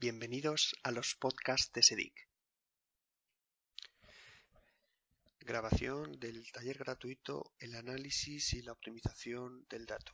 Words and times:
Bienvenidos 0.00 0.76
a 0.84 0.92
los 0.92 1.16
podcasts 1.16 1.72
de 1.72 1.82
SEDIC. 1.82 2.28
Grabación 5.40 6.20
del 6.20 6.52
taller 6.52 6.78
gratuito 6.78 7.52
El 7.58 7.74
análisis 7.74 8.52
y 8.52 8.62
la 8.62 8.70
optimización 8.70 9.66
del 9.68 9.86
dato. 9.86 10.12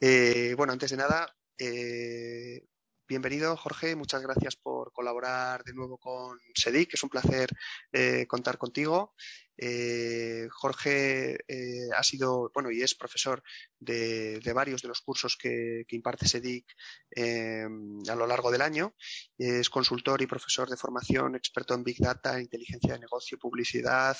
Eh, 0.00 0.54
bueno, 0.56 0.72
antes 0.72 0.90
de 0.90 0.96
nada, 0.96 1.36
eh, 1.58 2.66
bienvenido 3.06 3.54
Jorge, 3.58 3.94
muchas 3.94 4.22
gracias 4.22 4.56
por 4.56 4.90
colaborar 4.90 5.62
de 5.64 5.74
nuevo 5.74 5.98
con 5.98 6.40
SEDIC, 6.54 6.94
es 6.94 7.02
un 7.02 7.10
placer 7.10 7.50
eh, 7.92 8.26
contar 8.26 8.56
contigo. 8.56 9.12
Eh, 9.60 10.46
Jorge 10.52 11.36
eh, 11.48 11.88
ha 11.96 12.02
sido, 12.04 12.50
bueno, 12.54 12.70
y 12.70 12.82
es 12.82 12.94
profesor 12.94 13.42
de, 13.80 14.40
varios 14.54 14.82
de 14.82 14.88
los 14.88 15.00
cursos 15.00 15.36
que, 15.36 15.84
imparte 15.90 16.28
SEDIC 16.28 16.64
em, 17.10 17.98
a 18.08 18.14
lo 18.14 18.26
largo 18.26 18.52
del 18.52 18.62
año. 18.62 18.94
Es 19.36 19.68
consultor 19.68 20.22
y 20.22 20.26
profesor 20.26 20.70
de 20.70 20.76
formación, 20.76 21.34
experto 21.34 21.74
en 21.74 21.82
Big 21.82 21.98
Data, 21.98 22.40
inteligencia 22.40 22.94
de 22.94 23.00
negocio, 23.00 23.36
publicidad, 23.38 24.16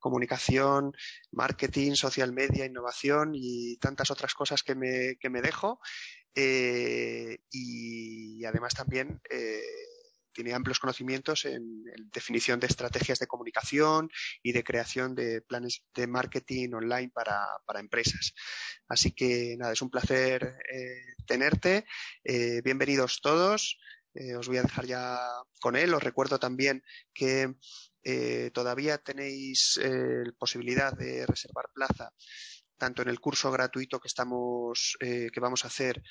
comunicación, 0.00 0.92
marketing, 1.32 1.92
social 1.92 2.32
media, 2.32 2.64
innovación 2.64 3.32
y 3.34 3.76
tantas 3.76 4.10
otras 4.10 4.32
cosas 4.34 4.62
que 4.62 4.74
me, 4.74 5.16
que 5.20 5.28
me 5.28 5.42
dejo. 5.42 5.80
Eh, 6.34 7.38
y, 7.50 8.44
además 8.44 8.72
también 8.74 9.20
tiene 10.38 10.54
amplios 10.54 10.78
conocimientos 10.78 11.46
en, 11.46 11.82
definición 12.12 12.60
de 12.60 12.68
estrategias 12.68 13.18
de 13.18 13.26
comunicación 13.26 14.08
y 14.40 14.52
de 14.52 14.62
creación 14.62 15.16
de 15.16 15.40
planes 15.40 15.82
de 15.96 16.06
marketing 16.06 16.74
online 16.74 17.10
para, 17.12 17.80
empresas. 17.80 18.34
Así 18.86 19.10
que 19.10 19.56
nada, 19.58 19.72
es 19.72 19.82
un 19.82 19.90
placer 19.90 20.54
eh, 20.72 21.16
tenerte. 21.26 21.86
Eh, 22.22 22.62
bienvenidos 22.62 23.20
todos. 23.20 23.80
Eh, 24.14 24.36
os 24.36 24.46
voy 24.46 24.58
a 24.58 24.62
dejar 24.62 24.86
ya 24.86 25.18
con 25.60 25.74
él. 25.74 25.92
Os 25.92 26.04
recuerdo 26.04 26.38
también 26.38 26.84
que 27.12 27.52
todavía 28.54 28.96
tenéis 28.98 29.78
posibilidad 30.38 30.96
de 30.96 31.26
reservar 31.26 31.66
plaza 31.74 32.10
tanto 32.78 33.02
en 33.02 33.08
el 33.08 33.20
curso 33.20 33.50
gratuito 33.50 34.00
que 34.00 34.08
estamos 34.08 34.96
que 34.98 35.40
vamos 35.40 35.64
a 35.64 35.68
hacer 35.68 36.02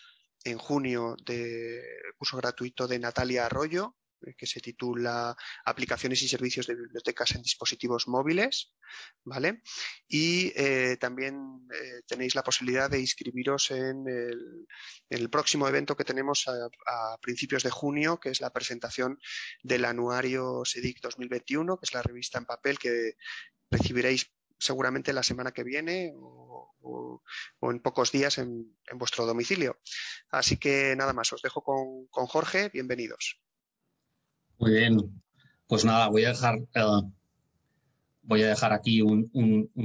en 0.44 0.60
junio 0.60 1.16
de 1.26 1.82
curso 2.18 2.38
gratuito 2.38 2.88
de 2.88 3.00
Natalia 3.00 3.48
Arroyo 3.48 3.96
que 4.38 4.48
se 4.48 4.60
titula 4.60 5.36
Aplicaciones 5.66 6.22
y 6.22 6.28
servicios 6.28 6.68
de 6.68 6.76
bibliotecas 6.76 7.36
en 7.36 7.42
dispositivos 7.42 8.08
móviles, 8.08 8.74
¿vale? 9.24 9.62
Y 10.08 10.52
eh, 10.56 10.98
también 11.00 11.68
eh, 11.74 12.02
tenéis 12.08 12.36
la 12.36 12.44
posibilidad 12.44 12.90
de 12.90 13.00
inscribiros 13.00 13.72
en 13.72 14.06
el, 15.10 15.30
próximo 15.30 15.68
evento 15.68 15.96
que 15.96 16.06
tenemos 16.06 16.48
a, 16.48 17.18
principios 17.22 17.64
de 17.64 17.70
junio, 17.70 18.20
que 18.20 18.30
es 18.30 18.42
la 18.42 18.52
presentación 18.52 19.20
del 19.62 19.86
anuario 19.86 20.64
SEDIC 20.64 21.02
2021, 21.02 21.78
que 21.78 21.86
es 21.86 21.94
la 21.94 22.02
revista 22.02 22.38
en 22.38 22.46
papel 22.46 22.80
que 22.80 23.14
recibiréis 23.70 24.32
seguramente 24.58 25.14
la 25.14 25.24
semana 25.24 25.52
que 25.52 25.64
viene 25.64 26.14
o, 26.16 27.22
en 27.62 27.80
pocos 27.82 28.12
días 28.12 28.38
en, 28.38 28.78
vuestro 28.94 29.26
domicilio. 29.26 29.80
Así 30.32 30.58
que 30.58 30.96
nada 30.96 31.14
más, 31.14 31.34
os 31.34 31.42
dejo 31.42 31.62
con 31.64 32.26
Jorge. 32.28 32.70
Bienvenidos. 32.70 33.42
Muy 34.60 34.72
bien. 34.72 35.22
Pues 35.68 35.86
nada, 35.86 36.08
voy 36.08 36.26
a 36.26 36.30
dejar, 36.30 36.58
eh, 36.74 37.02
voy 38.24 38.42
a 38.42 38.48
dejar 38.48 38.74
aquí 38.74 39.02
un, 39.02 39.30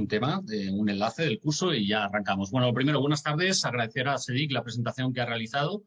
tema, 0.09 0.41
de, 0.43 0.71
un 0.71 0.89
enlace 0.89 1.23
del 1.23 1.39
curso 1.39 1.73
y 1.73 1.87
ya 1.87 2.05
arrancamos. 2.05 2.49
Bueno, 2.49 2.73
primero, 2.73 2.99
buenas 2.99 3.21
tardes. 3.21 3.63
Agradecer 3.65 4.07
a 4.07 4.17
SEDIC 4.17 4.51
la 4.51 4.63
presentación 4.63 5.13
que 5.13 5.21
ha 5.21 5.25
realizado, 5.25 5.83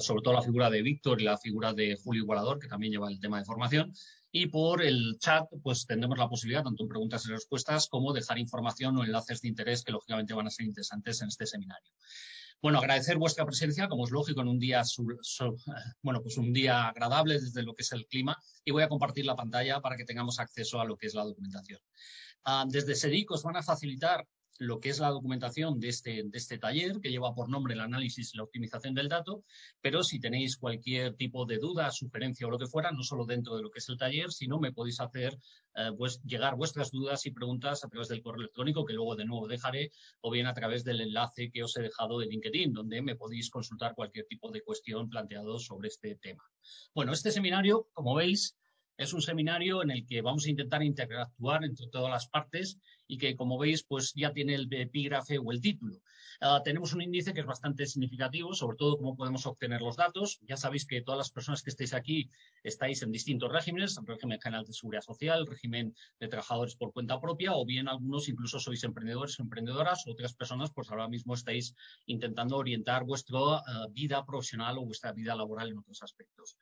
sobre 0.00 0.22
todo 0.22 0.34
la 0.34 0.42
figura 0.42 0.70
de 0.70 0.82
Víctor 0.82 1.20
y 1.20 1.24
la 1.24 1.38
figura 1.38 1.72
de 1.72 1.96
Julio 2.02 2.22
Igualador, 2.22 2.58
que 2.58 2.66
también 2.66 2.92
lleva 2.92 3.08
el 3.08 3.20
tema 3.20 3.38
de 3.38 3.44
formación. 3.44 3.92
Y 4.32 4.48
por 4.48 4.82
el 4.82 5.16
chat, 5.20 5.44
pues 5.62 5.86
tendremos 5.86 6.18
la 6.18 6.28
posibilidad, 6.28 6.64
tanto 6.64 6.82
en 6.82 6.88
preguntas 6.88 7.24
y 7.26 7.30
respuestas, 7.30 7.86
como 7.88 8.12
dejar 8.12 8.38
información 8.38 8.96
o 8.96 9.04
enlaces 9.04 9.40
de 9.40 9.48
interés 9.48 9.84
que 9.84 9.92
lógicamente 9.92 10.34
van 10.34 10.48
a 10.48 10.50
ser 10.50 10.66
interesantes 10.66 11.22
en 11.22 11.28
este 11.28 11.46
seminario. 11.46 11.92
Bueno, 12.64 12.78
agradecer 12.78 13.18
vuestra 13.18 13.44
presencia, 13.44 13.88
como 13.88 14.06
es 14.06 14.10
lógico, 14.10 14.40
en 14.40 14.48
un 14.48 14.58
día, 14.58 14.80
bueno, 16.02 16.22
pues 16.22 16.38
un 16.38 16.50
día 16.50 16.88
agradable 16.88 17.34
desde 17.34 17.62
lo 17.62 17.74
que 17.74 17.82
es 17.82 17.92
el 17.92 18.06
clima 18.06 18.38
y 18.64 18.70
voy 18.70 18.82
a 18.82 18.88
compartir 18.88 19.26
la 19.26 19.36
pantalla 19.36 19.82
para 19.82 19.98
que 19.98 20.06
tengamos 20.06 20.40
acceso 20.40 20.80
a 20.80 20.86
lo 20.86 20.96
que 20.96 21.08
es 21.08 21.12
la 21.12 21.24
documentación. 21.24 21.78
Ah, 22.42 22.64
desde 22.66 22.94
SEDIC 22.94 23.32
os 23.32 23.42
van 23.42 23.58
a 23.58 23.62
facilitar 23.62 24.26
lo 24.58 24.80
que 24.80 24.90
es 24.90 25.00
la 25.00 25.10
documentación 25.10 25.80
de 25.80 25.88
este, 25.88 26.22
de 26.24 26.38
este 26.38 26.58
taller, 26.58 27.00
que 27.00 27.10
lleva 27.10 27.34
por 27.34 27.48
nombre 27.48 27.74
el 27.74 27.80
análisis 27.80 28.32
y 28.32 28.36
la 28.36 28.44
optimización 28.44 28.94
del 28.94 29.08
dato, 29.08 29.44
pero 29.80 30.02
si 30.02 30.20
tenéis 30.20 30.56
cualquier 30.56 31.14
tipo 31.14 31.44
de 31.46 31.58
duda, 31.58 31.90
sugerencia 31.90 32.46
o 32.46 32.50
lo 32.50 32.58
que 32.58 32.66
fuera, 32.66 32.92
no 32.92 33.02
solo 33.02 33.24
dentro 33.24 33.56
de 33.56 33.62
lo 33.62 33.70
que 33.70 33.80
es 33.80 33.88
el 33.88 33.98
taller, 33.98 34.30
sino 34.30 34.58
me 34.58 34.72
podéis 34.72 35.00
hacer 35.00 35.36
pues, 35.96 36.22
llegar 36.22 36.56
vuestras 36.56 36.90
dudas 36.90 37.26
y 37.26 37.32
preguntas 37.32 37.84
a 37.84 37.88
través 37.88 38.08
del 38.08 38.22
correo 38.22 38.42
electrónico, 38.42 38.84
que 38.84 38.92
luego 38.92 39.16
de 39.16 39.24
nuevo 39.24 39.48
dejaré, 39.48 39.90
o 40.20 40.30
bien 40.30 40.46
a 40.46 40.54
través 40.54 40.84
del 40.84 41.00
enlace 41.00 41.50
que 41.50 41.62
os 41.62 41.76
he 41.76 41.82
dejado 41.82 42.18
de 42.18 42.26
LinkedIn, 42.26 42.72
donde 42.72 43.02
me 43.02 43.16
podéis 43.16 43.50
consultar 43.50 43.94
cualquier 43.94 44.26
tipo 44.26 44.50
de 44.50 44.62
cuestión 44.62 45.08
planteado 45.08 45.58
sobre 45.58 45.88
este 45.88 46.16
tema. 46.16 46.44
Bueno, 46.94 47.12
este 47.12 47.32
seminario, 47.32 47.88
como 47.92 48.14
veis, 48.14 48.56
es 48.96 49.12
un 49.12 49.22
seminario 49.22 49.82
en 49.82 49.90
el 49.90 50.06
que 50.06 50.22
vamos 50.22 50.46
a 50.46 50.50
intentar 50.50 50.82
interactuar 50.82 51.64
entre 51.64 51.88
todas 51.88 52.10
las 52.10 52.28
partes 52.28 52.78
y 53.06 53.18
que, 53.18 53.36
como 53.36 53.58
veis, 53.58 53.84
pues 53.84 54.12
ya 54.14 54.32
tiene 54.32 54.54
el 54.54 54.72
epígrafe 54.72 55.38
o 55.38 55.52
el 55.52 55.60
título. 55.60 56.00
Ah, 56.40 56.60
tenemos 56.64 56.92
un 56.92 57.02
índice 57.02 57.32
que 57.32 57.40
es 57.40 57.46
bastante 57.46 57.86
significativo, 57.86 58.54
sobre 58.54 58.76
todo 58.76 58.96
cómo 58.96 59.16
podemos 59.16 59.46
obtener 59.46 59.80
los 59.80 59.96
datos. 59.96 60.40
Ya 60.42 60.56
sabéis 60.56 60.86
que 60.86 61.02
todas 61.02 61.18
las 61.18 61.30
personas 61.30 61.62
que 61.62 61.70
estéis 61.70 61.94
aquí 61.94 62.28
estáis 62.62 63.02
en 63.02 63.12
distintos 63.12 63.52
regímenes, 63.52 63.98
régimen 64.04 64.40
general 64.40 64.64
de 64.64 64.72
seguridad 64.72 65.02
social, 65.02 65.46
régimen 65.46 65.94
de 66.18 66.28
trabajadores 66.28 66.76
por 66.76 66.92
cuenta 66.92 67.20
propia, 67.20 67.54
o 67.54 67.64
bien 67.64 67.88
algunos 67.88 68.28
incluso 68.28 68.58
sois 68.58 68.82
emprendedores 68.84 69.38
o 69.38 69.42
emprendedoras, 69.42 70.06
otras 70.06 70.34
personas 70.34 70.70
pues 70.72 70.90
ahora 70.90 71.08
mismo 71.08 71.34
estáis 71.34 71.74
intentando 72.06 72.56
orientar 72.56 73.04
vuestra 73.04 73.38
ah, 73.38 73.86
vida 73.90 74.24
profesional 74.24 74.78
o 74.78 74.84
vuestra 74.84 75.12
vida 75.12 75.34
laboral 75.34 75.70
en 75.70 75.78
otros 75.78 76.02
aspectos. 76.02 76.56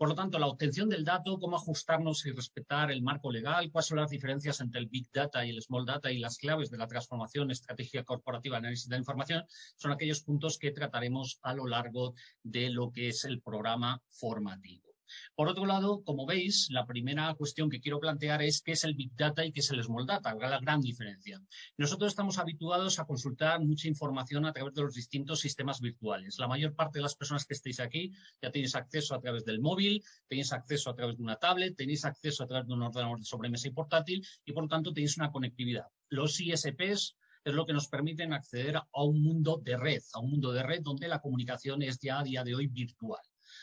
Por 0.00 0.08
lo 0.08 0.14
tanto, 0.14 0.38
la 0.38 0.46
obtención 0.46 0.88
del 0.88 1.04
dato, 1.04 1.38
cómo 1.38 1.56
ajustarnos 1.56 2.24
y 2.24 2.30
respetar 2.30 2.90
el 2.90 3.02
marco 3.02 3.30
legal, 3.30 3.70
cuáles 3.70 3.88
son 3.88 3.98
las 3.98 4.08
diferencias 4.08 4.58
entre 4.62 4.80
el 4.80 4.86
Big 4.86 5.10
Data 5.12 5.44
y 5.44 5.50
el 5.50 5.60
Small 5.60 5.84
Data 5.84 6.10
y 6.10 6.18
las 6.18 6.38
claves 6.38 6.70
de 6.70 6.78
la 6.78 6.86
transformación 6.86 7.50
estratégica 7.50 8.02
corporativa 8.02 8.56
análisis 8.56 8.88
de 8.88 8.94
la 8.94 9.00
información, 9.00 9.44
son 9.76 9.92
aquellos 9.92 10.22
puntos 10.22 10.56
que 10.56 10.70
trataremos 10.70 11.38
a 11.42 11.52
lo 11.52 11.66
largo 11.66 12.14
de 12.42 12.70
lo 12.70 12.90
que 12.90 13.08
es 13.08 13.26
el 13.26 13.42
programa 13.42 14.00
formativo. 14.08 14.89
Por 15.34 15.48
otro 15.48 15.66
lado, 15.66 16.02
como 16.04 16.26
veis, 16.26 16.68
la 16.70 16.86
primera 16.86 17.34
cuestión 17.34 17.70
que 17.70 17.80
quiero 17.80 18.00
plantear 18.00 18.42
es 18.42 18.62
qué 18.62 18.72
es 18.72 18.84
el 18.84 18.94
Big 18.94 19.14
Data 19.14 19.44
y 19.44 19.52
qué 19.52 19.60
es 19.60 19.70
el 19.70 19.82
Small 19.82 20.06
Data, 20.06 20.34
la 20.34 20.60
gran 20.60 20.80
diferencia. 20.80 21.40
Nosotros 21.76 22.12
estamos 22.12 22.38
habituados 22.38 22.98
a 22.98 23.04
consultar 23.04 23.60
mucha 23.60 23.88
información 23.88 24.46
a 24.46 24.52
través 24.52 24.74
de 24.74 24.82
los 24.82 24.94
distintos 24.94 25.40
sistemas 25.40 25.80
virtuales. 25.80 26.38
La 26.38 26.48
mayor 26.48 26.74
parte 26.74 26.98
de 26.98 27.02
las 27.02 27.14
personas 27.14 27.44
que 27.44 27.54
estéis 27.54 27.80
aquí 27.80 28.12
ya 28.42 28.50
tenéis 28.50 28.74
acceso 28.74 29.14
a 29.14 29.20
través 29.20 29.44
del 29.44 29.60
móvil, 29.60 30.02
tenéis 30.28 30.52
acceso 30.52 30.90
a 30.90 30.94
través 30.94 31.16
de 31.16 31.22
una 31.22 31.36
tablet, 31.36 31.76
tenéis 31.76 32.04
acceso 32.04 32.44
a 32.44 32.46
través 32.46 32.66
de 32.66 32.74
un 32.74 32.82
ordenador 32.82 33.18
de 33.18 33.24
sobremesa 33.24 33.68
y 33.68 33.72
portátil 33.72 34.26
y, 34.44 34.52
por 34.52 34.64
lo 34.64 34.68
tanto, 34.68 34.92
tenéis 34.92 35.16
una 35.16 35.30
conectividad. 35.30 35.86
Los 36.08 36.40
ISPs 36.40 37.16
es 37.44 37.54
lo 37.54 37.64
que 37.64 37.72
nos 37.72 37.88
permiten 37.88 38.32
acceder 38.32 38.76
a 38.76 39.02
un 39.02 39.22
mundo 39.22 39.60
de 39.62 39.76
red, 39.76 40.02
a 40.12 40.20
un 40.20 40.30
mundo 40.30 40.52
de 40.52 40.62
red 40.62 40.82
donde 40.82 41.08
la 41.08 41.20
comunicación 41.20 41.82
es 41.82 41.98
ya 41.98 42.20
a 42.20 42.24
día 42.24 42.44
de 42.44 42.54
hoy 42.54 42.66
virtual. 42.66 43.20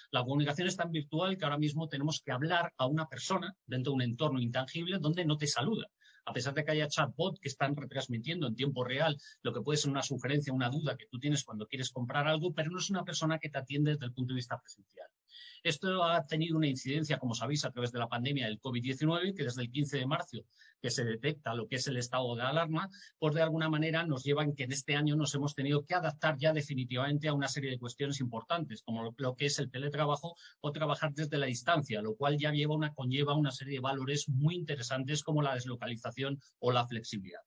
La 0.09 0.23
comunicación 0.23 0.69
es 0.69 0.77
tan 0.77 0.91
virtual 0.91 1.37
que 1.37 1.43
ahora 1.43 1.57
mismo 1.57 1.89
tenemos 1.89 2.21
que 2.23 2.31
hablar 2.31 2.73
a 2.77 2.85
una 2.85 3.09
persona 3.09 3.53
dentro 3.65 3.91
de 3.91 3.95
un 3.95 4.01
entorno 4.03 4.39
intangible 4.39 4.99
donde 4.99 5.25
no 5.25 5.37
te 5.37 5.47
saluda. 5.47 5.87
A 6.25 6.31
pesar 6.31 6.53
de 6.53 6.63
que 6.63 6.71
haya 6.71 6.87
chatbot 6.87 7.39
que 7.39 7.49
están 7.49 7.75
retransmitiendo 7.75 8.47
en 8.47 8.55
tiempo 8.55 8.85
real 8.85 9.17
lo 9.41 9.53
que 9.53 9.61
puede 9.61 9.77
ser 9.77 9.91
una 9.91 10.03
sugerencia, 10.03 10.53
una 10.53 10.69
duda 10.69 10.95
que 10.95 11.07
tú 11.07 11.19
tienes 11.19 11.43
cuando 11.43 11.67
quieres 11.67 11.89
comprar 11.91 12.25
algo, 12.25 12.53
pero 12.53 12.71
no 12.71 12.79
es 12.79 12.89
una 12.89 13.03
persona 13.03 13.37
que 13.37 13.49
te 13.49 13.57
atiende 13.57 13.91
desde 13.91 14.05
el 14.05 14.13
punto 14.13 14.33
de 14.33 14.37
vista 14.37 14.57
presencial. 14.57 15.09
Esto 15.63 16.03
ha 16.03 16.25
tenido 16.25 16.57
una 16.57 16.67
incidencia, 16.67 17.17
como 17.17 17.33
sabéis, 17.33 17.65
a 17.65 17.71
través 17.71 17.91
de 17.91 17.99
la 17.99 18.07
pandemia 18.07 18.45
del 18.45 18.59
COVID-19, 18.59 19.35
que 19.35 19.43
desde 19.43 19.61
el 19.61 19.71
15 19.71 19.97
de 19.97 20.05
marzo 20.05 20.45
que 20.81 20.91
se 20.91 21.03
detecta 21.03 21.55
lo 21.55 21.67
que 21.67 21.77
es 21.77 21.87
el 21.87 21.97
estado 21.97 22.35
de 22.35 22.43
alarma, 22.43 22.89
pues 23.19 23.33
de 23.33 23.41
alguna 23.41 23.69
manera 23.69 24.05
nos 24.05 24.23
llevan 24.23 24.53
que 24.53 24.63
en 24.63 24.71
este 24.71 24.95
año 24.95 25.15
nos 25.15 25.33
hemos 25.35 25.55
tenido 25.55 25.85
que 25.85 25.95
adaptar 25.95 26.37
ya 26.37 26.53
definitivamente 26.53 27.27
a 27.27 27.33
una 27.33 27.47
serie 27.47 27.71
de 27.71 27.79
cuestiones 27.79 28.19
importantes, 28.19 28.81
como 28.83 29.13
lo, 29.17 29.35
que 29.35 29.45
es 29.45 29.59
el 29.59 29.71
teletrabajo 29.71 30.35
o 30.61 30.71
trabajar 30.71 31.13
desde 31.13 31.37
la 31.37 31.47
distancia, 31.47 32.01
lo 32.01 32.15
cual 32.15 32.37
ya 32.37 32.51
lleva 32.51 32.75
una, 32.75 32.93
conlleva 32.93 33.35
una 33.35 33.51
serie 33.51 33.75
de 33.75 33.79
valores 33.79 34.29
muy 34.29 34.55
interesantes 34.55 35.23
como 35.23 35.41
la 35.41 35.55
deslocalización 35.55 36.39
o 36.59 36.71
la 36.71 36.87
flexibilidad. 36.87 37.41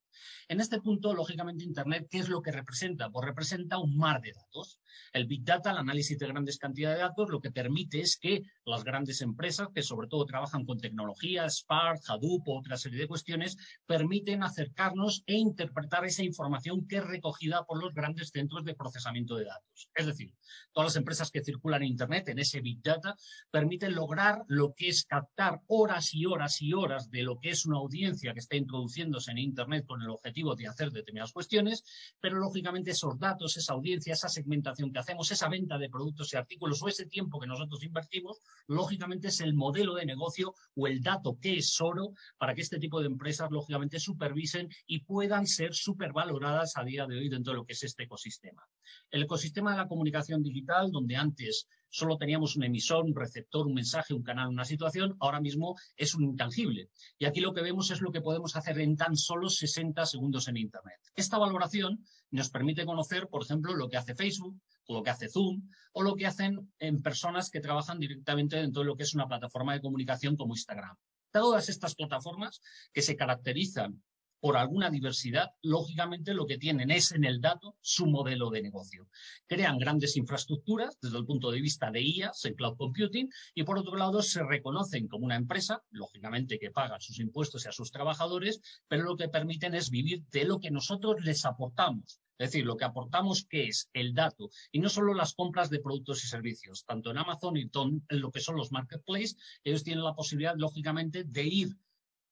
En 0.48 0.60
este 0.60 0.80
punto, 0.80 1.14
lógicamente, 1.14 1.64
Internet, 1.64 2.08
¿qué 2.10 2.18
es 2.18 2.28
lo 2.28 2.42
que 2.42 2.52
representa? 2.52 3.10
Pues 3.10 3.26
representa 3.26 3.78
un 3.78 3.96
mar 3.96 4.20
de 4.20 4.32
datos. 4.32 4.78
El 5.12 5.26
Big 5.26 5.44
Data, 5.44 5.70
el 5.70 5.78
análisis 5.78 6.18
de 6.18 6.26
grandes 6.26 6.58
cantidades 6.58 6.98
de 6.98 7.04
datos, 7.04 7.30
lo 7.30 7.40
que 7.40 7.50
permite 7.50 8.00
es 8.00 8.16
que 8.16 8.42
las 8.64 8.84
grandes 8.84 9.20
empresas, 9.22 9.68
que 9.74 9.82
sobre 9.82 10.08
todo 10.08 10.24
trabajan 10.24 10.64
con 10.64 10.78
tecnología, 10.78 11.48
Spark, 11.48 12.00
Hadoop 12.08 12.48
o 12.48 12.58
otra 12.58 12.76
serie 12.76 13.00
de 13.00 13.08
cuestiones, 13.08 13.56
permiten 13.86 14.42
acercarnos 14.42 15.22
e 15.26 15.34
interpretar 15.34 16.04
esa 16.04 16.22
información 16.22 16.86
que 16.86 16.96
es 16.96 17.04
recogida 17.04 17.64
por 17.64 17.82
los 17.82 17.94
grandes 17.94 18.30
centros 18.30 18.64
de 18.64 18.74
procesamiento 18.74 19.36
de 19.36 19.44
datos. 19.44 19.88
Es 19.94 20.06
decir, 20.06 20.34
todas 20.72 20.88
las 20.88 20.96
empresas 20.96 21.30
que 21.30 21.44
circulan 21.44 21.82
en 21.82 21.88
Internet, 21.88 22.28
en 22.28 22.38
ese 22.38 22.60
Big 22.60 22.82
Data, 22.82 23.16
permiten 23.50 23.94
lograr 23.94 24.44
lo 24.48 24.74
que 24.74 24.88
es 24.88 25.04
captar 25.04 25.60
horas 25.66 26.14
y 26.14 26.26
horas 26.26 26.60
y 26.62 26.72
horas 26.72 27.10
de 27.10 27.22
lo 27.22 27.38
que 27.38 27.50
es 27.50 27.66
una 27.66 27.78
audiencia 27.78 28.32
que 28.32 28.40
está 28.40 28.56
introduciéndose 28.56 29.30
en 29.30 29.38
Internet 29.38 29.86
con 29.86 30.02
el 30.02 30.09
objetivo 30.10 30.54
de 30.54 30.66
hacer 30.66 30.90
determinadas 30.90 31.32
cuestiones, 31.32 31.84
pero 32.20 32.38
lógicamente 32.38 32.92
esos 32.92 33.18
datos, 33.18 33.56
esa 33.56 33.72
audiencia, 33.74 34.12
esa 34.12 34.28
segmentación 34.28 34.92
que 34.92 34.98
hacemos, 34.98 35.30
esa 35.30 35.48
venta 35.48 35.78
de 35.78 35.88
productos 35.88 36.32
y 36.32 36.36
artículos 36.36 36.82
o 36.82 36.88
ese 36.88 37.06
tiempo 37.06 37.40
que 37.40 37.46
nosotros 37.46 37.82
invertimos, 37.82 38.40
lógicamente 38.66 39.28
es 39.28 39.40
el 39.40 39.54
modelo 39.54 39.94
de 39.94 40.06
negocio 40.06 40.54
o 40.74 40.86
el 40.86 41.02
dato 41.02 41.38
que 41.40 41.56
es 41.56 41.80
oro 41.80 42.14
para 42.38 42.54
que 42.54 42.62
este 42.62 42.78
tipo 42.78 43.00
de 43.00 43.06
empresas, 43.06 43.50
lógicamente, 43.50 43.98
supervisen 43.98 44.68
y 44.86 45.00
puedan 45.00 45.46
ser 45.46 45.74
supervaloradas 45.74 46.76
a 46.76 46.84
día 46.84 47.06
de 47.06 47.18
hoy 47.18 47.28
dentro 47.28 47.52
de 47.52 47.58
lo 47.58 47.64
que 47.64 47.72
es 47.72 47.82
este 47.82 48.04
ecosistema. 48.04 48.62
El 49.10 49.24
ecosistema 49.24 49.72
de 49.72 49.78
la 49.78 49.88
comunicación 49.88 50.42
digital, 50.42 50.90
donde 50.90 51.16
antes 51.16 51.66
solo 51.88 52.16
teníamos 52.16 52.56
un 52.56 52.64
emisor, 52.64 53.04
un 53.04 53.14
receptor, 53.14 53.66
un 53.66 53.74
mensaje, 53.74 54.14
un 54.14 54.22
canal, 54.22 54.48
una 54.48 54.64
situación, 54.64 55.16
ahora 55.18 55.40
mismo 55.40 55.74
es 55.96 56.14
un 56.14 56.24
intangible. 56.24 56.88
Y 57.18 57.24
aquí 57.24 57.40
lo 57.40 57.52
que 57.52 57.62
vemos 57.62 57.90
es 57.90 58.00
lo 58.00 58.12
que 58.12 58.20
podemos 58.20 58.54
hacer 58.54 58.78
en 58.78 58.96
tan 58.96 59.16
solo 59.16 59.48
60 59.48 60.06
segundos 60.06 60.46
en 60.48 60.56
Internet. 60.56 61.00
Esta 61.16 61.38
valoración 61.38 62.04
nos 62.30 62.50
permite 62.50 62.86
conocer, 62.86 63.28
por 63.28 63.42
ejemplo, 63.42 63.74
lo 63.74 63.88
que 63.88 63.96
hace 63.96 64.14
Facebook, 64.14 64.60
o 64.86 64.94
lo 64.94 65.02
que 65.02 65.10
hace 65.10 65.28
Zoom, 65.28 65.68
o 65.92 66.02
lo 66.02 66.14
que 66.14 66.26
hacen 66.26 66.72
en 66.78 67.02
personas 67.02 67.50
que 67.50 67.60
trabajan 67.60 67.98
directamente 67.98 68.56
dentro 68.56 68.82
de 68.82 68.86
lo 68.86 68.96
que 68.96 69.02
es 69.02 69.14
una 69.14 69.26
plataforma 69.26 69.72
de 69.72 69.80
comunicación 69.80 70.36
como 70.36 70.54
Instagram. 70.54 70.96
Todas 71.32 71.68
estas 71.68 71.94
plataformas 71.94 72.60
que 72.92 73.02
se 73.02 73.16
caracterizan 73.16 74.02
por 74.40 74.56
alguna 74.56 74.90
diversidad, 74.90 75.50
lógicamente 75.62 76.34
lo 76.34 76.46
que 76.46 76.58
tienen 76.58 76.90
es 76.90 77.12
en 77.12 77.24
el 77.24 77.40
dato 77.40 77.76
su 77.80 78.06
modelo 78.06 78.50
de 78.50 78.62
negocio. 78.62 79.08
Crean 79.46 79.78
grandes 79.78 80.16
infraestructuras 80.16 80.98
desde 81.00 81.18
el 81.18 81.26
punto 81.26 81.50
de 81.50 81.60
vista 81.60 81.90
de 81.90 82.02
IaaS, 82.02 82.44
en 82.46 82.54
cloud 82.54 82.76
computing, 82.76 83.30
y 83.54 83.62
por 83.62 83.78
otro 83.78 83.96
lado 83.96 84.22
se 84.22 84.42
reconocen 84.42 85.08
como 85.08 85.26
una 85.26 85.36
empresa, 85.36 85.82
lógicamente 85.90 86.58
que 86.58 86.70
paga 86.70 87.00
sus 87.00 87.20
impuestos 87.20 87.64
y 87.64 87.68
a 87.68 87.72
sus 87.72 87.90
trabajadores, 87.90 88.60
pero 88.88 89.04
lo 89.04 89.16
que 89.16 89.28
permiten 89.28 89.74
es 89.74 89.90
vivir 89.90 90.24
de 90.30 90.44
lo 90.44 90.58
que 90.58 90.70
nosotros 90.70 91.16
les 91.22 91.44
aportamos. 91.44 92.20
Es 92.38 92.52
decir, 92.52 92.64
lo 92.64 92.78
que 92.78 92.86
aportamos 92.86 93.44
que 93.44 93.68
es 93.68 93.90
el 93.92 94.14
dato 94.14 94.48
y 94.72 94.78
no 94.78 94.88
solo 94.88 95.12
las 95.12 95.34
compras 95.34 95.68
de 95.68 95.80
productos 95.80 96.24
y 96.24 96.26
servicios. 96.26 96.86
Tanto 96.86 97.10
en 97.10 97.18
Amazon 97.18 97.58
y 97.58 97.70
en 97.70 98.20
lo 98.20 98.30
que 98.30 98.40
son 98.40 98.56
los 98.56 98.72
marketplaces, 98.72 99.36
ellos 99.62 99.84
tienen 99.84 100.02
la 100.02 100.14
posibilidad, 100.14 100.54
lógicamente, 100.56 101.24
de 101.24 101.44
ir 101.44 101.76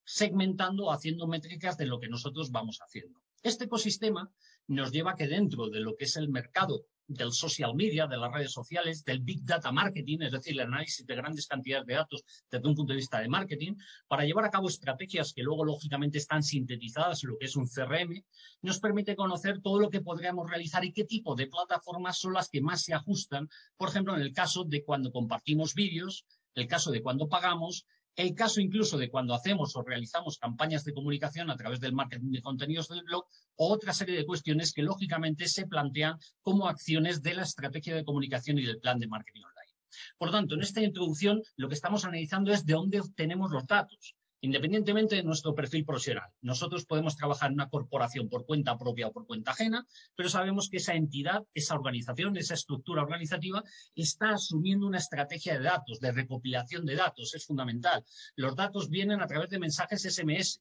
segmentando, 0.08 0.90
haciendo 0.90 1.26
métricas 1.26 1.76
de 1.76 1.84
lo 1.84 2.00
que 2.00 2.08
nosotros 2.08 2.50
vamos 2.50 2.78
haciendo. 2.80 3.20
Este 3.42 3.66
ecosistema 3.66 4.32
nos 4.66 4.90
lleva 4.90 5.14
que 5.14 5.28
dentro 5.28 5.68
de 5.68 5.80
lo 5.80 5.96
que 5.96 6.06
es 6.06 6.16
el 6.16 6.30
mercado 6.30 6.86
del 7.06 7.32
social 7.32 7.74
media, 7.74 8.06
de 8.06 8.16
las 8.16 8.32
redes 8.32 8.52
sociales, 8.52 9.04
del 9.04 9.20
big 9.20 9.44
data 9.44 9.70
marketing, 9.70 10.18
es 10.22 10.32
decir, 10.32 10.54
el 10.54 10.60
análisis 10.60 11.06
de 11.06 11.14
grandes 11.14 11.46
cantidades 11.46 11.86
de 11.86 11.94
datos 11.94 12.24
desde 12.50 12.68
un 12.68 12.74
punto 12.74 12.92
de 12.92 12.98
vista 12.98 13.20
de 13.20 13.28
marketing, 13.28 13.74
para 14.08 14.24
llevar 14.24 14.46
a 14.46 14.50
cabo 14.50 14.68
estrategias 14.68 15.34
que 15.34 15.42
luego 15.42 15.64
lógicamente 15.64 16.18
están 16.18 16.42
sintetizadas 16.42 17.22
en 17.22 17.30
lo 17.30 17.38
que 17.38 17.46
es 17.46 17.56
un 17.56 17.66
CRM, 17.66 18.24
nos 18.62 18.80
permite 18.80 19.14
conocer 19.14 19.60
todo 19.60 19.78
lo 19.78 19.90
que 19.90 20.00
podríamos 20.00 20.48
realizar 20.48 20.84
y 20.84 20.92
qué 20.92 21.04
tipo 21.04 21.34
de 21.34 21.48
plataformas 21.48 22.18
son 22.18 22.32
las 22.32 22.48
que 22.48 22.62
más 22.62 22.82
se 22.82 22.94
ajustan, 22.94 23.48
por 23.76 23.90
ejemplo, 23.90 24.14
en 24.14 24.22
el 24.22 24.32
caso 24.32 24.64
de 24.64 24.84
cuando 24.84 25.12
compartimos 25.12 25.74
vídeos, 25.74 26.26
el 26.54 26.66
caso 26.66 26.90
de 26.90 27.02
cuando 27.02 27.28
pagamos 27.28 27.86
el 28.18 28.34
caso 28.34 28.60
incluso 28.60 28.98
de 28.98 29.10
cuando 29.10 29.32
hacemos 29.32 29.76
o 29.76 29.82
realizamos 29.82 30.38
campañas 30.38 30.82
de 30.84 30.92
comunicación 30.92 31.50
a 31.50 31.56
través 31.56 31.78
del 31.78 31.92
marketing 31.92 32.32
de 32.32 32.42
contenidos 32.42 32.88
del 32.88 33.04
blog 33.04 33.24
o 33.54 33.72
otra 33.72 33.92
serie 33.92 34.16
de 34.16 34.26
cuestiones 34.26 34.72
que 34.72 34.82
lógicamente 34.82 35.46
se 35.46 35.68
plantean 35.68 36.18
como 36.42 36.66
acciones 36.66 37.22
de 37.22 37.34
la 37.34 37.42
estrategia 37.44 37.94
de 37.94 38.04
comunicación 38.04 38.58
y 38.58 38.66
del 38.66 38.80
plan 38.80 38.98
de 38.98 39.06
marketing 39.06 39.42
online. 39.42 39.72
Por 40.18 40.28
lo 40.28 40.32
tanto, 40.32 40.56
en 40.56 40.62
esta 40.62 40.82
introducción 40.82 41.40
lo 41.54 41.68
que 41.68 41.76
estamos 41.76 42.04
analizando 42.04 42.52
es 42.52 42.66
de 42.66 42.72
dónde 42.72 43.00
obtenemos 43.00 43.52
los 43.52 43.64
datos 43.68 44.16
independientemente 44.40 45.16
de 45.16 45.22
nuestro 45.22 45.54
perfil 45.54 45.84
profesional. 45.84 46.30
Nosotros 46.40 46.86
podemos 46.86 47.16
trabajar 47.16 47.48
en 47.50 47.54
una 47.54 47.68
corporación 47.68 48.28
por 48.28 48.46
cuenta 48.46 48.78
propia 48.78 49.08
o 49.08 49.12
por 49.12 49.26
cuenta 49.26 49.50
ajena, 49.50 49.86
pero 50.14 50.28
sabemos 50.28 50.68
que 50.68 50.76
esa 50.76 50.94
entidad, 50.94 51.44
esa 51.54 51.74
organización, 51.74 52.36
esa 52.36 52.54
estructura 52.54 53.02
organizativa 53.02 53.62
está 53.94 54.30
asumiendo 54.30 54.86
una 54.86 54.98
estrategia 54.98 55.54
de 55.54 55.64
datos, 55.64 56.00
de 56.00 56.12
recopilación 56.12 56.86
de 56.86 56.96
datos. 56.96 57.34
Es 57.34 57.46
fundamental. 57.46 58.04
Los 58.36 58.54
datos 58.54 58.88
vienen 58.88 59.20
a 59.20 59.26
través 59.26 59.50
de 59.50 59.58
mensajes 59.58 60.02
SMS, 60.02 60.60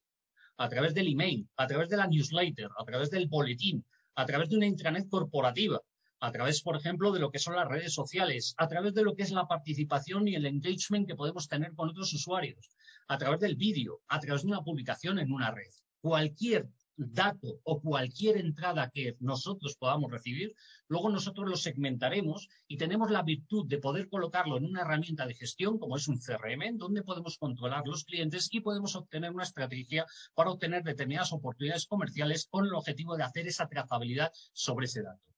a 0.58 0.70
través 0.70 0.94
del 0.94 1.08
email, 1.08 1.48
a 1.56 1.68
través 1.68 1.90
de 1.90 1.98
la 1.98 2.08
newsletter, 2.08 2.70
a 2.78 2.84
través 2.84 3.12
del 3.12 3.28
boletín, 3.28 3.86
a 4.16 4.26
través 4.26 4.50
de 4.50 4.58
una 4.58 4.66
intranet 4.66 5.08
corporativa 5.08 5.80
a 6.20 6.32
través, 6.32 6.62
por 6.62 6.76
ejemplo, 6.76 7.12
de 7.12 7.20
lo 7.20 7.32
que 7.32 7.40
son 7.40 7.56
las 7.56 7.68
redes 7.68 7.94
sociales, 7.94 8.56
a 8.58 8.68
través 8.68 8.94
de 8.94 9.04
lo 9.04 9.16
que 9.16 9.24
es 9.24 9.32
la 9.32 9.48
participación 9.48 10.28
y 10.28 10.36
el 10.36 10.46
engagement 10.46 11.08
que 11.08 11.16
podemos 11.16 11.48
tener 11.48 11.74
con 11.76 11.90
otros 11.90 12.12
usuarios, 12.14 12.72
a 13.08 13.18
través 13.18 13.40
del 13.40 13.56
vídeo, 13.56 14.02
a 14.08 14.20
través 14.20 14.44
de 14.44 14.50
una 14.50 14.64
publicación 14.64 15.20
en 15.20 15.32
una 15.32 15.52
red. 15.52 15.72
Cualquier 16.02 16.70
dato 16.98 17.60
o 17.64 17.80
cualquier 17.80 18.38
entrada 18.38 18.90
que 18.90 19.16
nosotros 19.20 19.76
podamos 19.78 20.12
recibir, 20.12 20.56
luego 20.88 21.10
nosotros 21.10 21.48
lo 21.48 21.56
segmentaremos 21.56 22.50
y 22.68 22.78
tenemos 22.78 23.12
la 23.12 23.22
virtud 23.22 23.68
de 23.68 23.78
poder 23.78 24.10
colocarlo 24.10 24.58
en 24.58 24.66
una 24.66 24.82
herramienta 24.82 25.28
de 25.28 25.36
gestión 25.36 25.78
como 25.78 25.96
es 25.96 26.08
un 26.08 26.20
CRM, 26.20 26.78
donde 26.78 27.04
podemos 27.04 27.38
controlar 27.38 27.86
los 27.86 28.04
clientes 28.04 28.50
y 28.52 28.62
podemos 28.62 28.96
obtener 28.96 29.32
una 29.32 29.44
estrategia 29.44 30.06
para 30.34 30.50
obtener 30.50 30.84
determinadas 30.84 31.34
oportunidades 31.34 31.86
comerciales 31.86 32.48
con 32.50 32.66
el 32.66 32.74
objetivo 32.74 33.16
de 33.16 33.24
hacer 33.24 33.48
esa 33.48 33.68
trazabilidad 33.68 34.32
sobre 34.54 34.88
ese 34.88 35.04
dato. 35.04 35.37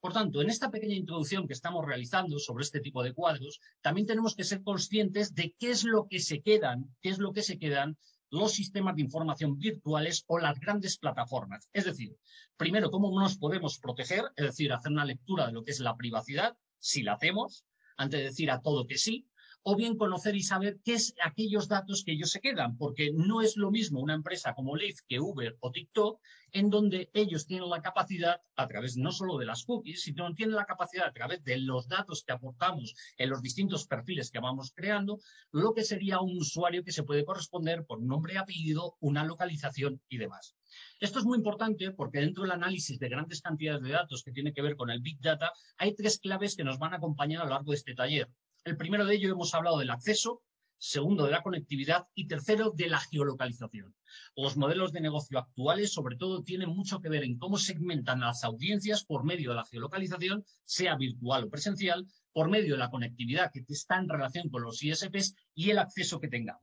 Por 0.00 0.12
tanto, 0.12 0.40
en 0.40 0.48
esta 0.48 0.70
pequeña 0.70 0.94
introducción 0.94 1.46
que 1.46 1.54
estamos 1.54 1.84
realizando 1.84 2.38
sobre 2.38 2.62
este 2.62 2.80
tipo 2.80 3.02
de 3.02 3.14
cuadros, 3.14 3.60
también 3.80 4.06
tenemos 4.06 4.36
que 4.36 4.44
ser 4.44 4.62
conscientes 4.62 5.34
de 5.34 5.54
qué 5.58 5.70
es 5.70 5.82
lo 5.84 6.06
que 6.06 6.20
se 6.20 6.40
quedan, 6.40 6.94
qué 7.02 7.08
es 7.08 7.18
lo 7.18 7.32
que 7.32 7.42
se 7.42 7.58
quedan 7.58 7.98
los 8.30 8.52
sistemas 8.52 8.94
de 8.94 9.02
información 9.02 9.58
virtuales 9.58 10.24
o 10.26 10.38
las 10.38 10.60
grandes 10.60 10.98
plataformas. 10.98 11.68
Es 11.72 11.84
decir, 11.84 12.16
primero, 12.56 12.90
cómo 12.90 13.18
nos 13.18 13.38
podemos 13.38 13.78
proteger, 13.78 14.24
es 14.36 14.46
decir, 14.46 14.72
hacer 14.72 14.92
una 14.92 15.04
lectura 15.04 15.46
de 15.46 15.52
lo 15.52 15.64
que 15.64 15.72
es 15.72 15.80
la 15.80 15.96
privacidad, 15.96 16.56
si 16.78 17.02
la 17.02 17.14
hacemos, 17.14 17.64
antes 17.96 18.20
de 18.20 18.26
decir 18.26 18.50
a 18.50 18.60
todo 18.60 18.86
que 18.86 18.98
sí, 18.98 19.26
o 19.70 19.76
bien 19.76 19.98
conocer 19.98 20.34
y 20.34 20.42
saber 20.42 20.78
qué 20.82 20.94
es 20.94 21.14
aquellos 21.22 21.68
datos 21.68 22.02
que 22.02 22.12
ellos 22.12 22.30
se 22.30 22.40
quedan, 22.40 22.78
porque 22.78 23.10
no 23.12 23.42
es 23.42 23.58
lo 23.58 23.70
mismo 23.70 24.00
una 24.00 24.14
empresa 24.14 24.54
como 24.54 24.74
Lyft 24.74 25.00
que 25.06 25.20
Uber 25.20 25.58
o 25.60 25.70
TikTok, 25.70 26.22
en 26.52 26.70
donde 26.70 27.10
ellos 27.12 27.46
tienen 27.46 27.68
la 27.68 27.82
capacidad, 27.82 28.40
a 28.56 28.66
través 28.66 28.96
no 28.96 29.12
solo 29.12 29.36
de 29.36 29.44
las 29.44 29.64
cookies, 29.64 30.00
sino 30.04 30.32
tienen 30.32 30.56
la 30.56 30.64
capacidad 30.64 31.06
a 31.06 31.12
través 31.12 31.44
de 31.44 31.58
los 31.58 31.86
datos 31.86 32.24
que 32.24 32.32
aportamos 32.32 32.94
en 33.18 33.28
los 33.28 33.42
distintos 33.42 33.86
perfiles 33.86 34.30
que 34.30 34.40
vamos 34.40 34.72
creando, 34.74 35.18
lo 35.52 35.74
que 35.74 35.84
sería 35.84 36.18
un 36.22 36.38
usuario 36.38 36.82
que 36.82 36.92
se 36.92 37.02
puede 37.02 37.26
corresponder 37.26 37.84
por 37.84 38.00
nombre 38.00 38.38
apellido, 38.38 38.96
una 39.00 39.22
localización 39.22 40.00
y 40.08 40.16
demás. 40.16 40.54
Esto 40.98 41.18
es 41.18 41.26
muy 41.26 41.36
importante 41.36 41.90
porque 41.90 42.20
dentro 42.20 42.44
del 42.44 42.52
análisis 42.52 42.98
de 42.98 43.10
grandes 43.10 43.42
cantidades 43.42 43.82
de 43.82 43.90
datos 43.90 44.22
que 44.22 44.32
tiene 44.32 44.54
que 44.54 44.62
ver 44.62 44.76
con 44.76 44.88
el 44.88 45.02
Big 45.02 45.20
Data, 45.20 45.52
hay 45.76 45.94
tres 45.94 46.18
claves 46.18 46.56
que 46.56 46.64
nos 46.64 46.78
van 46.78 46.94
a 46.94 46.96
acompañar 46.96 47.42
a 47.42 47.44
lo 47.44 47.50
largo 47.50 47.72
de 47.72 47.76
este 47.76 47.94
taller. 47.94 48.30
El 48.64 48.76
primero 48.76 49.06
de 49.06 49.14
ello 49.14 49.30
hemos 49.30 49.54
hablado 49.54 49.78
del 49.78 49.90
acceso, 49.90 50.42
segundo 50.78 51.24
de 51.24 51.32
la 51.32 51.42
conectividad 51.42 52.06
y 52.14 52.28
tercero 52.28 52.70
de 52.70 52.88
la 52.88 53.00
geolocalización. 53.00 53.94
Los 54.36 54.56
modelos 54.56 54.92
de 54.92 55.00
negocio 55.00 55.38
actuales, 55.38 55.92
sobre 55.92 56.16
todo, 56.16 56.42
tienen 56.42 56.68
mucho 56.68 57.00
que 57.00 57.08
ver 57.08 57.24
en 57.24 57.38
cómo 57.38 57.58
segmentan 57.58 58.20
las 58.20 58.44
audiencias 58.44 59.04
por 59.04 59.24
medio 59.24 59.50
de 59.50 59.56
la 59.56 59.64
geolocalización, 59.64 60.44
sea 60.64 60.96
virtual 60.96 61.44
o 61.44 61.50
presencial, 61.50 62.06
por 62.32 62.48
medio 62.48 62.74
de 62.74 62.78
la 62.78 62.90
conectividad 62.90 63.50
que 63.52 63.64
está 63.68 63.98
en 63.98 64.08
relación 64.08 64.48
con 64.48 64.62
los 64.62 64.82
ISPs 64.82 65.34
y 65.54 65.70
el 65.70 65.78
acceso 65.78 66.20
que 66.20 66.28
tengamos. 66.28 66.62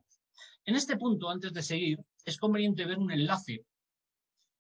En 0.64 0.75
este 0.75 0.98
punto, 0.98 1.30
antes 1.30 1.54
de 1.54 1.62
seguir, 1.62 2.00
es 2.24 2.38
conveniente 2.38 2.86
ver 2.86 2.98
un 2.98 3.12
enlace 3.12 3.66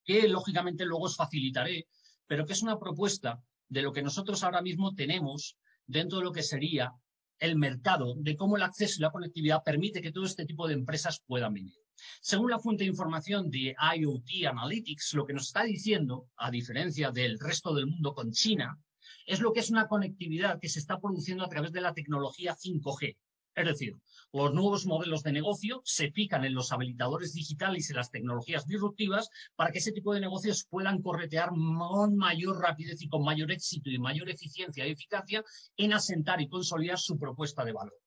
que 0.03 0.27
lógicamente 0.27 0.85
luego 0.85 1.05
os 1.05 1.15
facilitaré, 1.15 1.87
pero 2.27 2.45
que 2.45 2.53
es 2.53 2.61
una 2.61 2.77
propuesta 2.77 3.41
de 3.69 3.81
lo 3.81 3.91
que 3.91 4.03
nosotros 4.03 4.43
ahora 4.43 4.61
mismo 4.61 4.93
tenemos 4.93 5.57
dentro 5.87 6.19
de 6.19 6.25
lo 6.25 6.31
que 6.31 6.43
sería 6.43 6.91
el 7.39 7.55
mercado 7.55 8.15
de 8.17 8.35
cómo 8.35 8.57
el 8.57 8.63
acceso 8.63 8.95
y 8.97 9.01
la 9.01 9.11
conectividad 9.11 9.63
permite 9.63 10.01
que 10.01 10.11
todo 10.11 10.25
este 10.25 10.45
tipo 10.45 10.67
de 10.67 10.73
empresas 10.73 11.21
puedan 11.25 11.53
venir. 11.53 11.73
Según 12.21 12.51
la 12.51 12.59
fuente 12.59 12.83
de 12.83 12.89
información 12.89 13.49
de 13.49 13.75
IoT 13.97 14.47
Analytics, 14.49 15.13
lo 15.13 15.25
que 15.25 15.33
nos 15.33 15.47
está 15.47 15.63
diciendo, 15.63 16.29
a 16.37 16.51
diferencia 16.51 17.11
del 17.11 17.39
resto 17.39 17.73
del 17.73 17.87
mundo 17.87 18.13
con 18.13 18.31
China, 18.31 18.79
es 19.25 19.39
lo 19.39 19.53
que 19.53 19.59
es 19.61 19.69
una 19.69 19.87
conectividad 19.87 20.59
que 20.59 20.69
se 20.69 20.79
está 20.79 20.99
produciendo 20.99 21.43
a 21.43 21.49
través 21.49 21.71
de 21.71 21.81
la 21.81 21.93
tecnología 21.93 22.55
5G. 22.55 23.17
Es 23.55 23.65
decir, 23.65 23.97
los 24.33 24.53
nuevos 24.53 24.85
modelos 24.85 25.23
de 25.23 25.31
negocio 25.31 25.81
se 25.85 26.11
fijan 26.11 26.43
en 26.43 26.53
los 26.53 26.73
habilitadores 26.73 27.33
digitales 27.33 27.89
y 27.89 27.93
las 27.93 28.11
tecnologías 28.11 28.67
disruptivas 28.67 29.29
para 29.55 29.71
que 29.71 29.77
ese 29.77 29.93
tipo 29.93 30.13
de 30.13 30.19
negocios 30.19 30.67
puedan 30.69 31.01
corretear 31.01 31.49
con 31.49 32.17
mayor 32.17 32.59
rapidez 32.59 33.01
y 33.01 33.07
con 33.07 33.23
mayor 33.23 33.51
éxito 33.51 33.89
y 33.89 33.97
mayor 33.97 34.29
eficiencia 34.29 34.85
y 34.85 34.91
eficacia 34.91 35.43
en 35.77 35.93
asentar 35.93 36.41
y 36.41 36.49
consolidar 36.49 36.99
su 36.99 37.17
propuesta 37.17 37.63
de 37.63 37.71
valor. 37.71 37.97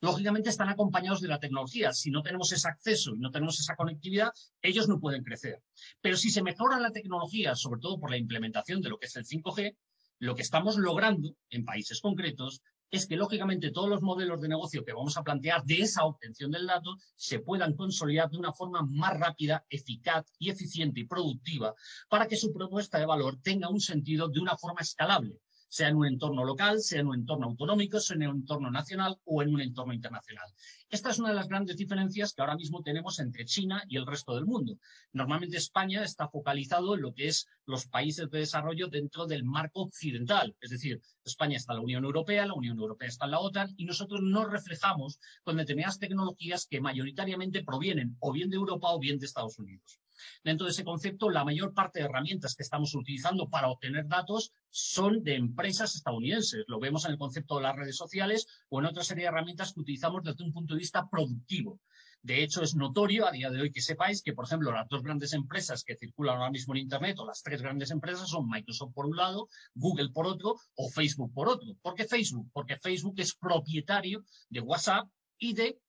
Lógicamente 0.00 0.50
están 0.50 0.68
acompañados 0.68 1.20
de 1.20 1.28
la 1.28 1.38
tecnología. 1.38 1.92
Si 1.92 2.10
no 2.10 2.22
tenemos 2.22 2.50
ese 2.50 2.66
acceso 2.66 3.14
y 3.14 3.20
no 3.20 3.30
tenemos 3.30 3.60
esa 3.60 3.76
conectividad, 3.76 4.32
ellos 4.62 4.88
no 4.88 4.98
pueden 4.98 5.22
crecer. 5.22 5.62
Pero 6.00 6.16
si 6.16 6.30
se 6.30 6.42
mejora 6.42 6.80
la 6.80 6.90
tecnología, 6.90 7.54
sobre 7.54 7.80
todo 7.80 8.00
por 8.00 8.10
la 8.10 8.16
implementación 8.16 8.80
de 8.80 8.88
lo 8.88 8.98
que 8.98 9.06
es 9.06 9.14
el 9.14 9.24
5G, 9.24 9.76
lo 10.18 10.34
que 10.34 10.42
estamos 10.42 10.76
logrando 10.76 11.36
en 11.50 11.64
países 11.64 12.00
concretos 12.00 12.62
es 12.90 13.06
que, 13.06 13.16
lógicamente, 13.16 13.70
todos 13.70 13.88
los 13.88 14.02
modelos 14.02 14.40
de 14.40 14.48
negocio 14.48 14.84
que 14.84 14.92
vamos 14.92 15.16
a 15.16 15.22
plantear 15.22 15.64
de 15.64 15.82
esa 15.82 16.04
obtención 16.04 16.50
del 16.50 16.66
dato 16.66 16.96
se 17.16 17.38
puedan 17.38 17.74
consolidar 17.74 18.30
de 18.30 18.38
una 18.38 18.52
forma 18.52 18.82
más 18.82 19.18
rápida, 19.18 19.64
eficaz 19.68 20.26
y 20.38 20.50
eficiente 20.50 21.00
y 21.00 21.06
productiva 21.06 21.74
para 22.08 22.26
que 22.26 22.36
su 22.36 22.52
propuesta 22.52 22.98
de 22.98 23.06
valor 23.06 23.38
tenga 23.42 23.68
un 23.68 23.80
sentido 23.80 24.28
de 24.28 24.40
una 24.40 24.56
forma 24.56 24.80
escalable 24.80 25.38
sea 25.70 25.88
en 25.88 25.96
un 25.96 26.06
entorno 26.06 26.44
local, 26.44 26.80
sea 26.80 27.00
en 27.00 27.06
un 27.06 27.14
entorno 27.14 27.46
autonómico, 27.46 28.00
sea 28.00 28.16
en 28.16 28.26
un 28.26 28.38
entorno 28.38 28.70
nacional 28.70 29.16
o 29.24 29.40
en 29.40 29.54
un 29.54 29.60
entorno 29.60 29.94
internacional. 29.94 30.46
Esta 30.90 31.10
es 31.10 31.20
una 31.20 31.28
de 31.28 31.36
las 31.36 31.46
grandes 31.46 31.76
diferencias 31.76 32.32
que 32.32 32.42
ahora 32.42 32.56
mismo 32.56 32.82
tenemos 32.82 33.20
entre 33.20 33.44
China 33.44 33.80
y 33.86 33.96
el 33.96 34.04
resto 34.04 34.34
del 34.34 34.46
mundo. 34.46 34.78
Normalmente 35.12 35.56
España 35.56 36.02
está 36.02 36.28
focalizado 36.28 36.96
en 36.96 37.02
lo 37.02 37.14
que 37.14 37.28
es 37.28 37.46
los 37.66 37.86
países 37.86 38.28
de 38.28 38.40
desarrollo 38.40 38.88
dentro 38.88 39.26
del 39.26 39.44
marco 39.44 39.82
occidental. 39.82 40.56
Es 40.60 40.70
decir, 40.70 41.00
España 41.24 41.56
está 41.56 41.72
en 41.72 41.78
la 41.78 41.84
Unión 41.84 42.04
Europea, 42.04 42.46
la 42.46 42.54
Unión 42.54 42.76
Europea 42.76 43.08
está 43.08 43.26
en 43.26 43.30
la 43.30 43.38
OTAN 43.38 43.72
y 43.76 43.84
nosotros 43.84 44.20
nos 44.22 44.50
reflejamos 44.50 45.20
con 45.44 45.56
determinadas 45.56 46.00
tecnologías 46.00 46.66
que 46.66 46.80
mayoritariamente 46.80 47.62
provienen 47.62 48.16
o 48.18 48.32
bien 48.32 48.50
de 48.50 48.56
Europa 48.56 48.88
o 48.90 48.98
bien 48.98 49.20
de 49.20 49.26
Estados 49.26 49.60
Unidos. 49.60 50.00
Dentro 50.44 50.66
de 50.66 50.72
ese 50.72 50.84
concepto, 50.84 51.30
la 51.30 51.44
mayor 51.44 51.74
parte 51.74 51.98
de 51.98 52.06
herramientas 52.06 52.54
que 52.54 52.62
estamos 52.62 52.94
utilizando 52.94 53.48
para 53.48 53.68
obtener 53.68 54.06
datos 54.06 54.52
son 54.70 55.22
de 55.22 55.36
empresas 55.36 55.94
estadounidenses. 55.94 56.64
Lo 56.66 56.80
vemos 56.80 57.04
en 57.04 57.12
el 57.12 57.18
concepto 57.18 57.56
de 57.56 57.62
las 57.62 57.76
redes 57.76 57.96
sociales 57.96 58.46
o 58.68 58.80
en 58.80 58.86
otra 58.86 59.04
serie 59.04 59.24
de 59.24 59.28
herramientas 59.28 59.72
que 59.72 59.80
utilizamos 59.80 60.22
desde 60.22 60.44
un 60.44 60.52
punto 60.52 60.74
de 60.74 60.80
vista 60.80 61.08
productivo. 61.08 61.80
De 62.22 62.42
hecho, 62.42 62.62
es 62.62 62.74
notorio 62.74 63.26
a 63.26 63.32
día 63.32 63.48
de 63.48 63.62
hoy 63.62 63.72
que 63.72 63.80
sepáis 63.80 64.22
que, 64.22 64.34
por 64.34 64.44
ejemplo, 64.44 64.70
las 64.72 64.86
dos 64.88 65.02
grandes 65.02 65.32
empresas 65.32 65.82
que 65.84 65.96
circulan 65.96 66.36
ahora 66.36 66.50
mismo 66.50 66.74
en 66.74 66.82
Internet, 66.82 67.18
o 67.18 67.24
las 67.24 67.42
tres 67.42 67.62
grandes 67.62 67.90
empresas, 67.90 68.28
son 68.28 68.46
Microsoft 68.46 68.92
por 68.92 69.06
un 69.06 69.16
lado, 69.16 69.48
Google 69.74 70.10
por 70.10 70.26
otro, 70.26 70.56
o 70.74 70.90
Facebook 70.90 71.32
por 71.32 71.48
otro. 71.48 71.74
¿Por 71.80 71.94
qué 71.94 72.04
Facebook? 72.04 72.50
Porque 72.52 72.76
Facebook 72.76 73.14
es 73.16 73.34
propietario 73.34 74.22
de 74.50 74.60
WhatsApp 74.60 75.08
y 75.38 75.54
de 75.54 75.80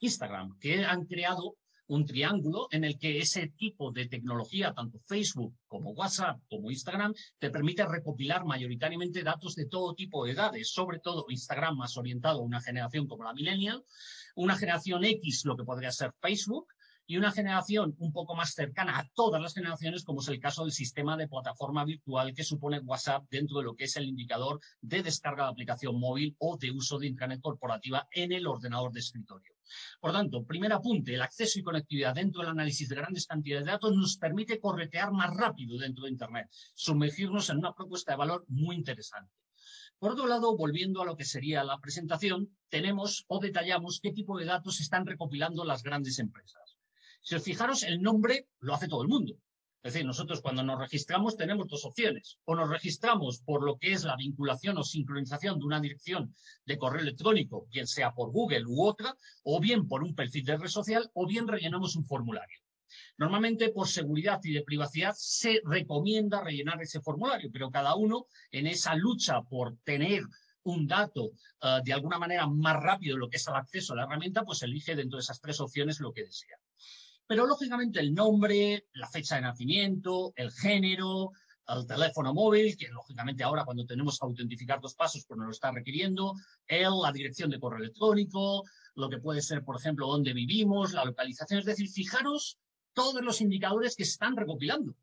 Instagram, 0.00 0.58
que 0.58 0.84
han 0.84 1.04
creado 1.06 1.54
un 1.88 2.06
triángulo 2.06 2.68
en 2.70 2.84
el 2.84 2.98
que 2.98 3.18
ese 3.18 3.48
tipo 3.48 3.90
de 3.90 4.06
tecnología, 4.06 4.72
tanto 4.74 4.98
Facebook 5.00 5.54
como 5.66 5.90
WhatsApp 5.90 6.40
como 6.48 6.70
Instagram, 6.70 7.14
te 7.38 7.50
permite 7.50 7.86
recopilar 7.86 8.44
mayoritariamente 8.44 9.22
datos 9.22 9.54
de 9.54 9.66
todo 9.66 9.94
tipo 9.94 10.24
de 10.24 10.32
edades, 10.32 10.72
sobre 10.72 11.00
todo 11.00 11.26
Instagram 11.28 11.76
más 11.76 11.96
orientado 11.96 12.40
a 12.40 12.44
una 12.44 12.60
generación 12.60 13.06
como 13.06 13.24
la 13.24 13.34
millennial, 13.34 13.84
una 14.36 14.56
generación 14.56 15.04
X, 15.04 15.44
lo 15.44 15.56
que 15.56 15.64
podría 15.64 15.90
ser 15.90 16.12
Facebook, 16.20 16.68
y 17.10 17.16
una 17.16 17.32
generación 17.32 17.96
un 18.00 18.12
poco 18.12 18.34
más 18.34 18.52
cercana 18.52 18.98
a 18.98 19.08
todas 19.14 19.40
las 19.40 19.54
generaciones, 19.54 20.04
como 20.04 20.20
es 20.20 20.28
el 20.28 20.40
caso 20.40 20.64
del 20.64 20.72
sistema 20.72 21.16
de 21.16 21.26
plataforma 21.26 21.86
virtual 21.86 22.34
que 22.34 22.44
supone 22.44 22.80
WhatsApp 22.80 23.24
dentro 23.30 23.58
de 23.58 23.64
lo 23.64 23.74
que 23.74 23.84
es 23.84 23.96
el 23.96 24.04
indicador 24.04 24.60
de 24.82 25.02
descarga 25.02 25.44
de 25.44 25.50
aplicación 25.50 25.98
móvil 25.98 26.36
o 26.38 26.58
de 26.58 26.70
uso 26.70 26.98
de 26.98 27.06
Internet 27.06 27.40
corporativa 27.40 28.06
en 28.12 28.32
el 28.32 28.46
ordenador 28.46 28.92
de 28.92 29.00
escritorio. 29.00 29.57
Por 30.00 30.12
tanto, 30.12 30.44
primer 30.44 30.72
apunte, 30.72 31.14
el 31.14 31.22
acceso 31.22 31.58
y 31.58 31.62
conectividad 31.62 32.14
dentro 32.14 32.40
del 32.40 32.50
análisis 32.50 32.88
de 32.88 32.96
grandes 32.96 33.26
cantidades 33.26 33.64
de 33.64 33.72
datos 33.72 33.94
nos 33.94 34.16
permite 34.16 34.60
corretear 34.60 35.12
más 35.12 35.34
rápido 35.34 35.78
dentro 35.78 36.04
de 36.04 36.10
Internet, 36.10 36.48
sumergirnos 36.74 37.50
en 37.50 37.58
una 37.58 37.74
propuesta 37.74 38.12
de 38.12 38.18
valor 38.18 38.44
muy 38.48 38.76
interesante. 38.76 39.32
Por 39.98 40.12
otro 40.12 40.28
lado, 40.28 40.56
volviendo 40.56 41.02
a 41.02 41.04
lo 41.04 41.16
que 41.16 41.24
sería 41.24 41.64
la 41.64 41.80
presentación, 41.80 42.56
tenemos 42.68 43.24
o 43.26 43.40
detallamos 43.40 43.98
qué 44.00 44.12
tipo 44.12 44.38
de 44.38 44.44
datos 44.44 44.80
están 44.80 45.06
recopilando 45.06 45.64
las 45.64 45.82
grandes 45.82 46.20
empresas. 46.20 46.76
Si 47.20 47.34
os 47.34 47.42
fijaros, 47.42 47.82
el 47.82 48.00
nombre 48.00 48.48
lo 48.60 48.74
hace 48.74 48.86
todo 48.86 49.02
el 49.02 49.08
mundo. 49.08 49.34
Es 49.82 49.92
decir, 49.92 50.06
nosotros 50.06 50.40
cuando 50.40 50.62
nos 50.62 50.78
registramos 50.78 51.36
tenemos 51.36 51.68
dos 51.68 51.84
opciones. 51.84 52.38
O 52.44 52.56
nos 52.56 52.68
registramos 52.68 53.40
por 53.40 53.64
lo 53.64 53.78
que 53.78 53.92
es 53.92 54.04
la 54.04 54.16
vinculación 54.16 54.76
o 54.76 54.82
sincronización 54.82 55.58
de 55.58 55.64
una 55.64 55.80
dirección 55.80 56.34
de 56.66 56.78
correo 56.78 57.02
electrónico, 57.02 57.66
bien 57.70 57.86
sea 57.86 58.12
por 58.12 58.32
Google 58.32 58.66
u 58.66 58.84
otra, 58.84 59.16
o 59.44 59.60
bien 59.60 59.86
por 59.86 60.02
un 60.02 60.14
perfil 60.14 60.44
de 60.44 60.56
red 60.56 60.68
social, 60.68 61.08
o 61.14 61.26
bien 61.26 61.46
rellenamos 61.46 61.94
un 61.94 62.04
formulario. 62.04 62.58
Normalmente, 63.18 63.68
por 63.70 63.86
seguridad 63.86 64.40
y 64.42 64.52
de 64.52 64.62
privacidad, 64.62 65.14
se 65.16 65.60
recomienda 65.64 66.42
rellenar 66.42 66.82
ese 66.82 67.00
formulario, 67.00 67.50
pero 67.52 67.70
cada 67.70 67.94
uno 67.94 68.26
en 68.50 68.66
esa 68.66 68.94
lucha 68.94 69.42
por 69.42 69.76
tener 69.84 70.24
un 70.64 70.86
dato 70.86 71.24
uh, 71.24 71.82
de 71.84 71.92
alguna 71.92 72.18
manera 72.18 72.46
más 72.46 72.82
rápido 72.82 73.14
de 73.14 73.20
lo 73.20 73.28
que 73.28 73.36
es 73.36 73.46
el 73.46 73.54
acceso 73.54 73.92
a 73.92 73.96
la 73.96 74.04
herramienta, 74.04 74.44
pues 74.44 74.62
elige 74.62 74.96
dentro 74.96 75.18
de 75.18 75.22
esas 75.22 75.40
tres 75.40 75.60
opciones 75.60 76.00
lo 76.00 76.12
que 76.12 76.24
desea. 76.24 76.58
Pero 77.28 77.46
lógicamente 77.46 78.00
el 78.00 78.14
nombre, 78.14 78.86
la 78.94 79.06
fecha 79.06 79.36
de 79.36 79.42
nacimiento, 79.42 80.32
el 80.34 80.50
género, 80.50 81.32
el 81.68 81.86
teléfono 81.86 82.32
móvil, 82.32 82.74
que 82.78 82.88
lógicamente 82.88 83.44
ahora 83.44 83.66
cuando 83.66 83.84
tenemos 83.84 84.18
que 84.18 84.24
autentificar 84.24 84.80
dos 84.80 84.94
pasos, 84.94 85.26
pues 85.28 85.36
nos 85.36 85.46
lo 85.46 85.52
está 85.52 85.70
requiriendo, 85.70 86.34
el, 86.66 86.88
la 87.02 87.12
dirección 87.12 87.50
de 87.50 87.60
correo 87.60 87.80
electrónico, 87.80 88.64
lo 88.94 89.10
que 89.10 89.18
puede 89.18 89.42
ser, 89.42 89.62
por 89.62 89.76
ejemplo, 89.76 90.06
dónde 90.06 90.32
vivimos, 90.32 90.94
la 90.94 91.04
localización. 91.04 91.60
Es 91.60 91.66
decir, 91.66 91.90
fijaros 91.90 92.58
todos 92.94 93.22
los 93.22 93.42
indicadores 93.42 93.94
que 93.94 94.04
están 94.04 94.34
recopilando. 94.34 94.96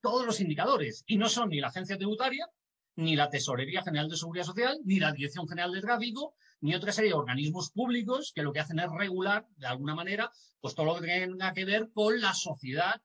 Todos 0.00 0.24
los 0.24 0.40
indicadores. 0.40 1.02
Y 1.08 1.16
no 1.16 1.28
son 1.28 1.48
ni 1.48 1.58
la 1.58 1.68
agencia 1.68 1.98
tributaria, 1.98 2.48
ni 2.94 3.16
la 3.16 3.28
Tesorería 3.28 3.82
General 3.82 4.08
de 4.08 4.16
Seguridad 4.16 4.44
Social, 4.44 4.78
ni 4.84 5.00
la 5.00 5.10
Dirección 5.10 5.48
General 5.48 5.72
del 5.72 5.82
Tráfico, 5.82 6.36
ni 6.64 6.74
otra 6.74 6.92
serie 6.92 7.10
de 7.10 7.14
organismos 7.14 7.70
públicos 7.70 8.32
que 8.34 8.42
lo 8.42 8.50
que 8.50 8.60
hacen 8.60 8.78
es 8.78 8.90
regular, 8.90 9.46
de 9.58 9.66
alguna 9.66 9.94
manera, 9.94 10.32
pues 10.62 10.74
todo 10.74 10.86
lo 10.86 10.94
que 10.94 11.08
tenga 11.08 11.52
que 11.52 11.66
ver 11.66 11.90
con 11.92 12.18
la 12.22 12.32
sociedad 12.32 13.02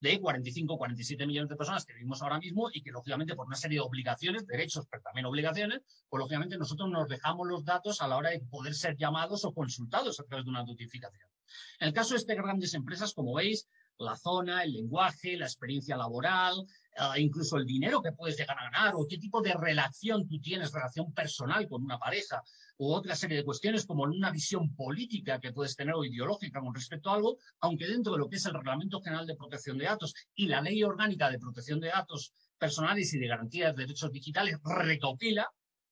de 0.00 0.20
45, 0.20 0.76
47 0.76 1.26
millones 1.26 1.48
de 1.48 1.56
personas 1.56 1.86
que 1.86 1.94
vivimos 1.94 2.20
ahora 2.20 2.38
mismo 2.38 2.68
y 2.70 2.82
que, 2.82 2.90
lógicamente, 2.90 3.34
por 3.34 3.46
una 3.46 3.56
serie 3.56 3.76
de 3.78 3.80
obligaciones, 3.80 4.46
derechos, 4.46 4.86
pero 4.90 5.02
también 5.02 5.24
obligaciones, 5.24 5.80
pues, 6.10 6.18
lógicamente, 6.20 6.58
nosotros 6.58 6.90
nos 6.90 7.08
dejamos 7.08 7.48
los 7.48 7.64
datos 7.64 8.02
a 8.02 8.08
la 8.08 8.18
hora 8.18 8.28
de 8.28 8.40
poder 8.40 8.74
ser 8.74 8.94
llamados 8.98 9.42
o 9.46 9.54
consultados 9.54 10.20
a 10.20 10.24
través 10.24 10.44
de 10.44 10.50
una 10.50 10.64
notificación. 10.64 11.30
En 11.80 11.88
el 11.88 11.94
caso 11.94 12.12
de 12.12 12.18
estas 12.18 12.36
grandes 12.36 12.74
empresas, 12.74 13.14
como 13.14 13.32
veis, 13.32 13.66
la 13.96 14.16
zona, 14.16 14.62
el 14.62 14.74
lenguaje, 14.74 15.36
la 15.36 15.46
experiencia 15.46 15.96
laboral, 15.96 16.58
uh, 16.58 17.18
incluso 17.18 17.56
el 17.56 17.64
dinero 17.64 18.02
que 18.02 18.12
puedes 18.12 18.36
llegar 18.36 18.58
a 18.58 18.70
ganar 18.70 18.94
o 18.96 19.06
qué 19.08 19.18
tipo 19.18 19.40
de 19.40 19.54
relación 19.54 20.28
tú 20.28 20.40
tienes, 20.40 20.72
relación 20.72 21.12
personal 21.12 21.66
con 21.68 21.82
una 21.82 21.98
pareja 21.98 22.42
o 22.78 22.94
otra 22.94 23.14
serie 23.14 23.38
de 23.38 23.44
cuestiones 23.44 23.86
como 23.86 24.04
una 24.04 24.30
visión 24.30 24.74
política 24.74 25.40
que 25.40 25.52
puedes 25.52 25.76
tener 25.76 25.94
o 25.94 26.04
ideológica 26.04 26.60
con 26.60 26.74
respecto 26.74 27.10
a 27.10 27.14
algo, 27.14 27.38
aunque 27.60 27.86
dentro 27.86 28.12
de 28.12 28.18
lo 28.18 28.28
que 28.28 28.36
es 28.36 28.46
el 28.46 28.54
Reglamento 28.54 29.00
General 29.00 29.26
de 29.26 29.36
Protección 29.36 29.78
de 29.78 29.84
Datos 29.84 30.14
y 30.34 30.46
la 30.46 30.60
Ley 30.60 30.82
Orgánica 30.82 31.30
de 31.30 31.38
Protección 31.38 31.80
de 31.80 31.88
Datos 31.88 32.32
personales 32.56 33.12
y 33.14 33.18
de 33.18 33.28
garantía 33.28 33.72
de 33.72 33.82
derechos 33.82 34.10
digitales 34.12 34.58
recopila 34.64 35.48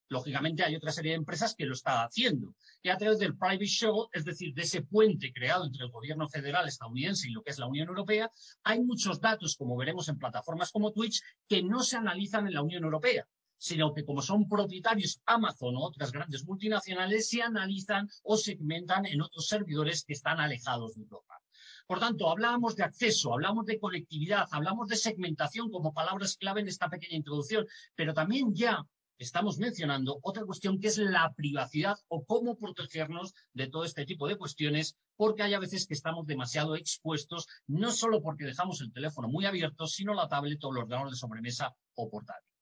Lógicamente 0.08 0.62
hay 0.62 0.76
otra 0.76 0.92
serie 0.92 1.12
de 1.12 1.16
empresas 1.16 1.54
que 1.56 1.66
lo 1.66 1.74
están 1.74 2.06
haciendo. 2.06 2.54
Y 2.82 2.90
a 2.90 2.96
través 2.96 3.18
del 3.18 3.36
Private 3.36 3.66
Show, 3.66 4.08
es 4.12 4.24
decir, 4.24 4.54
de 4.54 4.62
ese 4.62 4.82
puente 4.82 5.32
creado 5.32 5.64
entre 5.64 5.84
el 5.84 5.90
gobierno 5.90 6.28
federal 6.28 6.68
estadounidense 6.68 7.28
y 7.28 7.32
lo 7.32 7.42
que 7.42 7.50
es 7.50 7.58
la 7.58 7.66
Unión 7.66 7.88
Europea, 7.88 8.30
hay 8.62 8.80
muchos 8.80 9.20
datos, 9.20 9.56
como 9.56 9.76
veremos 9.76 10.08
en 10.08 10.18
plataformas 10.18 10.70
como 10.70 10.92
Twitch, 10.92 11.20
que 11.48 11.62
no 11.62 11.82
se 11.82 11.96
analizan 11.96 12.46
en 12.46 12.54
la 12.54 12.62
Unión 12.62 12.84
Europea 12.84 13.26
sino 13.58 13.92
que 13.94 14.04
como 14.04 14.22
son 14.22 14.48
propietarios 14.48 15.20
Amazon 15.26 15.76
o 15.76 15.84
otras 15.84 16.12
grandes 16.12 16.44
multinacionales, 16.44 17.28
se 17.28 17.42
analizan 17.42 18.08
o 18.22 18.36
segmentan 18.36 19.06
en 19.06 19.22
otros 19.22 19.46
servidores 19.46 20.04
que 20.04 20.12
están 20.12 20.40
alejados 20.40 20.94
de 20.94 21.02
Europa. 21.02 21.40
Por 21.86 22.00
tanto, 22.00 22.28
hablamos 22.28 22.74
de 22.74 22.82
acceso, 22.82 23.32
hablamos 23.32 23.64
de 23.66 23.78
conectividad, 23.78 24.48
hablamos 24.50 24.88
de 24.88 24.96
segmentación 24.96 25.70
como 25.70 25.94
palabras 25.94 26.36
clave 26.36 26.60
en 26.60 26.68
esta 26.68 26.88
pequeña 26.88 27.16
introducción, 27.16 27.66
pero 27.94 28.12
también 28.12 28.54
ya 28.54 28.84
estamos 29.18 29.58
mencionando 29.58 30.18
otra 30.22 30.44
cuestión 30.44 30.78
que 30.80 30.88
es 30.88 30.98
la 30.98 31.32
privacidad 31.34 31.96
o 32.08 32.24
cómo 32.24 32.56
protegernos 32.56 33.34
de 33.52 33.68
todo 33.68 33.84
este 33.84 34.04
tipo 34.04 34.26
de 34.26 34.36
cuestiones, 34.36 34.96
porque 35.16 35.44
hay 35.44 35.54
a 35.54 35.60
veces 35.60 35.86
que 35.86 35.94
estamos 35.94 36.26
demasiado 36.26 36.74
expuestos, 36.76 37.46
no 37.66 37.92
solo 37.92 38.20
porque 38.20 38.44
dejamos 38.44 38.80
el 38.80 38.92
teléfono 38.92 39.28
muy 39.28 39.46
abierto, 39.46 39.86
sino 39.86 40.12
la 40.12 40.28
tablet 40.28 40.62
o 40.64 40.70
el 40.72 40.78
ordenador 40.78 41.10
de 41.10 41.16
sobremesa 41.16 41.74
o 41.94 42.10
portátil. 42.10 42.55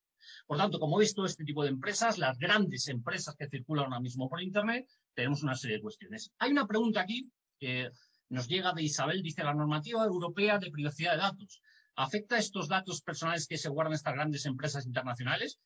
Por 0.46 0.58
tanto, 0.58 0.78
como 0.78 0.98
veis, 0.98 1.14
todo 1.14 1.26
este 1.26 1.44
tipo 1.44 1.62
de 1.62 1.70
empresas, 1.70 2.18
las 2.18 2.38
grandes 2.38 2.88
empresas 2.88 3.34
que 3.34 3.48
circulan 3.48 3.86
ahora 3.86 4.00
mismo 4.00 4.28
por 4.28 4.42
Internet, 4.42 4.86
tenemos 5.14 5.42
una 5.42 5.54
serie 5.54 5.76
de 5.76 5.82
cuestiones. 5.82 6.32
Hay 6.38 6.50
una 6.50 6.66
pregunta 6.66 7.00
aquí 7.00 7.30
que 7.58 7.90
nos 8.28 8.48
llega 8.48 8.72
de 8.72 8.82
Isabel, 8.82 9.22
dice 9.22 9.42
la 9.42 9.54
normativa 9.54 10.04
europea 10.04 10.58
de 10.58 10.70
privacidad 10.70 11.12
de 11.12 11.18
datos. 11.18 11.62
¿Afecta 11.96 12.38
estos 12.38 12.68
datos 12.68 13.00
personales 13.00 13.46
que 13.46 13.56
se 13.56 13.68
guardan 13.68 13.94
estas 13.94 14.14
grandes 14.14 14.44
empresas 14.46 14.84
internacionales? 14.84 15.58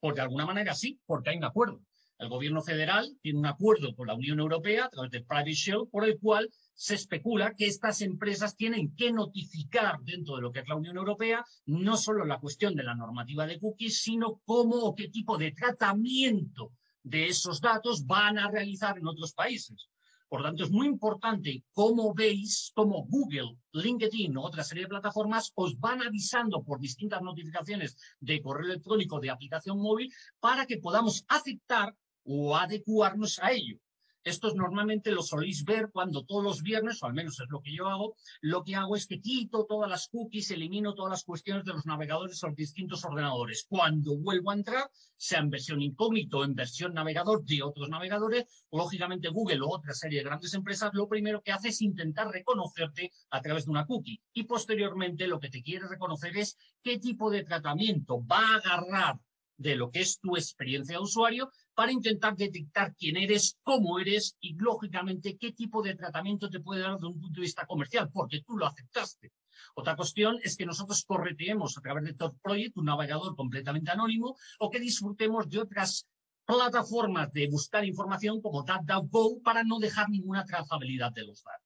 Pues 0.00 0.16
de 0.16 0.22
alguna 0.22 0.44
manera 0.44 0.74
sí, 0.74 1.00
porque 1.06 1.30
hay 1.30 1.38
un 1.38 1.44
acuerdo. 1.44 1.80
El 2.18 2.30
gobierno 2.30 2.62
federal 2.62 3.14
tiene 3.20 3.38
un 3.38 3.46
acuerdo 3.46 3.94
con 3.94 4.06
la 4.06 4.14
Unión 4.14 4.40
Europea 4.40 4.86
a 4.86 4.88
través 4.88 5.10
del 5.10 5.26
Private 5.26 5.52
Shell 5.52 5.88
por 5.90 6.02
el 6.06 6.18
cual 6.18 6.50
se 6.72 6.94
especula 6.94 7.54
que 7.54 7.66
estas 7.66 8.00
empresas 8.00 8.56
tienen 8.56 8.96
que 8.96 9.12
notificar 9.12 10.00
dentro 10.00 10.36
de 10.36 10.42
lo 10.42 10.50
que 10.50 10.60
es 10.60 10.68
la 10.68 10.76
Unión 10.76 10.96
Europea 10.96 11.44
no 11.66 11.98
solo 11.98 12.24
la 12.24 12.40
cuestión 12.40 12.74
de 12.74 12.84
la 12.84 12.94
normativa 12.94 13.46
de 13.46 13.60
cookies, 13.60 14.00
sino 14.00 14.40
cómo 14.46 14.76
o 14.76 14.94
qué 14.94 15.08
tipo 15.08 15.36
de 15.36 15.52
tratamiento 15.52 16.72
de 17.02 17.26
esos 17.26 17.60
datos 17.60 18.06
van 18.06 18.38
a 18.38 18.50
realizar 18.50 18.96
en 18.96 19.06
otros 19.06 19.34
países. 19.34 19.90
Por 20.28 20.42
tanto, 20.42 20.64
es 20.64 20.70
muy 20.70 20.86
importante 20.86 21.64
cómo 21.72 22.14
veis, 22.14 22.72
cómo 22.74 23.04
Google, 23.04 23.58
LinkedIn 23.72 24.36
o 24.36 24.42
otra 24.42 24.64
serie 24.64 24.84
de 24.84 24.88
plataformas 24.88 25.52
os 25.54 25.78
van 25.78 26.02
avisando 26.02 26.64
por 26.64 26.80
distintas 26.80 27.20
notificaciones 27.20 27.96
de 28.20 28.40
correo 28.40 28.66
electrónico, 28.66 29.20
de 29.20 29.30
aplicación 29.30 29.78
móvil, 29.78 30.12
para 30.40 30.66
que 30.66 30.78
podamos 30.78 31.24
aceptar 31.28 31.94
o 32.26 32.56
adecuarnos 32.56 33.38
a 33.40 33.52
ello. 33.52 33.78
Estos 34.26 34.56
normalmente 34.56 35.12
lo 35.12 35.22
soléis 35.22 35.62
ver 35.62 35.88
cuando 35.92 36.24
todos 36.24 36.42
los 36.42 36.60
viernes, 36.60 37.00
o 37.00 37.06
al 37.06 37.14
menos 37.14 37.38
es 37.38 37.46
lo 37.48 37.60
que 37.60 37.72
yo 37.72 37.86
hago, 37.86 38.16
lo 38.40 38.64
que 38.64 38.74
hago 38.74 38.96
es 38.96 39.06
que 39.06 39.20
quito 39.20 39.66
todas 39.66 39.88
las 39.88 40.08
cookies, 40.08 40.50
elimino 40.50 40.96
todas 40.96 41.12
las 41.12 41.22
cuestiones 41.22 41.64
de 41.64 41.72
los 41.72 41.86
navegadores 41.86 42.42
o 42.42 42.48
los 42.48 42.56
distintos 42.56 43.04
ordenadores. 43.04 43.64
Cuando 43.68 44.18
vuelvo 44.18 44.50
a 44.50 44.54
entrar, 44.54 44.90
sea 45.16 45.38
en 45.38 45.50
versión 45.50 45.80
incógnito 45.80 46.38
o 46.38 46.44
en 46.44 46.56
versión 46.56 46.92
navegador 46.92 47.44
de 47.44 47.62
otros 47.62 47.88
navegadores, 47.88 48.64
lógicamente 48.72 49.28
Google 49.28 49.60
o 49.60 49.68
otra 49.68 49.94
serie 49.94 50.18
de 50.18 50.24
grandes 50.24 50.54
empresas, 50.54 50.90
lo 50.92 51.06
primero 51.06 51.40
que 51.40 51.52
hace 51.52 51.68
es 51.68 51.80
intentar 51.80 52.28
reconocerte 52.28 53.12
a 53.30 53.40
través 53.40 53.66
de 53.66 53.70
una 53.70 53.86
cookie. 53.86 54.20
Y 54.32 54.42
posteriormente 54.42 55.28
lo 55.28 55.38
que 55.38 55.50
te 55.50 55.62
quiere 55.62 55.86
reconocer 55.86 56.36
es 56.36 56.58
qué 56.82 56.98
tipo 56.98 57.30
de 57.30 57.44
tratamiento 57.44 58.26
va 58.26 58.40
a 58.40 58.56
agarrar 58.56 59.20
de 59.56 59.76
lo 59.76 59.90
que 59.90 60.00
es 60.00 60.18
tu 60.18 60.36
experiencia 60.36 60.96
de 60.96 61.02
usuario 61.02 61.50
para 61.76 61.92
intentar 61.92 62.34
detectar 62.34 62.94
quién 62.96 63.18
eres, 63.18 63.58
cómo 63.62 63.98
eres 63.98 64.34
y, 64.40 64.54
lógicamente, 64.54 65.36
qué 65.36 65.52
tipo 65.52 65.82
de 65.82 65.94
tratamiento 65.94 66.48
te 66.48 66.60
puede 66.60 66.80
dar 66.80 66.94
desde 66.94 67.06
un 67.06 67.20
punto 67.20 67.34
de 67.34 67.42
vista 67.42 67.66
comercial, 67.66 68.10
porque 68.10 68.40
tú 68.40 68.56
lo 68.56 68.66
aceptaste. 68.66 69.30
Otra 69.74 69.94
cuestión 69.94 70.38
es 70.42 70.56
que 70.56 70.64
nosotros 70.64 71.04
correteemos 71.04 71.76
a 71.76 71.82
través 71.82 72.04
de 72.04 72.14
Top 72.14 72.34
Project, 72.40 72.78
un 72.78 72.86
navegador 72.86 73.36
completamente 73.36 73.90
anónimo, 73.90 74.36
o 74.58 74.70
que 74.70 74.80
disfrutemos 74.80 75.50
de 75.50 75.58
otras 75.58 76.06
plataformas 76.46 77.30
de 77.34 77.46
buscar 77.48 77.84
información 77.84 78.40
como 78.40 78.62
DuckDuckGo 78.62 79.42
para 79.42 79.62
no 79.62 79.78
dejar 79.78 80.08
ninguna 80.08 80.46
trazabilidad 80.46 81.12
de 81.12 81.26
los 81.26 81.44
datos. 81.44 81.65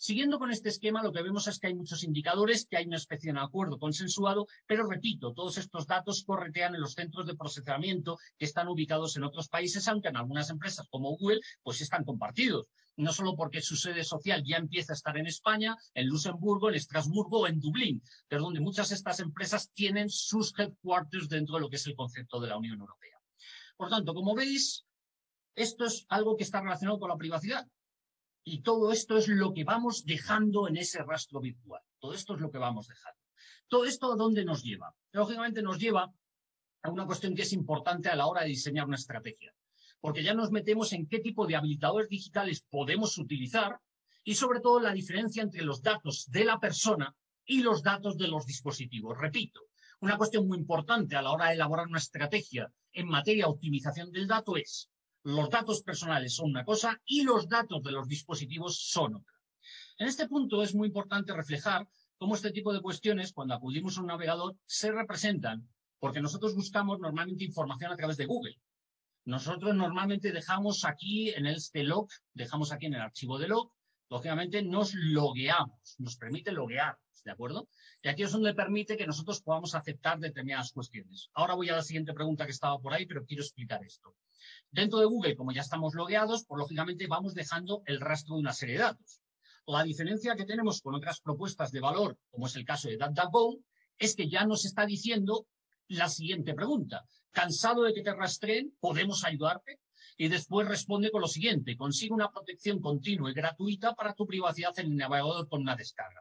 Siguiendo 0.00 0.38
con 0.38 0.52
este 0.52 0.68
esquema, 0.68 1.02
lo 1.02 1.12
que 1.12 1.24
vemos 1.24 1.48
es 1.48 1.58
que 1.58 1.66
hay 1.66 1.74
muchos 1.74 2.04
indicadores, 2.04 2.66
que 2.66 2.76
hay 2.76 2.86
una 2.86 2.98
especie 2.98 3.32
de 3.32 3.40
acuerdo 3.40 3.80
consensuado, 3.80 4.46
pero 4.64 4.86
repito, 4.86 5.34
todos 5.34 5.58
estos 5.58 5.88
datos 5.88 6.22
corretean 6.22 6.76
en 6.76 6.80
los 6.80 6.92
centros 6.92 7.26
de 7.26 7.34
procesamiento 7.34 8.16
que 8.38 8.44
están 8.44 8.68
ubicados 8.68 9.16
en 9.16 9.24
otros 9.24 9.48
países, 9.48 9.88
aunque 9.88 10.06
en 10.06 10.16
algunas 10.16 10.50
empresas 10.50 10.86
como 10.88 11.16
Google, 11.16 11.40
pues 11.64 11.80
están 11.80 12.04
compartidos. 12.04 12.68
No 12.94 13.12
solo 13.12 13.34
porque 13.34 13.60
su 13.60 13.74
sede 13.74 14.04
social 14.04 14.44
ya 14.46 14.58
empieza 14.58 14.92
a 14.92 14.94
estar 14.94 15.18
en 15.18 15.26
España, 15.26 15.76
en 15.94 16.06
Luxemburgo, 16.06 16.68
en 16.68 16.76
Estrasburgo 16.76 17.40
o 17.40 17.46
en 17.48 17.58
Dublín, 17.58 18.00
pero 18.28 18.42
donde 18.42 18.60
muchas 18.60 18.90
de 18.90 18.94
estas 18.94 19.18
empresas 19.18 19.72
tienen 19.74 20.10
sus 20.10 20.56
headquarters 20.56 21.28
dentro 21.28 21.56
de 21.56 21.62
lo 21.62 21.68
que 21.68 21.76
es 21.76 21.86
el 21.88 21.96
concepto 21.96 22.38
de 22.40 22.46
la 22.46 22.56
Unión 22.56 22.78
Europea. 22.78 23.18
Por 23.76 23.88
tanto, 23.88 24.14
como 24.14 24.36
veis, 24.36 24.84
esto 25.56 25.86
es 25.86 26.06
algo 26.08 26.36
que 26.36 26.44
está 26.44 26.60
relacionado 26.60 27.00
con 27.00 27.08
la 27.08 27.16
privacidad. 27.16 27.66
Y 28.50 28.62
todo 28.62 28.92
esto 28.92 29.18
es 29.18 29.28
lo 29.28 29.52
que 29.52 29.64
vamos 29.64 30.06
dejando 30.06 30.68
en 30.68 30.78
ese 30.78 31.02
rastro 31.02 31.38
virtual. 31.38 31.82
Todo 31.98 32.14
esto 32.14 32.34
es 32.34 32.40
lo 32.40 32.50
que 32.50 32.56
vamos 32.56 32.88
dejando. 32.88 33.20
Todo 33.68 33.84
esto, 33.84 34.10
¿a 34.10 34.16
dónde 34.16 34.42
nos 34.42 34.62
lleva? 34.62 34.94
Lógicamente 35.12 35.60
nos 35.60 35.78
lleva 35.78 36.10
a 36.82 36.90
una 36.90 37.04
cuestión 37.04 37.34
que 37.34 37.42
es 37.42 37.52
importante 37.52 38.08
a 38.08 38.16
la 38.16 38.26
hora 38.26 38.40
de 38.40 38.48
diseñar 38.48 38.86
una 38.86 38.96
estrategia. 38.96 39.52
Porque 40.00 40.22
ya 40.22 40.32
nos 40.32 40.50
metemos 40.50 40.94
en 40.94 41.06
qué 41.06 41.18
tipo 41.18 41.46
de 41.46 41.56
habilitadores 41.56 42.08
digitales 42.08 42.64
podemos 42.70 43.18
utilizar 43.18 43.80
y 44.24 44.34
sobre 44.34 44.60
todo 44.60 44.80
la 44.80 44.94
diferencia 44.94 45.42
entre 45.42 45.62
los 45.62 45.82
datos 45.82 46.24
de 46.30 46.46
la 46.46 46.58
persona 46.58 47.14
y 47.44 47.60
los 47.60 47.82
datos 47.82 48.16
de 48.16 48.28
los 48.28 48.46
dispositivos. 48.46 49.18
Repito, 49.18 49.60
una 50.00 50.16
cuestión 50.16 50.48
muy 50.48 50.56
importante 50.56 51.16
a 51.16 51.22
la 51.22 51.32
hora 51.32 51.48
de 51.48 51.54
elaborar 51.54 51.86
una 51.86 51.98
estrategia 51.98 52.72
en 52.92 53.08
materia 53.08 53.44
de 53.44 53.50
optimización 53.50 54.10
del 54.10 54.26
dato 54.26 54.56
es 54.56 54.88
los 55.24 55.50
datos 55.50 55.82
personales 55.82 56.34
son 56.34 56.50
una 56.50 56.64
cosa 56.64 57.00
y 57.04 57.22
los 57.22 57.48
datos 57.48 57.82
de 57.82 57.92
los 57.92 58.06
dispositivos 58.08 58.78
son 58.78 59.16
otra. 59.16 59.34
En 59.98 60.08
este 60.08 60.28
punto 60.28 60.62
es 60.62 60.74
muy 60.74 60.88
importante 60.88 61.34
reflejar 61.34 61.88
cómo 62.16 62.34
este 62.34 62.52
tipo 62.52 62.72
de 62.72 62.80
cuestiones, 62.80 63.32
cuando 63.32 63.54
acudimos 63.54 63.96
a 63.96 64.00
un 64.00 64.06
navegador, 64.06 64.56
se 64.66 64.92
representan, 64.92 65.68
porque 65.98 66.20
nosotros 66.20 66.54
buscamos 66.54 66.98
normalmente 67.00 67.44
información 67.44 67.92
a 67.92 67.96
través 67.96 68.16
de 68.16 68.26
Google. 68.26 68.60
Nosotros 69.24 69.74
normalmente 69.74 70.32
dejamos 70.32 70.84
aquí 70.84 71.30
en 71.30 71.46
este 71.46 71.82
log, 71.82 72.08
dejamos 72.32 72.72
aquí 72.72 72.86
en 72.86 72.94
el 72.94 73.02
archivo 73.02 73.38
de 73.38 73.48
log, 73.48 73.72
lógicamente 74.08 74.62
nos 74.62 74.94
logueamos, 74.94 75.96
nos 75.98 76.16
permite 76.16 76.52
loguear, 76.52 76.98
¿de 77.24 77.30
acuerdo? 77.30 77.68
Y 78.02 78.08
aquí 78.08 78.22
es 78.22 78.32
donde 78.32 78.54
permite 78.54 78.96
que 78.96 79.06
nosotros 79.06 79.42
podamos 79.42 79.74
aceptar 79.74 80.18
determinadas 80.18 80.72
cuestiones. 80.72 81.30
Ahora 81.34 81.54
voy 81.54 81.68
a 81.68 81.76
la 81.76 81.82
siguiente 81.82 82.14
pregunta 82.14 82.44
que 82.44 82.52
estaba 82.52 82.78
por 82.78 82.94
ahí, 82.94 83.06
pero 83.06 83.24
quiero 83.24 83.42
explicar 83.42 83.84
esto. 83.84 84.14
Dentro 84.70 84.98
de 84.98 85.06
Google, 85.06 85.36
como 85.36 85.52
ya 85.52 85.62
estamos 85.62 85.94
logueados, 85.94 86.44
pues 86.46 86.58
lógicamente 86.58 87.06
vamos 87.06 87.34
dejando 87.34 87.82
el 87.86 88.00
rastro 88.00 88.36
de 88.36 88.40
una 88.40 88.52
serie 88.52 88.76
de 88.76 88.82
datos. 88.82 89.20
La 89.66 89.82
diferencia 89.82 90.34
que 90.34 90.46
tenemos 90.46 90.80
con 90.80 90.94
otras 90.94 91.20
propuestas 91.20 91.70
de 91.72 91.80
valor, 91.80 92.16
como 92.30 92.46
es 92.46 92.56
el 92.56 92.64
caso 92.64 92.88
de 92.88 92.96
DuckDuckGo, 92.96 93.58
es 93.98 94.14
que 94.14 94.28
ya 94.28 94.46
nos 94.46 94.64
está 94.64 94.86
diciendo 94.86 95.46
la 95.88 96.08
siguiente 96.08 96.54
pregunta. 96.54 97.04
¿Cansado 97.32 97.82
de 97.82 97.92
que 97.92 98.02
te 98.02 98.14
rastreen? 98.14 98.74
¿Podemos 98.80 99.24
ayudarte? 99.24 99.78
Y 100.18 100.28
después 100.28 100.68
responde 100.68 101.10
con 101.10 101.22
lo 101.22 101.28
siguiente. 101.28 101.76
Consigue 101.76 102.12
una 102.12 102.30
protección 102.30 102.80
continua 102.80 103.30
y 103.30 103.34
gratuita 103.34 103.94
para 103.94 104.12
tu 104.12 104.26
privacidad 104.26 104.78
en 104.78 104.86
el 104.86 104.96
navegador 104.96 105.48
con 105.48 105.62
una 105.62 105.76
descarga. 105.76 106.20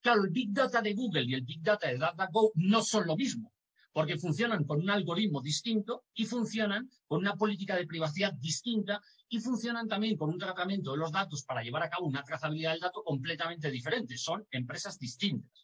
Claro, 0.00 0.24
el 0.24 0.30
Big 0.30 0.52
Data 0.52 0.82
de 0.82 0.94
Google 0.94 1.24
y 1.24 1.34
el 1.34 1.42
Big 1.42 1.62
Data 1.62 1.86
de 1.86 1.98
DuckDuckGo 1.98 2.52
no 2.56 2.82
son 2.82 3.06
lo 3.06 3.16
mismo 3.16 3.54
porque 3.94 4.18
funcionan 4.18 4.64
con 4.64 4.80
un 4.80 4.90
algoritmo 4.90 5.40
distinto 5.40 6.06
y 6.14 6.24
funcionan 6.26 6.90
con 7.06 7.20
una 7.20 7.36
política 7.36 7.76
de 7.76 7.86
privacidad 7.86 8.32
distinta 8.34 9.00
y 9.28 9.38
funcionan 9.38 9.86
también 9.86 10.16
con 10.16 10.30
un 10.30 10.38
tratamiento 10.38 10.90
de 10.90 10.98
los 10.98 11.12
datos 11.12 11.44
para 11.44 11.62
llevar 11.62 11.84
a 11.84 11.88
cabo 11.88 12.06
una 12.06 12.24
trazabilidad 12.24 12.72
del 12.72 12.80
dato 12.80 13.04
completamente 13.04 13.70
diferente. 13.70 14.18
Son 14.18 14.44
empresas 14.50 14.98
distintas. 14.98 15.63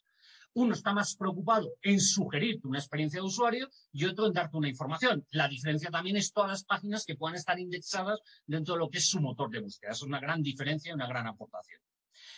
Uno 0.53 0.73
está 0.73 0.93
más 0.93 1.15
preocupado 1.15 1.75
en 1.81 2.01
sugerirte 2.01 2.67
una 2.67 2.79
experiencia 2.79 3.21
de 3.21 3.25
usuario 3.25 3.69
y 3.93 4.05
otro 4.05 4.27
en 4.27 4.33
darte 4.33 4.57
una 4.57 4.67
información. 4.67 5.25
La 5.31 5.47
diferencia 5.47 5.89
también 5.89 6.17
es 6.17 6.33
todas 6.33 6.49
las 6.49 6.63
páginas 6.65 7.05
que 7.05 7.15
puedan 7.15 7.37
estar 7.37 7.57
indexadas 7.57 8.19
dentro 8.45 8.73
de 8.73 8.79
lo 8.79 8.89
que 8.89 8.97
es 8.97 9.07
su 9.07 9.21
motor 9.21 9.49
de 9.49 9.61
búsqueda. 9.61 9.91
es 9.91 10.01
una 10.01 10.19
gran 10.19 10.41
diferencia 10.41 10.89
y 10.89 10.93
una 10.93 11.07
gran 11.07 11.27
aportación. 11.27 11.79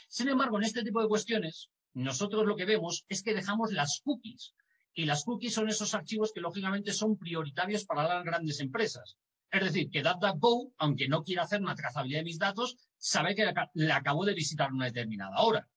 Sin 0.08 0.30
embargo, 0.30 0.58
en 0.58 0.64
este 0.64 0.84
tipo 0.84 1.02
de 1.02 1.08
cuestiones, 1.08 1.70
nosotros 1.94 2.46
lo 2.46 2.56
que 2.56 2.66
vemos 2.66 3.04
es 3.10 3.24
que 3.24 3.34
dejamos 3.34 3.72
las 3.72 4.02
cookies 4.04 4.54
y 4.94 5.06
las 5.06 5.24
cookies 5.24 5.56
son 5.56 5.70
esos 5.70 5.96
archivos 5.96 6.32
que 6.34 6.42
lógicamente 6.42 6.94
son 6.94 7.18
prioritarios 7.18 7.84
para 7.86 8.08
las 8.08 8.24
grandes 8.24 8.60
empresas. 8.60 9.18
Es 9.50 9.64
decir, 9.64 9.90
que 9.90 10.04
DuckDuckGo, 10.04 10.74
aunque 10.78 11.08
no 11.08 11.24
quiera 11.24 11.44
hacer 11.44 11.62
una 11.62 11.76
trazabilidad 11.76 12.20
de 12.20 12.26
mis 12.26 12.40
datos, 12.40 12.76
sabe 12.98 13.36
que 13.36 13.52
le 13.74 13.92
acabo 13.92 14.26
de 14.26 14.34
visitar 14.34 14.72
una 14.72 14.86
determinada 14.86 15.42
hora. 15.42 15.68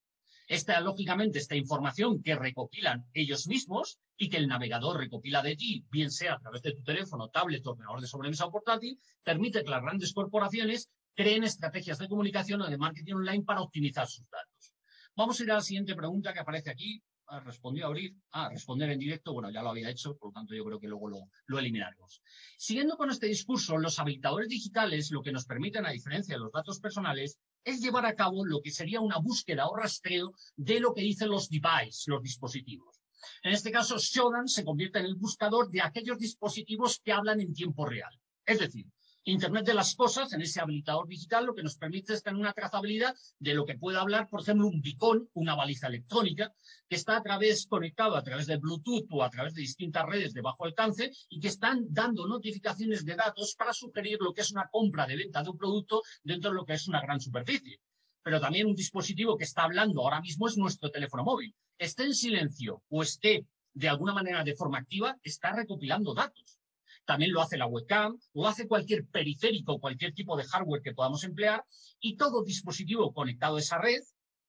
Esta, 0.47 0.81
lógicamente, 0.81 1.39
esta 1.39 1.57
información 1.57 2.23
que 2.23 2.37
recopilan 2.37 3.05
ellos 3.13 3.49
mismos 3.49 3.99
y 4.17 4.29
que 4.29 4.37
el 4.37 4.47
navegador 4.47 4.99
recopila 4.99 5.43
de 5.43 5.57
ti, 5.57 5.85
bien 5.91 6.11
sea 6.11 6.35
a 6.35 6.39
través 6.39 6.63
de 6.63 6.73
tu 6.73 6.83
teléfono, 6.83 7.29
tablet, 7.29 7.67
ordenador 7.67 8.01
de 8.01 8.07
sobremesa 8.07 8.47
o 8.47 8.53
portátil, 8.53 8.99
permite 9.25 9.65
que 9.65 9.71
las 9.71 9.83
grandes 9.83 10.13
corporaciones 10.13 10.91
creen 11.15 11.45
estrategias 11.45 11.99
de 11.99 12.09
comunicación 12.09 12.63
o 12.63 12.71
de 12.71 12.79
marketing 12.79 13.15
online 13.15 13.45
para 13.45 13.63
optimizar 13.63 14.07
sus 14.07 14.29
datos. 14.31 14.73
Vamos 15.17 15.41
a 15.41 15.43
ir 15.43 15.51
a 15.51 15.55
la 15.55 15.63
siguiente 15.63 15.95
pregunta 15.95 16.33
que 16.33 16.41
aparece 16.41 16.71
aquí, 16.71 17.03
Ah, 17.29 17.41
respondió 17.41 17.85
a 17.85 17.89
abrir, 17.89 18.15
a 18.31 18.49
responder 18.51 18.89
en 18.91 19.01
directo, 19.01 19.33
bueno, 19.33 19.51
ya 19.51 19.61
lo 19.61 19.71
había 19.71 19.91
hecho, 19.91 20.17
por 20.17 20.29
lo 20.29 20.33
tanto 20.33 20.55
yo 20.55 20.65
creo 20.65 20.79
que 20.79 20.87
luego 20.87 21.09
lo, 21.09 21.19
lo 21.47 21.59
eliminaremos. 21.59 22.23
Siguiendo 22.57 22.97
con 22.97 23.11
este 23.11 23.27
discurso, 23.27 23.79
los 23.79 23.99
habilitadores 23.99 24.49
digitales 24.49 25.11
lo 25.11 25.23
que 25.23 25.33
nos 25.33 25.45
permiten, 25.45 25.87
a 25.87 25.91
diferencia 25.91 26.37
de 26.37 26.41
los 26.41 26.53
datos 26.53 26.79
personales, 26.79 27.41
es 27.67 27.81
llevar 27.81 28.07
a 28.07 28.15
cabo 28.15 28.47
lo 28.47 28.63
que 28.63 28.71
sería 28.71 29.01
una 29.01 29.19
búsqueda 29.19 29.67
o 29.67 29.77
rastreo 29.77 30.33
de 30.57 30.79
lo 30.79 30.95
que 30.95 31.03
dicen 31.03 31.29
los 31.29 31.51
devices, 31.51 32.05
los 32.07 32.23
dispositivos. 32.23 33.03
En 33.43 33.53
este 33.53 33.73
caso, 33.73 33.99
Shodan 33.99 34.47
se 34.47 34.65
convierte 34.65 35.01
en 35.01 35.07
el 35.07 35.17
buscador 35.17 35.69
de 35.69 35.83
aquellos 35.83 36.19
dispositivos 36.19 37.01
que 37.05 37.13
hablan 37.13 37.41
en 37.41 37.53
tiempo 37.53 37.85
real. 37.85 38.17
Es 38.47 38.61
decir, 38.61 38.87
Internet 39.29 39.67
de 39.67 39.75
las 39.75 39.97
cosas, 39.97 40.33
en 40.35 40.41
ese 40.41 40.61
habilitador 40.61 41.09
digital, 41.09 41.47
lo 41.47 41.55
que 41.57 41.65
nos 41.65 41.77
permite 41.77 42.13
es 42.13 42.23
tener 42.23 42.39
una 42.39 42.53
trazabilidad 42.53 43.13
de 43.41 43.55
lo 43.55 43.67
que 43.67 43.77
puede 43.77 43.99
hablar, 43.99 44.29
por 44.29 44.41
ejemplo, 44.41 44.69
un 44.69 44.81
beacon, 44.81 45.29
una 45.35 45.57
baliza 45.57 45.89
electrónica, 45.89 46.55
que 46.89 46.95
está 46.95 47.17
a 47.17 47.23
través, 47.25 47.67
conectado 47.67 48.15
a 48.15 48.23
través 48.23 48.47
de 48.47 48.57
Bluetooth 48.59 49.09
o 49.11 49.25
a 49.25 49.31
través 49.31 49.55
de 49.55 49.63
distintas 49.63 50.07
redes 50.07 50.33
de 50.33 50.43
bajo 50.43 50.65
alcance 50.65 51.11
y 51.29 51.41
que 51.41 51.49
están 51.49 51.87
dando 51.91 52.29
notificaciones 52.29 53.05
de 53.05 53.17
datos 53.17 53.57
para 53.57 53.73
sugerir 53.73 54.19
lo 54.21 54.33
que 54.33 54.43
es 54.43 54.53
una 54.53 54.69
compra 54.71 55.09
de 55.09 55.17
venta 55.17 55.43
de 55.43 55.51
un 55.51 55.59
producto 55.59 56.03
dentro 56.23 56.51
de 56.51 56.57
lo 56.59 56.65
que 56.65 56.75
es 56.75 56.87
una 56.87 57.01
gran 57.01 57.21
superficie. 57.21 57.81
Pero 58.23 58.41
también 58.41 58.69
un 58.69 58.77
dispositivo 58.77 59.37
que 59.37 59.43
está 59.43 59.65
hablando 59.65 60.03
ahora 60.03 60.21
mismo 60.21 60.47
es 60.47 60.57
nuestro 60.57 60.89
teléfono 60.93 61.25
móvil. 61.25 61.53
Esté 61.77 62.05
en 62.05 62.15
silencio 62.15 62.85
o 62.91 63.03
esté 63.03 63.45
de 63.75 63.89
alguna 63.89 64.15
manera 64.15 64.45
de 64.45 64.55
forma 64.55 64.79
activa, 64.79 65.19
está 65.25 65.51
recopilando 65.51 66.15
datos 66.15 66.61
también 67.07 67.33
lo 67.33 67.41
hace 67.41 67.57
la 67.57 67.67
webcam, 67.67 68.19
lo 68.35 68.47
hace 68.47 68.67
cualquier 68.67 69.07
periférico, 69.07 69.79
cualquier 69.79 70.13
tipo 70.13 70.37
de 70.37 70.45
hardware 70.45 70.83
que 70.83 70.93
podamos 70.93 71.25
emplear 71.25 71.65
y 72.01 72.17
todo 72.17 72.43
dispositivo 72.43 73.13
conectado 73.15 73.57
a 73.57 73.61
esa 73.61 73.79
red, 73.79 74.03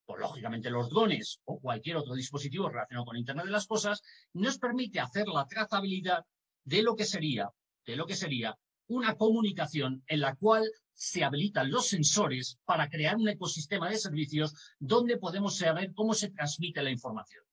o 0.06 0.18
lógicamente 0.18 0.70
los 0.70 0.90
drones 0.90 1.40
o 1.46 1.60
cualquier 1.60 1.98
otro 1.98 2.16
dispositivo 2.16 2.70
relacionado 2.70 3.06
con 3.06 3.18
Internet 3.18 3.46
de 3.46 3.52
las 3.52 3.68
Cosas, 3.68 4.02
nos 4.34 4.58
permite 4.58 5.00
hacer 5.00 5.28
la 5.28 5.46
trazabilidad 5.46 6.26
de 6.64 6.82
lo 6.82 6.96
que 6.96 7.06
sería, 7.06 7.50
de 7.86 7.96
lo 7.96 8.06
que 8.06 8.16
sería 8.16 8.58
una 8.88 9.16
comunicación 9.16 10.04
en 10.08 10.22
la 10.22 10.36
cual 10.36 10.64
se 10.94 11.24
habilitan 11.24 11.70
los 11.70 11.88
sensores 11.88 12.58
para 12.66 12.90
crear 12.90 13.18
un 13.18 13.30
ecosistema 13.30 13.90
de 13.90 13.98
servicios 13.98 14.54
donde 14.80 15.18
podemos 15.18 15.58
saber 15.58 15.94
cómo 15.94 16.14
se 16.14 16.32
transmite 16.32 16.82
la 16.82 16.90
información. 16.90 17.47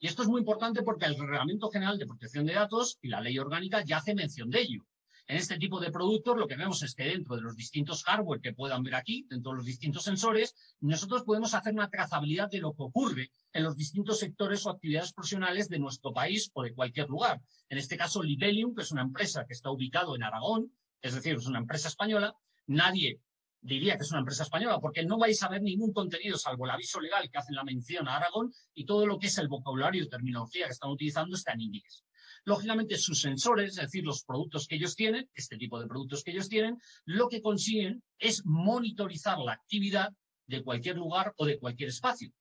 Y 0.00 0.06
esto 0.06 0.22
es 0.22 0.28
muy 0.28 0.40
importante 0.40 0.82
porque 0.82 1.06
el 1.06 1.18
Reglamento 1.18 1.70
General 1.70 1.98
de 1.98 2.06
Protección 2.06 2.46
de 2.46 2.54
Datos 2.54 2.98
y 3.02 3.08
la 3.08 3.20
Ley 3.20 3.38
Orgánica 3.38 3.82
ya 3.84 3.96
hace 3.96 4.14
mención 4.14 4.48
de 4.48 4.60
ello. 4.60 4.86
En 5.26 5.36
este 5.36 5.58
tipo 5.58 5.80
de 5.80 5.90
productos 5.90 6.38
lo 6.38 6.46
que 6.46 6.56
vemos 6.56 6.82
es 6.82 6.94
que 6.94 7.02
dentro 7.02 7.34
de 7.36 7.42
los 7.42 7.56
distintos 7.56 8.04
hardware 8.04 8.40
que 8.40 8.54
puedan 8.54 8.82
ver 8.82 8.94
aquí, 8.94 9.26
dentro 9.28 9.50
de 9.50 9.56
los 9.56 9.66
distintos 9.66 10.04
sensores, 10.04 10.54
nosotros 10.80 11.24
podemos 11.24 11.52
hacer 11.52 11.74
una 11.74 11.90
trazabilidad 11.90 12.48
de 12.48 12.60
lo 12.60 12.74
que 12.74 12.84
ocurre 12.84 13.30
en 13.52 13.64
los 13.64 13.76
distintos 13.76 14.20
sectores 14.20 14.64
o 14.64 14.70
actividades 14.70 15.12
profesionales 15.12 15.68
de 15.68 15.80
nuestro 15.80 16.12
país 16.12 16.50
o 16.54 16.62
de 16.62 16.72
cualquier 16.74 17.08
lugar. 17.08 17.42
En 17.68 17.76
este 17.76 17.96
caso, 17.96 18.22
Libelium, 18.22 18.74
que 18.74 18.82
es 18.82 18.92
una 18.92 19.02
empresa 19.02 19.44
que 19.46 19.52
está 19.52 19.70
ubicado 19.70 20.14
en 20.14 20.22
Aragón, 20.22 20.72
es 21.02 21.14
decir, 21.14 21.34
es 21.34 21.46
una 21.46 21.58
empresa 21.58 21.88
española, 21.88 22.34
nadie 22.66 23.20
diría 23.60 23.96
que 23.96 24.04
es 24.04 24.10
una 24.10 24.20
empresa 24.20 24.44
española, 24.44 24.78
porque 24.80 25.04
no 25.04 25.18
vais 25.18 25.42
a 25.42 25.48
ver 25.48 25.62
ningún 25.62 25.92
contenido 25.92 26.38
salvo 26.38 26.64
el 26.64 26.70
aviso 26.70 27.00
legal 27.00 27.28
que 27.30 27.38
hacen 27.38 27.56
la 27.56 27.64
mención 27.64 28.08
a 28.08 28.16
Aragón 28.16 28.52
y 28.74 28.84
todo 28.84 29.06
lo 29.06 29.18
que 29.18 29.26
es 29.26 29.38
el 29.38 29.48
vocabulario 29.48 30.04
y 30.04 30.08
terminología 30.08 30.66
que 30.66 30.72
están 30.72 30.90
utilizando 30.90 31.36
está 31.36 31.52
en 31.52 31.62
inglés. 31.62 32.04
Lógicamente, 32.44 32.96
sus 32.96 33.20
sensores, 33.20 33.70
es 33.70 33.76
decir, 33.76 34.04
los 34.04 34.24
productos 34.24 34.66
que 34.66 34.76
ellos 34.76 34.94
tienen, 34.94 35.28
este 35.34 35.56
tipo 35.56 35.80
de 35.80 35.86
productos 35.86 36.22
que 36.22 36.30
ellos 36.30 36.48
tienen, 36.48 36.78
lo 37.04 37.28
que 37.28 37.42
consiguen 37.42 38.02
es 38.18 38.42
monitorizar 38.44 39.38
la 39.38 39.52
actividad 39.52 40.10
de 40.46 40.62
cualquier 40.62 40.96
lugar 40.96 41.34
o 41.36 41.44
de 41.44 41.58
cualquier 41.58 41.90
espacio. 41.90 42.32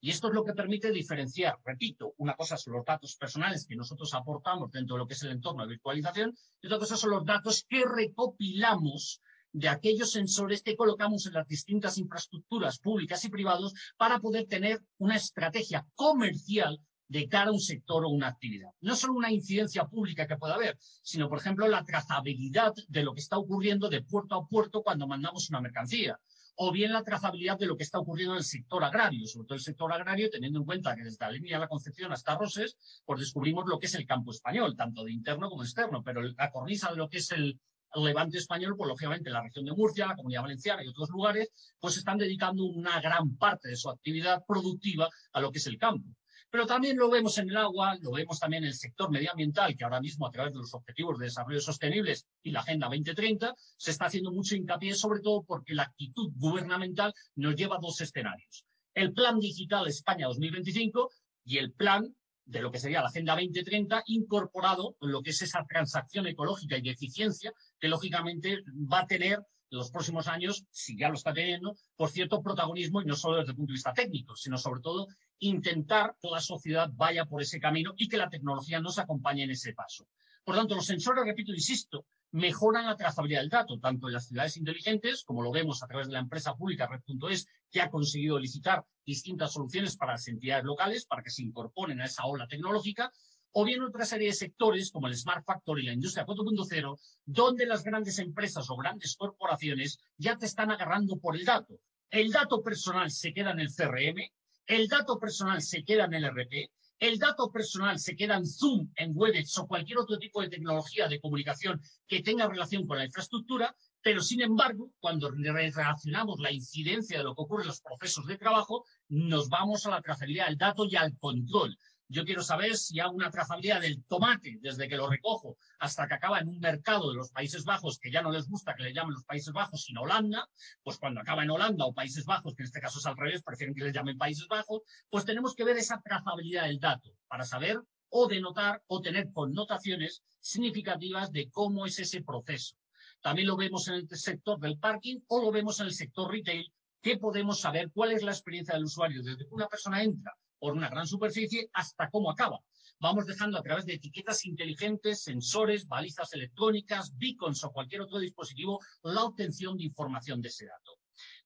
Y 0.00 0.10
esto 0.10 0.28
es 0.28 0.34
lo 0.34 0.44
que 0.44 0.52
permite 0.52 0.92
diferenciar, 0.92 1.56
repito, 1.64 2.14
una 2.18 2.36
cosa 2.36 2.56
son 2.56 2.74
los 2.74 2.84
datos 2.84 3.16
personales 3.16 3.66
que 3.66 3.74
nosotros 3.74 4.14
aportamos 4.14 4.70
dentro 4.70 4.94
de 4.94 4.98
lo 5.00 5.06
que 5.08 5.14
es 5.14 5.22
el 5.24 5.32
entorno 5.32 5.62
de 5.62 5.70
virtualización 5.70 6.36
y 6.62 6.66
otra 6.68 6.78
cosa 6.78 6.96
son 6.96 7.10
los 7.10 7.24
datos 7.24 7.64
que 7.68 7.84
recopilamos 7.84 9.20
de 9.52 9.68
aquellos 9.68 10.12
sensores 10.12 10.62
que 10.62 10.76
colocamos 10.76 11.26
en 11.26 11.34
las 11.34 11.46
distintas 11.46 11.98
infraestructuras 11.98 12.78
públicas 12.78 13.24
y 13.24 13.30
privados 13.30 13.74
para 13.96 14.20
poder 14.20 14.46
tener 14.46 14.80
una 14.98 15.16
estrategia 15.16 15.86
comercial 15.94 16.80
de 17.08 17.26
cara 17.28 17.48
a 17.48 17.52
un 17.52 17.60
sector 17.60 18.04
o 18.04 18.08
una 18.08 18.28
actividad. 18.28 18.70
No 18.80 18.94
solo 18.94 19.14
una 19.14 19.32
incidencia 19.32 19.86
pública 19.86 20.26
que 20.26 20.36
pueda 20.36 20.54
haber, 20.54 20.76
sino, 21.02 21.28
por 21.28 21.38
ejemplo, 21.38 21.66
la 21.66 21.84
trazabilidad 21.84 22.74
de 22.88 23.02
lo 23.02 23.14
que 23.14 23.20
está 23.20 23.38
ocurriendo 23.38 23.88
de 23.88 24.02
puerto 24.02 24.34
a 24.34 24.46
puerto 24.46 24.82
cuando 24.82 25.06
mandamos 25.06 25.48
una 25.48 25.62
mercancía, 25.62 26.20
o 26.60 26.72
bien 26.72 26.92
la 26.92 27.04
trazabilidad 27.04 27.56
de 27.56 27.66
lo 27.66 27.76
que 27.76 27.84
está 27.84 27.98
ocurriendo 27.98 28.34
en 28.34 28.38
el 28.38 28.44
sector 28.44 28.82
agrario, 28.82 29.26
sobre 29.26 29.46
todo 29.46 29.54
el 29.54 29.62
sector 29.62 29.92
agrario, 29.92 30.28
teniendo 30.28 30.58
en 30.58 30.64
cuenta 30.66 30.94
que 30.96 31.04
desde 31.04 31.24
la 31.24 31.30
línea 31.30 31.56
de 31.56 31.60
la 31.60 31.68
Concepción 31.68 32.12
hasta 32.12 32.36
Roses, 32.36 32.76
pues 33.06 33.20
descubrimos 33.20 33.64
lo 33.66 33.78
que 33.78 33.86
es 33.86 33.94
el 33.94 34.04
campo 34.04 34.32
español, 34.32 34.76
tanto 34.76 35.04
de 35.04 35.12
interno 35.12 35.48
como 35.48 35.62
de 35.62 35.68
externo, 35.68 36.02
pero 36.02 36.20
la 36.20 36.50
cornisa 36.50 36.90
de 36.90 36.96
lo 36.96 37.08
que 37.08 37.18
es 37.18 37.30
el, 37.30 37.60
levante 37.96 38.38
español, 38.38 38.76
pues 38.76 38.88
lógicamente 38.88 39.30
la 39.30 39.42
región 39.42 39.64
de 39.64 39.72
Murcia, 39.72 40.06
la 40.06 40.16
Comunidad 40.16 40.42
Valenciana 40.42 40.84
y 40.84 40.88
otros 40.88 41.08
lugares, 41.10 41.50
pues 41.80 41.96
están 41.96 42.18
dedicando 42.18 42.64
una 42.64 43.00
gran 43.00 43.36
parte 43.36 43.68
de 43.68 43.76
su 43.76 43.88
actividad 43.90 44.44
productiva 44.46 45.08
a 45.32 45.40
lo 45.40 45.50
que 45.50 45.58
es 45.58 45.66
el 45.66 45.78
campo. 45.78 46.08
Pero 46.50 46.66
también 46.66 46.96
lo 46.96 47.10
vemos 47.10 47.36
en 47.36 47.50
el 47.50 47.56
agua, 47.58 47.98
lo 48.00 48.12
vemos 48.12 48.38
también 48.38 48.64
en 48.64 48.68
el 48.68 48.74
sector 48.74 49.10
medioambiental, 49.10 49.76
que 49.76 49.84
ahora 49.84 50.00
mismo 50.00 50.26
a 50.26 50.30
través 50.30 50.54
de 50.54 50.60
los 50.60 50.72
Objetivos 50.72 51.18
de 51.18 51.26
Desarrollo 51.26 51.60
Sostenibles 51.60 52.26
y 52.42 52.52
la 52.52 52.60
Agenda 52.60 52.86
2030 52.86 53.54
se 53.76 53.90
está 53.90 54.06
haciendo 54.06 54.32
mucho 54.32 54.56
hincapié, 54.56 54.94
sobre 54.94 55.20
todo 55.20 55.42
porque 55.42 55.74
la 55.74 55.82
actitud 55.82 56.32
gubernamental 56.36 57.12
nos 57.34 57.54
lleva 57.54 57.76
a 57.76 57.80
dos 57.80 58.00
escenarios. 58.00 58.64
El 58.94 59.12
Plan 59.12 59.38
Digital 59.38 59.86
España 59.88 60.26
2025 60.26 61.10
y 61.44 61.58
el 61.58 61.72
plan 61.72 62.14
de 62.48 62.62
lo 62.62 62.72
que 62.72 62.78
sería 62.78 63.02
la 63.02 63.08
Agenda 63.08 63.34
2030 63.34 64.04
incorporado 64.06 64.96
en 65.02 65.12
lo 65.12 65.22
que 65.22 65.30
es 65.30 65.42
esa 65.42 65.64
transacción 65.68 66.26
ecológica 66.26 66.78
y 66.78 66.82
de 66.82 66.90
eficiencia 66.90 67.52
que 67.78 67.88
lógicamente 67.88 68.64
va 68.90 69.00
a 69.00 69.06
tener 69.06 69.38
en 69.70 69.78
los 69.78 69.90
próximos 69.90 70.28
años, 70.28 70.64
si 70.70 70.96
ya 70.96 71.10
lo 71.10 71.14
está 71.14 71.34
teniendo, 71.34 71.76
por 71.94 72.08
cierto 72.08 72.42
protagonismo 72.42 73.02
y 73.02 73.04
no 73.04 73.14
solo 73.14 73.36
desde 73.36 73.50
el 73.50 73.56
punto 73.56 73.72
de 73.72 73.74
vista 73.74 73.92
técnico, 73.92 74.34
sino 74.34 74.56
sobre 74.56 74.80
todo 74.80 75.08
intentar 75.40 76.16
que 76.20 76.30
la 76.30 76.40
sociedad 76.40 76.88
vaya 76.94 77.26
por 77.26 77.42
ese 77.42 77.60
camino 77.60 77.92
y 77.98 78.08
que 78.08 78.16
la 78.16 78.30
tecnología 78.30 78.80
nos 78.80 78.98
acompañe 78.98 79.44
en 79.44 79.50
ese 79.50 79.74
paso. 79.74 80.08
Por 80.42 80.56
tanto, 80.56 80.74
los 80.74 80.86
sensores, 80.86 81.26
repito, 81.26 81.52
insisto, 81.52 82.06
mejoran 82.30 82.86
la 82.86 82.96
trazabilidad 82.96 83.40
del 83.40 83.48
dato, 83.50 83.78
tanto 83.78 84.06
en 84.06 84.14
las 84.14 84.26
ciudades 84.26 84.56
inteligentes, 84.56 85.24
como 85.24 85.42
lo 85.42 85.50
vemos 85.50 85.82
a 85.82 85.86
través 85.86 86.08
de 86.08 86.12
la 86.14 86.18
empresa 86.18 86.54
pública 86.54 86.86
Red.es, 86.86 87.46
que 87.70 87.80
ha 87.80 87.90
conseguido 87.90 88.38
licitar 88.38 88.84
distintas 89.04 89.52
soluciones 89.52 89.96
para 89.96 90.12
las 90.12 90.28
entidades 90.28 90.64
locales, 90.64 91.06
para 91.06 91.22
que 91.22 91.30
se 91.30 91.42
incorporen 91.42 92.00
a 92.00 92.04
esa 92.04 92.26
ola 92.26 92.46
tecnológica, 92.46 93.12
o 93.52 93.64
bien 93.64 93.82
otra 93.82 94.04
serie 94.04 94.28
de 94.28 94.34
sectores 94.34 94.90
como 94.90 95.06
el 95.06 95.16
Smart 95.16 95.44
Factory 95.44 95.82
y 95.82 95.86
la 95.86 95.92
industria 95.94 96.26
4.0, 96.26 96.98
donde 97.24 97.66
las 97.66 97.82
grandes 97.82 98.18
empresas 98.18 98.68
o 98.68 98.76
grandes 98.76 99.16
corporaciones 99.16 99.98
ya 100.16 100.36
te 100.36 100.46
están 100.46 100.70
agarrando 100.70 101.18
por 101.18 101.34
el 101.34 101.44
dato. 101.44 101.80
El 102.10 102.30
dato 102.30 102.62
personal 102.62 103.10
se 103.10 103.32
queda 103.32 103.52
en 103.52 103.60
el 103.60 103.74
CRM, 103.74 104.30
el 104.66 104.88
dato 104.88 105.18
personal 105.18 105.62
se 105.62 105.82
queda 105.82 106.04
en 106.04 106.14
el 106.14 106.24
RP, 106.26 106.70
el 106.98 107.18
dato 107.18 107.50
personal 107.50 107.98
se 107.98 108.16
queda 108.16 108.36
en 108.36 108.46
Zoom, 108.46 108.90
en 108.96 109.12
Webex 109.14 109.58
o 109.58 109.66
cualquier 109.66 109.98
otro 109.98 110.18
tipo 110.18 110.42
de 110.42 110.48
tecnología 110.48 111.08
de 111.08 111.20
comunicación 111.20 111.80
que 112.06 112.22
tenga 112.22 112.48
relación 112.48 112.86
con 112.86 112.98
la 112.98 113.04
infraestructura, 113.04 113.74
pero 114.02 114.20
sin 114.20 114.40
embargo, 114.40 114.92
cuando 115.00 115.30
relacionamos 115.30 116.40
la 116.40 116.52
incidencia 116.52 117.18
de 117.18 117.24
lo 117.24 117.34
que 117.34 117.42
ocurre 117.42 117.62
en 117.62 117.68
los 117.68 117.80
procesos 117.80 118.26
de 118.26 118.38
trabajo, 118.38 118.84
nos 119.08 119.48
vamos 119.48 119.86
a 119.86 119.90
la 119.90 120.02
trazabilidad 120.02 120.46
del 120.46 120.58
dato 120.58 120.84
y 120.86 120.96
al 120.96 121.16
control. 121.18 121.76
Yo 122.10 122.24
quiero 122.24 122.42
saber 122.42 122.74
si 122.74 123.00
hago 123.00 123.12
una 123.12 123.30
trazabilidad 123.30 123.82
del 123.82 124.02
tomate 124.04 124.56
desde 124.62 124.88
que 124.88 124.96
lo 124.96 125.10
recojo 125.10 125.58
hasta 125.78 126.08
que 126.08 126.14
acaba 126.14 126.38
en 126.38 126.48
un 126.48 126.58
mercado 126.58 127.10
de 127.10 127.16
los 127.16 127.30
Países 127.30 127.64
Bajos, 127.64 127.98
que 127.98 128.10
ya 128.10 128.22
no 128.22 128.30
les 128.30 128.48
gusta 128.48 128.74
que 128.74 128.82
le 128.82 128.94
llamen 128.94 129.12
los 129.12 129.24
Países 129.24 129.52
Bajos, 129.52 129.84
sino 129.84 130.00
Holanda, 130.00 130.48
pues 130.82 130.96
cuando 130.96 131.20
acaba 131.20 131.42
en 131.42 131.50
Holanda 131.50 131.84
o 131.84 131.92
Países 131.92 132.24
Bajos, 132.24 132.54
que 132.54 132.62
en 132.62 132.68
este 132.68 132.80
caso 132.80 132.98
es 132.98 133.04
al 133.04 133.18
revés, 133.18 133.42
prefieren 133.42 133.74
que 133.74 133.84
les 133.84 133.92
llamen 133.92 134.16
Países 134.16 134.48
Bajos, 134.48 134.84
pues 135.10 135.26
tenemos 135.26 135.54
que 135.54 135.64
ver 135.64 135.76
esa 135.76 136.00
trazabilidad 136.00 136.64
del 136.64 136.80
dato 136.80 137.12
para 137.26 137.44
saber 137.44 137.78
o 138.08 138.26
denotar 138.26 138.82
o 138.86 139.02
tener 139.02 139.30
connotaciones 139.30 140.22
significativas 140.40 141.30
de 141.30 141.50
cómo 141.50 141.84
es 141.84 141.98
ese 141.98 142.22
proceso. 142.22 142.74
También 143.20 143.48
lo 143.48 143.56
vemos 143.58 143.86
en 143.88 143.94
el 143.96 144.08
sector 144.08 144.58
del 144.60 144.78
parking 144.78 145.20
o 145.26 145.42
lo 145.42 145.52
vemos 145.52 145.78
en 145.80 145.88
el 145.88 145.92
sector 145.92 146.32
retail, 146.32 146.72
que 147.02 147.18
podemos 147.18 147.60
saber 147.60 147.90
cuál 147.92 148.12
es 148.12 148.22
la 148.22 148.32
experiencia 148.32 148.72
del 148.72 148.84
usuario 148.84 149.22
desde 149.22 149.46
que 149.46 149.54
una 149.54 149.68
persona 149.68 150.02
entra 150.02 150.34
por 150.58 150.72
una 150.74 150.88
gran 150.88 151.06
superficie 151.06 151.70
hasta 151.72 152.10
cómo 152.10 152.30
acaba. 152.30 152.60
Vamos 153.00 153.26
dejando 153.26 153.58
a 153.58 153.62
través 153.62 153.86
de 153.86 153.94
etiquetas 153.94 154.44
inteligentes, 154.44 155.22
sensores, 155.22 155.86
balizas 155.86 156.32
electrónicas, 156.32 157.16
beacons 157.16 157.62
o 157.62 157.70
cualquier 157.70 158.00
otro 158.00 158.18
dispositivo 158.18 158.80
la 159.02 159.22
obtención 159.22 159.76
de 159.76 159.84
información 159.84 160.40
de 160.40 160.48
ese 160.48 160.66
dato. 160.66 160.98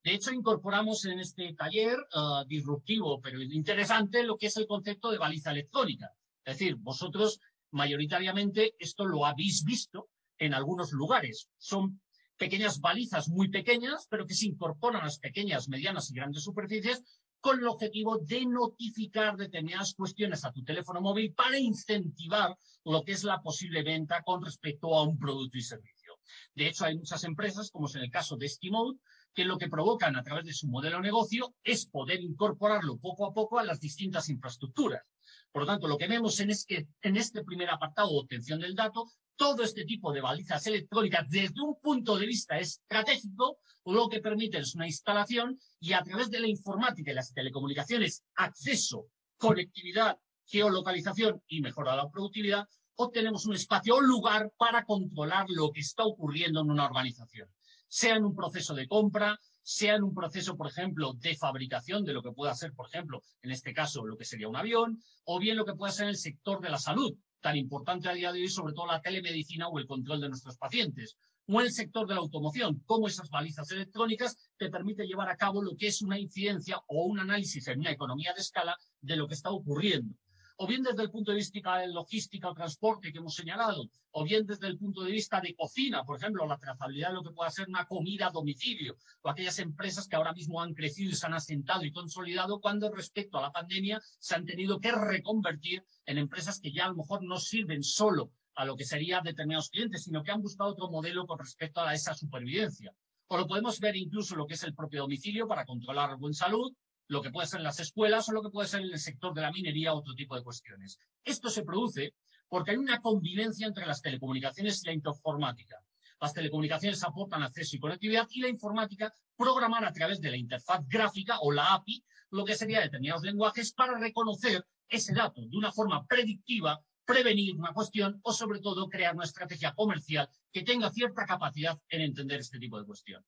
De 0.02 0.14
hecho, 0.14 0.32
incorporamos 0.32 1.04
en 1.04 1.20
este 1.20 1.54
taller 1.54 1.96
uh, 2.14 2.46
disruptivo 2.46 3.20
pero 3.20 3.40
interesante 3.42 4.22
lo 4.22 4.36
que 4.36 4.46
es 4.46 4.56
el 4.56 4.66
concepto 4.66 5.10
de 5.10 5.18
baliza 5.18 5.50
electrónica. 5.50 6.10
Es 6.44 6.58
decir, 6.58 6.76
vosotros 6.76 7.38
mayoritariamente 7.70 8.74
esto 8.78 9.04
lo 9.04 9.26
habéis 9.26 9.64
visto 9.64 10.08
en 10.38 10.54
algunos 10.54 10.92
lugares. 10.92 11.48
Son 11.58 12.00
pequeñas 12.36 12.80
balizas 12.80 13.28
muy 13.28 13.48
pequeñas, 13.48 14.06
pero 14.10 14.26
que 14.26 14.34
se 14.34 14.46
incorporan 14.46 15.02
a 15.02 15.04
las 15.04 15.18
pequeñas, 15.18 15.68
medianas 15.68 16.10
y 16.10 16.14
grandes 16.14 16.42
superficies 16.42 17.02
con 17.42 17.58
el 17.58 17.66
objetivo 17.66 18.18
de 18.18 18.46
notificar 18.46 19.36
determinadas 19.36 19.94
cuestiones 19.94 20.44
a 20.44 20.52
tu 20.52 20.62
teléfono 20.62 21.00
móvil 21.00 21.34
para 21.34 21.58
incentivar 21.58 22.56
lo 22.84 23.02
que 23.02 23.12
es 23.12 23.24
la 23.24 23.42
posible 23.42 23.82
venta 23.82 24.22
con 24.22 24.44
respecto 24.44 24.96
a 24.96 25.02
un 25.02 25.18
producto 25.18 25.58
y 25.58 25.62
servicio. 25.62 26.18
De 26.54 26.68
hecho, 26.68 26.84
hay 26.84 26.96
muchas 26.96 27.24
empresas, 27.24 27.70
como 27.72 27.88
es 27.88 27.96
en 27.96 28.02
el 28.02 28.10
caso 28.10 28.36
de 28.36 28.46
Estimode, 28.46 28.96
que 29.34 29.44
lo 29.44 29.58
que 29.58 29.68
provocan 29.68 30.14
a 30.14 30.22
través 30.22 30.44
de 30.44 30.52
su 30.52 30.68
modelo 30.68 30.98
de 30.98 31.02
negocio 31.02 31.52
es 31.64 31.84
poder 31.86 32.20
incorporarlo 32.20 32.98
poco 32.98 33.26
a 33.26 33.34
poco 33.34 33.58
a 33.58 33.64
las 33.64 33.80
distintas 33.80 34.28
infraestructuras. 34.28 35.02
Por 35.50 35.62
lo 35.62 35.66
tanto, 35.66 35.88
lo 35.88 35.98
que 35.98 36.06
vemos 36.06 36.38
es 36.38 36.64
que 36.64 36.86
en 37.02 37.16
este 37.16 37.42
primer 37.42 37.70
apartado 37.70 38.10
de 38.10 38.20
obtención 38.20 38.60
del 38.60 38.76
dato 38.76 39.10
todo 39.42 39.64
este 39.64 39.84
tipo 39.84 40.12
de 40.12 40.20
balizas 40.20 40.64
electrónicas 40.68 41.28
desde 41.28 41.60
un 41.60 41.74
punto 41.80 42.16
de 42.16 42.26
vista 42.26 42.60
estratégico, 42.60 43.58
lo 43.86 44.08
que 44.08 44.20
permite 44.20 44.58
es 44.58 44.76
una 44.76 44.86
instalación 44.86 45.58
y 45.80 45.94
a 45.94 46.02
través 46.04 46.30
de 46.30 46.38
la 46.38 46.46
informática 46.46 47.10
y 47.10 47.14
las 47.14 47.32
telecomunicaciones, 47.34 48.22
acceso, 48.36 49.08
conectividad, 49.36 50.16
geolocalización 50.46 51.42
y 51.48 51.60
mejora 51.60 51.90
de 51.90 51.96
la 51.96 52.08
productividad, 52.08 52.68
obtenemos 52.94 53.44
un 53.46 53.56
espacio 53.56 53.96
o 53.96 54.00
lugar 54.00 54.52
para 54.56 54.84
controlar 54.84 55.46
lo 55.48 55.72
que 55.72 55.80
está 55.80 56.04
ocurriendo 56.04 56.60
en 56.60 56.70
una 56.70 56.86
organización, 56.86 57.48
sea 57.88 58.14
en 58.14 58.24
un 58.24 58.36
proceso 58.36 58.76
de 58.76 58.86
compra, 58.86 59.40
sea 59.64 59.96
en 59.96 60.04
un 60.04 60.14
proceso, 60.14 60.56
por 60.56 60.68
ejemplo, 60.68 61.14
de 61.14 61.34
fabricación 61.34 62.04
de 62.04 62.12
lo 62.12 62.22
que 62.22 62.30
pueda 62.30 62.54
ser, 62.54 62.74
por 62.74 62.86
ejemplo, 62.86 63.24
en 63.42 63.50
este 63.50 63.74
caso, 63.74 64.06
lo 64.06 64.16
que 64.16 64.24
sería 64.24 64.48
un 64.48 64.54
avión, 64.54 65.02
o 65.24 65.40
bien 65.40 65.56
lo 65.56 65.64
que 65.64 65.74
pueda 65.74 65.90
ser 65.90 66.04
en 66.04 66.10
el 66.10 66.16
sector 66.16 66.60
de 66.60 66.70
la 66.70 66.78
salud, 66.78 67.12
tan 67.42 67.56
importante 67.56 68.08
a 68.08 68.14
día 68.14 68.32
de 68.32 68.40
hoy, 68.40 68.48
sobre 68.48 68.72
todo 68.72 68.86
la 68.86 69.02
telemedicina 69.02 69.68
o 69.68 69.78
el 69.78 69.86
control 69.86 70.20
de 70.20 70.28
nuestros 70.30 70.56
pacientes, 70.56 71.16
o 71.46 71.60
el 71.60 71.70
sector 71.70 72.06
de 72.06 72.14
la 72.14 72.20
automoción, 72.20 72.82
cómo 72.86 73.08
esas 73.08 73.28
balizas 73.28 73.70
electrónicas 73.72 74.36
te 74.56 74.70
permiten 74.70 75.06
llevar 75.06 75.28
a 75.28 75.36
cabo 75.36 75.60
lo 75.60 75.76
que 75.76 75.88
es 75.88 76.00
una 76.00 76.18
incidencia 76.18 76.80
o 76.86 77.04
un 77.04 77.18
análisis 77.18 77.66
en 77.68 77.80
una 77.80 77.90
economía 77.90 78.32
de 78.32 78.40
escala 78.40 78.76
de 79.00 79.16
lo 79.16 79.26
que 79.26 79.34
está 79.34 79.50
ocurriendo 79.50 80.14
o 80.56 80.66
bien 80.66 80.82
desde 80.82 81.02
el 81.02 81.10
punto 81.10 81.30
de 81.30 81.38
vista 81.38 81.78
de 81.78 81.88
logística 81.88 82.50
o 82.50 82.54
transporte 82.54 83.12
que 83.12 83.18
hemos 83.18 83.34
señalado, 83.34 83.88
o 84.12 84.24
bien 84.24 84.46
desde 84.46 84.66
el 84.66 84.78
punto 84.78 85.02
de 85.02 85.12
vista 85.12 85.40
de 85.40 85.54
cocina, 85.54 86.04
por 86.04 86.18
ejemplo, 86.18 86.46
la 86.46 86.58
trazabilidad 86.58 87.08
de 87.08 87.14
lo 87.14 87.22
que 87.22 87.30
pueda 87.30 87.50
ser 87.50 87.68
una 87.68 87.86
comida 87.86 88.26
a 88.26 88.30
domicilio, 88.30 88.96
o 89.22 89.30
aquellas 89.30 89.58
empresas 89.58 90.08
que 90.08 90.16
ahora 90.16 90.32
mismo 90.32 90.60
han 90.60 90.74
crecido 90.74 91.10
y 91.10 91.14
se 91.14 91.26
han 91.26 91.34
asentado 91.34 91.84
y 91.84 91.92
consolidado 91.92 92.60
cuando 92.60 92.90
respecto 92.90 93.38
a 93.38 93.42
la 93.42 93.52
pandemia 93.52 94.00
se 94.18 94.34
han 94.34 94.44
tenido 94.44 94.80
que 94.80 94.92
reconvertir 94.92 95.84
en 96.06 96.18
empresas 96.18 96.60
que 96.60 96.72
ya 96.72 96.86
a 96.86 96.88
lo 96.88 96.96
mejor 96.96 97.22
no 97.22 97.38
sirven 97.38 97.82
solo 97.82 98.32
a 98.54 98.64
lo 98.64 98.76
que 98.76 98.84
serían 98.84 99.24
determinados 99.24 99.70
clientes, 99.70 100.04
sino 100.04 100.22
que 100.22 100.30
han 100.30 100.42
buscado 100.42 100.70
otro 100.70 100.90
modelo 100.90 101.26
con 101.26 101.38
respecto 101.38 101.80
a 101.80 101.94
esa 101.94 102.14
supervivencia. 102.14 102.94
O 103.28 103.38
lo 103.38 103.46
podemos 103.46 103.80
ver 103.80 103.96
incluso 103.96 104.36
lo 104.36 104.46
que 104.46 104.54
es 104.54 104.62
el 104.62 104.74
propio 104.74 105.02
domicilio 105.02 105.48
para 105.48 105.64
controlar 105.64 106.10
la 106.10 106.16
buena 106.16 106.34
salud, 106.34 106.70
lo 107.12 107.20
que 107.20 107.30
puede 107.30 107.46
ser 107.46 107.60
en 107.60 107.64
las 107.64 107.78
escuelas 107.78 108.26
o 108.30 108.32
lo 108.32 108.42
que 108.42 108.48
puede 108.48 108.68
ser 108.68 108.80
en 108.80 108.90
el 108.90 108.98
sector 108.98 109.34
de 109.34 109.42
la 109.42 109.52
minería 109.52 109.92
otro 109.92 110.14
tipo 110.14 110.34
de 110.34 110.42
cuestiones. 110.42 110.98
Esto 111.22 111.50
se 111.50 111.62
produce 111.62 112.14
porque 112.48 112.70
hay 112.70 112.78
una 112.78 113.02
convivencia 113.02 113.66
entre 113.66 113.84
las 113.84 114.00
telecomunicaciones 114.00 114.82
y 114.82 114.86
la 114.86 114.94
informática. 114.94 115.76
Las 116.18 116.32
telecomunicaciones 116.32 117.04
aportan 117.04 117.42
acceso 117.42 117.76
y 117.76 117.80
conectividad 117.80 118.26
y 118.30 118.40
la 118.40 118.48
informática 118.48 119.12
programar 119.36 119.84
a 119.84 119.92
través 119.92 120.22
de 120.22 120.30
la 120.30 120.38
interfaz 120.38 120.88
gráfica 120.88 121.38
o 121.40 121.52
la 121.52 121.74
API 121.74 122.02
lo 122.30 122.46
que 122.46 122.54
sería 122.54 122.80
determinados 122.80 123.24
lenguajes 123.24 123.74
para 123.74 123.98
reconocer 123.98 124.64
ese 124.88 125.12
dato 125.12 125.42
de 125.46 125.56
una 125.58 125.70
forma 125.70 126.06
predictiva, 126.06 126.80
prevenir 127.04 127.56
una 127.56 127.74
cuestión 127.74 128.20
o 128.22 128.32
sobre 128.32 128.60
todo 128.60 128.88
crear 128.88 129.14
una 129.14 129.24
estrategia 129.24 129.74
comercial 129.74 130.30
que 130.50 130.62
tenga 130.62 130.90
cierta 130.90 131.26
capacidad 131.26 131.78
en 131.90 132.00
entender 132.00 132.40
este 132.40 132.58
tipo 132.58 132.78
de 132.78 132.86
cuestión. 132.86 133.22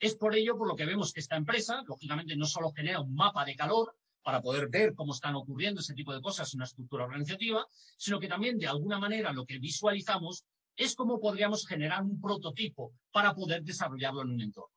Es 0.00 0.14
por 0.14 0.36
ello 0.36 0.56
por 0.56 0.68
lo 0.68 0.76
que 0.76 0.86
vemos 0.86 1.12
que 1.12 1.20
esta 1.20 1.36
empresa, 1.36 1.82
lógicamente, 1.86 2.36
no 2.36 2.46
solo 2.46 2.70
genera 2.70 3.00
un 3.00 3.14
mapa 3.14 3.44
de 3.44 3.56
calor 3.56 3.96
para 4.22 4.40
poder 4.40 4.68
ver 4.68 4.94
cómo 4.94 5.12
están 5.12 5.34
ocurriendo 5.34 5.80
ese 5.80 5.94
tipo 5.94 6.14
de 6.14 6.20
cosas 6.20 6.52
en 6.52 6.58
una 6.58 6.66
estructura 6.66 7.04
organizativa, 7.04 7.66
sino 7.96 8.20
que 8.20 8.28
también, 8.28 8.58
de 8.58 8.68
alguna 8.68 8.98
manera, 9.00 9.32
lo 9.32 9.44
que 9.44 9.58
visualizamos 9.58 10.44
es 10.76 10.94
cómo 10.94 11.18
podríamos 11.18 11.66
generar 11.66 12.04
un 12.04 12.20
prototipo 12.20 12.92
para 13.10 13.34
poder 13.34 13.64
desarrollarlo 13.64 14.22
en 14.22 14.30
un 14.30 14.40
entorno. 14.40 14.74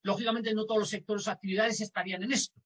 Lógicamente, 0.00 0.54
no 0.54 0.64
todos 0.64 0.80
los 0.80 0.88
sectores 0.88 1.26
o 1.26 1.32
actividades 1.32 1.82
estarían 1.82 2.22
en 2.22 2.32
esto. 2.32 2.58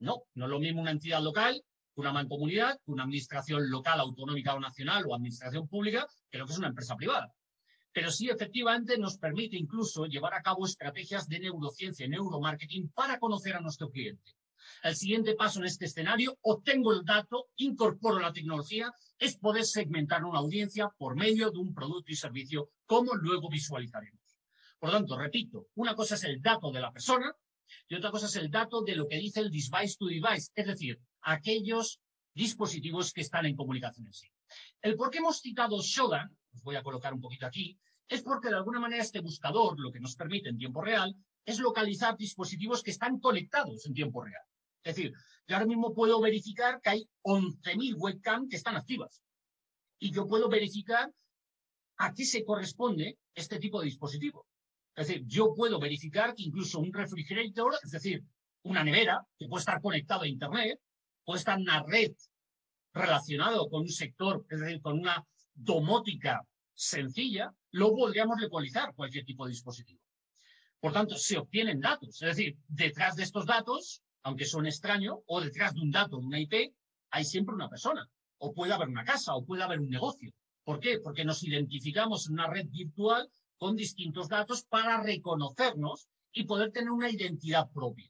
No, 0.00 0.24
no 0.34 0.46
es 0.46 0.50
lo 0.50 0.58
mismo 0.58 0.80
una 0.80 0.90
entidad 0.90 1.22
local, 1.22 1.62
una 1.94 2.12
mancomunidad, 2.12 2.80
una 2.86 3.04
administración 3.04 3.70
local, 3.70 4.00
autonómica 4.00 4.54
o 4.54 4.60
nacional 4.60 5.04
o 5.06 5.14
administración 5.14 5.68
pública, 5.68 6.08
que 6.30 6.38
lo 6.38 6.46
que 6.46 6.52
es 6.52 6.58
una 6.58 6.68
empresa 6.68 6.96
privada 6.96 7.32
pero 7.92 8.10
sí 8.10 8.28
efectivamente 8.28 8.98
nos 8.98 9.18
permite 9.18 9.56
incluso 9.56 10.06
llevar 10.06 10.34
a 10.34 10.42
cabo 10.42 10.66
estrategias 10.66 11.28
de 11.28 11.40
neurociencia 11.40 12.06
y 12.06 12.08
neuromarketing 12.08 12.90
para 12.90 13.18
conocer 13.18 13.56
a 13.56 13.60
nuestro 13.60 13.90
cliente. 13.90 14.32
El 14.82 14.94
siguiente 14.96 15.34
paso 15.34 15.60
en 15.60 15.66
este 15.66 15.86
escenario, 15.86 16.36
obtengo 16.42 16.92
el 16.92 17.04
dato, 17.04 17.48
incorporo 17.56 18.18
la 18.18 18.32
tecnología, 18.32 18.92
es 19.18 19.36
poder 19.36 19.64
segmentar 19.64 20.24
una 20.24 20.38
audiencia 20.38 20.88
por 20.96 21.16
medio 21.16 21.50
de 21.50 21.58
un 21.58 21.74
producto 21.74 22.12
y 22.12 22.16
servicio, 22.16 22.70
como 22.86 23.14
luego 23.14 23.48
visualizaremos. 23.48 24.20
Por 24.78 24.90
tanto, 24.90 25.18
repito, 25.18 25.66
una 25.74 25.94
cosa 25.94 26.14
es 26.14 26.24
el 26.24 26.40
dato 26.40 26.70
de 26.70 26.80
la 26.80 26.92
persona 26.92 27.34
y 27.88 27.96
otra 27.96 28.10
cosa 28.10 28.26
es 28.26 28.36
el 28.36 28.50
dato 28.50 28.82
de 28.82 28.96
lo 28.96 29.08
que 29.08 29.18
dice 29.18 29.40
el 29.40 29.50
device 29.50 29.96
to 29.98 30.06
device, 30.06 30.50
es 30.54 30.66
decir, 30.66 31.00
aquellos 31.22 32.00
dispositivos 32.34 33.12
que 33.12 33.22
están 33.22 33.46
en 33.46 33.56
comunicación 33.56 34.06
en 34.06 34.12
sí. 34.12 34.28
El 34.80 34.96
por 34.96 35.10
qué 35.10 35.18
hemos 35.18 35.40
citado 35.40 35.80
Shodan, 35.82 36.36
voy 36.62 36.76
a 36.76 36.82
colocar 36.82 37.12
un 37.14 37.20
poquito 37.20 37.46
aquí, 37.46 37.78
es 38.08 38.22
porque 38.22 38.48
de 38.48 38.56
alguna 38.56 38.80
manera 38.80 39.02
este 39.02 39.20
buscador 39.20 39.78
lo 39.78 39.92
que 39.92 40.00
nos 40.00 40.16
permite 40.16 40.48
en 40.48 40.58
tiempo 40.58 40.80
real 40.80 41.14
es 41.44 41.58
localizar 41.58 42.16
dispositivos 42.16 42.82
que 42.82 42.90
están 42.90 43.20
conectados 43.20 43.86
en 43.86 43.94
tiempo 43.94 44.22
real. 44.22 44.42
Es 44.82 44.96
decir, 44.96 45.12
yo 45.46 45.56
ahora 45.56 45.66
mismo 45.66 45.94
puedo 45.94 46.20
verificar 46.20 46.80
que 46.80 46.90
hay 46.90 47.08
11.000 47.22 47.94
webcam 47.96 48.48
que 48.48 48.56
están 48.56 48.76
activas. 48.76 49.22
Y 49.98 50.10
yo 50.10 50.26
puedo 50.26 50.48
verificar 50.48 51.10
a 51.98 52.14
qué 52.14 52.24
se 52.24 52.44
corresponde 52.44 53.18
este 53.34 53.58
tipo 53.58 53.80
de 53.80 53.86
dispositivo. 53.86 54.46
Es 54.94 55.08
decir, 55.08 55.24
yo 55.26 55.54
puedo 55.54 55.78
verificar 55.78 56.34
que 56.34 56.44
incluso 56.44 56.80
un 56.80 56.92
refrigerator, 56.92 57.74
es 57.82 57.90
decir, 57.90 58.22
una 58.62 58.82
nevera, 58.84 59.24
que 59.38 59.48
puede 59.48 59.60
estar 59.60 59.80
conectado 59.80 60.22
a 60.22 60.28
Internet, 60.28 60.78
puede 61.24 61.38
estar 61.38 61.56
en 61.56 61.62
una 61.62 61.82
red 61.82 62.12
relacionado 62.92 63.68
con 63.68 63.82
un 63.82 63.88
sector, 63.88 64.44
es 64.48 64.60
decir, 64.60 64.80
con 64.80 64.98
una 64.98 65.24
domótica 65.58 66.42
sencilla, 66.74 67.52
lo 67.72 67.94
podríamos 67.94 68.40
localizar 68.40 68.94
cualquier 68.94 69.24
tipo 69.24 69.44
de 69.44 69.50
dispositivo. 69.50 70.00
Por 70.80 70.92
tanto, 70.92 71.16
se 71.16 71.38
obtienen 71.38 71.80
datos. 71.80 72.22
Es 72.22 72.36
decir, 72.36 72.56
detrás 72.68 73.16
de 73.16 73.24
estos 73.24 73.46
datos, 73.46 74.02
aunque 74.22 74.44
son 74.44 74.66
extraños, 74.66 75.18
o 75.26 75.40
detrás 75.40 75.74
de 75.74 75.80
un 75.80 75.90
dato 75.90 76.18
de 76.18 76.26
una 76.26 76.38
IP, 76.38 76.72
hay 77.10 77.24
siempre 77.24 77.54
una 77.54 77.68
persona. 77.68 78.08
O 78.38 78.52
puede 78.52 78.72
haber 78.72 78.88
una 78.88 79.04
casa, 79.04 79.34
o 79.34 79.44
puede 79.44 79.64
haber 79.64 79.80
un 79.80 79.90
negocio. 79.90 80.32
¿Por 80.62 80.78
qué? 80.78 81.00
Porque 81.00 81.24
nos 81.24 81.42
identificamos 81.42 82.26
en 82.26 82.34
una 82.34 82.46
red 82.46 82.68
virtual 82.68 83.28
con 83.56 83.74
distintos 83.74 84.28
datos 84.28 84.64
para 84.64 85.02
reconocernos 85.02 86.08
y 86.32 86.44
poder 86.44 86.70
tener 86.70 86.90
una 86.90 87.10
identidad 87.10 87.68
propia. 87.72 88.08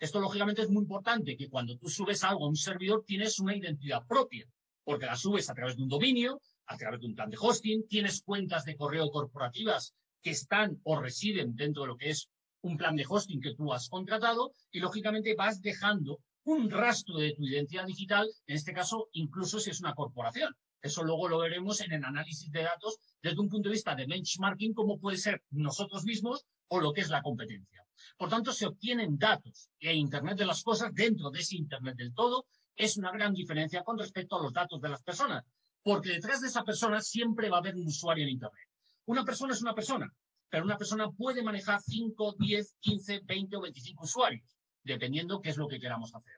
Esto, 0.00 0.18
lógicamente, 0.20 0.62
es 0.62 0.70
muy 0.70 0.82
importante, 0.82 1.36
que 1.36 1.48
cuando 1.48 1.76
tú 1.76 1.88
subes 1.88 2.24
algo 2.24 2.46
a 2.46 2.48
un 2.48 2.56
servidor 2.56 3.04
tienes 3.06 3.38
una 3.38 3.54
identidad 3.54 4.04
propia, 4.08 4.48
porque 4.82 5.06
la 5.06 5.14
subes 5.16 5.48
a 5.48 5.54
través 5.54 5.76
de 5.76 5.82
un 5.82 5.88
dominio, 5.88 6.40
a 6.66 6.76
través 6.76 7.00
de 7.00 7.06
un 7.06 7.14
plan 7.14 7.30
de 7.30 7.36
hosting, 7.40 7.86
tienes 7.88 8.22
cuentas 8.22 8.64
de 8.64 8.76
correo 8.76 9.10
corporativas 9.10 9.94
que 10.22 10.30
están 10.30 10.80
o 10.84 11.00
residen 11.00 11.56
dentro 11.56 11.82
de 11.82 11.88
lo 11.88 11.96
que 11.96 12.10
es 12.10 12.28
un 12.62 12.76
plan 12.76 12.96
de 12.96 13.04
hosting 13.08 13.40
que 13.40 13.54
tú 13.54 13.72
has 13.72 13.88
contratado 13.88 14.54
y 14.70 14.80
lógicamente 14.80 15.34
vas 15.34 15.60
dejando 15.60 16.20
un 16.44 16.70
rastro 16.70 17.18
de 17.18 17.34
tu 17.34 17.44
identidad 17.44 17.86
digital, 17.86 18.28
en 18.46 18.56
este 18.56 18.72
caso 18.72 19.08
incluso 19.12 19.58
si 19.60 19.70
es 19.70 19.80
una 19.80 19.94
corporación. 19.94 20.54
Eso 20.80 21.04
luego 21.04 21.28
lo 21.28 21.38
veremos 21.38 21.80
en 21.80 21.92
el 21.92 22.04
análisis 22.04 22.50
de 22.50 22.62
datos 22.62 22.98
desde 23.22 23.40
un 23.40 23.48
punto 23.48 23.68
de 23.68 23.74
vista 23.74 23.94
de 23.94 24.06
benchmarking, 24.06 24.74
como 24.74 24.98
puede 24.98 25.16
ser 25.16 25.42
nosotros 25.50 26.04
mismos 26.04 26.44
o 26.68 26.80
lo 26.80 26.92
que 26.92 27.02
es 27.02 27.08
la 27.08 27.22
competencia. 27.22 27.84
Por 28.16 28.28
tanto, 28.28 28.52
se 28.52 28.66
obtienen 28.66 29.16
datos 29.16 29.68
e 29.78 29.94
Internet 29.94 30.38
de 30.38 30.46
las 30.46 30.62
cosas 30.62 30.92
dentro 30.92 31.30
de 31.30 31.40
ese 31.40 31.56
Internet 31.56 31.96
del 31.96 32.12
todo 32.12 32.46
es 32.76 32.96
una 32.96 33.12
gran 33.12 33.34
diferencia 33.34 33.82
con 33.82 33.98
respecto 33.98 34.36
a 34.36 34.42
los 34.42 34.52
datos 34.52 34.80
de 34.80 34.88
las 34.88 35.02
personas 35.02 35.44
porque 35.82 36.10
detrás 36.10 36.40
de 36.40 36.48
esa 36.48 36.62
persona 36.62 37.00
siempre 37.00 37.50
va 37.50 37.56
a 37.56 37.60
haber 37.60 37.74
un 37.74 37.86
usuario 37.86 38.24
en 38.24 38.30
Internet. 38.30 38.68
Una 39.06 39.24
persona 39.24 39.52
es 39.52 39.62
una 39.62 39.74
persona, 39.74 40.12
pero 40.48 40.64
una 40.64 40.78
persona 40.78 41.10
puede 41.10 41.42
manejar 41.42 41.80
5, 41.80 42.36
10, 42.38 42.76
15, 42.80 43.20
20 43.24 43.56
o 43.56 43.60
25 43.62 44.04
usuarios, 44.04 44.56
dependiendo 44.84 45.40
qué 45.40 45.50
es 45.50 45.56
lo 45.56 45.66
que 45.66 45.80
queramos 45.80 46.14
hacer. 46.14 46.34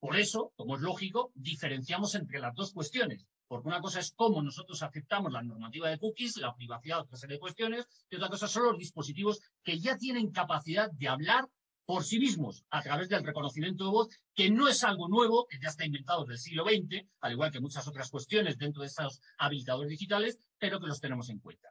Por 0.00 0.16
eso, 0.16 0.52
como 0.56 0.76
es 0.76 0.82
lógico, 0.82 1.32
diferenciamos 1.34 2.14
entre 2.14 2.38
las 2.38 2.54
dos 2.54 2.72
cuestiones, 2.72 3.26
porque 3.48 3.68
una 3.68 3.80
cosa 3.80 3.98
es 4.00 4.12
cómo 4.12 4.42
nosotros 4.42 4.82
aceptamos 4.82 5.32
la 5.32 5.42
normativa 5.42 5.88
de 5.88 5.98
cookies, 5.98 6.36
la 6.36 6.54
privacidad, 6.54 7.00
otra 7.00 7.16
serie 7.16 7.36
de 7.36 7.40
cuestiones, 7.40 7.86
y 8.08 8.16
otra 8.16 8.28
cosa 8.28 8.46
son 8.46 8.64
los 8.64 8.78
dispositivos 8.78 9.40
que 9.64 9.78
ya 9.80 9.96
tienen 9.96 10.30
capacidad 10.30 10.90
de 10.92 11.08
hablar 11.08 11.48
por 11.88 12.04
sí 12.04 12.18
mismos 12.18 12.66
a 12.68 12.82
través 12.82 13.08
del 13.08 13.24
reconocimiento 13.24 13.84
de 13.84 13.90
voz, 13.90 14.08
que 14.34 14.50
no 14.50 14.68
es 14.68 14.84
algo 14.84 15.08
nuevo, 15.08 15.46
que 15.46 15.58
ya 15.58 15.70
está 15.70 15.86
inventado 15.86 16.20
desde 16.20 16.34
el 16.34 16.38
siglo 16.38 16.64
XX, 16.64 17.08
al 17.22 17.32
igual 17.32 17.50
que 17.50 17.60
muchas 17.60 17.88
otras 17.88 18.10
cuestiones 18.10 18.58
dentro 18.58 18.82
de 18.82 18.88
esos 18.88 19.22
habilitadores 19.38 19.88
digitales, 19.88 20.38
pero 20.58 20.80
que 20.80 20.86
los 20.86 21.00
tenemos 21.00 21.30
en 21.30 21.38
cuenta. 21.38 21.70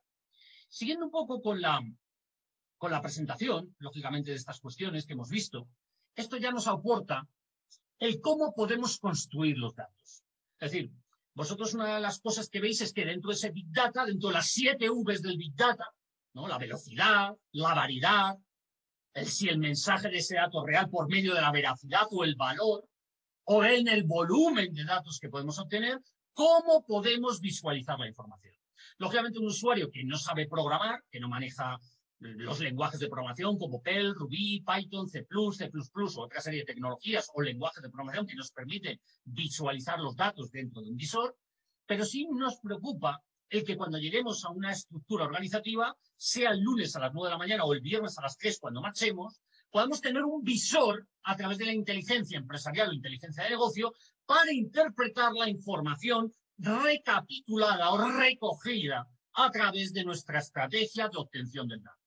Siguiendo 0.69 1.05
un 1.05 1.11
poco 1.11 1.39
con 1.39 1.61
la, 1.61 1.79
con 2.79 2.89
la 2.89 2.99
presentación, 2.99 3.75
lógicamente, 3.77 4.31
de 4.31 4.37
estas 4.37 4.59
cuestiones 4.59 5.05
que 5.05 5.13
hemos 5.13 5.29
visto, 5.29 5.69
esto 6.15 6.37
ya 6.37 6.49
nos 6.49 6.65
aporta 6.65 7.27
el 7.99 8.19
cómo 8.19 8.55
podemos 8.55 8.97
construir 8.97 9.59
los 9.59 9.75
datos. 9.75 10.23
Es 10.57 10.71
decir, 10.71 10.91
vosotros 11.35 11.75
una 11.75 11.93
de 11.93 12.01
las 12.01 12.19
cosas 12.19 12.49
que 12.49 12.59
veis 12.59 12.81
es 12.81 12.91
que 12.91 13.05
dentro 13.05 13.29
de 13.29 13.35
ese 13.35 13.51
Big 13.51 13.71
Data, 13.71 14.03
dentro 14.03 14.29
de 14.29 14.33
las 14.33 14.47
siete 14.47 14.89
Vs 14.89 15.21
del 15.21 15.37
Big 15.37 15.53
Data, 15.53 15.93
¿no? 16.33 16.47
la 16.47 16.57
velocidad, 16.57 17.37
la 17.51 17.75
variedad, 17.75 18.35
si 19.25 19.49
el 19.49 19.57
mensaje 19.57 20.09
de 20.09 20.17
ese 20.17 20.35
dato 20.35 20.65
real 20.65 20.89
por 20.89 21.09
medio 21.09 21.33
de 21.33 21.41
la 21.41 21.51
veracidad 21.51 22.07
o 22.11 22.23
el 22.23 22.35
valor, 22.35 22.87
o 23.45 23.63
en 23.63 23.87
el 23.87 24.03
volumen 24.03 24.73
de 24.73 24.83
datos 24.83 25.19
que 25.19 25.29
podemos 25.29 25.57
obtener, 25.59 25.99
cómo 26.33 26.85
podemos 26.85 27.39
visualizar 27.39 27.97
la 27.97 28.07
información. 28.07 28.53
Lógicamente, 28.97 29.39
un 29.39 29.47
usuario 29.47 29.89
que 29.89 30.03
no 30.03 30.17
sabe 30.17 30.47
programar, 30.47 31.03
que 31.09 31.19
no 31.19 31.29
maneja 31.29 31.77
los 32.19 32.59
lenguajes 32.59 32.99
de 32.99 33.09
programación 33.09 33.57
como 33.57 33.81
Perl, 33.81 34.15
Ruby, 34.15 34.63
Python, 34.65 35.07
C++, 35.07 35.25
C++ 35.53 35.71
o 35.71 36.21
otra 36.21 36.41
serie 36.41 36.61
de 36.61 36.65
tecnologías 36.65 37.29
o 37.33 37.41
lenguajes 37.41 37.81
de 37.81 37.89
programación 37.89 38.25
que 38.25 38.35
nos 38.35 38.51
permiten 38.51 38.99
visualizar 39.23 39.99
los 39.99 40.15
datos 40.15 40.51
dentro 40.51 40.81
de 40.81 40.89
un 40.89 40.97
visor, 40.97 41.37
pero 41.85 42.05
sí 42.05 42.27
nos 42.31 42.59
preocupa 42.59 43.21
el 43.49 43.63
que 43.63 43.77
cuando 43.77 43.97
lleguemos 43.97 44.43
a 44.45 44.49
una 44.49 44.71
estructura 44.71 45.25
organizativa, 45.25 45.95
sea 46.17 46.51
el 46.51 46.61
lunes 46.61 46.95
a 46.95 46.99
las 46.99 47.13
9 47.13 47.27
de 47.27 47.31
la 47.31 47.37
mañana 47.37 47.63
o 47.63 47.73
el 47.73 47.81
viernes 47.81 48.17
a 48.17 48.23
las 48.23 48.37
3 48.37 48.59
cuando 48.59 48.81
marchemos, 48.81 49.39
podamos 49.69 50.01
tener 50.01 50.23
un 50.23 50.43
visor 50.43 51.07
a 51.23 51.35
través 51.35 51.57
de 51.57 51.65
la 51.65 51.73
inteligencia 51.73 52.37
empresarial 52.37 52.89
o 52.89 52.93
inteligencia 52.93 53.43
de 53.43 53.51
negocio 53.51 53.93
para 54.25 54.51
interpretar 54.51 55.33
la 55.33 55.49
información 55.49 56.33
recapitulada 56.57 57.91
o 57.91 57.97
recogida 57.97 59.07
a 59.33 59.51
través 59.51 59.93
de 59.93 60.03
nuestra 60.03 60.39
estrategia 60.39 61.07
de 61.09 61.17
obtención 61.17 61.67
del 61.67 61.83
dato. 61.83 61.97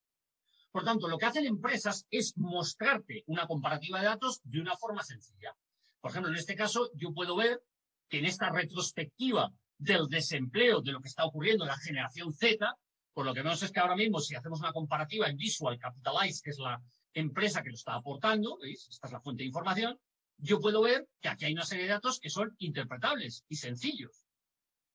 Por 0.73 0.85
tanto, 0.85 1.09
lo 1.09 1.19
que 1.19 1.27
hacen 1.27 1.47
empresas 1.47 2.07
es 2.11 2.37
mostrarte 2.37 3.25
una 3.27 3.47
comparativa 3.47 4.01
de 4.01 4.07
datos 4.07 4.41
de 4.45 4.61
una 4.61 4.77
forma 4.77 5.03
sencilla. 5.03 5.55
Por 6.01 6.11
ejemplo, 6.11 6.31
en 6.31 6.39
este 6.39 6.57
caso, 6.57 6.91
yo 6.95 7.13
puedo 7.13 7.37
ver 7.37 7.63
que 8.09 8.19
en 8.19 8.25
esta 8.25 8.51
retrospectiva 8.51 9.53
del 9.79 10.09
desempleo, 10.09 10.81
de 10.81 10.93
lo 10.93 11.01
que 11.01 11.09
está 11.09 11.25
ocurriendo 11.25 11.65
en 11.65 11.69
la 11.69 11.79
generación 11.79 12.33
Z, 12.33 12.77
por 13.13 13.27
lo 13.27 13.35
que 13.35 13.43
vemos 13.43 13.63
es 13.63 13.73
que 13.73 13.81
ahora 13.81 13.97
mismo, 13.97 14.21
si 14.21 14.35
hacemos 14.35 14.61
una 14.61 14.73
comparativa 14.73 15.29
en 15.29 15.37
Visual 15.37 15.79
Capitalize, 15.79 16.41
que 16.43 16.51
es 16.51 16.59
la 16.59 16.81
empresa 17.13 17.63
que 17.63 17.71
lo 17.71 17.75
está 17.75 17.95
aportando, 17.95 18.57
¿veis? 18.59 18.89
Esta 18.89 19.09
es 19.09 19.13
la 19.13 19.21
fuente 19.21 19.43
de 19.43 19.49
información, 19.49 19.99
yo 20.39 20.61
puedo 20.61 20.83
ver 20.83 21.07
que 21.21 21.29
aquí 21.29 21.45
hay 21.45 21.53
una 21.53 21.65
serie 21.65 21.85
de 21.85 21.91
datos 21.91 22.19
que 22.19 22.31
son 22.31 22.55
interpretables 22.59 23.45
y 23.49 23.57
sencillos 23.57 24.25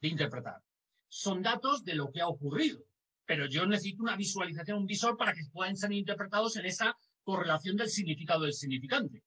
de 0.01 0.08
interpretar. 0.08 0.62
Son 1.08 1.41
datos 1.41 1.84
de 1.84 1.95
lo 1.95 2.12
que 2.12 2.21
ha 2.21 2.28
ocurrido, 2.28 2.84
pero 3.25 3.45
yo 3.45 3.65
necesito 3.65 4.04
una 4.04 4.15
visualización, 4.15 4.80
un 4.80 4.86
visor 4.88 5.17
para 5.17 5.34
que 5.34 5.45
puedan 5.51 5.75
ser 5.75 5.91
interpretados 5.91 6.56
en 6.58 6.65
esa 6.65 6.97
correlación 7.23 7.78
del 7.78 7.89
significado 7.89 8.43
del 8.43 8.54
significante. 8.54 9.23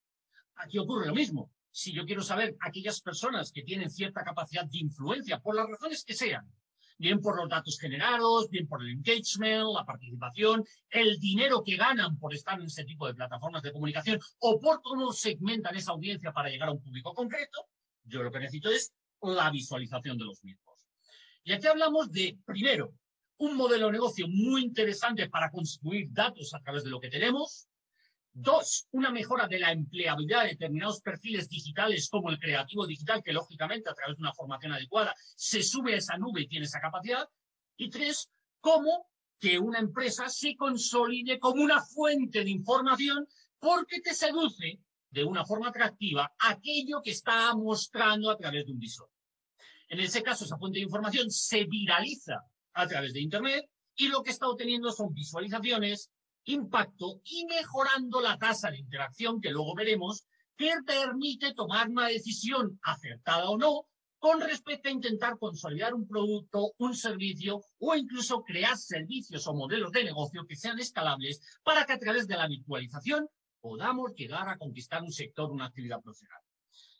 Aquí 0.56 0.78
ocurre 0.78 1.06
lo 1.06 1.14
mismo. 1.14 1.52
Si 1.70 1.92
yo 1.92 2.04
quiero 2.04 2.22
saber 2.22 2.56
aquellas 2.60 3.00
personas 3.00 3.52
que 3.52 3.62
tienen 3.62 3.90
cierta 3.90 4.24
capacidad 4.24 4.64
de 4.64 4.78
influencia, 4.78 5.38
por 5.38 5.54
las 5.54 5.68
razones 5.68 6.04
que 6.04 6.14
sean, 6.14 6.50
bien 6.98 7.20
por 7.20 7.36
los 7.36 7.48
datos 7.48 7.78
generados, 7.78 8.50
bien 8.50 8.66
por 8.66 8.82
el 8.82 8.90
engagement, 8.90 9.74
la 9.74 9.84
participación, 9.84 10.64
el 10.90 11.18
dinero 11.18 11.62
que 11.64 11.76
ganan 11.76 12.18
por 12.18 12.34
estar 12.34 12.58
en 12.58 12.66
ese 12.66 12.84
tipo 12.84 13.06
de 13.06 13.14
plataformas 13.14 13.62
de 13.62 13.72
comunicación 13.72 14.20
o 14.40 14.58
por 14.58 14.82
cómo 14.82 15.12
segmentan 15.12 15.76
esa 15.76 15.92
audiencia 15.92 16.32
para 16.32 16.50
llegar 16.50 16.68
a 16.68 16.72
un 16.72 16.82
público 16.82 17.14
concreto, 17.14 17.66
yo 18.04 18.22
lo 18.22 18.32
que 18.32 18.40
necesito 18.40 18.70
es 18.70 18.92
la 19.22 19.50
visualización 19.50 20.18
de 20.18 20.24
los 20.24 20.42
mismos. 20.44 20.86
Y 21.44 21.52
aquí 21.52 21.66
hablamos 21.66 22.10
de, 22.12 22.36
primero, 22.44 22.92
un 23.38 23.56
modelo 23.56 23.86
de 23.86 23.92
negocio 23.92 24.26
muy 24.28 24.62
interesante 24.64 25.28
para 25.28 25.50
construir 25.50 26.08
datos 26.10 26.52
a 26.54 26.60
través 26.60 26.84
de 26.84 26.90
lo 26.90 27.00
que 27.00 27.08
tenemos, 27.08 27.67
Dos, 28.40 28.86
una 28.92 29.10
mejora 29.10 29.48
de 29.48 29.58
la 29.58 29.72
empleabilidad 29.72 30.44
de 30.44 30.50
determinados 30.50 31.00
perfiles 31.00 31.48
digitales 31.48 32.08
como 32.08 32.30
el 32.30 32.38
creativo 32.38 32.86
digital, 32.86 33.20
que 33.20 33.32
lógicamente 33.32 33.90
a 33.90 33.94
través 33.94 34.16
de 34.16 34.22
una 34.22 34.32
formación 34.32 34.72
adecuada 34.72 35.12
se 35.34 35.60
sube 35.60 35.94
a 35.94 35.96
esa 35.96 36.16
nube 36.16 36.42
y 36.42 36.46
tiene 36.46 36.66
esa 36.66 36.78
capacidad. 36.78 37.28
Y 37.76 37.90
tres, 37.90 38.30
cómo 38.60 39.08
que 39.40 39.58
una 39.58 39.80
empresa 39.80 40.28
se 40.28 40.54
consolide 40.54 41.40
como 41.40 41.64
una 41.64 41.82
fuente 41.82 42.44
de 42.44 42.50
información 42.50 43.26
porque 43.58 44.00
te 44.00 44.14
seduce 44.14 44.78
de 45.10 45.24
una 45.24 45.44
forma 45.44 45.70
atractiva 45.70 46.32
aquello 46.38 47.02
que 47.02 47.10
está 47.10 47.52
mostrando 47.56 48.30
a 48.30 48.36
través 48.36 48.66
de 48.66 48.72
un 48.72 48.78
visor. 48.78 49.10
En 49.88 49.98
ese 49.98 50.22
caso, 50.22 50.44
esa 50.44 50.58
fuente 50.58 50.78
de 50.78 50.84
información 50.84 51.28
se 51.28 51.64
viraliza 51.64 52.44
a 52.74 52.86
través 52.86 53.12
de 53.14 53.20
Internet 53.20 53.68
y 53.96 54.06
lo 54.06 54.22
que 54.22 54.30
está 54.30 54.46
obteniendo 54.46 54.92
son 54.92 55.12
visualizaciones, 55.12 56.12
impacto 56.48 57.20
y 57.24 57.44
mejorando 57.46 58.20
la 58.20 58.38
tasa 58.38 58.70
de 58.70 58.78
interacción 58.78 59.40
que 59.40 59.50
luego 59.50 59.74
veremos, 59.74 60.24
que 60.56 60.72
permite 60.86 61.54
tomar 61.54 61.88
una 61.88 62.08
decisión 62.08 62.78
acertada 62.82 63.48
o 63.50 63.58
no 63.58 63.86
con 64.18 64.40
respecto 64.40 64.88
a 64.88 64.92
intentar 64.92 65.38
consolidar 65.38 65.94
un 65.94 66.08
producto, 66.08 66.72
un 66.78 66.94
servicio 66.94 67.62
o 67.78 67.94
incluso 67.94 68.42
crear 68.42 68.76
servicios 68.76 69.46
o 69.46 69.54
modelos 69.54 69.92
de 69.92 70.04
negocio 70.04 70.44
que 70.46 70.56
sean 70.56 70.78
escalables 70.80 71.40
para 71.62 71.84
que 71.84 71.92
a 71.92 71.98
través 71.98 72.26
de 72.26 72.36
la 72.36 72.48
virtualización 72.48 73.28
podamos 73.60 74.14
llegar 74.14 74.48
a 74.48 74.58
conquistar 74.58 75.02
un 75.02 75.12
sector, 75.12 75.50
una 75.50 75.66
actividad 75.66 76.00
profesional. 76.00 76.40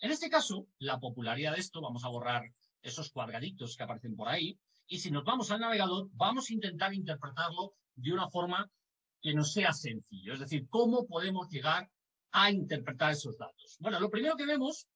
En 0.00 0.12
este 0.12 0.30
caso, 0.30 0.66
la 0.78 1.00
popularidad 1.00 1.54
de 1.54 1.60
esto, 1.60 1.80
vamos 1.80 2.04
a 2.04 2.08
borrar 2.08 2.42
esos 2.82 3.10
cuadraditos 3.10 3.76
que 3.76 3.82
aparecen 3.82 4.14
por 4.14 4.28
ahí, 4.28 4.56
y 4.86 4.98
si 4.98 5.10
nos 5.10 5.24
vamos 5.24 5.50
al 5.50 5.60
navegador, 5.60 6.08
vamos 6.12 6.48
a 6.48 6.52
intentar 6.52 6.94
interpretarlo 6.94 7.74
de 7.96 8.12
una 8.12 8.30
forma 8.30 8.70
que 9.20 9.34
no 9.34 9.44
sea 9.44 9.72
sencillo. 9.72 10.34
Es 10.34 10.40
decir, 10.40 10.68
cómo 10.68 11.06
podemos 11.06 11.48
llegar 11.48 11.90
a 12.32 12.50
interpretar 12.50 13.12
esos 13.12 13.36
datos. 13.38 13.76
Bueno, 13.80 13.98
lo 14.00 14.10
primero 14.10 14.36
que 14.36 14.46
vemos 14.46 14.86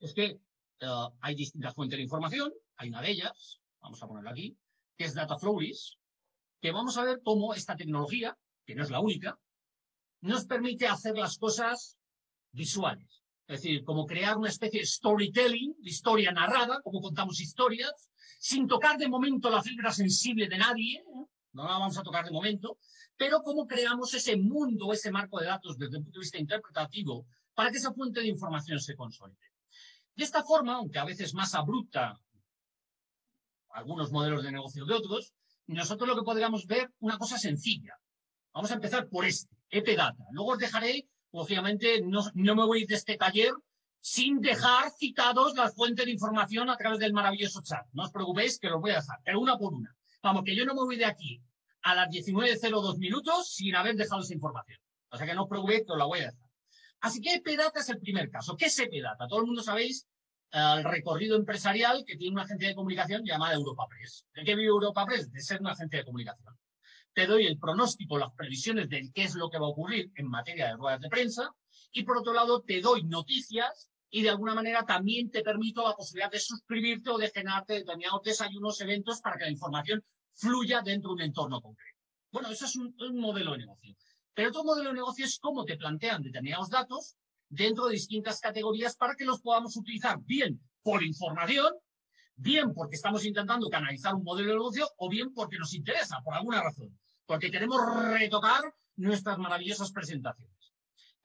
es 0.00 0.12
que 0.12 0.24
eh, 0.24 1.08
hay 1.20 1.34
distintas 1.34 1.74
fuentes 1.74 1.96
de 1.96 2.02
información. 2.02 2.52
Hay 2.76 2.88
una 2.88 3.00
de 3.00 3.10
ellas, 3.10 3.60
vamos 3.80 4.02
a 4.02 4.08
ponerla 4.08 4.30
aquí, 4.30 4.56
que 4.96 5.04
es 5.04 5.14
Data 5.14 5.38
Flowless, 5.38 5.98
que 6.60 6.72
vamos 6.72 6.96
a 6.96 7.04
ver 7.04 7.20
cómo 7.24 7.54
esta 7.54 7.76
tecnología, 7.76 8.36
que 8.66 8.74
no 8.74 8.82
es 8.82 8.90
la 8.90 9.00
única, 9.00 9.38
nos 10.20 10.46
permite 10.46 10.86
hacer 10.86 11.16
las 11.16 11.38
cosas 11.38 11.98
visuales. 12.52 13.22
Es 13.46 13.62
decir, 13.62 13.84
como 13.84 14.06
crear 14.06 14.36
una 14.36 14.48
especie 14.48 14.80
de 14.80 14.86
storytelling, 14.86 15.74
de 15.78 15.90
historia 15.90 16.32
narrada, 16.32 16.80
como 16.82 17.00
contamos 17.00 17.40
historias, 17.40 18.10
sin 18.38 18.66
tocar 18.66 18.96
de 18.98 19.08
momento 19.08 19.50
la 19.50 19.62
fibra 19.62 19.92
sensible 19.92 20.48
de 20.48 20.58
nadie, 20.58 20.98
¿eh? 20.98 21.26
no 21.52 21.64
la 21.64 21.78
vamos 21.78 21.98
a 21.98 22.02
tocar 22.02 22.24
de 22.24 22.30
momento, 22.30 22.78
pero 23.16 23.42
cómo 23.42 23.66
creamos 23.66 24.14
ese 24.14 24.36
mundo, 24.36 24.92
ese 24.92 25.10
marco 25.10 25.38
de 25.38 25.46
datos 25.46 25.78
desde 25.78 25.98
el 25.98 26.02
punto 26.02 26.18
de 26.18 26.24
vista 26.24 26.38
interpretativo 26.38 27.26
para 27.54 27.70
que 27.70 27.78
esa 27.78 27.92
fuente 27.92 28.20
de 28.20 28.28
información 28.28 28.80
se 28.80 28.96
consolide. 28.96 29.52
De 30.14 30.24
esta 30.24 30.42
forma, 30.42 30.74
aunque 30.74 30.98
a 30.98 31.04
veces 31.04 31.34
más 31.34 31.54
abrupta 31.54 32.18
algunos 33.70 34.12
modelos 34.12 34.42
de 34.42 34.52
negocio 34.52 34.84
de 34.84 34.94
otros, 34.94 35.32
nosotros 35.66 36.08
lo 36.08 36.16
que 36.16 36.22
podríamos 36.22 36.66
ver 36.66 36.92
una 37.00 37.16
cosa 37.16 37.38
sencilla. 37.38 37.94
Vamos 38.52 38.70
a 38.70 38.74
empezar 38.74 39.08
por 39.08 39.24
este, 39.24 39.54
Epidata. 39.70 40.24
Luego 40.32 40.52
os 40.52 40.58
dejaré, 40.58 41.08
lógicamente, 41.32 42.02
no, 42.02 42.22
no 42.34 42.54
me 42.54 42.66
voy 42.66 42.84
de 42.84 42.94
este 42.94 43.16
taller 43.16 43.54
sin 44.00 44.40
dejar 44.40 44.90
citados 44.90 45.54
las 45.54 45.74
fuentes 45.74 46.04
de 46.04 46.12
información 46.12 46.68
a 46.68 46.76
través 46.76 46.98
del 46.98 47.14
maravilloso 47.14 47.62
chat. 47.62 47.86
No 47.92 48.02
os 48.02 48.10
preocupéis 48.10 48.58
que 48.58 48.68
los 48.68 48.80
voy 48.80 48.90
a 48.90 48.96
dejar, 48.96 49.20
pero 49.24 49.40
una 49.40 49.56
por 49.56 49.72
una. 49.72 49.96
Vamos, 50.22 50.44
que 50.44 50.54
yo 50.54 50.66
no 50.66 50.74
me 50.74 50.82
voy 50.82 50.96
de 50.96 51.06
aquí 51.06 51.40
a 51.82 51.94
las 51.94 52.08
19.02 52.08 52.98
minutos 52.98 53.52
sin 53.54 53.74
haber 53.74 53.96
dejado 53.96 54.22
esa 54.22 54.34
información. 54.34 54.78
O 55.10 55.16
sea 55.16 55.26
que 55.26 55.34
no 55.34 55.42
os 55.42 55.48
preocupéis 55.48 55.84
os 55.88 55.98
la 55.98 56.04
voy 56.04 56.20
a 56.20 56.30
dejar. 56.30 56.48
Así 57.00 57.20
que 57.20 57.34
Epedata 57.34 57.80
es 57.80 57.88
el 57.88 57.98
primer 57.98 58.30
caso. 58.30 58.56
¿Qué 58.56 58.66
es 58.66 58.78
Epedata? 58.78 59.26
Todo 59.26 59.40
el 59.40 59.46
mundo 59.46 59.62
sabéis 59.62 60.06
el 60.52 60.84
recorrido 60.84 61.36
empresarial 61.36 62.04
que 62.06 62.16
tiene 62.16 62.34
una 62.34 62.42
agencia 62.44 62.68
de 62.68 62.74
comunicación 62.74 63.24
llamada 63.24 63.54
Europa 63.54 63.86
Press. 63.88 64.24
¿De 64.34 64.44
qué 64.44 64.54
vive 64.54 64.68
Europa 64.68 65.04
Press? 65.06 65.32
De 65.32 65.40
ser 65.40 65.60
una 65.60 65.72
agencia 65.72 65.98
de 65.98 66.04
comunicación. 66.04 66.56
Te 67.14 67.26
doy 67.26 67.46
el 67.46 67.58
pronóstico, 67.58 68.18
las 68.18 68.32
previsiones 68.32 68.88
de 68.88 69.10
qué 69.12 69.24
es 69.24 69.34
lo 69.34 69.50
que 69.50 69.58
va 69.58 69.66
a 69.66 69.70
ocurrir 69.70 70.10
en 70.14 70.28
materia 70.28 70.68
de 70.68 70.76
ruedas 70.76 71.00
de 71.00 71.08
prensa 71.08 71.54
y 71.90 72.04
por 72.04 72.18
otro 72.18 72.32
lado 72.32 72.62
te 72.62 72.80
doy 72.80 73.04
noticias 73.04 73.90
y 74.08 74.22
de 74.22 74.30
alguna 74.30 74.54
manera 74.54 74.84
también 74.84 75.30
te 75.30 75.42
permito 75.42 75.86
la 75.86 75.94
posibilidad 75.94 76.30
de 76.30 76.38
suscribirte 76.38 77.10
o 77.10 77.18
de 77.18 77.30
generarte 77.30 77.74
determinados 77.74 78.22
desayunos, 78.22 78.80
eventos 78.80 79.20
para 79.20 79.36
que 79.36 79.44
la 79.44 79.50
información 79.50 80.04
fluya 80.34 80.82
dentro 80.82 81.10
de 81.10 81.14
un 81.14 81.20
entorno 81.22 81.60
concreto. 81.60 81.98
Bueno, 82.30 82.48
eso 82.50 82.64
es 82.64 82.76
un, 82.76 82.94
modelo 83.18 83.52
de 83.52 83.58
negocio. 83.58 83.94
Pero 84.34 84.48
otro 84.48 84.64
modelo 84.64 84.88
de 84.88 84.94
negocio 84.94 85.24
es 85.24 85.38
cómo 85.38 85.64
te 85.64 85.76
plantean 85.76 86.22
determinados 86.22 86.70
datos 86.70 87.16
dentro 87.48 87.86
de 87.86 87.94
distintas 87.94 88.40
categorías 88.40 88.96
para 88.96 89.14
que 89.14 89.26
los 89.26 89.42
podamos 89.42 89.76
utilizar 89.76 90.18
bien 90.22 90.58
por 90.82 91.02
información, 91.02 91.74
bien 92.34 92.72
porque 92.72 92.96
estamos 92.96 93.26
intentando 93.26 93.68
canalizar 93.68 94.14
un 94.14 94.24
modelo 94.24 94.48
de 94.48 94.54
negocio 94.54 94.88
o 94.96 95.08
bien 95.10 95.34
porque 95.34 95.58
nos 95.58 95.74
interesa, 95.74 96.22
por 96.24 96.34
alguna 96.34 96.62
razón, 96.62 96.98
porque 97.26 97.50
queremos 97.50 97.80
retocar 98.10 98.62
nuestras 98.96 99.36
maravillosas 99.38 99.92
presentaciones. 99.92 100.72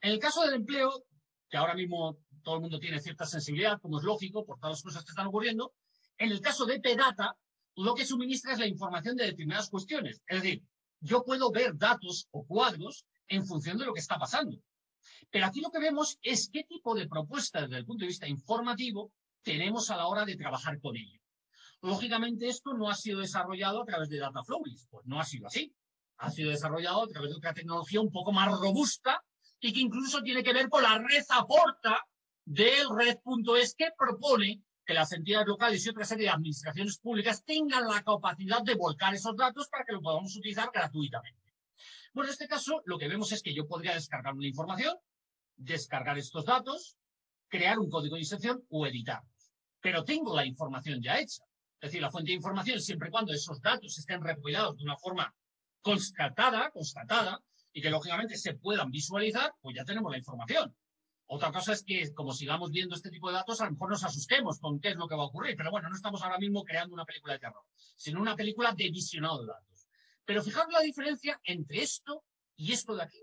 En 0.02 0.12
el 0.12 0.18
caso 0.18 0.42
del 0.42 0.54
empleo, 0.54 1.04
que 1.48 1.56
ahora 1.56 1.74
mismo 1.74 2.18
todo 2.42 2.56
el 2.56 2.60
mundo 2.60 2.78
tiene 2.78 3.00
cierta 3.00 3.24
sensibilidad, 3.24 3.80
como 3.80 3.98
es 3.98 4.04
lógico, 4.04 4.44
por 4.44 4.58
todas 4.58 4.76
las 4.76 4.82
cosas 4.82 5.04
que 5.04 5.10
están 5.10 5.26
ocurriendo, 5.26 5.72
en 6.18 6.30
el 6.30 6.40
caso 6.40 6.66
de 6.66 6.80
P-Data, 6.80 7.36
lo 7.78 7.94
que 7.94 8.04
suministra 8.04 8.52
es 8.52 8.58
la 8.58 8.66
información 8.66 9.16
de 9.16 9.26
determinadas 9.26 9.70
cuestiones. 9.70 10.20
Es 10.26 10.42
decir, 10.42 10.62
yo 11.00 11.24
puedo 11.24 11.50
ver 11.52 11.76
datos 11.76 12.26
o 12.32 12.44
cuadros 12.44 13.06
en 13.28 13.46
función 13.46 13.78
de 13.78 13.86
lo 13.86 13.94
que 13.94 14.00
está 14.00 14.18
pasando. 14.18 14.58
Pero 15.30 15.46
aquí 15.46 15.60
lo 15.60 15.70
que 15.70 15.78
vemos 15.78 16.18
es 16.22 16.50
qué 16.52 16.64
tipo 16.64 16.94
de 16.94 17.08
propuestas 17.08 17.62
desde 17.62 17.78
el 17.78 17.86
punto 17.86 18.02
de 18.02 18.08
vista 18.08 18.26
informativo 18.26 19.12
tenemos 19.42 19.90
a 19.90 19.96
la 19.96 20.08
hora 20.08 20.24
de 20.24 20.36
trabajar 20.36 20.80
con 20.80 20.96
ello. 20.96 21.20
Lógicamente, 21.80 22.48
esto 22.48 22.74
no 22.74 22.90
ha 22.90 22.96
sido 22.96 23.20
desarrollado 23.20 23.82
a 23.82 23.86
través 23.86 24.08
de 24.08 24.18
Dataflowless, 24.18 24.88
pues 24.90 25.06
no 25.06 25.20
ha 25.20 25.24
sido 25.24 25.46
así. 25.46 25.72
Ha 26.16 26.30
sido 26.30 26.50
desarrollado 26.50 27.04
a 27.04 27.08
través 27.08 27.30
de 27.30 27.36
otra 27.36 27.54
tecnología 27.54 28.00
un 28.00 28.10
poco 28.10 28.32
más 28.32 28.50
robusta 28.58 29.22
y 29.60 29.72
que 29.72 29.80
incluso 29.80 30.20
tiene 30.22 30.42
que 30.42 30.52
ver 30.52 30.68
con 30.68 30.82
la 30.82 30.98
red 30.98 31.24
aporta 31.28 32.04
del 32.44 32.88
red.es 32.90 33.74
que 33.76 33.90
propone 33.96 34.62
que 34.88 34.94
las 34.94 35.12
entidades 35.12 35.46
locales 35.46 35.84
y 35.84 35.90
otra 35.90 36.06
serie 36.06 36.24
de 36.24 36.30
administraciones 36.30 36.96
públicas 36.96 37.44
tengan 37.44 37.86
la 37.86 38.02
capacidad 38.02 38.62
de 38.62 38.74
volcar 38.74 39.12
esos 39.12 39.36
datos 39.36 39.68
para 39.68 39.84
que 39.84 39.92
lo 39.92 40.00
podamos 40.00 40.34
utilizar 40.34 40.70
gratuitamente. 40.72 41.54
Bueno, 42.14 42.28
en 42.28 42.32
este 42.32 42.48
caso, 42.48 42.80
lo 42.86 42.96
que 42.96 43.06
vemos 43.06 43.30
es 43.32 43.42
que 43.42 43.52
yo 43.52 43.66
podría 43.66 43.92
descargar 43.92 44.32
una 44.32 44.46
información, 44.46 44.96
descargar 45.58 46.16
estos 46.16 46.46
datos, 46.46 46.96
crear 47.48 47.78
un 47.78 47.90
código 47.90 48.14
de 48.14 48.22
inserción 48.22 48.64
o 48.70 48.86
editarlos. 48.86 49.52
Pero 49.82 50.04
tengo 50.04 50.34
la 50.34 50.46
información 50.46 51.02
ya 51.02 51.18
hecha. 51.18 51.44
Es 51.82 51.90
decir, 51.90 52.00
la 52.00 52.10
fuente 52.10 52.30
de 52.30 52.36
información, 52.36 52.80
siempre 52.80 53.08
y 53.08 53.12
cuando 53.12 53.34
esos 53.34 53.60
datos 53.60 53.98
estén 53.98 54.22
recopilados 54.22 54.78
de 54.78 54.84
una 54.84 54.96
forma 54.96 55.34
constatada, 55.82 56.70
constatada, 56.70 57.38
y 57.74 57.82
que 57.82 57.90
lógicamente 57.90 58.38
se 58.38 58.54
puedan 58.54 58.90
visualizar, 58.90 59.52
pues 59.60 59.76
ya 59.76 59.84
tenemos 59.84 60.10
la 60.10 60.16
información. 60.16 60.74
Otra 61.30 61.52
cosa 61.52 61.74
es 61.74 61.82
que, 61.84 62.14
como 62.14 62.32
sigamos 62.32 62.70
viendo 62.70 62.94
este 62.94 63.10
tipo 63.10 63.28
de 63.28 63.34
datos, 63.34 63.60
a 63.60 63.66
lo 63.66 63.72
mejor 63.72 63.90
nos 63.90 64.02
asustemos 64.02 64.58
con 64.60 64.80
qué 64.80 64.88
es 64.88 64.96
lo 64.96 65.06
que 65.06 65.14
va 65.14 65.24
a 65.24 65.26
ocurrir. 65.26 65.56
Pero 65.58 65.70
bueno, 65.70 65.90
no 65.90 65.94
estamos 65.94 66.22
ahora 66.22 66.38
mismo 66.38 66.64
creando 66.64 66.94
una 66.94 67.04
película 67.04 67.34
de 67.34 67.40
terror, 67.40 67.62
sino 67.96 68.20
una 68.20 68.34
película 68.34 68.72
de 68.72 68.90
visionado 68.90 69.42
de 69.42 69.48
datos. 69.48 69.86
Pero 70.24 70.42
fijaros 70.42 70.72
la 70.72 70.80
diferencia 70.80 71.38
entre 71.44 71.82
esto 71.82 72.24
y 72.56 72.72
esto 72.72 72.96
de 72.96 73.02
aquí. 73.02 73.22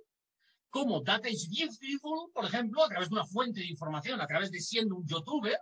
Como 0.69 1.01
Data 1.01 1.29
is 1.29 1.49
Beautiful, 1.49 2.31
por 2.31 2.45
ejemplo, 2.45 2.83
a 2.83 2.89
través 2.89 3.09
de 3.09 3.15
una 3.15 3.25
fuente 3.25 3.61
de 3.61 3.67
información, 3.67 4.21
a 4.21 4.27
través 4.27 4.51
de 4.51 4.59
siendo 4.59 4.97
un 4.97 5.07
youtuber, 5.07 5.57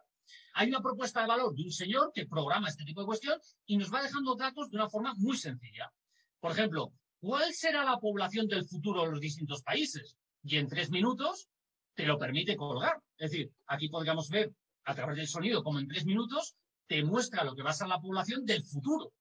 hay 0.56 0.68
una 0.68 0.82
propuesta 0.82 1.22
de 1.22 1.28
valor 1.28 1.56
de 1.56 1.64
un 1.64 1.72
señor 1.72 2.12
que 2.14 2.26
programa 2.26 2.68
este 2.68 2.84
tipo 2.84 3.00
de 3.02 3.08
cuestión 3.08 3.40
y 3.66 3.78
nos 3.78 3.94
va 3.94 4.04
dejando 4.04 4.36
datos 4.36 4.70
de 4.70 4.76
una 4.76 4.90
forma 4.90 5.14
muy 5.16 5.38
sencilla. 5.38 5.94
Por 6.42 6.52
ejemplo, 6.52 6.92
¿cuál 7.22 7.54
será 7.54 7.86
la 7.86 8.00
población 8.00 8.48
del 8.48 8.66
futuro 8.66 9.06
de 9.06 9.12
los 9.12 9.22
distintos 9.22 9.62
países? 9.62 10.18
Y 10.44 10.58
en 10.58 10.68
tres 10.68 10.90
minutos 10.90 11.48
te 11.96 12.06
lo 12.06 12.18
permite 12.18 12.56
colgar. 12.56 13.02
Es 13.18 13.32
decir, 13.32 13.52
aquí 13.68 13.90
podríamos 13.90 14.30
ver 14.30 14.52
a 14.86 14.96
través 14.96 15.18
del 15.18 15.28
sonido 15.28 15.64
como 15.64 15.80
en 15.80 15.88
tres 15.88 16.06
minutos 16.06 16.56
te 16.88 17.04
muestra 17.04 17.44
lo 17.44 17.56
que 17.56 17.64
va 17.64 17.70
a 17.70 17.74
ser 17.74 17.88
la 17.88 18.00
población 18.00 18.46
del 18.46 18.64
futuro. 18.64 19.14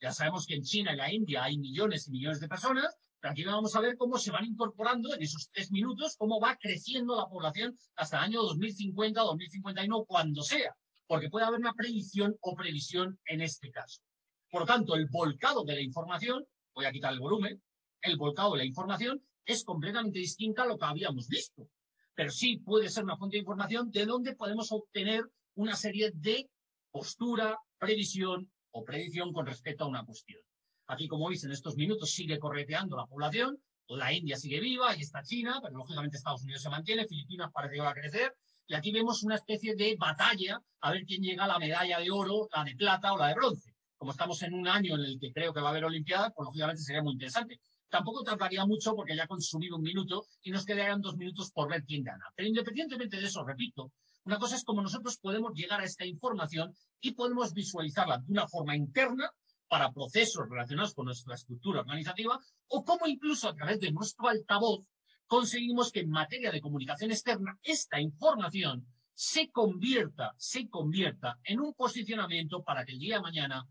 Ya 0.00 0.12
sabemos 0.12 0.46
que 0.46 0.54
en 0.54 0.62
China 0.62 0.92
y 0.92 0.96
la 0.96 1.12
India 1.12 1.44
hay 1.44 1.56
millones 1.56 2.08
y 2.08 2.10
millones 2.10 2.40
de 2.40 2.48
personas, 2.48 2.96
pero 3.20 3.32
aquí 3.32 3.44
vamos 3.44 3.74
a 3.76 3.80
ver 3.80 3.96
cómo 3.96 4.18
se 4.18 4.30
van 4.30 4.44
incorporando 4.44 5.14
en 5.14 5.22
esos 5.22 5.48
tres 5.50 5.70
minutos, 5.70 6.16
cómo 6.18 6.40
va 6.40 6.56
creciendo 6.56 7.16
la 7.16 7.28
población 7.28 7.78
hasta 7.94 8.18
el 8.18 8.24
año 8.24 8.42
2050, 8.42 9.20
2051, 9.20 10.04
cuando 10.04 10.42
sea, 10.42 10.76
porque 11.06 11.30
puede 11.30 11.46
haber 11.46 11.60
una 11.60 11.72
predicción 11.72 12.36
o 12.40 12.54
previsión 12.54 13.18
en 13.26 13.40
este 13.40 13.70
caso. 13.70 14.02
Por 14.50 14.62
lo 14.62 14.66
tanto, 14.66 14.94
el 14.94 15.06
volcado 15.06 15.64
de 15.64 15.76
la 15.76 15.80
información, 15.80 16.44
voy 16.74 16.84
a 16.84 16.92
quitar 16.92 17.12
el 17.12 17.20
volumen, 17.20 17.62
el 18.02 18.16
volcado 18.16 18.52
de 18.52 18.58
la 18.58 18.64
información 18.64 19.22
es 19.44 19.64
completamente 19.64 20.18
distinta 20.18 20.64
a 20.64 20.66
lo 20.66 20.76
que 20.76 20.84
habíamos 20.84 21.28
visto 21.28 21.70
pero 22.16 22.30
sí 22.30 22.56
puede 22.56 22.88
ser 22.88 23.04
una 23.04 23.16
fuente 23.16 23.36
de 23.36 23.42
información 23.42 23.90
de 23.90 24.06
donde 24.06 24.34
podemos 24.34 24.72
obtener 24.72 25.22
una 25.54 25.76
serie 25.76 26.10
de 26.14 26.48
postura, 26.90 27.56
previsión 27.78 28.50
o 28.70 28.82
predicción 28.82 29.32
con 29.32 29.46
respecto 29.46 29.84
a 29.84 29.88
una 29.88 30.04
cuestión. 30.04 30.40
Aquí, 30.86 31.06
como 31.08 31.28
veis, 31.28 31.44
en 31.44 31.52
estos 31.52 31.76
minutos 31.76 32.10
sigue 32.10 32.38
correteando 32.38 32.96
la 32.96 33.06
población, 33.06 33.58
la 33.88 34.12
India 34.12 34.36
sigue 34.36 34.60
viva, 34.60 34.90
ahí 34.90 35.00
está 35.00 35.22
China, 35.22 35.60
pero 35.62 35.76
lógicamente 35.76 36.16
Estados 36.16 36.42
Unidos 36.42 36.62
se 36.62 36.70
mantiene, 36.70 37.06
Filipinas 37.06 37.52
parece 37.52 37.74
que 37.74 37.80
va 37.80 37.90
a 37.90 37.94
crecer, 37.94 38.34
y 38.66 38.74
aquí 38.74 38.92
vemos 38.92 39.22
una 39.22 39.36
especie 39.36 39.76
de 39.76 39.94
batalla 39.98 40.60
a 40.80 40.90
ver 40.90 41.04
quién 41.04 41.22
llega 41.22 41.44
a 41.44 41.48
la 41.48 41.58
medalla 41.58 42.00
de 42.00 42.10
oro, 42.10 42.48
la 42.54 42.64
de 42.64 42.74
plata 42.74 43.12
o 43.12 43.18
la 43.18 43.28
de 43.28 43.34
bronce. 43.34 43.74
Como 43.96 44.10
estamos 44.10 44.42
en 44.42 44.54
un 44.54 44.66
año 44.66 44.94
en 44.96 45.02
el 45.02 45.18
que 45.20 45.32
creo 45.32 45.52
que 45.52 45.60
va 45.60 45.68
a 45.68 45.70
haber 45.70 45.84
Olimpiadas, 45.84 46.32
pues 46.34 46.46
lógicamente 46.46 46.82
sería 46.82 47.02
muy 47.02 47.12
interesante. 47.12 47.60
Tampoco 47.88 48.22
tardaría 48.22 48.66
mucho 48.66 48.94
porque 48.94 49.16
ya 49.16 49.24
ha 49.24 49.28
consumido 49.28 49.76
un 49.76 49.82
minuto 49.82 50.26
y 50.42 50.50
nos 50.50 50.64
quedarían 50.64 51.00
dos 51.00 51.16
minutos 51.16 51.50
por 51.52 51.70
ver 51.70 51.84
quién 51.84 52.02
gana. 52.02 52.24
Pero 52.34 52.48
independientemente 52.48 53.18
de 53.18 53.26
eso, 53.26 53.44
repito, 53.44 53.92
una 54.24 54.38
cosa 54.38 54.56
es 54.56 54.64
cómo 54.64 54.82
nosotros 54.82 55.18
podemos 55.18 55.52
llegar 55.54 55.80
a 55.80 55.84
esta 55.84 56.04
información 56.04 56.74
y 57.00 57.12
podemos 57.12 57.52
visualizarla 57.52 58.18
de 58.18 58.32
una 58.32 58.48
forma 58.48 58.74
interna 58.74 59.30
para 59.68 59.92
procesos 59.92 60.48
relacionados 60.48 60.94
con 60.94 61.06
nuestra 61.06 61.34
estructura 61.34 61.80
organizativa 61.80 62.38
o 62.68 62.84
cómo 62.84 63.06
incluso 63.06 63.48
a 63.48 63.54
través 63.54 63.80
de 63.80 63.92
nuestro 63.92 64.28
altavoz 64.28 64.84
conseguimos 65.26 65.90
que 65.90 66.00
en 66.00 66.10
materia 66.10 66.50
de 66.50 66.60
comunicación 66.60 67.10
externa 67.10 67.58
esta 67.62 68.00
información 68.00 68.86
se 69.12 69.50
convierta, 69.50 70.34
se 70.36 70.68
convierta 70.68 71.38
en 71.44 71.60
un 71.60 71.72
posicionamiento 71.74 72.62
para 72.62 72.84
que 72.84 72.92
el 72.92 72.98
día 72.98 73.16
de 73.16 73.22
mañana 73.22 73.66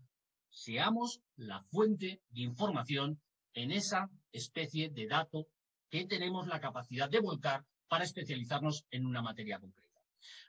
seamos 0.50 1.20
la 1.36 1.62
fuente 1.64 2.22
de 2.30 2.40
información 2.40 3.20
en 3.56 3.72
esa 3.72 4.10
especie 4.32 4.90
de 4.90 5.06
dato 5.06 5.48
que 5.88 6.04
tenemos 6.06 6.46
la 6.46 6.60
capacidad 6.60 7.08
de 7.08 7.20
volcar 7.20 7.64
para 7.88 8.04
especializarnos 8.04 8.84
en 8.90 9.06
una 9.06 9.22
materia 9.22 9.58
concreta. 9.58 9.98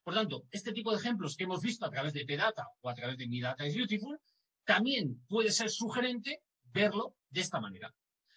Por 0.03 0.14
tanto, 0.14 0.45
este 0.51 0.74
tipo 0.74 0.91
de 0.91 0.97
ejemplos 0.97 1.36
que 1.36 1.45
hemos 1.45 1.62
visto 1.62 1.86
a 1.86 1.89
través 1.89 2.14
de 2.14 2.26
P-Data 2.26 2.68
o 2.82 2.89
a 2.89 2.93
través 2.93 3.18
de 3.18 3.28
Mi 3.28 3.39
Data 3.39 3.66
is 3.66 3.76
Beautiful, 3.76 4.20
también 4.66 5.24
puede 5.28 5.51
ser 5.51 5.70
sugerente 5.70 6.41
verlo 6.66 7.16
de 7.30 7.41
esta 7.41 7.62
manera. 7.62 7.93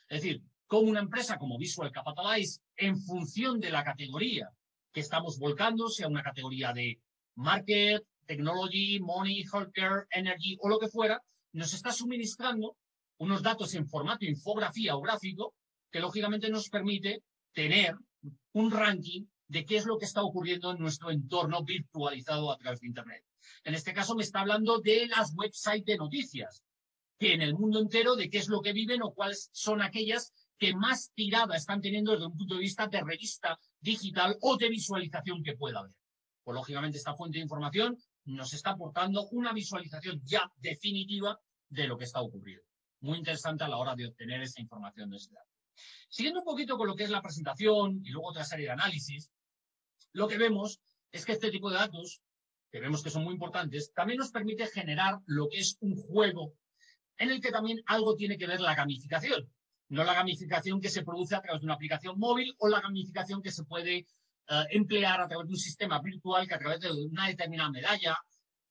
Es 0.09 0.23
decir, 0.23 0.43
como 0.67 0.89
una 0.89 1.01
empresa 1.01 1.37
como 1.37 1.59
Visual 1.59 1.91
Capitalize, 1.91 2.61
en 2.77 2.97
función 2.97 3.59
de 3.59 3.71
la 3.71 3.83
categoría 3.83 4.51
que 4.93 5.01
estamos 5.01 5.39
volcando, 5.39 5.89
sea 5.89 6.07
una 6.07 6.23
categoría 6.23 6.73
de 6.73 7.01
market, 7.35 8.05
technology, 8.27 9.01
money, 9.01 9.43
healthcare, 9.53 10.07
energy 10.11 10.57
o 10.61 10.69
lo 10.69 10.79
que 10.79 10.89
fuera, 10.89 11.21
nos 11.53 11.75
está 11.75 11.91
suministrando 11.91 12.77
unos 13.21 13.43
datos 13.43 13.75
en 13.75 13.87
formato 13.87 14.25
infografía 14.25 14.97
o 14.97 15.03
gráfico 15.03 15.55
que 15.93 16.01
lógicamente 16.01 16.49
nos 16.49 16.71
permite 16.71 17.23
tener 17.53 17.95
un 18.53 18.71
ranking 18.71 19.27
de 19.47 19.67
qué 19.67 19.77
es 19.77 19.85
lo 19.85 19.99
que 19.99 20.07
está 20.07 20.23
ocurriendo 20.23 20.71
en 20.71 20.79
nuestro 20.79 21.11
entorno 21.11 21.63
virtualizado 21.63 22.51
a 22.51 22.57
través 22.57 22.81
de 22.81 22.87
Internet. 22.87 23.23
En 23.65 23.75
este 23.75 23.93
caso 23.93 24.15
me 24.15 24.23
está 24.23 24.41
hablando 24.41 24.79
de 24.79 25.07
las 25.07 25.35
websites 25.35 25.85
de 25.85 25.99
noticias, 25.99 26.65
que 27.19 27.35
en 27.35 27.43
el 27.43 27.55
mundo 27.55 27.79
entero 27.81 28.17
de 28.17 28.31
qué 28.31 28.39
es 28.39 28.49
lo 28.49 28.63
que 28.63 28.73
viven 28.73 29.03
o 29.03 29.13
cuáles 29.13 29.51
son 29.53 29.83
aquellas 29.83 30.33
que 30.57 30.75
más 30.75 31.13
tirada 31.15 31.57
están 31.57 31.83
teniendo 31.83 32.13
desde 32.13 32.27
un 32.27 32.37
punto 32.39 32.55
de 32.55 32.61
vista 32.61 32.87
de 32.87 33.03
revista 33.03 33.59
digital 33.81 34.39
o 34.41 34.57
de 34.57 34.71
visualización 34.71 35.43
que 35.43 35.57
pueda 35.57 35.81
haber. 35.81 35.95
Pues 36.43 36.55
lógicamente 36.55 36.97
esta 36.97 37.15
fuente 37.15 37.37
de 37.37 37.43
información 37.43 37.99
nos 38.25 38.55
está 38.55 38.71
aportando 38.71 39.29
una 39.33 39.53
visualización 39.53 40.23
ya 40.25 40.51
definitiva 40.57 41.39
de 41.69 41.87
lo 41.87 41.99
que 41.99 42.05
está 42.05 42.23
ocurriendo 42.23 42.70
muy 43.01 43.19
interesante 43.19 43.65
a 43.65 43.69
la 43.69 43.77
hora 43.77 43.95
de 43.95 44.07
obtener 44.07 44.43
esa 44.43 44.61
información 44.61 45.11
de 45.11 45.17
ese 45.17 45.33
dato. 45.33 45.51
Siguiendo 46.09 46.41
un 46.41 46.45
poquito 46.45 46.77
con 46.77 46.87
lo 46.87 46.95
que 46.95 47.05
es 47.05 47.11
la 47.11 47.23
presentación 47.23 48.01
y 48.05 48.11
luego 48.11 48.29
otra 48.29 48.45
serie 48.45 48.67
de 48.67 48.73
análisis, 48.73 49.31
lo 50.13 50.29
que 50.29 50.39
vemos 50.39 50.81
es 51.13 51.25
que 51.25 51.33
este 51.33 51.51
tipo 51.51 51.71
de 51.71 51.77
datos, 51.77 52.21
que 52.71 52.81
vemos 52.81 53.03
que 53.03 53.11
son 53.11 53.25
muy 53.25 53.35
importantes, 53.35 53.93
también 53.93 54.19
nos 54.19 54.31
permite 54.31 54.67
generar 54.67 55.19
lo 55.27 55.49
que 55.49 55.59
es 55.59 55.77
un 55.81 55.97
juego 55.97 56.55
en 57.17 57.31
el 57.31 57.41
que 57.41 57.51
también 57.51 57.81
algo 57.87 58.17
tiene 58.17 58.39
que 58.39 58.47
ver 58.47 58.61
la 58.61 58.75
gamificación. 58.75 59.49
No 59.89 60.05
la 60.05 60.15
gamificación 60.15 60.81
que 60.81 60.89
se 60.89 61.03
produce 61.03 61.35
a 61.35 61.41
través 61.41 61.61
de 61.61 61.67
una 61.67 61.75
aplicación 61.75 62.19
móvil 62.19 62.55
o 62.59 62.69
la 62.69 62.81
gamificación 62.81 63.43
que 63.43 63.51
se 63.51 63.65
puede 63.65 63.99
eh, 63.99 64.65
emplear 64.71 65.21
a 65.21 65.29
través 65.29 65.47
de 65.47 65.55
un 65.55 65.59
sistema 65.59 66.01
virtual 66.01 66.47
que 66.47 66.55
a 66.55 66.59
través 66.59 66.81
de 66.81 66.91
una 66.91 67.27
determinada 67.27 67.71
medalla 67.71 68.17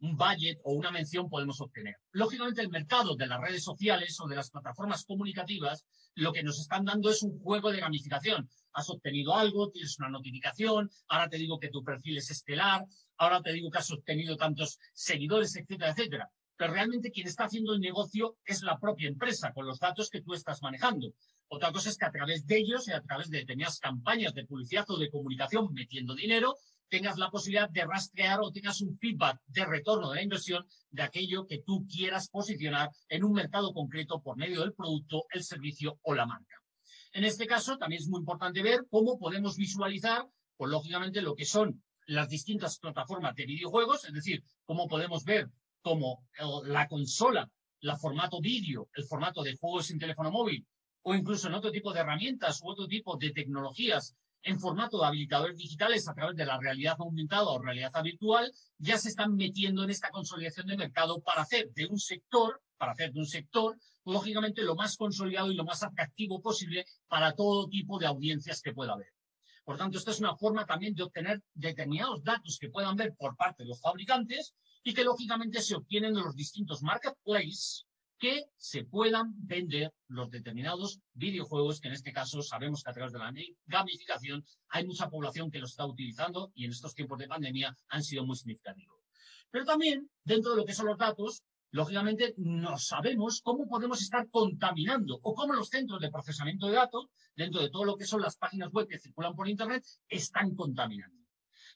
un 0.01 0.15
budget 0.15 0.59
o 0.63 0.73
una 0.73 0.91
mención 0.91 1.29
podemos 1.29 1.59
obtener. 1.61 1.95
Lógicamente, 2.11 2.61
el 2.61 2.69
mercado 2.69 3.15
de 3.15 3.27
las 3.27 3.41
redes 3.41 3.63
sociales 3.63 4.17
o 4.19 4.27
de 4.27 4.35
las 4.35 4.49
plataformas 4.49 5.05
comunicativas 5.05 5.85
lo 6.15 6.33
que 6.33 6.43
nos 6.43 6.59
están 6.59 6.85
dando 6.85 7.09
es 7.09 7.23
un 7.23 7.39
juego 7.39 7.71
de 7.71 7.79
gamificación. 7.79 8.49
Has 8.73 8.89
obtenido 8.89 9.35
algo, 9.35 9.69
tienes 9.71 9.97
una 9.99 10.09
notificación, 10.09 10.89
ahora 11.07 11.29
te 11.29 11.37
digo 11.37 11.59
que 11.59 11.69
tu 11.69 11.83
perfil 11.83 12.17
es 12.17 12.29
estelar, 12.29 12.85
ahora 13.17 13.41
te 13.41 13.53
digo 13.53 13.69
que 13.69 13.77
has 13.77 13.91
obtenido 13.91 14.35
tantos 14.35 14.79
seguidores, 14.93 15.55
etcétera, 15.55 15.91
etcétera. 15.91 16.29
Pero 16.55 16.73
realmente 16.73 17.11
quien 17.11 17.27
está 17.27 17.45
haciendo 17.45 17.73
el 17.73 17.79
negocio 17.79 18.37
es 18.45 18.63
la 18.63 18.77
propia 18.79 19.07
empresa, 19.07 19.53
con 19.53 19.65
los 19.65 19.79
datos 19.79 20.09
que 20.09 20.21
tú 20.21 20.33
estás 20.33 20.61
manejando. 20.61 21.13
Otra 21.47 21.71
cosa 21.71 21.89
es 21.89 21.97
que 21.97 22.05
a 22.05 22.11
través 22.11 22.45
de 22.45 22.57
ellos 22.57 22.87
y 22.87 22.91
a 22.91 23.01
través 23.01 23.29
de 23.29 23.39
determinadas 23.39 23.79
campañas 23.79 24.33
de 24.33 24.45
publicidad 24.45 24.85
o 24.89 24.97
de 24.97 25.09
comunicación 25.09 25.73
metiendo 25.73 26.15
dinero, 26.15 26.55
tengas 26.89 27.17
la 27.17 27.29
posibilidad 27.29 27.69
de 27.69 27.85
rastrear 27.85 28.39
o 28.41 28.51
tengas 28.51 28.81
un 28.81 28.97
feedback 28.97 29.39
de 29.47 29.65
retorno 29.65 30.09
de 30.09 30.15
la 30.15 30.23
inversión 30.23 30.65
de 30.89 31.03
aquello 31.03 31.45
que 31.45 31.61
tú 31.65 31.85
quieras 31.87 32.29
posicionar 32.29 32.89
en 33.07 33.23
un 33.23 33.33
mercado 33.33 33.73
concreto 33.73 34.21
por 34.21 34.37
medio 34.37 34.61
del 34.61 34.73
producto, 34.73 35.25
el 35.31 35.43
servicio 35.43 35.99
o 36.01 36.13
la 36.13 36.25
marca. 36.25 36.55
En 37.13 37.23
este 37.23 37.47
caso, 37.47 37.77
también 37.77 38.01
es 38.01 38.07
muy 38.07 38.19
importante 38.19 38.61
ver 38.61 38.85
cómo 38.89 39.17
podemos 39.17 39.55
visualizar, 39.55 40.27
pues 40.57 40.71
lógicamente, 40.71 41.21
lo 41.21 41.35
que 41.35 41.45
son 41.45 41.83
las 42.05 42.29
distintas 42.29 42.79
plataformas 42.79 43.35
de 43.35 43.45
videojuegos, 43.45 44.05
es 44.05 44.13
decir, 44.13 44.43
cómo 44.65 44.87
podemos 44.87 45.23
ver 45.23 45.49
cómo 45.81 46.27
eh, 46.37 46.43
la 46.65 46.87
consola, 46.87 47.49
la 47.81 47.97
formato 47.97 48.41
vídeo, 48.41 48.89
el 48.93 49.05
formato 49.05 49.41
de 49.43 49.55
juegos 49.55 49.89
en 49.91 49.99
teléfono 49.99 50.31
móvil, 50.31 50.65
o 51.03 51.15
incluso 51.15 51.47
en 51.47 51.53
otro 51.53 51.71
tipo 51.71 51.93
de 51.93 52.01
herramientas 52.01 52.61
u 52.61 52.69
otro 52.69 52.87
tipo 52.87 53.15
de 53.17 53.31
tecnologías 53.31 54.15
en 54.43 54.59
formato 54.59 54.99
de 54.99 55.05
habilitadores 55.05 55.57
digitales 55.57 56.07
a 56.07 56.13
través 56.13 56.35
de 56.35 56.45
la 56.45 56.57
realidad 56.57 56.95
aumentada 56.99 57.47
o 57.47 57.59
realidad 57.59 57.91
virtual, 58.03 58.51
ya 58.77 58.97
se 58.97 59.09
están 59.09 59.35
metiendo 59.35 59.83
en 59.83 59.89
esta 59.89 60.09
consolidación 60.09 60.67
de 60.67 60.77
mercado 60.77 61.21
para 61.21 61.41
hacer 61.41 61.71
de 61.73 61.85
un 61.85 61.99
sector, 61.99 62.61
para 62.77 62.93
hacer 62.93 63.11
de 63.11 63.19
un 63.19 63.27
sector, 63.27 63.77
lógicamente, 64.05 64.61
lo 64.61 64.75
más 64.75 64.95
consolidado 64.95 65.51
y 65.51 65.55
lo 65.55 65.65
más 65.65 65.83
atractivo 65.83 66.41
posible 66.41 66.85
para 67.07 67.33
todo 67.33 67.67
tipo 67.67 67.99
de 67.99 68.07
audiencias 68.07 68.61
que 68.61 68.73
pueda 68.73 68.93
haber. 68.93 69.13
Por 69.63 69.77
tanto, 69.77 69.97
esta 69.97 70.11
es 70.11 70.19
una 70.19 70.35
forma 70.35 70.65
también 70.65 70.95
de 70.95 71.03
obtener 71.03 71.43
determinados 71.53 72.23
datos 72.23 72.57
que 72.59 72.69
puedan 72.69 72.95
ver 72.95 73.13
por 73.15 73.35
parte 73.35 73.63
de 73.63 73.69
los 73.69 73.81
fabricantes 73.81 74.55
y 74.83 74.93
que 74.93 75.03
lógicamente 75.03 75.61
se 75.61 75.75
obtienen 75.75 76.13
de 76.13 76.21
los 76.21 76.35
distintos 76.35 76.81
marketplaces 76.81 77.85
que 78.19 78.45
se 78.57 78.83
puedan 78.83 79.33
vender 79.47 79.93
los 80.07 80.29
determinados 80.29 80.99
videojuegos, 81.13 81.79
que 81.79 81.87
en 81.87 81.93
este 81.93 82.11
caso 82.11 82.41
sabemos 82.41 82.83
que 82.83 82.89
a 82.89 82.93
través 82.93 83.13
de 83.13 83.19
la 83.19 83.33
gamificación 83.65 84.45
hay 84.67 84.85
mucha 84.85 85.09
población 85.09 85.49
que 85.49 85.59
lo 85.59 85.65
está 85.65 85.85
utilizando 85.85 86.51
y 86.53 86.65
en 86.65 86.71
estos 86.71 86.93
tiempos 86.93 87.17
de 87.17 87.27
pandemia 87.27 87.75
han 87.87 88.03
sido 88.03 88.25
muy 88.25 88.35
significativos. 88.35 88.99
Pero 89.51 89.65
también, 89.65 90.09
dentro 90.23 90.51
de 90.51 90.57
lo 90.57 90.65
que 90.65 90.73
son 90.73 90.87
los 90.87 90.97
datos, 90.97 91.43
lógicamente 91.71 92.33
no 92.37 92.77
sabemos 92.77 93.41
cómo 93.41 93.67
podemos 93.67 94.01
estar 94.01 94.29
contaminando 94.29 95.19
o 95.21 95.33
cómo 95.33 95.53
los 95.53 95.69
centros 95.69 96.01
de 96.01 96.11
procesamiento 96.11 96.67
de 96.67 96.73
datos, 96.73 97.05
dentro 97.35 97.61
de 97.61 97.69
todo 97.69 97.85
lo 97.85 97.95
que 97.95 98.05
son 98.05 98.21
las 98.21 98.35
páginas 98.35 98.71
web 98.71 98.87
que 98.87 98.99
circulan 98.99 99.35
por 99.35 99.47
Internet, 99.47 99.83
están 100.09 100.55
contaminando. 100.55 101.17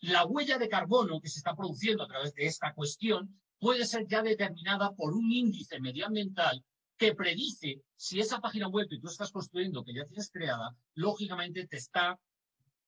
La 0.02 0.26
huella 0.26 0.58
de 0.58 0.68
carbono 0.68 1.22
que 1.22 1.30
se 1.30 1.40
está 1.40 1.56
produciendo 1.56 2.04
a 2.04 2.08
través 2.08 2.34
de 2.34 2.46
esta 2.46 2.74
cuestión 2.74 3.40
puede 3.64 3.86
ser 3.86 4.06
ya 4.06 4.22
determinada 4.22 4.92
por 4.92 5.14
un 5.14 5.32
índice 5.32 5.80
medioambiental 5.80 6.62
que 6.98 7.16
predice 7.16 7.82
si 7.96 8.20
esa 8.20 8.42
página 8.42 8.68
web 8.68 8.90
que 8.90 9.00
tú 9.00 9.08
estás 9.08 9.32
construyendo, 9.32 9.86
que 9.86 9.94
ya 9.94 10.06
tienes 10.06 10.30
creada, 10.30 10.76
lógicamente 10.96 11.66
te 11.66 11.78
está 11.78 12.20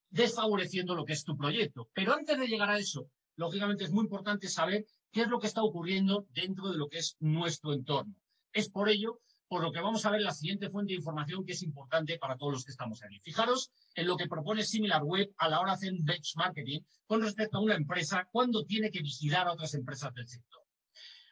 desfavoreciendo 0.10 0.94
lo 0.94 1.06
que 1.06 1.14
es 1.14 1.24
tu 1.24 1.38
proyecto. 1.38 1.88
Pero 1.94 2.14
antes 2.14 2.38
de 2.38 2.48
llegar 2.48 2.70
a 2.70 2.78
eso, 2.78 3.10
lógicamente 3.38 3.86
es 3.86 3.92
muy 3.92 4.04
importante 4.04 4.50
saber 4.50 4.86
qué 5.14 5.22
es 5.22 5.30
lo 5.30 5.40
que 5.40 5.48
está 5.48 5.64
ocurriendo 5.64 6.28
dentro 6.32 6.68
de 6.70 6.78
lo 6.78 6.90
que 6.90 6.98
es 6.98 7.16
nuestro 7.22 7.72
entorno. 7.72 8.14
Es 8.52 8.68
por 8.68 8.90
ello 8.90 9.22
por 9.48 9.62
lo 9.62 9.72
que 9.72 9.80
vamos 9.80 10.06
a 10.06 10.12
ver 10.12 10.24
la 10.24 10.34
siguiente 10.34 10.70
fuente 10.70 10.92
de 10.92 10.98
información 10.98 11.46
que 11.46 11.54
es 11.54 11.64
importante 11.64 12.18
para 12.18 12.36
todos 12.36 12.52
los 12.52 12.66
que 12.66 12.72
estamos 12.72 13.02
aquí. 13.02 13.22
Fijaros 13.22 13.72
en 13.94 14.08
lo 14.08 14.18
que 14.18 14.28
propone 14.28 14.66
SimilarWeb 14.66 15.32
a 15.38 15.48
la 15.48 15.62
hora 15.62 15.72
de 15.72 15.76
hacer 15.76 15.94
benchmarking 16.02 16.86
con 17.06 17.22
respecto 17.22 17.60
a 17.60 17.62
una 17.62 17.76
empresa 17.76 18.28
cuando 18.30 18.66
tiene 18.66 18.92
que 18.92 19.02
vigilar 19.02 19.48
a 19.48 19.54
otras 19.54 19.74
empresas 19.74 20.14
del 20.14 20.28
sector. 20.28 20.64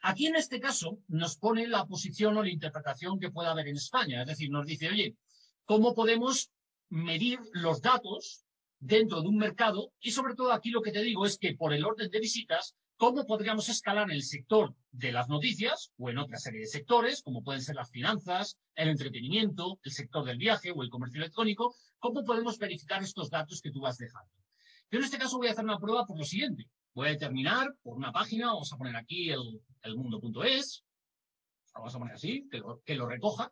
Aquí 0.03 0.27
en 0.27 0.35
este 0.35 0.59
caso 0.59 0.99
nos 1.07 1.37
pone 1.37 1.67
la 1.67 1.85
posición 1.85 2.37
o 2.37 2.43
la 2.43 2.49
interpretación 2.49 3.19
que 3.19 3.31
pueda 3.31 3.51
haber 3.51 3.67
en 3.67 3.77
España. 3.77 4.21
Es 4.21 4.27
decir, 4.27 4.49
nos 4.49 4.65
dice, 4.65 4.89
oye, 4.89 5.15
¿cómo 5.65 5.95
podemos 5.95 6.51
medir 6.89 7.39
los 7.53 7.81
datos 7.81 8.45
dentro 8.79 9.21
de 9.21 9.29
un 9.29 9.37
mercado? 9.37 9.91
Y 9.99 10.11
sobre 10.11 10.35
todo 10.35 10.51
aquí 10.51 10.69
lo 10.69 10.81
que 10.81 10.91
te 10.91 11.01
digo 11.01 11.25
es 11.25 11.37
que 11.37 11.55
por 11.55 11.73
el 11.73 11.85
orden 11.85 12.11
de 12.11 12.19
visitas 12.19 12.75
¿Cómo 12.97 13.25
podríamos 13.25 13.67
escalar 13.67 14.11
el 14.11 14.23
sector 14.23 14.73
de 14.91 15.11
las 15.11 15.27
noticias 15.27 15.91
o 15.97 16.09
en 16.09 16.19
otra 16.19 16.37
serie 16.37 16.61
de 16.61 16.67
sectores, 16.67 17.21
como 17.21 17.43
pueden 17.43 17.61
ser 17.61 17.75
las 17.75 17.89
finanzas, 17.89 18.57
el 18.75 18.87
entretenimiento, 18.87 19.79
el 19.83 19.91
sector 19.91 20.23
del 20.23 20.37
viaje 20.37 20.71
o 20.71 20.83
el 20.83 20.89
comercio 20.89 21.19
electrónico? 21.19 21.75
¿Cómo 21.99 22.23
podemos 22.23 22.57
verificar 22.57 23.03
estos 23.03 23.29
datos 23.29 23.61
que 23.61 23.71
tú 23.71 23.81
vas 23.81 23.97
dejando? 23.97 24.31
Yo 24.89 24.99
en 24.99 25.05
este 25.05 25.17
caso 25.17 25.37
voy 25.37 25.47
a 25.47 25.51
hacer 25.51 25.65
una 25.65 25.79
prueba 25.79 26.05
por 26.05 26.17
lo 26.17 26.23
siguiente. 26.23 26.69
Voy 26.93 27.07
a 27.07 27.11
determinar 27.11 27.75
por 27.81 27.97
una 27.97 28.11
página, 28.11 28.47
vamos 28.47 28.71
a 28.71 28.77
poner 28.77 28.95
aquí 28.95 29.31
el, 29.31 29.61
el 29.81 29.95
mundo.es, 29.95 30.83
vamos 31.73 31.95
a 31.95 31.99
poner 31.99 32.15
así, 32.15 32.47
que 32.49 32.95
lo, 32.95 33.07
recoja, 33.07 33.51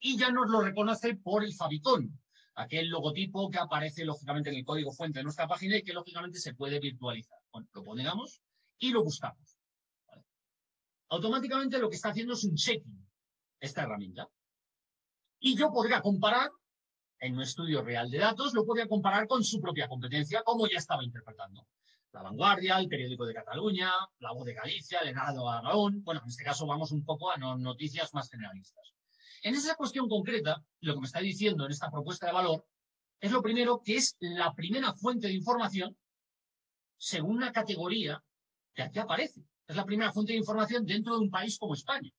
y 0.00 0.16
ya 0.16 0.30
nos 0.30 0.50
lo 0.50 0.60
reconoce 0.60 1.16
por 1.16 1.44
el 1.44 1.54
favicon, 1.54 2.20
aquel 2.56 2.88
logotipo 2.88 3.48
que 3.50 3.58
aparece 3.58 4.04
lógicamente 4.04 4.50
en 4.50 4.56
el 4.56 4.64
código 4.64 4.92
fuente 4.92 5.20
de 5.20 5.24
nuestra 5.24 5.46
página 5.46 5.76
y 5.76 5.82
que 5.82 5.92
lógicamente 5.92 6.38
se 6.38 6.54
puede 6.54 6.80
virtualizar. 6.80 7.38
Bueno, 7.52 7.68
lo 7.72 7.84
ponemos 7.84 8.40
y 8.78 8.90
lo 8.90 9.02
buscamos. 9.02 9.56
Automáticamente 11.08 11.78
lo 11.78 11.88
que 11.88 11.96
está 11.96 12.10
haciendo 12.10 12.34
es 12.34 12.44
un 12.44 12.56
checking, 12.56 13.06
esta 13.60 13.82
herramienta. 13.82 14.28
Y 15.38 15.56
yo 15.56 15.70
podría 15.70 16.00
comparar, 16.00 16.50
en 17.20 17.34
un 17.34 17.42
estudio 17.42 17.82
real 17.82 18.10
de 18.10 18.18
datos, 18.18 18.52
lo 18.52 18.66
podría 18.66 18.88
comparar 18.88 19.28
con 19.28 19.44
su 19.44 19.60
propia 19.60 19.88
competencia, 19.88 20.42
como 20.42 20.66
ya 20.66 20.78
estaba 20.78 21.04
interpretando. 21.04 21.66
La 22.14 22.22
Vanguardia, 22.22 22.78
el 22.78 22.88
Periódico 22.88 23.26
de 23.26 23.34
Cataluña, 23.34 23.90
La 24.20 24.32
Voz 24.32 24.44
de 24.44 24.54
Galicia, 24.54 25.00
el 25.00 25.08
Heraldo 25.08 25.50
Aragón. 25.50 26.04
Bueno, 26.04 26.20
en 26.22 26.28
este 26.28 26.44
caso 26.44 26.64
vamos 26.64 26.92
un 26.92 27.04
poco 27.04 27.32
a 27.32 27.36
noticias 27.36 28.14
más 28.14 28.30
generalistas. 28.30 28.94
En 29.42 29.56
esa 29.56 29.74
cuestión 29.74 30.08
concreta, 30.08 30.64
lo 30.80 30.94
que 30.94 31.00
me 31.00 31.06
está 31.06 31.18
diciendo 31.18 31.66
en 31.66 31.72
esta 31.72 31.90
propuesta 31.90 32.26
de 32.26 32.32
valor 32.32 32.64
es 33.20 33.32
lo 33.32 33.42
primero 33.42 33.82
que 33.84 33.96
es 33.96 34.16
la 34.20 34.54
primera 34.54 34.94
fuente 34.94 35.26
de 35.26 35.34
información 35.34 35.98
según 36.96 37.38
una 37.38 37.50
categoría 37.50 38.22
que 38.74 38.82
aquí 38.82 39.00
aparece. 39.00 39.42
Es 39.66 39.74
la 39.74 39.84
primera 39.84 40.12
fuente 40.12 40.34
de 40.34 40.38
información 40.38 40.86
dentro 40.86 41.14
de 41.14 41.20
un 41.20 41.30
país 41.30 41.58
como 41.58 41.74
España, 41.74 42.12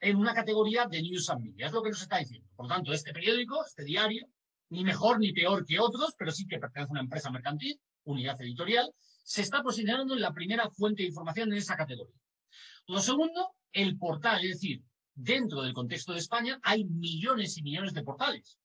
en 0.00 0.16
una 0.16 0.34
categoría 0.34 0.84
de 0.84 1.00
News 1.00 1.30
and 1.30 1.42
Media. 1.42 1.66
Es 1.66 1.72
lo 1.72 1.82
que 1.82 1.88
nos 1.88 2.02
está 2.02 2.18
diciendo. 2.18 2.46
Por 2.54 2.66
lo 2.66 2.74
tanto, 2.74 2.92
este 2.92 3.14
periódico, 3.14 3.64
este 3.64 3.82
diario, 3.82 4.26
ni 4.68 4.84
mejor 4.84 5.20
ni 5.20 5.32
peor 5.32 5.64
que 5.64 5.80
otros, 5.80 6.14
pero 6.18 6.32
sí 6.32 6.46
que 6.46 6.58
pertenece 6.58 6.90
a 6.90 6.92
una 6.92 7.00
empresa 7.00 7.30
mercantil, 7.30 7.80
unidad 8.04 8.40
editorial, 8.40 8.92
se 9.22 9.42
está 9.42 9.62
posicionando 9.62 10.14
en 10.14 10.20
la 10.20 10.32
primera 10.32 10.68
fuente 10.70 11.02
de 11.02 11.08
información 11.08 11.52
en 11.52 11.58
esa 11.58 11.76
categoría. 11.76 12.20
Lo 12.86 13.00
segundo, 13.00 13.54
el 13.72 13.96
portal, 13.98 14.44
es 14.44 14.60
decir, 14.60 14.82
dentro 15.14 15.62
del 15.62 15.74
contexto 15.74 16.12
de 16.12 16.18
España 16.18 16.58
hay 16.62 16.84
millones 16.84 17.56
y 17.56 17.62
millones 17.62 17.92
de 17.94 18.02
portales. 18.02 18.58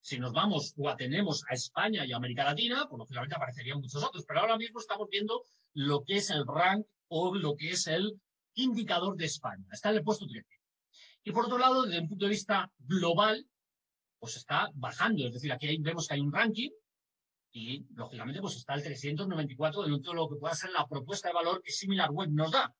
Si 0.00 0.18
nos 0.18 0.32
vamos 0.32 0.72
o 0.78 0.88
atendemos 0.88 1.44
a 1.48 1.54
España 1.54 2.06
y 2.06 2.12
a 2.12 2.16
América 2.16 2.44
Latina, 2.44 2.86
pues 2.88 2.98
lógicamente 2.98 3.34
aparecerían 3.34 3.80
muchos 3.80 4.02
otros, 4.02 4.24
pero 4.26 4.40
ahora 4.40 4.56
mismo 4.56 4.80
estamos 4.80 5.08
viendo 5.10 5.44
lo 5.74 6.02
que 6.04 6.16
es 6.16 6.30
el 6.30 6.46
rank 6.46 6.86
o 7.08 7.34
lo 7.34 7.56
que 7.56 7.70
es 7.70 7.86
el 7.86 8.18
indicador 8.54 9.16
de 9.16 9.26
España. 9.26 9.66
Está 9.70 9.90
en 9.90 9.96
el 9.96 10.02
puesto 10.02 10.26
13. 10.26 10.46
Y 11.24 11.32
por 11.32 11.44
otro 11.44 11.58
lado, 11.58 11.82
desde 11.82 12.00
un 12.00 12.08
punto 12.08 12.24
de 12.24 12.30
vista 12.30 12.72
global, 12.78 13.46
pues 14.18 14.36
está 14.36 14.70
bajando. 14.74 15.26
Es 15.26 15.34
decir, 15.34 15.52
aquí 15.52 15.76
vemos 15.80 16.06
que 16.06 16.14
hay 16.14 16.20
un 16.20 16.32
ranking 16.32 16.70
y, 17.52 17.86
lógicamente, 17.94 18.40
pues 18.40 18.56
está 18.56 18.74
el 18.74 18.82
394 18.82 19.82
de 19.82 20.00
todo 20.00 20.14
lo 20.14 20.28
que 20.28 20.36
pueda 20.36 20.54
ser 20.54 20.70
la 20.70 20.86
propuesta 20.86 21.28
de 21.28 21.34
valor 21.34 21.62
que 21.62 21.72
SimilarWeb 21.72 22.30
nos 22.30 22.52
da. 22.52 22.74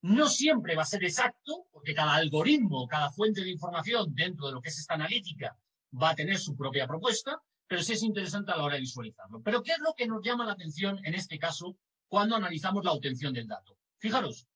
No 0.00 0.28
siempre 0.28 0.76
va 0.76 0.82
a 0.82 0.86
ser 0.86 1.04
exacto, 1.04 1.66
porque 1.72 1.94
cada 1.94 2.14
algoritmo, 2.14 2.86
cada 2.86 3.10
fuente 3.10 3.42
de 3.42 3.50
información 3.50 4.14
dentro 4.14 4.46
de 4.46 4.52
lo 4.52 4.60
que 4.60 4.68
es 4.68 4.78
esta 4.78 4.94
analítica 4.94 5.56
va 6.00 6.10
a 6.10 6.14
tener 6.14 6.38
su 6.38 6.56
propia 6.56 6.86
propuesta, 6.86 7.40
pero 7.66 7.82
sí 7.82 7.92
es 7.94 8.02
interesante 8.02 8.52
a 8.52 8.56
la 8.56 8.64
hora 8.64 8.74
de 8.74 8.80
visualizarlo. 8.80 9.40
Pero 9.42 9.62
¿qué 9.62 9.72
es 9.72 9.78
lo 9.80 9.94
que 9.94 10.06
nos 10.06 10.22
llama 10.24 10.46
la 10.46 10.52
atención 10.52 11.00
en 11.04 11.14
este 11.14 11.38
caso 11.38 11.76
cuando 12.08 12.36
analizamos 12.36 12.84
la 12.84 12.92
obtención 12.92 13.32
del 13.32 13.46
dato. 13.46 13.78
Fijaros, 13.98 14.46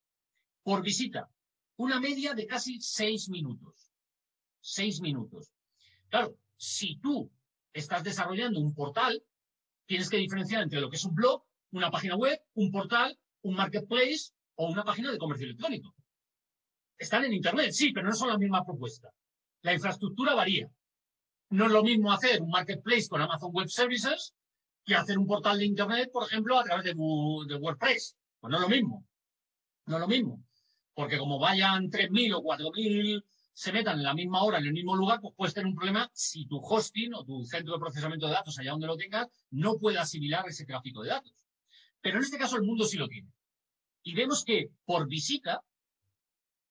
por 0.63 0.83
visita, 0.83 1.31
una 1.77 2.01
media 2.01 2.35
de 2.35 2.47
casi 2.47 2.81
seis 2.81 3.29
minutos. 3.29 3.93
Seis 4.61 5.01
minutos. 5.01 5.53
Claro, 6.09 6.37
si 6.57 6.97
tú 6.97 7.31
estás 7.73 8.03
desarrollando 8.03 8.61
un 8.61 8.75
portal, 8.75 9.23
tienes 9.87 10.09
que 10.09 10.17
diferenciar 10.17 10.63
entre 10.63 10.81
lo 10.81 10.89
que 10.89 10.97
es 10.97 11.05
un 11.05 11.15
blog, 11.15 11.45
una 11.73 11.91
página 11.91 12.17
web, 12.17 12.41
un 12.55 12.71
portal, 12.71 13.19
un 13.43 13.55
marketplace 13.55 14.33
o 14.57 14.71
una 14.71 14.85
página 14.85 15.11
de 15.11 15.19
comercio 15.19 15.47
electrónico. 15.47 15.95
Están 16.99 17.25
en 17.25 17.33
Internet, 17.33 17.73
sí, 17.73 17.93
pero 17.93 18.07
no 18.07 18.15
son 18.15 18.29
la 18.29 18.39
misma 18.39 18.65
propuesta. 18.65 19.11
La 19.63 19.75
infraestructura 19.75 20.35
varía. 20.35 20.71
No 21.51 21.67
es 21.67 21.73
lo 21.73 21.83
mismo 21.83 22.13
hacer 22.13 22.41
un 22.41 22.51
marketplace 22.51 23.09
con 23.09 23.21
Amazon 23.21 23.51
Web 23.53 23.69
Services 23.69 24.35
que 24.85 24.95
hacer 24.95 25.19
un 25.19 25.27
portal 25.27 25.59
de 25.59 25.67
Internet, 25.67 26.11
por 26.13 26.25
ejemplo, 26.25 26.59
a 26.59 26.65
través 26.65 26.85
de, 26.85 26.95
WordPress. 26.95 28.17
Pues 28.41 28.51
no 28.51 28.57
es 28.57 28.63
lo 28.63 28.69
mismo. 28.69 29.07
No 29.87 29.97
es 29.97 30.01
lo 30.01 30.09
mismo. 30.09 30.45
Porque 30.95 31.19
como 31.19 31.39
vayan 31.39 31.91
3.000 31.91 32.35
o 32.35 32.43
4.000 32.43 33.25
se 33.55 33.73
metan 33.73 33.99
en 33.99 34.05
la 34.05 34.15
misma 34.15 34.43
hora, 34.43 34.59
en 34.59 34.67
el 34.67 34.73
mismo 34.73 34.97
lugar, 34.97 35.21
pues 35.21 35.35
puedes 35.37 35.55
tener 35.55 35.67
un 35.67 35.75
problema 35.75 36.11
si 36.15 36.47
tu 36.47 36.59
hosting 36.59 37.15
o 37.15 37.25
tu 37.25 37.45
centro 37.45 37.75
de 37.75 37.81
procesamiento 37.81 38.27
de 38.27 38.33
datos, 38.33 38.59
allá 38.59 38.71
donde 38.71 38.87
lo 38.87 38.97
tengas, 38.97 39.29
no 39.51 39.77
puede 39.77 39.99
asimilar 39.99 40.49
ese 40.49 40.65
tráfico 40.65 41.03
de 41.03 41.11
datos. 41.11 41.35
Pero 42.01 42.19
en 42.19 42.25
este 42.25 42.39
caso 42.39 42.57
el 42.57 42.63
mundo 42.63 42.85
sí 42.85 42.97
lo 42.97 43.09
tiene. 43.09 43.31
Y 44.03 44.15
vemos 44.15 44.45
que 44.45 44.71
por 44.85 45.07
visita 45.07 45.63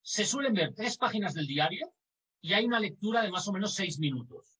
se 0.01 0.25
suelen 0.25 0.53
ver 0.53 0.73
tres 0.75 0.97
páginas 0.97 1.33
del 1.33 1.47
diario 1.47 1.93
y 2.41 2.53
hay 2.53 2.65
una 2.65 2.79
lectura 2.79 3.21
de 3.21 3.31
más 3.31 3.47
o 3.47 3.53
menos 3.53 3.75
seis 3.75 3.99
minutos. 3.99 4.59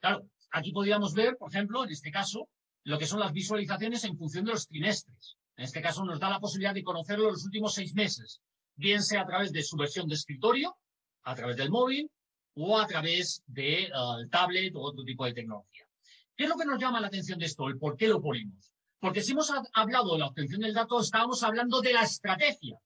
Claro, 0.00 0.28
aquí 0.50 0.72
podríamos 0.72 1.14
ver, 1.14 1.36
por 1.38 1.50
ejemplo, 1.50 1.84
en 1.84 1.90
este 1.90 2.10
caso, 2.10 2.48
lo 2.84 2.98
que 2.98 3.06
son 3.06 3.20
las 3.20 3.32
visualizaciones 3.32 4.02
en 4.04 4.18
función 4.18 4.44
de 4.44 4.52
los 4.52 4.66
trimestres. 4.66 5.36
En 5.56 5.64
este 5.64 5.80
caso 5.80 6.04
nos 6.04 6.18
da 6.18 6.28
la 6.28 6.40
posibilidad 6.40 6.74
de 6.74 6.82
conocerlo 6.82 7.30
los 7.30 7.44
últimos 7.44 7.74
seis 7.74 7.94
meses, 7.94 8.40
bien 8.74 9.02
sea 9.02 9.22
a 9.22 9.26
través 9.26 9.52
de 9.52 9.62
su 9.62 9.76
versión 9.76 10.08
de 10.08 10.16
escritorio, 10.16 10.76
a 11.24 11.34
través 11.34 11.56
del 11.56 11.70
móvil 11.70 12.10
o 12.54 12.78
a 12.78 12.86
través 12.86 13.42
del 13.46 13.90
de, 13.90 14.28
tablet 14.30 14.74
o 14.76 14.80
otro 14.80 15.04
tipo 15.04 15.24
de 15.24 15.32
tecnología. 15.32 15.86
¿Qué 16.36 16.44
es 16.44 16.50
lo 16.50 16.56
que 16.56 16.64
nos 16.64 16.80
llama 16.80 17.00
la 17.00 17.06
atención 17.06 17.38
de 17.38 17.46
esto? 17.46 17.68
¿El 17.68 17.78
por 17.78 17.96
qué 17.96 18.08
lo 18.08 18.20
ponemos? 18.20 18.72
Porque 18.98 19.22
si 19.22 19.32
hemos 19.32 19.52
hablado 19.74 20.12
de 20.12 20.18
la 20.20 20.26
obtención 20.26 20.60
del 20.60 20.74
dato, 20.74 21.00
estábamos 21.00 21.42
hablando 21.42 21.80
de 21.80 21.92
la 21.92 22.02
estrategia, 22.02 22.78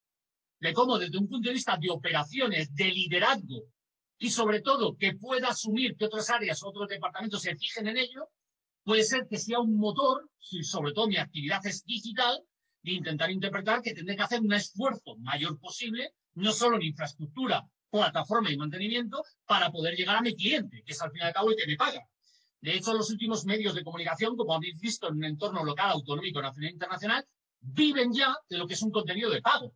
de 0.60 0.72
cómo 0.72 0.98
desde 0.98 1.18
un 1.18 1.28
punto 1.28 1.48
de 1.48 1.54
vista 1.54 1.76
de 1.76 1.90
operaciones, 1.90 2.74
de 2.74 2.86
liderazgo 2.86 3.64
y 4.18 4.30
sobre 4.30 4.62
todo 4.62 4.96
que 4.96 5.14
pueda 5.14 5.48
asumir 5.48 5.96
que 5.96 6.06
otras 6.06 6.30
áreas, 6.30 6.62
otros 6.62 6.88
departamentos 6.88 7.42
se 7.42 7.54
fijen 7.54 7.88
en 7.88 7.98
ello, 7.98 8.30
puede 8.82 9.02
ser 9.02 9.26
que 9.28 9.38
sea 9.38 9.60
un 9.60 9.76
motor, 9.76 10.30
si 10.38 10.62
sobre 10.62 10.92
todo 10.92 11.08
mi 11.08 11.16
actividad 11.16 11.64
es 11.66 11.84
digital, 11.84 12.42
de 12.82 12.92
intentar 12.92 13.30
interpretar 13.30 13.82
que 13.82 13.92
tendré 13.92 14.16
que 14.16 14.22
hacer 14.22 14.40
un 14.40 14.54
esfuerzo 14.54 15.16
mayor 15.18 15.58
posible, 15.58 16.14
no 16.34 16.52
solo 16.52 16.76
en 16.76 16.84
infraestructura, 16.84 17.68
plataforma 17.96 18.50
y 18.50 18.56
mantenimiento, 18.56 19.24
para 19.46 19.70
poder 19.70 19.94
llegar 19.94 20.16
a 20.16 20.20
mi 20.20 20.34
cliente, 20.34 20.82
que 20.84 20.92
es 20.92 21.02
al 21.02 21.10
fin 21.10 21.22
y 21.22 21.24
al 21.24 21.32
cabo 21.32 21.50
el 21.50 21.56
que 21.56 21.66
me 21.66 21.76
paga. 21.76 22.06
De 22.60 22.74
hecho, 22.74 22.94
los 22.94 23.10
últimos 23.10 23.44
medios 23.44 23.74
de 23.74 23.84
comunicación, 23.84 24.36
como 24.36 24.54
habéis 24.54 24.78
visto 24.80 25.08
en 25.08 25.16
un 25.16 25.24
entorno 25.24 25.64
local, 25.64 25.90
autonómico, 25.90 26.40
nacional 26.40 26.70
e 26.70 26.72
internacional, 26.72 27.26
viven 27.60 28.12
ya 28.12 28.36
de 28.48 28.58
lo 28.58 28.66
que 28.66 28.74
es 28.74 28.82
un 28.82 28.90
contenido 28.90 29.30
de 29.30 29.42
pago. 29.42 29.74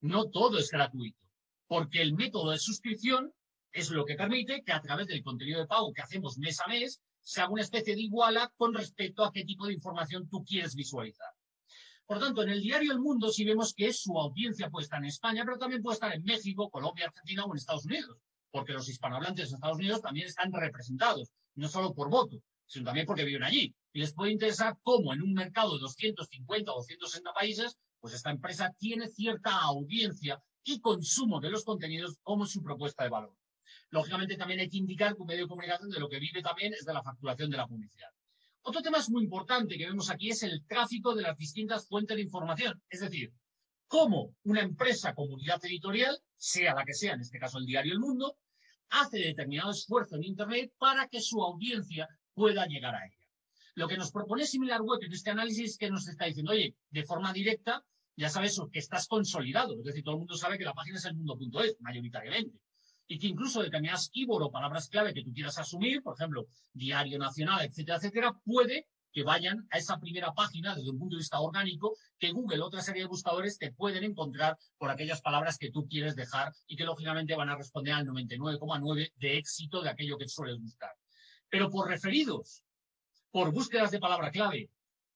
No 0.00 0.30
todo 0.30 0.58
es 0.58 0.70
gratuito, 0.70 1.26
porque 1.66 2.00
el 2.00 2.14
método 2.14 2.50
de 2.50 2.58
suscripción 2.58 3.32
es 3.72 3.90
lo 3.90 4.04
que 4.04 4.14
permite 4.14 4.62
que 4.62 4.72
a 4.72 4.80
través 4.80 5.06
del 5.06 5.22
contenido 5.22 5.60
de 5.60 5.66
pago 5.66 5.92
que 5.92 6.02
hacemos 6.02 6.38
mes 6.38 6.60
a 6.60 6.66
mes, 6.66 7.00
se 7.20 7.40
haga 7.40 7.52
una 7.52 7.62
especie 7.62 7.94
de 7.94 8.02
iguala 8.02 8.52
con 8.56 8.74
respecto 8.74 9.24
a 9.24 9.32
qué 9.32 9.44
tipo 9.44 9.66
de 9.66 9.74
información 9.74 10.28
tú 10.28 10.44
quieres 10.44 10.74
visualizar. 10.74 11.28
Por 12.10 12.18
tanto, 12.18 12.42
en 12.42 12.48
el 12.48 12.60
diario 12.60 12.90
El 12.90 12.98
Mundo 12.98 13.30
sí 13.30 13.44
vemos 13.44 13.72
que 13.72 13.92
su 13.92 14.18
audiencia 14.18 14.68
puede 14.68 14.82
estar 14.82 14.98
en 14.98 15.04
España, 15.04 15.44
pero 15.44 15.58
también 15.58 15.80
puede 15.80 15.94
estar 15.94 16.12
en 16.12 16.24
México, 16.24 16.68
Colombia, 16.68 17.06
Argentina 17.06 17.44
o 17.44 17.52
en 17.52 17.58
Estados 17.58 17.84
Unidos, 17.84 18.18
porque 18.50 18.72
los 18.72 18.88
hispanohablantes 18.88 19.50
en 19.50 19.54
Estados 19.54 19.78
Unidos 19.78 20.02
también 20.02 20.26
están 20.26 20.50
representados, 20.52 21.30
no 21.54 21.68
solo 21.68 21.94
por 21.94 22.10
voto, 22.10 22.42
sino 22.66 22.86
también 22.86 23.06
porque 23.06 23.22
viven 23.22 23.44
allí. 23.44 23.72
Y 23.92 24.00
les 24.00 24.12
puede 24.12 24.32
interesar 24.32 24.76
cómo 24.82 25.12
en 25.12 25.22
un 25.22 25.34
mercado 25.34 25.74
de 25.74 25.82
250 25.82 26.72
o 26.72 26.78
260 26.78 27.32
países, 27.32 27.78
pues 28.00 28.12
esta 28.12 28.32
empresa 28.32 28.74
tiene 28.76 29.06
cierta 29.06 29.60
audiencia 29.60 30.42
y 30.64 30.80
consumo 30.80 31.38
de 31.38 31.50
los 31.50 31.62
contenidos 31.62 32.18
como 32.24 32.44
su 32.44 32.60
propuesta 32.60 33.04
de 33.04 33.10
valor. 33.10 33.36
Lógicamente 33.90 34.36
también 34.36 34.58
hay 34.58 34.68
que 34.68 34.78
indicar 34.78 35.14
que 35.14 35.22
un 35.22 35.28
medio 35.28 35.44
de 35.44 35.48
comunicación 35.48 35.88
de 35.88 36.00
lo 36.00 36.08
que 36.08 36.18
vive 36.18 36.42
también 36.42 36.74
es 36.74 36.84
de 36.84 36.92
la 36.92 37.04
facturación 37.04 37.50
de 37.50 37.56
la 37.56 37.68
publicidad. 37.68 38.10
Otro 38.62 38.82
tema 38.82 38.98
muy 39.08 39.24
importante 39.24 39.78
que 39.78 39.86
vemos 39.86 40.10
aquí 40.10 40.30
es 40.30 40.42
el 40.42 40.64
tráfico 40.66 41.14
de 41.14 41.22
las 41.22 41.36
distintas 41.36 41.88
fuentes 41.88 42.16
de 42.16 42.22
información. 42.22 42.82
Es 42.88 43.00
decir, 43.00 43.32
cómo 43.86 44.34
una 44.44 44.60
empresa, 44.60 45.14
comunidad 45.14 45.64
editorial, 45.64 46.18
sea 46.36 46.74
la 46.74 46.84
que 46.84 46.94
sea, 46.94 47.14
en 47.14 47.20
este 47.20 47.38
caso 47.38 47.58
el 47.58 47.66
diario 47.66 47.92
El 47.92 48.00
Mundo, 48.00 48.36
hace 48.90 49.18
determinado 49.18 49.70
esfuerzo 49.70 50.16
en 50.16 50.24
Internet 50.24 50.72
para 50.78 51.08
que 51.08 51.20
su 51.20 51.42
audiencia 51.42 52.08
pueda 52.34 52.66
llegar 52.66 52.94
a 52.94 53.06
ella. 53.06 53.16
Lo 53.74 53.88
que 53.88 53.96
nos 53.96 54.12
propone 54.12 54.46
SimilarWeb 54.46 55.02
en 55.04 55.12
este 55.12 55.30
análisis 55.30 55.72
es 55.72 55.78
que 55.78 55.90
nos 55.90 56.06
está 56.06 56.26
diciendo, 56.26 56.52
oye, 56.52 56.76
de 56.90 57.04
forma 57.04 57.32
directa, 57.32 57.84
ya 58.16 58.28
sabes 58.28 58.60
que 58.70 58.78
estás 58.78 59.06
consolidado. 59.08 59.78
Es 59.78 59.84
decir, 59.84 60.04
todo 60.04 60.14
el 60.14 60.18
mundo 60.18 60.36
sabe 60.36 60.58
que 60.58 60.64
la 60.64 60.74
página 60.74 60.98
es 60.98 61.04
el 61.06 61.14
mundo.es, 61.14 61.76
mayoritariamente. 61.80 62.58
Y 63.10 63.18
que 63.18 63.26
incluso 63.26 63.60
determinadas 63.60 64.08
keywords 64.08 64.46
o 64.46 64.52
palabras 64.52 64.88
clave 64.88 65.12
que 65.12 65.24
tú 65.24 65.32
quieras 65.32 65.58
asumir, 65.58 66.00
por 66.00 66.14
ejemplo, 66.14 66.46
diario 66.72 67.18
nacional, 67.18 67.64
etcétera, 67.64 67.96
etcétera, 67.96 68.40
puede 68.44 68.86
que 69.12 69.24
vayan 69.24 69.66
a 69.72 69.78
esa 69.78 69.98
primera 69.98 70.32
página 70.32 70.76
desde 70.76 70.90
un 70.90 70.98
punto 71.00 71.16
de 71.16 71.18
vista 71.18 71.40
orgánico, 71.40 71.96
que 72.20 72.30
Google, 72.30 72.62
otra 72.62 72.82
serie 72.82 73.02
de 73.02 73.08
buscadores, 73.08 73.58
te 73.58 73.72
pueden 73.72 74.04
encontrar 74.04 74.56
por 74.78 74.90
aquellas 74.90 75.20
palabras 75.22 75.58
que 75.58 75.72
tú 75.72 75.88
quieres 75.88 76.14
dejar 76.14 76.52
y 76.68 76.76
que 76.76 76.84
lógicamente 76.84 77.34
van 77.34 77.48
a 77.48 77.56
responder 77.56 77.94
al 77.94 78.06
99,9 78.06 79.12
de 79.16 79.38
éxito 79.38 79.82
de 79.82 79.90
aquello 79.90 80.16
que 80.16 80.28
sueles 80.28 80.60
buscar. 80.60 80.92
Pero 81.48 81.68
por 81.68 81.88
referidos, 81.88 82.62
por 83.32 83.50
búsquedas 83.50 83.90
de 83.90 83.98
palabra 83.98 84.30
clave, 84.30 84.70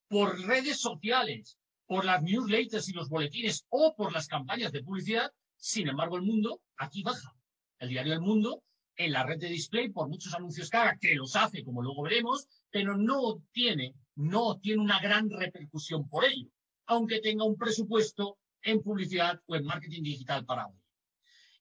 por 0.08 0.36
redes 0.40 0.80
sociales, 0.80 1.56
por 1.86 2.04
las 2.04 2.20
newsletters 2.24 2.88
y 2.88 2.92
los 2.92 3.08
boletines 3.08 3.64
o 3.68 3.94
por 3.94 4.12
las 4.12 4.26
campañas 4.26 4.72
de 4.72 4.82
publicidad, 4.82 5.30
sin 5.56 5.86
embargo 5.86 6.16
el 6.16 6.22
mundo 6.22 6.60
aquí 6.76 7.04
baja. 7.04 7.32
El 7.78 7.88
diario 7.88 8.12
El 8.12 8.20
Mundo 8.20 8.62
en 8.96 9.12
la 9.12 9.24
red 9.24 9.38
de 9.38 9.48
display, 9.48 9.90
por 9.90 10.08
muchos 10.08 10.34
anuncios 10.34 10.70
que 10.70 10.76
haga, 10.76 10.98
que 11.00 11.14
los 11.14 11.34
hace, 11.36 11.64
como 11.64 11.82
luego 11.82 12.02
veremos, 12.02 12.46
pero 12.70 12.96
no 12.96 13.42
tiene, 13.52 13.94
no 14.14 14.58
tiene 14.60 14.82
una 14.82 15.00
gran 15.00 15.28
repercusión 15.30 16.08
por 16.08 16.24
ello, 16.24 16.48
aunque 16.86 17.20
tenga 17.20 17.44
un 17.44 17.56
presupuesto 17.56 18.38
en 18.62 18.82
publicidad 18.82 19.40
o 19.46 19.56
en 19.56 19.64
marketing 19.64 20.02
digital 20.02 20.44
para 20.44 20.66
hoy. 20.66 20.78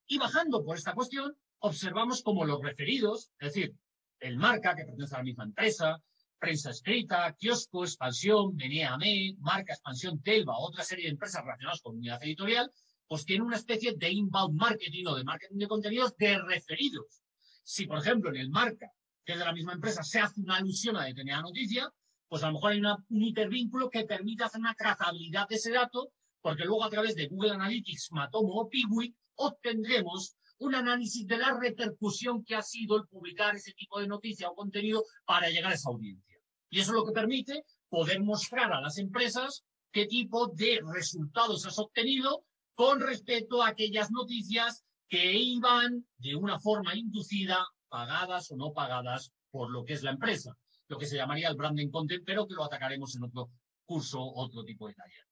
Y 0.07 0.17
bajando 0.17 0.63
por 0.63 0.77
esta 0.77 0.93
cuestión, 0.93 1.35
observamos 1.59 2.21
como 2.21 2.45
los 2.45 2.61
referidos, 2.61 3.31
es 3.39 3.53
decir, 3.53 3.75
el 4.19 4.37
marca 4.37 4.75
que 4.75 4.85
pertenece 4.85 5.15
a 5.15 5.19
la 5.19 5.23
misma 5.23 5.43
empresa, 5.43 6.01
prensa 6.39 6.71
escrita, 6.71 7.35
kiosco, 7.39 7.83
expansión, 7.83 8.55
Beneame, 8.55 9.35
marca, 9.39 9.73
expansión, 9.73 10.21
Telva, 10.21 10.57
otra 10.57 10.83
serie 10.83 11.05
de 11.05 11.11
empresas 11.11 11.41
relacionadas 11.43 11.81
con 11.81 11.95
unidad 11.95 12.21
editorial, 12.23 12.69
pues 13.07 13.25
tiene 13.25 13.43
una 13.43 13.57
especie 13.57 13.93
de 13.95 14.11
inbound 14.11 14.59
marketing 14.59 15.05
o 15.07 15.15
de 15.15 15.23
marketing 15.23 15.57
de 15.57 15.67
contenidos 15.67 16.15
de 16.17 16.37
referidos. 16.39 17.21
Si, 17.63 17.85
por 17.85 17.99
ejemplo, 17.99 18.29
en 18.29 18.37
el 18.37 18.49
marca, 18.49 18.91
que 19.25 19.33
es 19.33 19.39
de 19.39 19.45
la 19.45 19.53
misma 19.53 19.73
empresa, 19.73 20.03
se 20.03 20.19
hace 20.19 20.41
una 20.41 20.57
alusión 20.57 20.97
a 20.97 21.05
determinada 21.05 21.43
noticia, 21.43 21.89
pues 22.27 22.43
a 22.43 22.47
lo 22.47 22.53
mejor 22.53 22.71
hay 22.71 22.81
un 22.81 23.21
hipervínculo 23.21 23.89
que 23.89 24.05
permite 24.05 24.43
hacer 24.43 24.59
una 24.59 24.73
trazabilidad 24.73 25.47
de 25.47 25.55
ese 25.55 25.71
dato, 25.71 26.11
porque 26.41 26.65
luego 26.65 26.83
a 26.83 26.89
través 26.89 27.15
de 27.15 27.27
Google 27.27 27.51
Analytics, 27.51 28.11
Matomo 28.11 28.53
o 28.55 28.69
Piwik 28.69 29.15
obtendremos 29.35 30.35
un 30.57 30.75
análisis 30.75 31.27
de 31.27 31.37
la 31.37 31.57
repercusión 31.59 32.43
que 32.43 32.55
ha 32.55 32.61
sido 32.61 32.97
el 32.97 33.07
publicar 33.07 33.55
ese 33.55 33.73
tipo 33.73 33.99
de 33.99 34.07
noticia 34.07 34.49
o 34.49 34.55
contenido 34.55 35.03
para 35.25 35.49
llegar 35.49 35.71
a 35.71 35.75
esa 35.75 35.89
audiencia. 35.89 36.37
Y 36.69 36.79
eso 36.79 36.91
es 36.91 36.95
lo 36.95 37.05
que 37.05 37.11
permite 37.11 37.63
poder 37.89 38.21
mostrar 38.21 38.73
a 38.73 38.81
las 38.81 38.97
empresas 38.97 39.63
qué 39.91 40.07
tipo 40.07 40.47
de 40.47 40.81
resultados 40.91 41.65
has 41.65 41.77
obtenido 41.77 42.45
con 42.75 42.99
respecto 42.99 43.61
a 43.61 43.69
aquellas 43.69 44.11
noticias 44.11 44.83
que 45.07 45.33
iban 45.33 46.05
de 46.17 46.35
una 46.35 46.59
forma 46.59 46.95
inducida, 46.95 47.65
pagadas 47.87 48.51
o 48.51 48.55
no 48.55 48.73
pagadas 48.73 49.31
por 49.51 49.69
lo 49.69 49.85
que 49.85 49.93
es 49.93 50.03
la 50.03 50.11
empresa, 50.11 50.57
lo 50.87 50.97
que 50.97 51.05
se 51.05 51.15
llamaría 51.15 51.49
el 51.49 51.55
branding 51.55 51.89
content, 51.89 52.23
pero 52.25 52.47
que 52.47 52.55
lo 52.55 52.63
atacaremos 52.63 53.15
en 53.15 53.23
otro 53.23 53.51
curso, 53.85 54.19
otro 54.19 54.63
tipo 54.63 54.87
de 54.87 54.95
taller. 54.95 55.27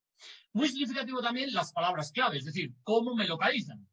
Muy 0.52 0.68
significativo 0.68 1.20
también 1.20 1.52
las 1.52 1.72
palabras 1.72 2.12
clave, 2.12 2.38
es 2.38 2.44
decir, 2.44 2.72
cómo 2.84 3.14
me 3.16 3.26
localizan. 3.26 3.88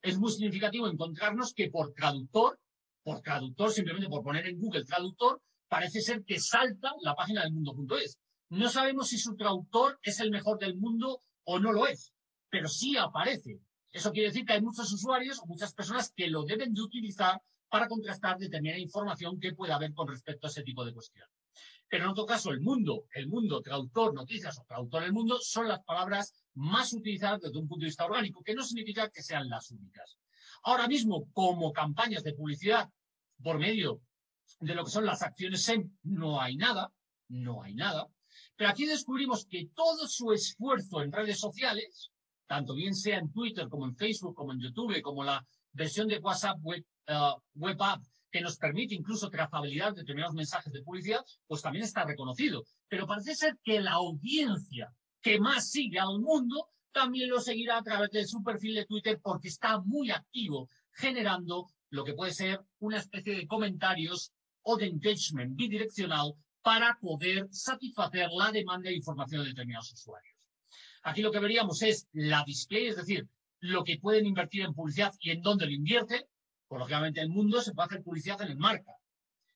Es 0.00 0.18
muy 0.18 0.30
significativo 0.30 0.86
encontrarnos 0.86 1.54
que 1.54 1.70
por 1.70 1.92
traductor, 1.92 2.60
por 3.02 3.20
traductor, 3.20 3.72
simplemente 3.72 4.08
por 4.08 4.22
poner 4.22 4.46
en 4.46 4.60
Google 4.60 4.84
traductor, 4.84 5.40
parece 5.68 6.00
ser 6.00 6.24
que 6.24 6.38
salta 6.38 6.92
la 7.00 7.14
página 7.14 7.42
del 7.42 7.52
mundo.es. 7.52 8.18
No 8.50 8.68
sabemos 8.68 9.08
si 9.08 9.18
su 9.18 9.34
traductor 9.34 9.98
es 10.02 10.20
el 10.20 10.30
mejor 10.30 10.58
del 10.58 10.76
mundo 10.76 11.22
o 11.44 11.58
no 11.58 11.72
lo 11.72 11.86
es, 11.86 12.12
pero 12.52 12.68
sí 12.68 12.98
aparece. 12.98 13.62
Eso 13.90 14.12
quiere 14.12 14.28
decir 14.28 14.44
que 14.44 14.52
hay 14.52 14.60
muchos 14.60 14.92
usuarios 14.92 15.38
o 15.40 15.46
muchas 15.46 15.72
personas 15.72 16.12
que 16.14 16.26
lo 16.26 16.44
deben 16.44 16.74
de 16.74 16.82
utilizar 16.82 17.40
para 17.70 17.88
contrastar 17.88 18.36
determinada 18.36 18.78
información 18.78 19.40
que 19.40 19.54
pueda 19.54 19.76
haber 19.76 19.94
con 19.94 20.06
respecto 20.06 20.46
a 20.46 20.50
ese 20.50 20.62
tipo 20.62 20.84
de 20.84 20.92
cuestión. 20.92 21.26
Pero 21.88 22.04
en 22.04 22.10
otro 22.10 22.26
caso, 22.26 22.50
el 22.50 22.60
mundo, 22.60 23.06
el 23.14 23.26
mundo, 23.26 23.62
traductor, 23.62 24.12
noticias 24.12 24.58
o 24.58 24.64
traductor 24.64 25.02
el 25.02 25.14
mundo 25.14 25.38
son 25.40 25.66
las 25.66 25.82
palabras 25.82 26.34
más 26.52 26.92
utilizadas 26.92 27.40
desde 27.40 27.58
un 27.58 27.66
punto 27.66 27.84
de 27.84 27.88
vista 27.88 28.04
orgánico, 28.04 28.42
que 28.42 28.54
no 28.54 28.62
significa 28.62 29.08
que 29.08 29.22
sean 29.22 29.48
las 29.48 29.70
únicas. 29.70 30.18
Ahora 30.64 30.86
mismo, 30.88 31.30
como 31.32 31.72
campañas 31.72 32.22
de 32.22 32.34
publicidad 32.34 32.90
por 33.42 33.58
medio 33.58 34.02
de 34.60 34.74
lo 34.74 34.84
que 34.84 34.90
son 34.90 35.06
las 35.06 35.22
acciones 35.22 35.62
SEM, 35.62 35.90
no 36.02 36.38
hay 36.38 36.56
nada, 36.56 36.92
no 37.28 37.62
hay 37.62 37.74
nada. 37.74 38.08
Pero 38.56 38.68
aquí 38.68 38.84
descubrimos 38.84 39.46
que 39.46 39.70
todo 39.74 40.06
su 40.06 40.32
esfuerzo 40.32 41.00
en 41.02 41.12
redes 41.12 41.40
sociales, 41.40 42.11
tanto 42.52 42.74
bien 42.74 42.94
sea 42.94 43.16
en 43.16 43.32
Twitter 43.32 43.66
como 43.70 43.86
en 43.86 43.96
Facebook, 43.96 44.34
como 44.34 44.52
en 44.52 44.60
YouTube, 44.60 45.00
como 45.00 45.24
la 45.24 45.42
versión 45.72 46.06
de 46.06 46.18
WhatsApp 46.18 46.58
Web, 46.60 46.84
uh, 47.08 47.40
web 47.54 47.78
App, 47.80 48.02
que 48.30 48.42
nos 48.42 48.58
permite 48.58 48.94
incluso 48.94 49.30
trazabilidad 49.30 49.94
de 49.94 50.02
determinados 50.02 50.34
mensajes 50.34 50.70
de 50.70 50.82
publicidad, 50.82 51.24
pues 51.46 51.62
también 51.62 51.86
está 51.86 52.04
reconocido. 52.04 52.62
Pero 52.88 53.06
parece 53.06 53.34
ser 53.34 53.56
que 53.64 53.80
la 53.80 53.92
audiencia 53.92 54.92
que 55.22 55.40
más 55.40 55.70
sigue 55.70 55.98
al 55.98 56.20
mundo 56.20 56.68
también 56.92 57.30
lo 57.30 57.40
seguirá 57.40 57.78
a 57.78 57.82
través 57.82 58.10
de 58.10 58.26
su 58.26 58.42
perfil 58.42 58.74
de 58.74 58.84
Twitter 58.84 59.18
porque 59.22 59.48
está 59.48 59.80
muy 59.80 60.10
activo 60.10 60.68
generando 60.90 61.70
lo 61.88 62.04
que 62.04 62.12
puede 62.12 62.34
ser 62.34 62.60
una 62.80 62.98
especie 62.98 63.34
de 63.34 63.46
comentarios 63.46 64.30
o 64.60 64.76
de 64.76 64.88
engagement 64.88 65.56
bidireccional 65.56 66.34
para 66.60 66.98
poder 67.00 67.48
satisfacer 67.50 68.28
la 68.30 68.52
demanda 68.52 68.90
de 68.90 68.96
información 68.96 69.42
de 69.42 69.48
determinados 69.48 69.90
usuarios. 69.94 70.31
Aquí 71.02 71.22
lo 71.22 71.32
que 71.32 71.40
veríamos 71.40 71.82
es 71.82 72.08
la 72.12 72.44
display, 72.44 72.86
es 72.86 72.96
decir, 72.96 73.28
lo 73.60 73.84
que 73.84 73.98
pueden 73.98 74.26
invertir 74.26 74.62
en 74.62 74.74
publicidad 74.74 75.14
y 75.20 75.30
en 75.30 75.42
dónde 75.42 75.66
lo 75.66 75.72
invierte. 75.72 76.28
Pues 76.68 76.78
lógicamente 76.78 77.20
en 77.20 77.26
el 77.26 77.32
mundo 77.32 77.60
se 77.60 77.72
puede 77.72 77.86
hacer 77.86 78.02
publicidad 78.02 78.40
en 78.42 78.48
el 78.48 78.56
marca, 78.56 78.92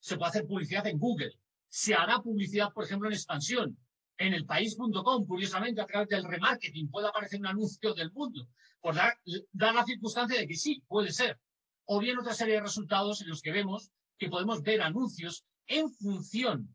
se 0.00 0.16
puede 0.16 0.28
hacer 0.30 0.46
publicidad 0.46 0.86
en 0.86 0.98
Google, 0.98 1.32
se 1.68 1.94
hará 1.94 2.20
publicidad, 2.20 2.72
por 2.72 2.84
ejemplo, 2.84 3.08
en 3.08 3.14
expansión. 3.14 3.78
En 4.18 4.32
el 4.32 4.46
país.com, 4.46 5.26
curiosamente, 5.26 5.80
a 5.80 5.86
través 5.86 6.08
del 6.08 6.24
remarketing, 6.24 6.90
puede 6.90 7.08
aparecer 7.08 7.38
un 7.40 7.46
anuncio 7.46 7.92
del 7.94 8.12
mundo. 8.12 8.48
Por 8.80 8.94
dar, 8.94 9.18
dar 9.52 9.74
la 9.74 9.84
circunstancia 9.84 10.38
de 10.38 10.46
que 10.46 10.56
sí, 10.56 10.82
puede 10.88 11.12
ser. 11.12 11.38
O 11.84 12.00
bien 12.00 12.18
otra 12.18 12.32
serie 12.32 12.54
de 12.54 12.62
resultados 12.62 13.20
en 13.20 13.28
los 13.28 13.42
que 13.42 13.52
vemos 13.52 13.90
que 14.18 14.28
podemos 14.28 14.62
ver 14.62 14.80
anuncios 14.80 15.44
en 15.66 15.90
función 15.90 16.74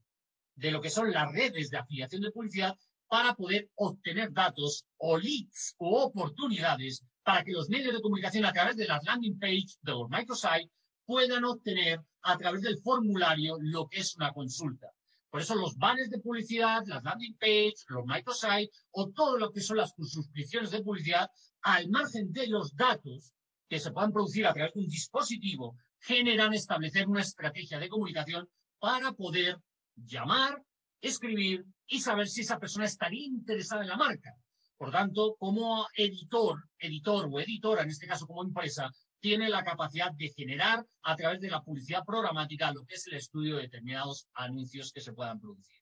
de 0.56 0.72
lo 0.72 0.82
que 0.82 0.90
son 0.90 1.12
las 1.12 1.32
redes 1.32 1.72
de 1.72 1.78
afiliación 1.78 2.22
de 2.22 2.32
publicidad 2.32 2.78
para 3.12 3.36
poder 3.36 3.70
obtener 3.76 4.32
datos 4.32 4.86
o 4.98 5.18
leads 5.18 5.76
o 5.80 6.04
oportunidades 6.04 7.04
para 7.24 7.44
que 7.44 7.52
los 7.52 7.68
medios 7.68 7.94
de 7.94 8.02
comunicación 8.02 8.46
a 8.46 8.54
través 8.54 8.78
de 8.78 8.86
las 8.86 9.04
landing 9.04 9.38
page 9.38 9.76
de 9.82 9.92
los 9.92 10.10
microsite 10.10 10.72
puedan 11.06 11.44
obtener 11.44 12.00
a 12.22 12.38
través 12.38 12.62
del 12.62 12.80
formulario 12.80 13.58
lo 13.60 13.90
que 13.90 14.00
es 14.00 14.16
una 14.16 14.32
consulta. 14.32 14.88
Por 15.30 15.42
eso 15.42 15.56
los 15.56 15.78
banners 15.78 16.10
de 16.10 16.20
publicidad, 16.20 16.84
las 16.86 17.04
landing 17.04 17.36
page, 17.36 17.76
los 17.90 18.06
microsite 18.06 18.72
o 18.92 19.10
todo 19.10 19.38
lo 19.38 19.52
que 19.52 19.60
son 19.60 19.76
las 19.76 19.94
suscripciones 19.98 20.72
de 20.72 20.82
publicidad, 20.82 21.30
al 21.64 21.90
margen 21.90 22.32
de 22.32 22.48
los 22.48 22.74
datos 22.78 23.34
que 23.68 23.82
se 23.82 23.92
puedan 23.92 24.14
producir 24.14 24.48
a 24.48 24.54
través 24.54 24.74
de 24.74 24.80
un 24.80 24.88
dispositivo, 24.88 25.76
generan 26.00 26.54
establecer 26.54 27.10
una 27.10 27.22
estrategia 27.22 27.78
de 27.78 27.90
comunicación 27.90 28.48
para 28.80 29.12
poder 29.12 29.60
llamar, 29.98 30.64
escribir 31.02 31.66
y 31.92 32.00
saber 32.00 32.28
si 32.28 32.42
esa 32.42 32.58
persona 32.58 32.86
estaría 32.86 33.26
interesada 33.26 33.84
en 33.84 33.90
la 33.90 33.98
marca. 33.98 34.34
Por 34.78 34.92
tanto, 34.92 35.36
como 35.38 35.88
editor, 35.96 36.58
editor 36.80 37.30
o 37.32 37.40
editora, 37.40 37.84
en 37.84 37.90
este 37.90 38.08
caso 38.08 38.26
como 38.26 38.44
empresa, 38.44 38.90
tiene 39.20 39.50
la 39.50 39.64
capacidad 39.64 40.12
de 40.14 40.30
generar 40.30 40.84
a 41.04 41.16
través 41.16 41.40
de 41.42 41.50
la 41.52 41.62
publicidad 41.62 42.04
programática 42.04 42.72
lo 42.72 42.84
que 42.86 42.96
es 42.96 43.06
el 43.08 43.16
estudio 43.16 43.58
de 43.58 43.64
determinados 43.64 44.28
anuncios 44.34 44.92
que 44.92 45.02
se 45.02 45.14
puedan 45.14 45.40
producir. 45.40 45.78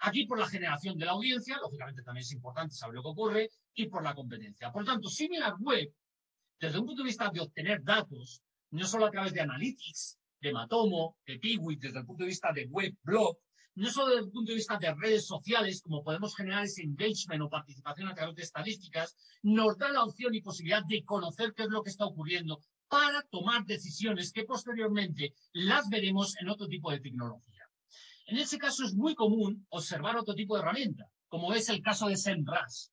Aquí 0.00 0.26
por 0.26 0.38
la 0.38 0.46
generación 0.46 0.98
de 0.98 1.06
la 1.06 1.12
audiencia, 1.12 1.56
lógicamente 1.60 2.02
también 2.02 2.22
es 2.22 2.32
importante 2.32 2.74
saber 2.74 2.96
lo 2.96 3.02
que 3.02 3.08
ocurre, 3.08 3.50
y 3.74 3.86
por 3.88 4.04
la 4.04 4.14
competencia. 4.14 4.70
Por 4.70 4.84
tanto, 4.84 5.08
Similar 5.08 5.54
Web 5.58 5.90
desde 6.60 6.78
un 6.78 6.86
punto 6.86 7.02
de 7.02 7.08
vista 7.08 7.30
de 7.30 7.40
obtener 7.40 7.82
datos, 7.82 8.42
no 8.70 8.86
solo 8.86 9.06
a 9.06 9.10
través 9.10 9.32
de 9.32 9.40
analytics, 9.40 10.18
de 10.40 10.52
Matomo, 10.52 11.16
de 11.26 11.38
Piwik, 11.38 11.80
desde 11.80 11.98
el 11.98 12.06
punto 12.06 12.24
de 12.24 12.28
vista 12.28 12.52
de 12.52 12.66
web, 12.66 12.94
blog, 13.02 13.36
no 13.76 13.90
solo 13.90 14.08
desde 14.08 14.22
el 14.22 14.30
punto 14.30 14.50
de 14.50 14.56
vista 14.56 14.78
de 14.78 14.94
redes 14.94 15.26
sociales, 15.26 15.82
como 15.82 16.02
podemos 16.02 16.34
generar 16.34 16.64
ese 16.64 16.82
engagement 16.82 17.42
o 17.42 17.50
participación 17.50 18.08
a 18.08 18.14
través 18.14 18.34
de 18.34 18.42
estadísticas, 18.42 19.14
nos 19.42 19.76
da 19.76 19.90
la 19.90 20.02
opción 20.02 20.34
y 20.34 20.40
posibilidad 20.40 20.82
de 20.84 21.04
conocer 21.04 21.52
qué 21.54 21.64
es 21.64 21.68
lo 21.68 21.82
que 21.82 21.90
está 21.90 22.06
ocurriendo 22.06 22.60
para 22.88 23.22
tomar 23.22 23.66
decisiones 23.66 24.32
que 24.32 24.44
posteriormente 24.44 25.34
las 25.52 25.88
veremos 25.90 26.36
en 26.40 26.48
otro 26.48 26.66
tipo 26.66 26.90
de 26.90 27.00
tecnología. 27.00 27.68
En 28.26 28.38
ese 28.38 28.58
caso 28.58 28.84
es 28.84 28.94
muy 28.94 29.14
común 29.14 29.66
observar 29.68 30.16
otro 30.16 30.34
tipo 30.34 30.54
de 30.54 30.62
herramienta, 30.62 31.10
como 31.28 31.52
es 31.52 31.68
el 31.68 31.82
caso 31.82 32.08
de 32.08 32.16
SEMrush. 32.16 32.88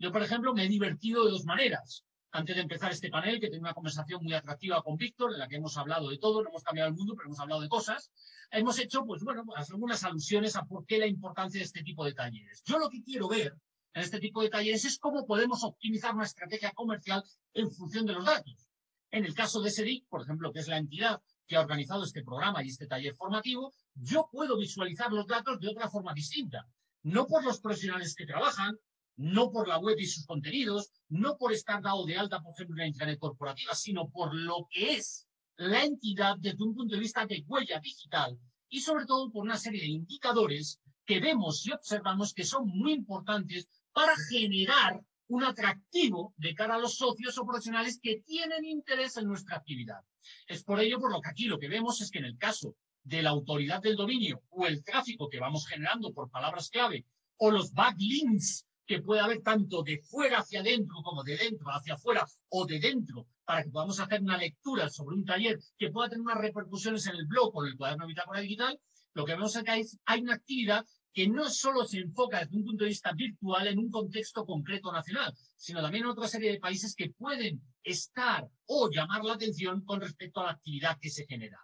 Yo, 0.00 0.10
por 0.10 0.22
ejemplo, 0.22 0.52
me 0.52 0.64
he 0.64 0.68
divertido 0.68 1.24
de 1.24 1.30
dos 1.30 1.44
maneras. 1.44 2.04
Antes 2.34 2.56
de 2.56 2.62
empezar 2.62 2.90
este 2.90 3.10
panel, 3.10 3.38
que 3.38 3.48
tengo 3.48 3.62
una 3.62 3.74
conversación 3.74 4.20
muy 4.24 4.34
atractiva 4.34 4.82
con 4.82 4.96
Víctor, 4.96 5.32
en 5.32 5.38
la 5.38 5.46
que 5.46 5.54
hemos 5.54 5.76
hablado 5.76 6.10
de 6.10 6.18
todo, 6.18 6.42
no 6.42 6.48
hemos 6.48 6.64
cambiado 6.64 6.88
el 6.88 6.96
mundo, 6.96 7.14
pero 7.14 7.28
hemos 7.28 7.38
hablado 7.38 7.60
de 7.60 7.68
cosas, 7.68 8.10
hemos 8.50 8.76
hecho, 8.80 9.04
pues 9.06 9.22
bueno, 9.22 9.44
pues, 9.44 9.70
algunas 9.70 10.02
alusiones 10.02 10.56
a 10.56 10.64
por 10.64 10.84
qué 10.84 10.98
la 10.98 11.06
importancia 11.06 11.60
de 11.60 11.64
este 11.64 11.84
tipo 11.84 12.04
de 12.04 12.12
talleres. 12.12 12.64
Yo 12.64 12.80
lo 12.80 12.90
que 12.90 13.04
quiero 13.04 13.28
ver 13.28 13.56
en 13.92 14.02
este 14.02 14.18
tipo 14.18 14.42
de 14.42 14.48
talleres 14.48 14.84
es 14.84 14.98
cómo 14.98 15.24
podemos 15.24 15.62
optimizar 15.62 16.12
una 16.12 16.24
estrategia 16.24 16.72
comercial 16.72 17.22
en 17.52 17.70
función 17.70 18.04
de 18.04 18.14
los 18.14 18.24
datos. 18.24 18.66
En 19.12 19.24
el 19.24 19.32
caso 19.32 19.62
de 19.62 19.70
SEDIC, 19.70 20.08
por 20.08 20.22
ejemplo, 20.22 20.52
que 20.52 20.58
es 20.58 20.66
la 20.66 20.78
entidad 20.78 21.22
que 21.46 21.54
ha 21.54 21.60
organizado 21.60 22.02
este 22.02 22.24
programa 22.24 22.64
y 22.64 22.68
este 22.70 22.88
taller 22.88 23.14
formativo, 23.14 23.72
yo 23.94 24.28
puedo 24.32 24.58
visualizar 24.58 25.12
los 25.12 25.28
datos 25.28 25.60
de 25.60 25.68
otra 25.68 25.88
forma 25.88 26.12
distinta. 26.12 26.66
No 27.04 27.28
por 27.28 27.44
los 27.44 27.60
profesionales 27.60 28.16
que 28.16 28.26
trabajan, 28.26 28.76
no 29.16 29.50
por 29.50 29.68
la 29.68 29.78
web 29.78 29.96
y 29.98 30.06
sus 30.06 30.26
contenidos, 30.26 30.90
no 31.08 31.36
por 31.36 31.52
estar 31.52 31.82
dado 31.82 32.04
de 32.04 32.16
alta, 32.16 32.40
por 32.40 32.54
ejemplo, 32.54 32.74
en 32.74 32.78
la 32.78 32.88
Internet 32.88 33.18
corporativa, 33.18 33.74
sino 33.74 34.08
por 34.08 34.34
lo 34.34 34.66
que 34.70 34.94
es 34.94 35.26
la 35.56 35.84
entidad 35.84 36.36
desde 36.38 36.64
un 36.64 36.74
punto 36.74 36.94
de 36.94 37.00
vista 37.00 37.26
de 37.26 37.44
huella 37.46 37.78
digital 37.80 38.38
y 38.68 38.80
sobre 38.80 39.06
todo 39.06 39.30
por 39.30 39.44
una 39.44 39.56
serie 39.56 39.82
de 39.82 39.88
indicadores 39.88 40.80
que 41.06 41.20
vemos 41.20 41.64
y 41.66 41.72
observamos 41.72 42.34
que 42.34 42.44
son 42.44 42.66
muy 42.66 42.92
importantes 42.92 43.68
para 43.92 44.14
generar 44.30 45.00
un 45.28 45.44
atractivo 45.44 46.34
de 46.36 46.54
cara 46.54 46.74
a 46.74 46.78
los 46.78 46.96
socios 46.96 47.38
o 47.38 47.46
profesionales 47.46 47.98
que 48.02 48.20
tienen 48.26 48.64
interés 48.64 49.16
en 49.16 49.26
nuestra 49.26 49.56
actividad. 49.56 50.00
Es 50.46 50.64
por 50.64 50.80
ello 50.80 50.98
por 50.98 51.12
lo 51.12 51.20
que 51.20 51.30
aquí 51.30 51.44
lo 51.44 51.58
que 51.58 51.68
vemos 51.68 52.00
es 52.00 52.10
que 52.10 52.18
en 52.18 52.26
el 52.26 52.36
caso 52.36 52.76
de 53.02 53.22
la 53.22 53.30
autoridad 53.30 53.80
del 53.80 53.96
dominio 53.96 54.42
o 54.50 54.66
el 54.66 54.82
tráfico 54.82 55.28
que 55.28 55.38
vamos 55.38 55.66
generando 55.66 56.12
por 56.12 56.30
palabras 56.30 56.70
clave 56.70 57.06
o 57.36 57.50
los 57.50 57.72
backlinks 57.72 58.66
que 58.86 59.00
puede 59.00 59.20
haber 59.20 59.42
tanto 59.42 59.82
de 59.82 59.98
fuera 59.98 60.38
hacia 60.38 60.60
adentro 60.60 60.96
como 61.02 61.22
de 61.22 61.36
dentro 61.36 61.68
hacia 61.70 61.94
afuera 61.94 62.26
o 62.50 62.66
de 62.66 62.78
dentro 62.78 63.26
para 63.44 63.62
que 63.62 63.70
podamos 63.70 63.98
hacer 64.00 64.20
una 64.22 64.36
lectura 64.36 64.88
sobre 64.88 65.16
un 65.16 65.24
taller 65.24 65.58
que 65.78 65.90
pueda 65.90 66.08
tener 66.08 66.22
unas 66.22 66.38
repercusiones 66.38 67.06
en 67.06 67.16
el 67.16 67.26
blog 67.26 67.54
o 67.54 67.64
en 67.64 67.72
el 67.72 67.76
cuaderno 67.76 68.06
bitácora 68.06 68.40
digital, 68.40 68.78
lo 69.14 69.24
que 69.24 69.32
vemos 69.32 69.56
acá 69.56 69.76
es 69.76 69.98
hay 70.06 70.22
una 70.22 70.34
actividad 70.34 70.84
que 71.12 71.28
no 71.28 71.48
solo 71.48 71.84
se 71.84 72.00
enfoca 72.00 72.40
desde 72.40 72.56
un 72.56 72.64
punto 72.64 72.82
de 72.82 72.90
vista 72.90 73.12
virtual 73.12 73.68
en 73.68 73.78
un 73.78 73.88
contexto 73.88 74.44
concreto 74.44 74.90
nacional, 74.90 75.32
sino 75.56 75.80
también 75.80 76.04
en 76.04 76.10
otra 76.10 76.26
serie 76.26 76.50
de 76.50 76.58
países 76.58 76.96
que 76.96 77.10
pueden 77.10 77.62
estar 77.84 78.48
o 78.66 78.90
llamar 78.90 79.24
la 79.24 79.34
atención 79.34 79.84
con 79.84 80.00
respecto 80.00 80.40
a 80.40 80.46
la 80.46 80.50
actividad 80.50 80.98
que 81.00 81.10
se 81.10 81.24
genera. 81.26 81.60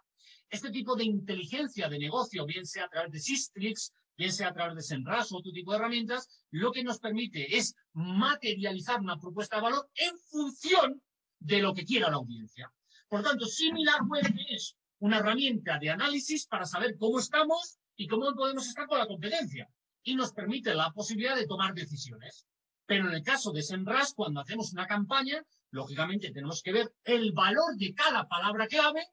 Este 0.49 0.69
tipo 0.69 0.95
de 0.95 1.03
inteligencia 1.03 1.89
de 1.89 1.99
negocio, 1.99 2.45
bien 2.45 2.65
sea 2.65 2.85
a 2.85 2.89
través 2.89 3.11
de 3.11 3.19
Systrix, 3.19 3.93
bien 4.21 4.31
sea 4.31 4.49
a 4.49 4.53
través 4.53 4.75
de 4.75 4.83
Senras 4.83 5.31
o 5.31 5.37
otro 5.37 5.51
tipo 5.51 5.71
de 5.71 5.79
herramientas, 5.79 6.29
lo 6.51 6.71
que 6.71 6.83
nos 6.83 6.99
permite 6.99 7.57
es 7.57 7.75
materializar 7.93 8.99
una 8.99 9.19
propuesta 9.19 9.55
de 9.55 9.63
valor 9.63 9.89
en 9.95 10.15
función 10.29 11.01
de 11.39 11.59
lo 11.59 11.73
que 11.73 11.85
quiera 11.85 12.11
la 12.11 12.17
audiencia. 12.17 12.71
Por 13.09 13.23
tanto, 13.23 13.47
Similar 13.47 14.03
Web 14.07 14.31
es 14.49 14.75
una 14.99 15.17
herramienta 15.17 15.79
de 15.79 15.89
análisis 15.89 16.45
para 16.45 16.67
saber 16.67 16.97
cómo 16.99 17.17
estamos 17.17 17.79
y 17.95 18.05
cómo 18.07 18.31
podemos 18.35 18.67
estar 18.67 18.85
con 18.85 18.99
la 18.99 19.07
competencia. 19.07 19.67
Y 20.03 20.13
nos 20.13 20.33
permite 20.33 20.75
la 20.75 20.91
posibilidad 20.91 21.35
de 21.35 21.47
tomar 21.47 21.73
decisiones. 21.73 22.45
Pero 22.85 23.07
en 23.07 23.15
el 23.15 23.23
caso 23.23 23.51
de 23.51 23.63
Senras, 23.63 24.13
cuando 24.13 24.41
hacemos 24.41 24.71
una 24.71 24.85
campaña, 24.85 25.43
lógicamente 25.71 26.29
tenemos 26.29 26.61
que 26.61 26.73
ver 26.73 26.93
el 27.05 27.31
valor 27.31 27.75
de 27.75 27.91
cada 27.95 28.27
palabra 28.27 28.67
clave, 28.67 29.03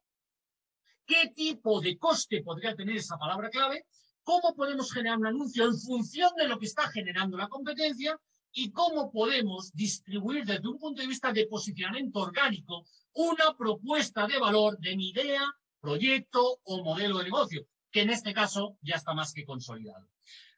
qué 1.07 1.33
tipo 1.35 1.81
de 1.81 1.97
coste 1.97 2.43
podría 2.43 2.77
tener 2.77 2.97
esa 2.97 3.17
palabra 3.17 3.49
clave, 3.49 3.87
cómo 4.29 4.55
podemos 4.55 4.93
generar 4.93 5.17
un 5.17 5.27
anuncio 5.27 5.65
en 5.65 5.79
función 5.79 6.31
de 6.37 6.47
lo 6.47 6.59
que 6.59 6.67
está 6.67 6.87
generando 6.91 7.39
la 7.39 7.49
competencia 7.49 8.21
y 8.53 8.71
cómo 8.73 9.11
podemos 9.11 9.73
distribuir 9.73 10.45
desde 10.45 10.69
un 10.69 10.79
punto 10.79 11.01
de 11.01 11.09
vista 11.09 11.33
de 11.33 11.47
posicionamiento 11.47 12.19
orgánico 12.19 12.85
una 13.15 13.57
propuesta 13.57 14.27
de 14.27 14.39
valor 14.39 14.77
de 14.81 14.97
mi 14.97 15.09
idea, 15.09 15.41
proyecto 15.81 16.59
o 16.63 16.85
modelo 16.85 17.17
de 17.17 17.25
negocio, 17.25 17.67
que 17.91 18.03
en 18.03 18.11
este 18.11 18.35
caso 18.35 18.77
ya 18.83 18.97
está 18.97 19.15
más 19.15 19.33
que 19.33 19.47
consolidado. 19.47 20.07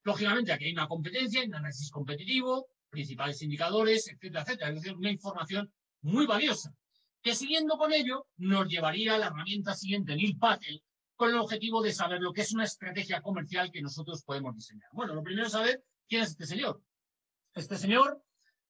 Lógicamente, 0.03 0.53
aquí 0.53 0.65
hay 0.65 0.73
una 0.73 0.89
competencia, 0.89 1.45
un 1.45 1.55
análisis 1.55 1.93
competitivo, 1.93 2.67
principales 2.89 3.41
indicadores, 3.41 4.09
etcétera, 4.09 4.43
etcétera. 4.43 4.71
Es 4.71 4.83
decir, 4.83 4.97
una 4.97 5.13
información 5.13 5.73
muy 6.01 6.27
valiosa, 6.27 6.75
que 7.23 7.37
siguiendo 7.37 7.79
con 7.79 7.93
ello 7.93 8.27
nos 8.37 8.67
llevaría 8.67 9.15
a 9.15 9.19
la 9.19 9.27
herramienta 9.27 9.75
siguiente, 9.75 10.17
Neil 10.17 10.37
Patel, 10.39 10.83
con 11.21 11.29
el 11.29 11.37
objetivo 11.37 11.83
de 11.83 11.93
saber 11.93 12.23
lo 12.23 12.33
que 12.33 12.41
es 12.41 12.53
una 12.55 12.65
estrategia 12.65 13.21
comercial 13.21 13.71
que 13.71 13.83
nosotros 13.83 14.23
podemos 14.23 14.57
diseñar. 14.57 14.89
Bueno, 14.95 15.15
lo 15.15 15.23
primero 15.23 15.47
es 15.49 15.53
saber 15.53 15.85
quién 16.09 16.23
es 16.23 16.31
este 16.31 16.47
señor. 16.47 16.83
Este 17.53 17.77
señor 17.77 18.25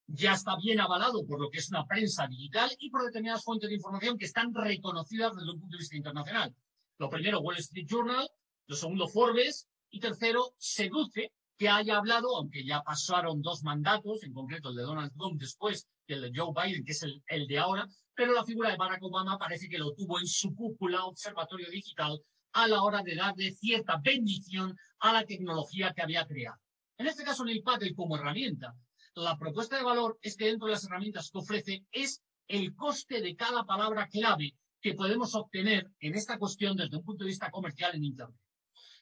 ya 0.09 0.33
está 0.33 0.57
bien 0.57 0.81
avalado 0.81 1.25
por 1.25 1.41
lo 1.41 1.49
que 1.49 1.59
es 1.59 1.69
una 1.71 1.87
prensa 1.87 2.27
digital 2.27 2.69
y 2.81 2.91
por 2.91 3.05
determinadas 3.05 3.45
fuentes 3.45 3.69
de 3.69 3.77
información 3.77 4.19
que 4.19 4.25
están 4.25 4.53
reconocidas 4.53 5.37
desde 5.37 5.49
un 5.49 5.61
punto 5.61 5.77
de 5.77 5.79
vista 5.79 5.97
internacional. 5.97 6.53
Lo 6.99 7.09
primero, 7.09 7.39
Wall 7.39 7.59
Street 7.59 7.87
Journal, 7.89 8.29
lo 8.67 8.75
segundo, 8.75 9.07
Forbes, 9.07 9.69
y 9.89 10.01
tercero, 10.01 10.53
Seduce, 10.59 11.31
que 11.57 11.69
haya 11.69 11.99
hablado, 11.99 12.37
aunque 12.37 12.65
ya 12.65 12.83
pasaron 12.83 13.43
dos 13.43 13.63
mandatos, 13.63 14.25
en 14.25 14.33
concreto 14.33 14.71
el 14.71 14.75
de 14.75 14.83
Donald 14.83 15.13
Trump 15.17 15.41
después 15.41 15.87
y 16.05 16.15
el 16.15 16.23
de 16.23 16.33
Joe 16.35 16.53
Biden, 16.53 16.85
que 16.85 16.91
es 16.91 17.03
el, 17.05 17.23
el 17.29 17.47
de 17.47 17.59
ahora, 17.61 17.87
pero 18.13 18.33
la 18.33 18.45
figura 18.45 18.71
de 18.71 18.77
Barack 18.77 19.05
Obama 19.05 19.39
parece 19.39 19.69
que 19.69 19.79
lo 19.79 19.95
tuvo 19.95 20.19
en 20.19 20.27
su 20.27 20.53
cúpula 20.53 21.05
observatorio 21.05 21.71
digital 21.71 22.21
a 22.53 22.69
la 22.69 22.83
hora 22.83 23.03
de 23.03 23.15
darle 23.15 23.53
cierta 23.53 23.99
bendición 24.03 24.77
a 24.99 25.13
la 25.13 25.25
tecnología 25.25 25.93
que 25.93 26.03
había 26.03 26.27
creado. 26.27 26.59
En 26.99 27.07
este 27.07 27.25
caso, 27.25 27.43
en 27.45 27.51
el 27.51 27.63
Paddle 27.63 27.95
como 27.95 28.17
herramienta, 28.17 28.75
la 29.15 29.37
propuesta 29.39 29.77
de 29.77 29.85
valor 29.85 30.19
es 30.23 30.37
que 30.37 30.47
dentro 30.47 30.67
de 30.67 30.75
las 30.75 30.85
herramientas 30.85 31.31
que 31.31 31.39
ofrece 31.39 31.85
es 31.91 32.23
el 32.47 32.75
coste 32.75 33.21
de 33.21 33.37
cada 33.37 33.65
palabra 33.65 34.09
clave 34.09 34.55
que 34.81 34.95
podemos 34.95 35.35
obtener 35.35 35.91
en 36.01 36.15
esta 36.15 36.39
cuestión 36.39 36.77
desde 36.77 36.97
un 36.97 37.05
punto 37.05 37.25
de 37.25 37.31
vista 37.31 37.51
comercial 37.51 37.95
en 37.95 38.05
Internet. 38.05 38.41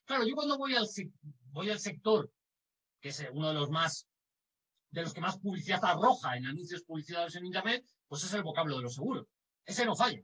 Claro, 0.04 0.26
yo 0.26 0.34
cuando 0.34 0.56
voy 0.56 0.74
al, 0.74 0.86
voy 1.52 1.70
al 1.70 1.78
sector, 1.78 2.30
que 3.00 3.10
es 3.10 3.26
uno 3.32 3.48
de 3.48 3.54
los 3.54 3.70
más, 3.70 4.06
de 4.90 5.02
los 5.02 5.12
que 5.12 5.20
más 5.20 5.38
publicidad 5.38 5.84
arroja 5.84 6.36
en 6.36 6.46
anuncios 6.46 6.82
publicitarios 6.82 7.36
en 7.36 7.46
Internet, 7.46 7.84
pues 8.08 8.24
es 8.24 8.32
el 8.32 8.42
vocablo 8.42 8.76
de 8.76 8.82
los 8.82 8.94
seguros. 8.94 9.26
Ese 9.64 9.84
no 9.84 9.94
falla. 9.94 10.22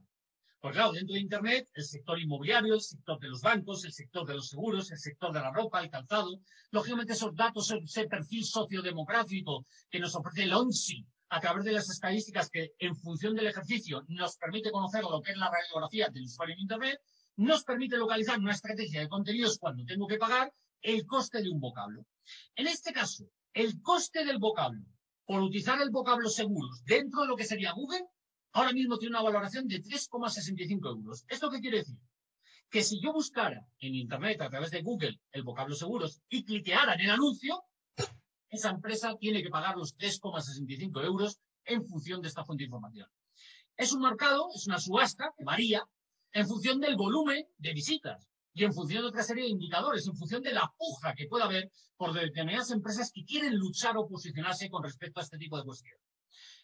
Porque 0.65 0.77
claro, 0.77 0.93
dentro 0.93 1.13
de 1.13 1.19
Internet, 1.19 1.69
el 1.75 1.83
sector 1.83 2.19
inmobiliario, 2.19 2.73
el 2.73 2.81
sector 2.81 3.19
de 3.19 3.27
los 3.27 3.39
bancos, 3.39 3.85
el 3.85 3.93
sector 3.93 4.25
de 4.25 4.33
los 4.33 4.49
seguros, 4.49 4.89
el 4.89 4.97
sector 4.97 5.31
de 5.31 5.39
la 5.39 5.51
ropa, 5.51 5.79
el 5.79 5.91
calzado, 5.91 6.39
lógicamente 6.71 7.13
esos 7.13 7.35
datos, 7.35 7.69
ese 7.69 8.07
perfil 8.07 8.43
sociodemográfico 8.43 9.67
que 9.91 9.99
nos 9.99 10.15
ofrece 10.15 10.41
el 10.41 10.53
ONSI 10.53 11.05
a 11.29 11.39
través 11.39 11.65
de 11.65 11.71
las 11.71 11.87
estadísticas 11.91 12.49
que 12.49 12.71
en 12.79 12.95
función 12.95 13.35
del 13.35 13.45
ejercicio 13.45 14.05
nos 14.07 14.37
permite 14.37 14.71
conocer 14.71 15.03
lo 15.03 15.21
que 15.21 15.33
es 15.33 15.37
la 15.37 15.51
radiografía 15.51 16.09
del 16.09 16.23
usuario 16.23 16.55
en 16.55 16.61
Internet, 16.61 16.99
nos 17.35 17.63
permite 17.63 17.97
localizar 17.97 18.39
una 18.39 18.53
estrategia 18.53 19.01
de 19.01 19.07
contenidos 19.07 19.59
cuando 19.59 19.85
tengo 19.85 20.07
que 20.07 20.17
pagar 20.17 20.51
el 20.81 21.05
coste 21.05 21.43
de 21.43 21.49
un 21.51 21.59
vocablo. 21.59 22.07
En 22.55 22.65
este 22.65 22.91
caso, 22.91 23.29
el 23.53 23.83
coste 23.83 24.25
del 24.25 24.39
vocablo 24.39 24.83
por 25.25 25.43
utilizar 25.43 25.79
el 25.79 25.91
vocablo 25.91 26.27
seguros 26.27 26.83
dentro 26.85 27.21
de 27.21 27.27
lo 27.27 27.35
que 27.35 27.45
sería 27.45 27.73
Google 27.73 28.07
ahora 28.55 28.71
mismo 28.71 28.97
tiene 28.97 29.15
una 29.15 29.23
valoración 29.23 29.67
de 29.67 29.83
3,65 29.83 30.87
euros. 30.87 31.25
¿Esto 31.27 31.51
qué 31.51 31.59
quiere 31.59 31.79
decir? 31.79 31.97
Que 32.69 32.83
si 32.83 33.01
yo 33.01 33.11
buscara 33.11 33.67
en 33.79 33.95
Internet 33.95 34.41
a 34.41 34.49
través 34.49 34.71
de 34.71 34.81
Google 34.81 35.19
el 35.33 35.43
vocablo 35.43 35.75
seguros 35.75 36.21
y 36.29 36.45
cliqueara 36.45 36.93
en 36.93 37.01
el 37.01 37.11
anuncio, 37.11 37.63
esa 38.49 38.69
empresa 38.69 39.15
tiene 39.19 39.43
que 39.43 39.49
pagar 39.49 39.75
los 39.75 39.97
3,65 39.97 41.03
euros 41.03 41.37
en 41.65 41.85
función 41.85 42.21
de 42.21 42.29
esta 42.29 42.45
fuente 42.45 42.61
de 42.61 42.67
información. 42.67 43.09
Es 43.75 43.91
un 43.91 44.01
mercado, 44.01 44.47
es 44.55 44.65
una 44.67 44.79
subasta 44.79 45.33
que 45.37 45.43
varía 45.43 45.83
en 46.31 46.47
función 46.47 46.79
del 46.79 46.95
volumen 46.95 47.45
de 47.57 47.73
visitas 47.73 48.25
y 48.53 48.63
en 48.63 48.73
función 48.73 49.01
de 49.01 49.09
otra 49.09 49.23
serie 49.23 49.43
de 49.43 49.49
indicadores, 49.49 50.07
en 50.07 50.15
función 50.15 50.41
de 50.41 50.53
la 50.53 50.71
puja 50.77 51.13
que 51.13 51.27
pueda 51.27 51.43
haber 51.43 51.69
por 51.97 52.13
determinadas 52.13 52.71
empresas 52.71 53.11
que 53.13 53.25
quieren 53.25 53.57
luchar 53.57 53.97
o 53.97 54.07
posicionarse 54.07 54.69
con 54.69 54.81
respecto 54.81 55.19
a 55.19 55.23
este 55.23 55.37
tipo 55.37 55.57
de 55.57 55.65
cuestiones. 55.65 56.14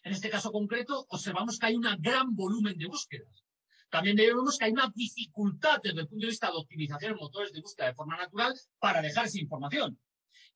En 0.02 0.12
este 0.12 0.30
caso 0.30 0.50
concreto, 0.50 1.06
observamos 1.10 1.58
que 1.58 1.66
hay 1.66 1.76
un 1.76 1.86
gran 1.98 2.34
volumen 2.34 2.76
de 2.76 2.86
búsquedas. 2.86 3.44
También 3.88 4.16
vemos 4.16 4.58
que 4.58 4.64
hay 4.64 4.72
una 4.72 4.90
dificultad 4.94 5.80
desde 5.82 6.00
el 6.00 6.08
punto 6.08 6.26
de 6.26 6.30
vista 6.30 6.50
de 6.50 6.56
optimización 6.56 7.12
de 7.12 7.20
motores 7.20 7.52
de 7.52 7.60
búsqueda 7.60 7.88
de 7.88 7.94
forma 7.94 8.16
natural 8.16 8.54
para 8.78 9.02
dejar 9.02 9.26
esa 9.26 9.38
información. 9.38 9.98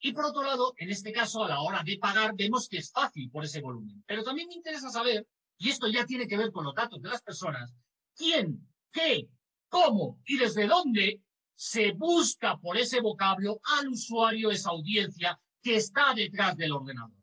Y 0.00 0.12
por 0.12 0.24
otro 0.24 0.42
lado, 0.42 0.74
en 0.78 0.90
este 0.90 1.12
caso, 1.12 1.44
a 1.44 1.48
la 1.48 1.60
hora 1.60 1.82
de 1.84 1.98
pagar, 1.98 2.34
vemos 2.34 2.68
que 2.68 2.78
es 2.78 2.90
fácil 2.90 3.30
por 3.30 3.44
ese 3.44 3.60
volumen. 3.60 4.02
Pero 4.06 4.24
también 4.24 4.48
me 4.48 4.54
interesa 4.54 4.90
saber, 4.90 5.26
y 5.58 5.68
esto 5.68 5.86
ya 5.88 6.04
tiene 6.06 6.26
que 6.26 6.36
ver 6.36 6.50
con 6.50 6.64
los 6.64 6.74
datos 6.74 7.00
de 7.00 7.08
las 7.08 7.22
personas, 7.22 7.74
quién, 8.14 8.66
qué 8.90 9.28
cómo 9.68 10.20
y 10.26 10.38
desde 10.38 10.66
dónde 10.66 11.20
se 11.54 11.92
busca 11.92 12.58
por 12.58 12.76
ese 12.76 13.00
vocablo 13.00 13.60
al 13.78 13.88
usuario, 13.88 14.50
esa 14.50 14.70
audiencia 14.70 15.40
que 15.62 15.76
está 15.76 16.14
detrás 16.14 16.56
del 16.56 16.72
ordenador. 16.72 17.15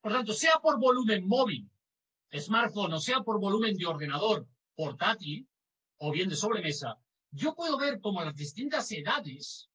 Por 0.00 0.12
tanto, 0.12 0.32
sea 0.32 0.58
por 0.62 0.78
volumen 0.80 1.26
móvil, 1.26 1.70
smartphone, 2.32 2.94
o 2.94 3.00
sea 3.00 3.20
por 3.20 3.38
volumen 3.38 3.76
de 3.76 3.86
ordenador 3.86 4.46
portátil 4.74 5.46
o 5.98 6.10
bien 6.10 6.28
de 6.28 6.36
sobremesa, 6.36 6.98
yo 7.30 7.54
puedo 7.54 7.78
ver 7.78 8.00
cómo 8.00 8.24
las 8.24 8.34
distintas 8.34 8.90
edades 8.92 9.68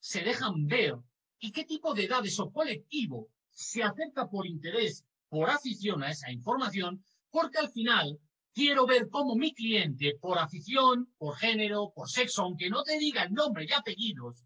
se 0.00 0.22
dejan 0.22 0.66
ver 0.66 0.96
y 1.38 1.52
qué 1.52 1.64
tipo 1.64 1.94
de 1.94 2.04
edades 2.04 2.38
o 2.40 2.50
colectivo 2.50 3.28
se 3.50 3.82
acerca 3.82 4.28
por 4.28 4.46
interés, 4.46 5.04
por 5.28 5.50
afición 5.50 6.02
a 6.02 6.10
esa 6.10 6.30
información, 6.32 7.04
porque 7.30 7.58
al 7.58 7.70
final 7.70 8.18
quiero 8.54 8.86
ver 8.86 9.08
cómo 9.10 9.36
mi 9.36 9.52
cliente, 9.52 10.16
por 10.20 10.38
afición, 10.38 11.12
por 11.18 11.36
género, 11.36 11.92
por 11.94 12.08
sexo, 12.08 12.42
aunque 12.42 12.70
no 12.70 12.82
te 12.82 12.98
diga 12.98 13.24
el 13.24 13.34
nombre 13.34 13.66
y 13.68 13.72
apellidos, 13.72 14.44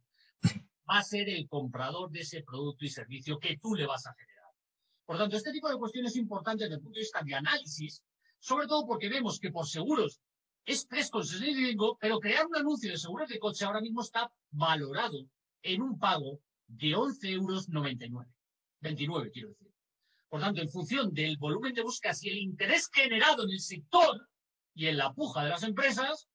va 0.90 0.98
a 0.98 1.04
ser 1.04 1.28
el 1.28 1.48
comprador 1.48 2.10
de 2.10 2.20
ese 2.20 2.42
producto 2.42 2.84
y 2.84 2.88
servicio 2.88 3.38
que 3.38 3.58
tú 3.58 3.76
le 3.76 3.86
vas 3.86 4.06
a 4.06 4.14
generar. 4.14 4.29
Por 5.11 5.18
tanto, 5.18 5.36
este 5.36 5.50
tipo 5.50 5.68
de 5.68 5.76
cuestiones 5.76 6.14
importantes 6.14 6.66
desde 6.66 6.76
el 6.76 6.82
punto 6.82 6.94
de 6.94 7.00
vista 7.00 7.20
de 7.20 7.34
análisis, 7.34 8.00
sobre 8.38 8.68
todo 8.68 8.86
porque 8.86 9.08
vemos 9.08 9.40
que 9.40 9.50
por 9.50 9.66
seguros 9.66 10.20
es 10.64 10.88
3,65, 10.88 11.96
pero 12.00 12.20
crear 12.20 12.46
un 12.46 12.54
anuncio 12.54 12.92
de 12.92 12.96
seguros 12.96 13.28
de 13.28 13.40
coche 13.40 13.64
ahora 13.64 13.80
mismo 13.80 14.02
está 14.02 14.32
valorado 14.52 15.26
en 15.62 15.82
un 15.82 15.98
pago 15.98 16.38
de 16.68 16.94
11,99 16.94 18.02
euros. 18.04 18.28
29, 18.82 19.32
quiero 19.32 19.48
decir. 19.48 19.72
Por 20.28 20.42
tanto, 20.42 20.61
en 20.61 20.70
función 20.70 21.12
del 21.12 21.38
volumen 21.38 21.74
de 21.74 21.82
búsquedas 21.82 22.22
y 22.22 22.28
el 22.28 22.38
interés 22.38 22.88
generado 22.92 23.42
en 23.42 23.50
el 23.50 23.61
sector 23.61 24.28
y 24.74 24.86
en 24.86 24.96
la 24.96 25.12
puja 25.12 25.42
de 25.42 25.50
las 25.50 25.64
empresas, 25.64 26.28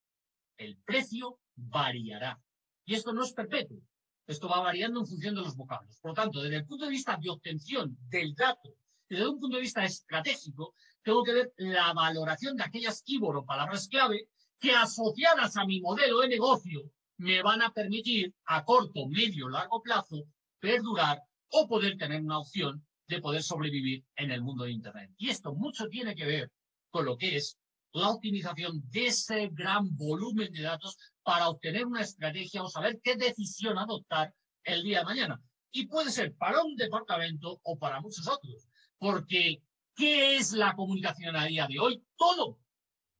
el 0.57 0.75
precio 0.79 1.39
variará. 1.55 2.41
Y 2.83 2.95
esto 2.95 3.13
no 3.13 3.23
es 3.23 3.31
perpetuo. 3.31 3.79
Esto 4.27 4.49
va 4.49 4.59
variando 4.59 5.01
en 5.01 5.07
función 5.07 5.35
de 5.35 5.41
los 5.41 5.55
vocablos. 5.55 5.99
Por 5.99 6.11
lo 6.11 6.15
tanto, 6.15 6.41
desde 6.41 6.57
el 6.57 6.65
punto 6.65 6.85
de 6.85 6.91
vista 6.91 7.17
de 7.21 7.29
obtención 7.29 7.95
del 8.09 8.33
dato, 8.33 8.75
desde 9.07 9.27
un 9.27 9.39
punto 9.39 9.57
de 9.57 9.61
vista 9.61 9.83
estratégico, 9.85 10.73
tengo 11.03 11.23
que 11.23 11.33
ver 11.33 11.53
la 11.57 11.93
valoración 11.93 12.57
de 12.57 12.63
aquellas 12.63 13.03
keywords 13.03 13.41
o 13.41 13.45
palabras 13.45 13.87
clave 13.87 14.27
que 14.59 14.71
asociadas 14.71 15.57
a 15.57 15.65
mi 15.65 15.79
modelo 15.79 16.21
de 16.21 16.29
negocio 16.29 16.91
me 17.17 17.43
van 17.43 17.61
a 17.61 17.71
permitir 17.71 18.33
a 18.45 18.65
corto, 18.65 19.07
medio, 19.07 19.47
largo 19.47 19.81
plazo 19.81 20.23
perdurar 20.59 21.21
o 21.49 21.67
poder 21.67 21.97
tener 21.97 22.21
una 22.21 22.39
opción 22.39 22.83
de 23.07 23.21
poder 23.21 23.43
sobrevivir 23.43 24.03
en 24.15 24.31
el 24.31 24.41
mundo 24.41 24.63
de 24.63 24.71
Internet. 24.71 25.11
Y 25.17 25.29
esto 25.29 25.53
mucho 25.53 25.87
tiene 25.87 26.15
que 26.15 26.25
ver 26.25 26.51
con 26.89 27.05
lo 27.05 27.15
que 27.17 27.37
es 27.37 27.59
la 27.93 28.09
optimización 28.09 28.81
de 28.89 29.07
ese 29.07 29.49
gran 29.49 29.95
volumen 29.95 30.51
de 30.51 30.63
datos 30.63 30.97
para 31.25 31.49
obtener 31.49 31.87
una 31.87 32.01
estrategia 32.01 32.63
o 32.63 32.69
saber 32.69 33.01
qué 33.03 33.15
decisión 33.15 33.79
adoptar 33.79 34.31
el 34.63 34.83
día 34.83 34.99
de 34.99 35.05
mañana. 35.05 35.41
Y 35.71 35.87
puede 35.87 36.11
ser 36.11 36.35
para 36.35 36.63
un 36.63 36.75
departamento 36.75 37.59
o 37.63 37.77
para 37.77 37.99
muchos 37.99 38.27
otros. 38.27 38.67
Porque, 38.99 39.61
¿qué 39.95 40.37
es 40.37 40.53
la 40.53 40.75
comunicación 40.75 41.35
a 41.35 41.45
día 41.45 41.67
de 41.67 41.79
hoy? 41.79 42.03
Todo, 42.15 42.59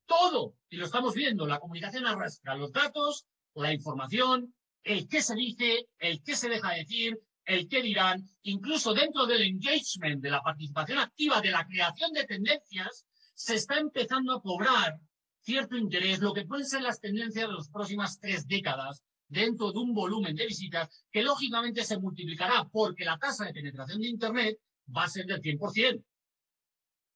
todo. 0.06 0.56
Y 0.70 0.78
lo 0.78 0.86
estamos 0.86 1.16
viendo. 1.16 1.48
La 1.48 1.60
comunicación 1.60 2.06
arrastra 2.06 2.56
los 2.56 2.72
datos, 2.72 3.26
la 3.56 3.74
información, 3.74 4.54
el 4.84 5.08
qué 5.08 5.24
se 5.24 5.34
dice, 5.34 5.88
el 5.98 6.22
qué 6.22 6.36
se 6.36 6.48
deja 6.48 6.74
decir, 6.74 7.20
el 7.46 7.68
qué 7.68 7.82
dirán, 7.82 8.24
incluso 8.44 8.94
dentro 8.94 9.26
del 9.26 9.42
engagement, 9.42 10.22
de 10.22 10.30
la 10.30 10.44
participación 10.44 11.00
activa, 11.00 11.42
de 11.42 11.52
la 11.52 11.66
creación 11.66 12.12
de 12.14 12.26
tendencias, 12.26 13.08
se 13.34 13.56
está 13.56 13.80
empezando 13.80 14.34
a 14.34 14.42
cobrar 14.42 15.00
cierto 15.46 15.78
interés, 15.78 16.20
lo 16.20 16.34
que 16.34 16.46
pueden 16.46 16.66
ser 16.66 16.82
las 16.82 17.00
tendencias 17.00 17.48
de 17.48 17.54
las 17.54 17.70
próximas 17.70 18.20
tres 18.20 18.48
décadas, 18.48 19.04
dentro 19.28 19.72
de 19.72 19.80
un 19.80 19.94
volumen 19.94 20.36
de 20.36 20.46
visitas 20.46 21.06
que 21.12 21.22
lógicamente 21.22 21.84
se 21.84 21.98
multiplicará 21.98 22.68
porque 22.72 23.06
la 23.06 23.18
tasa 23.18 23.46
de 23.46 23.54
penetración 23.54 24.02
de 24.02 24.08
Internet 24.08 24.60
va 24.96 25.04
a 25.04 25.10
ser 25.10 25.26
del 25.26 25.42
100% 25.42 26.04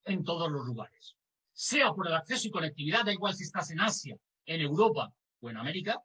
en 0.06 0.24
todos 0.24 0.52
los 0.52 0.66
lugares. 0.66 1.16
Sea 1.54 1.92
por 1.92 2.08
el 2.08 2.14
acceso 2.14 2.48
y 2.48 2.52
conectividad, 2.52 3.04
da 3.04 3.14
igual 3.14 3.34
si 3.34 3.44
estás 3.44 3.72
en 3.72 3.82
Asia, 3.82 4.16
en 4.46 4.62
Europa 4.62 5.12
o 5.42 5.50
en 5.50 5.58
América, 5.58 6.02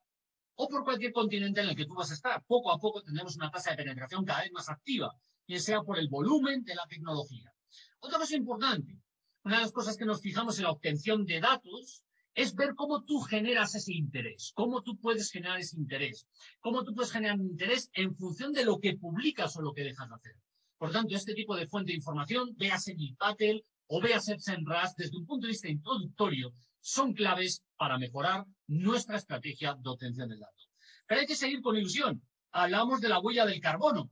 o 0.57 0.69
por 0.69 0.85
cualquier 0.85 1.13
continente 1.13 1.61
en 1.61 1.69
el 1.69 1.77
que 1.77 1.87
tú 1.87 1.95
vas 1.95 2.11
a 2.11 2.15
estar. 2.15 2.43
Poco 2.47 2.73
a 2.73 2.79
poco 2.79 3.03
tendremos 3.03 3.37
una 3.37 3.51
tasa 3.51 3.71
de 3.71 3.77
penetración 3.77 4.25
cada 4.25 4.43
vez 4.43 4.53
más 4.53 4.69
activa, 4.69 5.15
ya 5.47 5.59
sea 5.59 5.83
por 5.83 5.99
el 5.99 6.09
volumen 6.09 6.65
de 6.65 6.75
la 6.75 6.87
tecnología. 6.87 7.53
Otra 8.01 8.19
cosa 8.19 8.37
importante, 8.37 8.99
una 9.45 9.57
de 9.57 9.63
las 9.63 9.73
cosas 9.73 9.97
que 9.97 10.05
nos 10.05 10.21
fijamos 10.21 10.59
en 10.59 10.65
la 10.65 10.71
obtención 10.71 11.25
de 11.27 11.41
datos 11.41 12.03
es 12.35 12.55
ver 12.55 12.75
cómo 12.75 13.05
tú 13.05 13.21
generas 13.21 13.75
ese 13.75 13.93
interés, 13.93 14.53
cómo 14.55 14.83
tú 14.83 14.97
puedes 14.99 15.31
generar 15.31 15.59
ese 15.59 15.77
interés, 15.77 16.27
cómo 16.61 16.85
tú 16.85 16.95
puedes 16.95 17.13
generar 17.13 17.39
interés 17.39 17.91
en 17.95 18.15
función 18.17 18.53
de 18.53 18.65
lo 18.65 18.79
que 18.81 18.97
publicas 18.97 19.57
o 19.57 19.63
lo 19.63 19.73
que 19.73 19.85
dejas 19.85 20.09
de 20.09 20.15
hacer. 20.15 20.37
Por 20.77 20.91
tanto, 20.91 21.15
este 21.15 21.35
tipo 21.35 21.57
de 21.57 21.67
fuente 21.67 21.93
de 21.93 21.97
información, 21.97 22.55
véase 22.57 22.97
Battle 23.19 23.65
o 23.87 24.01
véase 24.01 24.39
SEMrush, 24.39 24.95
desde 24.97 25.17
un 25.17 25.27
punto 25.27 25.47
de 25.47 25.53
vista 25.53 25.69
introductorio, 25.69 26.53
son 26.81 27.15
claves 27.15 27.63
para 27.77 27.99
mejorar 27.99 28.45
nuestra 28.67 29.17
estrategia 29.17 29.75
de 29.75 29.89
obtención 29.89 30.29
de 30.29 30.37
datos. 30.37 30.69
Pero 31.07 31.21
hay 31.21 31.27
que 31.27 31.37
seguir 31.37 31.63
con 31.63 31.77
ilusión. 31.77 32.23
Hablamos 32.51 33.01
de 33.01 33.09
la 33.09 33.21
huella 33.21 33.47
del 33.47 33.61
carbono 33.61 34.11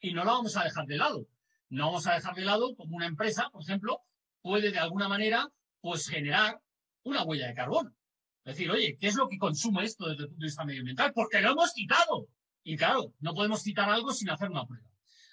y 0.00 0.12
no 0.12 0.24
la 0.24 0.32
vamos 0.32 0.56
a 0.56 0.64
dejar 0.64 0.86
de 0.86 0.96
lado. 0.96 1.26
No 1.68 1.86
vamos 1.86 2.06
a 2.06 2.14
dejar 2.14 2.34
de 2.34 2.44
lado 2.44 2.74
como 2.74 2.96
una 2.96 3.06
empresa, 3.06 3.48
por 3.50 3.62
ejemplo, 3.62 4.00
puede 4.40 4.72
de 4.72 4.78
alguna 4.78 5.08
manera 5.08 5.48
pues 5.80 6.08
generar 6.08 6.60
una 7.04 7.24
huella 7.24 7.48
de 7.48 7.54
carbono. 7.54 7.90
Es 8.44 8.56
decir, 8.56 8.70
oye, 8.70 8.96
¿qué 8.98 9.08
es 9.08 9.14
lo 9.14 9.28
que 9.28 9.38
consume 9.38 9.84
esto 9.84 10.08
desde 10.08 10.24
el 10.24 10.28
punto 10.28 10.40
de 10.40 10.46
vista 10.46 10.64
medioambiental? 10.64 11.12
Porque 11.12 11.40
lo 11.40 11.52
hemos 11.52 11.72
citado. 11.72 12.26
Y 12.64 12.76
claro, 12.76 13.12
no 13.20 13.34
podemos 13.34 13.62
citar 13.62 13.88
algo 13.88 14.12
sin 14.12 14.30
hacer 14.30 14.50
una 14.50 14.66
prueba. 14.66 14.86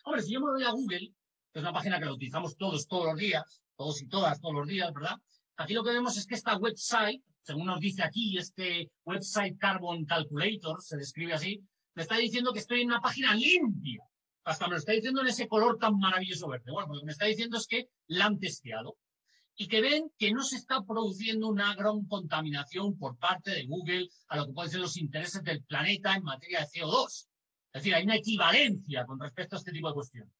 Hombre, 0.03 0.22
si 0.22 0.34
yo 0.34 0.39
me 0.39 0.51
voy 0.51 0.63
a 0.63 0.72
Google, 0.72 1.11
que 1.51 1.59
es 1.59 1.61
una 1.61 1.74
página 1.74 1.99
que 1.99 2.05
la 2.05 2.13
utilizamos 2.13 2.55
todos, 2.55 2.88
todos 2.88 3.05
los 3.05 3.17
días, 3.17 3.61
todos 3.76 4.01
y 4.01 4.07
todas, 4.07 4.39
todos 4.39 4.55
los 4.55 4.67
días, 4.67 4.93
¿verdad? 4.93 5.17
Aquí 5.57 5.74
lo 5.74 5.84
que 5.84 5.91
vemos 5.91 6.17
es 6.17 6.26
que 6.26 6.36
esta 6.36 6.57
website, 6.57 7.22
según 7.41 7.65
nos 7.65 7.80
dice 7.80 8.03
aquí, 8.03 8.38
este 8.38 8.91
website 9.05 9.57
Carbon 9.57 10.05
Calculator, 10.05 10.82
se 10.82 10.97
describe 10.97 11.34
así, 11.34 11.61
me 11.95 12.03
está 12.03 12.17
diciendo 12.17 12.53
que 12.53 12.59
estoy 12.59 12.82
en 12.82 12.88
una 12.88 13.01
página 13.01 13.34
limpia. 13.36 14.03
Hasta 14.43 14.67
me 14.67 14.72
lo 14.72 14.78
está 14.78 14.93
diciendo 14.93 15.22
en 15.22 15.28
ese 15.28 15.47
color 15.47 15.78
tan 15.78 15.97
maravilloso 15.97 16.47
verde. 16.47 16.72
Bueno, 16.72 16.93
lo 16.93 16.99
que 17.01 17.05
me 17.05 17.11
está 17.11 17.26
diciendo 17.26 17.57
es 17.57 17.67
que 17.67 17.89
la 18.07 18.26
han 18.26 18.39
testeado 18.39 18.95
y 19.62 19.68
que 19.68 19.82
ven 19.82 20.10
que 20.18 20.32
no 20.32 20.41
se 20.41 20.55
está 20.55 20.86
produciendo 20.86 21.49
una 21.49 21.76
gran 21.76 22.05
contaminación 22.05 22.97
por 22.97 23.18
parte 23.18 23.51
de 23.51 23.66
Google 23.66 24.07
a 24.30 24.38
lo 24.38 24.47
que 24.47 24.53
pueden 24.53 24.72
ser 24.72 24.80
los 24.80 24.95
intereses 24.95 25.43
del 25.43 25.62
planeta 25.64 26.16
en 26.16 26.24
materia 26.24 26.62
de 26.62 26.68
CO2. 26.68 27.07
Es 27.07 27.28
decir, 27.74 27.93
hay 27.93 28.05
una 28.05 28.16
equivalencia 28.16 29.05
con 29.05 29.20
respecto 29.20 29.57
a 29.57 29.60
este 29.60 29.74
tipo 29.74 29.89
de 29.89 29.95
cuestiones. 29.95 30.34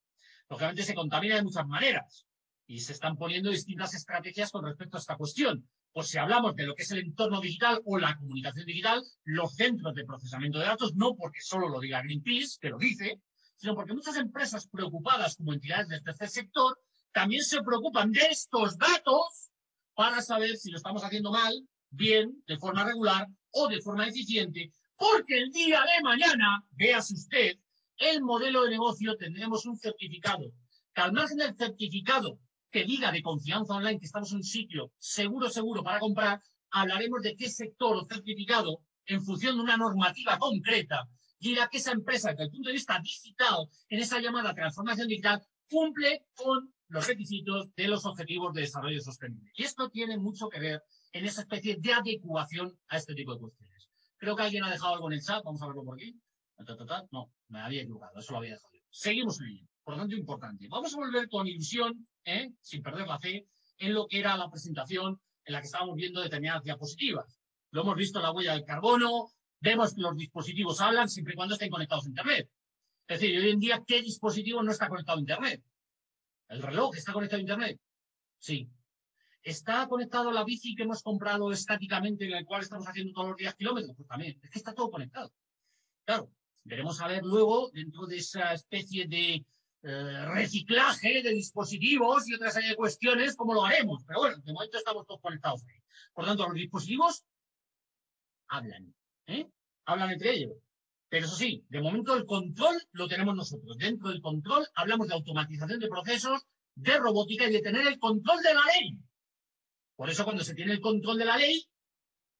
Lógicamente 0.50 0.84
se 0.84 0.96
contamina 0.96 1.36
de 1.36 1.44
muchas 1.44 1.68
maneras 1.68 2.26
y 2.66 2.80
se 2.80 2.94
están 2.94 3.18
poniendo 3.18 3.50
distintas 3.50 3.94
estrategias 3.94 4.52
con 4.52 4.64
respecto 4.64 4.96
a 4.96 5.02
esta 5.02 5.18
cuestión. 5.18 5.68
Pues 5.92 6.08
si 6.08 6.18
hablamos 6.18 6.56
de 6.56 6.68
lo 6.68 6.74
que 6.74 6.84
es 6.84 6.92
el 6.92 7.00
entorno 7.00 7.42
digital 7.42 7.82
o 7.84 7.98
la 7.98 8.16
comunicación 8.16 8.66
digital, 8.66 9.04
los 9.26 9.54
centros 9.54 9.96
de 9.96 10.06
procesamiento 10.06 10.60
de 10.60 10.66
datos, 10.66 10.96
no 10.96 11.18
porque 11.18 11.42
solo 11.42 11.68
lo 11.68 11.82
diga 11.82 12.02
Greenpeace, 12.04 12.58
que 12.62 12.70
lo 12.70 12.78
dice, 12.78 13.20
sino 13.58 13.76
porque 13.76 13.94
muchas 13.94 14.16
empresas 14.16 14.70
preocupadas 14.70 15.36
como 15.36 15.52
entidades 15.52 15.90
del 15.90 16.04
tercer 16.04 16.30
sector 16.30 16.80
también 17.12 17.44
se 17.44 17.62
preocupan 17.62 18.12
de 18.12 18.22
estos 18.30 18.78
datos 18.78 19.52
para 19.94 20.22
saber 20.22 20.56
si 20.58 20.72
lo 20.72 20.78
estamos 20.78 21.04
haciendo 21.04 21.32
mal, 21.32 21.54
bien, 21.90 22.44
de 22.48 22.58
forma 22.58 22.84
regular 22.84 23.28
o 23.52 23.68
de 23.68 23.82
forma 23.82 24.08
eficiente, 24.08 24.72
porque 24.96 25.38
el 25.38 25.52
día 25.52 25.82
de 25.82 26.04
mañana, 26.04 26.64
véase 26.72 27.14
usted, 27.14 27.58
el 27.98 28.22
modelo 28.22 28.64
de 28.64 28.72
negocio 28.72 29.18
tendremos 29.18 29.66
un 29.66 29.78
certificado, 29.78 30.52
que 30.94 31.02
al 31.02 31.14
margen 31.14 31.38
del 31.38 31.56
certificado 31.56 32.40
que 32.72 32.86
diga 32.86 33.12
de 33.12 33.22
confianza 33.22 33.74
online 33.74 34.00
que 34.00 34.06
estamos 34.06 34.32
en 34.32 34.38
un 34.38 34.44
sitio 34.44 34.92
seguro, 35.00 35.50
seguro 35.50 35.84
para 35.84 36.00
comprar, 36.00 36.42
hablaremos 36.72 37.22
de 37.22 37.36
qué 37.36 37.50
sector 37.50 37.96
o 37.98 38.06
certificado, 38.06 38.82
en 39.06 39.24
función 39.24 39.56
de 39.56 39.64
una 39.64 39.76
normativa 39.76 40.38
concreta, 40.38 41.10
dirá 41.40 41.68
que 41.68 41.78
esa 41.78 41.92
empresa, 41.92 42.30
desde 42.30 42.44
el 42.44 42.52
punto 42.52 42.68
de 42.70 42.74
vista 42.74 43.00
digital, 43.00 43.68
en 43.90 44.00
esa 44.00 44.20
llamada 44.20 44.54
transformación 44.54 45.08
digital, 45.08 45.42
cumple 45.68 46.26
con 46.36 46.72
los 46.90 47.08
requisitos 47.08 47.74
de 47.76 47.88
los 47.88 48.06
objetivos 48.06 48.54
de 48.54 48.62
desarrollo 48.62 49.00
sostenible. 49.00 49.52
Y 49.56 49.64
esto 49.64 49.90
tiene 49.90 50.18
mucho 50.18 50.50
que 50.50 50.60
ver 50.60 50.84
en 51.14 51.26
esa 51.26 51.42
especie 51.42 51.78
de 51.78 51.94
adecuación 51.94 52.78
a 52.88 52.98
este 52.98 53.14
tipo 53.14 53.34
de 53.34 53.40
cuestiones. 53.40 53.90
Creo 54.18 54.36
que 54.36 54.44
alguien 54.44 54.64
ha 54.64 54.72
dejado 54.72 54.96
algo 54.96 55.08
en 55.08 55.14
el 55.14 55.22
chat, 55.22 55.44
vamos 55.44 55.62
a 55.62 55.68
verlo 55.68 55.84
por 55.84 55.96
aquí. 55.96 56.14
No, 57.12 57.32
me 57.48 57.62
había 57.62 57.84
equivocado, 57.84 58.20
eso 58.20 58.34
lo 58.34 58.40
había 58.40 58.54
dejado 58.54 58.74
yo. 58.74 58.82
Seguimos 58.90 59.40
en 59.40 59.48
ello. 59.48 59.66
Por 59.84 59.94
lo 59.94 60.02
tanto, 60.02 60.16
importante. 60.16 60.68
Vamos 60.68 60.94
a 60.94 60.98
volver 60.98 61.30
con 61.30 61.48
ilusión 61.48 62.08
¿eh? 62.26 62.52
sin 62.62 62.84
perder 62.84 63.08
la 63.08 63.18
fe, 63.18 63.48
en 63.78 63.94
lo 63.94 64.08
que 64.08 64.20
era 64.20 64.36
la 64.36 64.50
presentación 64.50 65.20
en 65.46 65.54
la 65.54 65.62
que 65.62 65.68
estábamos 65.68 65.96
viendo 65.96 66.22
determinadas 66.22 66.64
diapositivas. 66.64 67.40
Lo 67.72 67.82
hemos 67.82 67.96
visto 67.96 68.20
en 68.20 68.24
la 68.24 68.32
huella 68.32 68.54
del 68.54 68.66
carbono, 68.66 69.32
vemos 69.62 69.94
que 69.94 70.02
los 70.02 70.18
dispositivos 70.18 70.82
hablan 70.82 71.08
siempre 71.08 71.34
y 71.34 71.36
cuando 71.38 71.54
estén 71.54 71.70
conectados 71.70 72.06
a 72.06 72.10
Internet. 72.10 72.50
Es 73.08 73.20
decir, 73.20 73.40
hoy 73.40 73.50
en 73.50 73.60
día, 73.60 73.84
¿qué 73.88 74.02
dispositivo 74.02 74.62
no 74.62 74.72
está 74.72 74.90
conectado 74.90 75.18
a 75.18 75.22
Internet? 75.22 75.64
¿El 76.50 76.62
reloj 76.64 76.96
está 76.96 77.14
conectado 77.14 77.38
a 77.38 77.42
Internet? 77.42 77.80
Sí. 78.40 78.68
¿Está 79.44 79.88
conectado 79.88 80.30
a 80.30 80.34
la 80.34 80.44
bici 80.44 80.76
que 80.76 80.84
hemos 80.84 81.02
comprado 81.02 81.52
estáticamente, 81.52 82.26
en 82.26 82.32
la 82.32 82.44
cual 82.44 82.62
estamos 82.62 82.88
haciendo 82.88 83.14
todos 83.14 83.30
los 83.30 83.38
días 83.38 83.56
kilómetros? 83.56 83.96
Pues 83.96 84.08
también, 84.08 84.40
es 84.44 84.50
que 84.50 84.60
está 84.60 84.74
todo 84.74 84.92
conectado. 84.92 85.32
Claro, 86.06 86.32
veremos 86.64 87.00
a 87.02 87.08
ver 87.08 87.24
luego, 87.24 87.70
dentro 87.72 88.06
de 88.06 88.18
esa 88.18 88.54
especie 88.54 89.08
de 89.08 89.46
eh, 89.82 90.26
reciclaje 90.26 91.22
de 91.22 91.30
dispositivos 91.30 92.28
y 92.28 92.34
otra 92.34 92.52
serie 92.52 92.70
de 92.70 92.76
cuestiones, 92.76 93.36
cómo 93.36 93.54
lo 93.54 93.64
haremos. 93.64 94.04
Pero 94.06 94.20
bueno, 94.20 94.38
de 94.40 94.54
momento 94.54 94.78
estamos 94.78 95.06
todos 95.06 95.22
conectados. 95.22 95.64
Por 96.14 96.26
tanto, 96.26 96.46
los 96.48 96.56
dispositivos 96.56 97.24
hablan, 98.48 98.94
¿eh? 99.28 99.48
Hablan 99.86 100.12
entre 100.12 100.34
ellos. 100.34 100.54
Pero 101.10 101.26
eso 101.26 101.36
sí, 101.36 101.66
de 101.70 101.82
momento 101.82 102.16
el 102.16 102.26
control 102.26 102.76
lo 102.92 103.08
tenemos 103.08 103.36
nosotros. 103.36 103.78
Dentro 103.78 104.10
del 104.10 104.22
control 104.22 104.68
hablamos 104.76 105.08
de 105.08 105.16
automatización 105.16 105.80
de 105.80 105.88
procesos, 105.88 106.46
de 106.76 106.98
robótica 106.98 107.48
y 107.48 107.54
de 107.54 107.62
tener 107.62 107.88
el 107.88 108.00
control 108.00 108.42
de 108.42 108.54
la 108.54 108.62
ley. 108.66 108.98
Por 109.96 110.10
eso 110.10 110.24
cuando 110.24 110.44
se 110.44 110.54
tiene 110.54 110.74
el 110.74 110.80
control 110.80 111.18
de 111.18 111.26
la 111.26 111.38
ley, 111.38 111.68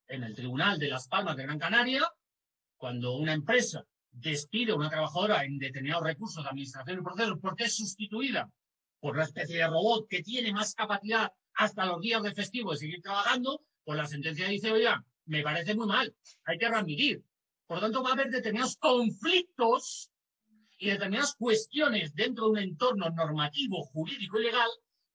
en 0.08 0.24
el 0.24 0.36
Tribunal 0.36 0.80
de 0.80 0.88
Las 0.88 1.08
Palmas 1.08 1.36
de 1.36 1.44
Gran 1.44 1.60
Canaria, 1.60 2.04
cuando 2.78 3.16
una 3.16 3.34
empresa 3.34 3.86
despide 4.12 4.72
a 4.72 4.76
una 4.76 4.90
trabajadora 4.90 5.44
en 5.44 5.58
determinados 5.58 6.04
recursos 6.04 6.44
de 6.44 6.50
administración 6.50 7.00
y 7.00 7.04
procesos 7.04 7.38
porque 7.42 7.66
es 7.66 7.76
sustituida 7.76 8.50
por 9.00 9.16
una 9.16 9.24
especie 9.24 9.58
de 9.58 9.68
robot 9.68 10.08
que 10.08 10.24
tiene 10.24 10.52
más 10.52 10.74
capacidad 10.74 11.32
hasta 11.56 11.86
los 11.86 12.02
días 12.02 12.24
de 12.24 12.34
festivo 12.34 12.72
de 12.72 12.78
seguir 12.78 13.02
trabajando, 13.02 13.62
pues 13.84 13.98
la 13.98 14.08
sentencia 14.08 14.48
dice, 14.48 14.72
oiga, 14.72 15.04
me 15.26 15.44
parece 15.44 15.76
muy 15.76 15.88
mal, 15.88 16.14
hay 16.46 16.58
que 16.58 16.70
readmitir. 16.70 17.24
Por 17.70 17.78
lo 17.78 17.82
tanto, 17.84 18.02
va 18.02 18.10
a 18.10 18.14
haber 18.14 18.32
determinados 18.32 18.78
conflictos 18.78 20.10
y 20.80 20.90
determinadas 20.90 21.36
cuestiones 21.36 22.16
dentro 22.16 22.46
de 22.46 22.50
un 22.50 22.58
entorno 22.58 23.08
normativo, 23.12 23.84
jurídico 23.84 24.40
y 24.40 24.46
legal 24.46 24.68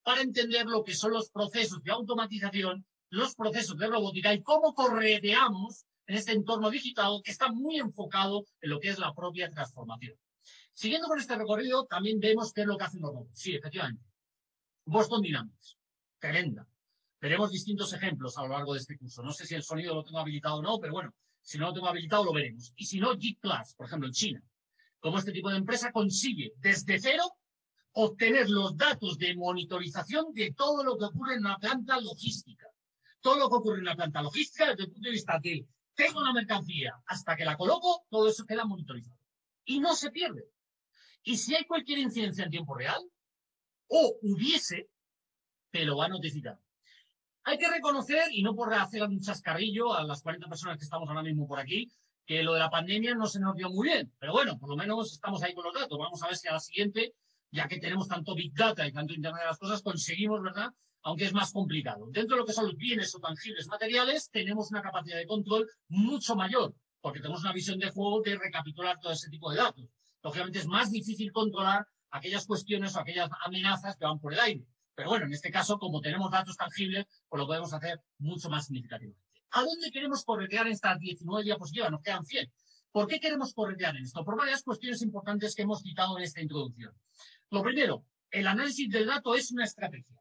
para 0.04 0.20
entender 0.20 0.64
lo 0.66 0.84
que 0.84 0.94
son 0.94 1.10
los 1.10 1.30
procesos 1.30 1.82
de 1.82 1.90
automatización, 1.90 2.86
los 3.10 3.34
procesos 3.34 3.76
de 3.76 3.88
robótica 3.88 4.32
y 4.32 4.40
cómo 4.44 4.72
correteamos 4.72 5.84
en 6.06 6.14
este 6.14 6.30
entorno 6.30 6.70
digital 6.70 7.22
que 7.24 7.32
está 7.32 7.50
muy 7.50 7.80
enfocado 7.80 8.44
en 8.60 8.70
lo 8.70 8.78
que 8.78 8.90
es 8.90 9.00
la 9.00 9.12
propia 9.12 9.50
transformación. 9.50 10.16
Siguiendo 10.74 11.08
con 11.08 11.18
este 11.18 11.34
recorrido, 11.34 11.86
también 11.86 12.20
vemos 12.20 12.52
qué 12.52 12.60
es 12.60 12.68
lo 12.68 12.78
que 12.78 12.84
hacen 12.84 13.00
los 13.00 13.10
robots. 13.10 13.36
Sí, 13.36 13.56
efectivamente. 13.56 14.04
Boston 14.84 15.22
Dynamics. 15.22 15.76
Tremenda. 16.20 16.68
Veremos 17.20 17.50
distintos 17.50 17.92
ejemplos 17.94 18.38
a 18.38 18.42
lo 18.42 18.50
largo 18.50 18.74
de 18.74 18.78
este 18.78 18.96
curso. 18.96 19.24
No 19.24 19.32
sé 19.32 19.44
si 19.44 19.56
el 19.56 19.64
sonido 19.64 19.92
lo 19.92 20.04
tengo 20.04 20.20
habilitado 20.20 20.58
o 20.58 20.62
no, 20.62 20.78
pero 20.78 20.92
bueno, 20.92 21.12
si 21.44 21.58
no 21.58 21.66
lo 21.66 21.74
tengo 21.74 21.88
habilitado, 21.88 22.24
lo 22.24 22.32
veremos. 22.32 22.72
Y 22.74 22.86
si 22.86 22.98
no, 22.98 23.12
G 23.14 23.38
Plus, 23.38 23.74
por 23.76 23.86
ejemplo, 23.86 24.08
en 24.08 24.14
China. 24.14 24.42
Cómo 24.98 25.18
este 25.18 25.30
tipo 25.30 25.50
de 25.50 25.58
empresa 25.58 25.92
consigue 25.92 26.54
desde 26.56 26.98
cero 26.98 27.22
obtener 27.92 28.48
los 28.48 28.76
datos 28.76 29.18
de 29.18 29.36
monitorización 29.36 30.32
de 30.32 30.52
todo 30.52 30.82
lo 30.82 30.96
que 30.96 31.04
ocurre 31.04 31.34
en 31.34 31.40
una 31.40 31.58
planta 31.58 32.00
logística. 32.00 32.66
Todo 33.20 33.38
lo 33.38 33.48
que 33.50 33.56
ocurre 33.56 33.76
en 33.76 33.82
una 33.82 33.94
planta 33.94 34.22
logística 34.22 34.70
desde 34.70 34.84
el 34.84 34.92
punto 34.92 35.06
de 35.06 35.12
vista 35.12 35.38
de 35.38 35.66
tengo 35.94 36.22
la 36.22 36.32
mercancía 36.32 36.94
hasta 37.06 37.36
que 37.36 37.44
la 37.44 37.56
coloco, 37.56 38.06
todo 38.10 38.28
eso 38.28 38.46
queda 38.46 38.64
monitorizado. 38.64 39.20
Y 39.66 39.80
no 39.80 39.94
se 39.94 40.10
pierde. 40.10 40.48
Y 41.22 41.36
si 41.36 41.54
hay 41.54 41.64
cualquier 41.64 41.98
incidencia 41.98 42.44
en 42.44 42.50
tiempo 42.50 42.74
real, 42.74 43.00
o 43.88 44.16
hubiese, 44.22 44.88
te 45.70 45.84
lo 45.84 45.98
va 45.98 46.06
a 46.06 46.08
notificar. 46.08 46.58
Hay 47.46 47.58
que 47.58 47.68
reconocer, 47.70 48.24
y 48.32 48.42
no 48.42 48.54
por 48.54 48.72
hacer 48.72 49.02
un 49.02 49.20
chascarrillo 49.20 49.94
a 49.94 50.02
las 50.04 50.22
40 50.22 50.48
personas 50.48 50.78
que 50.78 50.84
estamos 50.84 51.06
ahora 51.08 51.22
mismo 51.22 51.46
por 51.46 51.60
aquí, 51.60 51.90
que 52.24 52.42
lo 52.42 52.54
de 52.54 52.60
la 52.60 52.70
pandemia 52.70 53.14
no 53.14 53.26
se 53.26 53.38
nos 53.38 53.54
dio 53.54 53.68
muy 53.68 53.88
bien. 53.88 54.10
Pero 54.18 54.32
bueno, 54.32 54.58
por 54.58 54.70
lo 54.70 54.76
menos 54.76 55.12
estamos 55.12 55.42
ahí 55.42 55.54
con 55.54 55.64
los 55.64 55.74
datos. 55.74 55.98
Vamos 55.98 56.22
a 56.22 56.28
ver 56.28 56.36
si 56.36 56.48
a 56.48 56.52
la 56.52 56.60
siguiente, 56.60 57.14
ya 57.50 57.68
que 57.68 57.78
tenemos 57.78 58.08
tanto 58.08 58.34
Big 58.34 58.54
Data 58.54 58.86
y 58.86 58.92
tanto 58.92 59.12
Internet 59.12 59.42
de 59.42 59.46
las 59.46 59.58
cosas, 59.58 59.82
conseguimos, 59.82 60.42
¿verdad? 60.42 60.70
Aunque 61.02 61.26
es 61.26 61.34
más 61.34 61.52
complicado. 61.52 62.06
Dentro 62.10 62.36
de 62.36 62.40
lo 62.40 62.46
que 62.46 62.54
son 62.54 62.64
los 62.64 62.76
bienes 62.76 63.14
o 63.14 63.20
tangibles 63.20 63.68
materiales, 63.68 64.30
tenemos 64.30 64.70
una 64.70 64.80
capacidad 64.80 65.18
de 65.18 65.26
control 65.26 65.68
mucho 65.88 66.34
mayor, 66.36 66.74
porque 67.02 67.20
tenemos 67.20 67.42
una 67.42 67.52
visión 67.52 67.78
de 67.78 67.90
juego 67.90 68.22
de 68.22 68.36
recapitular 68.36 68.98
todo 69.00 69.12
ese 69.12 69.28
tipo 69.28 69.50
de 69.50 69.58
datos. 69.58 69.84
Lógicamente 70.22 70.60
es 70.60 70.66
más 70.66 70.90
difícil 70.90 71.30
controlar 71.30 71.86
aquellas 72.10 72.46
cuestiones 72.46 72.96
o 72.96 73.00
aquellas 73.00 73.28
amenazas 73.44 73.96
que 73.96 74.06
van 74.06 74.18
por 74.18 74.32
el 74.32 74.40
aire. 74.40 74.64
Pero 74.94 75.10
bueno, 75.10 75.26
en 75.26 75.32
este 75.32 75.50
caso, 75.50 75.78
como 75.78 76.00
tenemos 76.00 76.30
datos 76.30 76.56
tangibles, 76.56 77.06
pues 77.28 77.40
lo 77.40 77.46
podemos 77.46 77.72
hacer 77.72 78.00
mucho 78.18 78.48
más 78.48 78.66
significativamente. 78.66 79.20
¿A 79.50 79.62
dónde 79.62 79.90
queremos 79.90 80.24
corretear 80.24 80.66
estas 80.68 80.98
19 80.98 81.44
diapositivas? 81.44 81.90
Nos 81.90 82.02
quedan 82.02 82.24
100. 82.24 82.52
¿Por 82.92 83.08
qué 83.08 83.18
queremos 83.18 83.54
corretear 83.54 83.96
en 83.96 84.04
esto? 84.04 84.24
Por 84.24 84.36
varias 84.36 84.62
cuestiones 84.62 85.02
importantes 85.02 85.54
que 85.54 85.62
hemos 85.62 85.82
citado 85.82 86.16
en 86.16 86.24
esta 86.24 86.40
introducción. 86.40 86.92
Lo 87.50 87.62
primero, 87.62 88.04
el 88.30 88.46
análisis 88.46 88.88
del 88.88 89.06
dato 89.06 89.34
es 89.34 89.50
una 89.50 89.64
estrategia. 89.64 90.20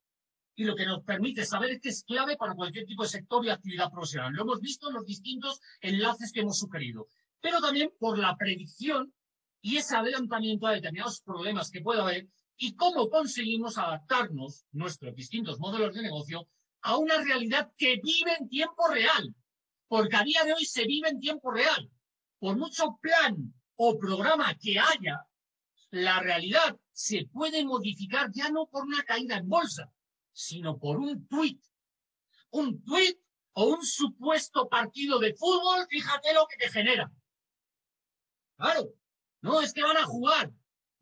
Y 0.56 0.66
lo 0.66 0.76
que 0.76 0.86
nos 0.86 1.04
permite 1.04 1.46
saber 1.46 1.72
es 1.72 1.82
que 1.82 1.90
es 1.90 2.04
clave 2.04 2.38
para 2.38 2.54
cualquier 2.54 2.86
tipo 2.86 3.04
de 3.04 3.10
sector 3.10 3.44
y 3.46 3.50
actividad 3.50 3.92
profesional. 3.92 4.34
Lo 4.34 4.44
hemos 4.44 4.60
visto 4.60 4.90
en 4.90 4.96
los 4.96 5.06
distintos 5.06 5.60
enlaces 5.82 6.32
que 6.32 6.42
hemos 6.42 6.60
sugerido. 6.60 7.08
Pero 7.42 7.60
también 7.60 7.92
por 8.00 8.18
la 8.18 8.36
predicción 8.38 9.14
y 9.62 9.78
ese 9.78 9.96
adelantamiento 9.96 10.68
a 10.68 10.74
determinados 10.74 11.22
problemas 11.22 11.72
que 11.72 11.82
pueda 11.82 12.04
haber 12.04 12.28
y 12.58 12.76
cómo 12.76 13.10
conseguimos 13.10 13.78
adaptarnos, 13.78 14.66
nuestros 14.72 15.16
distintos 15.16 15.60
modelos 15.60 15.94
de 15.96 16.04
negocio, 16.04 16.48
a 16.82 16.98
una 16.98 17.22
realidad 17.22 17.72
que 17.78 18.00
vive 18.04 18.36
en 18.40 18.50
tiempo 18.50 18.88
real. 18.88 19.36
Porque 19.88 20.16
a 20.16 20.24
día 20.24 20.44
de 20.44 20.54
hoy 20.54 20.66
se 20.66 20.86
vive 20.86 21.10
en 21.10 21.20
tiempo 21.20 21.52
real. 21.52 21.90
Por 22.40 22.58
mucho 22.58 22.98
plan 23.02 23.54
o 23.76 23.98
programa 23.98 24.56
que 24.56 24.80
haya, 24.80 25.26
la 25.92 26.20
realidad 26.20 26.78
se 26.92 27.26
puede 27.32 27.64
modificar 27.64 28.32
ya 28.34 28.50
no 28.50 28.68
por 28.68 28.84
una 28.84 29.04
caída 29.04 29.38
en 29.38 29.48
bolsa, 29.48 29.92
sino 30.32 30.78
por 30.78 30.98
un 30.98 31.28
tuit. 31.28 31.64
Un 32.52 32.84
tuit 32.84 33.20
o 33.54 33.66
un 33.66 33.86
supuesto 33.86 34.68
partido 34.68 35.20
de 35.20 35.34
fútbol, 35.36 35.88
fíjate 35.88 36.34
lo 36.34 36.48
que 36.48 36.58
te 36.58 36.72
genera. 36.72 37.12
Claro, 38.58 38.94
no 39.42 39.62
es 39.62 39.74
que 39.74 39.84
van 39.84 39.98
a 39.98 40.06
jugar, 40.06 40.52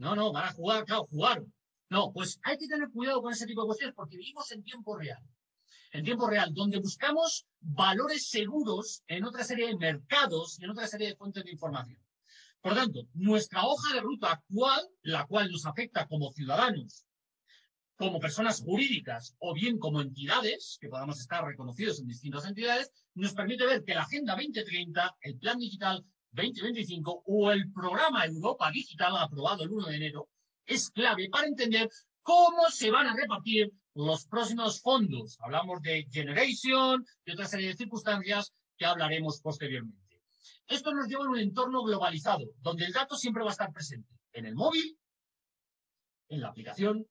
no, 0.01 0.15
no, 0.15 0.31
van 0.33 0.45
a 0.45 0.51
jugar, 0.53 0.83
claro, 0.83 1.05
jugaron. 1.05 1.53
No, 1.89 2.11
pues 2.11 2.39
hay 2.43 2.57
que 2.57 2.67
tener 2.67 2.89
cuidado 2.89 3.21
con 3.21 3.31
ese 3.31 3.45
tipo 3.45 3.61
de 3.61 3.67
cuestiones 3.67 3.95
porque 3.95 4.17
vivimos 4.17 4.51
en 4.51 4.63
tiempo 4.63 4.97
real. 4.97 5.23
En 5.91 6.03
tiempo 6.03 6.27
real, 6.27 6.53
donde 6.53 6.79
buscamos 6.79 7.45
valores 7.59 8.29
seguros 8.29 9.03
en 9.07 9.25
otra 9.25 9.43
serie 9.43 9.67
de 9.67 9.77
mercados 9.77 10.57
y 10.59 10.63
en 10.63 10.71
otra 10.71 10.87
serie 10.87 11.09
de 11.09 11.15
fuentes 11.15 11.43
de 11.43 11.51
información. 11.51 12.01
Por 12.61 12.73
tanto, 12.73 13.07
nuestra 13.13 13.63
hoja 13.63 13.93
de 13.93 14.01
ruta 14.01 14.31
actual, 14.31 14.87
la 15.03 15.27
cual 15.27 15.51
nos 15.51 15.65
afecta 15.67 16.07
como 16.07 16.31
ciudadanos, 16.31 17.05
como 17.95 18.19
personas 18.19 18.61
jurídicas 18.61 19.35
o 19.37 19.53
bien 19.53 19.77
como 19.77 20.01
entidades, 20.01 20.79
que 20.81 20.89
podamos 20.89 21.19
estar 21.19 21.45
reconocidos 21.45 21.99
en 21.99 22.07
distintas 22.07 22.45
entidades, 22.45 22.91
nos 23.13 23.33
permite 23.33 23.67
ver 23.67 23.83
que 23.83 23.93
la 23.93 24.01
Agenda 24.01 24.33
2030, 24.35 25.17
el 25.21 25.37
Plan 25.37 25.59
Digital, 25.59 26.03
2025 26.31 27.23
o 27.25 27.51
el 27.51 27.71
programa 27.71 28.25
Europa 28.25 28.71
Digital 28.71 29.17
aprobado 29.17 29.63
el 29.63 29.71
1 29.71 29.87
de 29.87 29.95
enero 29.95 30.29
es 30.65 30.89
clave 30.89 31.29
para 31.29 31.47
entender 31.47 31.89
cómo 32.21 32.69
se 32.69 32.91
van 32.91 33.07
a 33.07 33.15
repartir 33.15 33.71
los 33.93 34.25
próximos 34.25 34.81
fondos. 34.81 35.37
Hablamos 35.41 35.81
de 35.81 36.07
Generation 36.09 37.05
y 37.25 37.31
otra 37.31 37.47
serie 37.47 37.67
de 37.67 37.75
circunstancias 37.75 38.53
que 38.77 38.85
hablaremos 38.85 39.41
posteriormente. 39.41 40.21
Esto 40.67 40.93
nos 40.93 41.07
lleva 41.07 41.25
a 41.25 41.29
un 41.29 41.39
entorno 41.39 41.83
globalizado, 41.83 42.45
donde 42.59 42.85
el 42.85 42.93
dato 42.93 43.17
siempre 43.17 43.43
va 43.43 43.49
a 43.49 43.51
estar 43.51 43.73
presente, 43.73 44.09
en 44.31 44.45
el 44.45 44.55
móvil, 44.55 44.97
en 46.29 46.39
la 46.39 46.47
aplicación, 46.47 47.05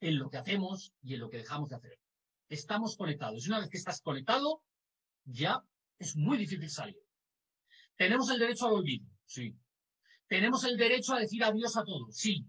en 0.00 0.18
lo 0.18 0.28
que 0.28 0.36
hacemos 0.36 0.92
y 1.02 1.14
en 1.14 1.20
lo 1.20 1.30
que 1.30 1.38
dejamos 1.38 1.70
de 1.70 1.76
hacer. 1.76 1.98
Estamos 2.48 2.96
conectados. 2.96 3.46
Y 3.46 3.48
una 3.48 3.60
vez 3.60 3.70
que 3.70 3.78
estás 3.78 4.02
conectado, 4.02 4.62
ya 5.24 5.64
es 5.98 6.16
muy 6.16 6.36
difícil 6.36 6.68
salir. 6.68 6.98
¿Tenemos 8.02 8.28
el 8.30 8.40
derecho 8.40 8.66
al 8.66 8.72
olvido? 8.72 9.06
Sí. 9.26 9.54
¿Tenemos 10.26 10.64
el 10.64 10.76
derecho 10.76 11.14
a 11.14 11.20
decir 11.20 11.44
adiós 11.44 11.76
a 11.76 11.84
todos? 11.84 12.16
Sí. 12.16 12.44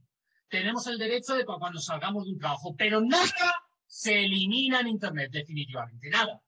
Tenemos 0.48 0.88
el 0.88 0.98
derecho 0.98 1.36
de 1.36 1.46
cuando 1.46 1.80
salgamos 1.80 2.26
de 2.26 2.32
un 2.32 2.40
trabajo, 2.40 2.76
pero 2.76 3.02
nada 3.02 3.54
se 3.86 4.26
elimina 4.26 4.80
en 4.80 4.88
Internet, 4.88 5.30
definitivamente, 5.32 6.10
nada. 6.10 6.42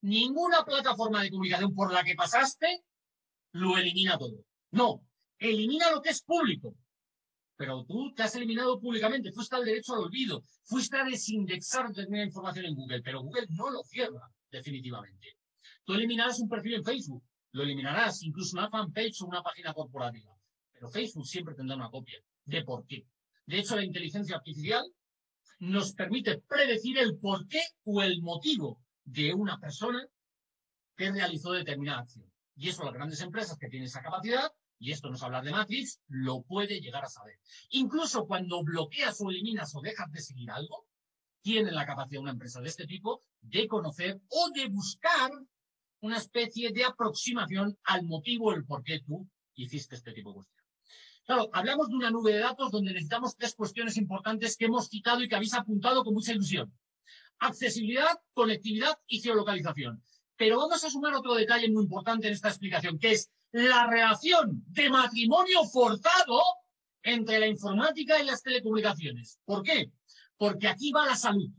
Ninguna 0.00 0.64
plataforma 0.64 1.22
de 1.22 1.30
comunicación 1.30 1.72
por 1.72 1.92
la 1.92 2.02
que 2.02 2.16
pasaste 2.16 2.82
lo 3.52 3.78
elimina 3.78 4.18
todo. 4.18 4.44
No, 4.72 5.06
elimina 5.38 5.92
lo 5.92 6.02
que 6.02 6.10
es 6.10 6.20
público. 6.22 6.74
Pero 7.54 7.84
tú 7.84 8.12
te 8.12 8.24
has 8.24 8.34
eliminado 8.34 8.80
públicamente, 8.80 9.30
fuiste 9.30 9.54
al 9.54 9.66
derecho 9.66 9.94
al 9.94 10.00
olvido, 10.00 10.42
fuiste 10.64 10.96
a 10.96 11.04
desindexar 11.04 11.90
determinada 11.90 12.26
información 12.26 12.64
en 12.64 12.74
Google, 12.74 13.02
pero 13.02 13.22
Google 13.22 13.46
no 13.50 13.70
lo 13.70 13.84
cierra, 13.84 14.28
definitivamente. 14.50 15.36
Tú 15.84 15.94
eliminarás 15.94 16.40
un 16.40 16.48
perfil 16.48 16.74
en 16.74 16.84
Facebook, 16.84 17.22
lo 17.52 17.62
eliminarás, 17.62 18.22
incluso 18.22 18.56
una 18.56 18.70
fanpage 18.70 19.22
o 19.22 19.26
una 19.26 19.42
página 19.42 19.72
corporativa. 19.72 20.32
Pero 20.72 20.88
Facebook 20.88 21.26
siempre 21.26 21.54
tendrá 21.54 21.76
una 21.76 21.90
copia. 21.90 22.20
¿De 22.44 22.62
por 22.64 22.86
qué? 22.86 23.06
De 23.46 23.58
hecho, 23.58 23.76
la 23.76 23.84
inteligencia 23.84 24.36
artificial 24.36 24.84
nos 25.60 25.92
permite 25.92 26.38
predecir 26.38 26.98
el 26.98 27.18
porqué 27.18 27.60
o 27.84 28.02
el 28.02 28.22
motivo 28.22 28.80
de 29.04 29.34
una 29.34 29.58
persona 29.58 30.06
que 30.96 31.10
realizó 31.10 31.52
determinada 31.52 32.00
acción. 32.00 32.30
Y 32.56 32.68
eso 32.68 32.84
las 32.84 32.94
grandes 32.94 33.20
empresas 33.20 33.56
que 33.58 33.68
tienen 33.68 33.86
esa 33.86 34.02
capacidad, 34.02 34.52
y 34.78 34.92
esto 34.92 35.10
nos 35.10 35.22
habla 35.22 35.42
de 35.42 35.50
Matrix, 35.50 36.00
lo 36.08 36.42
puede 36.42 36.80
llegar 36.80 37.04
a 37.04 37.08
saber. 37.08 37.38
Incluso 37.70 38.26
cuando 38.26 38.62
bloqueas 38.62 39.20
o 39.20 39.30
eliminas 39.30 39.74
o 39.74 39.80
dejas 39.80 40.10
de 40.12 40.20
seguir 40.20 40.50
algo, 40.50 40.86
tiene 41.40 41.72
la 41.72 41.86
capacidad 41.86 42.20
una 42.20 42.32
empresa 42.32 42.60
de 42.60 42.68
este 42.68 42.86
tipo 42.86 43.22
de 43.40 43.66
conocer 43.68 44.20
o 44.28 44.50
de 44.50 44.68
buscar 44.68 45.30
una 46.00 46.18
especie 46.18 46.70
de 46.72 46.84
aproximación 46.84 47.76
al 47.84 48.04
motivo, 48.04 48.52
el 48.52 48.64
por 48.64 48.82
qué 48.82 49.00
tú 49.00 49.28
hiciste 49.54 49.96
este 49.96 50.12
tipo 50.12 50.30
de 50.30 50.34
cuestión. 50.36 50.64
Claro, 51.26 51.50
hablamos 51.52 51.88
de 51.88 51.96
una 51.96 52.10
nube 52.10 52.32
de 52.32 52.38
datos 52.38 52.70
donde 52.70 52.92
necesitamos 52.92 53.36
tres 53.36 53.54
cuestiones 53.54 53.96
importantes 53.96 54.56
que 54.56 54.64
hemos 54.64 54.88
citado 54.88 55.22
y 55.22 55.28
que 55.28 55.34
habéis 55.34 55.54
apuntado 55.54 56.02
con 56.02 56.14
mucha 56.14 56.32
ilusión. 56.32 56.72
Accesibilidad, 57.40 58.18
conectividad 58.32 58.98
y 59.06 59.20
geolocalización. 59.20 60.02
Pero 60.36 60.56
vamos 60.56 60.82
a 60.82 60.90
sumar 60.90 61.14
otro 61.14 61.34
detalle 61.34 61.70
muy 61.70 61.82
importante 61.82 62.28
en 62.28 62.32
esta 62.32 62.48
explicación, 62.48 62.98
que 62.98 63.12
es 63.12 63.30
la 63.52 63.86
relación 63.86 64.64
de 64.68 64.88
matrimonio 64.88 65.64
forzado 65.64 66.40
entre 67.02 67.38
la 67.38 67.46
informática 67.46 68.20
y 68.20 68.24
las 68.24 68.42
telecomunicaciones. 68.42 69.38
¿Por 69.44 69.62
qué? 69.62 69.90
Porque 70.36 70.68
aquí 70.68 70.92
va 70.92 71.06
la 71.06 71.16
salud. 71.16 71.50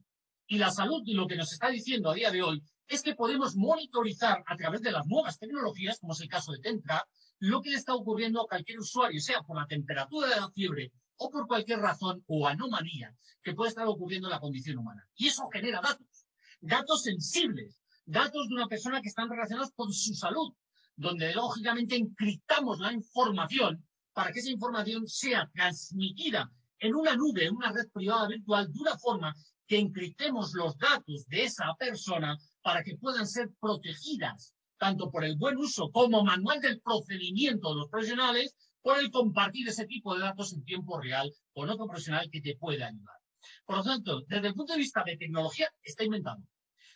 Y 0.47 0.57
la 0.57 0.71
salud, 0.71 1.03
lo 1.05 1.27
que 1.27 1.35
nos 1.35 1.53
está 1.53 1.69
diciendo 1.69 2.09
a 2.09 2.15
día 2.15 2.31
de 2.31 2.41
hoy, 2.41 2.63
es 2.89 3.03
que 3.03 3.13
podemos 3.13 3.55
monitorizar 3.55 4.43
a 4.47 4.57
través 4.57 4.81
de 4.81 4.91
las 4.91 5.05
nuevas 5.05 5.37
tecnologías, 5.37 5.99
como 5.99 6.13
es 6.13 6.21
el 6.21 6.27
caso 6.27 6.51
de 6.51 6.59
Tentra, 6.59 7.07
lo 7.37 7.61
que 7.61 7.69
le 7.69 7.77
está 7.77 7.93
ocurriendo 7.93 8.41
a 8.41 8.47
cualquier 8.47 8.79
usuario, 8.79 9.21
sea 9.21 9.43
por 9.43 9.57
la 9.57 9.67
temperatura 9.67 10.27
de 10.27 10.35
la 10.35 10.49
fiebre 10.49 10.91
o 11.17 11.29
por 11.29 11.47
cualquier 11.47 11.79
razón 11.79 12.23
o 12.27 12.47
anomalía 12.47 13.15
que 13.43 13.53
puede 13.53 13.69
estar 13.69 13.87
ocurriendo 13.87 14.27
en 14.27 14.33
la 14.33 14.39
condición 14.39 14.79
humana. 14.79 15.07
Y 15.15 15.27
eso 15.27 15.47
genera 15.53 15.81
datos, 15.81 16.25
datos 16.59 17.03
sensibles, 17.03 17.79
datos 18.05 18.49
de 18.49 18.55
una 18.55 18.67
persona 18.67 19.01
que 19.01 19.09
están 19.09 19.29
relacionados 19.29 19.71
con 19.75 19.93
su 19.93 20.15
salud, 20.15 20.51
donde 20.95 21.33
lógicamente 21.33 21.95
encriptamos 21.95 22.79
la 22.79 22.91
información 22.91 23.85
para 24.13 24.31
que 24.31 24.39
esa 24.39 24.49
información 24.49 25.07
sea 25.07 25.47
transmitida 25.53 26.51
en 26.79 26.95
una 26.95 27.15
nube, 27.15 27.45
en 27.45 27.55
una 27.55 27.71
red 27.71 27.87
privada 27.93 28.27
virtual, 28.27 28.73
de 28.73 28.79
una 28.79 28.97
forma 28.97 29.35
que 29.67 29.77
encriptemos 29.77 30.53
los 30.53 30.75
datos 30.77 31.27
de 31.27 31.43
esa 31.43 31.75
persona 31.77 32.35
para 32.61 32.83
que 32.83 32.97
puedan 32.97 33.27
ser 33.27 33.49
protegidas 33.59 34.53
tanto 34.79 35.11
por 35.11 35.23
el 35.23 35.35
buen 35.35 35.57
uso 35.57 35.91
como 35.91 36.23
manual 36.23 36.61
del 36.61 36.81
procedimiento 36.81 37.69
de 37.69 37.75
los 37.75 37.89
profesionales, 37.89 38.55
por 38.81 38.97
el 38.97 39.11
compartir 39.11 39.67
ese 39.67 39.85
tipo 39.85 40.15
de 40.15 40.21
datos 40.21 40.53
en 40.53 40.63
tiempo 40.63 40.99
real 40.99 41.31
con 41.53 41.69
otro 41.69 41.85
profesional 41.85 42.29
que 42.31 42.41
te 42.41 42.55
pueda 42.55 42.87
ayudar. 42.87 43.17
Por 43.65 43.77
lo 43.77 43.83
tanto, 43.83 44.21
desde 44.27 44.47
el 44.47 44.53
punto 44.53 44.73
de 44.73 44.79
vista 44.79 45.03
de 45.05 45.17
tecnología, 45.17 45.69
está 45.83 46.05
inventado. 46.05 46.41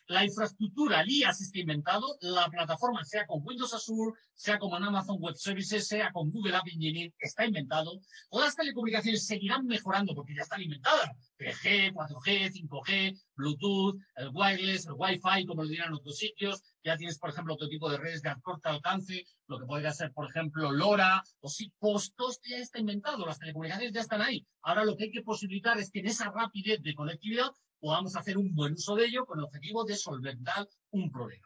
La 0.08 0.26
infraestructura, 0.26 1.06
IaaS 1.08 1.42
está 1.42 1.60
inventado, 1.60 2.18
la 2.20 2.48
plataforma, 2.50 3.06
sea 3.06 3.26
con 3.26 3.42
Windows 3.46 3.74
Azure, 3.74 4.14
sea 4.34 4.60
con 4.60 4.84
Amazon 4.84 5.18
Web 5.20 5.36
Services, 5.36 5.88
sea 5.88 6.12
con 6.12 6.30
Google 6.30 6.58
App 6.58 6.68
Engine, 6.68 7.14
está 7.20 7.46
inventado. 7.46 8.02
Las 8.32 8.56
telecomunicaciones 8.56 9.26
seguirán 9.26 9.66
mejorando 9.66 10.14
porque 10.14 10.36
ya 10.36 10.42
están 10.42 10.62
inventadas. 10.62 11.10
3G, 11.38 11.94
4G, 11.94 12.52
5G, 12.52 13.22
Bluetooth, 13.36 13.96
el 14.16 14.30
wireless, 14.34 14.86
el 14.88 14.94
Wi-Fi, 14.98 15.46
como 15.46 15.64
lo 15.64 15.70
dirán 15.70 15.94
otros 15.94 16.18
sitios. 16.18 16.62
Ya 16.84 16.98
tienes, 16.98 17.18
por 17.18 17.30
ejemplo, 17.30 17.54
otro 17.54 17.70
tipo 17.70 17.90
de 17.90 17.98
redes 17.98 18.22
de 18.22 18.34
corto 18.42 18.68
alcance, 18.68 19.26
lo 19.48 19.58
que 19.58 19.66
podría 19.66 19.94
ser, 19.94 20.12
por 20.12 20.30
ejemplo, 20.30 20.72
LoRa 20.72 21.24
o 21.40 21.50
SIGPOST. 21.50 22.16
Todo 22.16 22.32
esto 22.32 22.50
ya 22.50 22.58
está 22.58 22.80
inventado, 22.80 23.26
las 23.26 23.40
telecomunicaciones 23.40 23.94
ya 23.94 24.02
están 24.02 24.22
ahí. 24.22 24.46
Ahora 24.64 24.84
lo 24.84 24.98
que 24.98 25.06
hay 25.06 25.12
que 25.12 25.22
posibilitar 25.22 25.80
es 25.80 25.92
que 25.92 26.00
en 26.00 26.08
esa 26.08 26.30
rapidez 26.32 26.82
de 26.82 26.94
conectividad 26.94 27.52
podamos 27.84 28.16
hacer 28.16 28.38
un 28.38 28.56
buen 28.56 28.76
uso 28.76 28.96
de 28.96 29.08
ello 29.08 29.26
con 29.26 29.40
el 29.40 29.44
objetivo 29.44 29.84
de 29.84 29.98
solventar 29.98 30.70
un 30.92 31.12
problema. 31.12 31.46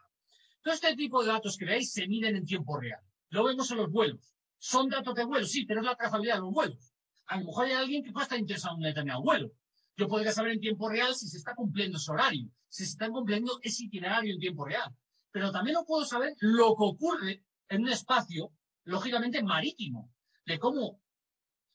Todo 0.62 0.72
este 0.72 0.94
tipo 0.94 1.20
de 1.20 1.32
datos 1.32 1.56
que 1.56 1.64
veis 1.64 1.92
se 1.92 2.06
miden 2.06 2.36
en 2.36 2.46
tiempo 2.46 2.78
real. 2.78 3.00
Lo 3.30 3.42
vemos 3.42 3.68
en 3.72 3.78
los 3.78 3.90
vuelos. 3.90 4.36
Son 4.56 4.88
datos 4.88 5.16
de 5.16 5.24
vuelo, 5.24 5.44
sí, 5.44 5.66
pero 5.66 5.80
es 5.80 5.86
la 5.86 5.96
trazabilidad 5.96 6.36
de 6.36 6.42
los 6.42 6.52
vuelos. 6.52 6.92
A 7.26 7.38
lo 7.38 7.46
mejor 7.46 7.66
hay 7.66 7.72
alguien 7.72 8.04
que 8.04 8.12
pueda 8.12 8.22
estar 8.22 8.38
interesado 8.38 8.74
en 8.74 8.82
un 8.82 8.84
determinado 8.84 9.22
vuelo. 9.24 9.50
Yo 9.96 10.06
podría 10.06 10.30
saber 10.30 10.52
en 10.52 10.60
tiempo 10.60 10.88
real 10.88 11.12
si 11.16 11.26
se 11.26 11.38
está 11.38 11.56
cumpliendo 11.56 11.98
ese 11.98 12.12
horario, 12.12 12.48
si 12.68 12.84
se 12.84 12.92
está 12.92 13.10
cumpliendo 13.10 13.58
ese 13.60 13.86
itinerario 13.86 14.32
en 14.32 14.38
tiempo 14.38 14.64
real. 14.64 14.94
Pero 15.32 15.50
también 15.50 15.74
lo 15.74 15.84
puedo 15.84 16.04
saber 16.04 16.36
lo 16.38 16.76
que 16.76 16.84
ocurre 16.84 17.44
en 17.68 17.82
un 17.82 17.88
espacio, 17.88 18.52
lógicamente 18.84 19.42
marítimo, 19.42 20.14
de 20.46 20.56
cómo 20.56 21.00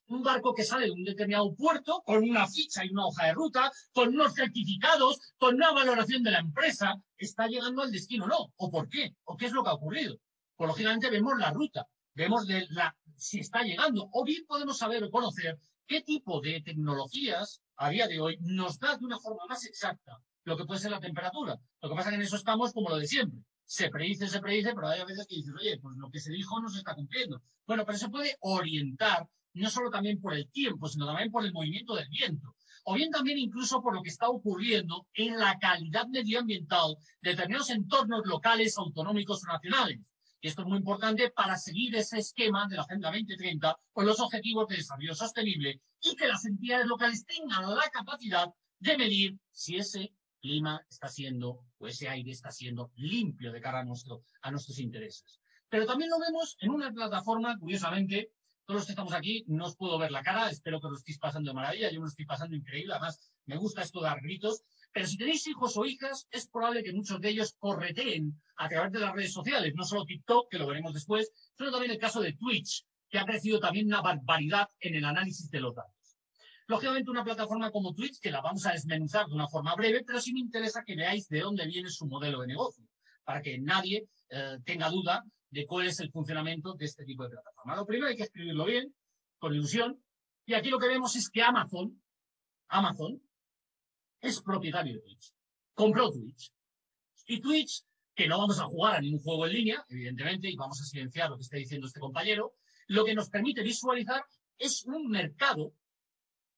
un 0.07 0.23
barco 0.23 0.53
que 0.53 0.63
sale 0.63 0.85
de 0.85 0.91
un 0.91 1.03
determinado 1.03 1.53
puerto 1.55 2.01
con 2.05 2.23
una 2.23 2.47
ficha 2.47 2.85
y 2.85 2.89
una 2.89 3.07
hoja 3.07 3.27
de 3.27 3.33
ruta, 3.33 3.71
con 3.93 4.09
unos 4.09 4.33
certificados, 4.33 5.19
con 5.37 5.55
una 5.55 5.71
valoración 5.71 6.23
de 6.23 6.31
la 6.31 6.39
empresa, 6.39 6.95
está 7.17 7.47
llegando 7.47 7.81
al 7.81 7.91
destino 7.91 8.25
o 8.25 8.27
no. 8.27 8.53
¿O 8.57 8.71
por 8.71 8.89
qué? 8.89 9.15
¿O 9.23 9.37
qué 9.37 9.45
es 9.47 9.51
lo 9.51 9.63
que 9.63 9.69
ha 9.69 9.73
ocurrido? 9.73 10.17
Pues 10.55 10.67
lógicamente 10.67 11.09
vemos 11.09 11.37
la 11.37 11.51
ruta, 11.51 11.87
vemos 12.13 12.45
si 13.17 13.39
está 13.39 13.63
llegando, 13.63 14.09
o 14.11 14.23
bien 14.23 14.45
podemos 14.45 14.77
saber 14.77 15.03
o 15.03 15.09
conocer 15.09 15.57
qué 15.87 16.01
tipo 16.01 16.41
de 16.41 16.61
tecnologías 16.61 17.61
a 17.77 17.89
día 17.89 18.07
de 18.07 18.19
hoy 18.19 18.37
nos 18.41 18.79
da 18.79 18.97
de 18.97 19.05
una 19.05 19.19
forma 19.19 19.45
más 19.47 19.65
exacta 19.65 20.21
lo 20.43 20.57
que 20.57 20.65
puede 20.65 20.79
ser 20.79 20.91
la 20.91 20.99
temperatura. 20.99 21.59
Lo 21.81 21.89
que 21.89 21.95
pasa 21.95 22.09
es 22.09 22.13
que 22.13 22.15
en 22.15 22.21
eso 22.21 22.35
estamos 22.35 22.73
como 22.73 22.89
lo 22.89 22.97
de 22.97 23.07
siempre. 23.07 23.41
Se 23.65 23.89
predice, 23.89 24.27
se 24.27 24.41
predice, 24.41 24.73
pero 24.75 24.87
hay 24.87 25.03
veces 25.05 25.25
que 25.27 25.35
dices, 25.35 25.53
oye, 25.57 25.79
pues 25.79 25.95
lo 25.97 26.09
que 26.11 26.19
se 26.19 26.31
dijo 26.31 26.59
no 26.61 26.69
se 26.69 26.79
está 26.79 26.95
cumpliendo. 26.95 27.41
Bueno, 27.65 27.85
pero 27.85 27.97
se 27.97 28.09
puede 28.09 28.35
orientar 28.41 29.27
no 29.53 29.69
solo 29.69 29.89
también 29.89 30.19
por 30.19 30.33
el 30.33 30.49
tiempo, 30.49 30.87
sino 30.87 31.05
también 31.05 31.31
por 31.31 31.45
el 31.45 31.53
movimiento 31.53 31.95
del 31.95 32.09
viento, 32.09 32.55
o 32.85 32.95
bien 32.95 33.11
también 33.11 33.37
incluso 33.37 33.81
por 33.81 33.93
lo 33.93 34.01
que 34.01 34.09
está 34.09 34.29
ocurriendo 34.29 35.07
en 35.13 35.37
la 35.37 35.57
calidad 35.59 36.07
medioambiental 36.07 36.97
de 37.21 37.31
determinados 37.31 37.69
entornos 37.69 38.25
locales, 38.25 38.77
autonómicos 38.77 39.43
o 39.43 39.47
nacionales. 39.47 39.99
Y 40.41 40.47
esto 40.47 40.63
es 40.63 40.67
muy 40.67 40.79
importante 40.79 41.31
para 41.31 41.57
seguir 41.57 41.95
ese 41.95 42.17
esquema 42.19 42.67
de 42.67 42.75
la 42.75 42.81
Agenda 42.81 43.09
2030 43.09 43.77
con 43.93 44.05
los 44.05 44.19
objetivos 44.19 44.67
de 44.67 44.75
desarrollo 44.75 45.15
sostenible 45.15 45.81
y 46.01 46.15
que 46.17 46.27
las 46.27 46.43
entidades 46.45 46.85
locales 46.85 47.25
tengan 47.25 47.73
la 47.73 47.89
capacidad 47.89 48.49
de 48.79 48.97
medir 48.97 49.39
si 49.51 49.77
ese 49.77 50.13
clima 50.41 50.85
está 50.89 51.07
siendo 51.07 51.61
o 51.77 51.87
ese 51.87 52.09
aire 52.09 52.31
está 52.31 52.51
siendo 52.51 52.91
limpio 52.95 53.53
de 53.53 53.61
cara 53.61 53.79
a, 53.79 53.85
nuestro, 53.85 54.23
a 54.41 54.51
nuestros 54.51 54.79
intereses. 54.79 55.39
Pero 55.69 55.85
también 55.85 56.09
lo 56.09 56.19
vemos 56.19 56.57
en 56.59 56.71
una 56.71 56.91
plataforma, 56.91 57.57
curiosamente, 57.57 58.33
todos 58.65 58.79
los 58.79 58.85
que 58.85 58.91
estamos 58.93 59.13
aquí 59.13 59.43
no 59.47 59.65
os 59.65 59.75
puedo 59.75 59.97
ver 59.97 60.11
la 60.11 60.23
cara, 60.23 60.49
espero 60.49 60.79
que 60.79 60.87
lo 60.87 60.95
estéis 60.95 61.19
pasando 61.19 61.51
de 61.51 61.55
maravilla, 61.55 61.89
yo 61.89 61.99
me 61.99 62.05
lo 62.05 62.09
estoy 62.09 62.25
pasando 62.25 62.55
increíble, 62.55 62.93
además 62.93 63.31
me 63.45 63.57
gusta 63.57 63.81
esto 63.81 64.01
dar 64.01 64.21
gritos, 64.21 64.63
pero 64.93 65.07
si 65.07 65.17
tenéis 65.17 65.45
hijos 65.47 65.75
o 65.75 65.85
hijas, 65.85 66.27
es 66.31 66.47
probable 66.47 66.83
que 66.83 66.93
muchos 66.93 67.19
de 67.19 67.29
ellos 67.29 67.55
correteen 67.59 68.39
a 68.57 68.69
través 68.69 68.91
de 68.91 68.99
las 68.99 69.13
redes 69.13 69.33
sociales, 69.33 69.73
no 69.75 69.83
solo 69.83 70.05
TikTok, 70.05 70.49
que 70.49 70.59
lo 70.59 70.67
veremos 70.67 70.93
después, 70.93 71.31
sino 71.57 71.71
también 71.71 71.91
el 71.91 71.97
caso 71.97 72.21
de 72.21 72.33
Twitch, 72.33 72.85
que 73.09 73.19
ha 73.19 73.25
crecido 73.25 73.59
también 73.59 73.87
una 73.87 74.01
barbaridad 74.01 74.69
en 74.79 74.95
el 74.95 75.05
análisis 75.05 75.49
de 75.49 75.59
los 75.59 75.75
datos. 75.75 76.17
Lógicamente 76.67 77.11
una 77.11 77.23
plataforma 77.23 77.71
como 77.71 77.93
Twitch, 77.93 78.19
que 78.19 78.31
la 78.31 78.41
vamos 78.41 78.65
a 78.65 78.71
desmenuzar 78.71 79.27
de 79.27 79.33
una 79.33 79.47
forma 79.47 79.75
breve, 79.75 80.03
pero 80.05 80.21
sí 80.21 80.31
me 80.31 80.39
interesa 80.39 80.83
que 80.85 80.95
veáis 80.95 81.27
de 81.27 81.41
dónde 81.41 81.65
viene 81.65 81.89
su 81.89 82.05
modelo 82.05 82.41
de 82.41 82.47
negocio, 82.47 82.87
para 83.23 83.41
que 83.41 83.57
nadie 83.57 84.07
eh, 84.29 84.57
tenga 84.63 84.89
duda 84.89 85.23
de 85.53 85.67
cuál 85.67 85.85
es 85.85 85.99
el 85.99 86.11
funcionamiento 86.11 86.73
de 86.73 86.85
este 86.85 87.05
tipo 87.05 87.23
de 87.23 87.29
plataforma. 87.29 87.75
Lo 87.75 87.85
primero 87.85 88.07
hay 88.07 88.15
que 88.15 88.23
escribirlo 88.23 88.65
bien, 88.65 88.93
con 89.37 89.53
ilusión, 89.53 90.03
y 90.45 90.55
aquí 90.55 90.69
lo 90.69 90.79
que 90.79 90.87
vemos 90.87 91.15
es 91.15 91.29
que 91.29 91.43
Amazon, 91.43 92.01
Amazon, 92.69 93.21
es 94.19 94.41
propietario 94.41 94.95
de 94.95 95.01
Twitch. 95.01 95.31
Compró 95.75 96.11
Twitch. 96.11 96.51
Y 97.27 97.39
Twitch, 97.39 97.83
que 98.15 98.27
no 98.27 98.39
vamos 98.39 98.59
a 98.59 98.65
jugar 98.65 98.95
a 98.95 99.01
ningún 99.01 99.21
juego 99.21 99.45
en 99.45 99.53
línea, 99.53 99.85
evidentemente, 99.89 100.49
y 100.49 100.55
vamos 100.55 100.81
a 100.81 100.85
silenciar 100.85 101.29
lo 101.29 101.37
que 101.37 101.43
está 101.43 101.57
diciendo 101.57 101.85
este 101.85 101.99
compañero, 101.99 102.53
lo 102.87 103.05
que 103.05 103.13
nos 103.13 103.29
permite 103.29 103.61
visualizar 103.61 104.23
es 104.57 104.83
un 104.85 105.07
mercado 105.07 105.73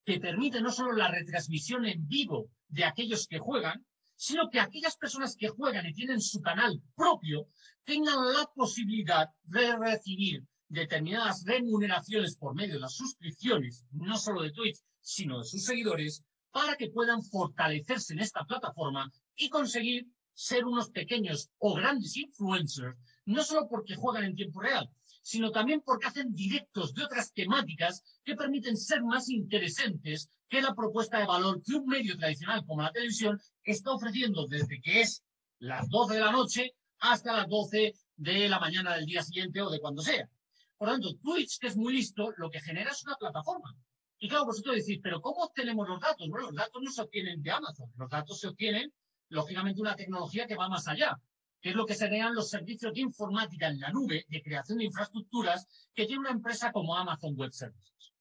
que 0.05 0.19
permite 0.19 0.61
no 0.61 0.71
solo 0.71 0.93
la 0.93 1.09
retransmisión 1.09 1.85
en 1.85 2.07
vivo 2.07 2.49
de 2.69 2.85
aquellos 2.85 3.27
que 3.27 3.39
juegan, 3.39 3.85
sino 4.15 4.49
que 4.49 4.59
aquellas 4.59 4.97
personas 4.97 5.35
que 5.35 5.49
juegan 5.49 5.85
y 5.85 5.93
tienen 5.93 6.21
su 6.21 6.41
canal 6.41 6.81
propio 6.95 7.47
tengan 7.83 8.33
la 8.33 8.49
posibilidad 8.55 9.29
de 9.43 9.75
recibir 9.75 10.43
determinadas 10.67 11.43
remuneraciones 11.45 12.35
por 12.37 12.55
medio 12.55 12.75
de 12.75 12.79
las 12.81 12.95
suscripciones, 12.95 13.85
no 13.91 14.17
solo 14.17 14.41
de 14.41 14.51
Twitch, 14.51 14.79
sino 15.01 15.39
de 15.39 15.45
sus 15.45 15.63
seguidores, 15.63 16.23
para 16.51 16.75
que 16.75 16.89
puedan 16.89 17.21
fortalecerse 17.23 18.13
en 18.13 18.19
esta 18.19 18.45
plataforma 18.45 19.11
y 19.35 19.49
conseguir 19.49 20.07
ser 20.33 20.65
unos 20.65 20.89
pequeños 20.89 21.49
o 21.59 21.75
grandes 21.75 22.15
influencers, 22.17 22.97
no 23.25 23.43
solo 23.43 23.67
porque 23.69 23.95
juegan 23.95 24.23
en 24.23 24.35
tiempo 24.35 24.61
real, 24.61 24.89
sino 25.25 25.49
también 25.49 25.81
porque 25.81 26.05
hacen 26.05 26.35
directos 26.35 26.93
de 26.93 27.03
otras 27.03 27.33
temáticas 27.33 28.03
que 28.23 28.35
permiten 28.35 28.77
ser 28.77 29.03
más 29.03 29.27
interesantes 29.27 30.29
que 30.47 30.61
la 30.61 30.75
propuesta 30.75 31.17
de 31.17 31.25
valor 31.25 31.63
que 31.63 31.73
un 31.73 31.87
medio 31.87 32.15
tradicional 32.15 32.63
como 32.63 32.83
la 32.83 32.91
televisión 32.91 33.41
está 33.63 33.91
ofreciendo 33.91 34.45
desde 34.45 34.79
que 34.79 35.01
es 35.01 35.23
las 35.57 35.89
12 35.89 36.13
de 36.13 36.19
la 36.19 36.31
noche 36.31 36.75
hasta 36.99 37.37
las 37.37 37.49
12 37.49 37.95
de 38.17 38.49
la 38.49 38.59
mañana 38.59 38.93
del 38.93 39.07
día 39.07 39.23
siguiente 39.23 39.63
o 39.63 39.71
de 39.71 39.79
cuando 39.79 40.03
sea. 40.03 40.29
Por 40.77 40.89
lo 40.89 40.93
tanto, 40.93 41.15
Twitch, 41.15 41.57
que 41.57 41.67
es 41.67 41.75
muy 41.75 41.93
listo, 41.93 42.31
lo 42.37 42.51
que 42.51 42.61
genera 42.61 42.91
es 42.91 43.03
una 43.03 43.15
plataforma. 43.15 43.75
Y 44.19 44.29
claro, 44.29 44.45
vosotros 44.45 44.75
decís, 44.75 44.99
pero 45.01 45.21
¿cómo 45.21 45.45
obtenemos 45.45 45.89
los 45.89 45.99
datos? 45.99 46.29
Bueno, 46.29 46.51
los 46.51 46.55
datos 46.55 46.83
no 46.83 46.91
se 46.91 47.01
obtienen 47.01 47.41
de 47.41 47.49
Amazon. 47.49 47.91
Los 47.97 48.11
datos 48.11 48.39
se 48.39 48.49
obtienen, 48.49 48.93
lógicamente, 49.29 49.81
una 49.81 49.95
tecnología 49.95 50.45
que 50.45 50.55
va 50.55 50.69
más 50.69 50.87
allá, 50.87 51.19
que 51.65 51.71
es 51.71 51.75
lo 51.75 51.87
que 51.87 51.95
serían 51.95 52.35
los 52.35 52.51
servicios 52.51 52.93
de 52.93 53.01
informática 53.01 53.67
en 53.67 53.79
la 53.79 53.89
nube, 53.89 54.23
de 54.29 54.43
creación 54.43 54.77
de 54.77 54.83
infraestructuras, 54.83 55.89
que 55.95 56.05
tiene 56.05 56.19
una 56.19 56.29
empresa 56.29 56.71
como 56.71 56.95
Amazon 56.95 57.33
Web 57.35 57.53
Services. 57.53 58.13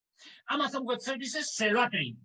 Amazon 0.46 0.86
Web 0.86 1.00
Services 1.00 1.54
se 1.54 1.68
lo 1.68 1.82
ha 1.82 1.90
creído. 1.90 2.22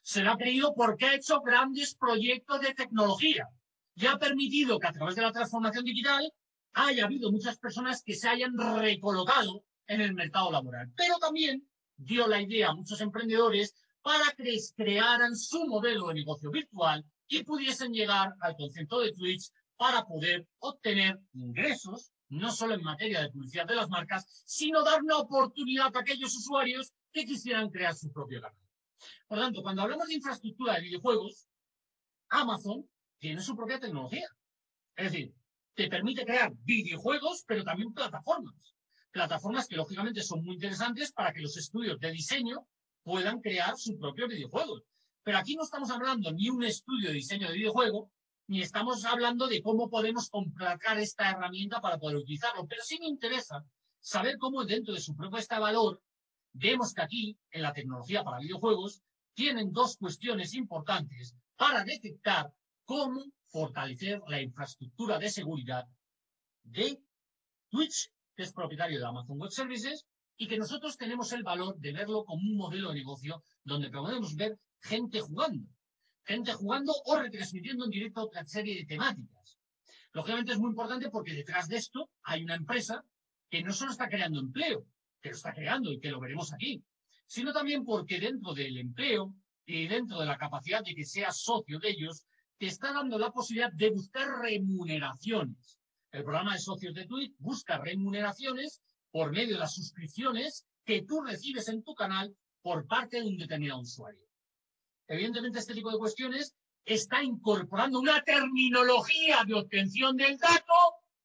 Se 0.00 0.22
lo 0.22 0.30
ha 0.30 0.38
creído 0.38 0.72
porque 0.72 1.06
ha 1.06 1.14
hecho 1.16 1.40
grandes 1.40 1.96
proyectos 1.96 2.60
de 2.60 2.72
tecnología 2.72 3.48
y 3.96 4.06
ha 4.06 4.16
permitido 4.16 4.78
que 4.78 4.86
a 4.86 4.92
través 4.92 5.16
de 5.16 5.22
la 5.22 5.32
transformación 5.32 5.84
digital 5.84 6.32
haya 6.74 7.06
habido 7.06 7.32
muchas 7.32 7.58
personas 7.58 8.04
que 8.04 8.14
se 8.14 8.28
hayan 8.28 8.56
recolocado 8.78 9.64
en 9.88 10.02
el 10.02 10.14
mercado 10.14 10.52
laboral. 10.52 10.92
Pero 10.94 11.18
también 11.18 11.68
dio 11.96 12.28
la 12.28 12.40
idea 12.40 12.68
a 12.68 12.74
muchos 12.76 13.00
emprendedores 13.00 13.74
para 14.02 14.30
que 14.36 14.56
crearan 14.76 15.34
su 15.34 15.66
modelo 15.66 16.06
de 16.06 16.14
negocio 16.14 16.48
virtual 16.52 17.04
y 17.26 17.42
pudiesen 17.42 17.92
llegar 17.92 18.36
al 18.38 18.54
concepto 18.54 19.00
de 19.00 19.10
Twitch 19.10 19.50
para 19.80 20.04
poder 20.04 20.46
obtener 20.58 21.18
ingresos, 21.32 22.12
no 22.28 22.52
solo 22.52 22.74
en 22.74 22.82
materia 22.82 23.22
de 23.22 23.30
publicidad 23.30 23.64
de 23.64 23.76
las 23.76 23.88
marcas, 23.88 24.42
sino 24.44 24.84
dar 24.84 25.02
una 25.02 25.16
oportunidad 25.16 25.96
a 25.96 26.00
aquellos 26.00 26.36
usuarios 26.36 26.92
que 27.10 27.24
quisieran 27.24 27.70
crear 27.70 27.96
su 27.96 28.12
propio 28.12 28.42
canal. 28.42 28.60
Por 29.26 29.38
tanto, 29.38 29.62
cuando 29.62 29.80
hablamos 29.80 30.08
de 30.08 30.16
infraestructura 30.16 30.74
de 30.74 30.82
videojuegos, 30.82 31.48
Amazon 32.28 32.86
tiene 33.18 33.40
su 33.40 33.56
propia 33.56 33.80
tecnología. 33.80 34.28
Es 34.96 35.12
decir, 35.12 35.34
te 35.72 35.88
permite 35.88 36.26
crear 36.26 36.52
videojuegos, 36.62 37.44
pero 37.46 37.64
también 37.64 37.94
plataformas. 37.94 38.74
Plataformas 39.10 39.66
que 39.66 39.76
lógicamente 39.76 40.22
son 40.22 40.44
muy 40.44 40.56
interesantes 40.56 41.10
para 41.10 41.32
que 41.32 41.40
los 41.40 41.56
estudios 41.56 41.98
de 41.98 42.12
diseño 42.12 42.66
puedan 43.02 43.40
crear 43.40 43.78
su 43.78 43.98
propio 43.98 44.28
videojuego. 44.28 44.82
Pero 45.22 45.38
aquí 45.38 45.56
no 45.56 45.62
estamos 45.62 45.90
hablando 45.90 46.30
ni 46.32 46.50
un 46.50 46.64
estudio 46.64 47.08
de 47.08 47.14
diseño 47.14 47.48
de 47.48 47.54
videojuego, 47.54 48.10
ni 48.50 48.62
estamos 48.62 49.04
hablando 49.04 49.46
de 49.46 49.62
cómo 49.62 49.88
podemos 49.88 50.28
complacar 50.28 50.98
esta 50.98 51.30
herramienta 51.30 51.80
para 51.80 51.98
poder 51.98 52.16
utilizarlo. 52.16 52.66
Pero 52.66 52.82
sí 52.82 52.98
me 52.98 53.06
interesa 53.06 53.64
saber 54.00 54.38
cómo 54.38 54.64
dentro 54.64 54.92
de 54.92 55.00
su 55.00 55.14
propuesta 55.14 55.54
de 55.54 55.60
valor 55.60 56.02
vemos 56.52 56.92
que 56.92 57.00
aquí, 57.00 57.38
en 57.52 57.62
la 57.62 57.72
tecnología 57.72 58.24
para 58.24 58.40
videojuegos, 58.40 59.02
tienen 59.34 59.70
dos 59.70 59.96
cuestiones 59.96 60.54
importantes 60.54 61.32
para 61.54 61.84
detectar 61.84 62.52
cómo 62.84 63.22
fortalecer 63.46 64.20
la 64.26 64.42
infraestructura 64.42 65.20
de 65.20 65.30
seguridad 65.30 65.86
de 66.64 67.00
Twitch, 67.68 68.10
que 68.34 68.42
es 68.42 68.52
propietario 68.52 68.98
de 68.98 69.06
Amazon 69.06 69.38
Web 69.38 69.52
Services, 69.52 70.04
y 70.36 70.48
que 70.48 70.58
nosotros 70.58 70.96
tenemos 70.96 71.32
el 71.32 71.44
valor 71.44 71.78
de 71.78 71.92
verlo 71.92 72.24
como 72.24 72.42
un 72.42 72.56
modelo 72.56 72.88
de 72.88 72.96
negocio 72.96 73.44
donde 73.62 73.90
podemos 73.90 74.34
ver 74.34 74.58
gente 74.80 75.20
jugando, 75.20 75.68
gente 76.30 76.52
jugando 76.52 76.92
o 77.06 77.16
retransmitiendo 77.18 77.84
en 77.84 77.90
directo 77.90 78.22
otra 78.22 78.44
serie 78.44 78.76
de 78.76 78.86
temáticas. 78.86 79.58
Lógicamente 80.12 80.52
es 80.52 80.58
muy 80.58 80.70
importante 80.70 81.10
porque 81.10 81.34
detrás 81.34 81.66
de 81.66 81.76
esto 81.76 82.08
hay 82.22 82.44
una 82.44 82.54
empresa 82.54 83.04
que 83.48 83.64
no 83.64 83.72
solo 83.72 83.90
está 83.90 84.08
creando 84.08 84.38
empleo, 84.38 84.86
que 85.20 85.30
lo 85.30 85.34
está 85.34 85.52
creando 85.52 85.90
y 85.90 85.98
que 85.98 86.10
lo 86.10 86.20
veremos 86.20 86.52
aquí, 86.52 86.84
sino 87.26 87.52
también 87.52 87.84
porque 87.84 88.20
dentro 88.20 88.54
del 88.54 88.78
empleo 88.78 89.34
y 89.66 89.88
dentro 89.88 90.20
de 90.20 90.26
la 90.26 90.38
capacidad 90.38 90.84
de 90.84 90.94
que 90.94 91.04
seas 91.04 91.40
socio 91.40 91.80
de 91.80 91.90
ellos, 91.90 92.24
te 92.58 92.66
está 92.66 92.92
dando 92.92 93.18
la 93.18 93.32
posibilidad 93.32 93.72
de 93.72 93.90
buscar 93.90 94.28
remuneraciones. 94.40 95.78
El 96.12 96.22
programa 96.22 96.52
de 96.52 96.60
socios 96.60 96.94
de 96.94 97.06
Twitch 97.06 97.34
busca 97.38 97.78
remuneraciones 97.78 98.80
por 99.10 99.32
medio 99.32 99.54
de 99.54 99.60
las 99.60 99.74
suscripciones 99.74 100.64
que 100.84 101.02
tú 101.02 101.22
recibes 101.22 101.68
en 101.68 101.82
tu 101.82 101.94
canal 101.94 102.32
por 102.62 102.86
parte 102.86 103.20
de 103.20 103.26
un 103.26 103.36
determinado 103.36 103.80
usuario. 103.80 104.29
Evidentemente, 105.10 105.58
este 105.58 105.74
tipo 105.74 105.90
de 105.90 105.98
cuestiones 105.98 106.54
está 106.84 107.20
incorporando 107.20 107.98
una 107.98 108.22
terminología 108.22 109.42
de 109.44 109.54
obtención 109.54 110.16
del 110.16 110.38
dato 110.38 110.72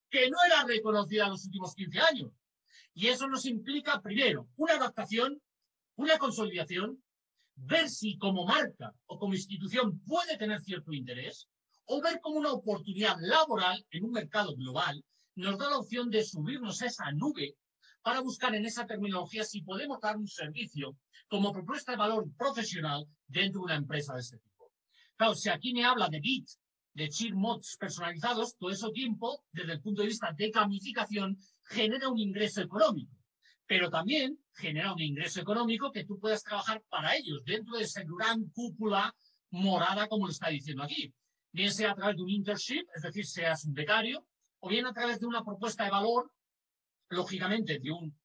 que 0.10 0.28
no 0.28 0.38
era 0.44 0.64
reconocida 0.64 1.26
en 1.26 1.32
los 1.32 1.46
últimos 1.46 1.76
15 1.76 2.00
años. 2.00 2.32
Y 2.96 3.10
eso 3.10 3.28
nos 3.28 3.46
implica, 3.46 4.02
primero, 4.02 4.50
una 4.56 4.74
adaptación, 4.74 5.40
una 5.98 6.18
consolidación, 6.18 7.00
ver 7.58 7.88
si 7.88 8.18
como 8.18 8.44
marca 8.44 8.92
o 9.06 9.20
como 9.20 9.36
institución 9.36 10.00
puede 10.00 10.36
tener 10.36 10.64
cierto 10.64 10.92
interés, 10.92 11.48
o 11.86 12.02
ver 12.02 12.20
como 12.22 12.40
una 12.40 12.54
oportunidad 12.54 13.18
laboral 13.20 13.86
en 13.92 14.04
un 14.04 14.14
mercado 14.14 14.56
global 14.56 15.06
nos 15.36 15.60
da 15.60 15.70
la 15.70 15.78
opción 15.78 16.10
de 16.10 16.24
subirnos 16.24 16.82
a 16.82 16.88
esa 16.88 17.12
nube 17.12 17.56
para 18.06 18.22
buscar 18.22 18.54
en 18.54 18.64
esa 18.68 18.86
terminología 18.86 19.44
si 19.44 19.64
podemos 19.64 20.00
dar 20.00 20.16
un 20.16 20.28
servicio 20.28 20.96
como 21.28 21.52
propuesta 21.52 21.92
de 21.92 21.98
valor 21.98 22.32
profesional 22.38 23.04
dentro 23.26 23.62
de 23.62 23.66
una 23.66 23.76
empresa 23.78 24.14
de 24.14 24.22
este 24.22 24.38
tipo. 24.38 24.72
Claro, 25.18 25.34
si 25.34 25.50
aquí 25.50 25.74
me 25.74 25.86
habla 25.86 26.08
de 26.08 26.22
Git, 26.22 26.48
de 26.94 27.10
cheat 27.10 27.34
mods 27.34 27.76
personalizados, 27.80 28.56
todo 28.58 28.70
ese 28.70 28.92
tiempo, 28.92 29.44
desde 29.52 29.74
el 29.74 29.82
punto 29.82 30.04
de 30.04 30.10
vista 30.10 30.32
de 30.38 30.52
gamificación, 30.52 31.36
genera 31.64 32.08
un 32.08 32.20
ingreso 32.20 32.62
económico. 32.62 33.12
Pero 33.66 33.90
también 33.90 34.38
genera 34.54 34.94
un 34.94 35.02
ingreso 35.02 35.42
económico 35.42 35.92
que 35.92 36.06
tú 36.06 36.20
puedas 36.20 36.44
trabajar 36.44 36.84
para 36.88 37.16
ellos 37.16 37.42
dentro 37.44 37.76
de 37.76 37.86
esa 37.86 38.04
gran 38.04 38.48
cúpula 38.52 39.16
morada, 39.50 40.08
como 40.08 40.28
lo 40.28 40.32
está 40.32 40.50
diciendo 40.50 40.84
aquí. 40.84 41.12
Bien 41.52 41.74
sea 41.74 41.94
a 41.94 41.96
través 41.96 42.18
de 42.18 42.22
un 42.22 42.30
internship, 42.30 42.86
es 42.96 43.02
decir, 43.02 43.26
seas 43.26 43.66
un 43.66 43.74
becario, 43.74 44.28
o 44.60 44.70
bien 44.70 44.86
a 44.86 44.94
través 44.94 45.20
de 45.20 45.26
una 45.26 45.44
propuesta 45.44 45.86
de 45.86 45.90
valor 45.90 46.32
lógicamente, 47.10 47.80
de 47.80 47.92
un 47.92 48.18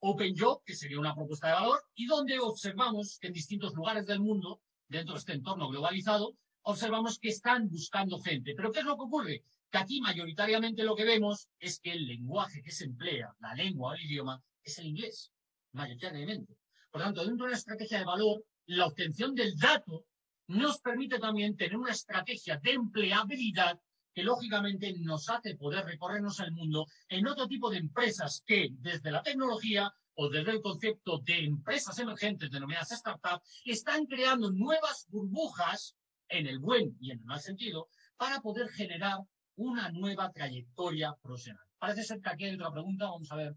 Open 0.00 0.34
Job, 0.36 0.62
que 0.64 0.74
sería 0.74 1.00
una 1.00 1.14
propuesta 1.14 1.48
de 1.48 1.54
valor, 1.54 1.80
y 1.94 2.06
donde 2.06 2.38
observamos 2.38 3.18
que 3.18 3.28
en 3.28 3.32
distintos 3.32 3.74
lugares 3.74 4.06
del 4.06 4.20
mundo, 4.20 4.60
dentro 4.88 5.14
de 5.14 5.20
este 5.20 5.32
entorno 5.32 5.68
globalizado, 5.68 6.36
observamos 6.62 7.18
que 7.18 7.28
están 7.28 7.68
buscando 7.68 8.18
gente. 8.18 8.54
Pero 8.54 8.70
¿qué 8.70 8.80
es 8.80 8.84
lo 8.84 8.96
que 8.96 9.02
ocurre? 9.02 9.42
Que 9.70 9.78
aquí 9.78 10.00
mayoritariamente 10.00 10.82
lo 10.82 10.94
que 10.94 11.04
vemos 11.04 11.48
es 11.58 11.80
que 11.80 11.92
el 11.92 12.06
lenguaje 12.06 12.62
que 12.62 12.70
se 12.70 12.84
emplea, 12.84 13.34
la 13.40 13.54
lengua 13.54 13.90
o 13.90 13.94
el 13.94 14.02
idioma, 14.02 14.42
es 14.62 14.78
el 14.78 14.86
inglés, 14.86 15.32
mayoritariamente. 15.72 16.56
Por 16.90 17.00
lo 17.00 17.06
tanto, 17.06 17.24
dentro 17.24 17.46
de 17.46 17.50
una 17.50 17.58
estrategia 17.58 17.98
de 17.98 18.04
valor, 18.04 18.44
la 18.66 18.86
obtención 18.86 19.34
del 19.34 19.56
dato 19.56 20.06
nos 20.46 20.78
permite 20.80 21.18
también 21.18 21.56
tener 21.56 21.76
una 21.76 21.92
estrategia 21.92 22.58
de 22.58 22.72
empleabilidad 22.72 23.80
que 24.14 24.22
lógicamente 24.22 24.94
nos 25.00 25.28
hace 25.28 25.56
poder 25.56 25.84
recorrernos 25.84 26.40
el 26.40 26.52
mundo 26.52 26.86
en 27.08 27.26
otro 27.26 27.46
tipo 27.48 27.68
de 27.70 27.78
empresas 27.78 28.42
que 28.46 28.68
desde 28.78 29.10
la 29.10 29.22
tecnología 29.22 29.92
o 30.14 30.28
desde 30.28 30.52
el 30.52 30.62
concepto 30.62 31.18
de 31.18 31.44
empresas 31.44 31.98
emergentes 31.98 32.50
denominadas 32.50 32.90
startups 32.90 33.62
están 33.64 34.06
creando 34.06 34.50
nuevas 34.52 35.06
burbujas 35.08 35.96
en 36.28 36.46
el 36.46 36.60
buen 36.60 36.96
y 37.00 37.10
en 37.10 37.18
el 37.18 37.24
mal 37.24 37.40
sentido 37.40 37.88
para 38.16 38.40
poder 38.40 38.68
generar 38.68 39.18
una 39.56 39.90
nueva 39.90 40.30
trayectoria 40.32 41.14
profesional. 41.20 41.64
Parece 41.78 42.04
ser 42.04 42.20
que 42.20 42.30
aquí 42.30 42.44
hay 42.44 42.54
otra 42.54 42.70
pregunta, 42.70 43.06
vamos 43.06 43.30
a 43.32 43.36
ver. 43.36 43.56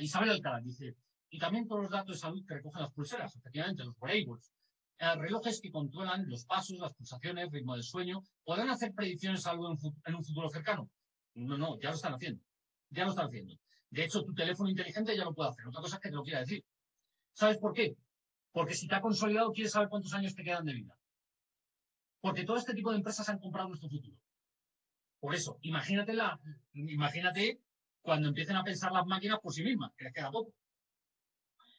Isabel 0.00 0.30
Alcalá 0.30 0.60
dice, 0.60 0.96
y 1.28 1.38
también 1.38 1.66
todos 1.68 1.82
los 1.82 1.90
datos 1.90 2.16
de 2.16 2.20
salud 2.20 2.44
que 2.46 2.54
recogen 2.54 2.82
las 2.82 2.92
pulseras, 2.92 3.36
efectivamente, 3.36 3.84
los 3.84 3.94
wearables. 3.98 4.52
Eh, 4.98 5.16
relojes 5.16 5.60
que 5.60 5.72
controlan 5.72 6.28
los 6.28 6.44
pasos, 6.44 6.78
las 6.78 6.94
pulsaciones, 6.94 7.50
ritmo 7.50 7.74
del 7.74 7.82
sueño, 7.82 8.22
¿podrán 8.44 8.70
hacer 8.70 8.92
predicciones 8.92 9.40
de 9.40 9.50
salud 9.50 9.76
en, 10.06 10.14
un 10.14 10.24
futuro 10.24 10.48
cercano? 10.48 10.88
No, 11.34 11.58
no, 11.58 11.78
ya 11.80 11.90
lo 11.90 11.96
están 11.96 12.14
haciendo. 12.14 12.42
Ya 12.90 13.04
lo 13.04 13.10
están 13.10 13.26
haciendo. 13.26 13.58
De 13.90 14.04
hecho, 14.04 14.22
tu 14.22 14.32
teléfono 14.34 14.70
inteligente 14.70 15.16
ya 15.16 15.24
lo 15.24 15.34
puede 15.34 15.50
hacer. 15.50 15.66
Otra 15.66 15.80
cosa 15.80 15.96
es 15.96 16.02
que 16.02 16.10
te 16.10 16.14
lo 16.14 16.22
quiera 16.22 16.40
decir. 16.40 16.64
¿Sabes 17.32 17.58
por 17.58 17.72
qué? 17.72 17.96
Porque 18.52 18.74
si 18.74 18.86
te 18.86 18.94
ha 18.94 19.00
consolidado, 19.00 19.50
quieres 19.52 19.72
saber 19.72 19.88
cuántos 19.88 20.14
años 20.14 20.34
te 20.34 20.44
quedan 20.44 20.64
de 20.64 20.74
vida. 20.74 20.96
Porque 22.20 22.44
todo 22.44 22.56
este 22.56 22.74
tipo 22.74 22.90
de 22.90 22.98
empresas 22.98 23.28
han 23.28 23.38
comprado 23.38 23.68
nuestro 23.68 23.88
futuro. 23.88 24.16
Por 25.18 25.34
eso, 25.34 25.58
imagínate, 25.62 26.14
la, 26.14 26.38
imagínate 26.72 27.60
cuando 28.00 28.28
empiecen 28.28 28.56
a 28.56 28.62
pensar 28.62 28.92
las 28.92 29.06
máquinas 29.06 29.40
por 29.40 29.52
sí 29.52 29.64
mismas, 29.64 29.90
que 29.96 30.04
les 30.04 30.12
queda 30.12 30.30
poco. 30.30 30.52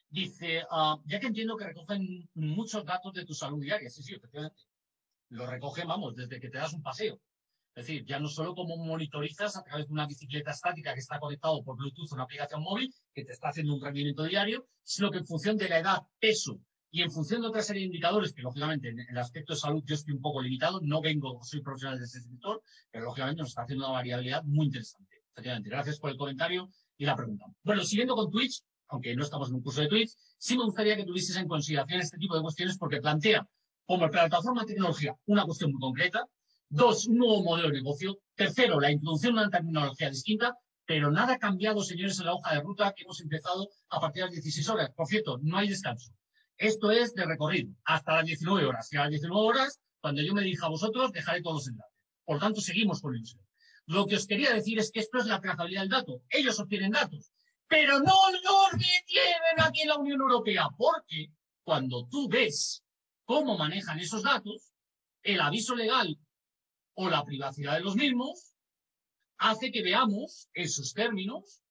Dice, 0.09 0.63
ah, 0.69 0.97
ya 1.05 1.19
que 1.19 1.27
entiendo 1.27 1.57
que 1.57 1.65
recogen 1.65 2.29
muchos 2.35 2.85
datos 2.85 3.13
de 3.13 3.25
tu 3.25 3.33
salud 3.33 3.61
diaria, 3.61 3.89
sí, 3.89 4.03
sí, 4.03 4.13
efectivamente. 4.13 4.61
Lo 5.29 5.47
recogen, 5.47 5.87
vamos, 5.87 6.15
desde 6.15 6.39
que 6.39 6.49
te 6.49 6.57
das 6.57 6.73
un 6.73 6.83
paseo. 6.83 7.19
Es 7.75 7.87
decir, 7.87 8.05
ya 8.05 8.19
no 8.19 8.29
solo 8.29 8.55
como 8.55 8.77
monitorizas 8.77 9.57
a 9.57 9.63
través 9.63 9.87
de 9.87 9.93
una 9.93 10.07
bicicleta 10.07 10.51
estática 10.51 10.93
que 10.93 11.01
está 11.01 11.19
conectado 11.19 11.61
por 11.61 11.75
Bluetooth 11.75 12.09
a 12.11 12.15
una 12.15 12.23
aplicación 12.23 12.61
móvil 12.61 12.93
que 13.13 13.25
te 13.25 13.33
está 13.33 13.49
haciendo 13.49 13.73
un 13.73 13.81
rendimiento 13.81 14.23
diario, 14.23 14.65
sino 14.81 15.11
que 15.11 15.17
en 15.17 15.27
función 15.27 15.57
de 15.57 15.67
la 15.67 15.79
edad, 15.79 15.99
peso 16.17 16.57
y 16.89 17.01
en 17.01 17.11
función 17.11 17.41
de 17.41 17.47
otra 17.49 17.61
serie 17.61 17.81
de 17.81 17.87
indicadores, 17.87 18.31
que 18.31 18.41
lógicamente 18.41 18.87
en 18.87 19.01
el 19.01 19.17
aspecto 19.17 19.53
de 19.53 19.59
salud 19.59 19.83
yo 19.85 19.95
estoy 19.95 20.13
un 20.13 20.21
poco 20.21 20.41
limitado, 20.41 20.79
no 20.81 21.01
vengo, 21.01 21.41
soy 21.43 21.61
profesional 21.61 21.99
de 21.99 22.05
ese 22.05 22.21
sector, 22.21 22.61
pero 22.89 23.03
lógicamente 23.03 23.41
nos 23.41 23.49
está 23.49 23.63
haciendo 23.63 23.85
una 23.85 23.95
variabilidad 23.95 24.43
muy 24.45 24.67
interesante. 24.67 25.13
Efectivamente, 25.33 25.69
gracias 25.69 25.99
por 25.99 26.11
el 26.11 26.15
comentario 26.15 26.69
y 26.97 27.05
la 27.05 27.17
pregunta. 27.17 27.45
Bueno, 27.61 27.83
siguiendo 27.83 28.15
con 28.15 28.31
Twitch, 28.31 28.63
aunque 28.89 29.15
no 29.15 29.23
estamos 29.23 29.49
en 29.49 29.55
un 29.55 29.61
curso 29.61 29.81
de 29.81 29.87
Twitch, 29.87 30.11
sí 30.37 30.57
me 30.57 30.65
gustaría 30.65 30.95
que 30.95 31.05
tuvieses 31.05 31.35
en 31.37 31.47
consideración 31.47 32.01
este 32.01 32.17
tipo 32.17 32.35
de 32.35 32.41
cuestiones 32.41 32.77
porque 32.77 33.01
plantea 33.01 33.47
como 33.85 34.09
plataforma 34.09 34.61
de 34.61 34.73
tecnología 34.73 35.15
una 35.25 35.45
cuestión 35.45 35.71
muy 35.71 35.79
concreta, 35.79 36.27
dos, 36.69 37.07
un 37.07 37.17
nuevo 37.17 37.43
modelo 37.43 37.69
de 37.69 37.75
negocio, 37.75 38.17
tercero, 38.35 38.79
la 38.79 38.91
introducción 38.91 39.35
de 39.35 39.41
una 39.41 39.49
terminología 39.49 40.09
distinta, 40.09 40.57
pero 40.85 41.11
nada 41.11 41.33
ha 41.33 41.39
cambiado, 41.39 41.81
señores, 41.81 42.19
en 42.19 42.25
la 42.25 42.33
hoja 42.33 42.55
de 42.55 42.61
ruta 42.61 42.93
que 42.95 43.03
hemos 43.03 43.19
empezado 43.21 43.69
a 43.89 43.99
partir 43.99 44.21
de 44.23 44.27
las 44.27 44.33
16 44.33 44.69
horas. 44.69 44.91
Por 44.95 45.07
cierto, 45.07 45.39
no 45.41 45.57
hay 45.57 45.67
descanso. 45.67 46.11
Esto 46.57 46.91
es 46.91 47.13
de 47.15 47.25
recorrido, 47.25 47.73
hasta 47.83 48.17
las 48.17 48.25
19 48.25 48.65
horas. 48.65 48.91
Y 48.93 48.97
a 48.97 49.01
las 49.01 49.09
19 49.09 49.41
horas, 49.41 49.79
cuando 49.99 50.21
yo 50.21 50.33
me 50.33 50.43
dirija 50.43 50.67
a 50.67 50.69
vosotros, 50.69 51.11
dejaré 51.11 51.41
todos 51.41 51.55
los 51.57 51.67
enlaces. 51.67 51.93
Por 52.23 52.39
tanto, 52.39 52.61
seguimos 52.61 53.01
con 53.01 53.15
ilusión. 53.15 53.41
Lo 53.87 54.05
que 54.05 54.15
os 54.15 54.27
quería 54.27 54.53
decir 54.53 54.79
es 54.79 54.91
que 54.91 54.99
esto 54.99 55.17
es 55.17 55.25
la 55.25 55.41
trazabilidad 55.41 55.81
del 55.81 55.89
dato. 55.89 56.21
Ellos 56.29 56.59
obtienen 56.59 56.91
datos 56.91 57.31
pero 57.67 57.99
no 57.99 58.31
los 58.31 58.71
retienen 58.71 59.59
aquí 59.59 59.81
en 59.81 59.89
la 59.89 59.97
Unión 59.97 60.21
Europea, 60.21 60.67
porque 60.77 61.31
cuando 61.63 62.07
tú 62.07 62.27
ves 62.29 62.83
cómo 63.23 63.57
manejan 63.57 63.99
esos 63.99 64.23
datos, 64.23 64.71
el 65.23 65.41
aviso 65.41 65.75
legal 65.75 66.17
o 66.93 67.09
la 67.09 67.23
privacidad 67.23 67.73
de 67.73 67.81
los 67.81 67.95
mismos, 67.95 68.53
hace 69.37 69.71
que 69.71 69.81
veamos 69.81 70.47
en 70.53 70.69
sus 70.69 70.93
términos 70.93 71.61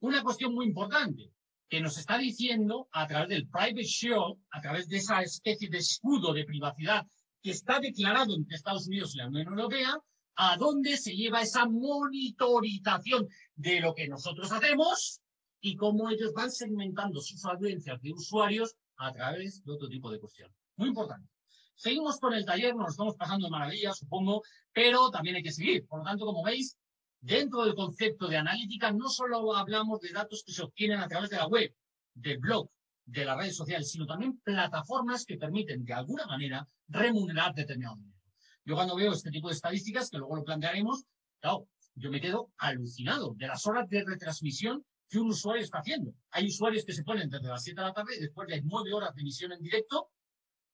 una 0.00 0.22
cuestión 0.22 0.54
muy 0.54 0.66
importante 0.66 1.32
que 1.68 1.80
nos 1.80 1.96
está 1.96 2.18
diciendo 2.18 2.88
a 2.92 3.06
través 3.06 3.28
del 3.28 3.48
private 3.48 3.84
shield, 3.84 4.38
a 4.50 4.60
través 4.60 4.88
de 4.88 4.98
esa 4.98 5.22
especie 5.22 5.68
de 5.68 5.78
escudo 5.78 6.32
de 6.32 6.44
privacidad 6.44 7.06
que 7.42 7.52
está 7.52 7.80
declarado 7.80 8.34
entre 8.34 8.56
Estados 8.56 8.86
Unidos 8.86 9.14
y 9.14 9.18
la 9.18 9.28
Unión 9.28 9.48
Europea, 9.48 9.96
a 10.36 10.56
dónde 10.56 10.96
se 10.96 11.14
lleva 11.14 11.42
esa 11.42 11.66
monitorización 11.66 13.28
de 13.54 13.80
lo 13.80 13.94
que 13.94 14.08
nosotros 14.08 14.50
hacemos 14.50 15.20
y 15.64 15.76
cómo 15.76 16.10
ellos 16.10 16.34
van 16.34 16.50
segmentando 16.50 17.22
sus 17.22 17.42
audiencias 17.46 17.98
de 18.02 18.12
usuarios 18.12 18.76
a 18.96 19.10
través 19.14 19.64
de 19.64 19.72
otro 19.72 19.88
tipo 19.88 20.10
de 20.10 20.20
cuestiones. 20.20 20.54
Muy 20.76 20.88
importante. 20.90 21.26
Seguimos 21.74 22.18
con 22.18 22.34
el 22.34 22.44
taller, 22.44 22.76
nos 22.76 22.90
estamos 22.90 23.16
pasando 23.16 23.46
de 23.46 23.50
maravilla, 23.50 23.94
supongo, 23.94 24.42
pero 24.74 25.10
también 25.10 25.36
hay 25.36 25.42
que 25.42 25.52
seguir. 25.52 25.86
Por 25.86 26.00
lo 26.00 26.04
tanto, 26.04 26.26
como 26.26 26.44
veis, 26.44 26.76
dentro 27.18 27.64
del 27.64 27.74
concepto 27.74 28.28
de 28.28 28.36
analítica 28.36 28.92
no 28.92 29.08
solo 29.08 29.56
hablamos 29.56 30.00
de 30.00 30.12
datos 30.12 30.44
que 30.44 30.52
se 30.52 30.62
obtienen 30.62 31.00
a 31.00 31.08
través 31.08 31.30
de 31.30 31.36
la 31.36 31.46
web, 31.46 31.74
del 32.12 32.38
blog, 32.40 32.68
de 33.06 33.24
las 33.24 33.38
redes 33.38 33.56
sociales, 33.56 33.90
sino 33.90 34.04
también 34.04 34.38
plataformas 34.40 35.24
que 35.24 35.38
permiten, 35.38 35.82
de 35.82 35.94
alguna 35.94 36.26
manera, 36.26 36.68
remunerar 36.88 37.54
determinado 37.54 37.96
dinero. 37.96 38.20
Yo 38.66 38.74
cuando 38.74 38.96
veo 38.96 39.12
este 39.12 39.30
tipo 39.30 39.48
de 39.48 39.54
estadísticas, 39.54 40.10
que 40.10 40.18
luego 40.18 40.36
lo 40.36 40.44
plantearemos, 40.44 41.04
claro, 41.40 41.66
yo 41.94 42.10
me 42.10 42.20
quedo 42.20 42.50
alucinado 42.58 43.32
de 43.34 43.46
las 43.46 43.66
horas 43.66 43.88
de 43.88 44.04
retransmisión 44.04 44.84
que 45.14 45.20
un 45.20 45.28
usuario 45.28 45.62
está 45.62 45.78
haciendo. 45.78 46.12
Hay 46.32 46.48
usuarios 46.48 46.84
que 46.84 46.92
se 46.92 47.04
ponen 47.04 47.30
desde 47.30 47.46
las 47.46 47.62
7 47.62 47.80
de 47.80 47.86
la 47.86 47.92
tarde 47.92 48.16
y 48.16 48.20
después 48.20 48.48
de 48.48 48.60
9 48.62 48.92
horas 48.92 49.14
de 49.14 49.20
emisión 49.20 49.52
en 49.52 49.62
directo, 49.62 50.10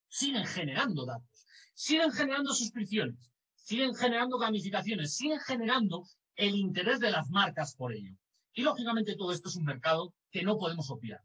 siguen 0.08 0.46
generando 0.46 1.04
datos, 1.04 1.46
siguen 1.74 2.10
generando 2.10 2.54
suscripciones, 2.54 3.30
siguen 3.54 3.94
generando 3.94 4.38
gamificaciones, 4.38 5.14
siguen 5.14 5.40
generando 5.40 6.06
el 6.36 6.54
interés 6.54 7.00
de 7.00 7.10
las 7.10 7.28
marcas 7.28 7.74
por 7.74 7.92
ello. 7.92 8.16
Y 8.54 8.62
lógicamente 8.62 9.14
todo 9.14 9.30
esto 9.30 9.50
es 9.50 9.56
un 9.56 9.64
mercado 9.64 10.14
que 10.30 10.42
no 10.42 10.56
podemos 10.56 10.88
obviar. 10.88 11.20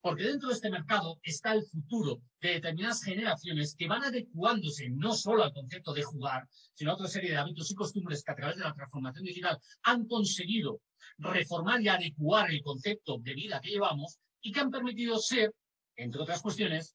Porque 0.00 0.24
dentro 0.24 0.48
de 0.48 0.56
este 0.56 0.68
mercado 0.68 1.20
está 1.22 1.52
el 1.52 1.62
futuro 1.62 2.20
de 2.40 2.54
determinadas 2.54 3.04
generaciones 3.04 3.76
que 3.76 3.86
van 3.86 4.02
adecuándose 4.02 4.90
no 4.90 5.14
solo 5.14 5.44
al 5.44 5.52
concepto 5.52 5.94
de 5.94 6.02
jugar, 6.02 6.48
sino 6.74 6.90
a 6.90 6.94
otra 6.94 7.06
serie 7.06 7.30
de 7.30 7.36
hábitos 7.36 7.70
y 7.70 7.76
costumbres 7.76 8.24
que 8.24 8.32
a 8.32 8.34
través 8.34 8.56
de 8.56 8.64
la 8.64 8.74
transformación 8.74 9.24
digital 9.24 9.56
han 9.84 10.08
conseguido 10.08 10.80
reformar 11.18 11.80
y 11.80 11.88
adecuar 11.88 12.50
el 12.50 12.62
concepto 12.62 13.18
de 13.18 13.34
vida 13.34 13.60
que 13.60 13.70
llevamos 13.70 14.18
y 14.40 14.52
que 14.52 14.60
han 14.60 14.70
permitido 14.70 15.18
ser, 15.18 15.52
entre 15.96 16.20
otras 16.20 16.42
cuestiones, 16.42 16.94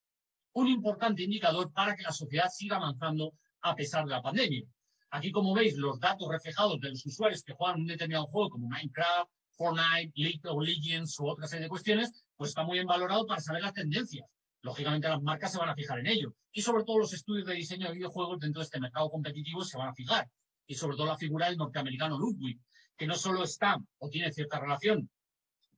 un 0.53 0.67
importante 0.67 1.23
indicador 1.23 1.71
para 1.71 1.95
que 1.95 2.03
la 2.03 2.11
sociedad 2.11 2.49
siga 2.49 2.77
avanzando 2.77 3.33
a 3.61 3.75
pesar 3.75 4.05
de 4.05 4.11
la 4.11 4.21
pandemia. 4.21 4.63
Aquí, 5.11 5.31
como 5.31 5.53
veis, 5.53 5.75
los 5.77 5.99
datos 5.99 6.27
reflejados 6.29 6.79
de 6.79 6.89
los 6.89 7.05
usuarios 7.05 7.43
que 7.43 7.53
juegan 7.53 7.81
un 7.81 7.87
determinado 7.87 8.27
juego 8.27 8.49
como 8.49 8.67
Minecraft, 8.67 9.29
Fortnite, 9.51 10.13
League 10.15 10.41
of 10.45 10.63
Legends 10.63 11.19
u 11.19 11.27
otra 11.27 11.47
serie 11.47 11.63
de 11.63 11.69
cuestiones, 11.69 12.23
pues 12.35 12.49
está 12.49 12.63
muy 12.63 12.77
bien 12.77 12.87
valorado 12.87 13.25
para 13.25 13.41
saber 13.41 13.61
las 13.61 13.73
tendencias. 13.73 14.25
Lógicamente 14.61 15.09
las 15.09 15.21
marcas 15.21 15.51
se 15.51 15.57
van 15.57 15.69
a 15.69 15.75
fijar 15.75 15.99
en 15.99 16.07
ello. 16.07 16.33
Y 16.51 16.61
sobre 16.61 16.83
todo 16.83 16.99
los 16.99 17.13
estudios 17.13 17.45
de 17.45 17.55
diseño 17.55 17.87
de 17.87 17.95
videojuegos 17.95 18.39
dentro 18.39 18.61
de 18.61 18.65
este 18.65 18.79
mercado 18.79 19.09
competitivo 19.09 19.63
se 19.63 19.77
van 19.77 19.89
a 19.89 19.93
fijar. 19.93 20.29
Y 20.65 20.75
sobre 20.75 20.95
todo 20.95 21.07
la 21.07 21.17
figura 21.17 21.47
del 21.47 21.57
norteamericano 21.57 22.17
Ludwig, 22.17 22.59
que 23.01 23.07
no 23.07 23.15
solo 23.15 23.43
está 23.43 23.79
o 23.97 24.09
tiene 24.09 24.31
cierta 24.31 24.59
relación 24.59 25.09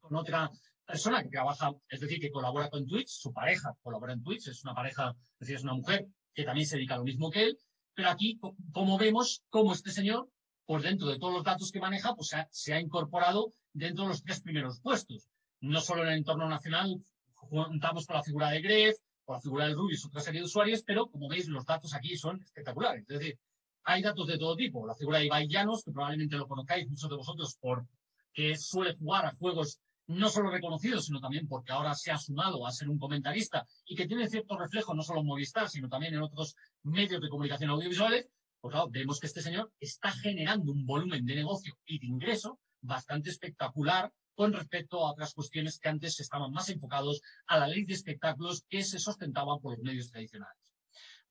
con 0.01 0.13
otra 0.17 0.51
persona 0.85 1.23
que 1.23 1.29
trabaja, 1.29 1.71
es 1.87 2.01
decir, 2.01 2.19
que 2.19 2.29
colabora 2.29 2.69
con 2.69 2.85
Twitch, 2.85 3.07
su 3.07 3.31
pareja 3.31 3.73
colabora 3.81 4.11
en 4.11 4.21
Twitch, 4.21 4.49
es 4.49 4.61
una 4.65 4.75
pareja, 4.75 5.15
es 5.35 5.39
decir, 5.39 5.55
es 5.55 5.63
una 5.63 5.75
mujer 5.75 6.05
que 6.33 6.43
también 6.43 6.67
se 6.67 6.75
dedica 6.75 6.95
a 6.95 6.97
lo 6.97 7.05
mismo 7.05 7.31
que 7.31 7.43
él, 7.43 7.57
pero 7.93 8.09
aquí, 8.09 8.41
como 8.73 8.97
vemos, 8.97 9.41
como 9.49 9.71
este 9.71 9.91
señor, 9.91 10.27
por 10.65 10.81
dentro 10.81 11.07
de 11.07 11.17
todos 11.17 11.33
los 11.33 11.45
datos 11.45 11.71
que 11.71 11.79
maneja, 11.79 12.13
pues 12.13 12.35
se 12.51 12.73
ha 12.73 12.81
incorporado 12.81 13.53
dentro 13.71 14.03
de 14.03 14.09
los 14.09 14.21
tres 14.21 14.41
primeros 14.41 14.81
puestos 14.81 15.29
no 15.61 15.79
solo 15.79 16.03
en 16.03 16.09
el 16.09 16.17
entorno 16.17 16.49
nacional, 16.49 17.01
juntamos 17.35 18.05
con 18.05 18.17
la 18.17 18.23
figura 18.23 18.49
de 18.49 18.61
Gref, 18.61 18.97
con 19.23 19.35
la 19.35 19.41
figura 19.41 19.67
de 19.69 19.75
Rubius, 19.75 20.03
otra 20.03 20.19
serie 20.19 20.41
de 20.41 20.45
usuarios, 20.45 20.83
pero 20.83 21.07
como 21.07 21.29
veis, 21.29 21.47
los 21.47 21.65
datos 21.65 21.93
aquí 21.93 22.17
son 22.17 22.41
espectaculares. 22.41 23.03
Es 23.07 23.19
decir, 23.19 23.39
hay 23.83 24.01
datos 24.01 24.27
de 24.27 24.37
todo 24.37 24.55
tipo. 24.55 24.87
La 24.87 24.95
figura 24.95 25.19
de 25.19 25.25
Ibai 25.25 25.47
Llanos, 25.47 25.83
que 25.83 25.91
probablemente 25.91 26.37
lo 26.37 26.47
conozcáis 26.47 26.89
muchos 26.89 27.09
de 27.09 27.15
vosotros 27.15 27.57
porque 27.59 28.55
suele 28.57 28.95
jugar 28.95 29.25
a 29.25 29.35
juegos 29.35 29.79
no 30.07 30.29
solo 30.29 30.49
reconocidos, 30.51 31.05
sino 31.05 31.19
también 31.19 31.47
porque 31.47 31.71
ahora 31.71 31.95
se 31.95 32.11
ha 32.11 32.17
sumado 32.17 32.65
a 32.67 32.71
ser 32.71 32.89
un 32.89 32.99
comentarista 32.99 33.65
y 33.85 33.95
que 33.95 34.07
tiene 34.07 34.27
cierto 34.27 34.57
reflejo 34.57 34.93
no 34.93 35.01
solo 35.01 35.21
en 35.21 35.27
Movistar, 35.27 35.69
sino 35.69 35.87
también 35.87 36.13
en 36.13 36.21
otros 36.21 36.55
medios 36.83 37.21
de 37.21 37.29
comunicación 37.29 37.69
audiovisuales, 37.69 38.27
pues 38.59 38.71
claro, 38.71 38.89
vemos 38.89 39.19
que 39.19 39.27
este 39.27 39.41
señor 39.41 39.71
está 39.79 40.11
generando 40.11 40.71
un 40.71 40.85
volumen 40.85 41.25
de 41.25 41.35
negocio 41.35 41.77
y 41.85 41.99
de 41.99 42.07
ingreso 42.07 42.59
bastante 42.81 43.29
espectacular 43.29 44.11
con 44.35 44.51
respecto 44.51 45.05
a 45.05 45.11
otras 45.11 45.33
cuestiones 45.33 45.79
que 45.79 45.89
antes 45.89 46.19
estaban 46.19 46.51
más 46.51 46.69
enfocados 46.69 47.21
a 47.47 47.59
la 47.59 47.67
ley 47.67 47.85
de 47.85 47.93
espectáculos 47.93 48.65
que 48.67 48.83
se 48.83 48.99
sustentaban 48.99 49.59
por 49.59 49.73
los 49.73 49.83
medios 49.83 50.09
tradicionales. 50.09 50.62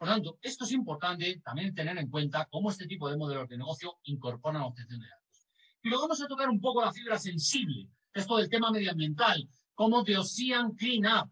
Por 0.02 0.08
lo 0.08 0.14
tanto, 0.14 0.38
esto 0.42 0.64
es 0.64 0.72
importante 0.72 1.40
también 1.44 1.72
tener 1.72 1.96
en 1.96 2.10
cuenta 2.10 2.48
cómo 2.50 2.72
este 2.72 2.88
tipo 2.88 3.08
de 3.08 3.16
modelos 3.16 3.48
de 3.48 3.56
negocio 3.56 4.00
incorporan 4.02 4.60
la 4.60 4.66
obtención 4.66 4.98
de 4.98 5.06
datos. 5.06 5.46
Y 5.80 5.90
luego 5.90 6.08
vamos 6.08 6.20
a 6.20 6.26
tocar 6.26 6.48
un 6.48 6.60
poco 6.60 6.84
la 6.84 6.92
fibra 6.92 7.20
sensible, 7.20 7.88
esto 8.12 8.36
del 8.36 8.48
tema 8.48 8.72
medioambiental, 8.72 9.48
como 9.76 10.02
de 10.02 10.18
Ocean 10.18 10.72
Clean 10.72 11.04
Up. 11.06 11.30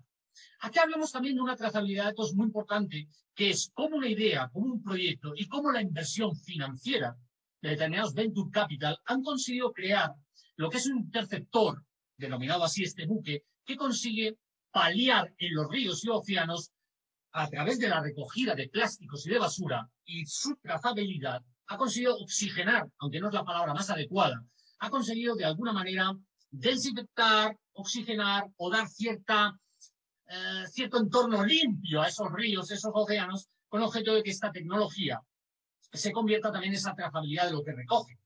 Aquí 0.60 0.78
hablamos 0.78 1.10
también 1.10 1.34
de 1.34 1.40
una 1.40 1.56
trazabilidad 1.56 2.04
de 2.04 2.10
datos 2.10 2.32
muy 2.32 2.46
importante, 2.46 3.08
que 3.34 3.50
es 3.50 3.72
cómo 3.74 3.96
una 3.96 4.06
idea, 4.06 4.48
como 4.52 4.66
un 4.66 4.80
proyecto 4.84 5.32
y 5.34 5.48
cómo 5.48 5.72
la 5.72 5.82
inversión 5.82 6.36
financiera 6.36 7.16
de 7.60 7.70
determinados 7.70 8.14
venture 8.14 8.52
capital 8.52 8.96
han 9.04 9.24
conseguido 9.24 9.72
crear 9.72 10.14
lo 10.54 10.70
que 10.70 10.76
es 10.76 10.86
un 10.86 10.98
interceptor, 10.98 11.84
denominado 12.16 12.62
así 12.62 12.84
este 12.84 13.04
buque, 13.04 13.42
que 13.64 13.76
consigue 13.76 14.38
paliar 14.70 15.34
en 15.38 15.54
los 15.54 15.68
ríos 15.68 16.04
y 16.04 16.08
océanos 16.08 16.70
a 17.32 17.48
través 17.48 17.78
de 17.78 17.88
la 17.88 18.00
recogida 18.00 18.54
de 18.54 18.68
plásticos 18.68 19.26
y 19.26 19.30
de 19.30 19.38
basura 19.38 19.88
y 20.04 20.26
su 20.26 20.56
trazabilidad, 20.56 21.42
ha 21.68 21.76
conseguido 21.76 22.16
oxigenar, 22.16 22.88
aunque 22.98 23.20
no 23.20 23.28
es 23.28 23.34
la 23.34 23.44
palabra 23.44 23.72
más 23.72 23.88
adecuada, 23.90 24.44
ha 24.80 24.90
conseguido 24.90 25.36
de 25.36 25.44
alguna 25.44 25.72
manera 25.72 26.12
desinfectar, 26.50 27.56
oxigenar 27.72 28.48
o 28.56 28.70
dar 28.70 28.88
cierta, 28.88 29.56
eh, 30.26 30.64
cierto 30.68 30.98
entorno 30.98 31.44
limpio 31.44 32.02
a 32.02 32.08
esos 32.08 32.32
ríos, 32.32 32.70
esos 32.70 32.90
océanos, 32.92 33.48
con 33.68 33.82
objeto 33.82 34.14
de 34.14 34.22
que 34.22 34.30
esta 34.30 34.50
tecnología 34.50 35.20
se 35.92 36.12
convierta 36.12 36.50
también 36.50 36.72
en 36.72 36.78
esa 36.78 36.94
trazabilidad 36.94 37.46
de 37.46 37.52
lo 37.52 37.62
que 37.62 37.72
recoge. 37.72 38.18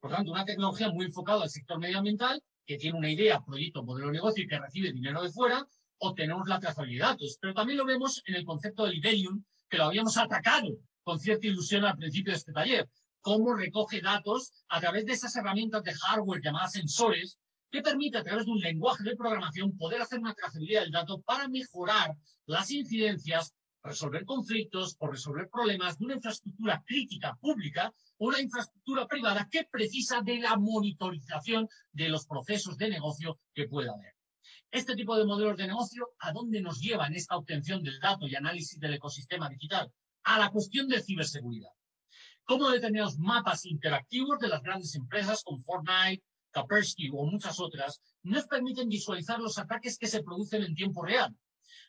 Por 0.00 0.10
tanto, 0.10 0.32
una 0.32 0.44
tecnología 0.44 0.90
muy 0.90 1.06
enfocada 1.06 1.44
al 1.44 1.50
sector 1.50 1.78
medioambiental, 1.78 2.42
que 2.66 2.76
tiene 2.76 2.98
una 2.98 3.10
idea, 3.10 3.40
proyecto, 3.40 3.84
modelo 3.84 4.08
de 4.08 4.14
negocio 4.14 4.44
y 4.44 4.48
que 4.48 4.58
recibe 4.58 4.92
dinero 4.92 5.22
de 5.22 5.30
fuera, 5.30 5.66
obtenemos 6.02 6.48
la 6.48 6.60
trazabilidad 6.60 7.06
de 7.06 7.12
datos. 7.12 7.38
Pero 7.40 7.54
también 7.54 7.78
lo 7.78 7.84
vemos 7.84 8.22
en 8.26 8.34
el 8.34 8.44
concepto 8.44 8.84
del 8.84 8.96
Iberium, 8.96 9.44
que 9.68 9.78
lo 9.78 9.84
habíamos 9.84 10.16
atacado 10.18 10.78
con 11.02 11.18
cierta 11.18 11.46
ilusión 11.46 11.84
al 11.84 11.96
principio 11.96 12.32
de 12.32 12.38
este 12.38 12.52
taller. 12.52 12.88
Cómo 13.20 13.54
recoge 13.54 14.00
datos 14.00 14.52
a 14.68 14.80
través 14.80 15.06
de 15.06 15.12
esas 15.12 15.34
herramientas 15.36 15.82
de 15.84 15.94
hardware 15.94 16.42
llamadas 16.42 16.72
sensores, 16.72 17.38
que 17.70 17.82
permite 17.82 18.18
a 18.18 18.24
través 18.24 18.44
de 18.44 18.50
un 18.50 18.60
lenguaje 18.60 19.04
de 19.04 19.16
programación 19.16 19.76
poder 19.78 20.02
hacer 20.02 20.18
una 20.18 20.34
trazabilidad 20.34 20.82
del 20.82 20.90
dato 20.90 21.22
para 21.22 21.48
mejorar 21.48 22.14
las 22.46 22.70
incidencias, 22.70 23.54
resolver 23.82 24.24
conflictos 24.24 24.96
o 24.98 25.06
resolver 25.06 25.48
problemas 25.48 25.98
de 25.98 26.04
una 26.04 26.14
infraestructura 26.14 26.82
crítica 26.86 27.36
pública 27.40 27.92
una 28.18 28.40
infraestructura 28.40 29.06
privada 29.08 29.48
que 29.50 29.64
precisa 29.64 30.20
de 30.22 30.38
la 30.38 30.56
monitorización 30.56 31.68
de 31.92 32.08
los 32.08 32.24
procesos 32.26 32.76
de 32.76 32.88
negocio 32.88 33.40
que 33.52 33.66
pueda 33.66 33.92
haber. 33.92 34.14
Este 34.72 34.96
tipo 34.96 35.14
de 35.18 35.26
modelos 35.26 35.58
de 35.58 35.66
negocio, 35.66 36.14
¿a 36.18 36.32
dónde 36.32 36.62
nos 36.62 36.80
lleva 36.80 37.06
en 37.06 37.14
esta 37.14 37.36
obtención 37.36 37.82
del 37.82 38.00
dato 38.00 38.26
y 38.26 38.34
análisis 38.34 38.80
del 38.80 38.94
ecosistema 38.94 39.50
digital? 39.50 39.92
A 40.24 40.38
la 40.38 40.48
cuestión 40.48 40.88
de 40.88 41.02
ciberseguridad. 41.02 41.72
Cómo 42.44 42.70
determinados 42.70 43.18
mapas 43.18 43.66
interactivos 43.66 44.38
de 44.38 44.48
las 44.48 44.62
grandes 44.62 44.94
empresas 44.94 45.42
como 45.44 45.62
Fortnite, 45.62 46.24
Kaspersky 46.52 47.10
o 47.12 47.26
muchas 47.26 47.60
otras 47.60 48.00
nos 48.22 48.46
permiten 48.46 48.88
visualizar 48.88 49.38
los 49.40 49.58
ataques 49.58 49.98
que 49.98 50.06
se 50.06 50.22
producen 50.22 50.62
en 50.62 50.74
tiempo 50.74 51.04
real. 51.04 51.36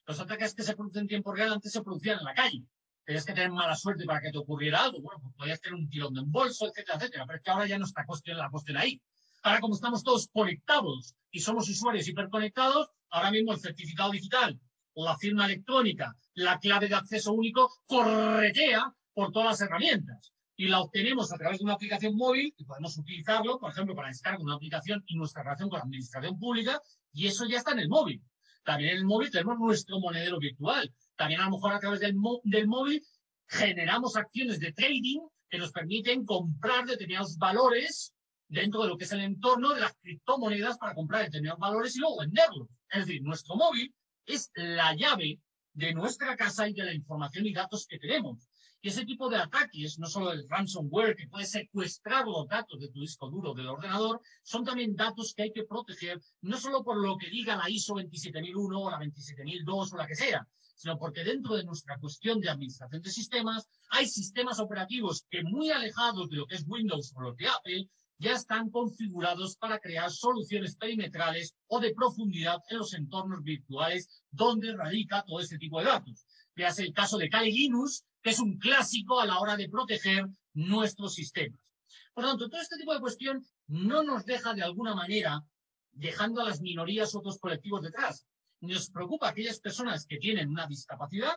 Los 0.06 0.20
ataques 0.20 0.54
que 0.54 0.64
se 0.64 0.76
producen 0.76 1.04
en 1.04 1.08
tiempo 1.08 1.32
real 1.32 1.54
antes 1.54 1.72
se 1.72 1.82
producían 1.82 2.20
en 2.20 2.26
la 2.26 2.34
calle 2.34 2.66
tenías 3.06 3.26
que 3.26 3.34
tener 3.34 3.52
mala 3.52 3.76
suerte 3.76 4.06
para 4.06 4.22
que 4.22 4.32
te 4.32 4.38
ocurriera 4.38 4.84
algo. 4.84 5.02
Bueno, 5.02 5.20
pues 5.22 5.36
podías 5.36 5.62
tener 5.62 5.80
un 5.80 5.90
tirón 5.90 6.14
de 6.14 6.22
bolso, 6.26 6.68
etcétera, 6.68 6.98
etcétera. 6.98 7.26
Pero 7.26 7.38
es 7.38 7.44
que 7.44 7.52
ahora 7.52 7.68
ya 7.68 7.78
no 7.78 7.86
está 7.86 8.06
la 8.26 8.50
cuestión 8.50 8.78
ahí. 8.78 9.02
Ahora, 9.44 9.60
como 9.60 9.76
estamos 9.76 10.04
todos 10.04 10.30
conectados 10.32 11.16
y 11.30 11.42
somos 11.42 11.68
usuarios 11.70 12.08
hiperconectados, 12.08 12.90
ahora 13.10 13.30
mismo 13.30 13.52
el 13.52 13.60
certificado 13.60 14.12
digital, 14.12 14.58
la 14.96 15.18
firma 15.18 15.46
electrónica, 15.46 16.16
la 16.34 16.60
clave 16.60 16.88
de 16.88 16.96
acceso 16.96 17.34
único, 17.34 17.70
corretea 17.86 18.94
por 19.14 19.34
todas 19.34 19.50
las 19.50 19.62
herramientas. 19.62 20.32
Y 20.56 20.70
la 20.70 20.80
obtenemos 20.80 21.34
a 21.34 21.38
través 21.38 21.60
de 21.60 21.66
una 21.66 21.74
aplicación 21.74 22.16
móvil 22.16 22.54
y 22.56 22.64
podemos 22.64 22.98
utilizarlo, 22.98 23.60
por 23.60 23.72
ejemplo, 23.72 23.96
para 23.96 24.08
descargar 24.08 24.40
una 24.40 24.56
aplicación 24.56 25.04
y 25.08 25.18
nuestra 25.18 25.44
relación 25.44 25.68
con 25.70 25.80
la 25.80 25.84
administración 25.84 26.40
pública, 26.40 26.82
y 27.12 27.28
eso 27.28 27.46
ya 27.46 27.58
está 27.58 27.72
en 27.74 27.80
el 27.80 27.90
móvil. 27.90 28.24
También 28.64 28.92
en 28.92 28.98
el 29.00 29.06
móvil 29.06 29.30
tenemos 29.30 29.60
nuestro 29.60 30.00
monedero 30.00 30.40
virtual. 30.40 30.90
También 31.18 31.42
a 31.42 31.46
lo 31.46 31.52
mejor 31.52 31.74
a 31.74 31.80
través 31.80 32.00
del, 32.00 32.16
del 32.44 32.68
móvil 32.68 33.06
generamos 33.48 34.16
acciones 34.16 34.62
de 34.62 34.72
trading 34.72 35.20
que 35.50 35.58
nos 35.58 35.74
permiten 35.74 36.24
comprar 36.26 36.86
determinados 36.86 37.38
valores 37.38 38.13
dentro 38.54 38.84
de 38.84 38.90
lo 38.90 38.98
que 38.98 39.06
es 39.06 39.12
el 39.12 39.22
entorno 39.22 39.74
de 39.74 39.82
las 39.82 39.94
criptomonedas 39.96 40.78
para 40.78 40.94
comprar 40.94 41.24
determinados 41.24 41.60
valores 41.60 41.96
y 41.96 42.00
luego 42.00 42.20
venderlos. 42.20 42.70
Es 42.90 43.06
decir, 43.06 43.22
nuestro 43.24 43.56
móvil 43.56 43.94
es 44.26 44.52
la 44.54 44.96
llave 44.96 45.40
de 45.74 45.94
nuestra 45.94 46.38
casa 46.38 46.70
y 46.70 46.74
de 46.74 46.86
la 46.86 46.94
información 46.94 47.48
y 47.48 47.54
datos 47.54 47.88
que 47.88 47.98
tenemos. 47.98 48.48
Y 48.82 48.90
ese 48.90 49.06
tipo 49.06 49.30
de 49.30 49.38
ataques, 49.38 49.98
no 49.98 50.08
solo 50.08 50.34
el 50.34 50.48
ransomware 50.48 51.16
que 51.16 51.28
puede 51.28 51.46
secuestrar 51.46 52.28
los 52.28 52.48
datos 52.48 52.80
de 52.80 52.90
tu 52.90 53.00
disco 53.00 53.30
duro 53.30 53.54
del 53.54 53.70
ordenador, 53.70 54.22
son 54.44 54.64
también 54.64 54.96
datos 54.96 55.34
que 55.34 55.44
hay 55.44 55.52
que 55.54 55.64
proteger, 55.64 56.22
no 56.42 56.58
solo 56.58 56.84
por 56.84 56.98
lo 56.98 57.18
que 57.18 57.30
diga 57.30 57.56
la 57.56 57.70
ISO 57.70 57.96
27001 57.96 58.80
o 58.80 58.92
la 58.92 59.00
27002 59.00 59.94
o 59.94 59.98
la 59.98 60.06
que 60.06 60.16
sea, 60.16 60.46
sino 60.76 61.00
porque 61.00 61.24
dentro 61.24 61.56
de 61.56 61.64
nuestra 61.64 61.98
cuestión 61.98 62.40
de 62.40 62.50
administración 62.50 63.02
de 63.02 63.10
sistemas 63.10 63.68
hay 63.90 64.06
sistemas 64.06 64.60
operativos 64.60 65.26
que 65.30 65.44
muy 65.44 65.72
alejados 65.72 66.30
de 66.30 66.36
lo 66.36 66.46
que 66.46 66.56
es 66.56 66.66
Windows 66.68 67.14
o 67.16 67.22
lo 67.22 67.34
de 67.34 67.48
Apple 67.48 67.90
ya 68.24 68.32
están 68.32 68.70
configurados 68.70 69.58
para 69.58 69.80
crear 69.80 70.10
soluciones 70.10 70.78
perimetrales 70.78 71.56
o 71.68 71.82
de 71.82 71.94
profundidad 71.94 72.60
en 72.70 72.78
los 72.78 72.94
entornos 72.94 73.44
virtuales 73.44 74.24
donde 74.32 74.74
radica 74.74 75.26
todo 75.28 75.42
este 75.42 75.58
tipo 75.58 75.80
de 75.80 75.88
datos. 75.88 76.26
Veas 76.56 76.80
el 76.80 76.94
caso 76.94 77.18
de 77.18 77.30
Kali 77.30 77.52
Linux, 77.52 78.06
que 78.22 78.30
es 78.30 78.40
un 78.40 78.58
clásico 78.58 79.20
a 79.20 79.26
la 79.26 79.40
hora 79.40 79.58
de 79.58 79.68
proteger 79.68 80.26
nuestros 80.54 81.16
sistemas. 81.16 81.60
Por 82.14 82.24
lo 82.24 82.30
tanto, 82.30 82.50
todo 82.50 82.62
este 82.62 82.78
tipo 82.78 82.94
de 82.94 83.02
cuestión 83.02 83.46
no 83.68 84.04
nos 84.04 84.26
deja 84.26 84.54
de 84.54 84.64
alguna 84.64 84.96
manera 84.96 85.44
dejando 85.92 86.40
a 86.40 86.46
las 86.46 86.62
minorías 86.62 87.14
o 87.14 87.20
otros 87.20 87.40
colectivos 87.40 87.82
detrás. 87.82 88.26
Nos 88.62 88.90
preocupa 88.90 89.28
aquellas 89.28 89.60
personas 89.60 90.06
que 90.06 90.18
tienen 90.18 90.48
una 90.48 90.66
discapacidad, 90.66 91.36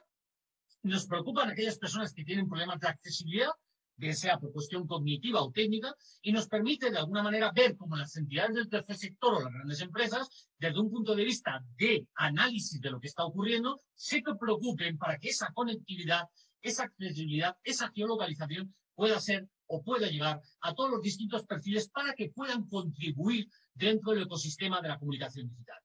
nos 0.85 1.07
preocupan 1.07 1.51
aquellas 1.51 1.79
personas 1.79 2.15
que 2.15 2.23
tienen 2.23 2.49
problemas 2.49 2.79
de 2.79 2.87
accesibilidad, 2.87 3.51
bien 3.97 4.15
sea 4.15 4.39
por 4.39 4.53
cuestión 4.53 4.87
cognitiva 4.87 5.43
o 5.43 5.51
técnica, 5.51 5.95
y 6.23 6.33
nos 6.33 6.49
permite 6.49 6.91
de 6.91 6.99
alguna 6.99 7.23
manera 7.23 7.53
ver 7.53 7.77
cómo 7.77 7.97
las 7.97 8.17
entidades 8.17 8.55
del 8.55 8.69
tercer 8.69 8.97
sector 8.97 9.35
o 9.35 9.41
las 9.43 9.53
grandes 9.53 9.81
empresas, 9.81 10.49
desde 10.59 10.81
un 10.81 10.91
punto 10.91 11.15
de 11.15 11.25
vista 11.25 11.65
de 11.77 12.07
análisis 12.15 12.81
de 12.81 12.91
lo 12.91 13.01
que 13.01 13.09
está 13.09 13.25
ocurriendo, 13.25 13.81
se 13.95 14.23
preocupen 14.39 14.99
para 14.99 15.19
que 15.19 15.29
esa 15.29 15.53
conectividad, 15.53 16.29
esa 16.61 16.85
accesibilidad, 16.85 17.57
esa 17.65 17.91
geolocalización 17.91 18.75
pueda 18.95 19.21
ser 19.21 19.49
o 19.69 19.83
pueda 19.83 20.09
llegar 20.09 20.41
a 20.61 20.75
todos 20.75 20.91
los 20.91 21.03
distintos 21.03 21.45
perfiles 21.45 21.89
para 21.89 22.15
que 22.15 22.31
puedan 22.31 22.69
contribuir 22.69 23.49
dentro 23.75 24.13
del 24.13 24.25
ecosistema 24.25 24.81
de 24.81 24.89
la 24.89 24.99
comunicación 24.99 25.49
digital. 25.49 25.79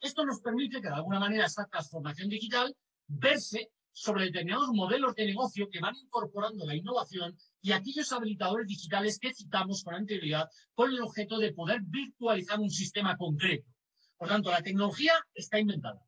Esto 0.00 0.24
nos 0.24 0.40
permite 0.40 0.80
que 0.80 0.88
de 0.88 0.94
alguna 0.94 1.20
manera 1.20 1.46
esta 1.46 1.66
transformación 1.66 2.28
digital 2.28 2.74
verse 3.06 3.70
sobre 3.92 4.26
determinados 4.26 4.68
modelos 4.68 5.14
de 5.14 5.26
negocio 5.26 5.68
que 5.70 5.80
van 5.80 5.96
incorporando 5.96 6.64
la 6.64 6.74
innovación 6.74 7.36
y 7.60 7.72
aquellos 7.72 8.12
habilitadores 8.12 8.66
digitales 8.66 9.18
que 9.18 9.34
citamos 9.34 9.82
con 9.82 9.94
anterioridad 9.94 10.48
con 10.74 10.90
el 10.90 11.00
objeto 11.00 11.38
de 11.38 11.52
poder 11.52 11.80
virtualizar 11.82 12.60
un 12.60 12.70
sistema 12.70 13.16
concreto. 13.16 13.68
Por 14.16 14.28
tanto, 14.28 14.50
la 14.50 14.62
tecnología 14.62 15.14
está 15.34 15.58
inventada. 15.58 16.00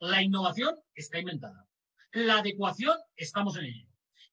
La 0.00 0.22
innovación 0.22 0.76
está 0.94 1.18
inventada. 1.18 1.66
La 2.12 2.38
adecuación 2.38 2.96
estamos 3.16 3.56
en 3.56 3.66
ello. 3.66 3.86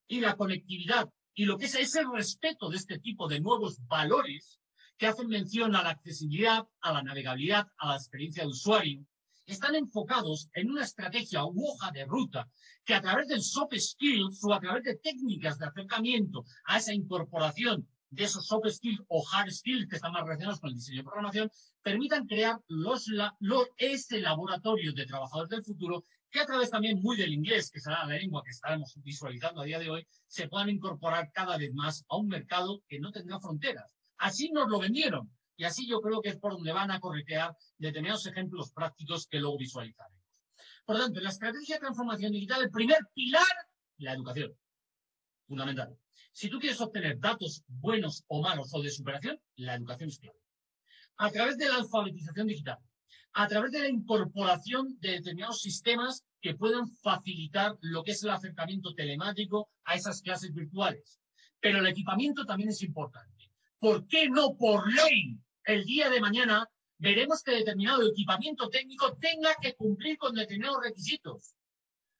Y 0.06 0.20
la 0.20 0.36
conectividad 0.36 1.08
y 1.34 1.44
lo 1.44 1.56
que 1.56 1.66
es 1.66 1.74
ese 1.76 2.02
respeto 2.12 2.68
de 2.68 2.76
este 2.76 2.98
tipo 2.98 3.28
de 3.28 3.38
nuevos 3.38 3.86
valores 3.86 4.58
que 4.96 5.06
hacen 5.06 5.28
mención 5.28 5.76
a 5.76 5.84
la 5.84 5.90
accesibilidad, 5.90 6.66
a 6.80 6.92
la 6.92 7.02
navegabilidad, 7.04 7.68
a 7.76 7.90
la 7.90 7.94
experiencia 7.94 8.42
de 8.42 8.48
usuario, 8.48 9.06
están 9.48 9.74
enfocados 9.74 10.48
en 10.52 10.70
una 10.70 10.84
estrategia 10.84 11.44
u 11.44 11.66
hoja 11.66 11.90
de 11.90 12.04
ruta 12.04 12.48
que 12.84 12.94
a 12.94 13.00
través 13.00 13.28
del 13.28 13.42
soft 13.42 13.74
skills 13.76 14.44
o 14.44 14.52
a 14.52 14.60
través 14.60 14.84
de 14.84 14.96
técnicas 14.96 15.58
de 15.58 15.66
acercamiento 15.66 16.44
a 16.64 16.78
esa 16.78 16.92
incorporación 16.92 17.88
de 18.10 18.24
esos 18.24 18.46
soft 18.46 18.68
skills 18.68 19.02
o 19.08 19.24
hard 19.32 19.50
skills 19.50 19.88
que 19.88 19.96
están 19.96 20.12
más 20.12 20.22
relacionados 20.22 20.60
con 20.60 20.70
el 20.70 20.76
diseño 20.76 20.98
de 20.98 21.04
programación, 21.04 21.50
permitan 21.82 22.26
crear 22.26 22.58
los, 22.68 23.06
los, 23.40 23.66
ese 23.76 24.20
laboratorio 24.20 24.92
de 24.92 25.06
trabajadores 25.06 25.50
del 25.50 25.64
futuro 25.64 26.04
que 26.30 26.40
a 26.40 26.46
través 26.46 26.70
también 26.70 27.00
muy 27.00 27.16
del 27.16 27.32
inglés, 27.32 27.70
que 27.70 27.80
será 27.80 28.04
la 28.04 28.16
lengua 28.16 28.42
que 28.44 28.50
estaremos 28.50 28.92
visualizando 29.02 29.62
a 29.62 29.64
día 29.64 29.78
de 29.78 29.88
hoy, 29.88 30.06
se 30.26 30.46
puedan 30.48 30.68
incorporar 30.68 31.30
cada 31.32 31.56
vez 31.56 31.72
más 31.72 32.04
a 32.08 32.16
un 32.16 32.28
mercado 32.28 32.82
que 32.86 33.00
no 33.00 33.10
tendrá 33.12 33.40
fronteras. 33.40 33.94
Así 34.18 34.50
nos 34.50 34.68
lo 34.68 34.78
vendieron. 34.78 35.30
Y 35.58 35.64
así 35.64 35.88
yo 35.88 36.00
creo 36.00 36.22
que 36.22 36.28
es 36.28 36.36
por 36.36 36.52
donde 36.52 36.72
van 36.72 36.92
a 36.92 37.00
corretear 37.00 37.54
determinados 37.78 38.24
ejemplos 38.26 38.70
prácticos 38.70 39.26
que 39.26 39.40
luego 39.40 39.58
visualizaremos. 39.58 40.22
Por 40.86 40.96
tanto, 40.96 41.18
en 41.18 41.24
la 41.24 41.30
estrategia 41.30 41.74
de 41.74 41.80
transformación 41.80 42.30
digital, 42.30 42.62
el 42.62 42.70
primer 42.70 42.98
pilar, 43.12 43.42
la 43.96 44.12
educación. 44.12 44.56
Fundamental. 45.48 45.98
Si 46.30 46.48
tú 46.48 46.60
quieres 46.60 46.80
obtener 46.80 47.18
datos 47.18 47.64
buenos 47.66 48.22
o 48.28 48.40
malos 48.40 48.70
o 48.72 48.80
de 48.80 48.90
superación, 48.90 49.40
la 49.56 49.74
educación 49.74 50.10
es 50.10 50.20
clave. 50.20 50.38
A 51.16 51.28
través 51.32 51.58
de 51.58 51.68
la 51.68 51.78
alfabetización 51.78 52.46
digital, 52.46 52.78
a 53.32 53.48
través 53.48 53.72
de 53.72 53.80
la 53.80 53.88
incorporación 53.88 54.96
de 55.00 55.10
determinados 55.10 55.60
sistemas 55.60 56.24
que 56.40 56.54
puedan 56.54 56.88
facilitar 57.02 57.76
lo 57.80 58.04
que 58.04 58.12
es 58.12 58.22
el 58.22 58.30
acercamiento 58.30 58.94
telemático 58.94 59.68
a 59.84 59.96
esas 59.96 60.22
clases 60.22 60.54
virtuales. 60.54 61.18
Pero 61.58 61.80
el 61.80 61.86
equipamiento 61.88 62.44
también 62.44 62.68
es 62.68 62.80
importante. 62.82 63.50
¿Por 63.80 64.06
qué 64.06 64.28
no 64.30 64.56
por 64.56 64.86
ley 64.92 65.36
el 65.68 65.84
día 65.84 66.08
de 66.08 66.18
mañana 66.18 66.66
veremos 66.96 67.42
que 67.42 67.50
determinado 67.50 68.08
equipamiento 68.08 68.70
técnico 68.70 69.14
tenga 69.20 69.54
que 69.60 69.74
cumplir 69.74 70.16
con 70.16 70.34
determinados 70.34 70.82
requisitos. 70.82 71.54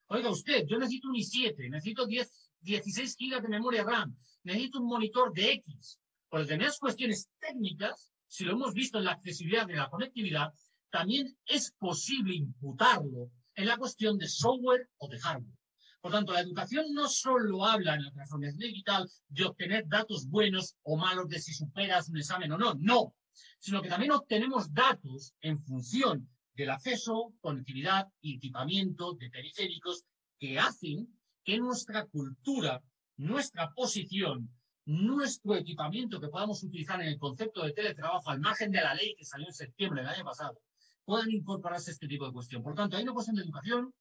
Oiga 0.08 0.28
usted, 0.28 0.66
yo 0.66 0.78
necesito 0.78 1.08
un 1.08 1.14
i7, 1.14 1.70
necesito 1.70 2.04
10, 2.04 2.50
16 2.60 3.16
gigas 3.16 3.42
de 3.42 3.48
memoria 3.48 3.84
RAM, 3.84 4.14
necesito 4.42 4.80
un 4.80 4.86
monitor 4.86 5.32
de 5.32 5.52
X. 5.52 5.98
Por 6.28 6.40
determinadas 6.40 6.78
cuestiones 6.78 7.30
técnicas, 7.38 8.12
si 8.26 8.44
lo 8.44 8.52
hemos 8.52 8.74
visto 8.74 8.98
en 8.98 9.04
la 9.04 9.12
accesibilidad 9.12 9.66
de 9.66 9.76
la 9.76 9.88
conectividad, 9.88 10.52
también 10.90 11.34
es 11.46 11.72
posible 11.78 12.34
imputarlo 12.34 13.30
en 13.54 13.66
la 13.66 13.78
cuestión 13.78 14.18
de 14.18 14.28
software 14.28 14.90
o 14.98 15.08
de 15.08 15.18
hardware. 15.20 15.56
Por 16.02 16.12
tanto, 16.12 16.34
la 16.34 16.40
educación 16.40 16.92
no 16.92 17.08
solo 17.08 17.64
habla 17.64 17.94
en 17.94 18.04
la 18.04 18.12
transformación 18.12 18.58
digital 18.58 19.10
de 19.28 19.44
obtener 19.46 19.88
datos 19.88 20.28
buenos 20.28 20.76
o 20.82 20.98
malos 20.98 21.30
de 21.30 21.40
si 21.40 21.54
superas 21.54 22.10
un 22.10 22.18
examen 22.18 22.52
o 22.52 22.58
no, 22.58 22.74
no 22.74 23.14
sino 23.58 23.82
que 23.82 23.88
también 23.88 24.12
obtenemos 24.12 24.72
datos 24.72 25.34
en 25.40 25.60
función 25.62 26.28
del 26.54 26.70
acceso, 26.70 27.34
conectividad 27.40 28.08
y 28.20 28.36
equipamiento 28.36 29.14
de 29.14 29.30
periféricos 29.30 30.04
que 30.38 30.58
hacen 30.58 31.18
que 31.44 31.58
nuestra 31.58 32.04
cultura, 32.06 32.82
nuestra 33.16 33.70
posición, 33.74 34.50
nuestro 34.84 35.54
equipamiento 35.54 36.20
que 36.20 36.28
podamos 36.28 36.62
utilizar 36.62 37.00
en 37.00 37.08
el 37.08 37.18
concepto 37.18 37.62
de 37.62 37.72
teletrabajo 37.72 38.30
al 38.30 38.40
margen 38.40 38.70
de 38.72 38.80
la 38.80 38.94
ley 38.94 39.14
que 39.16 39.24
salió 39.24 39.46
en 39.46 39.54
septiembre 39.54 40.02
del 40.02 40.10
año 40.10 40.24
pasado, 40.24 40.58
puedan 41.04 41.30
incorporarse 41.30 41.90
a 41.90 41.94
este 41.94 42.08
tipo 42.08 42.26
de 42.26 42.32
cuestión. 42.32 42.62
Por 42.62 42.74
tanto, 42.74 42.96
hay 42.96 43.04
una 43.04 43.12
cuestión 43.12 43.36
de 43.36 43.42
educación, 43.42 43.94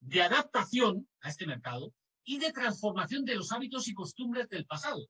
de 0.00 0.22
adaptación 0.22 1.08
a 1.20 1.28
este 1.28 1.46
mercado 1.46 1.92
y 2.24 2.38
de 2.38 2.52
transformación 2.52 3.24
de 3.24 3.36
los 3.36 3.52
hábitos 3.52 3.86
y 3.88 3.94
costumbres 3.94 4.48
del 4.48 4.66
pasado. 4.66 5.06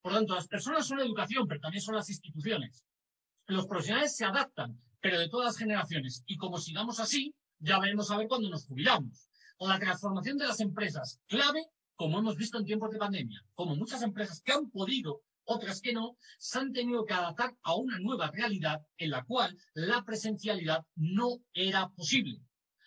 Por 0.00 0.14
tanto, 0.14 0.34
las 0.34 0.48
personas 0.48 0.86
son 0.86 0.98
la 0.98 1.04
educación, 1.04 1.46
pero 1.46 1.60
también 1.60 1.82
son 1.82 1.96
las 1.96 2.08
instituciones 2.08 2.82
los 3.50 3.66
profesionales 3.66 4.16
se 4.16 4.24
adaptan, 4.24 4.80
pero 5.00 5.18
de 5.18 5.28
todas 5.28 5.46
las 5.46 5.56
generaciones. 5.56 6.22
Y 6.26 6.36
como 6.36 6.58
sigamos 6.58 7.00
así, 7.00 7.34
ya 7.58 7.78
veremos 7.78 8.10
a 8.10 8.16
ver 8.16 8.28
cuando 8.28 8.48
nos 8.48 8.66
jubilamos. 8.66 9.28
O 9.58 9.68
la 9.68 9.78
transformación 9.78 10.38
de 10.38 10.46
las 10.46 10.60
empresas, 10.60 11.20
clave, 11.26 11.66
como 11.94 12.18
hemos 12.18 12.36
visto 12.36 12.58
en 12.58 12.64
tiempos 12.64 12.90
de 12.90 12.98
pandemia, 12.98 13.44
como 13.54 13.76
muchas 13.76 14.02
empresas 14.02 14.40
que 14.42 14.52
han 14.52 14.70
podido, 14.70 15.22
otras 15.44 15.80
que 15.80 15.92
no, 15.92 16.16
se 16.38 16.58
han 16.58 16.72
tenido 16.72 17.04
que 17.04 17.12
adaptar 17.12 17.56
a 17.62 17.74
una 17.74 17.98
nueva 17.98 18.30
realidad 18.30 18.80
en 18.96 19.10
la 19.10 19.24
cual 19.24 19.56
la 19.74 20.02
presencialidad 20.04 20.86
no 20.94 21.40
era 21.52 21.90
posible. 21.90 22.40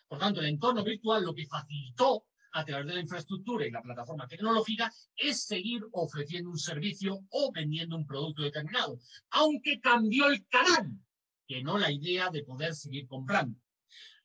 Por 0.07 0.19
tanto, 0.19 0.39
el 0.39 0.47
entorno 0.47 0.83
virtual 0.83 1.23
lo 1.23 1.33
que 1.33 1.45
facilitó 1.45 2.25
a 2.53 2.63
través 2.63 2.87
de 2.87 2.93
la 2.93 3.01
infraestructura 3.01 3.65
y 3.65 3.71
la 3.71 3.81
plataforma 3.81 4.27
tecnológica 4.27 4.91
es 5.15 5.43
seguir 5.43 5.83
ofreciendo 5.91 6.49
un 6.51 6.57
servicio 6.57 7.19
o 7.29 7.51
vendiendo 7.51 7.95
un 7.95 8.05
producto 8.05 8.43
determinado, 8.43 8.99
aunque 9.31 9.79
cambió 9.79 10.27
el 10.27 10.47
canal, 10.47 10.91
que 11.47 11.63
no 11.63 11.77
la 11.77 11.91
idea 11.91 12.29
de 12.29 12.43
poder 12.43 12.75
seguir 12.75 13.07
comprando. 13.07 13.59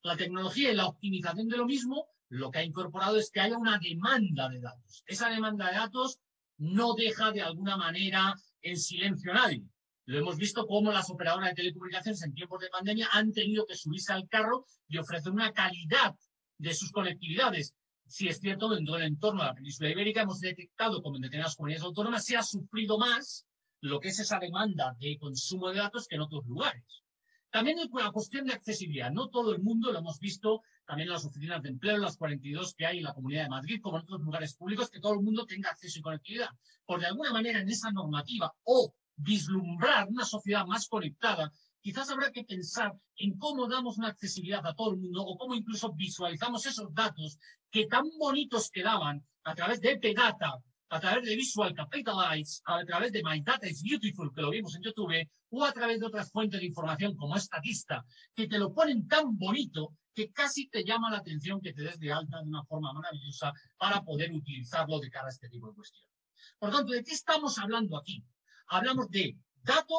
La 0.02 0.16
tecnología 0.16 0.70
y 0.70 0.76
la 0.76 0.86
optimización 0.86 1.48
de 1.48 1.56
lo 1.56 1.66
mismo 1.66 2.06
lo 2.28 2.50
que 2.50 2.58
ha 2.58 2.64
incorporado 2.64 3.16
es 3.16 3.30
que 3.30 3.40
haya 3.40 3.56
una 3.56 3.78
demanda 3.78 4.48
de 4.48 4.60
datos. 4.60 5.02
Esa 5.06 5.30
demanda 5.30 5.70
de 5.70 5.76
datos 5.76 6.18
no 6.58 6.94
deja 6.94 7.32
de 7.32 7.40
alguna 7.40 7.76
manera 7.76 8.34
en 8.60 8.76
silencio 8.76 9.32
a 9.32 9.36
nadie. 9.36 9.64
Lo 10.04 10.18
hemos 10.18 10.36
visto 10.36 10.66
cómo 10.66 10.92
las 10.92 11.10
operadoras 11.10 11.50
de 11.50 11.54
telecomunicaciones 11.56 12.22
en 12.22 12.34
tiempos 12.34 12.60
de 12.60 12.68
pandemia 12.68 13.08
han 13.12 13.32
tenido 13.32 13.66
que 13.66 13.76
subirse 13.76 14.12
al 14.12 14.28
carro 14.28 14.66
y 14.86 14.98
ofrecer 14.98 15.32
una 15.32 15.52
calidad 15.52 16.14
de 16.58 16.74
sus 16.74 16.90
conectividades 16.92 17.74
si 18.08 18.28
es 18.28 18.40
cierto, 18.40 18.68
dentro 18.68 18.94
del 18.94 19.04
entorno 19.04 19.42
de 19.42 19.48
la 19.48 19.54
península 19.54 19.90
ibérica 19.90 20.22
hemos 20.22 20.40
detectado 20.40 21.02
como 21.02 21.16
en 21.16 21.22
determinadas 21.22 21.56
comunidades 21.56 21.84
autónomas 21.84 22.24
se 22.24 22.36
ha 22.36 22.42
sufrido 22.42 22.98
más 22.98 23.46
lo 23.80 24.00
que 24.00 24.08
es 24.08 24.18
esa 24.18 24.38
demanda 24.38 24.96
de 24.98 25.18
consumo 25.18 25.68
de 25.68 25.76
datos 25.76 26.08
que 26.08 26.16
en 26.16 26.22
otros 26.22 26.46
lugares. 26.46 27.02
También 27.50 27.78
hay 27.78 27.88
una 27.90 28.12
cuestión 28.12 28.46
de 28.46 28.52
accesibilidad. 28.52 29.10
No 29.10 29.28
todo 29.28 29.54
el 29.54 29.62
mundo 29.62 29.92
lo 29.92 29.98
hemos 29.98 30.18
visto 30.18 30.62
también 30.86 31.08
en 31.08 31.12
las 31.14 31.24
oficinas 31.24 31.62
de 31.62 31.70
empleo, 31.70 31.96
las 31.98 32.16
42 32.16 32.74
que 32.74 32.86
hay 32.86 32.98
en 32.98 33.04
la 33.04 33.14
Comunidad 33.14 33.44
de 33.44 33.50
Madrid, 33.50 33.80
como 33.82 33.96
en 33.96 34.02
otros 34.02 34.20
lugares 34.20 34.54
públicos, 34.54 34.90
que 34.90 35.00
todo 35.00 35.14
el 35.14 35.20
mundo 35.20 35.46
tenga 35.46 35.70
acceso 35.70 35.98
y 35.98 36.02
conectividad. 36.02 36.50
Por 36.84 37.00
de 37.00 37.06
alguna 37.06 37.32
manera 37.32 37.60
en 37.60 37.68
esa 37.68 37.90
normativa 37.90 38.52
o 38.64 38.94
vislumbrar 39.16 40.08
una 40.08 40.24
sociedad 40.24 40.66
más 40.66 40.88
conectada, 40.88 41.52
quizás 41.88 42.10
habrá 42.10 42.30
que 42.30 42.44
pensar 42.44 42.92
en 43.16 43.38
cómo 43.38 43.66
damos 43.66 43.96
una 43.96 44.08
accesibilidad 44.08 44.66
a 44.66 44.74
todo 44.74 44.90
el 44.90 44.98
mundo 44.98 45.22
o 45.22 45.38
cómo 45.38 45.54
incluso 45.54 45.90
visualizamos 45.94 46.66
esos 46.66 46.92
datos 46.92 47.38
que 47.70 47.86
tan 47.86 48.04
bonitos 48.18 48.68
quedaban 48.70 49.26
a 49.44 49.54
través 49.54 49.80
de 49.80 49.96
P-Data, 49.96 50.58
a 50.90 51.00
través 51.00 51.24
de 51.24 51.34
Visual 51.34 51.72
Capitalize, 51.72 52.60
a 52.66 52.84
través 52.84 53.10
de 53.12 53.22
My 53.24 53.40
Data 53.40 53.66
is 53.66 53.82
Beautiful, 53.82 54.30
que 54.34 54.42
lo 54.42 54.50
vimos 54.50 54.74
en 54.76 54.82
YouTube, 54.82 55.26
o 55.48 55.64
a 55.64 55.72
través 55.72 55.98
de 55.98 56.04
otras 56.04 56.30
fuentes 56.30 56.60
de 56.60 56.66
información 56.66 57.16
como 57.16 57.36
Estatista, 57.36 58.04
que 58.34 58.46
te 58.46 58.58
lo 58.58 58.74
ponen 58.74 59.08
tan 59.08 59.38
bonito 59.38 59.94
que 60.14 60.30
casi 60.30 60.68
te 60.68 60.84
llama 60.84 61.10
la 61.10 61.18
atención 61.18 61.58
que 61.58 61.72
te 61.72 61.80
des 61.84 61.98
de 61.98 62.12
alta 62.12 62.42
de 62.42 62.48
una 62.48 62.64
forma 62.64 62.92
maravillosa 62.92 63.50
para 63.78 64.02
poder 64.02 64.30
utilizarlo 64.30 65.00
de 65.00 65.08
cara 65.08 65.28
a 65.28 65.30
este 65.30 65.48
tipo 65.48 65.68
de 65.68 65.74
cuestiones. 65.74 66.12
Por 66.58 66.70
tanto, 66.70 66.92
¿de 66.92 67.02
qué 67.02 67.14
estamos 67.14 67.56
hablando 67.56 67.96
aquí? 67.96 68.22
Hablamos 68.66 69.08
de 69.08 69.38
dato 69.62 69.94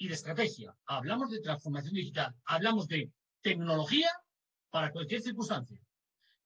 y 0.00 0.08
de 0.08 0.14
estrategia. 0.14 0.74
Hablamos 0.86 1.30
de 1.30 1.40
transformación 1.40 1.92
digital. 1.92 2.34
Hablamos 2.46 2.88
de 2.88 3.12
tecnología 3.42 4.08
para 4.70 4.90
cualquier 4.92 5.20
circunstancia. 5.20 5.78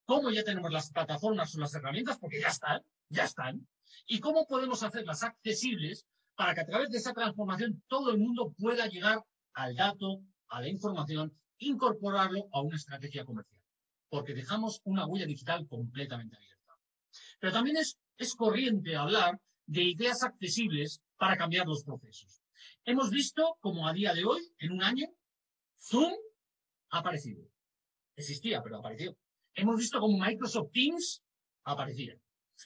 Cómo 0.06 0.30
ya 0.30 0.42
tenemos 0.42 0.72
las 0.72 0.90
plataformas 0.90 1.54
o 1.54 1.60
las 1.60 1.72
herramientas, 1.72 2.18
porque 2.18 2.40
ya 2.40 2.48
están, 2.48 2.82
ya 3.08 3.24
están, 3.24 3.66
y 4.06 4.18
cómo 4.18 4.44
podemos 4.48 4.82
hacerlas 4.82 5.22
accesibles 5.22 6.04
para 6.34 6.52
que 6.52 6.62
a 6.62 6.66
través 6.66 6.90
de 6.90 6.98
esa 6.98 7.12
transformación 7.12 7.80
todo 7.86 8.10
el 8.10 8.18
mundo 8.18 8.52
pueda 8.58 8.88
llegar 8.88 9.24
al 9.52 9.76
dato, 9.76 10.20
a 10.48 10.60
la 10.60 10.68
información, 10.68 11.32
incorporarlo 11.58 12.48
a 12.52 12.60
una 12.60 12.76
estrategia 12.76 13.24
comercial. 13.24 13.62
Porque 14.08 14.34
dejamos 14.34 14.80
una 14.82 15.06
huella 15.06 15.26
digital 15.26 15.68
completamente 15.68 16.36
abierta. 16.36 16.76
Pero 17.38 17.52
también 17.52 17.76
es, 17.76 17.96
es 18.16 18.34
corriente 18.34 18.96
hablar 18.96 19.40
de 19.66 19.84
ideas 19.84 20.24
accesibles 20.24 21.00
para 21.16 21.36
cambiar 21.36 21.68
los 21.68 21.84
procesos. 21.84 22.43
Hemos 22.86 23.10
visto 23.10 23.56
como 23.60 23.88
a 23.88 23.94
día 23.94 24.12
de 24.12 24.24
hoy, 24.24 24.42
en 24.58 24.72
un 24.72 24.82
año, 24.82 25.06
Zoom 25.80 26.12
ha 26.90 26.98
aparecido. 26.98 27.42
Existía, 28.14 28.62
pero 28.62 28.76
apareció. 28.76 29.16
Hemos 29.54 29.76
visto 29.76 29.98
como 30.00 30.18
Microsoft 30.18 30.70
Teams 30.72 31.22
aparecía. 31.64 32.14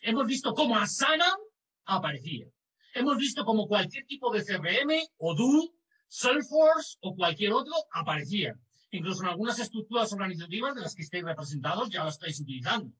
Hemos 0.02 0.26
visto 0.26 0.54
cómo 0.54 0.76
Asana 0.76 1.36
aparecía. 1.84 2.46
Hemos 2.94 3.16
visto 3.16 3.44
como 3.44 3.68
cualquier 3.68 4.06
tipo 4.06 4.32
de 4.32 4.44
CRM, 4.44 4.90
o 5.18 5.34
Do, 5.36 5.72
Salesforce 6.08 6.96
o 7.00 7.14
cualquier 7.14 7.52
otro 7.52 7.74
aparecía. 7.92 8.58
Incluso 8.90 9.22
en 9.22 9.28
algunas 9.28 9.58
estructuras 9.60 10.12
organizativas 10.12 10.74
de 10.74 10.80
las 10.80 10.94
que 10.96 11.02
estáis 11.02 11.24
representados 11.24 11.90
ya 11.90 12.02
lo 12.02 12.08
estáis 12.08 12.40
utilizando. 12.40 12.92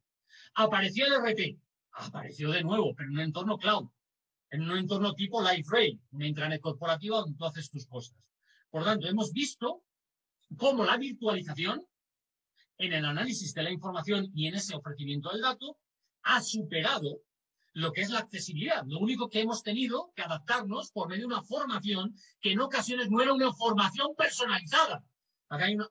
Apareció 0.54 1.06
el 1.06 1.14
RP. 1.20 1.58
Apareció 1.92 2.50
de 2.50 2.62
nuevo, 2.62 2.94
pero 2.94 3.08
en 3.08 3.14
un 3.14 3.24
entorno 3.24 3.58
cloud. 3.58 3.88
En 4.50 4.62
un 4.62 4.78
entorno 4.78 5.14
tipo 5.14 5.42
LiveRay, 5.42 6.00
una 6.12 6.26
intranet 6.26 6.60
corporativa 6.60 7.18
donde 7.18 7.36
tú 7.36 7.44
haces 7.44 7.70
tus 7.70 7.86
cosas. 7.86 8.16
Por 8.70 8.84
tanto, 8.84 9.06
hemos 9.06 9.32
visto 9.32 9.82
cómo 10.56 10.84
la 10.84 10.96
virtualización 10.96 11.86
en 12.78 12.92
el 12.92 13.04
análisis 13.04 13.52
de 13.54 13.62
la 13.62 13.70
información 13.70 14.30
y 14.34 14.46
en 14.46 14.54
ese 14.54 14.74
ofrecimiento 14.74 15.30
del 15.30 15.42
dato 15.42 15.78
ha 16.22 16.40
superado 16.40 17.20
lo 17.74 17.92
que 17.92 18.00
es 18.00 18.10
la 18.10 18.20
accesibilidad. 18.20 18.84
Lo 18.86 18.98
único 18.98 19.28
que 19.28 19.40
hemos 19.40 19.62
tenido 19.62 20.12
que 20.14 20.22
adaptarnos 20.22 20.90
por 20.92 21.08
medio 21.08 21.28
de 21.28 21.34
una 21.34 21.42
formación 21.42 22.14
que 22.40 22.52
en 22.52 22.60
ocasiones 22.60 23.10
no 23.10 23.20
era 23.20 23.32
una 23.32 23.52
formación 23.52 24.14
personalizada. 24.16 25.04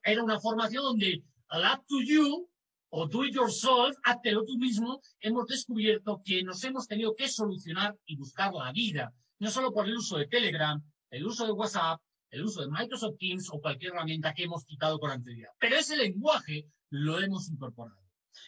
Era 0.04 0.24
una 0.24 0.40
formación 0.40 0.84
donde 0.84 1.24
al 1.50 1.62
up 1.62 1.86
to 1.88 2.02
you 2.02 2.50
o 2.89 3.07
do 3.07 3.26
it 3.26 3.35
yourself, 3.35 3.95
háztelo 4.03 4.43
tú 4.45 4.57
mismo, 4.57 5.01
hemos 5.19 5.47
descubierto 5.47 6.22
que 6.23 6.43
nos 6.43 6.64
hemos 6.64 6.88
tenido 6.88 7.15
que 7.15 7.27
solucionar 7.27 7.97
y 8.05 8.15
buscar 8.15 8.53
la 8.53 8.72
vida. 8.72 9.14
No 9.39 9.51
solo 9.51 9.72
por 9.72 9.88
el 9.88 9.97
uso 9.97 10.18
de 10.18 10.27
Telegram, 10.27 10.81
el 11.11 11.26
uso 11.26 11.45
de 11.45 11.51
WhatsApp, 11.51 12.01
el 12.31 12.43
uso 12.43 12.61
de 12.61 12.68
Microsoft 12.69 13.18
Teams 13.19 13.49
o 13.51 13.59
cualquier 13.59 13.93
herramienta 13.93 14.34
que 14.34 14.43
hemos 14.43 14.65
quitado 14.65 14.99
con 14.99 15.11
anterioridad. 15.11 15.51
Pero 15.59 15.76
ese 15.77 15.95
lenguaje 15.95 16.68
lo 16.89 17.19
hemos 17.19 17.49
incorporado. 17.49 18.01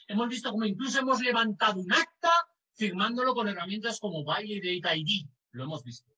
Hemos 0.08 0.30
visto 0.30 0.52
como 0.52 0.66
incluso 0.66 1.00
hemos 1.00 1.22
levantado 1.22 1.80
un 1.80 1.92
acta 1.92 2.32
firmándolo 2.74 3.34
con 3.34 3.48
herramientas 3.48 4.00
como 4.00 4.24
Validate 4.24 4.98
ID. 4.98 5.28
Lo 5.52 5.64
hemos 5.64 5.84
visto. 5.84 6.12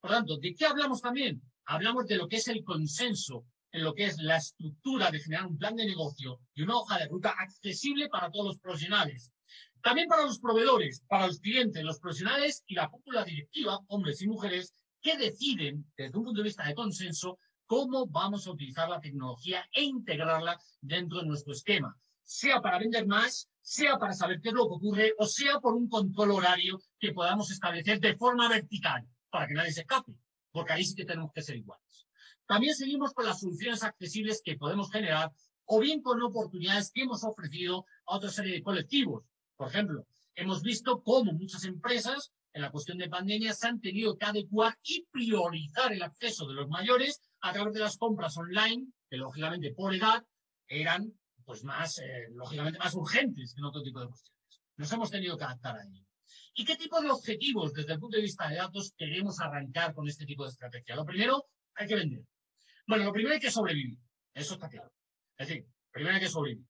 Por 0.00 0.10
tanto, 0.10 0.36
¿de 0.38 0.54
qué 0.54 0.66
hablamos 0.66 1.00
también? 1.00 1.42
Hablamos 1.66 2.06
de 2.06 2.16
lo 2.16 2.28
que 2.28 2.36
es 2.36 2.48
el 2.48 2.62
consenso, 2.62 3.46
en 3.74 3.82
lo 3.82 3.92
que 3.92 4.04
es 4.04 4.18
la 4.18 4.36
estructura 4.36 5.10
de 5.10 5.18
generar 5.18 5.46
un 5.46 5.58
plan 5.58 5.74
de 5.74 5.84
negocio 5.84 6.38
y 6.54 6.62
una 6.62 6.76
hoja 6.76 6.96
de 6.96 7.08
ruta 7.08 7.34
accesible 7.36 8.08
para 8.08 8.30
todos 8.30 8.46
los 8.46 8.58
profesionales. 8.58 9.32
También 9.82 10.06
para 10.06 10.22
los 10.22 10.38
proveedores, 10.38 11.02
para 11.08 11.26
los 11.26 11.40
clientes, 11.40 11.82
los 11.82 11.98
profesionales 11.98 12.62
y 12.66 12.76
la 12.76 12.88
cúpula 12.88 13.24
directiva, 13.24 13.80
hombres 13.88 14.22
y 14.22 14.28
mujeres, 14.28 14.72
que 15.02 15.16
deciden, 15.16 15.84
desde 15.96 16.16
un 16.16 16.24
punto 16.24 16.40
de 16.40 16.44
vista 16.44 16.64
de 16.64 16.74
consenso, 16.74 17.40
cómo 17.66 18.06
vamos 18.06 18.46
a 18.46 18.52
utilizar 18.52 18.88
la 18.88 19.00
tecnología 19.00 19.68
e 19.72 19.82
integrarla 19.82 20.56
dentro 20.80 21.18
de 21.18 21.26
nuestro 21.26 21.52
esquema, 21.52 21.98
sea 22.22 22.62
para 22.62 22.78
vender 22.78 23.08
más, 23.08 23.50
sea 23.60 23.98
para 23.98 24.12
saber 24.12 24.40
qué 24.40 24.50
es 24.50 24.54
lo 24.54 24.68
que 24.68 24.74
ocurre, 24.74 25.14
o 25.18 25.26
sea 25.26 25.58
por 25.58 25.74
un 25.74 25.88
control 25.88 26.30
horario 26.30 26.80
que 27.00 27.12
podamos 27.12 27.50
establecer 27.50 27.98
de 27.98 28.14
forma 28.14 28.48
vertical, 28.48 29.04
para 29.30 29.48
que 29.48 29.54
nadie 29.54 29.72
se 29.72 29.80
escape, 29.80 30.12
porque 30.52 30.74
ahí 30.74 30.84
sí 30.84 30.94
que 30.94 31.04
tenemos 31.04 31.32
que 31.32 31.42
ser 31.42 31.56
iguales. 31.56 32.06
También 32.46 32.74
seguimos 32.74 33.12
con 33.12 33.24
las 33.24 33.40
soluciones 33.40 33.82
accesibles 33.82 34.42
que 34.44 34.56
podemos 34.56 34.90
generar, 34.90 35.32
o 35.66 35.80
bien 35.80 36.02
con 36.02 36.22
oportunidades 36.22 36.90
que 36.90 37.02
hemos 37.02 37.24
ofrecido 37.24 37.86
a 38.06 38.16
otra 38.16 38.30
serie 38.30 38.54
de 38.54 38.62
colectivos. 38.62 39.24
Por 39.56 39.68
ejemplo, 39.68 40.06
hemos 40.34 40.62
visto 40.62 41.02
cómo 41.02 41.32
muchas 41.32 41.64
empresas 41.64 42.32
en 42.52 42.62
la 42.62 42.70
cuestión 42.70 42.98
de 42.98 43.08
pandemia 43.08 43.52
se 43.52 43.66
han 43.66 43.80
tenido 43.80 44.16
que 44.16 44.26
adecuar 44.26 44.78
y 44.82 45.06
priorizar 45.10 45.92
el 45.92 46.02
acceso 46.02 46.46
de 46.46 46.54
los 46.54 46.68
mayores 46.68 47.20
a 47.40 47.52
través 47.52 47.74
de 47.74 47.80
las 47.80 47.96
compras 47.96 48.36
online, 48.36 48.86
que 49.10 49.16
lógicamente 49.16 49.72
por 49.74 49.94
edad 49.94 50.24
eran 50.68 51.12
pues 51.44 51.62
más, 51.64 51.98
eh, 51.98 52.28
lógicamente, 52.32 52.78
más 52.78 52.94
urgentes 52.94 53.52
que 53.52 53.60
en 53.60 53.64
otro 53.64 53.82
tipo 53.82 54.00
de 54.00 54.06
cuestiones. 54.06 54.34
Nos 54.76 54.92
hemos 54.92 55.10
tenido 55.10 55.36
que 55.36 55.44
adaptar 55.44 55.76
a 55.76 55.84
ello. 55.84 56.04
¿Y 56.54 56.64
qué 56.64 56.76
tipo 56.76 57.00
de 57.00 57.10
objetivos 57.10 57.72
desde 57.72 57.94
el 57.94 57.98
punto 57.98 58.16
de 58.16 58.22
vista 58.22 58.48
de 58.48 58.56
datos 58.56 58.92
queremos 58.96 59.40
arrancar 59.40 59.94
con 59.94 60.08
este 60.08 60.24
tipo 60.24 60.44
de 60.44 60.50
estrategia? 60.50 60.96
Lo 60.96 61.04
primero, 61.04 61.46
hay 61.74 61.86
que 61.86 61.96
vender. 61.96 62.24
Bueno, 62.86 63.04
lo 63.04 63.12
primero 63.12 63.34
hay 63.34 63.40
que 63.40 63.50
sobrevivir. 63.50 63.98
Eso 64.34 64.54
está 64.54 64.68
claro. 64.68 64.92
Es 65.38 65.48
decir, 65.48 65.66
primero 65.90 66.14
hay 66.16 66.20
que 66.20 66.28
sobrevivir. 66.28 66.66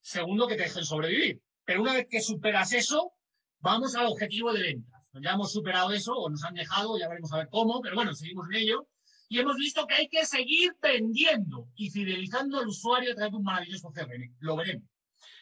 Segundo, 0.00 0.46
que 0.46 0.56
te 0.56 0.64
dejen 0.64 0.84
sobrevivir. 0.84 1.40
Pero 1.64 1.82
una 1.82 1.94
vez 1.94 2.06
que 2.10 2.20
superas 2.20 2.72
eso, 2.72 3.12
vamos 3.60 3.94
al 3.94 4.06
objetivo 4.06 4.52
de 4.52 4.62
ventas. 4.62 5.02
Ya 5.22 5.32
hemos 5.32 5.52
superado 5.52 5.92
eso, 5.92 6.12
o 6.12 6.28
nos 6.28 6.42
han 6.44 6.54
dejado, 6.54 6.98
ya 6.98 7.08
veremos 7.08 7.32
a 7.32 7.38
ver 7.38 7.48
cómo, 7.48 7.80
pero 7.80 7.94
bueno, 7.94 8.12
seguimos 8.14 8.46
en 8.50 8.56
ello. 8.56 8.88
Y 9.28 9.38
hemos 9.38 9.56
visto 9.56 9.86
que 9.86 9.94
hay 9.94 10.08
que 10.08 10.26
seguir 10.26 10.76
vendiendo 10.82 11.68
y 11.76 11.88
fidelizando 11.90 12.58
al 12.58 12.68
usuario 12.68 13.12
a 13.12 13.14
través 13.14 13.32
de 13.32 13.38
un 13.38 13.44
maravilloso 13.44 13.90
CRM. 13.90 14.34
Lo 14.40 14.56
veremos. 14.56 14.88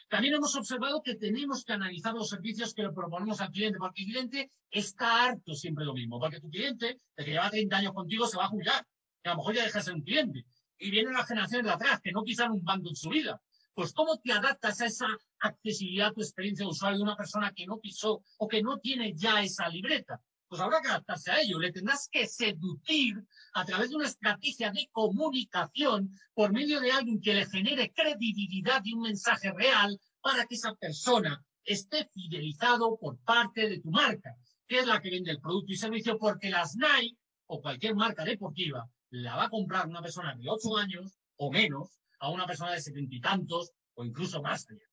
También 0.09 0.35
hemos 0.35 0.55
observado 0.55 1.01
que 1.01 1.15
tenemos 1.15 1.65
que 1.65 1.73
analizar 1.73 2.13
los 2.13 2.29
servicios 2.29 2.73
que 2.73 2.83
le 2.83 2.91
proponemos 2.91 3.41
al 3.41 3.49
cliente, 3.49 3.79
porque 3.79 4.03
el 4.03 4.07
cliente 4.09 4.51
está 4.69 5.25
harto 5.25 5.55
siempre 5.55 5.85
lo 5.85 5.93
mismo, 5.93 6.19
porque 6.19 6.39
tu 6.39 6.49
cliente, 6.49 6.97
el 7.17 7.25
que 7.25 7.31
lleva 7.31 7.49
30 7.49 7.77
años 7.77 7.93
contigo, 7.93 8.27
se 8.27 8.37
va 8.37 8.45
a 8.45 8.49
jubilar 8.49 8.85
a 9.29 9.33
lo 9.33 9.37
mejor 9.37 9.55
ya 9.55 9.63
dejas 9.63 9.85
de 9.85 9.91
ser 9.91 9.95
un 9.95 10.03
cliente. 10.03 10.45
Y 10.77 10.91
vienen 10.91 11.13
las 11.13 11.27
generaciones 11.27 11.65
de 11.65 11.71
atrás, 11.71 12.01
que 12.01 12.11
no 12.11 12.23
pisan 12.23 12.51
un 12.51 12.63
bando 12.63 12.89
en 12.89 12.95
su 12.95 13.09
vida. 13.09 13.41
Pues, 13.73 13.91
¿cómo 13.93 14.19
te 14.19 14.31
adaptas 14.31 14.81
a 14.81 14.85
esa 14.85 15.07
accesibilidad, 15.39 16.09
a 16.09 16.13
tu 16.13 16.21
experiencia 16.21 16.65
de 16.65 16.71
usuario 16.71 16.97
de 16.97 17.03
una 17.03 17.15
persona 17.15 17.53
que 17.53 17.65
no 17.65 17.79
pisó 17.79 18.23
o 18.37 18.47
que 18.47 18.61
no 18.61 18.79
tiene 18.79 19.13
ya 19.15 19.41
esa 19.41 19.67
libreta? 19.67 20.21
Pues 20.47 20.61
habrá 20.61 20.81
que 20.81 20.89
adaptarse 20.89 21.31
a 21.31 21.41
ello. 21.41 21.57
Le 21.57 21.71
tendrás 21.71 22.07
que 22.11 22.27
seducir 22.27 23.15
a 23.53 23.65
través 23.65 23.89
de 23.89 23.95
una 23.95 24.07
estrategia 24.07 24.71
de 24.71 24.87
comunicación 24.91 26.11
por 26.35 26.53
medio 26.53 26.79
de 26.79 26.91
alguien 26.91 27.19
que 27.19 27.33
le 27.33 27.47
genere 27.47 27.91
credibilidad 27.91 28.81
y 28.83 28.93
un 28.93 29.01
mensaje 29.01 29.51
real 29.51 29.99
para 30.21 30.45
que 30.45 30.53
esa 30.53 30.75
persona 30.75 31.43
esté 31.65 32.05
fidelizado 32.13 32.97
por 32.97 33.17
parte 33.23 33.67
de 33.69 33.79
tu 33.79 33.89
marca, 33.89 34.35
que 34.67 34.79
es 34.79 34.85
la 34.85 35.01
que 35.01 35.09
vende 35.09 35.31
el 35.31 35.39
producto 35.39 35.71
y 35.71 35.77
servicio, 35.77 36.19
porque 36.19 36.51
las 36.51 36.75
Nike 36.75 37.17
o 37.47 37.59
cualquier 37.59 37.95
marca 37.95 38.23
deportiva 38.23 38.87
la 39.13 39.35
va 39.35 39.43
a 39.45 39.49
comprar 39.49 39.87
una 39.87 40.01
persona 40.01 40.35
de 40.35 40.49
ocho 40.49 40.75
años 40.75 41.19
o 41.37 41.51
menos 41.51 41.99
a 42.19 42.29
una 42.29 42.47
persona 42.47 42.71
de 42.71 42.81
setenta 42.81 43.13
y 43.13 43.21
tantos 43.21 43.71
o 43.93 44.03
incluso 44.03 44.41
más 44.41 44.65
allá. 44.69 44.87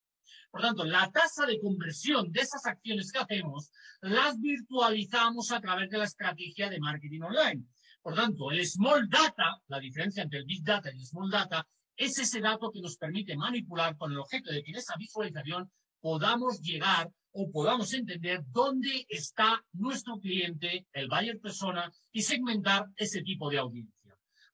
Por 0.51 0.60
tanto, 0.60 0.84
la 0.84 1.10
tasa 1.10 1.47
de 1.47 1.59
conversión 1.59 2.30
de 2.30 2.42
esas 2.42 2.66
acciones 2.66 3.10
que 3.10 3.18
hacemos 3.18 3.70
las 4.02 4.38
virtualizamos 4.38 5.51
a 5.52 5.60
través 5.60 5.88
de 5.88 5.98
la 5.98 6.05
estrategia 6.05 6.68
de 6.68 6.80
marketing 6.80 7.22
online. 7.22 7.64
Por 8.02 8.14
tanto, 8.14 8.51
el 8.51 8.66
small 8.66 9.09
data, 9.09 9.59
la 9.68 9.80
diferencia 9.80 10.22
entre 10.22 10.40
el 10.40 10.44
big 10.44 10.64
data 10.64 10.92
y 10.92 10.98
el 10.98 11.06
small 11.06 11.30
data, 11.30 11.66
es 11.97 12.18
ese 12.18 12.40
dato 12.40 12.70
que 12.70 12.82
nos 12.82 12.98
permite 12.98 13.36
manipular 13.36 13.97
con 13.97 14.12
el 14.12 14.18
objeto 14.18 14.52
de 14.52 14.62
que 14.62 14.70
en 14.70 14.76
esa 14.76 14.97
visualización 14.98 15.70
podamos 16.01 16.60
llegar 16.60 17.10
o 17.32 17.51
podamos 17.51 17.94
entender 17.94 18.42
dónde 18.48 19.06
está 19.09 19.64
nuestro 19.72 20.18
cliente, 20.18 20.86
el 20.92 21.09
buyer 21.09 21.40
persona, 21.40 21.90
y 22.12 22.22
segmentar 22.22 22.86
ese 22.97 23.22
tipo 23.22 23.48
de 23.48 23.59
audiencia. 23.59 23.99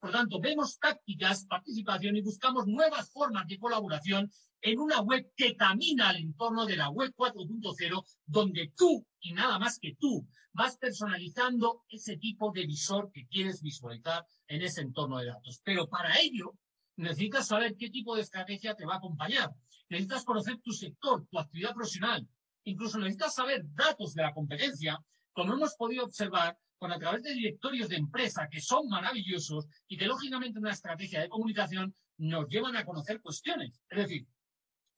Por 0.07 0.13
lo 0.13 0.21
tanto, 0.21 0.39
vemos 0.39 0.79
tácticas, 0.79 1.47
participación 1.47 2.15
y 2.15 2.21
buscamos 2.21 2.69
nuevas 2.69 3.11
formas 3.11 3.45
de 3.49 3.59
colaboración 3.59 4.31
en 4.61 4.79
una 4.79 5.01
web 5.01 5.33
que 5.37 5.57
camina 5.57 6.11
al 6.11 6.19
entorno 6.19 6.65
de 6.65 6.77
la 6.77 6.91
web 6.91 7.13
4.0, 7.17 8.05
donde 8.25 8.73
tú 8.77 9.05
y 9.19 9.33
nada 9.33 9.59
más 9.59 9.81
que 9.81 9.97
tú 9.99 10.25
vas 10.53 10.77
personalizando 10.77 11.83
ese 11.89 12.19
tipo 12.19 12.53
de 12.53 12.67
visor 12.67 13.11
que 13.11 13.27
quieres 13.27 13.61
visualizar 13.63 14.25
en 14.47 14.63
ese 14.63 14.83
entorno 14.83 15.19
de 15.19 15.27
datos. 15.27 15.61
Pero 15.65 15.89
para 15.89 16.21
ello 16.21 16.55
necesitas 16.95 17.49
saber 17.49 17.75
qué 17.77 17.91
tipo 17.91 18.15
de 18.15 18.23
estrategia 18.23 18.77
te 18.77 18.87
va 18.87 18.95
a 18.95 18.99
acompañar. 18.99 19.51
Necesitas 19.89 20.25
conocer 20.25 20.61
tu 20.63 20.71
sector, 20.71 21.27
tu 21.29 21.37
actividad 21.41 21.75
profesional. 21.75 22.25
Incluso 22.63 22.99
necesitas 22.99 23.35
saber 23.35 23.65
datos 23.75 24.15
de 24.15 24.23
la 24.23 24.33
competencia, 24.33 25.05
como 25.33 25.55
hemos 25.55 25.75
podido 25.75 26.05
observar 26.05 26.57
con 26.79 26.93
a 26.93 26.99
través 26.99 27.23
de 27.23 27.33
directorios 27.33 27.89
de 27.89 27.97
empresa 27.97 28.49
que 28.51 28.61
son 28.61 28.89
maravillosos 28.89 29.67
y 29.89 29.97
que 29.97 30.07
lógicamente 30.07 30.59
una 30.59 30.73
estrategia 30.73 31.21
de 31.21 31.29
comunicación 31.29 31.95
nos 32.19 32.49
llevan 32.49 32.77
a 32.77 32.85
conocer 32.85 33.21
cuestiones. 33.21 33.81
Es 33.89 33.99
decir, 33.99 34.27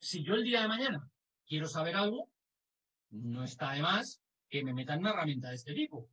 si 0.00 0.22
yo 0.22 0.34
el 0.34 0.44
día 0.44 0.62
de 0.62 0.68
mañana 0.68 1.10
quiero 1.46 1.68
saber 1.68 1.96
algo, 1.96 2.28
no 3.10 3.44
está 3.44 3.72
de 3.72 3.82
más 3.82 4.20
que 4.48 4.64
me 4.64 4.74
metan 4.74 5.00
una 5.00 5.10
herramienta 5.10 5.48
de 5.48 5.56
este 5.56 5.74
tipo. 5.74 6.08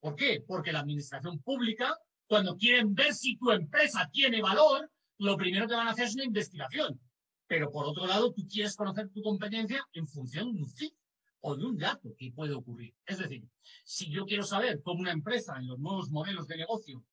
¿Por 0.00 0.14
qué? 0.14 0.42
Porque 0.46 0.72
la 0.72 0.80
administración 0.80 1.40
pública, 1.40 1.96
cuando 2.26 2.56
quieren 2.56 2.94
ver 2.94 3.14
si 3.14 3.36
tu 3.36 3.50
empresa 3.50 4.08
tiene 4.12 4.40
valor, 4.40 4.90
lo 5.18 5.36
primero 5.36 5.66
que 5.66 5.74
van 5.74 5.88
a 5.88 5.90
hacer 5.90 6.06
es 6.06 6.14
una 6.14 6.24
investigación. 6.24 7.00
Pero 7.46 7.70
por 7.70 7.86
otro 7.86 8.06
lado, 8.06 8.32
tú 8.32 8.46
quieres 8.46 8.76
conocer 8.76 9.08
tu 9.10 9.22
competencia 9.22 9.84
en 9.92 10.06
función 10.06 10.52
de 10.52 10.62
un 10.62 10.68
CIF 10.68 10.92
o 11.40 11.56
de 11.56 11.64
un 11.64 11.76
dato 11.76 12.14
que 12.16 12.32
puede 12.32 12.54
ocurrir. 12.54 12.94
Es 13.06 13.18
decir, 13.18 13.44
si 13.84 14.10
yo 14.10 14.24
quiero 14.24 14.42
saber 14.42 14.82
cómo 14.82 15.00
una 15.00 15.12
empresa 15.12 15.56
en 15.56 15.66
los 15.66 15.78
nuevos 15.78 16.10
modelos 16.10 16.46
de 16.46 16.56
negocio 16.56 17.04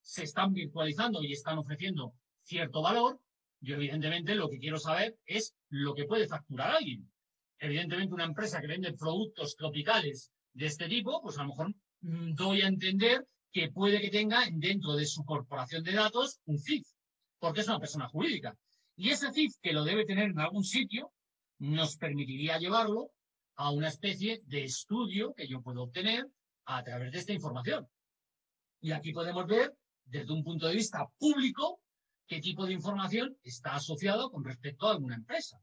se 0.00 0.24
están 0.24 0.52
virtualizando 0.52 1.22
y 1.22 1.32
están 1.32 1.58
ofreciendo 1.58 2.14
cierto 2.42 2.82
valor, 2.82 3.20
yo 3.60 3.74
evidentemente 3.76 4.34
lo 4.34 4.48
que 4.48 4.58
quiero 4.58 4.78
saber 4.78 5.16
es 5.24 5.54
lo 5.68 5.94
que 5.94 6.04
puede 6.04 6.28
facturar 6.28 6.70
alguien. 6.70 7.10
Evidentemente 7.58 8.14
una 8.14 8.24
empresa 8.24 8.60
que 8.60 8.66
vende 8.66 8.92
productos 8.92 9.56
tropicales 9.56 10.30
de 10.52 10.66
este 10.66 10.88
tipo, 10.88 11.20
pues 11.22 11.38
a 11.38 11.42
lo 11.42 11.48
mejor 11.48 11.74
mm, 12.00 12.34
doy 12.34 12.62
a 12.62 12.68
entender 12.68 13.26
que 13.50 13.70
puede 13.70 14.00
que 14.00 14.10
tenga 14.10 14.42
dentro 14.52 14.94
de 14.94 15.06
su 15.06 15.24
corporación 15.24 15.82
de 15.82 15.92
datos 15.92 16.40
un 16.44 16.58
CIF, 16.58 16.86
porque 17.38 17.60
es 17.60 17.68
una 17.68 17.80
persona 17.80 18.08
jurídica. 18.08 18.56
Y 18.96 19.10
ese 19.10 19.32
CIF 19.32 19.54
que 19.60 19.72
lo 19.72 19.84
debe 19.84 20.04
tener 20.04 20.30
en 20.30 20.38
algún 20.38 20.64
sitio 20.64 21.12
nos 21.58 21.96
permitiría 21.96 22.58
llevarlo 22.58 23.10
a 23.56 23.70
una 23.70 23.88
especie 23.88 24.42
de 24.46 24.64
estudio 24.64 25.34
que 25.34 25.48
yo 25.48 25.62
puedo 25.62 25.82
obtener 25.82 26.26
a 26.66 26.82
través 26.82 27.12
de 27.12 27.18
esta 27.18 27.32
información. 27.32 27.88
Y 28.80 28.92
aquí 28.92 29.12
podemos 29.12 29.46
ver, 29.46 29.74
desde 30.04 30.32
un 30.32 30.44
punto 30.44 30.66
de 30.66 30.74
vista 30.74 31.06
público, 31.18 31.80
qué 32.26 32.40
tipo 32.40 32.66
de 32.66 32.72
información 32.72 33.36
está 33.42 33.76
asociado 33.76 34.30
con 34.30 34.44
respecto 34.44 34.86
a 34.86 34.92
alguna 34.92 35.16
empresa. 35.16 35.60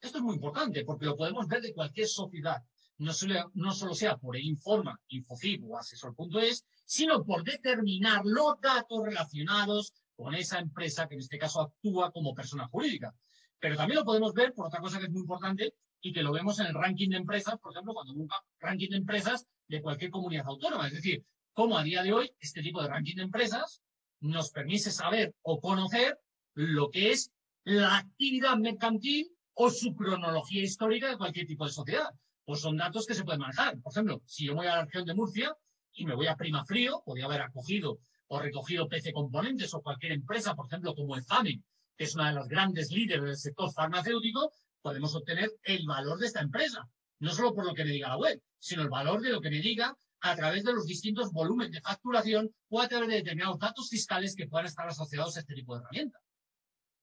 Esto 0.00 0.18
es 0.18 0.24
muy 0.24 0.34
importante 0.34 0.84
porque 0.84 1.06
lo 1.06 1.16
podemos 1.16 1.46
ver 1.46 1.62
de 1.62 1.72
cualquier 1.72 2.08
sociedad, 2.08 2.62
no 2.98 3.12
solo, 3.12 3.50
no 3.54 3.72
solo 3.72 3.94
sea 3.94 4.16
por 4.16 4.36
el 4.36 4.44
informa, 4.44 5.00
Infocip 5.08 5.62
o 5.64 5.78
asesor.es, 5.78 6.64
sino 6.84 7.24
por 7.24 7.44
determinar 7.44 8.22
los 8.24 8.60
datos 8.60 9.04
relacionados 9.04 9.92
con 10.16 10.34
esa 10.34 10.58
empresa 10.58 11.06
que 11.06 11.14
en 11.14 11.20
este 11.20 11.38
caso 11.38 11.60
actúa 11.60 12.10
como 12.10 12.34
persona 12.34 12.66
jurídica. 12.68 13.14
Pero 13.58 13.76
también 13.76 13.98
lo 13.98 14.04
podemos 14.04 14.32
ver 14.32 14.52
por 14.52 14.66
otra 14.66 14.80
cosa 14.80 14.98
que 14.98 15.04
es 15.04 15.10
muy 15.10 15.20
importante, 15.20 15.74
y 16.00 16.12
que 16.12 16.22
lo 16.22 16.32
vemos 16.32 16.58
en 16.60 16.66
el 16.66 16.74
ranking 16.74 17.10
de 17.10 17.16
empresas, 17.16 17.58
por 17.58 17.72
ejemplo, 17.72 17.94
cuando 17.94 18.12
un 18.12 18.28
ranking 18.60 18.90
de 18.90 18.96
empresas 18.96 19.46
de 19.68 19.82
cualquier 19.82 20.10
comunidad 20.10 20.46
autónoma. 20.46 20.86
Es 20.86 20.94
decir, 20.94 21.24
cómo 21.52 21.78
a 21.78 21.82
día 21.82 22.02
de 22.02 22.12
hoy 22.12 22.30
este 22.38 22.62
tipo 22.62 22.82
de 22.82 22.88
ranking 22.88 23.16
de 23.16 23.22
empresas 23.22 23.82
nos 24.20 24.50
permite 24.50 24.90
saber 24.90 25.34
o 25.42 25.60
conocer 25.60 26.18
lo 26.54 26.90
que 26.90 27.12
es 27.12 27.30
la 27.64 27.98
actividad 27.98 28.56
mercantil 28.56 29.30
o 29.54 29.70
su 29.70 29.94
cronología 29.94 30.62
histórica 30.62 31.08
de 31.08 31.16
cualquier 31.16 31.46
tipo 31.46 31.64
de 31.64 31.72
sociedad. 31.72 32.10
Pues 32.44 32.60
son 32.60 32.76
datos 32.76 33.06
que 33.06 33.14
se 33.14 33.24
pueden 33.24 33.40
manejar. 33.40 33.78
Por 33.80 33.92
ejemplo, 33.92 34.22
si 34.24 34.46
yo 34.46 34.54
voy 34.54 34.66
a 34.66 34.76
la 34.76 34.84
región 34.84 35.04
de 35.04 35.14
Murcia 35.14 35.56
y 35.94 36.04
me 36.04 36.14
voy 36.14 36.28
a 36.28 36.36
Prima 36.36 36.64
Frío, 36.64 37.02
podría 37.04 37.24
haber 37.24 37.42
acogido 37.42 37.98
o 38.28 38.38
recogido 38.38 38.88
PC 38.88 39.12
Componentes 39.12 39.72
o 39.74 39.82
cualquier 39.82 40.12
empresa, 40.12 40.54
por 40.54 40.66
ejemplo, 40.66 40.94
como 40.94 41.16
EFAME, 41.16 41.60
que 41.96 42.04
es 42.04 42.14
una 42.14 42.28
de 42.28 42.34
las 42.34 42.48
grandes 42.48 42.90
líderes 42.92 43.24
del 43.24 43.36
sector 43.36 43.72
farmacéutico, 43.72 44.52
podemos 44.86 45.16
obtener 45.16 45.50
el 45.64 45.84
valor 45.84 46.16
de 46.16 46.28
esta 46.28 46.40
empresa. 46.40 46.88
No 47.18 47.32
solo 47.32 47.52
por 47.52 47.66
lo 47.66 47.74
que 47.74 47.84
me 47.84 47.90
diga 47.90 48.10
la 48.10 48.18
web, 48.18 48.40
sino 48.60 48.82
el 48.82 48.88
valor 48.88 49.20
de 49.20 49.30
lo 49.30 49.40
que 49.40 49.50
me 49.50 49.58
diga 49.58 49.92
a 50.20 50.36
través 50.36 50.62
de 50.62 50.72
los 50.72 50.86
distintos 50.86 51.32
volúmenes 51.32 51.72
de 51.72 51.80
facturación 51.80 52.54
o 52.68 52.80
a 52.80 52.86
través 52.86 53.08
de 53.08 53.16
determinados 53.16 53.58
datos 53.58 53.88
fiscales 53.88 54.36
que 54.36 54.46
puedan 54.46 54.66
estar 54.66 54.86
asociados 54.86 55.36
a 55.36 55.40
este 55.40 55.54
tipo 55.54 55.74
de 55.74 55.80
herramienta. 55.82 56.20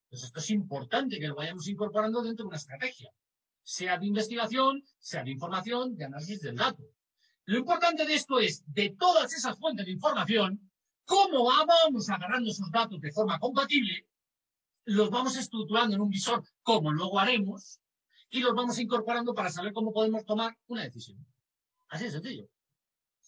Entonces, 0.05 0.27
esto 0.27 0.39
es 0.39 0.49
importante 0.51 1.19
que 1.19 1.27
lo 1.27 1.35
vayamos 1.35 1.67
incorporando 1.67 2.21
dentro 2.21 2.45
de 2.45 2.47
una 2.47 2.57
estrategia, 2.57 3.11
sea 3.61 3.97
de 3.97 4.05
investigación, 4.05 4.81
sea 4.97 5.25
de 5.25 5.31
información, 5.31 5.97
de 5.97 6.05
análisis 6.05 6.39
del 6.39 6.55
dato. 6.55 6.83
Lo 7.43 7.57
importante 7.57 8.05
de 8.05 8.13
esto 8.13 8.39
es, 8.39 8.63
de 8.65 8.95
todas 8.97 9.33
esas 9.33 9.59
fuentes 9.59 9.85
de 9.85 9.91
información, 9.91 10.71
cómo 11.03 11.43
vamos 11.43 12.09
agarrando 12.09 12.49
esos 12.49 12.71
datos 12.71 13.01
de 13.01 13.11
forma 13.11 13.37
compatible 13.39 14.07
los 14.85 15.09
vamos 15.09 15.37
estructurando 15.37 15.95
en 15.95 16.01
un 16.01 16.09
visor, 16.09 16.43
como 16.61 16.91
luego 16.91 17.19
haremos, 17.19 17.79
y 18.29 18.41
los 18.41 18.53
vamos 18.53 18.79
incorporando 18.79 19.33
para 19.33 19.49
saber 19.49 19.73
cómo 19.73 19.93
podemos 19.93 20.25
tomar 20.25 20.57
una 20.67 20.83
decisión. 20.83 21.25
Así 21.89 22.05
de 22.05 22.11
sencillo. 22.11 22.49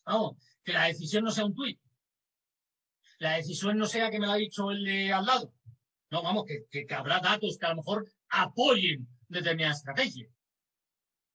Vamos, 0.05 0.37
que 0.63 0.73
la 0.73 0.85
decisión 0.85 1.23
no 1.23 1.31
sea 1.31 1.45
un 1.45 1.53
tuit. 1.53 1.79
La 3.19 3.33
decisión 3.37 3.77
no 3.77 3.85
sea 3.85 4.09
que 4.09 4.19
me 4.19 4.25
lo 4.25 4.33
ha 4.33 4.37
dicho 4.37 4.71
el 4.71 4.83
de 4.83 5.13
al 5.13 5.25
lado. 5.25 5.53
No, 6.09 6.21
vamos, 6.21 6.45
que, 6.45 6.65
que, 6.69 6.85
que 6.85 6.93
habrá 6.93 7.19
datos 7.19 7.57
que 7.57 7.65
a 7.65 7.69
lo 7.69 7.77
mejor 7.77 8.11
apoyen 8.29 9.07
determinada 9.27 9.75
estrategia. 9.75 10.27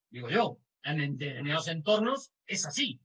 Digo 0.09 0.29
yo, 0.29 0.59
en 0.83 1.17
determinados 1.17 1.67
entornos 1.67 2.31
es 2.45 2.65
así. 2.65 2.99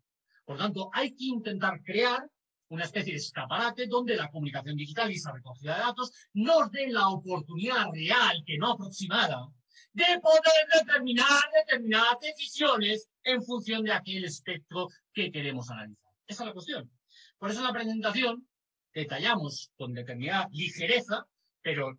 Por 0.44 0.58
tanto, 0.58 0.90
hay 0.92 1.14
que 1.14 1.24
intentar 1.24 1.82
crear 1.82 2.28
una 2.68 2.84
especie 2.84 3.12
de 3.12 3.18
escaparate 3.18 3.86
donde 3.86 4.16
la 4.16 4.30
comunicación 4.30 4.76
digital 4.76 5.10
y 5.10 5.16
esa 5.16 5.32
recogida 5.32 5.74
de 5.74 5.80
datos 5.80 6.12
nos 6.34 6.70
dé 6.70 6.88
la 6.88 7.08
oportunidad 7.08 7.90
real, 7.92 8.42
que 8.44 8.58
no 8.58 8.72
aproximada, 8.72 9.48
de 9.92 10.20
poder 10.20 10.84
determinar 10.84 11.40
determinadas 11.54 12.18
decisiones 12.20 13.08
en 13.22 13.42
función 13.42 13.84
de 13.84 13.92
aquel 13.92 14.24
espectro 14.24 14.88
que 15.12 15.30
queremos 15.30 15.70
analizar. 15.70 16.12
Esa 16.26 16.42
es 16.42 16.46
la 16.46 16.52
cuestión. 16.52 16.90
Por 17.38 17.50
eso 17.50 17.60
en 17.60 17.66
la 17.66 17.72
presentación 17.72 18.48
detallamos 18.92 19.70
con 19.76 19.94
determinada 19.94 20.48
ligereza, 20.52 21.26
pero 21.62 21.98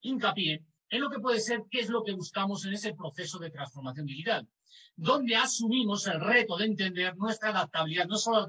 hincapié, 0.00 0.64
en 0.90 1.00
lo 1.00 1.10
que 1.10 1.20
puede 1.20 1.40
ser 1.40 1.64
qué 1.70 1.80
es 1.80 1.88
lo 1.88 2.02
que 2.02 2.12
buscamos 2.12 2.64
en 2.64 2.74
ese 2.74 2.94
proceso 2.94 3.38
de 3.38 3.50
transformación 3.50 4.06
digital 4.06 4.48
donde 4.96 5.36
asumimos 5.36 6.06
el 6.06 6.20
reto 6.20 6.56
de 6.56 6.64
entender 6.64 7.16
nuestra 7.16 7.50
adaptabilidad 7.50 8.06
no 8.06 8.16
solo 8.16 8.48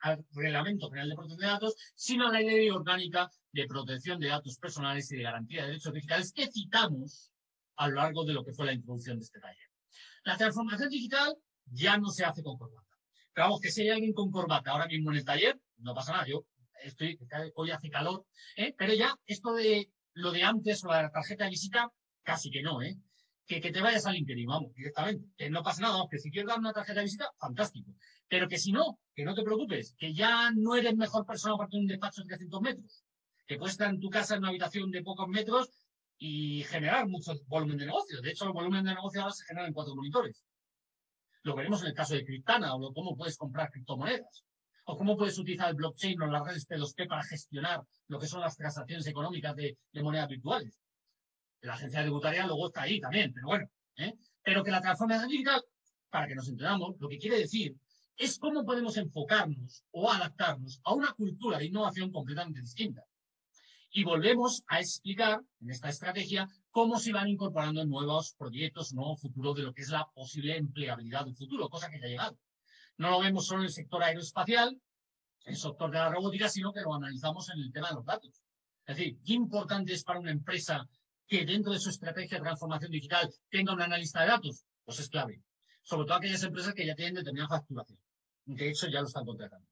al, 0.00 0.24
Reglamento 0.32 0.88
General 0.88 1.08
de 1.08 1.16
Protección 1.16 1.40
de 1.40 1.46
Datos, 1.46 1.74
sino 1.94 2.28
a 2.28 2.32
la 2.32 2.40
Ley 2.40 2.70
Orgánica 2.70 3.30
de 3.52 3.66
Protección 3.66 4.20
de 4.20 4.28
Datos 4.28 4.58
Personales 4.58 5.10
y 5.10 5.16
de 5.16 5.22
Garantía 5.24 5.62
de 5.62 5.68
Derechos 5.68 5.92
Digitales 5.92 6.32
que 6.32 6.50
citamos 6.50 7.32
a 7.76 7.88
lo 7.88 7.96
largo 7.96 8.24
de 8.24 8.32
lo 8.32 8.44
que 8.44 8.52
fue 8.52 8.66
la 8.66 8.72
introducción 8.72 9.18
de 9.18 9.24
este 9.24 9.40
taller. 9.40 9.68
La 10.24 10.36
transformación 10.36 10.88
digital 10.88 11.36
ya 11.66 11.96
no 11.98 12.10
se 12.10 12.24
hace 12.24 12.42
con 12.42 12.56
corbata. 12.56 12.86
Vamos, 13.36 13.60
que 13.60 13.70
si 13.70 13.82
hay 13.82 13.90
alguien 13.90 14.12
con 14.12 14.30
corbata 14.30 14.70
ahora 14.70 14.86
mismo 14.86 15.10
en 15.10 15.18
el 15.18 15.24
taller, 15.24 15.60
no 15.78 15.94
pasa 15.94 16.12
nada. 16.12 16.26
Yo 16.26 16.44
estoy, 16.82 17.18
hoy 17.54 17.70
hace 17.70 17.90
calor, 17.90 18.24
¿eh? 18.56 18.74
pero 18.76 18.94
ya 18.94 19.16
esto 19.26 19.54
de 19.54 19.90
lo 20.18 20.32
de 20.32 20.42
antes 20.42 20.84
o 20.84 20.88
la 20.88 21.10
tarjeta 21.10 21.44
de 21.44 21.50
visita, 21.50 21.90
casi 22.22 22.50
que 22.50 22.62
no, 22.62 22.82
¿eh? 22.82 22.96
que, 23.46 23.60
que 23.60 23.72
te 23.72 23.80
vayas 23.80 24.04
al 24.06 24.14
LinkedIn, 24.14 24.46
vamos, 24.46 24.74
directamente. 24.74 25.26
Que 25.36 25.48
no 25.48 25.62
pasa 25.62 25.82
nada, 25.82 26.04
que 26.10 26.18
si 26.18 26.30
quieres 26.30 26.48
dar 26.48 26.58
una 26.58 26.72
tarjeta 26.72 27.00
de 27.00 27.04
visita, 27.04 27.30
fantástico. 27.38 27.94
Pero 28.28 28.48
que 28.48 28.58
si 28.58 28.72
no, 28.72 28.98
que 29.14 29.24
no 29.24 29.34
te 29.34 29.42
preocupes, 29.42 29.94
que 29.98 30.12
ya 30.12 30.50
no 30.54 30.74
eres 30.74 30.94
mejor 30.96 31.24
persona 31.24 31.56
para 31.56 31.68
tener 31.70 31.82
un 31.82 31.88
despacho 31.88 32.22
de 32.22 32.28
300 32.28 32.60
metros. 32.60 33.04
Que 33.46 33.56
puedes 33.56 33.80
en 33.80 34.00
tu 34.00 34.10
casa 34.10 34.34
en 34.34 34.40
una 34.40 34.50
habitación 34.50 34.90
de 34.90 35.02
pocos 35.02 35.28
metros 35.28 35.70
y 36.18 36.64
generar 36.64 37.08
mucho 37.08 37.32
volumen 37.46 37.78
de 37.78 37.86
negocio. 37.86 38.20
De 38.20 38.30
hecho, 38.30 38.44
el 38.44 38.52
volumen 38.52 38.84
de 38.84 38.94
negocio 38.94 39.22
ahora 39.22 39.32
se 39.32 39.46
genera 39.46 39.66
en 39.66 39.72
cuatro 39.72 39.94
monitores. 39.94 40.44
Lo 41.42 41.54
veremos 41.54 41.80
en 41.82 41.88
el 41.88 41.94
caso 41.94 42.14
de 42.14 42.24
Criptana, 42.24 42.74
o 42.74 42.92
cómo 42.92 43.16
puedes 43.16 43.38
comprar 43.38 43.70
criptomonedas, 43.70 44.44
o 44.90 44.96
cómo 44.96 45.18
puedes 45.18 45.38
utilizar 45.38 45.68
el 45.68 45.76
blockchain 45.76 46.22
o 46.22 46.26
las 46.28 46.46
redes 46.46 46.66
P2P 46.66 47.06
para 47.06 47.22
gestionar 47.22 47.82
lo 48.06 48.18
que 48.18 48.26
son 48.26 48.40
las 48.40 48.56
transacciones 48.56 49.06
económicas 49.06 49.54
de 49.54 49.76
monedas 50.02 50.28
virtuales. 50.28 50.80
La 51.60 51.74
agencia 51.74 52.00
tributaria 52.00 52.46
luego 52.46 52.68
está 52.68 52.82
ahí 52.82 52.98
también, 52.98 53.30
pero 53.34 53.48
bueno. 53.48 53.68
¿eh? 53.96 54.14
Pero 54.42 54.64
que 54.64 54.70
la 54.70 54.80
transformación 54.80 55.28
digital, 55.28 55.62
para 56.08 56.26
que 56.26 56.34
nos 56.34 56.48
entendamos, 56.48 56.96
lo 56.98 57.08
que 57.10 57.18
quiere 57.18 57.38
decir 57.38 57.76
es 58.16 58.38
cómo 58.38 58.64
podemos 58.64 58.96
enfocarnos 58.96 59.84
o 59.90 60.10
adaptarnos 60.10 60.80
a 60.84 60.94
una 60.94 61.12
cultura 61.12 61.58
de 61.58 61.66
innovación 61.66 62.10
completamente 62.10 62.62
distinta. 62.62 63.04
Y 63.90 64.04
volvemos 64.04 64.62
a 64.68 64.80
explicar 64.80 65.42
en 65.60 65.70
esta 65.70 65.90
estrategia 65.90 66.48
cómo 66.70 66.98
se 66.98 67.12
van 67.12 67.28
incorporando 67.28 67.84
nuevos 67.84 68.34
proyectos, 68.38 68.94
nuevos 68.94 69.20
futuros 69.20 69.54
de 69.54 69.64
lo 69.64 69.74
que 69.74 69.82
es 69.82 69.90
la 69.90 70.06
posible 70.14 70.56
empleabilidad 70.56 71.26
del 71.26 71.36
futuro, 71.36 71.68
cosa 71.68 71.90
que 71.90 72.00
ya 72.00 72.06
ha 72.06 72.08
llegado. 72.08 72.38
No 72.98 73.10
lo 73.10 73.20
vemos 73.20 73.46
solo 73.46 73.60
en 73.60 73.66
el 73.66 73.72
sector 73.72 74.02
aeroespacial, 74.02 74.80
el 75.44 75.56
sector 75.56 75.90
de 75.90 75.98
la 75.98 76.10
robótica, 76.10 76.48
sino 76.48 76.72
que 76.72 76.80
lo 76.80 76.94
analizamos 76.94 77.48
en 77.50 77.60
el 77.60 77.72
tema 77.72 77.88
de 77.88 77.94
los 77.94 78.04
datos. 78.04 78.42
Es 78.86 78.96
decir, 78.96 79.18
qué 79.24 79.34
importante 79.34 79.92
es 79.92 80.04
para 80.04 80.18
una 80.18 80.32
empresa 80.32 80.88
que 81.26 81.44
dentro 81.44 81.72
de 81.72 81.78
su 81.78 81.90
estrategia 81.90 82.38
de 82.38 82.42
transformación 82.42 82.90
digital 82.90 83.32
tenga 83.50 83.72
un 83.72 83.82
analista 83.82 84.22
de 84.22 84.28
datos, 84.28 84.64
pues 84.84 84.98
es 84.98 85.08
clave. 85.08 85.42
Sobre 85.82 86.06
todo 86.06 86.16
aquellas 86.16 86.42
empresas 86.42 86.74
que 86.74 86.86
ya 86.86 86.94
tienen 86.94 87.14
determinada 87.14 87.56
facturación. 87.56 87.98
De 88.46 88.68
hecho, 88.68 88.88
ya 88.88 89.00
lo 89.00 89.06
están 89.06 89.24
contratando. 89.24 89.66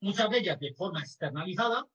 Muchas 0.00 0.28
de 0.30 0.38
ellas 0.38 0.58
de 0.58 0.74
forma 0.74 1.00
externalizada, 1.00 1.86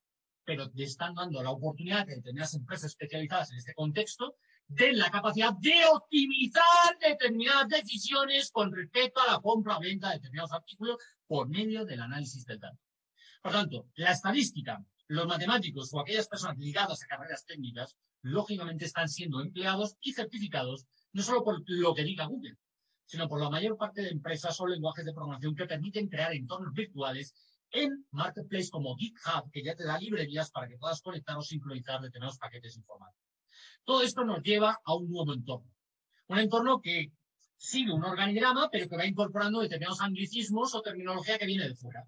pero 0.44 0.70
te 0.70 0.84
están 0.84 1.14
dando 1.14 1.44
la 1.44 1.52
oportunidad 1.52 2.06
de 2.08 2.16
determinadas 2.16 2.54
empresas 2.54 2.92
especializadas 2.92 3.52
en 3.52 3.58
este 3.58 3.74
contexto 3.74 4.36
den 4.74 4.98
la 4.98 5.12
capacidad 5.12 5.54
de 5.54 5.86
optimizar 5.92 6.98
determinadas 7.00 7.68
decisiones 7.68 8.52
con 8.52 8.72
respecto 8.72 9.20
a 9.20 9.34
la 9.34 9.40
compra 9.40 9.78
o 9.78 9.82
venta 9.82 10.10
de 10.10 10.16
determinados 10.16 10.54
artículos 10.54 10.98
por 11.28 11.50
medio 11.50 11.86
del 11.86 12.02
análisis 12.02 12.46
del 12.46 12.60
dato. 12.60 12.80
Por 13.42 13.52
tanto, 13.52 13.88
la 13.96 14.12
estadística, 14.12 14.84
los 15.08 15.28
matemáticos 15.28 15.94
o 15.94 16.00
aquellas 16.00 16.28
personas 16.28 16.58
dedicadas 16.58 17.04
a 17.04 17.08
carreras 17.08 17.46
técnicas, 17.46 17.98
lógicamente 18.22 18.86
están 18.86 19.10
siendo 19.10 19.42
empleados 19.42 19.98
y 20.02 20.14
certificados 20.14 20.86
no 21.12 21.22
solo 21.22 21.44
por 21.44 21.62
lo 21.66 21.94
que 21.94 22.04
diga 22.04 22.26
Google, 22.26 22.58
sino 23.06 23.28
por 23.28 23.42
la 23.42 23.50
mayor 23.50 23.76
parte 23.78 24.02
de 24.02 24.10
empresas 24.10 24.58
o 24.62 24.68
lenguajes 24.68 25.04
de 25.04 25.14
programación 25.14 25.54
que 25.54 25.66
permiten 25.66 26.08
crear 26.08 26.34
entornos 26.34 26.74
virtuales 26.74 27.34
en 27.72 28.06
marketplace 28.12 28.70
como 28.70 28.96
GitHub, 28.96 29.52
que 29.52 29.64
ya 29.64 29.76
te 29.76 29.84
da 29.84 29.98
librerías 29.98 30.50
para 30.52 30.68
que 30.70 30.78
puedas 30.78 31.02
conectar 31.02 31.38
o 31.38 31.42
sincronizar 31.42 32.00
determinados 32.00 32.38
paquetes 32.38 32.78
informáticos. 32.78 33.31
Todo 33.84 34.04
esto 34.04 34.24
nos 34.24 34.42
lleva 34.44 34.80
a 34.84 34.96
un 34.96 35.10
nuevo 35.10 35.34
entorno. 35.34 35.70
Un 36.28 36.40
entorno 36.40 36.80
que 36.82 37.12
sigue 37.58 37.92
un 37.94 38.04
organigrama, 38.04 38.70
pero 38.72 38.88
que 38.90 38.98
va 38.98 39.06
incorporando 39.06 39.62
determinados 39.62 40.02
anglicismos 40.02 40.74
o 40.74 40.82
terminología 40.82 41.38
que 41.38 41.46
viene 41.46 41.68
de 41.68 41.76
fuera. 41.76 42.06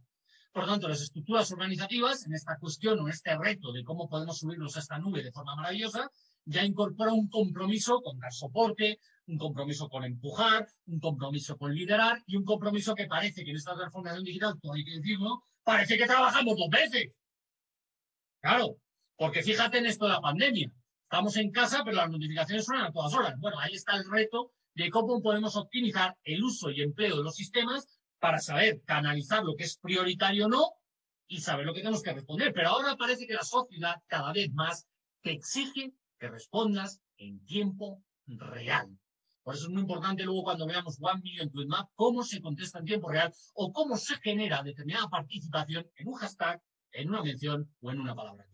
Por 0.52 0.66
tanto, 0.66 0.88
las 0.88 1.02
estructuras 1.02 1.52
organizativas, 1.52 2.26
en 2.26 2.34
esta 2.34 2.58
cuestión 2.58 3.00
o 3.00 3.08
en 3.08 3.14
este 3.14 3.36
reto 3.38 3.72
de 3.72 3.84
cómo 3.84 4.08
podemos 4.08 4.38
subirnos 4.38 4.76
a 4.76 4.80
esta 4.80 5.00
nube 5.00 5.24
de 5.24 5.32
forma 5.32 5.56
maravillosa, 5.56 6.10
ya 6.46 6.64
incorpora 6.64 7.12
un 7.12 7.28
compromiso 7.28 8.02
con 8.02 8.20
dar 8.20 8.32
soporte, 8.32 9.00
un 9.28 9.38
compromiso 9.38 9.90
con 9.90 10.04
empujar, 10.04 10.68
un 10.86 11.00
compromiso 11.00 11.58
con 11.58 11.74
liderar 11.74 12.22
y 12.28 12.36
un 12.36 12.44
compromiso 12.44 12.94
que 12.94 13.08
parece 13.08 13.44
que 13.44 13.52
en 13.52 13.58
esta 13.58 13.76
transformación 13.76 14.24
digital, 14.24 14.60
todo 14.62 14.74
hay 14.74 14.84
que 14.84 14.98
decirlo, 14.98 15.44
parece 15.64 15.98
que 15.98 16.06
trabajamos 16.06 16.56
dos 16.58 16.70
veces. 16.70 17.12
Claro, 18.42 18.78
porque 19.16 19.42
fíjate 19.42 19.78
en 19.78 19.86
esto 19.86 20.06
de 20.06 20.12
la 20.12 20.22
pandemia. 20.22 20.72
Estamos 21.14 21.38
en 21.38 21.52
casa, 21.52 21.84
pero 21.86 21.98
las 21.98 22.10
notificaciones 22.10 22.66
suenan 22.66 22.88
a 22.88 22.92
todas 22.92 23.14
horas. 23.14 23.40
Bueno, 23.40 23.60
ahí 23.60 23.76
está 23.76 23.96
el 23.98 24.10
reto 24.10 24.52
de 24.74 24.90
cómo 24.90 25.22
podemos 25.22 25.56
optimizar 25.56 26.18
el 26.24 26.44
uso 26.44 26.72
y 26.72 26.82
empleo 26.82 27.18
de 27.18 27.24
los 27.24 27.36
sistemas 27.36 27.86
para 28.18 28.40
saber 28.40 28.82
canalizar 28.84 29.44
lo 29.44 29.54
que 29.56 29.66
es 29.66 29.78
prioritario 29.78 30.48
o 30.48 30.50
no 30.50 30.72
y 31.28 31.42
saber 31.42 31.68
lo 31.68 31.74
que 31.76 31.82
tenemos 31.82 32.02
que 32.02 32.14
responder. 32.14 32.52
Pero 32.52 32.70
ahora 32.70 32.98
parece 32.98 33.28
que 33.28 33.36
la 33.36 33.44
sociedad 33.44 33.98
cada 34.08 34.34
vez 34.34 34.52
más 34.54 34.88
te 35.22 35.34
exige 35.34 35.94
que 36.18 36.30
respondas 36.30 37.00
en 37.18 37.46
tiempo 37.46 38.02
real. 38.26 38.98
Por 39.44 39.54
eso 39.54 39.66
es 39.66 39.70
muy 39.70 39.82
importante 39.82 40.24
luego 40.24 40.46
cuando 40.46 40.66
veamos 40.66 40.98
One 41.00 41.22
Million 41.22 41.52
Tweet 41.52 41.68
Map, 41.68 41.90
cómo 41.94 42.24
se 42.24 42.42
contesta 42.42 42.80
en 42.80 42.86
tiempo 42.86 43.12
real 43.12 43.32
o 43.54 43.72
cómo 43.72 43.98
se 43.98 44.16
genera 44.16 44.64
determinada 44.64 45.08
participación 45.10 45.86
en 45.96 46.08
un 46.08 46.16
hashtag, 46.16 46.60
en 46.92 47.10
una 47.10 47.22
mención 47.22 47.72
o 47.82 47.92
en 47.92 48.00
una 48.00 48.16
palabra. 48.16 48.48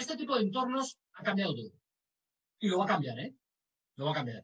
Este 0.00 0.16
tipo 0.16 0.34
de 0.34 0.44
entornos 0.44 0.98
ha 1.12 1.22
cambiado 1.22 1.54
todo. 1.54 1.72
Y 2.58 2.68
lo 2.68 2.78
va 2.78 2.84
a 2.84 2.88
cambiar, 2.88 3.18
¿eh? 3.18 3.34
Lo 3.96 4.06
va 4.06 4.12
a 4.12 4.14
cambiar. 4.14 4.42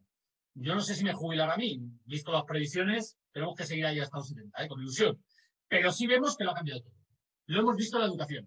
Yo 0.53 0.75
no 0.75 0.83
sé 0.83 0.95
si 0.95 1.03
me 1.03 1.15
jubilará 1.15 1.55
a 1.55 1.57
mí. 1.57 1.81
Visto 2.05 2.31
las 2.31 2.45
previsiones, 2.45 3.17
tenemos 3.33 3.57
que 3.57 3.65
seguir 3.65 3.87
ahí 3.87 3.99
hasta 3.99 4.19
los 4.19 4.29
70, 4.29 4.63
¿eh? 4.63 4.69
Con 4.69 4.81
ilusión. 4.81 5.19
Pero 5.67 5.91
sí 5.93 6.07
vemos 6.07 6.37
que 6.37 6.45
lo 6.45 6.51
ha 6.51 6.55
cambiado 6.55 6.83
todo. 6.83 6.95
Lo 7.47 7.61
hemos 7.61 7.75
visto 7.75 7.97
en 7.97 8.03
la 8.03 8.09
educación. 8.09 8.47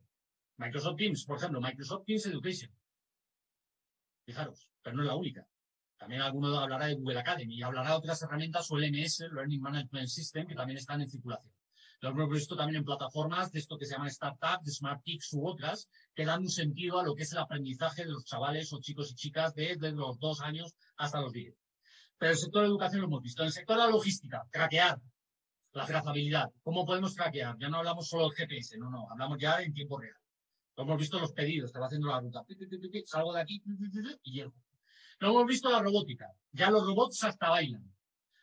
Microsoft 0.57 0.98
Teams, 0.98 1.26
por 1.26 1.38
ejemplo, 1.38 1.60
Microsoft 1.60 2.06
Teams 2.06 2.27
Education. 2.27 2.72
Fijaros, 4.27 4.69
pero 4.84 4.95
no 4.95 5.02
es 5.02 5.07
la 5.07 5.15
única. 5.15 5.48
También 5.98 6.22
alguno 6.22 6.56
hablará 6.60 6.86
de 6.86 6.94
Google 6.94 7.19
Academy 7.19 7.56
y 7.56 7.64
hablará 7.64 7.90
de 7.90 7.95
otras 7.95 8.22
herramientas 8.22 8.69
o 8.69 8.77
LMS, 8.77 9.22
Learning 9.31 9.61
Management 9.61 10.10
System, 10.10 10.45
que 10.45 10.53
también 10.53 10.77
están 10.77 11.02
en 11.02 11.10
circulación. 11.10 11.52
Lo 12.01 12.09
hemos 12.09 12.30
visto 12.30 12.55
también 12.55 12.77
en 12.77 12.85
plataformas 12.85 13.51
de 13.51 13.59
esto 13.59 13.77
que 13.77 13.85
se 13.85 13.93
llama 13.93 14.07
Startup, 14.07 14.61
de 14.63 14.71
Smart 14.71 15.03
Kicks 15.03 15.34
u 15.34 15.45
otras, 15.45 15.89
que 16.15 16.26
dan 16.26 16.41
un 16.41 16.49
sentido 16.49 16.99
a 16.99 17.03
lo 17.03 17.13
que 17.13 17.23
es 17.23 17.31
el 17.34 17.39
aprendizaje 17.39 18.05
de 18.05 18.11
los 18.11 18.23
chavales 18.23 18.71
o 18.71 18.80
chicos 18.80 19.11
y 19.11 19.15
chicas 19.15 19.53
desde 19.53 19.91
los 19.91 20.17
dos 20.17 20.39
años 20.41 20.73
hasta 20.95 21.19
los 21.19 21.34
diez. 21.34 21.55
Pero 22.17 22.31
el 22.31 22.38
sector 22.38 22.61
de 22.61 22.67
educación 22.67 23.01
lo 23.01 23.07
hemos 23.07 23.21
visto. 23.21 23.41
En 23.41 23.47
el 23.47 23.53
sector 23.53 23.77
de 23.77 23.84
la 23.84 23.89
logística, 23.89 24.47
craquear, 24.49 24.99
la 25.73 25.85
trazabilidad. 25.85 26.49
¿Cómo 26.63 26.85
podemos 26.85 27.15
craquear? 27.15 27.57
Ya 27.59 27.69
no 27.69 27.77
hablamos 27.77 28.07
solo 28.07 28.30
del 28.30 28.34
GPS, 28.34 28.77
no, 28.77 28.89
no, 28.89 29.09
hablamos 29.09 29.38
ya 29.38 29.61
en 29.61 29.73
tiempo 29.73 29.99
real. 29.99 30.15
Lo 30.77 30.84
hemos 30.84 30.97
visto 30.97 31.19
los 31.19 31.34
pedidos, 31.34 31.73
te 31.73 31.80
va 31.80 31.88
haciendo 31.88 32.07
la 32.07 32.21
ruta. 32.21 32.45
Salgo 33.05 33.34
de 33.34 33.41
aquí 33.41 33.61
y 34.23 34.31
llego. 34.31 34.53
Lo 35.19 35.31
hemos 35.31 35.45
visto 35.45 35.69
la 35.69 35.81
robótica. 35.81 36.31
Ya 36.53 36.71
los 36.71 36.85
robots 36.85 37.23
hasta 37.26 37.49
bailan. 37.49 37.84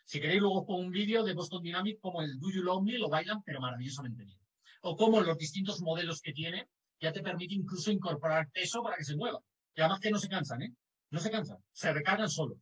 Si 0.07 0.21
queréis, 0.21 0.39
luego 0.39 0.65
pongo 0.65 0.79
un 0.79 0.89
vídeo 0.89 1.21
de 1.21 1.33
Boston 1.33 1.61
Dynamics 1.61 1.99
como 1.99 2.21
el 2.21 2.39
Do 2.39 2.49
You 2.49 2.63
Love 2.63 2.81
Me, 2.81 2.97
lo 2.97 3.09
bailan, 3.09 3.43
pero 3.43 3.59
maravillosamente 3.59 4.23
bien. 4.23 4.39
O 4.83 4.95
como 4.95 5.19
los 5.19 5.37
distintos 5.37 5.81
modelos 5.81 6.21
que 6.21 6.31
tiene, 6.31 6.69
ya 7.01 7.11
te 7.11 7.21
permite 7.21 7.55
incluso 7.55 7.91
incorporar 7.91 8.49
peso 8.49 8.81
para 8.81 8.95
que 8.95 9.03
se 9.03 9.17
mueva. 9.17 9.41
Y 9.75 9.81
además 9.81 9.99
que 9.99 10.09
no 10.09 10.17
se 10.17 10.29
cansan, 10.29 10.61
¿eh? 10.61 10.73
No 11.09 11.19
se 11.19 11.29
cansan, 11.29 11.57
se 11.73 11.91
recargan 11.91 12.29
solos. 12.29 12.57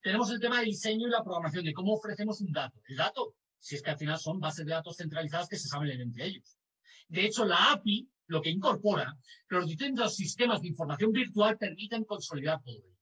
Tenemos 0.00 0.30
el 0.30 0.40
tema 0.40 0.60
de 0.60 0.64
diseño 0.64 1.08
y 1.08 1.10
la 1.10 1.22
programación, 1.22 1.62
de 1.66 1.74
cómo 1.74 1.92
ofrecemos 1.92 2.40
un 2.40 2.52
dato. 2.52 2.80
El 2.86 2.96
dato, 2.96 3.34
si 3.58 3.74
es 3.74 3.82
que 3.82 3.90
al 3.90 3.98
final 3.98 4.18
son 4.18 4.40
bases 4.40 4.64
de 4.64 4.72
datos 4.72 4.96
centralizadas 4.96 5.46
que 5.46 5.58
se 5.58 5.68
saben 5.68 6.00
entre 6.00 6.24
ellos. 6.24 6.56
De 7.08 7.26
hecho, 7.26 7.44
la 7.44 7.72
API 7.72 8.08
lo 8.28 8.40
que 8.40 8.48
incorpora, 8.48 9.14
los 9.48 9.66
distintos 9.66 10.16
sistemas 10.16 10.62
de 10.62 10.68
información 10.68 11.12
virtual 11.12 11.58
permiten 11.58 12.04
consolidar 12.04 12.62
todo 12.62 12.76
ello. 12.76 12.96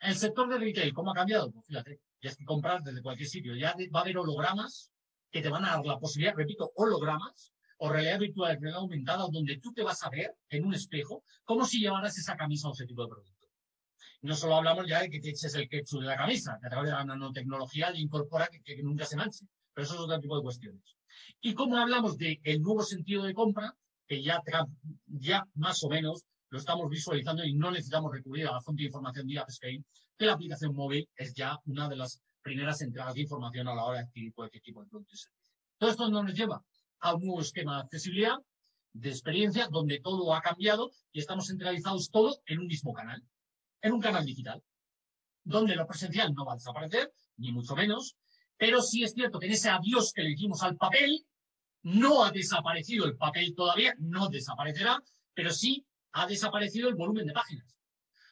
El 0.00 0.14
sector 0.14 0.48
de 0.48 0.58
retail, 0.58 0.92
¿cómo 0.92 1.10
ha 1.10 1.14
cambiado? 1.14 1.50
Pues 1.50 1.66
fíjate, 1.66 2.00
ya 2.22 2.30
es 2.30 2.36
que 2.36 2.44
comprar 2.44 2.82
desde 2.82 3.02
cualquier 3.02 3.28
sitio, 3.28 3.54
ya 3.54 3.74
va 3.94 4.00
a 4.00 4.02
haber 4.02 4.18
hologramas 4.18 4.90
que 5.30 5.42
te 5.42 5.48
van 5.48 5.64
a 5.64 5.76
dar 5.76 5.86
la 5.86 5.98
posibilidad, 5.98 6.34
repito, 6.34 6.72
hologramas 6.76 7.52
o 7.78 7.90
realidad 7.90 8.18
virtual, 8.18 8.56
realidad 8.60 8.80
aumentada, 8.80 9.26
donde 9.30 9.58
tú 9.58 9.72
te 9.72 9.82
vas 9.82 10.02
a 10.02 10.10
ver 10.10 10.34
en 10.48 10.64
un 10.64 10.74
espejo 10.74 11.24
como 11.44 11.66
si 11.66 11.80
llevaras 11.80 12.16
esa 12.16 12.36
camisa 12.36 12.68
o 12.68 12.72
ese 12.72 12.86
tipo 12.86 13.02
de 13.02 13.08
producto. 13.08 13.48
No 14.22 14.34
solo 14.34 14.56
hablamos 14.56 14.86
ya 14.88 15.00
de 15.02 15.10
que 15.10 15.20
te 15.20 15.30
eches 15.30 15.54
el 15.54 15.68
ketchup 15.68 16.00
de 16.00 16.06
la 16.06 16.16
camisa, 16.16 16.58
que 16.60 16.66
a 16.66 16.70
través 16.70 16.90
de 16.90 16.96
la 16.96 17.04
nanotecnología 17.04 17.90
le 17.90 18.00
incorpora 18.00 18.48
que, 18.48 18.82
nunca 18.82 19.04
se 19.04 19.16
manche, 19.16 19.46
pero 19.74 19.84
eso 19.84 19.94
es 19.94 20.00
otro 20.00 20.18
tipo 20.18 20.36
de 20.36 20.42
cuestiones. 20.42 20.96
Y 21.40 21.54
como 21.54 21.76
hablamos 21.76 22.16
del 22.16 22.62
nuevo 22.62 22.82
sentido 22.82 23.24
de 23.24 23.34
compra, 23.34 23.76
que 24.06 24.22
ya, 24.22 24.42
ya 25.06 25.46
más 25.54 25.82
o 25.84 25.88
menos 25.88 26.24
lo 26.48 26.58
estamos 26.58 26.88
visualizando 26.88 27.44
y 27.44 27.54
no 27.54 27.70
necesitamos 27.70 28.12
recurrir 28.12 28.46
a 28.46 28.52
la 28.52 28.60
fuente 28.60 28.82
de 28.82 28.86
información 28.86 29.26
de 29.26 29.38
AppScape, 29.38 29.84
que 30.18 30.26
la 30.26 30.32
aplicación 30.32 30.74
móvil 30.74 31.08
es 31.16 31.34
ya 31.34 31.58
una 31.66 31.88
de 31.88 31.96
las 31.96 32.20
primeras 32.42 32.80
entradas 32.80 33.14
de 33.14 33.22
información 33.22 33.68
a 33.68 33.74
la 33.74 33.84
hora 33.84 33.98
de 33.98 34.04
adquirir 34.04 34.32
cualquier 34.32 34.62
tipo 34.62 34.82
de 34.82 34.88
producto. 34.88 35.14
Todo 35.78 35.90
esto 35.90 36.08
nos 36.08 36.32
lleva 36.32 36.64
a 37.00 37.14
un 37.14 37.26
nuevo 37.26 37.40
esquema 37.40 37.76
de 37.76 37.82
accesibilidad, 37.82 38.36
de 38.92 39.10
experiencia, 39.10 39.68
donde 39.68 40.00
todo 40.00 40.34
ha 40.34 40.40
cambiado 40.40 40.90
y 41.12 41.20
estamos 41.20 41.48
centralizados 41.48 42.10
todo 42.10 42.40
en 42.46 42.60
un 42.60 42.66
mismo 42.66 42.92
canal, 42.94 43.22
en 43.82 43.92
un 43.92 44.00
canal 44.00 44.24
digital, 44.24 44.62
donde 45.44 45.76
lo 45.76 45.86
presencial 45.86 46.32
no 46.32 46.46
va 46.46 46.52
a 46.52 46.56
desaparecer, 46.56 47.12
ni 47.36 47.52
mucho 47.52 47.76
menos, 47.76 48.16
pero 48.56 48.80
sí 48.80 49.02
es 49.02 49.12
cierto 49.12 49.38
que 49.38 49.46
en 49.46 49.52
ese 49.52 49.68
adiós 49.68 50.12
que 50.12 50.22
le 50.22 50.30
dijimos 50.30 50.62
al 50.62 50.76
papel, 50.76 51.26
no 51.82 52.24
ha 52.24 52.30
desaparecido 52.30 53.04
el 53.04 53.16
papel 53.16 53.54
todavía, 53.54 53.94
no 53.98 54.28
desaparecerá, 54.28 55.02
pero 55.34 55.50
sí 55.50 55.86
ha 56.12 56.26
desaparecido 56.26 56.88
el 56.88 56.94
volumen 56.94 57.26
de 57.26 57.32
páginas. 57.32 57.76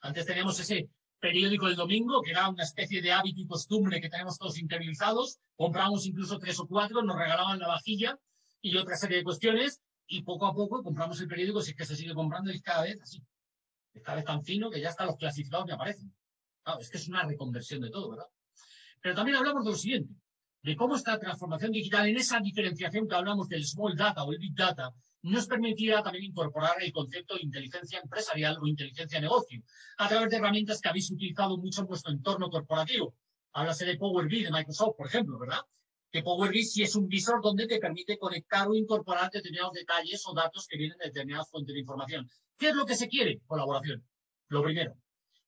Antes 0.01 0.25
teníamos 0.27 0.59
ese 0.59 0.89
periódico 1.25 1.69
del 1.69 1.77
domingo, 1.77 2.21
que 2.21 2.33
era 2.33 2.51
una 2.51 2.65
especie 2.65 3.01
de 3.01 3.11
hábito 3.11 3.41
y 3.41 3.47
costumbre 3.47 3.99
que 3.99 4.11
tenemos 4.11 4.37
todos 4.37 4.59
interiorizados. 4.59 5.39
Compramos 5.57 6.05
incluso 6.05 6.39
tres 6.39 6.61
o 6.61 6.67
cuatro, 6.67 7.03
nos 7.03 7.17
regalaban 7.17 7.59
la 7.59 7.69
vajilla 7.69 8.19
y 8.61 8.77
otra 8.77 8.95
serie 8.95 9.17
de 9.17 9.25
cuestiones, 9.25 9.81
y 10.07 10.23
poco 10.23 10.45
a 10.45 10.53
poco 10.53 10.83
compramos 10.83 11.19
el 11.23 11.27
periódico, 11.27 11.63
si 11.63 11.71
es 11.71 11.77
que 11.79 11.87
se 11.87 11.97
sigue 11.97 12.13
comprando 12.13 12.53
y 12.53 12.61
cada 12.61 12.83
vez 12.83 13.01
así. 13.01 13.23
Cada 14.03 14.17
vez 14.17 14.27
tan 14.27 14.45
fino 14.45 14.69
que 14.69 14.83
ya 14.83 14.91
hasta 14.91 15.07
los 15.07 15.17
clasificados 15.17 15.65
me 15.65 15.73
aparecen. 15.73 16.15
Claro, 16.63 16.81
es 16.81 16.91
que 16.91 16.99
es 16.99 17.09
una 17.09 17.23
reconversión 17.23 17.81
de 17.81 17.89
todo, 17.89 18.11
¿verdad? 18.11 18.27
Pero 19.01 19.15
también 19.15 19.39
hablamos 19.39 19.65
de 19.65 19.71
lo 19.71 19.77
siguiente 19.79 20.15
de 20.61 20.77
cómo 20.77 20.95
esta 20.95 21.19
transformación 21.19 21.73
digital, 21.73 22.07
en 22.07 22.19
esa 22.19 22.39
diferenciación 22.41 23.09
que 23.09 23.15
hablamos 23.15 23.49
del 23.49 23.65
small 23.65 23.97
data 23.97 24.25
o 24.25 24.33
el 24.33 24.39
big 24.39 24.55
data, 24.55 24.93
nos 25.25 25.47
permitirá 25.47 26.03
también 26.03 26.25
incorporar 26.25 26.83
el 26.83 26.93
concepto 26.93 27.35
de 27.35 27.43
inteligencia 27.43 27.99
empresarial 27.99 28.59
o 28.61 28.67
inteligencia 28.67 29.19
negocio, 29.21 29.63
a 29.97 30.07
través 30.07 30.29
de 30.29 30.37
herramientas 30.37 30.83
que 30.83 30.89
habéis 30.91 31.11
utilizado 31.11 31.57
mucho 31.57 31.81
en 31.81 31.87
vuestro 31.87 32.13
entorno 32.13 32.51
corporativo. 32.51 33.15
Háblase 33.53 33.87
de 33.87 33.97
Power 33.97 34.27
BI 34.27 34.45
de 34.45 34.51
Microsoft, 34.51 34.97
por 34.99 35.07
ejemplo, 35.07 35.39
¿verdad? 35.39 35.61
Que 36.11 36.23
Power 36.23 36.51
BI 36.51 36.63
sí 36.65 36.83
es 36.83 36.95
un 36.95 37.09
visor 37.09 37.41
donde 37.41 37.67
te 37.67 37.79
permite 37.79 38.19
conectar 38.19 38.69
o 38.69 38.75
incorporar 38.75 39.31
determinados 39.31 39.73
detalles 39.73 40.23
o 40.27 40.35
datos 40.35 40.67
que 40.67 40.77
vienen 40.77 40.99
de 40.99 41.07
determinadas 41.07 41.49
fuentes 41.49 41.73
de 41.73 41.81
información. 41.81 42.31
¿Qué 42.59 42.69
es 42.69 42.75
lo 42.75 42.85
que 42.85 42.95
se 42.95 43.09
quiere? 43.09 43.41
Colaboración. 43.47 44.07
Lo 44.49 44.63
primero. 44.63 44.95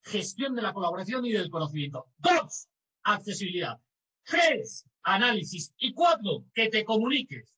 Gestión 0.01 0.55
de 0.55 0.63
la 0.63 0.73
colaboración 0.73 1.27
y 1.27 1.33
del 1.33 1.51
conocimiento. 1.51 2.07
Dos. 2.17 2.69
Accesibilidad. 3.03 3.79
Tres, 4.25 4.87
análisis. 5.03 5.75
Y 5.77 5.93
cuatro, 5.93 6.47
que 6.55 6.71
te 6.71 6.83
comuniques. 6.83 7.56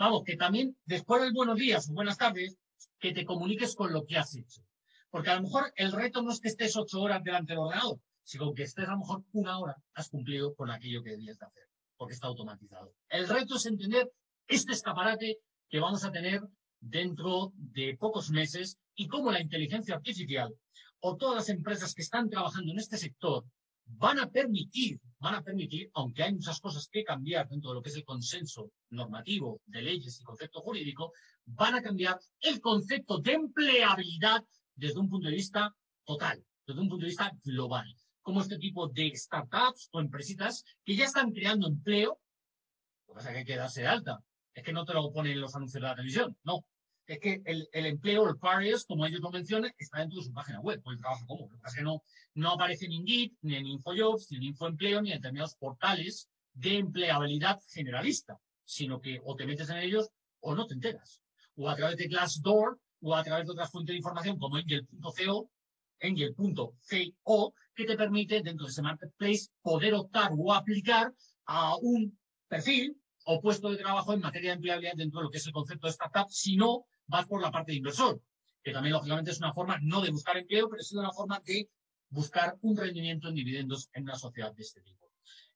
Vamos, 0.00 0.24
que 0.24 0.38
también 0.38 0.74
después 0.86 1.20
del 1.20 1.34
buenos 1.34 1.58
días 1.58 1.90
o 1.90 1.92
buenas 1.92 2.16
tardes, 2.16 2.56
que 2.98 3.12
te 3.12 3.26
comuniques 3.26 3.74
con 3.74 3.92
lo 3.92 4.06
que 4.06 4.16
has 4.16 4.34
hecho. 4.34 4.62
Porque 5.10 5.28
a 5.28 5.34
lo 5.36 5.42
mejor 5.42 5.74
el 5.76 5.92
reto 5.92 6.22
no 6.22 6.32
es 6.32 6.40
que 6.40 6.48
estés 6.48 6.74
ocho 6.74 7.02
horas 7.02 7.22
delante 7.22 7.52
del 7.52 7.58
ordenador, 7.58 8.00
sino 8.22 8.54
que 8.54 8.62
estés 8.62 8.88
a 8.88 8.92
lo 8.92 9.00
mejor 9.00 9.24
una 9.32 9.58
hora 9.58 9.76
has 9.92 10.08
cumplido 10.08 10.54
con 10.54 10.70
aquello 10.70 11.02
que 11.02 11.10
debías 11.10 11.38
de 11.38 11.44
hacer, 11.44 11.64
porque 11.98 12.14
está 12.14 12.28
automatizado. 12.28 12.94
El 13.10 13.28
reto 13.28 13.56
es 13.56 13.66
entender 13.66 14.10
este 14.48 14.72
escaparate 14.72 15.36
que 15.68 15.80
vamos 15.80 16.02
a 16.02 16.10
tener 16.10 16.40
dentro 16.80 17.52
de 17.56 17.94
pocos 17.98 18.30
meses 18.30 18.78
y 18.94 19.06
cómo 19.06 19.30
la 19.30 19.42
inteligencia 19.42 19.96
artificial 19.96 20.50
o 21.00 21.18
todas 21.18 21.36
las 21.36 21.48
empresas 21.50 21.92
que 21.92 22.00
están 22.00 22.30
trabajando 22.30 22.72
en 22.72 22.78
este 22.78 22.96
sector 22.96 23.44
van 23.96 24.18
a 24.18 24.30
permitir, 24.30 25.00
van 25.18 25.34
a 25.34 25.42
permitir, 25.42 25.90
aunque 25.94 26.22
hay 26.22 26.32
muchas 26.32 26.60
cosas 26.60 26.88
que 26.90 27.04
cambiar 27.04 27.48
dentro 27.48 27.70
de 27.70 27.74
lo 27.76 27.82
que 27.82 27.90
es 27.90 27.96
el 27.96 28.04
consenso 28.04 28.70
normativo 28.90 29.60
de 29.66 29.82
leyes 29.82 30.20
y 30.20 30.24
concepto 30.24 30.60
jurídico, 30.60 31.12
van 31.44 31.74
a 31.74 31.82
cambiar 31.82 32.18
el 32.40 32.60
concepto 32.60 33.18
de 33.18 33.32
empleabilidad 33.32 34.44
desde 34.74 34.98
un 34.98 35.08
punto 35.08 35.28
de 35.28 35.34
vista 35.34 35.74
total, 36.04 36.44
desde 36.66 36.80
un 36.80 36.88
punto 36.88 37.04
de 37.04 37.10
vista 37.10 37.32
global. 37.44 37.86
Como 38.22 38.40
este 38.40 38.58
tipo 38.58 38.88
de 38.88 39.12
startups 39.14 39.88
o 39.92 40.00
empresitas 40.00 40.64
que 40.84 40.94
ya 40.94 41.06
están 41.06 41.32
creando 41.32 41.66
empleo, 41.66 42.20
lo 43.08 43.14
que 43.14 43.18
pasa 43.18 43.28
es 43.28 43.32
que 43.32 43.38
hay 43.40 43.44
que 43.44 43.56
darse 43.56 43.82
de 43.82 43.88
alta. 43.88 44.20
Es 44.54 44.62
que 44.64 44.72
no 44.72 44.84
te 44.84 44.94
lo 44.94 45.12
ponen 45.12 45.40
los 45.40 45.54
anuncios 45.54 45.80
de 45.80 45.88
la 45.88 45.94
televisión, 45.94 46.36
no 46.44 46.64
es 47.10 47.18
que 47.18 47.42
el, 47.44 47.68
empleo, 47.72 48.28
el 48.28 48.38
careers, 48.38 48.84
como 48.84 49.04
ellos 49.04 49.20
lo 49.20 49.32
mencionan, 49.32 49.72
está 49.78 49.98
dentro 49.98 50.20
de 50.20 50.26
su 50.26 50.32
página 50.32 50.60
web, 50.60 50.80
pues 50.80 50.94
el 50.94 51.00
trabajo 51.00 51.26
como. 51.26 51.48
Lo 51.48 51.56
que 51.56 51.62
pasa 51.62 51.74
es 51.74 51.78
que 51.78 51.84
no, 51.84 52.04
no 52.34 52.52
aparece 52.52 52.84
en 52.84 52.92
Indeed, 52.92 53.32
ni 53.42 53.56
en 53.56 53.66
InfoJobs, 53.66 54.30
ni 54.30 54.36
en 54.36 54.42
InfoEmpleo, 54.44 55.02
ni 55.02 55.10
en 55.10 55.18
determinados 55.18 55.56
portales 55.56 56.28
de 56.52 56.78
empleabilidad 56.78 57.58
generalista, 57.68 58.38
sino 58.64 59.00
que 59.00 59.20
o 59.24 59.34
te 59.34 59.44
metes 59.44 59.68
en 59.70 59.78
ellos 59.78 60.08
o 60.38 60.54
no 60.54 60.68
te 60.68 60.74
enteras. 60.74 61.20
O 61.56 61.68
a 61.68 61.74
través 61.74 61.96
de 61.96 62.06
Glassdoor 62.06 62.78
o 63.00 63.16
a 63.16 63.24
través 63.24 63.44
de 63.44 63.52
otras 63.52 63.72
fuentes 63.72 63.92
de 63.92 63.98
información 63.98 64.38
como 64.38 64.54
Angel.co, 64.54 65.50
Angel.co, 66.00 67.54
que 67.74 67.84
te 67.86 67.96
permite 67.96 68.40
dentro 68.40 68.66
de 68.66 68.70
ese 68.70 68.82
marketplace 68.82 69.48
poder 69.62 69.94
optar 69.94 70.30
o 70.38 70.52
aplicar 70.52 71.12
a 71.46 71.76
un 71.76 72.16
perfil 72.46 72.96
o 73.24 73.40
puesto 73.40 73.68
de 73.68 73.78
trabajo 73.78 74.12
en 74.12 74.20
materia 74.20 74.50
de 74.50 74.56
empleabilidad 74.56 74.94
dentro 74.94 75.18
de 75.18 75.24
lo 75.24 75.30
que 75.30 75.38
es 75.38 75.46
el 75.48 75.52
concepto 75.52 75.88
de 75.88 75.90
startup, 75.90 76.28
si 76.30 76.56
no 76.56 76.86
vas 77.10 77.26
por 77.26 77.42
la 77.42 77.50
parte 77.50 77.72
de 77.72 77.78
inversor, 77.78 78.22
que 78.62 78.72
también 78.72 78.94
lógicamente 78.94 79.32
es 79.32 79.38
una 79.38 79.52
forma 79.52 79.78
no 79.82 80.00
de 80.00 80.10
buscar 80.10 80.36
empleo, 80.36 80.68
pero 80.68 80.80
es 80.80 80.92
una 80.92 81.10
forma 81.10 81.40
de 81.44 81.68
buscar 82.08 82.56
un 82.62 82.76
rendimiento 82.76 83.28
en 83.28 83.34
dividendos 83.34 83.88
en 83.92 84.04
una 84.04 84.16
sociedad 84.16 84.54
de 84.54 84.62
este 84.62 84.80
tipo. 84.80 85.10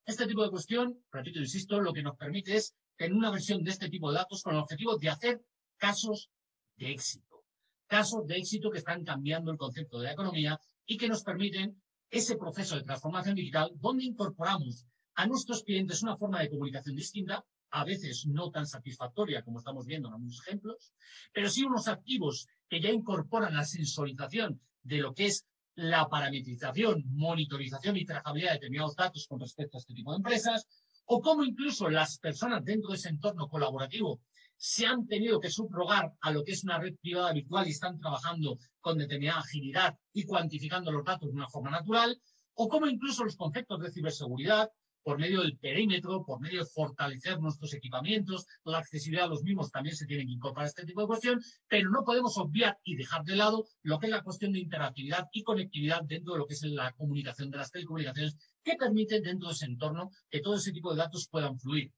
Este 0.05 0.27
tipo 0.27 0.43
de 0.43 0.51
cuestión, 0.51 1.03
repito, 1.11 1.39
insisto, 1.39 1.81
lo 1.81 1.93
que 1.93 2.03
nos 2.03 2.17
permite 2.17 2.57
es 2.57 2.75
tener 2.97 3.15
una 3.15 3.31
versión 3.31 3.63
de 3.63 3.71
este 3.71 3.89
tipo 3.89 4.11
de 4.11 4.19
datos 4.19 4.43
con 4.43 4.55
el 4.55 4.61
objetivo 4.61 4.99
de 4.99 5.09
hacer 5.09 5.43
casos 5.79 6.31
de 6.77 6.91
éxito. 6.91 7.43
Casos 7.87 8.27
de 8.27 8.37
éxito 8.37 8.71
que 8.71 8.79
están 8.79 9.05
cambiando 9.05 9.51
el 9.51 9.59
concepto 9.59 9.99
de 9.99 10.05
la 10.05 10.13
economía 10.13 10.61
y 10.85 10.97
que 10.97 11.09
nos 11.09 11.23
permiten 11.23 11.81
ese 12.11 12.37
proceso 12.37 12.77
de 12.77 12.83
transformación 12.83 13.35
digital 13.35 13.71
donde 13.77 14.05
incorporamos 14.05 14.87
a 15.15 15.27
nuestros 15.27 15.63
clientes 15.63 16.03
una 16.03 16.17
forma 16.17 16.41
de 16.41 16.51
comunicación 16.51 16.97
distinta 16.97 17.45
a 17.75 17.85
veces 17.85 18.27
no 18.27 18.51
tan 18.53 18.67
satisfactoria 18.67 19.43
como 19.43 19.59
estamos 19.59 19.85
viendo 19.85 20.07
en 20.07 20.15
algunos 20.15 20.41
ejemplos, 20.47 20.93
pero 21.33 21.51
sí 21.51 21.65
unos 21.65 21.89
activos 21.89 22.47
que 22.69 22.81
ya 22.81 22.91
incorporan 22.91 23.57
la 23.57 23.65
sensorización 23.65 24.61
de 24.83 24.99
lo 24.99 25.13
que 25.13 25.27
es 25.27 25.45
la 25.75 26.09
parametrización, 26.09 27.03
monitorización 27.09 27.97
y 27.97 28.05
trazabilidad 28.05 28.51
de 28.51 28.59
determinados 28.59 28.95
datos 28.95 29.27
con 29.27 29.41
respecto 29.41 29.77
a 29.77 29.81
este 29.81 29.93
tipo 29.93 30.13
de 30.13 30.19
empresas, 30.19 30.69
o 31.07 31.21
cómo 31.21 31.43
incluso 31.43 31.91
las 31.91 32.19
personas 32.19 32.65
dentro 32.65 32.91
de 32.91 32.97
ese 32.97 33.09
entorno 33.09 33.49
colaborativo 33.49 34.21
se 34.57 34.87
han 34.87 35.09
tenido 35.09 35.41
que 35.41 35.51
subrogar 35.51 36.13
a 36.21 36.31
lo 36.31 36.45
que 36.45 36.53
es 36.53 36.63
una 36.63 36.79
red 36.79 36.95
privada 37.03 37.33
virtual 37.33 37.67
y 37.67 37.71
están 37.71 37.99
trabajando 37.99 38.57
con 38.81 38.99
determinada 38.99 39.41
agilidad 39.41 39.99
y 40.13 40.23
cuantificando 40.23 40.93
los 40.93 41.05
datos 41.05 41.29
de 41.29 41.35
una 41.35 41.49
forma 41.49 41.73
natural, 41.73 42.23
o 42.55 42.69
cómo 42.69 42.87
incluso 42.87 43.25
los 43.25 43.35
conceptos 43.35 43.81
de 43.81 43.91
ciberseguridad 43.91 44.71
por 45.05 45.19
medio 45.19 45.43
del 45.43 45.59
perímetro, 45.59 46.25
por 46.25 46.41
medio 46.41 46.61
de 46.61 46.67
fortalecer 46.67 47.39
nuestros 47.39 47.75
equipamientos, 47.75 48.47
la 48.65 48.79
accesibilidad 48.79 49.27
a 49.27 49.29
los 49.29 49.43
mismos 49.43 49.71
también 49.71 49.95
se 49.95 50.07
tiene 50.07 50.25
que 50.25 50.33
incorporar 50.33 50.67
este 50.67 50.87
tipo 50.87 51.03
de 51.03 51.07
cuestión, 51.07 51.41
pero 51.69 51.91
no 51.91 52.05
podemos 52.05 52.37
obviar 52.39 52.79
y 52.83 52.97
dejar 52.97 53.23
de 53.25 53.37
lado 53.37 53.67
lo 53.83 53.99
que 53.99 54.07
es 54.07 54.13
la 54.13 54.23
cuestión 54.23 54.53
de 54.53 54.61
interactividad 54.61 55.29
y 55.31 55.43
conectividad 55.43 56.03
dentro 56.03 56.33
de 56.33 56.39
lo 56.41 56.47
que 56.47 56.55
es 56.55 56.63
la 56.63 56.93
comunicación 56.93 57.51
de 57.51 57.59
las 57.59 57.71
telecomunicaciones 57.71 58.37
que 58.65 58.77
permiten 58.77 59.23
dentro 59.23 59.49
de 59.49 59.55
ese 59.55 59.67
entorno 59.67 60.11
que 60.31 60.41
todo 60.41 60.57
ese 60.57 60.73
tipo 60.73 60.91
de 60.91 60.97
datos 60.97 61.29
puedan 61.31 61.59
fluir. 61.59 61.93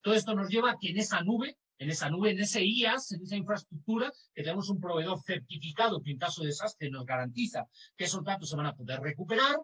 Todo 0.00 0.14
esto 0.14 0.34
nos 0.34 0.48
lleva 0.48 0.70
a 0.70 0.76
que 0.80 0.90
en 0.90 0.98
esa 0.98 1.20
nube, 1.22 1.56
en 1.78 1.90
esa 1.90 2.10
nube, 2.10 2.30
en 2.30 2.38
ese 2.38 2.64
IAS, 2.64 3.12
en 3.12 3.22
esa 3.22 3.36
infraestructura, 3.36 4.12
que 4.34 4.42
tenemos 4.42 4.68
un 4.68 4.80
proveedor 4.80 5.20
certificado 5.20 6.00
que 6.00 6.12
en 6.12 6.18
caso 6.18 6.42
de 6.42 6.48
desastre 6.48 6.90
nos 6.90 7.04
garantiza 7.04 7.66
que 7.96 8.04
esos 8.04 8.22
datos 8.22 8.50
se 8.50 8.56
van 8.56 8.66
a 8.66 8.76
poder 8.76 9.00
recuperar, 9.00 9.56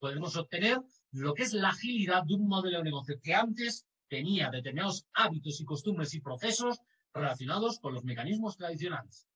podemos 0.00 0.36
obtener 0.36 0.78
lo 1.12 1.34
que 1.34 1.42
es 1.42 1.52
la 1.52 1.70
agilidad 1.70 2.24
de 2.24 2.34
un 2.34 2.46
modelo 2.46 2.78
de 2.78 2.84
negocio 2.84 3.20
que 3.22 3.34
antes 3.34 3.86
tenía 4.08 4.50
determinados 4.50 5.06
hábitos 5.12 5.60
y 5.60 5.64
costumbres 5.64 6.14
y 6.14 6.20
procesos 6.20 6.78
relacionados 7.12 7.78
con 7.80 7.94
los 7.94 8.04
mecanismos 8.04 8.56
tradicionales. 8.56 9.26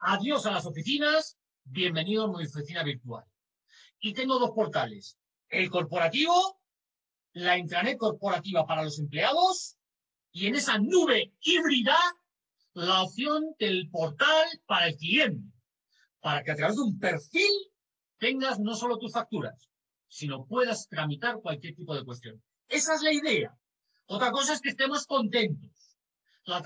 Adiós 0.00 0.46
a 0.46 0.52
las 0.52 0.66
oficinas, 0.66 1.38
bienvenido 1.64 2.24
a 2.24 2.28
mi 2.28 2.44
oficina 2.44 2.82
virtual. 2.82 3.24
Y 4.00 4.12
tengo 4.12 4.38
dos 4.38 4.50
portales, 4.50 5.18
el 5.48 5.70
corporativo, 5.70 6.60
la 7.32 7.58
intranet 7.58 7.98
corporativa 7.98 8.66
para 8.66 8.84
los 8.84 8.98
empleados 8.98 9.76
y 10.32 10.46
en 10.46 10.56
esa 10.56 10.78
nube 10.78 11.32
híbrida 11.40 11.96
la 12.74 13.02
opción 13.02 13.54
del 13.58 13.88
portal 13.90 14.46
para 14.66 14.88
el 14.88 14.96
cliente, 14.96 15.52
para 16.20 16.42
que 16.42 16.52
a 16.52 16.56
través 16.56 16.76
de 16.76 16.82
un 16.82 16.98
perfil 16.98 17.50
tengas 18.18 18.60
no 18.60 18.74
solo 18.74 18.98
tus 18.98 19.12
facturas, 19.12 19.68
sino 20.08 20.46
puedas 20.46 20.88
tramitar 20.88 21.40
cualquier 21.40 21.74
tipo 21.74 21.94
de 21.94 22.04
cuestión. 22.04 22.42
Esa 22.68 22.94
es 22.94 23.02
la 23.02 23.12
idea. 23.12 23.56
Otra 24.06 24.30
cosa 24.30 24.54
es 24.54 24.60
que 24.60 24.70
estemos 24.70 25.06
contentos. 25.06 25.70
La, 26.44 26.62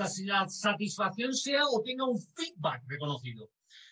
satisfacción 0.49 1.35
sea 1.35 1.65
o 1.67 1.83
tenga 1.83 2.05
un 2.05 2.21
feedback 2.21 2.83
reconocido. 2.87 3.51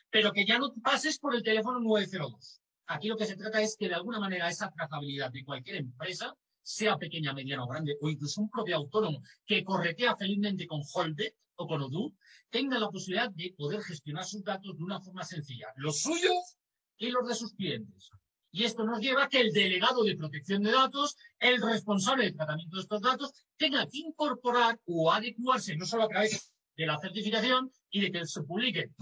Pero 0.09 0.33
que 0.33 0.47
ya 0.47 0.59
no 0.59 0.73
pases 0.83 1.19
por 1.19 1.35
el 1.35 1.43
teléfono 1.43 1.81
902. 1.81 2.61
Aquí 2.87 3.09
lo 3.09 3.17
que 3.17 3.27
se 3.27 3.37
trata 3.37 3.61
es 3.61 3.77
que 3.77 3.89
de 3.89 3.95
alguna 3.95 4.21
manera 4.21 4.49
esa 4.49 4.71
trazabilidad 4.71 5.31
de 5.31 5.45
cualquier 5.45 5.77
empresa, 5.77 6.35
sea 6.63 6.97
pequeña, 6.97 7.33
mediana 7.33 7.65
o 7.65 7.69
grande, 7.69 7.97
o 8.01 8.09
incluso 8.09 8.41
un 8.41 8.51
propio 8.51 8.77
autónomo 8.77 9.23
que 9.47 9.65
corretea 9.65 10.17
felizmente 10.17 10.67
con 10.67 10.83
Holbet 10.95 11.35
o 11.57 11.67
con 11.67 11.83
Odoo, 11.83 12.15
tenga 12.51 12.79
la 12.79 12.91
posibilidad 12.91 13.31
de 13.31 13.55
poder 13.57 13.83
gestionar 13.83 14.25
sus 14.25 14.45
datos 14.45 14.77
de 14.77 14.85
una 14.85 15.01
forma 15.01 15.25
sencilla. 15.25 15.69
Los 15.77 16.01
suyos 16.01 16.57
y 16.99 17.11
los 17.11 17.27
de 17.27 17.35
sus 17.35 17.55
clientes. 17.55 18.11
Y 18.53 18.65
esto 18.65 18.85
nos 18.85 19.01
lleva 19.01 19.25
a 19.25 19.29
que 19.29 19.41
el 19.41 19.53
delegado 19.53 20.03
de 20.03 20.17
protección 20.17 20.63
de 20.63 20.73
datos, 20.73 21.17
el 21.39 21.63
responsable 21.63 22.25
del 22.25 22.35
tratamiento 22.37 22.77
de 22.77 22.83
estos 22.83 23.01
datos, 23.01 23.33
tenga 23.57 23.87
que 23.87 23.99
incorporar 23.99 24.81
o 24.87 25.13
adecuarse 25.13 25.77
no 25.77 25.87
solo 25.87 26.05
a 26.05 26.09
través 26.09 26.53
de 26.77 26.87
la 26.87 26.99
certificación 26.99 27.71
y 27.91 28.01
de 28.01 28.11
que 28.11 28.27
se 28.27 28.43
publiquen 28.43 28.95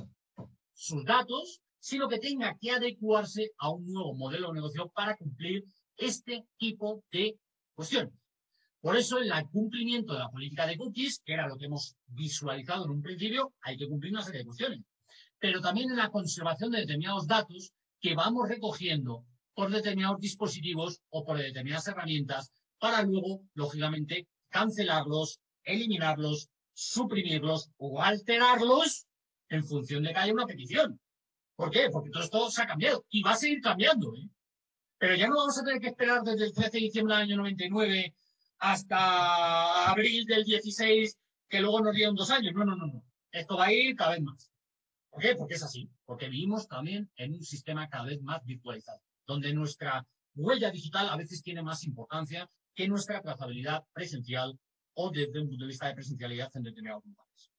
sus 0.75 1.05
datos, 1.05 1.61
sino 1.81 2.09
que 2.09 2.19
tenga 2.19 2.57
que 2.61 2.73
adecuarse 2.73 3.53
a 3.59 3.71
un 3.71 3.91
nuevo 3.91 4.15
modelo 4.15 4.49
de 4.49 4.55
negocio 4.55 4.91
para 4.91 5.17
cumplir 5.17 5.65
este 5.97 6.45
tipo 6.59 7.03
de 7.11 7.39
cuestiones. 7.75 8.13
Por 8.81 8.97
eso, 8.97 9.21
en 9.21 9.33
el 9.33 9.49
cumplimiento 9.49 10.13
de 10.13 10.21
la 10.21 10.31
política 10.31 10.67
de 10.67 10.77
cookies, 10.77 11.21
que 11.25 11.33
era 11.33 11.49
lo 11.49 11.57
que 11.57 11.65
hemos 11.65 11.97
visualizado 12.07 12.85
en 12.85 12.91
un 12.93 13.03
principio, 13.03 13.55
hay 13.63 13.77
que 13.77 13.89
cumplir 13.89 14.13
una 14.13 14.23
serie 14.23 14.41
de 14.41 14.47
cuestiones. 14.47 14.81
Pero 15.39 15.61
también 15.61 15.91
en 15.91 15.97
la 15.97 16.11
conservación 16.11 16.71
de 16.71 16.81
determinados 16.81 17.27
datos 17.27 17.73
que 18.01 18.15
vamos 18.15 18.49
recogiendo 18.49 19.25
por 19.59 19.73
determinados 19.73 20.21
dispositivos 20.21 21.03
o 21.11 21.25
por 21.25 21.37
determinadas 21.37 21.89
herramientas 21.89 22.53
para 22.79 23.03
luego, 23.03 23.43
lógicamente, 23.55 24.29
cancelarlos, 24.51 25.41
eliminarlos, 25.65 26.49
suprimirlos 26.75 27.69
o 27.77 28.01
alterarlos 28.01 29.09
en 29.49 29.65
función 29.65 30.05
de 30.05 30.13
que 30.13 30.19
haya 30.21 30.33
una 30.33 30.47
petición. 30.47 31.01
¿Por 31.57 31.73
qué? 31.73 31.91
Porque 31.91 32.11
todo 32.11 32.23
esto 32.23 32.51
se 32.53 32.63
ha 32.63 32.69
cambiado 32.69 33.05
y 33.11 33.21
va 33.25 33.33
a 33.33 33.37
seguir 33.37 33.61
cambiando. 33.61 34.15
¿eh? 34.15 34.29
Pero 34.97 35.17
ya 35.17 35.27
no 35.27 35.35
vamos 35.35 35.59
a 35.59 35.65
tener 35.65 35.81
que 35.81 35.89
esperar 35.89 36.23
desde 36.23 36.45
el 36.45 36.55
13 36.55 36.71
de 36.71 36.79
diciembre 36.79 37.17
del 37.17 37.25
año 37.25 37.37
99 37.39 38.15
hasta 38.59 39.91
abril 39.91 40.25
del 40.25 40.45
16, 40.45 41.19
que 41.49 41.61
luego 41.61 41.81
nos 41.81 41.97
dieron 41.97 42.15
dos 42.15 42.31
años. 42.31 42.55
No, 42.55 42.65
no, 42.65 42.77
no, 42.77 42.87
no. 42.87 43.05
Esto 43.33 43.57
va 43.57 43.65
a 43.65 43.73
ir 43.73 43.97
cada 43.97 44.13
vez 44.13 44.23
más. 44.23 44.53
¿Por 45.11 45.21
qué? 45.21 45.35
Porque 45.35 45.55
es 45.55 45.65
así. 45.65 45.91
Porque 46.05 46.29
vivimos 46.29 46.69
también 46.69 47.11
en 47.17 47.35
un 47.35 47.43
sistema 47.43 47.89
cada 47.89 48.05
vez 48.05 48.23
más 48.23 48.45
virtualizado 48.45 49.01
donde 49.29 49.53
nuestra 49.53 50.05
huella 50.35 50.71
digital 50.71 51.11
a 51.11 51.17
veces 51.17 51.43
tiene 51.43 51.63
más 51.63 51.85
importancia 51.85 52.51
que 52.75 52.89
nuestra 52.89 53.21
trazabilidad 53.21 53.85
presencial 53.93 54.59
o 54.95 55.11
desde 55.11 55.41
un 55.41 55.49
punto 55.49 55.65
de 55.65 55.69
vista 55.69 55.87
de 55.87 55.95
presencialidad 55.95 56.51
en 56.55 56.63
determinados 56.63 57.05
lugares. 57.05 57.51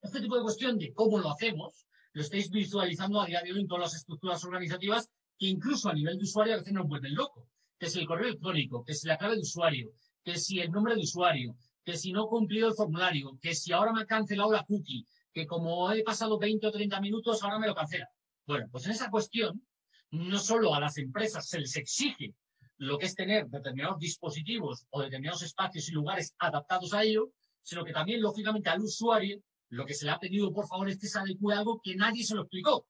Este 0.00 0.20
tipo 0.20 0.36
de 0.36 0.42
cuestión 0.42 0.78
de 0.78 0.94
cómo 0.94 1.18
lo 1.18 1.32
hacemos 1.32 1.86
lo 2.12 2.22
estáis 2.22 2.48
visualizando 2.50 3.20
a 3.20 3.26
día 3.26 3.42
de 3.42 3.52
hoy 3.52 3.60
en 3.60 3.66
todas 3.66 3.82
las 3.82 3.96
estructuras 3.96 4.42
organizativas 4.44 5.10
que 5.36 5.46
incluso 5.46 5.88
a 5.88 5.94
nivel 5.94 6.16
de 6.16 6.24
usuario 6.24 6.54
a 6.54 6.58
veces 6.58 6.72
nos 6.72 6.86
vuelven 6.86 7.14
loco, 7.14 7.48
que 7.78 7.86
es 7.86 7.96
el 7.96 8.06
correo 8.06 8.28
electrónico, 8.28 8.84
que 8.84 8.92
es 8.92 9.04
la 9.04 9.18
clave 9.18 9.34
de 9.34 9.42
usuario, 9.42 9.92
que 10.22 10.38
si 10.38 10.60
el 10.60 10.70
nombre 10.70 10.94
de 10.94 11.02
usuario, 11.02 11.56
que 11.84 11.96
si 11.96 12.12
no 12.12 12.24
he 12.24 12.28
cumplido 12.28 12.68
el 12.68 12.74
formulario, 12.74 13.38
que 13.42 13.54
si 13.54 13.72
ahora 13.72 13.92
me 13.92 14.02
ha 14.02 14.06
cancelado 14.06 14.52
la 14.52 14.64
cookie, 14.64 15.06
que 15.32 15.46
como 15.46 15.90
he 15.92 16.02
pasado 16.02 16.38
20 16.38 16.66
o 16.66 16.70
30 16.70 17.00
minutos, 17.00 17.42
ahora 17.42 17.58
me 17.58 17.66
lo 17.66 17.74
cancela. 17.74 18.08
Bueno, 18.46 18.66
pues 18.70 18.86
en 18.86 18.92
esa 18.92 19.10
cuestión, 19.10 19.62
no 20.10 20.38
solo 20.38 20.74
a 20.74 20.80
las 20.80 20.98
empresas 20.98 21.48
se 21.48 21.60
les 21.60 21.76
exige 21.76 22.34
lo 22.78 22.96
que 22.96 23.06
es 23.06 23.14
tener 23.14 23.48
determinados 23.48 23.98
dispositivos 23.98 24.86
o 24.90 25.02
determinados 25.02 25.42
espacios 25.42 25.88
y 25.88 25.92
lugares 25.92 26.34
adaptados 26.38 26.94
a 26.94 27.02
ello, 27.02 27.32
sino 27.62 27.84
que 27.84 27.92
también, 27.92 28.22
lógicamente, 28.22 28.70
al 28.70 28.80
usuario 28.80 29.42
lo 29.70 29.84
que 29.84 29.94
se 29.94 30.06
le 30.06 30.12
ha 30.12 30.18
pedido, 30.18 30.52
por 30.52 30.66
favor, 30.66 30.88
es 30.88 30.98
que 30.98 31.08
se 31.08 31.18
adecue 31.18 31.54
algo 31.54 31.80
que 31.82 31.94
nadie 31.96 32.24
se 32.24 32.34
lo 32.34 32.42
explicó. 32.42 32.86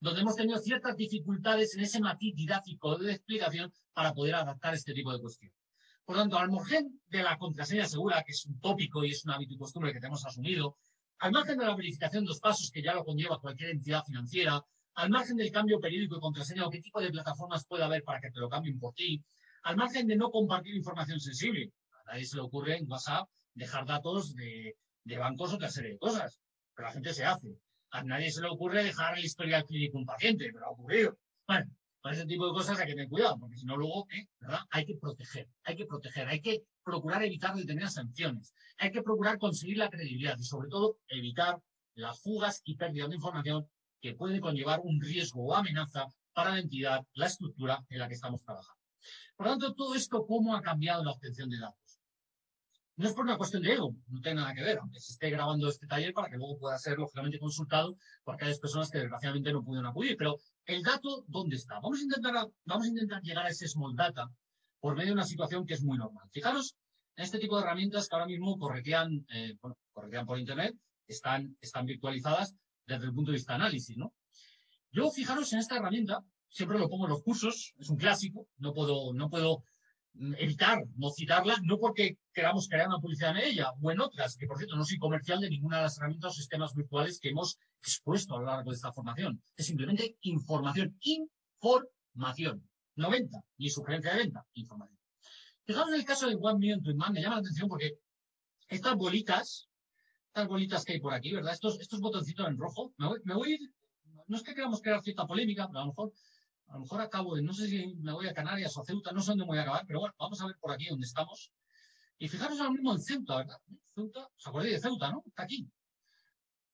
Donde 0.00 0.20
hemos 0.20 0.36
tenido 0.36 0.58
ciertas 0.58 0.96
dificultades 0.96 1.74
en 1.74 1.82
ese 1.82 2.00
matiz 2.00 2.34
didáctico 2.34 2.96
de 2.96 3.12
explicación 3.12 3.72
para 3.92 4.14
poder 4.14 4.36
adaptar 4.36 4.74
este 4.74 4.94
tipo 4.94 5.12
de 5.12 5.20
cuestiones. 5.20 5.56
Por 6.04 6.16
tanto, 6.16 6.38
al 6.38 6.50
margen 6.50 7.00
de 7.08 7.22
la 7.22 7.36
contraseña 7.36 7.86
segura, 7.86 8.22
que 8.24 8.32
es 8.32 8.46
un 8.46 8.60
tópico 8.60 9.04
y 9.04 9.10
es 9.10 9.24
un 9.24 9.32
hábito 9.32 9.54
y 9.54 9.58
costumbre 9.58 9.92
que 9.92 9.98
tenemos 9.98 10.24
asumido, 10.24 10.78
al 11.18 11.32
margen 11.32 11.58
de 11.58 11.66
la 11.66 11.74
verificación 11.74 12.24
de 12.24 12.28
dos 12.28 12.40
pasos 12.40 12.70
que 12.70 12.82
ya 12.82 12.94
lo 12.94 13.04
conlleva 13.04 13.40
cualquier 13.40 13.70
entidad 13.70 14.04
financiera, 14.04 14.64
al 14.96 15.10
margen 15.10 15.36
del 15.36 15.52
cambio 15.52 15.78
periódico 15.78 16.14
de 16.14 16.20
contraseña 16.22 16.68
qué 16.70 16.80
tipo 16.80 17.00
de 17.00 17.10
plataformas 17.10 17.66
puede 17.66 17.84
haber 17.84 18.02
para 18.02 18.20
que 18.20 18.30
te 18.30 18.40
lo 18.40 18.48
cambien 18.48 18.78
por 18.78 18.94
ti, 18.94 19.22
al 19.62 19.76
margen 19.76 20.06
de 20.06 20.16
no 20.16 20.30
compartir 20.30 20.74
información 20.74 21.20
sensible. 21.20 21.70
A 22.06 22.12
nadie 22.12 22.24
se 22.24 22.36
le 22.36 22.42
ocurre 22.42 22.78
en 22.78 22.90
WhatsApp 22.90 23.28
dejar 23.54 23.84
datos 23.84 24.34
de, 24.34 24.74
bancos 25.18 25.52
o 25.52 25.56
otra 25.56 25.68
serie 25.68 25.92
de 25.92 25.98
cosas, 25.98 26.40
pero 26.74 26.88
la 26.88 26.94
gente 26.94 27.12
se 27.12 27.24
hace. 27.24 27.58
A 27.90 28.04
nadie 28.04 28.30
se 28.30 28.40
le 28.40 28.48
ocurre 28.48 28.84
dejar 28.84 29.18
el 29.18 29.24
historial 29.24 29.66
clínico 29.66 29.98
de 29.98 30.00
un 30.00 30.06
paciente, 30.06 30.48
pero 30.50 30.66
ha 30.66 30.70
ocurrido. 30.70 31.18
Bueno, 31.46 31.70
con 32.00 32.12
ese 32.12 32.24
tipo 32.24 32.46
de 32.46 32.52
cosas 32.54 32.78
hay 32.78 32.86
que 32.86 32.94
tener 32.94 33.08
cuidado, 33.08 33.38
porque 33.38 33.56
si 33.56 33.66
no 33.66 33.76
luego, 33.76 34.06
¿eh? 34.12 34.26
¿verdad? 34.40 34.60
Hay 34.70 34.86
que 34.86 34.96
proteger, 34.96 35.46
hay 35.64 35.76
que 35.76 35.84
proteger, 35.84 36.26
hay 36.26 36.40
que 36.40 36.62
procurar 36.82 37.22
evitar 37.22 37.54
determinadas 37.54 37.94
sanciones, 37.94 38.54
hay 38.78 38.90
que 38.90 39.02
procurar 39.02 39.38
conseguir 39.38 39.76
la 39.76 39.90
credibilidad 39.90 40.38
y 40.38 40.44
sobre 40.44 40.68
todo 40.70 40.98
evitar 41.08 41.60
las 41.94 42.20
fugas 42.20 42.62
y 42.64 42.76
pérdidas 42.76 43.10
de 43.10 43.16
información 43.16 43.68
que 44.06 44.14
puede 44.14 44.40
conllevar 44.40 44.80
un 44.84 45.00
riesgo 45.00 45.44
o 45.44 45.54
amenaza 45.54 46.06
para 46.32 46.52
la 46.52 46.60
entidad, 46.60 47.04
la 47.14 47.26
estructura 47.26 47.84
en 47.88 47.98
la 47.98 48.06
que 48.06 48.14
estamos 48.14 48.40
trabajando. 48.42 48.80
Por 49.36 49.46
lo 49.46 49.52
tanto, 49.52 49.74
todo 49.74 49.94
esto, 49.96 50.24
¿cómo 50.24 50.54
ha 50.54 50.62
cambiado 50.62 51.02
la 51.02 51.10
obtención 51.10 51.50
de 51.50 51.58
datos? 51.58 51.98
No 52.96 53.08
es 53.08 53.14
por 53.14 53.24
una 53.24 53.36
cuestión 53.36 53.62
de 53.62 53.72
ego, 53.72 53.94
no 54.06 54.20
tiene 54.20 54.40
nada 54.40 54.54
que 54.54 54.62
ver, 54.62 54.78
aunque 54.78 55.00
se 55.00 55.12
esté 55.12 55.28
grabando 55.30 55.68
este 55.68 55.88
taller 55.88 56.14
para 56.14 56.30
que 56.30 56.36
luego 56.36 56.56
pueda 56.56 56.78
ser 56.78 56.98
lógicamente 56.98 57.40
consultado 57.40 57.98
por 58.22 58.36
aquellas 58.36 58.60
personas 58.60 58.90
que 58.90 58.98
desgraciadamente 58.98 59.52
no 59.52 59.64
pudieron 59.64 59.90
acudir. 59.90 60.16
Pero 60.16 60.38
el 60.66 60.82
dato, 60.82 61.24
¿dónde 61.26 61.56
está? 61.56 61.74
Vamos 61.80 61.98
a 61.98 62.02
intentar, 62.02 62.48
vamos 62.64 62.86
a 62.86 62.88
intentar 62.88 63.22
llegar 63.22 63.44
a 63.46 63.50
ese 63.50 63.66
small 63.66 63.96
data 63.96 64.30
por 64.78 64.94
medio 64.94 65.08
de 65.08 65.14
una 65.14 65.26
situación 65.26 65.66
que 65.66 65.74
es 65.74 65.82
muy 65.82 65.98
normal. 65.98 66.28
Fijaros 66.30 66.76
en 67.16 67.24
este 67.24 67.38
tipo 67.38 67.56
de 67.56 67.64
herramientas 67.64 68.08
que 68.08 68.14
ahora 68.14 68.26
mismo 68.26 68.56
corretean, 68.56 69.26
eh, 69.30 69.56
corretean 69.92 70.26
por 70.26 70.38
Internet, 70.38 70.76
están, 71.08 71.56
están 71.60 71.86
virtualizadas 71.86 72.54
desde 72.86 73.06
el 73.06 73.14
punto 73.14 73.30
de 73.30 73.36
vista 73.36 73.52
de 73.52 73.62
análisis, 73.62 73.96
¿no? 73.96 74.12
Yo, 74.92 75.10
fijaros 75.10 75.52
en 75.52 75.58
esta 75.58 75.76
herramienta, 75.76 76.24
siempre 76.48 76.78
lo 76.78 76.88
pongo 76.88 77.04
en 77.04 77.10
los 77.10 77.22
cursos, 77.22 77.74
es 77.78 77.90
un 77.90 77.96
clásico, 77.96 78.48
no 78.58 78.72
puedo, 78.72 79.12
no 79.12 79.28
puedo 79.28 79.64
mm, 80.14 80.34
evitar 80.38 80.82
no 80.96 81.10
citarla, 81.10 81.56
no 81.62 81.78
porque 81.78 82.18
queramos 82.32 82.68
crear 82.68 82.88
una 82.88 82.98
publicidad 82.98 83.32
en 83.32 83.44
ella 83.44 83.72
o 83.80 83.90
en 83.90 84.00
otras, 84.00 84.36
que 84.36 84.46
por 84.46 84.56
cierto 84.56 84.76
no 84.76 84.84
soy 84.84 84.98
comercial 84.98 85.40
de 85.40 85.50
ninguna 85.50 85.78
de 85.78 85.82
las 85.84 85.98
herramientas 85.98 86.32
o 86.32 86.34
sistemas 86.34 86.74
virtuales 86.74 87.20
que 87.20 87.30
hemos 87.30 87.58
expuesto 87.80 88.34
a 88.34 88.38
lo 88.38 88.46
largo 88.46 88.70
de 88.70 88.76
esta 88.76 88.92
formación. 88.92 89.42
Es 89.56 89.66
simplemente 89.66 90.16
información, 90.22 90.96
información. 91.00 92.66
No 92.94 93.10
venta, 93.10 93.42
ni 93.58 93.68
sugerencia 93.68 94.12
de 94.12 94.18
venta, 94.18 94.46
información. 94.54 94.98
Fijaros 95.64 95.88
en 95.88 95.96
el 95.96 96.04
caso 96.04 96.28
de 96.28 96.36
One 96.40 96.58
Million 96.58 96.82
Tweet 96.82 96.94
Man, 96.94 97.12
me 97.12 97.20
llama 97.20 97.36
la 97.36 97.40
atención 97.40 97.68
porque 97.68 97.98
estas 98.68 98.94
bolitas 98.94 99.68
estas 100.36 100.48
bolitas 100.48 100.84
que 100.84 100.92
hay 100.92 101.00
por 101.00 101.14
aquí, 101.14 101.32
¿verdad? 101.32 101.54
Estos, 101.54 101.80
estos 101.80 101.98
botoncitos 101.98 102.46
en 102.46 102.58
rojo. 102.58 102.92
Me 102.98 103.06
voy, 103.06 103.20
me 103.24 103.34
voy 103.34 103.54
a 103.54 103.58
no 104.28 104.36
es 104.36 104.42
que 104.42 104.54
queramos 104.54 104.82
crear 104.82 105.00
cierta 105.00 105.26
polémica, 105.26 105.66
pero 105.66 105.78
a 105.78 105.82
lo 105.82 105.88
mejor, 105.88 106.12
a 106.66 106.74
lo 106.74 106.80
mejor 106.80 107.00
acabo 107.00 107.36
de, 107.36 107.42
no 107.42 107.54
sé 107.54 107.68
si 107.68 107.94
me 107.94 108.12
voy 108.12 108.26
a 108.26 108.34
Canarias 108.34 108.76
o 108.76 108.82
a 108.82 108.84
Ceuta, 108.84 109.12
no 109.12 109.22
sé 109.22 109.30
dónde 109.30 109.44
voy 109.44 109.56
a 109.56 109.62
acabar, 109.62 109.84
pero 109.86 110.00
bueno, 110.00 110.14
vamos 110.18 110.38
a 110.42 110.46
ver 110.46 110.56
por 110.60 110.72
aquí 110.72 110.88
dónde 110.90 111.06
estamos. 111.06 111.52
Y 112.18 112.28
fijaros 112.28 112.58
ahora 112.60 112.72
mismo 112.72 112.92
en 112.92 113.00
Ceuta, 113.00 113.36
¿verdad? 113.38 113.56
Ceuta, 113.94 114.28
¿os 114.36 114.46
acordáis 114.46 114.74
de 114.74 114.80
Ceuta, 114.80 115.10
no? 115.10 115.22
Está 115.26 115.44
aquí. 115.44 115.66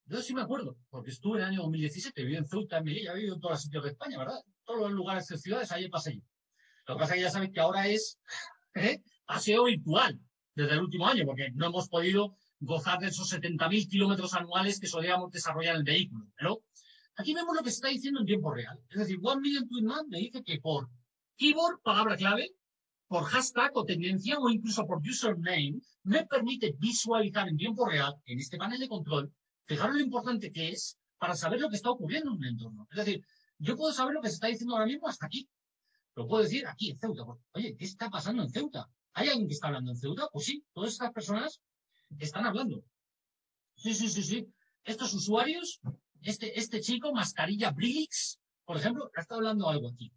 Yo 0.06 0.20
sí 0.22 0.34
me 0.34 0.42
acuerdo, 0.42 0.76
porque 0.90 1.10
estuve 1.10 1.38
en 1.38 1.44
el 1.44 1.50
año 1.50 1.62
2017, 1.62 2.24
viví 2.24 2.36
en 2.36 2.48
Ceuta, 2.48 2.78
en 2.78 2.84
Melilla, 2.84 3.12
he 3.12 3.16
vivido 3.16 3.34
en 3.36 3.40
todos 3.40 3.52
los 3.52 3.62
sitios 3.62 3.84
de 3.84 3.90
España, 3.90 4.18
¿verdad? 4.18 4.40
Todos 4.64 4.80
los 4.80 4.90
lugares 4.92 5.28
de 5.28 5.38
ciudades, 5.38 5.70
ahí 5.70 5.88
pasé 5.88 6.16
yo. 6.16 6.22
Lo 6.88 6.96
que 6.96 7.00
pasa 7.00 7.14
es 7.14 7.18
que 7.18 7.22
ya 7.22 7.30
sabéis 7.30 7.52
que 7.52 7.60
ahora 7.60 7.86
es 7.86 8.18
¿eh? 8.74 9.00
paseo 9.24 9.64
virtual 9.64 10.18
desde 10.56 10.72
el 10.72 10.80
último 10.80 11.06
año, 11.06 11.24
porque 11.26 11.50
no 11.52 11.66
hemos 11.66 11.88
podido 11.88 12.36
gozar 12.62 13.00
de 13.00 13.08
esos 13.08 13.32
70.000 13.32 13.88
kilómetros 13.88 14.34
anuales 14.34 14.78
que 14.78 14.86
solíamos 14.86 15.30
desarrollar 15.30 15.76
el 15.76 15.82
vehículo. 15.82 16.26
Pero 16.36 16.62
aquí 17.16 17.34
vemos 17.34 17.54
lo 17.56 17.62
que 17.62 17.70
se 17.70 17.76
está 17.76 17.88
diciendo 17.88 18.20
en 18.20 18.26
tiempo 18.26 18.52
real. 18.52 18.78
Es 18.88 18.98
decir, 18.98 19.18
One 19.22 19.40
Million 19.40 19.68
Tweet 19.68 19.82
Man 19.82 20.08
me 20.08 20.18
dice 20.18 20.42
que 20.42 20.58
por 20.60 20.88
keyword, 21.36 21.80
palabra 21.82 22.16
clave, 22.16 22.54
por 23.08 23.24
hashtag 23.24 23.72
o 23.74 23.84
tendencia 23.84 24.38
o 24.38 24.48
incluso 24.48 24.86
por 24.86 24.98
username, 24.98 25.80
me 26.04 26.24
permite 26.24 26.74
visualizar 26.78 27.48
en 27.48 27.56
tiempo 27.56 27.84
real, 27.84 28.14
en 28.24 28.38
este 28.38 28.56
panel 28.56 28.78
de 28.78 28.88
control, 28.88 29.32
fijaros 29.66 29.96
lo 29.96 30.00
importante 30.00 30.52
que 30.52 30.70
es 30.70 30.96
para 31.18 31.34
saber 31.34 31.60
lo 31.60 31.68
que 31.68 31.76
está 31.76 31.90
ocurriendo 31.90 32.30
en 32.30 32.36
un 32.38 32.44
entorno. 32.44 32.88
Es 32.90 32.96
decir, 32.96 33.24
yo 33.58 33.76
puedo 33.76 33.92
saber 33.92 34.14
lo 34.14 34.22
que 34.22 34.28
se 34.28 34.34
está 34.34 34.46
diciendo 34.46 34.74
ahora 34.74 34.86
mismo 34.86 35.08
hasta 35.08 35.26
aquí. 35.26 35.48
Lo 36.14 36.26
puedo 36.26 36.42
decir 36.42 36.66
aquí 36.66 36.90
en 36.90 36.98
Ceuta. 36.98 37.24
Oye, 37.52 37.76
¿qué 37.76 37.84
está 37.84 38.08
pasando 38.08 38.42
en 38.42 38.50
Ceuta? 38.50 38.88
¿Hay 39.14 39.28
alguien 39.28 39.48
que 39.48 39.54
está 39.54 39.66
hablando 39.66 39.90
en 39.90 39.96
Ceuta? 39.96 40.28
Pues 40.32 40.46
sí, 40.46 40.64
todas 40.72 40.92
estas 40.92 41.12
personas 41.12 41.60
están 42.18 42.46
hablando. 42.46 42.84
Sí, 43.76 43.94
sí, 43.94 44.08
sí, 44.08 44.22
sí. 44.22 44.46
Estos 44.84 45.14
usuarios, 45.14 45.80
este, 46.22 46.58
este 46.58 46.80
chico, 46.80 47.12
mascarilla 47.12 47.70
Brix, 47.70 48.38
por 48.64 48.76
ejemplo, 48.76 49.10
estado 49.14 49.40
hablando 49.40 49.68
algo 49.68 49.88
aquí. 49.88 50.12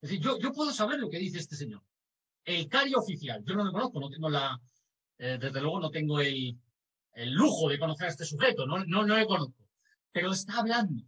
Es 0.00 0.10
decir, 0.10 0.24
yo, 0.24 0.38
yo 0.38 0.52
puedo 0.52 0.72
saber 0.72 0.98
lo 0.98 1.08
que 1.08 1.18
dice 1.18 1.38
este 1.38 1.56
señor. 1.56 1.82
El 2.44 2.68
CARI 2.68 2.94
oficial, 2.94 3.42
yo 3.44 3.54
no 3.54 3.64
lo 3.64 3.72
conozco, 3.72 4.00
no 4.00 4.10
tengo 4.10 4.28
la, 4.28 4.60
eh, 5.18 5.38
desde 5.40 5.60
luego 5.60 5.78
no 5.78 5.90
tengo 5.90 6.18
el, 6.20 6.58
el, 7.12 7.30
lujo 7.30 7.68
de 7.68 7.78
conocer 7.78 8.06
a 8.06 8.10
este 8.10 8.24
sujeto, 8.24 8.66
no, 8.66 8.84
no, 8.84 9.06
no 9.06 9.16
le 9.16 9.26
conozco, 9.26 9.68
pero 10.10 10.32
está 10.32 10.58
hablando. 10.58 11.04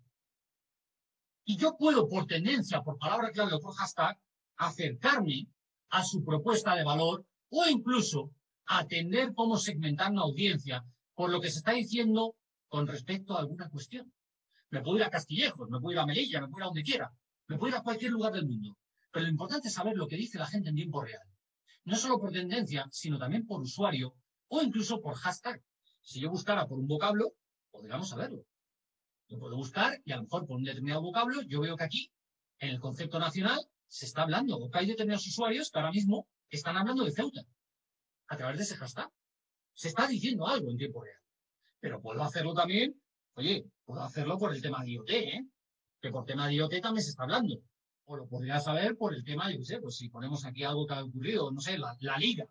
Y 1.44 1.56
yo 1.56 1.76
puedo, 1.76 2.08
por 2.08 2.26
tendencia, 2.26 2.82
por 2.82 2.98
palabra 2.98 3.32
clave 3.32 3.54
o 3.54 3.60
por 3.60 3.74
hashtag, 3.74 4.16
acercarme 4.56 5.48
a 5.90 6.04
su 6.04 6.24
propuesta 6.24 6.76
de 6.76 6.84
valor 6.84 7.26
o 7.50 7.66
incluso 7.66 8.30
atender 8.66 9.34
cómo 9.34 9.56
segmentar 9.56 10.10
una 10.10 10.22
audiencia 10.22 10.84
por 11.14 11.30
lo 11.30 11.40
que 11.40 11.50
se 11.50 11.58
está 11.58 11.72
diciendo 11.72 12.36
con 12.68 12.86
respecto 12.86 13.36
a 13.36 13.40
alguna 13.40 13.68
cuestión. 13.68 14.12
Me 14.70 14.80
puedo 14.80 14.96
ir 14.96 15.04
a 15.04 15.10
Castillejos, 15.10 15.68
me 15.70 15.80
puedo 15.80 15.92
ir 15.92 15.98
a 15.98 16.06
Melilla, 16.06 16.40
me 16.40 16.48
puedo 16.48 16.58
ir 16.58 16.62
a 16.64 16.66
donde 16.66 16.82
quiera, 16.82 17.12
me 17.46 17.56
puedo 17.56 17.70
ir 17.70 17.76
a 17.76 17.82
cualquier 17.82 18.10
lugar 18.10 18.32
del 18.32 18.46
mundo. 18.46 18.76
Pero 19.12 19.24
lo 19.24 19.30
importante 19.30 19.68
es 19.68 19.74
saber 19.74 19.96
lo 19.96 20.08
que 20.08 20.16
dice 20.16 20.38
la 20.38 20.46
gente 20.46 20.70
en 20.70 20.74
tiempo 20.74 21.02
real. 21.02 21.22
No 21.84 21.96
solo 21.96 22.18
por 22.18 22.32
tendencia, 22.32 22.88
sino 22.90 23.18
también 23.18 23.46
por 23.46 23.60
usuario 23.60 24.14
o 24.48 24.62
incluso 24.62 25.00
por 25.00 25.14
hashtag. 25.14 25.62
Si 26.00 26.20
yo 26.20 26.30
buscara 26.30 26.66
por 26.66 26.78
un 26.78 26.88
vocablo, 26.88 27.34
podríamos 27.70 28.08
saberlo. 28.08 28.44
Yo 29.28 29.38
puedo 29.38 29.56
buscar 29.56 30.00
y 30.04 30.12
a 30.12 30.16
lo 30.16 30.22
mejor 30.24 30.46
por 30.46 30.56
un 30.56 30.64
determinado 30.64 31.02
vocablo, 31.02 31.42
yo 31.42 31.60
veo 31.60 31.76
que 31.76 31.84
aquí, 31.84 32.12
en 32.58 32.70
el 32.70 32.80
concepto 32.80 33.18
nacional, 33.18 33.60
se 33.86 34.06
está 34.06 34.22
hablando, 34.22 34.56
o 34.56 34.70
que 34.70 34.78
hay 34.78 34.86
determinados 34.86 35.26
usuarios 35.26 35.70
que 35.70 35.78
ahora 35.78 35.92
mismo 35.92 36.26
están 36.50 36.76
hablando 36.76 37.04
de 37.04 37.12
Ceuta 37.12 37.42
a 38.28 38.36
través 38.36 38.58
de 38.58 38.64
ese 38.64 38.76
hashtag. 38.76 39.10
Se 39.74 39.88
está 39.88 40.06
diciendo 40.06 40.46
algo 40.46 40.70
en 40.70 40.76
tiempo 40.76 41.02
real. 41.02 41.20
Pero 41.80 42.00
puedo 42.00 42.22
hacerlo 42.22 42.54
también, 42.54 42.94
oye, 43.34 43.66
puedo 43.84 44.02
hacerlo 44.02 44.38
por 44.38 44.54
el 44.54 44.62
tema 44.62 44.82
de 44.82 44.92
IoT, 44.92 45.10
¿eh? 45.10 45.46
Que 46.00 46.10
por 46.10 46.24
tema 46.24 46.46
de 46.46 46.54
IoT 46.54 46.80
también 46.80 47.04
se 47.04 47.10
está 47.10 47.24
hablando. 47.24 47.60
O 48.06 48.16
lo 48.16 48.26
podría 48.26 48.60
saber 48.60 48.96
por 48.96 49.14
el 49.14 49.24
tema, 49.24 49.50
yo 49.50 49.58
qué 49.58 49.64
sé, 49.64 49.80
pues 49.80 49.96
si 49.96 50.08
ponemos 50.08 50.44
aquí 50.44 50.62
algo 50.62 50.86
que 50.86 50.94
ha 50.94 51.04
ocurrido, 51.04 51.50
no 51.50 51.60
sé, 51.60 51.78
la, 51.78 51.96
liga. 52.18 52.46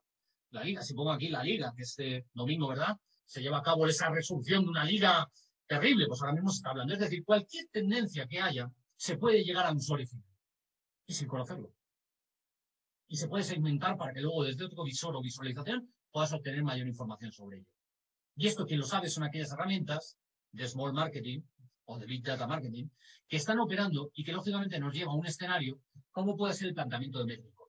La 0.52 0.64
liga, 0.64 0.82
si 0.82 0.94
pongo 0.94 1.12
aquí 1.12 1.30
la 1.30 1.44
liga, 1.44 1.74
que 1.76 1.84
este 1.84 2.28
domingo, 2.34 2.68
¿verdad? 2.68 2.98
Se 3.26 3.42
lleva 3.42 3.60
a 3.60 3.64
cabo 3.64 3.88
esa 3.88 4.10
resolución 4.10 4.64
de 4.64 4.70
una 4.70 4.84
liga 4.84 5.30
terrible, 5.68 6.08
pues 6.08 6.22
ahora 6.22 6.34
mismo 6.34 6.50
se 6.50 6.58
está 6.58 6.72
hablando. 6.72 6.94
Es 6.94 7.00
decir, 7.00 7.24
cualquier 7.24 7.68
tendencia 7.72 8.28
que 8.28 8.40
haya 8.40 8.70
se 8.96 9.18
puede 9.18 9.44
llegar 9.44 9.66
a 9.66 9.72
un 9.72 9.78
usuario 9.78 10.08
Y 11.08 11.14
sin 11.14 11.28
conocerlo 11.28 11.72
y 13.14 13.18
se 13.18 13.28
puede 13.28 13.44
segmentar 13.44 13.96
para 13.96 14.12
que 14.12 14.22
luego 14.22 14.44
desde 14.44 14.66
otro 14.66 14.84
visor 14.84 15.16
o 15.16 15.22
visualización 15.22 15.88
puedas 16.12 16.34
obtener 16.34 16.64
mayor 16.64 16.88
información 16.88 17.32
sobre 17.32 17.58
ello. 17.58 17.68
Y 18.36 18.48
esto, 18.48 18.66
quien 18.66 18.80
lo 18.80 18.88
sabe, 18.88 19.08
son 19.08 19.24
aquellas 19.24 19.52
herramientas 19.52 20.18
de 20.52 20.68
Small 20.68 20.94
Marketing 20.94 21.42
o 21.86 22.00
de 22.00 22.08
Big 22.08 22.24
Data 22.24 22.48
Marketing 22.48 22.88
que 23.28 23.38
están 23.38 23.60
operando 23.60 24.10
y 24.16 24.24
que 24.24 24.34
lógicamente 24.34 24.80
nos 24.80 24.96
lleva 24.96 25.12
a 25.12 25.16
un 25.16 25.28
escenario 25.28 25.80
como 26.10 26.36
puede 26.36 26.56
ser 26.56 26.70
el 26.70 26.74
planteamiento 26.74 27.20
de 27.20 27.26
Metricol. 27.26 27.68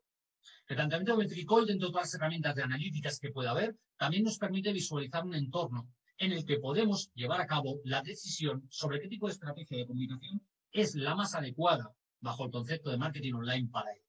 El 0.66 0.76
planteamiento 0.76 1.12
de 1.12 1.24
Metricol, 1.24 1.66
dentro 1.66 1.88
de 1.88 1.92
todas 1.92 2.06
las 2.06 2.14
herramientas 2.14 2.54
de 2.54 2.62
analíticas 2.62 3.20
que 3.20 3.30
pueda 3.30 3.50
haber, 3.50 3.76
también 3.98 4.24
nos 4.24 4.38
permite 4.38 4.72
visualizar 4.72 5.26
un 5.26 5.34
entorno 5.34 5.90
en 6.16 6.32
el 6.32 6.46
que 6.46 6.58
podemos 6.58 7.10
llevar 7.12 7.42
a 7.42 7.46
cabo 7.46 7.80
la 7.84 8.00
decisión 8.00 8.66
sobre 8.70 8.98
qué 8.98 9.08
tipo 9.08 9.26
de 9.26 9.34
estrategia 9.34 9.76
de 9.76 9.86
comunicación 9.86 10.40
es 10.72 10.94
la 10.94 11.14
más 11.14 11.34
adecuada 11.34 11.92
bajo 12.20 12.46
el 12.46 12.50
concepto 12.50 12.88
de 12.88 12.96
marketing 12.96 13.34
online 13.34 13.68
para 13.68 13.92
él. 13.92 14.03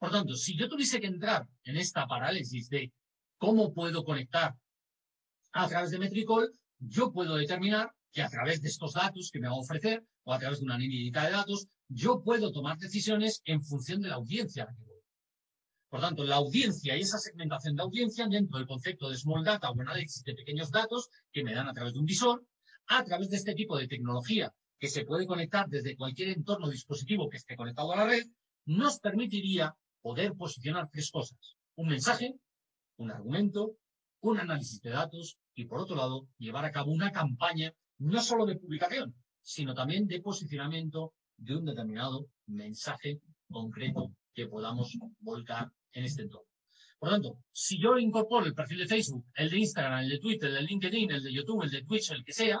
Por 0.00 0.10
tanto, 0.10 0.34
si 0.34 0.56
yo 0.56 0.66
tuviese 0.66 0.98
que 0.98 1.08
entrar 1.08 1.46
en 1.62 1.76
esta 1.76 2.06
parálisis 2.06 2.70
de 2.70 2.90
cómo 3.36 3.74
puedo 3.74 4.02
conectar 4.02 4.56
a 5.52 5.68
través 5.68 5.90
de 5.90 5.98
Metricol, 5.98 6.50
yo 6.78 7.12
puedo 7.12 7.36
determinar 7.36 7.92
que 8.10 8.22
a 8.22 8.30
través 8.30 8.62
de 8.62 8.68
estos 8.68 8.94
datos 8.94 9.30
que 9.30 9.38
me 9.38 9.48
va 9.48 9.52
a 9.52 9.58
ofrecer 9.58 10.02
o 10.24 10.32
a 10.32 10.38
través 10.38 10.60
de 10.60 10.64
una 10.64 10.78
línea 10.78 11.24
de 11.24 11.30
datos, 11.30 11.66
yo 11.88 12.22
puedo 12.22 12.50
tomar 12.50 12.78
decisiones 12.78 13.42
en 13.44 13.62
función 13.62 14.00
de 14.00 14.08
la 14.08 14.14
audiencia 14.14 14.62
a 14.62 14.66
la 14.66 14.74
que 14.74 14.84
voy. 14.84 15.02
Por 15.90 16.00
tanto, 16.00 16.24
la 16.24 16.36
audiencia 16.36 16.96
y 16.96 17.02
esa 17.02 17.18
segmentación 17.18 17.76
de 17.76 17.82
audiencia 17.82 18.26
dentro 18.26 18.56
del 18.56 18.66
concepto 18.66 19.10
de 19.10 19.18
small 19.18 19.44
data 19.44 19.70
o 19.70 19.78
análisis 19.78 20.24
de 20.24 20.34
pequeños 20.34 20.70
datos 20.70 21.10
que 21.30 21.44
me 21.44 21.52
dan 21.52 21.68
a 21.68 21.74
través 21.74 21.92
de 21.92 21.98
un 21.98 22.06
visor, 22.06 22.42
a 22.86 23.04
través 23.04 23.28
de 23.28 23.36
este 23.36 23.54
tipo 23.54 23.76
de 23.76 23.86
tecnología 23.86 24.50
que 24.78 24.88
se 24.88 25.04
puede 25.04 25.26
conectar 25.26 25.68
desde 25.68 25.94
cualquier 25.94 26.30
entorno 26.30 26.70
dispositivo 26.70 27.28
que 27.28 27.36
esté 27.36 27.54
conectado 27.54 27.92
a 27.92 27.96
la 27.96 28.06
red, 28.06 28.26
nos 28.64 28.98
permitiría 28.98 29.74
poder 30.02 30.34
posicionar 30.34 30.88
tres 30.90 31.10
cosas. 31.10 31.56
Un 31.76 31.88
mensaje, 31.88 32.34
un 32.96 33.10
argumento, 33.10 33.76
un 34.20 34.38
análisis 34.38 34.80
de 34.80 34.90
datos 34.90 35.38
y, 35.54 35.64
por 35.64 35.80
otro 35.80 35.96
lado, 35.96 36.28
llevar 36.38 36.64
a 36.64 36.72
cabo 36.72 36.90
una 36.92 37.10
campaña 37.10 37.72
no 37.98 38.20
solo 38.22 38.46
de 38.46 38.56
publicación, 38.56 39.14
sino 39.42 39.74
también 39.74 40.06
de 40.06 40.20
posicionamiento 40.20 41.14
de 41.36 41.56
un 41.56 41.64
determinado 41.64 42.26
mensaje 42.46 43.20
concreto 43.50 44.12
que 44.34 44.46
podamos 44.46 44.96
volcar 45.20 45.70
en 45.92 46.04
este 46.04 46.22
entorno. 46.22 46.48
Por 46.98 47.08
lo 47.08 47.14
tanto, 47.14 47.38
si 47.52 47.80
yo 47.80 47.98
incorporo 47.98 48.44
el 48.44 48.54
perfil 48.54 48.78
de 48.80 48.86
Facebook, 48.86 49.24
el 49.34 49.48
de 49.48 49.58
Instagram, 49.58 50.00
el 50.00 50.10
de 50.10 50.18
Twitter, 50.18 50.48
el 50.50 50.56
de 50.56 50.62
LinkedIn, 50.62 51.10
el 51.10 51.22
de 51.22 51.32
YouTube, 51.32 51.62
el 51.62 51.70
de 51.70 51.82
Twitch, 51.82 52.10
el 52.10 52.24
que 52.24 52.32
sea, 52.32 52.60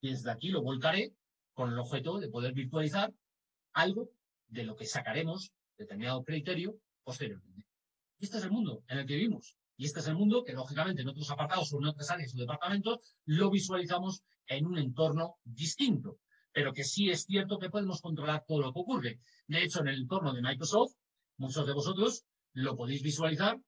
desde 0.00 0.30
aquí 0.30 0.48
lo 0.48 0.62
volcaré 0.62 1.12
con 1.52 1.72
el 1.72 1.78
objeto 1.78 2.18
de 2.18 2.28
poder 2.28 2.52
virtualizar 2.52 3.12
algo 3.72 4.10
de 4.46 4.62
lo 4.62 4.76
que 4.76 4.86
sacaremos 4.86 5.52
determinado 5.78 6.24
criterio 6.24 6.76
posteriormente. 7.04 7.64
Y 8.18 8.24
este 8.24 8.38
es 8.38 8.44
el 8.44 8.50
mundo 8.50 8.82
en 8.88 8.98
el 8.98 9.06
que 9.06 9.14
vivimos. 9.14 9.56
Y 9.76 9.86
este 9.86 10.00
es 10.00 10.08
el 10.08 10.16
mundo 10.16 10.42
que, 10.42 10.52
lógicamente, 10.52 11.02
en 11.02 11.08
otros 11.08 11.30
apartados 11.30 11.72
o 11.72 11.78
en 11.78 11.86
otras 11.86 12.10
áreas 12.10 12.34
o 12.34 12.38
departamentos, 12.38 12.98
lo 13.26 13.48
visualizamos 13.48 14.22
en 14.48 14.66
un 14.66 14.78
entorno 14.78 15.36
distinto. 15.44 16.18
Pero 16.52 16.72
que 16.72 16.82
sí 16.82 17.10
es 17.10 17.24
cierto 17.24 17.58
que 17.58 17.70
podemos 17.70 18.00
controlar 18.00 18.44
todo 18.46 18.60
lo 18.60 18.72
que 18.72 18.80
ocurre. 18.80 19.20
De 19.46 19.62
hecho, 19.62 19.80
en 19.80 19.88
el 19.88 20.00
entorno 20.00 20.32
de 20.34 20.42
Microsoft, 20.42 20.94
muchos 21.36 21.64
de 21.64 21.72
vosotros 21.72 22.24
lo 22.54 22.76
podéis 22.76 23.02
visualizar 23.02 23.60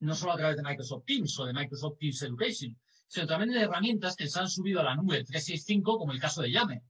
no 0.00 0.14
solo 0.14 0.32
a 0.32 0.36
través 0.36 0.56
de 0.56 0.62
Microsoft 0.62 1.04
Teams 1.04 1.38
o 1.38 1.44
de 1.44 1.52
Microsoft 1.52 1.98
Teams 1.98 2.22
Education, 2.22 2.76
sino 3.06 3.26
también 3.26 3.52
de 3.52 3.60
herramientas 3.60 4.16
que 4.16 4.26
se 4.26 4.40
han 4.40 4.48
subido 4.48 4.80
a 4.80 4.84
la 4.84 4.96
nube 4.96 5.22
365, 5.24 5.98
como 5.98 6.12
el 6.12 6.20
caso 6.20 6.42
de 6.42 6.50
Yammer 6.50 6.82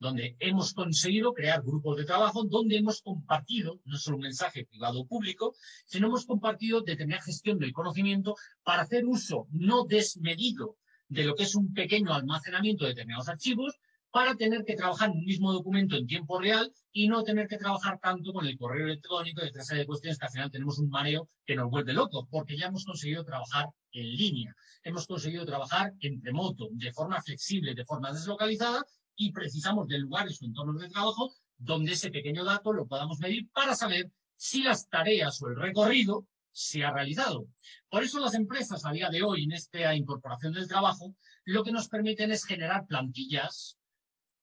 donde 0.00 0.34
hemos 0.40 0.72
conseguido 0.72 1.34
crear 1.34 1.62
grupos 1.62 1.98
de 1.98 2.04
trabajo 2.04 2.44
donde 2.44 2.76
hemos 2.76 3.02
compartido, 3.02 3.80
no 3.84 3.98
solo 3.98 4.16
un 4.16 4.22
mensaje 4.22 4.64
privado 4.64 5.00
o 5.00 5.06
público, 5.06 5.54
sino 5.86 6.06
hemos 6.08 6.24
compartido 6.24 6.80
determinada 6.80 7.22
gestión 7.22 7.58
del 7.58 7.72
conocimiento 7.72 8.34
para 8.64 8.82
hacer 8.82 9.04
uso 9.04 9.46
no 9.52 9.84
desmedido 9.84 10.78
de 11.08 11.24
lo 11.24 11.34
que 11.34 11.42
es 11.42 11.54
un 11.54 11.74
pequeño 11.74 12.14
almacenamiento 12.14 12.84
de 12.84 12.90
determinados 12.90 13.28
archivos 13.28 13.78
para 14.10 14.34
tener 14.34 14.64
que 14.64 14.74
trabajar 14.74 15.10
en 15.10 15.18
un 15.18 15.24
mismo 15.24 15.52
documento 15.52 15.96
en 15.96 16.06
tiempo 16.06 16.40
real 16.40 16.72
y 16.92 17.06
no 17.06 17.22
tener 17.22 17.46
que 17.46 17.58
trabajar 17.58 18.00
tanto 18.00 18.32
con 18.32 18.46
el 18.46 18.56
correo 18.56 18.86
electrónico 18.86 19.42
y 19.44 19.48
otra 19.48 19.62
de 19.76 19.86
cuestiones 19.86 20.18
que 20.18 20.26
al 20.26 20.32
final 20.32 20.50
tenemos 20.50 20.78
un 20.78 20.88
mareo 20.88 21.28
que 21.44 21.54
nos 21.54 21.70
vuelve 21.70 21.92
locos, 21.92 22.26
porque 22.28 22.56
ya 22.56 22.66
hemos 22.66 22.84
conseguido 22.84 23.24
trabajar 23.24 23.68
en 23.92 24.06
línea, 24.16 24.56
hemos 24.82 25.06
conseguido 25.06 25.44
trabajar 25.44 25.92
en 26.00 26.22
remoto, 26.22 26.68
de 26.72 26.92
forma 26.92 27.20
flexible, 27.22 27.74
de 27.74 27.84
forma 27.84 28.12
deslocalizada, 28.12 28.84
y 29.20 29.32
precisamos 29.32 29.86
de 29.86 29.98
lugares 29.98 30.40
o 30.40 30.46
entornos 30.46 30.80
de 30.80 30.88
trabajo 30.88 31.34
donde 31.58 31.92
ese 31.92 32.10
pequeño 32.10 32.42
dato 32.42 32.72
lo 32.72 32.86
podamos 32.86 33.18
medir 33.18 33.50
para 33.50 33.74
saber 33.74 34.10
si 34.34 34.62
las 34.62 34.88
tareas 34.88 35.42
o 35.42 35.48
el 35.48 35.56
recorrido 35.56 36.26
se 36.50 36.84
ha 36.84 36.90
realizado. 36.90 37.46
Por 37.90 38.02
eso 38.02 38.18
las 38.18 38.32
empresas 38.32 38.86
a 38.86 38.92
día 38.92 39.10
de 39.10 39.22
hoy, 39.22 39.44
en 39.44 39.52
esta 39.52 39.94
incorporación 39.94 40.54
del 40.54 40.66
trabajo, 40.66 41.14
lo 41.44 41.62
que 41.62 41.70
nos 41.70 41.88
permiten 41.88 42.32
es 42.32 42.46
generar 42.46 42.86
plantillas, 42.86 43.76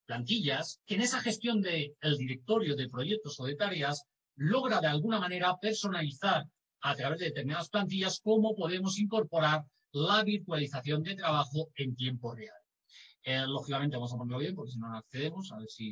plantillas 0.06 0.80
que 0.86 0.94
en 0.94 1.02
esa 1.02 1.22
gestión 1.22 1.60
del 1.60 1.96
directorio 2.20 2.76
de 2.76 2.88
proyectos 2.88 3.40
o 3.40 3.46
de 3.46 3.56
tareas 3.56 4.04
logra 4.36 4.80
de 4.80 4.88
alguna 4.88 5.20
manera 5.20 5.58
personalizar 5.60 6.46
a 6.82 6.96
través 6.96 7.18
de 7.18 7.26
determinadas 7.26 7.70
plantillas 7.70 8.20
cómo 8.24 8.54
podemos 8.54 9.00
incorporar 9.00 9.66
la 9.92 10.24
virtualización 10.24 11.02
de 11.02 11.16
trabajo 11.16 11.72
en 11.74 11.96
tiempo 11.96 12.36
real. 12.36 12.67
Eh, 13.30 13.46
lógicamente 13.46 13.98
vamos 13.98 14.14
a 14.14 14.18
ponerlo 14.18 14.38
bien 14.40 14.56
porque 14.56 14.72
si 14.72 14.80
no, 14.80 14.88
no 14.88 14.98
accedemos. 14.98 15.52
A 15.52 15.58
ver 15.58 15.68
si... 15.68 15.90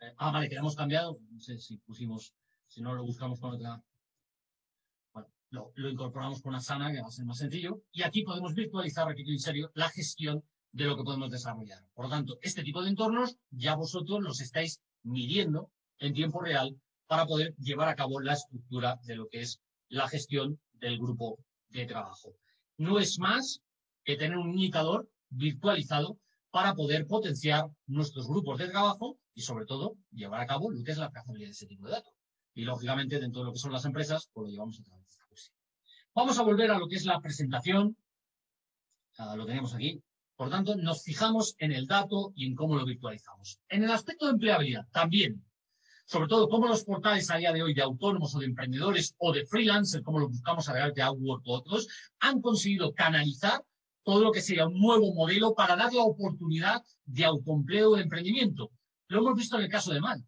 Eh, 0.00 0.14
ah, 0.16 0.30
vale, 0.30 0.48
que 0.48 0.54
hemos 0.54 0.76
cambiado. 0.76 1.18
No 1.28 1.40
sé 1.40 1.58
si 1.58 1.78
pusimos, 1.78 2.32
si 2.68 2.82
no 2.82 2.94
lo 2.94 3.02
buscamos 3.02 3.40
con 3.40 3.54
otra... 3.54 3.82
Bueno, 5.12 5.28
lo, 5.74 5.90
incorporamos 5.90 6.40
con 6.40 6.54
Asana, 6.54 6.92
que 6.92 7.00
va 7.00 7.08
a 7.08 7.10
ser 7.10 7.24
más 7.24 7.38
sencillo. 7.38 7.82
Y 7.90 8.04
aquí 8.04 8.22
podemos 8.22 8.54
virtualizar, 8.54 9.08
repito 9.08 9.32
en 9.32 9.40
serio, 9.40 9.72
la 9.74 9.88
gestión 9.88 10.44
de 10.70 10.84
lo 10.84 10.96
que 10.96 11.02
podemos 11.02 11.28
desarrollar. 11.28 11.84
Por 11.92 12.04
lo 12.04 12.10
tanto, 12.12 12.38
este 12.42 12.62
tipo 12.62 12.80
de 12.80 12.90
entornos 12.90 13.36
ya 13.50 13.74
vosotros 13.74 14.22
los 14.22 14.40
estáis 14.40 14.80
midiendo 15.02 15.72
en 15.98 16.14
tiempo 16.14 16.40
real 16.40 16.80
para 17.08 17.26
poder 17.26 17.56
llevar 17.56 17.88
a 17.88 17.96
cabo 17.96 18.20
la 18.20 18.34
estructura 18.34 19.00
de 19.02 19.16
lo 19.16 19.26
que 19.28 19.40
es 19.40 19.60
la 19.88 20.06
gestión 20.06 20.60
del 20.74 20.96
grupo 20.98 21.40
de 21.70 21.86
trabajo. 21.86 22.36
No 22.76 23.00
es 23.00 23.18
más 23.18 23.60
que 24.04 24.16
tener 24.16 24.36
un 24.36 24.50
indicador 24.50 25.08
virtualizado 25.30 26.18
para 26.50 26.74
poder 26.74 27.06
potenciar 27.06 27.70
nuestros 27.86 28.28
grupos 28.28 28.58
de 28.58 28.68
trabajo 28.68 29.18
y, 29.34 29.40
sobre 29.40 29.64
todo, 29.64 29.96
llevar 30.12 30.40
a 30.40 30.46
cabo 30.46 30.70
lo 30.70 30.84
que 30.84 30.92
es 30.92 30.98
la 30.98 31.10
trazabilidad 31.10 31.48
de 31.48 31.52
ese 31.52 31.66
tipo 31.66 31.86
de 31.86 31.92
datos. 31.92 32.12
Y, 32.54 32.64
lógicamente, 32.64 33.18
dentro 33.18 33.40
de 33.40 33.46
lo 33.46 33.52
que 33.52 33.58
son 33.58 33.72
las 33.72 33.84
empresas, 33.86 34.28
pues 34.32 34.44
lo 34.46 34.50
llevamos 34.50 34.78
a 34.78 34.82
través 34.82 35.04
de 35.04 35.10
esta 35.10 35.26
cuestión. 35.26 35.56
Vamos 36.14 36.38
a 36.38 36.42
volver 36.42 36.70
a 36.70 36.78
lo 36.78 36.88
que 36.88 36.96
es 36.96 37.06
la 37.06 37.20
presentación. 37.20 37.96
lo 39.36 39.46
tenemos 39.46 39.74
aquí. 39.74 40.02
Por 40.36 40.50
tanto, 40.50 40.76
nos 40.76 41.02
fijamos 41.02 41.54
en 41.58 41.72
el 41.72 41.86
dato 41.86 42.32
y 42.34 42.46
en 42.46 42.54
cómo 42.54 42.76
lo 42.76 42.84
virtualizamos. 42.84 43.58
En 43.68 43.84
el 43.84 43.90
aspecto 43.90 44.26
de 44.26 44.32
empleabilidad, 44.32 44.86
también. 44.90 45.42
Sobre 46.04 46.28
todo, 46.28 46.48
cómo 46.48 46.66
los 46.68 46.84
portales 46.84 47.30
a 47.30 47.36
día 47.36 47.52
de 47.52 47.62
hoy 47.62 47.72
de 47.72 47.82
autónomos 47.82 48.34
o 48.34 48.40
de 48.40 48.46
emprendedores 48.46 49.14
o 49.18 49.32
de 49.32 49.46
freelancers, 49.46 50.04
como 50.04 50.18
lo 50.18 50.28
buscamos 50.28 50.68
a 50.68 50.72
través 50.72 50.94
de 50.94 51.08
Upwork 51.08 51.42
o 51.46 51.54
otros, 51.54 51.88
han 52.18 52.42
conseguido 52.42 52.92
canalizar 52.92 53.64
todo 54.04 54.20
lo 54.20 54.32
que 54.32 54.40
sería 54.40 54.66
un 54.66 54.80
nuevo 54.80 55.12
modelo 55.14 55.54
para 55.54 55.76
dar 55.76 55.92
la 55.92 56.02
oportunidad 56.02 56.82
de 57.04 57.24
autoempleo 57.24 57.94
de 57.94 58.02
emprendimiento. 58.02 58.70
Lo 59.08 59.18
hemos 59.18 59.36
visto 59.36 59.56
en 59.56 59.64
el 59.64 59.70
caso 59.70 59.92
de 59.92 60.00
MAN, 60.00 60.26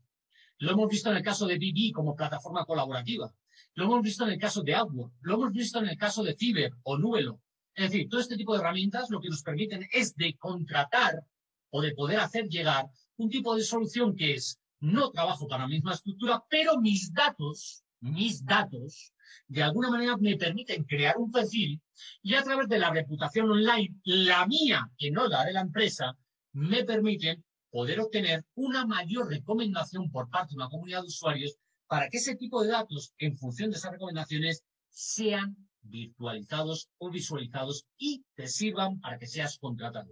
lo 0.59 0.73
hemos 0.73 0.89
visto 0.89 1.11
en 1.11 1.17
el 1.17 1.23
caso 1.23 1.47
de 1.47 1.57
BB 1.57 1.93
como 1.93 2.15
plataforma 2.15 2.65
colaborativa, 2.65 3.33
lo 3.75 3.85
hemos 3.85 4.03
visto 4.03 4.25
en 4.25 4.31
el 4.31 4.39
caso 4.39 4.63
de 4.63 4.81
Upwork, 4.81 5.13
lo 5.21 5.35
hemos 5.35 5.53
visto 5.53 5.79
en 5.79 5.89
el 5.89 5.97
caso 5.97 6.23
de 6.23 6.35
Ciber 6.35 6.73
o 6.83 6.97
Nubelo. 6.97 7.41
Es 7.75 7.91
decir, 7.91 8.09
todo 8.09 8.21
este 8.21 8.37
tipo 8.37 8.53
de 8.53 8.61
herramientas 8.61 9.11
lo 9.11 9.21
que 9.21 9.29
nos 9.29 9.43
permiten 9.43 9.89
es 9.93 10.15
de 10.15 10.37
contratar 10.37 11.25
o 11.71 11.83
de 11.83 11.93
poder 11.93 12.21
hacer 12.21 12.49
llegar 12.49 12.87
un 13.17 13.29
tipo 13.29 13.57
de 13.57 13.65
solución 13.65 14.15
que 14.15 14.35
es 14.35 14.61
no 14.81 15.11
trabajo 15.11 15.49
para 15.49 15.65
la 15.65 15.69
misma 15.69 15.95
estructura, 15.95 16.45
pero 16.49 16.81
mis 16.81 17.13
datos, 17.13 17.84
mis 18.05 18.45
datos 18.45 19.15
de 19.49 19.63
alguna 19.63 19.91
manera 19.91 20.17
me 20.19 20.37
permiten 20.37 20.85
crear 20.85 21.17
un 21.17 21.33
perfil 21.33 21.81
y 22.23 22.35
a 22.35 22.43
través 22.43 22.69
de 22.69 22.79
la 22.79 22.91
reputación 22.91 23.51
online, 23.51 23.97
la 24.05 24.47
mía, 24.47 24.91
que 24.99 25.11
no 25.11 25.27
la 25.27 25.45
de 25.45 25.55
la 25.55 25.63
empresa, 25.63 26.15
me 26.53 26.85
permiten 26.85 27.43
poder 27.71 28.01
obtener 28.01 28.45
una 28.57 28.85
mayor 28.85 29.31
recomendación 29.31 30.11
por 30.11 30.29
parte 30.29 30.51
de 30.51 30.57
una 30.57 30.69
comunidad 30.69 31.01
de 31.01 31.09
usuarios 31.09 31.57
para 31.87 32.11
que 32.11 32.19
ese 32.19 32.37
tipo 32.37 32.63
de 32.63 32.73
datos, 32.73 33.15
en 33.19 33.39
función 33.39 33.71
de 33.71 33.79
esas 33.79 33.93
recomendaciones, 33.93 34.63
sean 34.91 35.57
virtualizados 35.81 36.91
o 36.99 37.11
visualizados 37.11 37.87
y 37.97 38.23
te 38.35 38.49
sirvan 38.49 39.01
para 39.01 39.19
que 39.19 39.27
seas 39.27 39.59
contratado. 39.59 40.11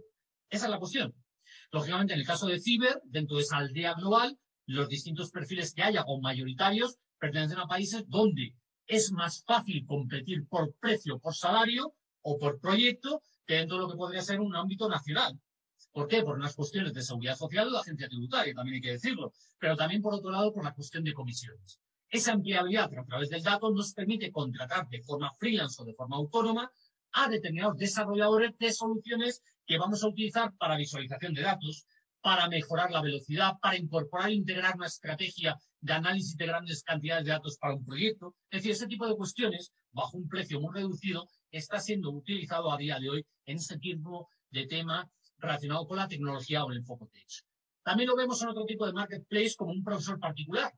Esa 0.49 0.65
es 0.65 0.71
la 0.71 0.79
cuestión. 0.79 1.13
Lógicamente, 1.71 2.13
en 2.13 2.19
el 2.21 2.25
caso 2.25 2.47
de 2.47 2.59
Ciber, 2.59 2.99
dentro 3.05 3.37
de 3.37 3.43
esa 3.43 3.57
aldea 3.57 3.93
global, 3.93 4.37
los 4.65 4.89
distintos 4.89 5.29
perfiles 5.29 5.73
que 5.73 5.83
haya 5.83 6.03
o 6.07 6.19
mayoritarios 6.19 6.97
pertenecen 7.23 7.59
a 7.59 7.67
países 7.67 8.03
donde 8.09 8.53
es 8.85 9.09
más 9.13 9.45
fácil 9.45 9.85
competir 9.85 10.45
por 10.45 10.73
precio, 10.75 11.19
por 11.19 11.33
salario 11.33 11.95
o 12.21 12.37
por 12.37 12.59
proyecto 12.59 13.21
que 13.47 13.55
dentro 13.55 13.77
de 13.77 13.83
lo 13.83 13.89
que 13.89 13.95
podría 13.95 14.21
ser 14.21 14.41
un 14.41 14.53
ámbito 14.53 14.89
nacional. 14.89 15.39
¿Por 15.93 16.09
qué? 16.09 16.21
Por 16.21 16.35
unas 16.35 16.53
cuestiones 16.53 16.93
de 16.93 17.01
seguridad 17.01 17.37
social 17.37 17.67
de 17.67 17.71
la 17.71 17.79
agencia 17.79 18.09
tributaria, 18.09 18.53
también 18.53 18.75
hay 18.75 18.81
que 18.81 18.91
decirlo, 18.91 19.31
pero 19.57 19.77
también 19.77 20.01
por 20.01 20.13
otro 20.13 20.31
lado 20.31 20.51
por 20.53 20.65
la 20.65 20.73
cuestión 20.73 21.05
de 21.05 21.13
comisiones. 21.13 21.79
Esa 22.09 22.33
empleabilidad 22.33 22.91
a 22.93 23.05
través 23.05 23.29
del 23.29 23.41
dato 23.41 23.71
nos 23.71 23.93
permite 23.93 24.29
contratar 24.29 24.89
de 24.89 25.01
forma 25.01 25.31
freelance 25.39 25.81
o 25.81 25.85
de 25.85 25.93
forma 25.93 26.17
autónoma 26.17 26.69
a 27.13 27.29
determinados 27.29 27.77
desarrolladores 27.77 28.57
de 28.57 28.73
soluciones 28.73 29.41
que 29.65 29.77
vamos 29.77 30.03
a 30.03 30.09
utilizar 30.09 30.53
para 30.57 30.75
visualización 30.75 31.33
de 31.33 31.41
datos, 31.41 31.85
para 32.23 32.47
mejorar 32.47 32.89
la 32.89 33.01
velocidad, 33.01 33.59
para 33.61 33.75
incorporar 33.75 34.29
e 34.29 34.35
integrar 34.35 34.75
una 34.77 34.87
estrategia 34.87 35.57
de 35.81 35.93
análisis 35.93 36.37
de 36.37 36.45
grandes 36.45 36.81
cantidades 36.81 37.25
de 37.25 37.31
datos 37.31 37.57
para 37.57 37.75
un 37.75 37.85
proyecto. 37.85 38.33
Es 38.49 38.59
decir, 38.59 38.71
ese 38.71 38.87
tipo 38.87 39.05
de 39.05 39.15
cuestiones, 39.17 39.73
bajo 39.91 40.17
un 40.17 40.29
precio 40.29 40.61
muy 40.61 40.73
reducido, 40.73 41.27
está 41.51 41.81
siendo 41.81 42.11
utilizado 42.11 42.71
a 42.71 42.77
día 42.77 42.97
de 42.97 43.09
hoy 43.09 43.25
en 43.45 43.57
este 43.57 43.77
tipo 43.77 44.29
de 44.51 44.65
tema 44.67 45.05
relacionado 45.37 45.85
con 45.85 45.97
la 45.97 46.07
tecnología 46.07 46.63
o 46.63 46.71
el 46.71 46.77
enfoque 46.77 47.07
tech. 47.11 47.27
También 47.83 48.07
lo 48.07 48.15
vemos 48.15 48.41
en 48.41 48.47
otro 48.47 48.63
tipo 48.63 48.85
de 48.85 48.93
marketplace 48.93 49.55
como 49.57 49.73
un 49.73 49.83
profesor 49.83 50.17
particular. 50.17 50.71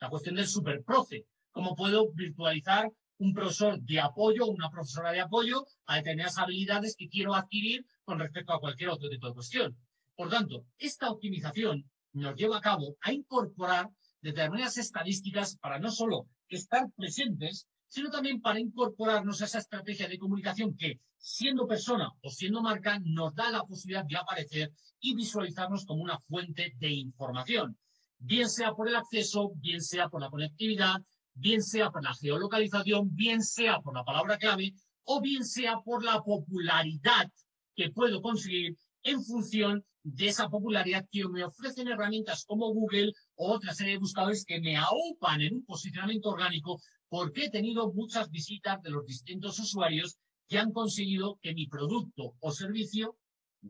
La 0.00 0.10
cuestión 0.10 0.34
del 0.34 0.48
superprofe. 0.48 1.24
cómo 1.52 1.76
puedo 1.76 2.10
virtualizar 2.12 2.90
un 3.18 3.32
profesor 3.32 3.78
de 3.80 4.00
apoyo 4.00 4.46
una 4.46 4.70
profesora 4.70 5.12
de 5.12 5.20
apoyo 5.20 5.66
a 5.86 5.96
determinadas 5.96 6.38
habilidades 6.38 6.96
que 6.96 7.08
quiero 7.08 7.34
adquirir 7.34 7.84
con 8.04 8.18
respecto 8.18 8.52
a 8.52 8.58
cualquier 8.58 8.90
otro 8.90 9.08
tipo 9.08 9.28
de 9.28 9.34
cuestión. 9.34 9.76
Por 10.20 10.28
tanto, 10.28 10.66
esta 10.76 11.10
optimización 11.10 11.90
nos 12.12 12.36
lleva 12.36 12.58
a 12.58 12.60
cabo 12.60 12.94
a 13.00 13.10
incorporar 13.10 13.88
determinadas 14.20 14.76
estadísticas 14.76 15.56
para 15.56 15.78
no 15.78 15.90
solo 15.90 16.26
estar 16.46 16.92
presentes, 16.94 17.66
sino 17.88 18.10
también 18.10 18.42
para 18.42 18.60
incorporarnos 18.60 19.40
a 19.40 19.46
esa 19.46 19.60
estrategia 19.60 20.08
de 20.08 20.18
comunicación 20.18 20.76
que, 20.76 21.00
siendo 21.16 21.66
persona 21.66 22.12
o 22.20 22.28
siendo 22.28 22.60
marca, 22.60 23.00
nos 23.02 23.34
da 23.34 23.50
la 23.50 23.64
posibilidad 23.64 24.04
de 24.04 24.18
aparecer 24.18 24.70
y 25.00 25.14
visualizarnos 25.14 25.86
como 25.86 26.02
una 26.02 26.18
fuente 26.28 26.74
de 26.76 26.90
información, 26.90 27.78
bien 28.18 28.50
sea 28.50 28.74
por 28.74 28.88
el 28.88 28.96
acceso, 28.96 29.52
bien 29.56 29.80
sea 29.80 30.10
por 30.10 30.20
la 30.20 30.28
conectividad, 30.28 31.00
bien 31.32 31.62
sea 31.62 31.90
por 31.90 32.04
la 32.04 32.12
geolocalización, 32.12 33.16
bien 33.16 33.42
sea 33.42 33.80
por 33.80 33.94
la 33.94 34.04
palabra 34.04 34.36
clave 34.36 34.74
o 35.04 35.22
bien 35.22 35.46
sea 35.46 35.80
por 35.82 36.04
la 36.04 36.20
popularidad 36.20 37.32
que 37.74 37.90
puedo 37.90 38.20
conseguir 38.20 38.76
en 39.02 39.24
función 39.24 39.82
de 40.02 40.28
esa 40.28 40.48
popularidad 40.48 41.06
que 41.10 41.28
me 41.28 41.44
ofrecen 41.44 41.88
herramientas 41.88 42.44
como 42.44 42.72
Google 42.72 43.12
o 43.34 43.52
otra 43.52 43.74
serie 43.74 43.94
de 43.94 43.98
buscadores 43.98 44.44
que 44.44 44.60
me 44.60 44.76
aupan 44.76 45.42
en 45.42 45.56
un 45.56 45.64
posicionamiento 45.64 46.30
orgánico 46.30 46.80
porque 47.08 47.44
he 47.44 47.50
tenido 47.50 47.92
muchas 47.92 48.30
visitas 48.30 48.80
de 48.82 48.90
los 48.90 49.04
distintos 49.04 49.58
usuarios 49.58 50.18
que 50.48 50.58
han 50.58 50.72
conseguido 50.72 51.38
que 51.42 51.54
mi 51.54 51.66
producto 51.66 52.34
o 52.40 52.52
servicio 52.52 53.16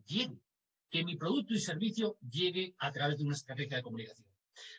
llegue, 0.07 0.39
que 0.91 1.05
mi 1.05 1.17
producto 1.17 1.55
y 1.55 1.59
servicio 1.59 2.17
llegue 2.21 2.75
a 2.79 2.93
través 2.93 3.19
de 3.19 3.25
una 3.25 3.35
estrategia 3.35 3.79
de 3.79 3.83
comunicación. 3.83 4.27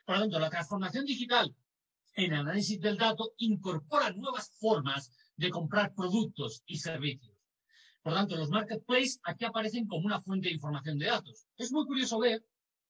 Por 0.05 0.15
lo 0.15 0.21
tanto, 0.21 0.39
la 0.39 0.49
transformación 0.49 1.05
digital 1.05 1.55
en 2.15 2.33
análisis 2.33 2.79
del 2.79 2.97
dato 2.97 3.33
incorpora 3.37 4.11
nuevas 4.11 4.51
formas 4.59 5.11
de 5.35 5.49
comprar 5.49 5.93
productos 5.93 6.63
y 6.65 6.77
servicios. 6.77 7.30
Por 8.01 8.13
tanto, 8.13 8.35
los 8.35 8.49
marketplaces 8.49 9.19
aquí 9.23 9.45
aparecen 9.45 9.87
como 9.87 10.05
una 10.05 10.21
fuente 10.21 10.47
de 10.47 10.55
información 10.55 10.97
de 10.97 11.05
datos. 11.05 11.45
Es 11.57 11.71
muy 11.71 11.85
curioso 11.85 12.19
ver, 12.19 12.43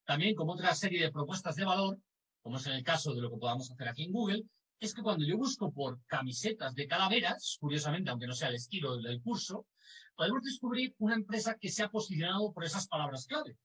también 0.06 0.36
como 0.36 0.54
otra 0.54 0.74
serie 0.74 1.02
de 1.02 1.12
propuestas 1.12 1.56
de 1.56 1.66
valor, 1.66 2.00
como 2.42 2.58
es 2.58 2.66
en 2.66 2.74
el 2.74 2.84
caso 2.84 3.14
de 3.14 3.22
lo 3.22 3.30
que 3.30 3.38
podamos 3.38 3.70
hacer 3.70 3.88
aquí 3.88 4.04
en 4.06 4.14
Google, 4.14 4.44
es 4.80 4.94
que 4.94 5.04
cuando 5.04 5.26
yo 5.26 5.38
busco 5.38 5.72
por 5.72 6.00
camisetas 6.08 6.74
de 6.74 6.88
calaveras, 6.88 7.58
curiosamente, 7.60 8.10
aunque 8.10 8.26
no 8.26 8.34
sea 8.34 8.50
el 8.50 8.56
estilo 8.56 8.98
del 8.98 9.22
curso, 9.22 9.68
podemos 10.16 10.44
descubrir 10.44 10.96
una 10.98 11.16
empresa 11.16 11.56
que 11.60 11.70
se 11.70 11.84
ha 11.84 11.90
posicionado 11.90 12.52
por 12.52 12.64
esas 12.64 12.88
palabras 12.88 13.28
clave. 13.28 13.58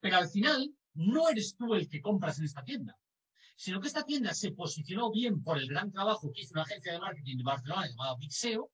Pero 0.00 0.16
al 0.18 0.28
final, 0.28 0.72
no 0.92 1.28
eres 1.28 1.56
tú 1.56 1.74
el 1.74 1.88
que 1.88 2.00
compras 2.00 2.38
en 2.38 2.44
esta 2.44 2.62
tienda, 2.62 2.96
sino 3.56 3.80
que 3.80 3.88
esta 3.88 4.04
tienda 4.04 4.32
se 4.34 4.52
posicionó 4.52 5.10
bien 5.10 5.42
por 5.42 5.58
el 5.58 5.66
gran 5.66 5.90
trabajo 5.90 6.30
que 6.32 6.42
hizo 6.42 6.52
una 6.54 6.62
agencia 6.62 6.92
de 6.92 7.00
marketing 7.00 7.38
de 7.38 7.42
Barcelona 7.42 7.88
llamada 7.88 8.16
Pixeo, 8.16 8.70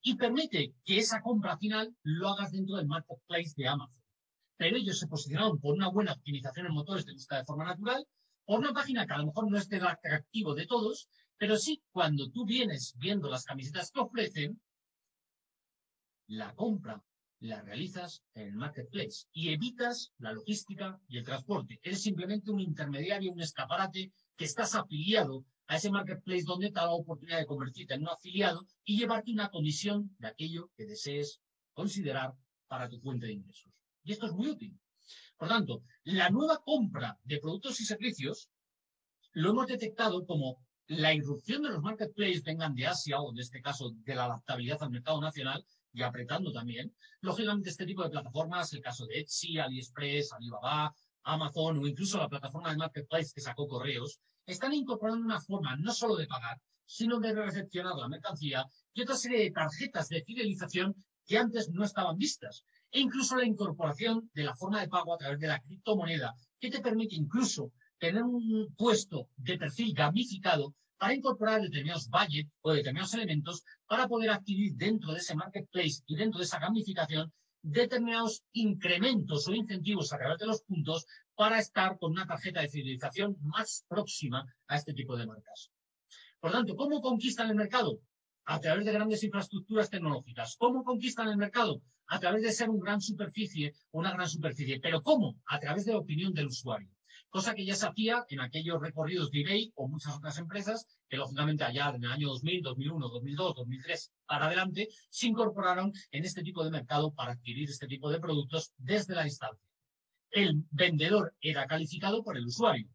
y 0.00 0.16
permite 0.16 0.74
que 0.84 0.98
esa 0.98 1.20
compra 1.20 1.58
final 1.58 1.96
lo 2.02 2.28
hagas 2.28 2.52
dentro 2.52 2.76
del 2.76 2.86
marketplace 2.86 3.52
de 3.56 3.68
Amazon. 3.68 4.02
Pero 4.56 4.76
ellos 4.76 4.98
se 4.98 5.08
posicionaron 5.08 5.58
por 5.58 5.74
una 5.74 5.88
buena 5.88 6.12
optimización 6.12 6.66
en 6.66 6.74
motores 6.74 7.04
de 7.06 7.12
búsqueda 7.12 7.40
de 7.40 7.46
forma 7.46 7.64
natural, 7.64 8.06
por 8.44 8.58
una 8.58 8.72
página 8.72 9.06
que 9.06 9.12
a 9.12 9.18
lo 9.18 9.26
mejor 9.26 9.50
no 9.50 9.58
es 9.58 9.68
del 9.68 9.86
atractivo 9.86 10.54
de 10.54 10.66
todos, 10.66 11.08
pero 11.36 11.56
sí 11.56 11.82
cuando 11.90 12.30
tú 12.30 12.44
vienes 12.44 12.94
viendo 12.98 13.28
las 13.28 13.44
camisetas 13.44 13.90
que 13.90 14.00
ofrecen, 14.00 14.60
la 16.28 16.54
compra 16.54 17.02
la 17.40 17.60
realizas 17.60 18.22
en 18.34 18.48
el 18.48 18.54
marketplace 18.54 19.26
y 19.32 19.52
evitas 19.52 20.12
la 20.18 20.32
logística 20.32 21.00
y 21.08 21.18
el 21.18 21.24
transporte. 21.24 21.80
Eres 21.82 22.02
simplemente 22.02 22.52
un 22.52 22.60
intermediario, 22.60 23.32
un 23.32 23.40
escaparate 23.40 24.12
que 24.36 24.44
estás 24.44 24.76
afiliado 24.76 25.44
a 25.66 25.76
ese 25.76 25.90
marketplace 25.90 26.44
donde 26.44 26.68
te 26.68 26.74
da 26.74 26.86
la 26.86 26.92
oportunidad 26.92 27.38
de 27.38 27.46
convertirte 27.46 27.94
en 27.94 28.02
un 28.02 28.08
afiliado 28.08 28.66
y 28.84 28.98
llevarte 28.98 29.32
una 29.32 29.50
comisión 29.50 30.14
de 30.18 30.28
aquello 30.28 30.70
que 30.76 30.86
desees 30.86 31.40
considerar 31.72 32.34
para 32.66 32.88
tu 32.88 32.98
fuente 33.00 33.26
de 33.26 33.32
ingresos. 33.32 33.72
Y 34.04 34.12
esto 34.12 34.26
es 34.26 34.32
muy 34.32 34.48
útil. 34.48 34.78
Por 35.36 35.48
tanto, 35.48 35.82
la 36.04 36.30
nueva 36.30 36.62
compra 36.64 37.18
de 37.24 37.38
productos 37.38 37.80
y 37.80 37.84
servicios 37.84 38.48
lo 39.32 39.50
hemos 39.50 39.66
detectado 39.66 40.24
como 40.26 40.58
la 40.86 41.14
irrupción 41.14 41.62
de 41.62 41.70
los 41.70 41.82
marketplaces, 41.82 42.42
vengan 42.42 42.74
de 42.74 42.86
Asia 42.86 43.20
o 43.20 43.30
en 43.32 43.38
este 43.38 43.60
caso 43.62 43.92
de 44.04 44.14
la 44.14 44.24
adaptabilidad 44.24 44.82
al 44.82 44.90
mercado 44.90 45.20
nacional 45.20 45.64
y 45.92 46.02
apretando 46.02 46.52
también. 46.52 46.94
Lógicamente, 47.20 47.70
este 47.70 47.86
tipo 47.86 48.02
de 48.02 48.10
plataformas, 48.10 48.72
el 48.72 48.82
caso 48.82 49.06
de 49.06 49.20
Etsy, 49.20 49.58
AliExpress, 49.58 50.32
Alibaba, 50.32 50.94
Amazon 51.24 51.78
o 51.78 51.86
incluso 51.86 52.18
la 52.18 52.28
plataforma 52.28 52.70
de 52.70 52.76
marketplace 52.76 53.32
que 53.34 53.40
sacó 53.40 53.66
Correos, 53.66 54.20
están 54.46 54.72
incorporando 54.72 55.24
una 55.24 55.40
forma 55.40 55.76
no 55.76 55.92
solo 55.92 56.16
de 56.16 56.26
pagar, 56.26 56.60
sino 56.86 57.20
de 57.20 57.34
recepcionar 57.34 57.94
la 57.96 58.08
mercancía 58.08 58.66
y 58.92 59.02
otra 59.02 59.16
serie 59.16 59.44
de 59.44 59.50
tarjetas 59.50 60.08
de 60.08 60.22
fidelización 60.22 60.94
que 61.26 61.38
antes 61.38 61.70
no 61.70 61.84
estaban 61.84 62.18
vistas. 62.18 62.64
E 62.90 63.00
incluso 63.00 63.36
la 63.36 63.46
incorporación 63.46 64.30
de 64.34 64.44
la 64.44 64.54
forma 64.54 64.80
de 64.80 64.88
pago 64.88 65.14
a 65.14 65.18
través 65.18 65.38
de 65.40 65.46
la 65.46 65.60
criptomoneda, 65.60 66.34
que 66.60 66.70
te 66.70 66.80
permite 66.80 67.14
incluso 67.14 67.72
tener 67.98 68.22
un 68.22 68.74
puesto 68.76 69.28
de 69.36 69.56
perfil 69.56 69.94
gamificado 69.94 70.74
para 70.98 71.14
incorporar 71.14 71.62
determinados 71.62 72.08
budget 72.08 72.48
o 72.60 72.72
determinados 72.72 73.14
elementos 73.14 73.64
para 73.86 74.06
poder 74.06 74.30
adquirir 74.30 74.74
dentro 74.74 75.12
de 75.12 75.18
ese 75.18 75.34
marketplace 75.34 76.02
y 76.06 76.16
dentro 76.16 76.38
de 76.38 76.44
esa 76.44 76.58
gamificación 76.58 77.32
determinados 77.62 78.42
incrementos 78.52 79.48
o 79.48 79.54
incentivos 79.54 80.12
a 80.12 80.18
través 80.18 80.38
de 80.38 80.46
los 80.46 80.62
puntos 80.62 81.06
para 81.42 81.58
estar 81.58 81.98
con 81.98 82.12
una 82.12 82.24
tarjeta 82.24 82.60
de 82.60 82.68
fidelización 82.68 83.36
más 83.40 83.84
próxima 83.88 84.46
a 84.68 84.76
este 84.76 84.94
tipo 84.94 85.16
de 85.16 85.26
marcas. 85.26 85.72
Por 86.38 86.52
tanto, 86.52 86.76
¿cómo 86.76 87.00
conquistan 87.00 87.50
el 87.50 87.56
mercado? 87.56 87.98
A 88.44 88.60
través 88.60 88.84
de 88.84 88.92
grandes 88.92 89.24
infraestructuras 89.24 89.90
tecnológicas. 89.90 90.54
¿Cómo 90.56 90.84
conquistan 90.84 91.26
el 91.26 91.36
mercado? 91.36 91.82
A 92.06 92.20
través 92.20 92.44
de 92.44 92.52
ser 92.52 92.70
un 92.70 92.78
gran 92.78 93.00
superficie, 93.00 93.74
una 93.90 94.12
gran 94.12 94.28
superficie. 94.28 94.78
¿Pero 94.78 95.02
cómo? 95.02 95.34
A 95.46 95.58
través 95.58 95.84
de 95.84 95.90
la 95.90 95.98
opinión 95.98 96.32
del 96.32 96.46
usuario. 96.46 96.90
Cosa 97.28 97.56
que 97.56 97.64
ya 97.64 97.74
se 97.74 97.88
hacía 97.88 98.24
en 98.28 98.38
aquellos 98.38 98.80
recorridos 98.80 99.32
de 99.32 99.40
eBay 99.40 99.72
o 99.74 99.88
muchas 99.88 100.14
otras 100.14 100.38
empresas 100.38 100.86
que, 101.08 101.16
lógicamente, 101.16 101.64
allá 101.64 101.90
en 101.92 102.04
el 102.04 102.12
año 102.12 102.28
2000, 102.28 102.62
2001, 102.62 103.08
2002, 103.08 103.54
2003 103.56 104.12
para 104.26 104.46
adelante, 104.46 104.90
se 105.10 105.26
incorporaron 105.26 105.92
en 106.12 106.24
este 106.24 106.44
tipo 106.44 106.62
de 106.62 106.70
mercado 106.70 107.12
para 107.12 107.32
adquirir 107.32 107.68
este 107.68 107.88
tipo 107.88 108.10
de 108.10 108.20
productos 108.20 108.72
desde 108.76 109.16
la 109.16 109.24
distancia 109.24 109.71
el 110.32 110.64
vendedor 110.70 111.34
era 111.40 111.66
calificado 111.66 112.24
por 112.24 112.36
el 112.36 112.46
usuario. 112.46 112.88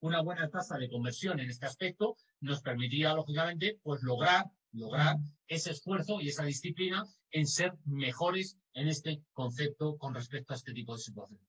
Una 0.00 0.22
buena 0.22 0.48
tasa 0.48 0.78
de 0.78 0.88
conversión 0.88 1.40
en 1.40 1.50
este 1.50 1.66
aspecto 1.66 2.16
nos 2.40 2.62
permitiría, 2.62 3.14
lógicamente, 3.14 3.78
pues 3.82 4.02
lograr, 4.02 4.46
lograr 4.72 5.16
ese 5.46 5.72
esfuerzo 5.72 6.20
y 6.20 6.28
esa 6.28 6.44
disciplina 6.44 7.04
en 7.30 7.46
ser 7.46 7.72
mejores 7.84 8.56
en 8.74 8.88
este 8.88 9.22
concepto 9.32 9.96
con 9.98 10.14
respecto 10.14 10.52
a 10.52 10.56
este 10.56 10.72
tipo 10.72 10.94
de 10.94 11.02
situación. 11.02 11.40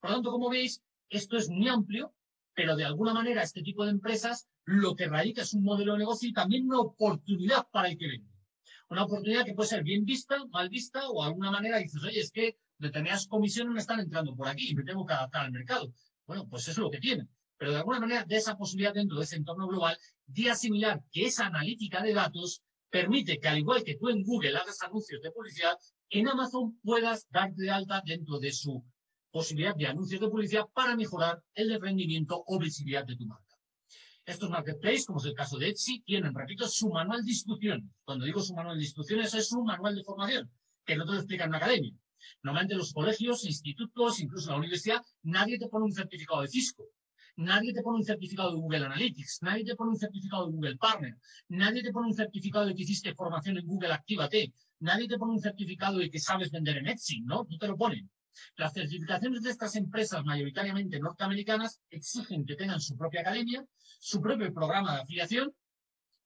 Por 0.00 0.10
lo 0.10 0.16
tanto, 0.16 0.30
como 0.30 0.50
veis, 0.50 0.82
esto 1.08 1.36
es 1.36 1.48
muy 1.48 1.68
amplio, 1.68 2.14
pero 2.54 2.76
de 2.76 2.84
alguna 2.84 3.14
manera 3.14 3.42
este 3.42 3.62
tipo 3.62 3.84
de 3.84 3.90
empresas 3.90 4.48
lo 4.64 4.94
que 4.94 5.08
radica 5.08 5.42
es 5.42 5.54
un 5.54 5.62
modelo 5.62 5.92
de 5.92 5.98
negocio 6.00 6.28
y 6.28 6.32
también 6.32 6.66
una 6.66 6.80
oportunidad 6.80 7.66
para 7.70 7.88
el 7.88 7.98
que 7.98 8.08
vende. 8.08 8.30
Una 8.88 9.04
oportunidad 9.04 9.44
que 9.44 9.54
puede 9.54 9.68
ser 9.68 9.82
bien 9.82 10.04
vista, 10.04 10.44
mal 10.46 10.68
vista, 10.68 11.08
o 11.08 11.22
de 11.22 11.28
alguna 11.28 11.50
manera 11.50 11.78
dices, 11.78 12.02
oye, 12.02 12.20
es 12.20 12.30
que 12.30 12.56
determinadas 12.78 13.26
comisiones 13.26 13.72
me 13.72 13.80
están 13.80 14.00
entrando 14.00 14.34
por 14.34 14.48
aquí 14.48 14.70
y 14.70 14.74
me 14.74 14.84
tengo 14.84 15.04
que 15.06 15.12
adaptar 15.14 15.46
al 15.46 15.52
mercado. 15.52 15.92
Bueno, 16.26 16.48
pues 16.48 16.68
es 16.68 16.78
lo 16.78 16.90
que 16.90 16.98
tiene. 16.98 17.28
Pero 17.58 17.72
de 17.72 17.78
alguna 17.78 18.00
manera, 18.00 18.24
de 18.24 18.36
esa 18.36 18.56
posibilidad 18.56 18.92
dentro 18.92 19.18
de 19.18 19.24
ese 19.24 19.36
entorno 19.36 19.66
global, 19.66 19.96
de 20.26 20.50
asimilar 20.50 21.02
que 21.10 21.26
esa 21.26 21.46
analítica 21.46 22.02
de 22.02 22.12
datos 22.12 22.62
permite 22.90 23.38
que, 23.38 23.48
al 23.48 23.58
igual 23.58 23.82
que 23.82 23.96
tú 23.96 24.08
en 24.08 24.22
Google 24.22 24.56
hagas 24.56 24.82
anuncios 24.82 25.22
de 25.22 25.30
publicidad, 25.30 25.76
en 26.10 26.28
Amazon 26.28 26.78
puedas 26.82 27.26
darte 27.30 27.62
de 27.62 27.70
alta 27.70 28.02
dentro 28.04 28.38
de 28.38 28.52
su 28.52 28.84
posibilidad 29.30 29.74
de 29.74 29.86
anuncios 29.86 30.20
de 30.20 30.28
publicidad 30.28 30.66
para 30.72 30.96
mejorar 30.96 31.42
el 31.54 31.80
rendimiento 31.80 32.42
o 32.46 32.58
visibilidad 32.58 33.04
de 33.04 33.16
tu 33.16 33.26
marca. 33.26 33.56
Estos 34.24 34.50
marketplaces, 34.50 35.06
como 35.06 35.20
es 35.20 35.26
el 35.26 35.34
caso 35.34 35.56
de 35.56 35.68
Etsy, 35.68 36.00
tienen, 36.00 36.34
repito, 36.34 36.66
su 36.66 36.88
manual 36.88 37.24
de 37.24 37.30
instrucciones. 37.30 37.88
Cuando 38.04 38.24
digo 38.24 38.40
su 38.40 38.54
manual 38.54 38.76
de 38.76 38.84
instrucciones, 38.84 39.32
es 39.34 39.48
su 39.48 39.62
manual 39.62 39.94
de 39.94 40.02
formación, 40.02 40.50
que 40.84 40.96
no 40.96 41.04
te 41.04 41.12
lo 41.12 41.18
explica 41.18 41.44
en 41.44 41.50
una 41.50 41.58
academia. 41.58 41.92
Normalmente 42.42 42.74
los 42.74 42.92
colegios, 42.92 43.44
institutos, 43.44 44.20
incluso 44.20 44.50
la 44.50 44.58
universidad, 44.58 45.02
nadie 45.22 45.58
te 45.58 45.68
pone 45.68 45.84
un 45.84 45.92
certificado 45.92 46.42
de 46.42 46.48
Cisco. 46.48 46.84
Nadie 47.36 47.74
te 47.74 47.82
pone 47.82 47.98
un 47.98 48.04
certificado 48.04 48.50
de 48.50 48.56
Google 48.56 48.86
Analytics, 48.86 49.42
nadie 49.42 49.62
te 49.62 49.76
pone 49.76 49.90
un 49.90 49.98
certificado 49.98 50.46
de 50.46 50.52
Google 50.52 50.76
Partner, 50.78 51.16
nadie 51.48 51.82
te 51.82 51.92
pone 51.92 52.08
un 52.08 52.14
certificado 52.14 52.64
de 52.64 52.74
que 52.74 52.82
hiciste 52.82 53.14
formación 53.14 53.58
en 53.58 53.66
Google 53.66 53.92
Actívate, 53.92 54.54
nadie 54.80 55.06
te 55.06 55.18
pone 55.18 55.32
un 55.32 55.40
certificado 55.40 55.98
de 55.98 56.10
que 56.10 56.18
sabes 56.18 56.50
vender 56.50 56.78
en 56.78 56.86
Etsy, 56.88 57.20
¿no? 57.20 57.46
No 57.46 57.58
te 57.58 57.68
lo 57.68 57.76
ponen. 57.76 58.10
Las 58.56 58.72
certificaciones 58.72 59.42
de 59.42 59.50
estas 59.50 59.76
empresas, 59.76 60.24
mayoritariamente 60.24 60.98
norteamericanas, 60.98 61.80
exigen 61.90 62.46
que 62.46 62.56
tengan 62.56 62.80
su 62.80 62.96
propia 62.96 63.20
academia, 63.20 63.66
su 63.98 64.20
propio 64.22 64.52
programa 64.54 64.94
de 64.94 65.02
afiliación 65.02 65.54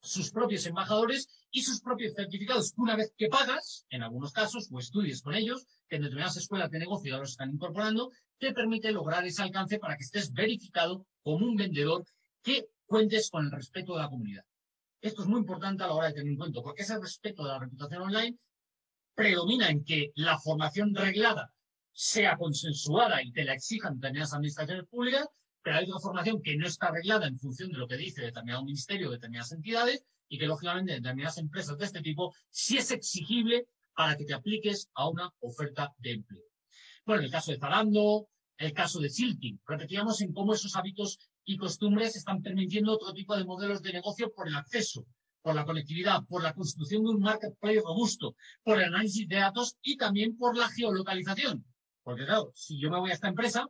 sus 0.00 0.30
propios 0.30 0.66
embajadores 0.66 1.28
y 1.50 1.62
sus 1.62 1.80
propios 1.80 2.14
certificados. 2.14 2.72
Una 2.76 2.96
vez 2.96 3.12
que 3.16 3.28
pagas, 3.28 3.86
en 3.90 4.02
algunos 4.02 4.32
casos, 4.32 4.68
o 4.72 4.78
estudies 4.78 5.22
con 5.22 5.34
ellos, 5.34 5.66
que 5.88 5.96
en 5.96 6.02
determinadas 6.02 6.36
escuelas 6.36 6.70
de 6.70 6.78
negocio 6.78 7.12
ya 7.12 7.18
los 7.18 7.30
están 7.30 7.50
incorporando, 7.50 8.10
te 8.38 8.52
permite 8.52 8.92
lograr 8.92 9.26
ese 9.26 9.42
alcance 9.42 9.78
para 9.78 9.96
que 9.96 10.04
estés 10.04 10.32
verificado 10.32 11.06
como 11.22 11.46
un 11.46 11.56
vendedor 11.56 12.04
que 12.42 12.68
cuentes 12.86 13.30
con 13.30 13.44
el 13.44 13.52
respeto 13.52 13.94
de 13.94 14.02
la 14.02 14.08
comunidad. 14.08 14.44
Esto 15.00 15.22
es 15.22 15.28
muy 15.28 15.40
importante 15.40 15.82
a 15.82 15.86
la 15.86 15.94
hora 15.94 16.08
de 16.08 16.14
tener 16.14 16.32
en 16.32 16.36
cuenta, 16.36 16.60
porque 16.62 16.82
ese 16.82 16.98
respeto 16.98 17.42
de 17.42 17.50
la 17.50 17.58
reputación 17.58 18.02
online 18.02 18.38
predomina 19.14 19.68
en 19.68 19.84
que 19.84 20.12
la 20.14 20.38
formación 20.38 20.94
reglada 20.94 21.52
sea 21.92 22.36
consensuada 22.36 23.22
y 23.22 23.32
te 23.32 23.44
la 23.44 23.54
exijan 23.54 23.96
determinadas 23.96 24.34
administraciones 24.34 24.86
públicas, 24.86 25.28
pero 25.62 25.76
hay 25.76 25.84
otra 25.84 26.00
formación 26.00 26.42
que 26.42 26.56
no 26.56 26.66
está 26.66 26.86
arreglada 26.86 27.26
en 27.26 27.38
función 27.38 27.70
de 27.70 27.78
lo 27.78 27.88
que 27.88 27.96
dice 27.96 28.22
determinado 28.22 28.64
ministerio 28.64 29.10
determinadas 29.10 29.52
entidades 29.52 30.04
y 30.28 30.38
que, 30.38 30.46
lógicamente, 30.46 30.92
determinadas 30.92 31.38
empresas 31.38 31.76
de 31.76 31.84
este 31.84 32.00
tipo 32.00 32.34
sí 32.50 32.78
es 32.78 32.90
exigible 32.90 33.66
para 33.94 34.16
que 34.16 34.24
te 34.24 34.34
apliques 34.34 34.88
a 34.94 35.08
una 35.08 35.32
oferta 35.40 35.92
de 35.98 36.12
empleo. 36.12 36.44
Bueno, 37.04 37.22
el 37.22 37.30
caso 37.30 37.50
de 37.50 37.58
Zalando, 37.58 38.28
el 38.56 38.72
caso 38.72 39.00
de 39.00 39.10
Silting, 39.10 39.60
repetíamos 39.66 40.20
en 40.20 40.32
cómo 40.32 40.54
esos 40.54 40.76
hábitos 40.76 41.18
y 41.44 41.56
costumbres 41.56 42.14
están 42.16 42.42
permitiendo 42.42 42.92
otro 42.92 43.12
tipo 43.12 43.36
de 43.36 43.44
modelos 43.44 43.82
de 43.82 43.92
negocio 43.92 44.32
por 44.32 44.46
el 44.46 44.54
acceso, 44.54 45.06
por 45.42 45.54
la 45.54 45.64
conectividad, 45.64 46.22
por 46.28 46.42
la 46.42 46.52
construcción 46.52 47.02
de 47.02 47.10
un 47.10 47.20
marketplace 47.20 47.80
robusto, 47.80 48.36
por 48.62 48.78
el 48.78 48.84
análisis 48.84 49.26
de 49.26 49.36
datos 49.36 49.76
y 49.82 49.96
también 49.96 50.36
por 50.36 50.56
la 50.56 50.68
geolocalización. 50.68 51.64
Porque 52.02 52.24
claro, 52.24 52.52
si 52.54 52.78
yo 52.78 52.90
me 52.90 52.98
voy 52.98 53.10
a 53.10 53.14
esta 53.14 53.28
empresa, 53.28 53.68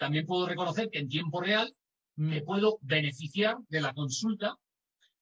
también 0.00 0.24
puedo 0.24 0.46
reconocer 0.46 0.88
que 0.88 0.98
en 0.98 1.10
tiempo 1.10 1.42
real 1.42 1.76
me 2.16 2.40
puedo 2.40 2.78
beneficiar 2.80 3.58
de 3.68 3.82
la 3.82 3.92
consulta 3.92 4.56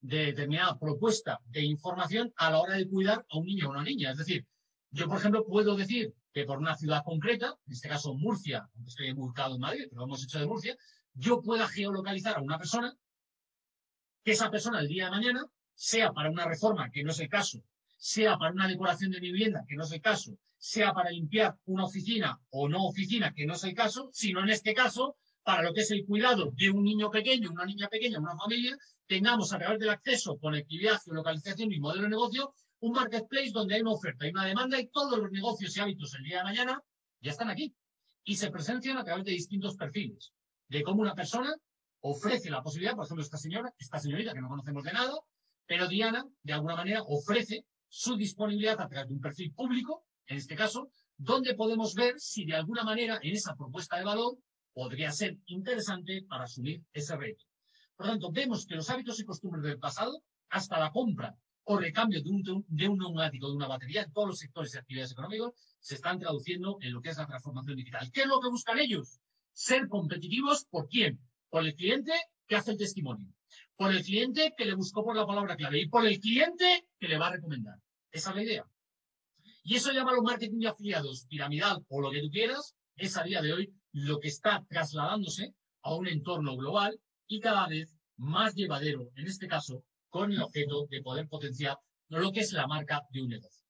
de 0.01 0.27
determinada 0.27 0.79
propuesta 0.79 1.41
de 1.47 1.65
información 1.65 2.33
a 2.37 2.53
la 2.53 2.61
hora 2.61 2.77
de 2.77 2.89
cuidar 2.89 3.27
a 3.29 3.39
un 3.39 3.47
niño 3.47 3.67
o 3.67 3.71
una 3.73 3.83
niña. 3.83 4.13
Es 4.13 4.19
decir, 4.19 4.47
yo, 4.93 5.09
por 5.09 5.19
ejemplo, 5.19 5.45
puedo 5.45 5.75
decir 5.75 6.15
que 6.33 6.45
por 6.45 6.59
una 6.59 6.77
ciudad 6.77 7.03
concreta, 7.05 7.57
en 7.67 7.73
este 7.73 7.89
caso 7.89 8.15
Murcia, 8.15 8.69
aunque 8.77 8.91
estoy 8.91 9.13
buscado 9.15 9.57
en 9.57 9.63
Madrid, 9.63 9.87
pero 9.89 10.03
lo 10.03 10.05
hemos 10.05 10.23
hecho 10.23 10.39
de 10.39 10.47
Murcia, 10.47 10.77
yo 11.15 11.43
pueda 11.43 11.67
geolocalizar 11.67 12.37
a 12.37 12.41
una 12.41 12.57
persona, 12.57 12.95
que 14.23 14.31
esa 14.31 14.49
persona 14.49 14.79
el 14.79 14.87
día 14.87 15.07
de 15.07 15.11
mañana, 15.11 15.45
sea 15.75 16.13
para 16.13 16.31
una 16.31 16.47
reforma, 16.47 16.89
que 16.93 17.03
no 17.03 17.11
es 17.11 17.19
el 17.19 17.29
caso, 17.29 17.65
sea 17.97 18.39
para 18.39 18.53
una 18.53 18.69
decoración 18.69 19.11
de 19.11 19.21
mi 19.21 19.33
vivienda, 19.33 19.65
que 19.67 19.75
no 19.75 19.83
es 19.83 19.91
el 19.91 20.01
caso, 20.01 20.39
sea 20.59 20.93
para 20.93 21.11
limpiar 21.11 21.57
una 21.67 21.85
oficina 21.85 22.39
o 22.51 22.69
no 22.69 22.87
oficina, 22.87 23.33
que 23.33 23.47
no 23.47 23.55
es 23.55 23.65
el 23.65 23.75
caso, 23.75 24.11
sino 24.13 24.43
en 24.43 24.51
este 24.51 24.75
caso, 24.75 25.17
para 25.43 25.63
lo 25.63 25.73
que 25.73 25.81
es 25.81 25.91
el 25.93 26.05
cuidado 26.05 26.51
de 26.55 26.71
un 26.71 26.83
niño 26.83 27.11
pequeño, 27.11 27.51
una 27.51 27.65
niña 27.65 27.89
pequeña, 27.89 28.19
una 28.19 28.37
familia, 28.37 28.77
tengamos 29.07 29.53
a 29.53 29.59
través 29.59 29.79
del 29.79 29.91
acceso, 29.91 30.37
conectividad, 30.39 31.01
geolocalización 31.03 31.73
y 31.73 31.81
modelo 31.81 32.03
de 32.03 32.11
negocio, 32.11 32.55
un 32.81 32.93
marketplace 32.93 33.51
donde 33.53 33.77
hay 33.77 33.81
una 33.81 33.93
oferta 33.93 34.27
y 34.27 34.31
una 34.31 34.45
demanda 34.45 34.79
y 34.79 34.89
todos 34.89 35.19
los 35.19 35.31
negocios 35.31 35.77
y 35.77 35.81
hábitos 35.81 36.15
el 36.15 36.25
día 36.25 36.39
de 36.39 36.45
mañana 36.45 36.83
ya 37.21 37.31
están 37.31 37.51
aquí. 37.51 37.75
Y 38.25 38.37
se 38.37 38.51
presencian 38.51 38.99
a 38.99 39.05
través 39.05 39.25
de 39.25 39.33
distintos 39.33 39.77
perfiles, 39.77 40.33
de 40.69 40.83
cómo 40.83 41.01
una 41.01 41.15
persona 41.15 41.55
ofrece 42.01 42.51
la 42.51 42.63
posibilidad, 42.63 42.95
por 42.95 43.07
ejemplo, 43.07 43.25
esta 43.25 43.39
señora, 43.39 43.73
esta 43.79 43.99
señorita 43.99 44.35
que 44.35 44.41
no 44.41 44.49
conocemos 44.49 44.85
de 44.85 44.93
nada, 44.93 45.15
pero 45.67 45.89
Diana, 45.89 46.27
de 46.43 46.53
alguna 46.53 46.77
manera, 46.77 47.03
ofrece 47.03 47.65
su 47.89 48.17
disponibilidad 48.17 48.81
a 48.81 48.89
través 48.89 49.09
de 49.09 49.15
un 49.15 49.21
perfil 49.21 49.53
público 49.55 50.05
en 50.29 50.37
este 50.37 50.55
caso, 50.55 50.91
donde 51.17 51.55
podemos 51.55 51.95
ver 51.95 52.15
si 52.19 52.45
de 52.45 52.55
alguna 52.55 52.85
manera 52.85 53.19
en 53.23 53.35
esa 53.35 53.57
propuesta 53.57 53.97
de 53.97 54.05
valor 54.05 54.39
podría 54.73 55.11
ser 55.11 55.37
interesante 55.47 56.25
para 56.29 56.45
asumir 56.45 56.83
ese 56.93 57.17
reto. 57.17 57.45
Por 57.97 58.07
lo 58.07 58.13
tanto, 58.13 58.31
vemos 58.31 58.65
que 58.65 58.77
los 58.77 58.89
hábitos 58.91 59.19
y 59.19 59.25
costumbres 59.25 59.65
del 59.65 59.79
pasado, 59.79 60.23
hasta 60.51 60.79
la 60.79 60.93
compra 60.93 61.37
o 61.65 61.77
recambio 61.77 62.23
de 62.23 62.31
un, 62.31 62.65
de 62.69 62.89
un 62.89 62.99
neumático, 62.99 63.49
de 63.49 63.57
una 63.57 63.67
batería, 63.67 64.03
en 64.03 64.13
todos 64.13 64.29
los 64.29 64.39
sectores 64.39 64.75
y 64.75 64.79
actividades 64.79 65.13
económicas, 65.13 65.51
se 65.81 65.97
están 65.97 66.19
traduciendo 66.19 66.79
en 66.81 66.93
lo 66.93 67.01
que 67.03 67.11
es 67.11 67.19
la 67.19 67.27
transformación 67.27 67.77
digital. 67.77 68.11
¿Qué 68.13 68.23
es 68.23 68.27
lo 68.27 68.41
que 68.41 68.49
buscan 68.49 68.79
ellos? 68.79 69.21
Ser 69.53 69.89
competitivos 69.89 70.65
por 70.67 70.89
quién? 70.89 71.19
Por 71.51 71.65
el 71.65 71.75
cliente 71.75 72.13
que 72.47 72.57
hace 72.57 72.71
el 72.71 72.79
testimonio, 72.79 73.35
por 73.77 73.93
el 73.93 74.03
cliente 74.03 74.55
que 74.57 74.65
le 74.65 74.75
buscó 74.75 75.05
por 75.05 75.17
la 75.17 75.27
palabra 75.27 75.57
clave 75.57 75.81
y 75.81 75.89
por 75.89 76.07
el 76.07 76.19
cliente 76.21 76.87
que 76.99 77.09
le 77.09 77.19
va 77.19 77.29
a 77.29 77.33
recomendar. 77.33 77.79
Esa 78.11 78.31
es 78.31 78.37
la 78.37 78.43
idea. 78.43 78.67
Y 79.69 79.75
eso 79.75 79.93
llámalo 79.93 80.23
marketing 80.23 80.61
de 80.61 80.69
afiliados, 80.69 81.27
piramidal 81.29 81.85
o 81.91 82.01
lo 82.01 82.11
que 82.11 82.23
tú 82.23 82.31
quieras, 82.31 82.75
es 82.97 83.19
a 83.19 83.23
día 83.23 83.43
de 83.43 83.53
hoy 83.53 83.75
lo 83.93 84.19
que 84.19 84.29
está 84.29 84.65
trasladándose 84.67 85.55
a 85.83 85.95
un 85.95 86.09
entorno 86.09 86.57
global 86.57 86.99
y 87.27 87.39
cada 87.39 87.69
vez 87.69 87.95
más 88.17 88.55
llevadero, 88.55 89.11
en 89.15 89.27
este 89.27 89.47
caso, 89.47 89.85
con 90.09 90.33
el 90.33 90.41
objeto 90.41 90.87
de 90.87 91.03
poder 91.03 91.29
potenciar 91.29 91.77
lo 92.09 92.33
que 92.33 92.41
es 92.41 92.53
la 92.55 92.67
marca 92.67 93.03
de 93.11 93.21
un 93.21 93.29
negocio. 93.29 93.63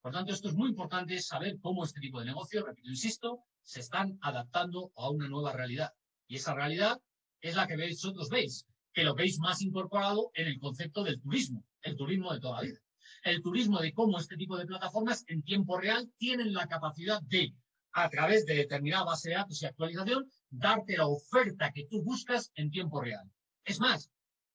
Por 0.00 0.12
tanto, 0.14 0.32
esto 0.32 0.48
es 0.48 0.54
muy 0.54 0.70
importante 0.70 1.20
saber 1.20 1.58
cómo 1.60 1.84
este 1.84 2.00
tipo 2.00 2.20
de 2.20 2.24
negocios, 2.24 2.64
repito, 2.64 2.88
insisto, 2.88 3.44
se 3.62 3.80
están 3.80 4.18
adaptando 4.22 4.92
a 4.96 5.10
una 5.10 5.28
nueva 5.28 5.52
realidad. 5.52 5.90
Y 6.26 6.36
esa 6.36 6.54
realidad 6.54 6.98
es 7.42 7.54
la 7.54 7.66
que 7.66 7.76
vosotros 7.76 8.30
veis, 8.30 8.64
que 8.94 9.04
lo 9.04 9.14
veis 9.14 9.38
más 9.40 9.60
incorporado 9.60 10.30
en 10.32 10.46
el 10.46 10.58
concepto 10.58 11.04
del 11.04 11.20
turismo, 11.20 11.66
el 11.82 11.96
turismo 11.96 12.32
de 12.32 12.40
toda 12.40 12.62
la 12.62 12.68
vida 12.68 12.83
el 13.24 13.42
turismo 13.42 13.80
de 13.80 13.92
cómo 13.94 14.18
este 14.18 14.36
tipo 14.36 14.56
de 14.56 14.66
plataformas 14.66 15.24
en 15.28 15.42
tiempo 15.42 15.78
real 15.78 16.12
tienen 16.18 16.52
la 16.52 16.66
capacidad 16.66 17.22
de, 17.22 17.54
a 17.92 18.10
través 18.10 18.44
de 18.44 18.54
determinada 18.54 19.04
base 19.04 19.30
de 19.30 19.36
datos 19.36 19.62
y 19.62 19.66
actualización, 19.66 20.30
darte 20.50 20.98
la 20.98 21.06
oferta 21.06 21.72
que 21.72 21.86
tú 21.86 22.02
buscas 22.02 22.52
en 22.54 22.70
tiempo 22.70 23.00
real. 23.00 23.24
Es 23.64 23.80
más, 23.80 24.10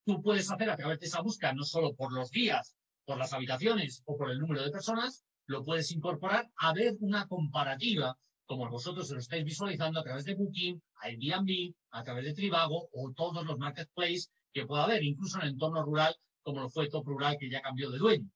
tú 0.06 0.22
puedes 0.22 0.52
hacer 0.52 0.70
a 0.70 0.78
través 0.78 1.00
de 1.00 1.08
esa 1.08 1.22
búsqueda 1.22 1.54
no 1.54 1.64
solo 1.64 1.96
por 1.96 2.14
los 2.14 2.30
días, 2.30 2.76
por 3.06 3.18
las 3.18 3.34
habitaciones 3.34 4.04
o 4.06 4.16
por 4.16 4.30
el 4.30 4.38
número 4.38 4.64
de 4.64 4.70
personas, 4.70 5.24
lo 5.48 5.66
puedes 5.66 5.92
incorporar 5.92 6.48
a 6.58 6.72
ver 6.74 6.96
una 7.00 7.28
comparativa, 7.28 8.16
como 8.46 8.70
vosotros 8.70 9.10
lo 9.10 9.18
estáis 9.18 9.46
visualizando 9.46 10.00
a 10.00 10.04
través 10.04 10.26
de 10.26 10.36
Booking, 10.36 10.80
Airbnb, 11.02 11.74
a 11.90 12.04
través 12.04 12.26
de 12.26 12.34
Trivago 12.36 12.88
o 12.94 13.12
todos 13.14 13.44
los 13.48 13.58
marketplaces 13.58 14.30
que 14.54 14.68
pueda 14.68 14.84
haber, 14.84 15.04
incluso 15.04 15.40
en 15.40 15.46
el 15.46 15.54
entorno 15.54 15.82
rural, 15.84 16.16
como 16.44 16.62
lo 16.62 16.70
fue 16.70 16.88
Top 16.88 17.08
Rural, 17.08 17.38
que 17.40 17.50
ya 17.50 17.62
cambió 17.62 17.90
de 17.90 17.98
dueño 17.98 18.30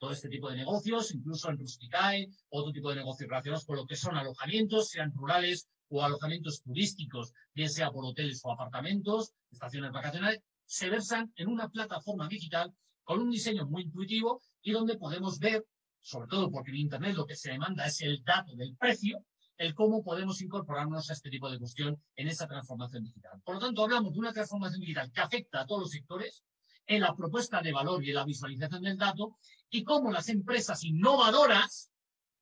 todo 0.00 0.12
este 0.12 0.30
tipo 0.30 0.48
de 0.48 0.56
negocios, 0.56 1.14
incluso 1.14 1.50
en 1.50 1.58
Rusticae, 1.58 2.26
otro 2.48 2.72
tipo 2.72 2.88
de 2.88 2.96
negocios 2.96 3.28
relacionados 3.28 3.66
con 3.66 3.76
lo 3.76 3.86
que 3.86 3.96
son 3.96 4.16
alojamientos, 4.16 4.88
sean 4.88 5.12
rurales 5.14 5.68
o 5.88 6.02
alojamientos 6.02 6.62
turísticos, 6.62 7.34
bien 7.54 7.68
sea 7.68 7.90
por 7.90 8.06
hoteles 8.06 8.40
o 8.42 8.50
apartamentos, 8.50 9.34
estaciones 9.50 9.92
vacacionales, 9.92 10.40
se 10.64 10.88
versan 10.88 11.30
en 11.36 11.48
una 11.48 11.68
plataforma 11.68 12.28
digital 12.28 12.72
con 13.04 13.20
un 13.20 13.30
diseño 13.30 13.66
muy 13.66 13.82
intuitivo 13.82 14.40
y 14.62 14.72
donde 14.72 14.96
podemos 14.96 15.38
ver, 15.38 15.66
sobre 16.00 16.28
todo 16.28 16.50
porque 16.50 16.70
en 16.70 16.78
Internet 16.78 17.14
lo 17.14 17.26
que 17.26 17.36
se 17.36 17.50
demanda 17.50 17.84
es 17.84 18.00
el 18.00 18.24
dato 18.24 18.56
del 18.56 18.74
precio, 18.76 19.22
el 19.58 19.74
cómo 19.74 20.02
podemos 20.02 20.40
incorporarnos 20.40 21.10
a 21.10 21.12
este 21.12 21.28
tipo 21.28 21.50
de 21.50 21.58
cuestión 21.58 22.02
en 22.16 22.28
esa 22.28 22.48
transformación 22.48 23.04
digital. 23.04 23.38
Por 23.44 23.56
lo 23.56 23.60
tanto, 23.60 23.84
hablamos 23.84 24.14
de 24.14 24.18
una 24.18 24.32
transformación 24.32 24.80
digital 24.80 25.12
que 25.12 25.20
afecta 25.20 25.60
a 25.60 25.66
todos 25.66 25.82
los 25.82 25.90
sectores, 25.90 26.42
en 26.90 27.02
la 27.02 27.14
propuesta 27.14 27.62
de 27.62 27.72
valor 27.72 28.04
y 28.04 28.08
en 28.08 28.16
la 28.16 28.24
visualización 28.24 28.82
del 28.82 28.98
dato 28.98 29.36
y 29.70 29.84
cómo 29.84 30.10
las 30.10 30.28
empresas 30.28 30.84
innovadoras 30.84 31.90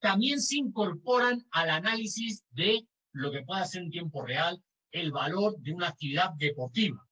también 0.01 0.41
se 0.41 0.57
incorporan 0.57 1.47
al 1.51 1.71
análisis 1.71 2.45
de 2.51 2.87
lo 3.13 3.31
que 3.31 3.43
pueda 3.43 3.65
ser 3.67 3.83
en 3.83 3.91
tiempo 3.91 4.25
real 4.25 4.63
el 4.91 5.13
valor 5.13 5.59
de 5.59 5.73
una 5.73 5.89
actividad 5.89 6.31
deportiva. 6.37 7.07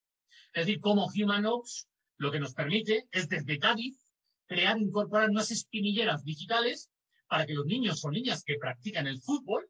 Es 0.53 0.67
decir, 0.67 0.81
como 0.81 1.07
HumanOps 1.07 1.89
lo 2.17 2.31
que 2.33 2.41
nos 2.41 2.55
permite 2.55 3.07
es 3.13 3.29
desde 3.29 3.59
Cádiz 3.59 4.07
crear, 4.47 4.79
incorporar 4.79 5.29
unas 5.29 5.51
espinilleras 5.51 6.25
digitales 6.25 6.91
para 7.29 7.45
que 7.45 7.55
los 7.55 7.67
niños 7.67 8.05
o 8.05 8.11
niñas 8.11 8.43
que 8.45 8.59
practican 8.59 9.07
el 9.07 9.21
fútbol 9.21 9.69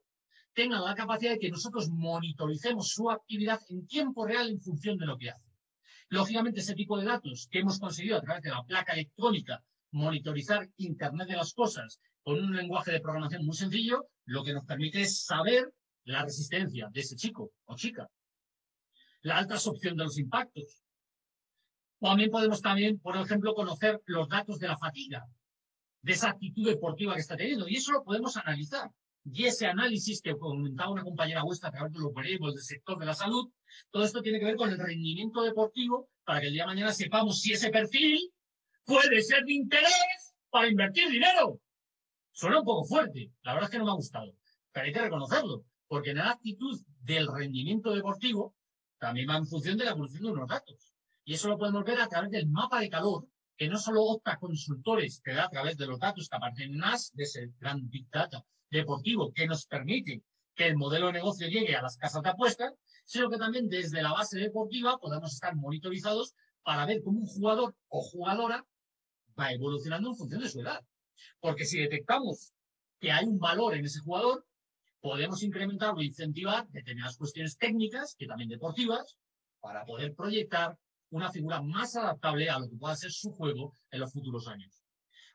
tengan 0.52 0.85
la 0.85 0.94
capacidad 0.94 1.32
de 1.32 1.39
que 1.39 1.51
nosotros 1.51 1.89
monitoricemos 1.90 2.89
su 2.89 3.10
actividad 3.10 3.60
en 3.68 3.86
tiempo 3.86 4.27
real 4.27 4.48
en 4.48 4.60
función 4.60 4.97
de 4.97 5.06
lo 5.06 5.18
que 5.18 5.31
hacen. 5.31 5.52
Lógicamente, 6.09 6.60
ese 6.60 6.74
tipo 6.74 6.98
de 6.98 7.05
datos 7.05 7.48
que 7.51 7.59
hemos 7.59 7.78
conseguido 7.81 8.16
a 8.16 8.23
través 8.23 8.43
de 8.43 8.51
la 8.51 8.62
placa 8.62 8.93
electrónica, 8.93 9.62
monitorizar 9.93 10.69
Internet 10.77 11.29
de 11.29 11.37
las 11.37 11.53
cosas 11.53 12.01
con 12.23 12.43
un 12.43 12.57
lenguaje 12.57 12.93
de 12.93 13.01
programación 13.01 13.45
muy 13.45 13.57
sencillo, 13.57 14.09
lo 14.25 14.43
que 14.43 14.53
nos 14.53 14.65
permite 14.65 15.03
es 15.03 15.25
saber 15.25 15.73
la 16.05 16.25
resistencia 16.25 16.89
de 16.93 17.01
ese 17.01 17.17
chico 17.17 17.53
o 17.67 17.77
chica, 17.77 18.09
la 19.23 19.39
alta 19.39 19.55
absorción 19.55 19.97
de 19.97 20.05
los 20.05 20.19
impactos. 20.19 20.83
También 22.01 22.31
podemos 22.31 22.61
también, 22.61 22.99
por 22.99 23.17
ejemplo, 23.17 23.55
conocer 23.55 24.01
los 24.07 24.29
datos 24.29 24.59
de 24.59 24.69
la 24.69 24.77
fatiga, 24.77 25.25
de 26.03 26.13
esa 26.13 26.31
actitud 26.31 26.67
deportiva 26.67 27.15
que 27.15 27.21
está 27.21 27.37
teniendo, 27.37 27.69
y 27.69 27.77
eso 27.77 27.93
lo 27.93 28.05
podemos 28.05 28.37
analizar. 28.37 28.91
Y 29.25 29.45
ese 29.45 29.67
análisis 29.67 30.23
que 30.23 30.37
comentaba 30.37 30.93
una 30.93 31.03
compañera 31.03 31.43
vuestra 31.43 31.69
a 31.71 31.73
través 31.73 31.93
de 31.93 31.99
los 31.99 32.13
variables 32.13 32.55
del 32.55 32.63
sector 32.63 32.99
de 32.99 33.07
la 33.07 33.15
salud, 33.15 33.51
todo 33.91 34.05
esto 34.05 34.23
tiene 34.23 34.39
que 34.39 34.45
ver 34.45 34.57
con 34.57 34.71
el 34.71 34.79
rendimiento 34.79 35.43
deportivo 35.43 36.09
para 36.25 36.41
que 36.41 36.47
el 36.47 36.53
día 36.53 36.63
de 36.63 36.69
mañana 36.69 36.93
sepamos 36.93 37.41
si 37.41 37.53
ese 37.53 37.71
perfil 37.71 38.33
puede 38.87 39.21
ser 39.21 39.45
de 39.45 39.53
interés 39.53 40.35
para 40.49 40.69
invertir 40.69 41.11
dinero. 41.11 41.61
Suena 42.33 42.61
un 42.61 42.65
poco 42.65 42.87
fuerte, 42.87 43.31
la 43.43 43.55
verdad 43.55 43.69
es 43.69 43.73
que 43.73 43.79
no 43.79 43.85
me 43.85 43.91
ha 43.91 43.95
gustado, 43.95 44.33
pero 44.73 44.87
hay 44.87 44.93
que 44.93 45.01
reconocerlo, 45.01 45.65
porque 45.89 46.11
en 46.11 46.19
la 46.19 46.31
actitud 46.31 46.81
del 47.03 47.27
rendimiento 47.27 47.93
deportivo 47.95 48.55
también 48.99 49.29
va 49.29 49.37
en 49.37 49.47
función 49.47 49.77
de 49.77 49.85
la 49.85 49.91
evolución 49.91 50.23
de 50.23 50.31
unos 50.31 50.49
datos. 50.49 50.95
Y 51.25 51.35
eso 51.35 51.49
lo 51.49 51.59
podemos 51.59 51.85
ver 51.85 52.01
a 52.01 52.09
través 52.09 52.31
del 52.31 52.47
mapa 52.47 52.81
de 52.81 52.89
calor, 52.89 53.27
que 53.57 53.69
no 53.69 53.79
solo 53.79 54.05
opta 54.05 54.39
consultores 54.39 55.21
que 55.25 55.33
da 55.33 55.45
a 55.45 55.51
través 55.51 55.77
de 55.77 55.87
los 55.87 55.99
datos 55.99 56.29
que 56.29 56.37
aparecen 56.37 56.75
en 56.75 56.79
NAS, 56.79 57.13
de 57.15 57.25
ese 57.25 57.51
gran 57.59 57.89
Big 57.89 58.09
Data, 58.11 58.45
deportivo 58.71 59.33
que 59.33 59.47
nos 59.47 59.67
permite 59.67 60.23
que 60.55 60.67
el 60.67 60.77
modelo 60.77 61.07
de 61.07 61.15
negocio 61.15 61.49
llegue 61.49 61.75
a 61.75 61.83
las 61.83 61.97
casas 61.97 62.23
de 62.23 62.31
apuestas, 62.31 62.73
sino 63.05 63.29
que 63.29 63.39
también 63.39 63.69
desde 63.69 64.03
la 64.03 64.13
base 64.13 64.39
deportiva 64.39 64.99
podamos 64.99 65.33
estar 65.35 65.57
monitorizados 65.57 66.35
para 66.63 66.87
ver 66.87 67.03
cómo 67.03 67.21
un 67.21 67.27
jugador 67.27 67.75
o 67.89 68.03
jugadora 68.03 68.65
va 69.39 69.53
evolucionando 69.53 70.11
en 70.11 70.17
función 70.17 70.41
de 70.41 70.49
su 70.49 70.61
edad. 70.61 70.85
Porque 71.41 71.65
si 71.65 71.79
detectamos 71.79 72.53
que 73.01 73.13
hay 73.13 73.25
un 73.25 73.39
valor 73.39 73.75
en 73.75 73.85
ese 73.85 74.01
jugador, 74.01 74.47
podemos 75.01 75.43
incrementar 75.43 75.95
o 75.95 76.03
incentivar 76.03 76.67
determinadas 76.69 77.17
cuestiones 77.17 77.57
técnicas, 77.57 78.15
que 78.19 78.27
también 78.27 78.49
deportivas, 78.49 79.17
para 79.61 79.85
poder 79.85 80.15
proyectar 80.15 80.79
una 81.11 81.31
figura 81.31 81.63
más 81.63 81.97
adaptable 81.97 82.51
a 82.51 82.59
lo 82.59 82.69
que 82.69 82.77
pueda 82.77 82.97
ser 82.97 83.13
su 83.13 83.31
juego 83.33 83.75
en 83.91 84.01
los 84.01 84.13
futuros 84.13 84.49
años. 84.49 84.83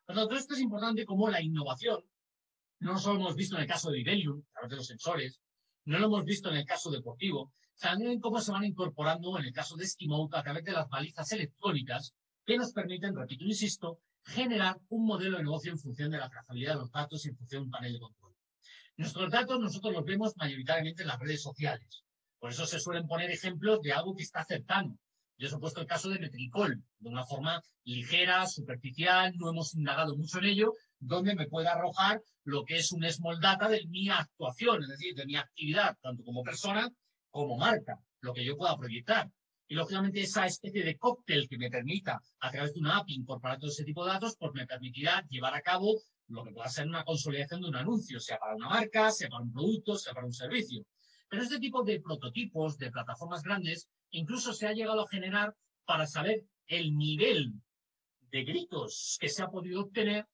Por 0.05 0.15
tanto, 0.15 0.35
esto 0.35 0.53
es 0.53 0.59
importante 0.59 1.05
como 1.05 1.29
la 1.29 1.41
innovación, 1.41 2.03
no 2.79 2.97
solo 2.97 3.19
hemos 3.19 3.35
visto 3.35 3.55
en 3.55 3.61
el 3.61 3.67
caso 3.67 3.91
de 3.91 3.99
Ibelium, 3.99 4.43
a 4.49 4.53
través 4.53 4.69
de 4.71 4.75
los 4.77 4.87
sensores, 4.87 5.39
no 5.85 5.99
lo 5.99 6.07
hemos 6.07 6.25
visto 6.25 6.49
en 6.49 6.57
el 6.57 6.65
caso 6.65 6.91
deportivo, 6.91 7.53
también 7.79 8.19
cómo 8.19 8.41
se 8.41 8.51
van 8.51 8.63
incorporando 8.63 9.37
en 9.37 9.45
el 9.45 9.53
caso 9.53 9.75
de 9.75 9.87
Skimote 9.87 10.37
a 10.37 10.43
través 10.43 10.63
de 10.63 10.71
las 10.71 10.89
balizas 10.89 11.31
electrónicas 11.31 12.13
que 12.45 12.57
nos 12.57 12.73
permiten, 12.73 13.15
repito, 13.15 13.45
insisto, 13.45 13.99
generar 14.23 14.79
un 14.89 15.05
modelo 15.05 15.37
de 15.37 15.43
negocio 15.43 15.71
en 15.71 15.79
función 15.79 16.11
de 16.11 16.17
la 16.17 16.29
trazabilidad 16.29 16.73
de 16.73 16.79
los 16.79 16.91
datos 16.91 17.25
y 17.25 17.29
en 17.29 17.37
función 17.37 17.63
de 17.63 17.65
un 17.65 17.71
panel 17.71 17.93
de 17.93 17.99
control. 17.99 18.35
Nuestros 18.97 19.31
datos 19.31 19.59
nosotros 19.59 19.93
los 19.93 20.05
vemos 20.05 20.33
mayoritariamente 20.37 21.01
en 21.01 21.07
las 21.07 21.19
redes 21.19 21.41
sociales. 21.41 22.03
Por 22.39 22.51
eso 22.51 22.65
se 22.65 22.79
suelen 22.79 23.07
poner 23.07 23.31
ejemplos 23.31 23.81
de 23.81 23.93
algo 23.93 24.15
que 24.15 24.23
está 24.23 24.43
cercano. 24.45 24.97
Yo 25.37 25.47
os 25.47 25.53
he 25.53 25.57
puesto 25.57 25.81
el 25.81 25.87
caso 25.87 26.09
de 26.09 26.19
Metricol, 26.19 26.83
de 26.99 27.09
una 27.09 27.25
forma 27.25 27.63
ligera, 27.83 28.45
superficial, 28.45 29.33
no 29.37 29.49
hemos 29.49 29.73
indagado 29.73 30.15
mucho 30.15 30.37
en 30.37 30.45
ello, 30.45 30.73
donde 30.99 31.33
me 31.33 31.47
puede 31.47 31.67
arrojar 31.67 32.21
lo 32.43 32.63
que 32.63 32.77
es 32.77 32.91
un 32.91 33.03
small 33.11 33.39
data 33.39 33.67
de 33.67 33.85
mi 33.87 34.09
actuación, 34.09 34.83
es 34.83 34.89
decir, 34.89 35.15
de 35.15 35.25
mi 35.25 35.35
actividad, 35.35 35.97
tanto 36.01 36.23
como 36.23 36.43
persona 36.43 36.91
como 37.31 37.57
marca, 37.57 37.99
lo 38.19 38.33
que 38.33 38.45
yo 38.45 38.55
pueda 38.55 38.77
proyectar. 38.77 39.31
Y 39.71 39.75
lógicamente 39.75 40.19
esa 40.19 40.45
especie 40.45 40.83
de 40.83 40.97
cóctel 40.97 41.47
que 41.47 41.57
me 41.57 41.69
permita, 41.69 42.21
a 42.41 42.51
través 42.51 42.73
de 42.73 42.81
una 42.81 42.97
API, 42.97 43.13
incorporar 43.13 43.57
todo 43.57 43.69
ese 43.71 43.85
tipo 43.85 44.03
de 44.03 44.11
datos, 44.11 44.35
pues 44.37 44.51
me 44.53 44.67
permitirá 44.67 45.25
llevar 45.29 45.53
a 45.53 45.61
cabo 45.61 46.01
lo 46.27 46.43
que 46.43 46.51
pueda 46.51 46.67
ser 46.67 46.87
una 46.87 47.05
consolidación 47.05 47.61
de 47.61 47.69
un 47.69 47.77
anuncio, 47.77 48.19
sea 48.19 48.37
para 48.37 48.57
una 48.57 48.67
marca, 48.67 49.09
sea 49.11 49.29
para 49.29 49.43
un 49.43 49.53
producto, 49.53 49.95
sea 49.95 50.13
para 50.13 50.27
un 50.27 50.33
servicio. 50.33 50.85
Pero 51.29 51.43
este 51.43 51.57
tipo 51.57 51.83
de 51.83 52.01
prototipos, 52.01 52.77
de 52.79 52.91
plataformas 52.91 53.43
grandes, 53.43 53.87
incluso 54.09 54.51
se 54.51 54.67
ha 54.67 54.73
llegado 54.73 55.03
a 55.03 55.07
generar 55.07 55.55
para 55.85 56.05
saber 56.05 56.43
el 56.67 56.93
nivel 56.97 57.53
de 58.29 58.43
gritos 58.43 59.17
que 59.21 59.29
se 59.29 59.41
ha 59.41 59.47
podido 59.47 59.83
obtener 59.83 60.27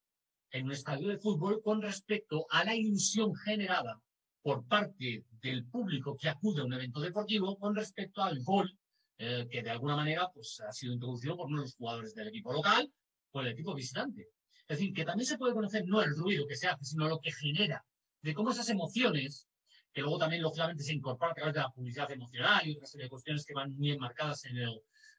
en 0.50 0.66
un 0.66 0.72
estadio 0.72 1.10
de 1.10 1.20
fútbol 1.20 1.62
con 1.62 1.84
respecto 1.84 2.48
a 2.50 2.64
la 2.64 2.76
ilusión 2.76 3.36
generada 3.36 4.02
por 4.42 4.66
parte 4.66 5.26
del 5.44 5.64
público 5.68 6.18
que 6.18 6.28
acude 6.28 6.62
a 6.62 6.66
un 6.66 6.74
evento 6.74 7.02
deportivo 7.02 7.56
con 7.60 7.76
respecto 7.76 8.24
al 8.24 8.44
gol 8.44 8.76
eh, 9.20 9.48
que 9.50 9.64
de 9.64 9.70
alguna 9.72 9.96
manera 9.96 10.30
pues, 10.34 10.60
ha 10.68 10.72
sido 10.72 10.94
introducido 10.94 11.36
por 11.36 11.48
uno 11.48 11.58
de 11.58 11.64
los 11.64 11.76
jugadores 11.76 12.14
del 12.14 12.28
equipo 12.28 12.54
local 12.54 12.92
o 13.32 13.42
el 13.42 13.48
equipo 13.48 13.74
visitante. 13.74 14.30
Es 14.68 14.78
decir, 14.78 14.94
que 14.94 15.06
también 15.06 15.26
se 15.26 15.38
puede 15.38 15.54
conocer 15.54 15.86
no 15.88 16.02
el 16.02 16.16
ruido 16.16 16.46
que 16.46 16.56
se 16.56 16.68
hace, 16.68 16.86
sino 16.86 17.08
lo 17.08 17.20
que 17.20 17.32
genera, 17.32 17.84
de 18.22 18.34
cómo 18.34 18.52
esas 18.52 18.70
emociones, 18.70 19.48
que 19.94 20.02
luego 20.02 20.18
también 20.18 20.42
lógicamente 20.42 20.84
se 20.84 20.94
incorporan 20.94 21.32
a 21.32 21.36
través 21.36 21.54
de 21.54 21.62
la 21.62 21.70
publicidad 21.70 22.12
emocional 22.12 22.68
y 22.68 22.76
otra 22.76 22.86
serie 22.86 23.06
de 23.06 23.10
cuestiones 23.10 23.46
que 23.46 23.54
van 23.54 23.76
muy 23.76 23.92
enmarcadas 23.92 24.46
en 24.46 24.64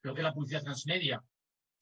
lo 0.03 0.15
que 0.15 0.21
es 0.21 0.25
la 0.25 0.35
publicidad 0.35 0.63
transmedia, 0.63 1.23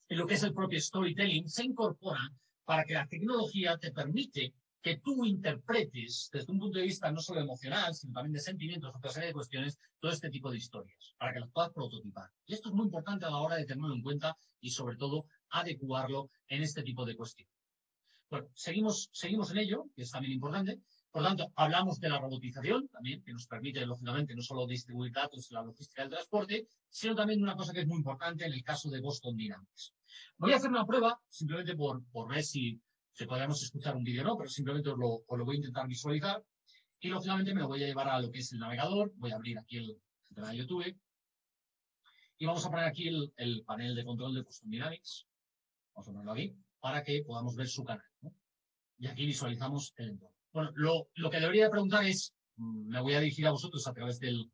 en 0.08 0.18
lo 0.18 0.26
que 0.26 0.34
es 0.34 0.42
el 0.42 0.54
propio 0.54 0.80
storytelling, 0.80 1.48
se 1.48 1.64
incorporan 1.64 2.38
para 2.64 2.84
que 2.84 2.94
la 2.94 3.06
tecnología 3.06 3.76
te 3.76 3.92
permite 3.92 4.54
que 4.86 4.98
tú 4.98 5.24
interpretes 5.24 6.30
desde 6.32 6.52
un 6.52 6.60
punto 6.60 6.78
de 6.78 6.84
vista 6.84 7.10
no 7.10 7.20
solo 7.20 7.40
emocional, 7.40 7.92
sino 7.92 8.12
también 8.12 8.34
de 8.34 8.38
sentimientos, 8.38 8.94
otra 8.94 9.10
serie 9.10 9.30
de 9.30 9.32
cuestiones, 9.32 9.80
todo 9.98 10.12
este 10.12 10.30
tipo 10.30 10.48
de 10.48 10.58
historias, 10.58 11.12
para 11.18 11.32
que 11.32 11.40
las 11.40 11.50
puedas 11.50 11.72
prototipar. 11.72 12.30
Y 12.46 12.54
esto 12.54 12.68
es 12.68 12.74
muy 12.76 12.84
importante 12.84 13.26
a 13.26 13.30
la 13.30 13.38
hora 13.38 13.56
de 13.56 13.64
tenerlo 13.64 13.92
en 13.92 14.00
cuenta 14.00 14.36
y 14.60 14.70
sobre 14.70 14.94
todo 14.96 15.26
adecuarlo 15.50 16.30
en 16.46 16.62
este 16.62 16.84
tipo 16.84 17.04
de 17.04 17.16
cuestiones. 17.16 17.52
Bueno, 18.30 18.46
seguimos, 18.54 19.10
seguimos 19.12 19.50
en 19.50 19.58
ello, 19.58 19.86
que 19.96 20.02
es 20.02 20.10
también 20.12 20.34
importante. 20.34 20.78
Por 21.10 21.24
tanto, 21.24 21.50
hablamos 21.56 21.98
de 21.98 22.08
la 22.08 22.20
robotización 22.20 22.86
también, 22.86 23.24
que 23.24 23.32
nos 23.32 23.48
permite, 23.48 23.84
lógicamente, 23.84 24.36
no 24.36 24.42
solo 24.42 24.68
distribuir 24.68 25.10
datos 25.10 25.50
en 25.50 25.54
la 25.56 25.64
logística 25.64 26.02
del 26.02 26.12
transporte, 26.12 26.68
sino 26.88 27.16
también 27.16 27.42
una 27.42 27.56
cosa 27.56 27.72
que 27.72 27.80
es 27.80 27.88
muy 27.88 27.98
importante 27.98 28.46
en 28.46 28.52
el 28.52 28.62
caso 28.62 28.88
de 28.88 29.00
Boston 29.00 29.36
Dynamics. 29.36 29.94
Voy 30.38 30.52
a 30.52 30.56
hacer 30.56 30.70
una 30.70 30.86
prueba, 30.86 31.20
simplemente 31.28 31.74
por, 31.74 32.04
por 32.12 32.28
ver 32.28 32.44
si, 32.44 32.80
si 33.16 33.24
podemos 33.24 33.62
escuchar 33.62 33.96
un 33.96 34.04
vídeo 34.04 34.24
no, 34.24 34.36
pero 34.36 34.50
simplemente 34.50 34.90
os 34.90 34.98
lo, 34.98 35.24
lo, 35.34 35.44
voy 35.46 35.56
a 35.56 35.60
intentar 35.60 35.86
visualizar. 35.88 36.44
Y, 37.00 37.08
lógicamente, 37.08 37.54
me 37.54 37.60
lo 37.60 37.68
voy 37.68 37.82
a 37.82 37.86
llevar 37.86 38.08
a 38.08 38.20
lo 38.20 38.30
que 38.30 38.40
es 38.40 38.52
el 38.52 38.58
navegador. 38.58 39.10
Voy 39.16 39.30
a 39.32 39.36
abrir 39.36 39.58
aquí 39.58 39.78
el, 39.78 39.98
canal 40.34 40.50
de 40.50 40.58
YouTube. 40.58 41.00
Y 42.36 42.44
vamos 42.44 42.66
a 42.66 42.70
poner 42.70 42.84
aquí 42.84 43.08
el, 43.08 43.32
el 43.36 43.64
panel 43.64 43.94
de 43.94 44.04
control 44.04 44.34
de 44.34 44.42
Boston 44.42 44.70
Dynamics. 44.70 45.26
Vamos 45.94 46.08
a 46.08 46.12
ponerlo 46.12 46.32
aquí 46.32 46.54
para 46.78 47.02
que 47.02 47.22
podamos 47.26 47.56
ver 47.56 47.68
su 47.68 47.84
canal. 47.84 48.04
Y 48.98 49.06
aquí 49.06 49.24
visualizamos 49.24 49.94
el 49.96 50.10
entorno. 50.10 50.36
Bueno, 50.52 50.70
lo, 50.74 51.08
lo, 51.14 51.30
que 51.30 51.40
debería 51.40 51.70
preguntar 51.70 52.04
es, 52.04 52.34
mm, 52.56 52.88
me 52.88 53.00
voy 53.00 53.14
a 53.14 53.20
dirigir 53.20 53.46
a 53.46 53.52
vosotros 53.52 53.86
a 53.86 53.94
través 53.94 54.20
del, 54.20 54.50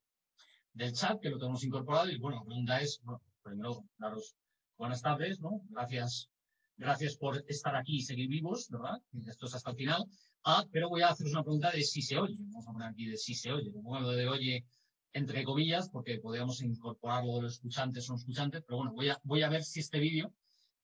del 0.73 0.93
chat, 0.93 1.21
que 1.21 1.31
lo 1.31 1.39
tenemos 1.39 1.65
incorporado, 1.65 2.11
y 2.11 2.19
bueno, 2.19 2.39
la 2.39 2.45
pregunta 2.45 2.81
es, 2.81 3.01
bueno, 3.03 3.21
primero, 3.43 3.85
daros 3.99 4.37
buenas 4.77 5.03
tardes, 5.03 5.41
¿no? 5.41 5.61
Gracias, 5.71 6.31
gracias 6.77 7.17
por 7.17 7.45
estar 7.49 7.77
aquí 7.77 7.97
y 7.99 8.03
seguir 8.03 8.29
vivos, 8.29 8.69
¿verdad? 8.69 9.01
Esto 9.27 9.47
es 9.47 9.55
hasta 9.55 9.71
el 9.71 9.77
final. 9.77 10.05
Ah, 10.45 10.65
pero 10.73 10.89
voy 10.89 11.03
a 11.03 11.09
haceros 11.09 11.33
una 11.33 11.43
pregunta 11.43 11.71
de 11.71 11.83
si 11.83 12.03
se 12.03 12.19
oye. 12.19 12.37
Vamos 12.39 12.67
a 12.67 12.73
poner 12.73 12.89
aquí 12.89 13.07
de 13.07 13.17
si 13.17 13.35
se 13.35 13.53
oye. 13.53 13.73
Lo 13.73 14.11
de 14.11 14.29
oye 14.29 14.65
entre 15.13 15.45
comillas, 15.45 15.89
porque 15.91 16.19
podríamos 16.19 16.63
incorporarlo 16.63 17.37
de 17.37 17.43
los 17.43 17.55
escuchantes 17.55 18.09
o 18.09 18.13
no 18.13 18.19
escuchantes, 18.19 18.63
pero 18.67 18.79
bueno, 18.79 18.93
voy 18.93 19.11
a, 19.11 19.21
voy 19.25 19.43
a 19.43 19.49
ver 19.49 19.63
si 19.63 19.81
este 19.81 19.99
vídeo 19.99 20.33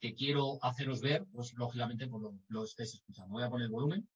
que 0.01 0.15
quiero 0.15 0.63
haceros 0.63 1.01
ver, 1.01 1.25
pues 1.33 1.55
lógicamente 1.55 2.07
pues, 2.07 2.23
lo, 2.23 2.39
lo, 2.49 2.65
estáis 2.65 2.95
escuchando. 2.95 3.33
Voy 3.33 3.43
a 3.43 3.49
poner 3.49 3.67
el 3.67 3.73
volumen. 3.73 4.09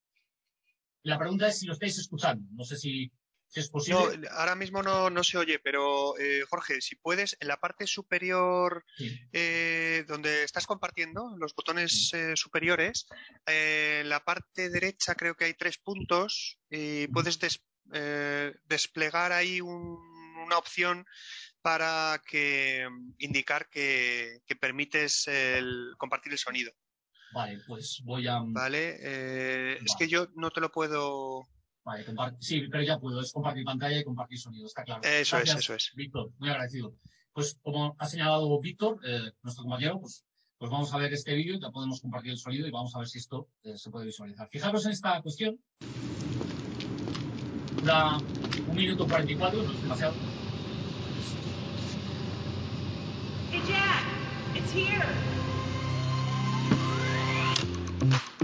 La 1.02 1.18
pregunta 1.18 1.48
es 1.48 1.58
si 1.58 1.66
lo 1.66 1.72
estáis 1.72 1.98
escuchando. 1.98 2.46
No 2.52 2.64
sé 2.64 2.76
si, 2.76 3.10
si 3.52 3.60
es 3.60 3.68
posible. 3.68 4.18
No, 4.18 4.28
ahora 4.32 4.54
mismo 4.56 4.82
no, 4.82 5.10
no 5.10 5.22
se 5.22 5.36
oye, 5.38 5.58
pero 5.58 6.18
eh, 6.18 6.42
Jorge, 6.48 6.80
si 6.80 6.96
puedes, 6.96 7.36
en 7.38 7.48
la 7.48 7.58
parte 7.58 7.86
superior 7.86 8.84
Sí. 8.96 9.20
eh, 9.32 10.04
donde 10.08 10.42
estás 10.42 10.66
compartiendo, 10.66 11.36
los 11.38 11.54
botones 11.54 12.10
eh, 12.14 12.32
superiores, 12.34 13.06
en 13.46 14.08
la 14.08 14.24
parte 14.24 14.70
derecha 14.70 15.14
creo 15.14 15.34
que 15.36 15.44
hay 15.44 15.54
tres 15.54 15.76
puntos 15.78 16.58
y 16.70 17.06
puedes 17.08 17.38
des- 17.38 17.62
desplegar 18.64 19.32
ahí 19.32 19.60
un- 19.60 19.98
una 20.44 20.56
opción 20.58 21.04
para 21.60 22.20
que 22.26 22.88
indicar 23.18 23.68
que, 23.68 24.40
que 24.46 24.56
permites 24.56 25.28
el, 25.28 25.92
compartir 25.98 26.32
el 26.32 26.38
sonido. 26.38 26.72
Vale, 27.34 27.60
pues 27.66 28.00
voy 28.04 28.26
a. 28.28 28.40
¿Vale? 28.44 28.96
Eh, 29.00 29.72
Es 29.84 29.92
Vale. 29.92 29.98
que 29.98 30.08
yo 30.08 30.26
no 30.36 30.50
te 30.50 30.60
lo 30.60 30.70
puedo. 30.72 31.46
Vale, 31.84 32.04
sí, 32.38 32.62
pero 32.70 32.82
ya 32.82 32.98
puedo. 32.98 33.20
Es 33.20 33.32
compartir 33.32 33.64
pantalla 33.64 33.98
y 33.98 34.04
compartir 34.04 34.38
sonido, 34.38 34.66
está 34.66 34.84
claro. 34.84 35.02
Eso 35.02 35.38
es, 35.38 35.54
eso 35.54 35.74
es. 35.74 35.92
Víctor, 35.94 36.30
muy 36.38 36.48
agradecido. 36.50 36.94
Pues 37.32 37.58
como 37.62 37.96
ha 37.98 38.06
señalado 38.06 38.60
Víctor, 38.60 39.00
eh, 39.04 39.32
nuestro 39.42 39.64
compañero, 39.64 40.00
pues, 40.00 40.24
pues 40.58 40.70
vamos 40.70 40.92
a 40.94 40.98
ver 40.98 41.12
este 41.12 41.34
vídeo, 41.34 41.58
ya 41.58 41.70
podemos 41.70 42.00
compartir 42.00 42.32
el 42.32 42.38
sonido 42.38 42.68
y 42.68 42.70
vamos 42.70 42.94
a 42.94 42.98
ver 42.98 43.08
si 43.08 43.18
esto 43.18 43.48
eh, 43.64 43.76
se 43.76 43.90
puede 43.90 44.06
visualizar. 44.06 44.48
Fijaros 44.48 44.84
en 44.86 44.92
esta 44.92 45.20
cuestión. 45.22 45.58
Dura 47.80 48.18
un 48.68 48.76
minuto 48.76 49.06
44, 49.08 49.62
no 49.62 49.72
es 49.72 49.82
demasiado. 49.82 50.14
Hey, 53.50 53.60
Jack, 53.66 54.04
it's 54.54 54.72
here. 54.72 55.04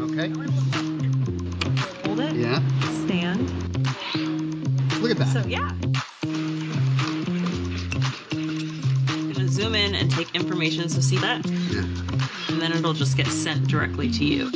Okay. 0.01 0.33
Hold 2.05 2.21
it. 2.21 2.35
Yeah. 2.35 2.88
Stand. 3.09 3.41
Look 5.01 5.13
at 5.13 5.17
that. 5.17 5.29
So 5.33 5.43
yeah. 5.49 5.73
I'm 9.09 9.33
gonna 9.33 9.49
zoom 9.49 9.75
in 9.75 9.95
and 9.95 10.11
take 10.11 10.35
information. 10.35 10.91
So 10.91 11.01
see 11.01 11.17
that, 11.17 11.47
Yeah. 11.47 11.85
and 12.51 12.61
then 12.61 12.73
it'll 12.73 12.93
just 12.93 13.17
get 13.17 13.27
sent 13.29 13.67
directly 13.67 14.11
to 14.11 14.25
you. 14.27 14.51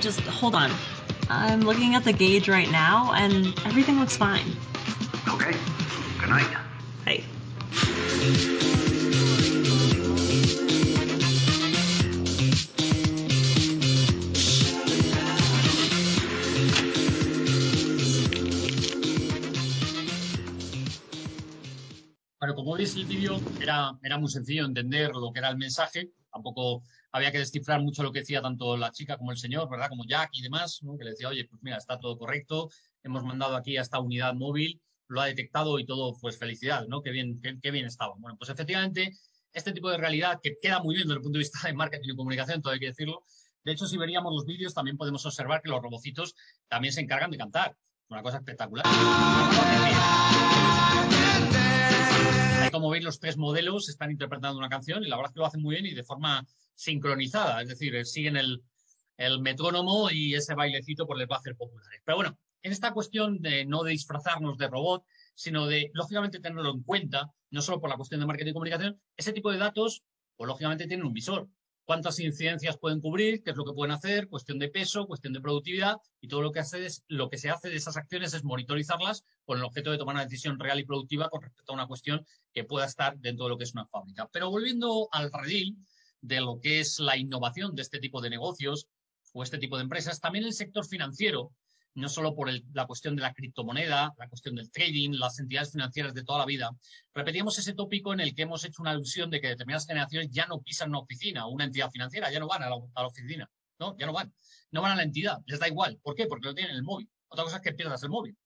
Just 0.00 0.20
hold 0.20 0.54
on. 0.54 0.70
I'm 1.28 1.60
looking 1.60 1.94
at 1.94 2.04
the 2.04 2.12
gauge 2.12 2.48
right 2.48 2.70
now, 2.70 3.12
and 3.14 3.46
everything 3.66 3.98
looks 3.98 4.16
fine. 4.16 4.46
Okay. 5.28 5.52
Good 6.18 6.30
night. 6.30 6.46
Hey. 7.04 7.24
Bueno, 22.40 22.54
como 22.54 22.76
veis 22.76 22.94
el 22.94 23.04
vídeo 23.04 23.40
era, 23.60 23.92
era 24.02 24.16
muy 24.18 24.30
sencillo 24.30 24.64
entender 24.64 25.10
lo 25.10 25.32
que 25.32 25.40
era 25.40 25.50
el 25.50 25.58
mensaje, 25.58 26.10
tampoco 26.32 26.82
había 27.12 27.32
que 27.32 27.38
descifrar 27.38 27.80
mucho 27.80 28.02
lo 28.02 28.12
que 28.12 28.20
decía 28.20 28.42
tanto 28.42 28.76
la 28.76 28.92
chica 28.92 29.16
como 29.16 29.30
el 29.30 29.38
señor, 29.38 29.68
¿verdad? 29.68 29.88
Como 29.88 30.04
Jack 30.04 30.30
y 30.32 30.42
demás, 30.42 30.80
¿no? 30.82 30.96
que 30.98 31.04
le 31.04 31.10
decía, 31.10 31.28
oye, 31.28 31.46
pues 31.46 31.62
mira, 31.62 31.76
está 31.76 31.98
todo 31.98 32.18
correcto, 32.18 32.70
hemos 33.02 33.24
mandado 33.24 33.56
aquí 33.56 33.76
a 33.76 33.82
esta 33.82 33.98
unidad 34.00 34.34
móvil, 34.34 34.80
lo 35.08 35.20
ha 35.20 35.26
detectado 35.26 35.78
y 35.78 35.86
todo, 35.86 36.16
pues 36.20 36.38
felicidad, 36.38 36.86
¿no? 36.86 37.02
Qué 37.02 37.10
bien, 37.10 37.40
qué, 37.40 37.70
bien 37.70 37.86
estaba. 37.86 38.14
Bueno, 38.18 38.36
pues 38.36 38.50
efectivamente, 38.50 39.16
este 39.52 39.72
tipo 39.72 39.90
de 39.90 39.96
realidad 39.96 40.38
que 40.42 40.56
queda 40.60 40.82
muy 40.82 40.94
bien 40.94 41.08
desde 41.08 41.16
el 41.16 41.22
punto 41.22 41.38
de 41.38 41.44
vista 41.44 41.66
de 41.66 41.72
marketing 41.72 42.10
y 42.12 42.16
comunicación, 42.16 42.60
todo 42.60 42.74
hay 42.74 42.80
que 42.80 42.86
decirlo. 42.86 43.24
De 43.64 43.72
hecho, 43.72 43.86
si 43.86 43.96
veríamos 43.96 44.32
los 44.32 44.44
vídeos, 44.44 44.74
también 44.74 44.98
podemos 44.98 45.24
observar 45.24 45.62
que 45.62 45.70
los 45.70 45.82
robocitos 45.82 46.34
también 46.68 46.92
se 46.92 47.00
encargan 47.00 47.30
de 47.30 47.38
cantar. 47.38 47.76
Una 48.10 48.22
cosa 48.22 48.38
espectacular. 48.38 48.84
Como 52.70 52.90
veis, 52.90 53.04
los 53.04 53.20
tres 53.20 53.36
modelos 53.36 53.88
están 53.88 54.10
interpretando 54.10 54.58
una 54.58 54.68
canción 54.68 55.04
y 55.04 55.08
la 55.08 55.16
verdad 55.16 55.30
es 55.30 55.34
que 55.34 55.40
lo 55.40 55.46
hacen 55.46 55.62
muy 55.62 55.74
bien 55.74 55.86
y 55.86 55.94
de 55.94 56.04
forma 56.04 56.46
sincronizada. 56.74 57.62
Es 57.62 57.68
decir, 57.68 58.04
siguen 58.06 58.36
el, 58.36 58.62
metrónomo 59.40 60.10
y 60.10 60.34
ese 60.34 60.54
bailecito 60.54 61.06
pues 61.06 61.18
les 61.18 61.28
va 61.28 61.36
a 61.36 61.38
hacer 61.40 61.56
populares. 61.56 62.00
Pero 62.04 62.16
bueno, 62.16 62.38
en 62.62 62.72
esta 62.72 62.92
cuestión 62.92 63.40
de 63.40 63.64
no 63.64 63.82
disfrazarnos 63.82 64.58
de 64.58 64.68
robot, 64.68 65.04
sino 65.34 65.66
de, 65.66 65.90
lógicamente, 65.92 66.40
tenerlo 66.40 66.70
en 66.70 66.82
cuenta, 66.82 67.32
no 67.50 67.62
solo 67.62 67.80
por 67.80 67.90
la 67.90 67.96
cuestión 67.96 68.20
de 68.20 68.26
marketing 68.26 68.50
y 68.50 68.54
comunicación, 68.54 69.00
ese 69.16 69.32
tipo 69.32 69.50
de 69.50 69.58
datos, 69.58 70.04
pues 70.36 70.46
lógicamente 70.46 70.86
tienen 70.86 71.06
un 71.06 71.12
visor. 71.12 71.48
¿Cuántas 71.88 72.20
incidencias 72.20 72.76
pueden 72.76 73.00
cubrir? 73.00 73.42
¿Qué 73.42 73.52
es 73.52 73.56
lo 73.56 73.64
que 73.64 73.72
pueden 73.72 73.94
hacer? 73.94 74.28
Cuestión 74.28 74.58
de 74.58 74.68
peso, 74.68 75.06
cuestión 75.06 75.32
de 75.32 75.40
productividad 75.40 75.96
y 76.20 76.28
todo 76.28 76.42
lo 76.42 76.52
que, 76.52 76.60
hace 76.60 76.84
es, 76.84 77.02
lo 77.08 77.30
que 77.30 77.38
se 77.38 77.48
hace 77.48 77.70
de 77.70 77.76
esas 77.76 77.96
acciones 77.96 78.34
es 78.34 78.44
monitorizarlas 78.44 79.24
con 79.46 79.56
el 79.56 79.64
objeto 79.64 79.90
de 79.90 79.96
tomar 79.96 80.16
una 80.16 80.24
decisión 80.24 80.58
real 80.58 80.78
y 80.78 80.84
productiva 80.84 81.30
con 81.30 81.40
respecto 81.40 81.72
a 81.72 81.76
una 81.76 81.86
cuestión 81.86 82.26
que 82.52 82.64
pueda 82.64 82.84
estar 82.84 83.16
dentro 83.16 83.46
de 83.46 83.52
lo 83.52 83.56
que 83.56 83.64
es 83.64 83.72
una 83.72 83.86
fábrica. 83.86 84.28
Pero 84.30 84.50
volviendo 84.50 85.08
al 85.12 85.32
redil 85.32 85.78
de 86.20 86.42
lo 86.42 86.60
que 86.60 86.80
es 86.80 86.98
la 86.98 87.16
innovación 87.16 87.74
de 87.74 87.80
este 87.80 88.00
tipo 88.00 88.20
de 88.20 88.28
negocios 88.28 88.86
o 89.32 89.42
este 89.42 89.56
tipo 89.56 89.78
de 89.78 89.84
empresas, 89.84 90.20
también 90.20 90.44
el 90.44 90.52
sector 90.52 90.86
financiero 90.86 91.52
no 91.98 92.08
solo 92.08 92.34
por 92.34 92.50
la 92.72 92.86
cuestión 92.86 93.16
de 93.16 93.22
la 93.22 93.34
criptomoneda, 93.34 94.14
la 94.16 94.28
cuestión 94.28 94.54
del 94.54 94.70
trading, 94.70 95.10
las 95.12 95.38
entidades 95.38 95.72
financieras 95.72 96.14
de 96.14 96.24
toda 96.24 96.38
la 96.38 96.46
vida. 96.46 96.70
Repetíamos 97.14 97.58
ese 97.58 97.74
tópico 97.74 98.12
en 98.12 98.20
el 98.20 98.34
que 98.34 98.42
hemos 98.42 98.64
hecho 98.64 98.82
una 98.82 98.92
alusión 98.92 99.30
de 99.30 99.40
que 99.40 99.48
determinadas 99.48 99.86
generaciones 99.86 100.30
ya 100.30 100.46
no 100.46 100.60
pisan 100.60 100.90
una 100.90 101.00
oficina 101.00 101.46
o 101.46 101.50
una 101.50 101.64
entidad 101.64 101.90
financiera, 101.90 102.30
ya 102.30 102.40
no 102.40 102.46
van 102.46 102.62
a 102.62 102.70
la, 102.70 102.76
a 102.94 103.02
la, 103.02 103.08
oficina, 103.08 103.50
¿no? 103.78 103.96
Ya 103.98 104.06
no 104.06 104.12
van. 104.12 104.32
No 104.70 104.82
van 104.82 104.92
a 104.92 104.96
la 104.96 105.02
entidad, 105.02 105.38
les 105.46 105.58
da 105.58 105.68
igual. 105.68 105.98
¿Por 106.02 106.14
qué? 106.14 106.26
Porque 106.26 106.48
lo 106.48 106.54
tienen 106.54 106.72
en 106.72 106.78
el 106.78 106.84
móvil. 106.84 107.10
Otra 107.28 107.44
cosa 107.44 107.56
es 107.56 107.62
que 107.62 107.72
pierdas 107.72 108.02
el 108.02 108.10
móvil. 108.10 108.36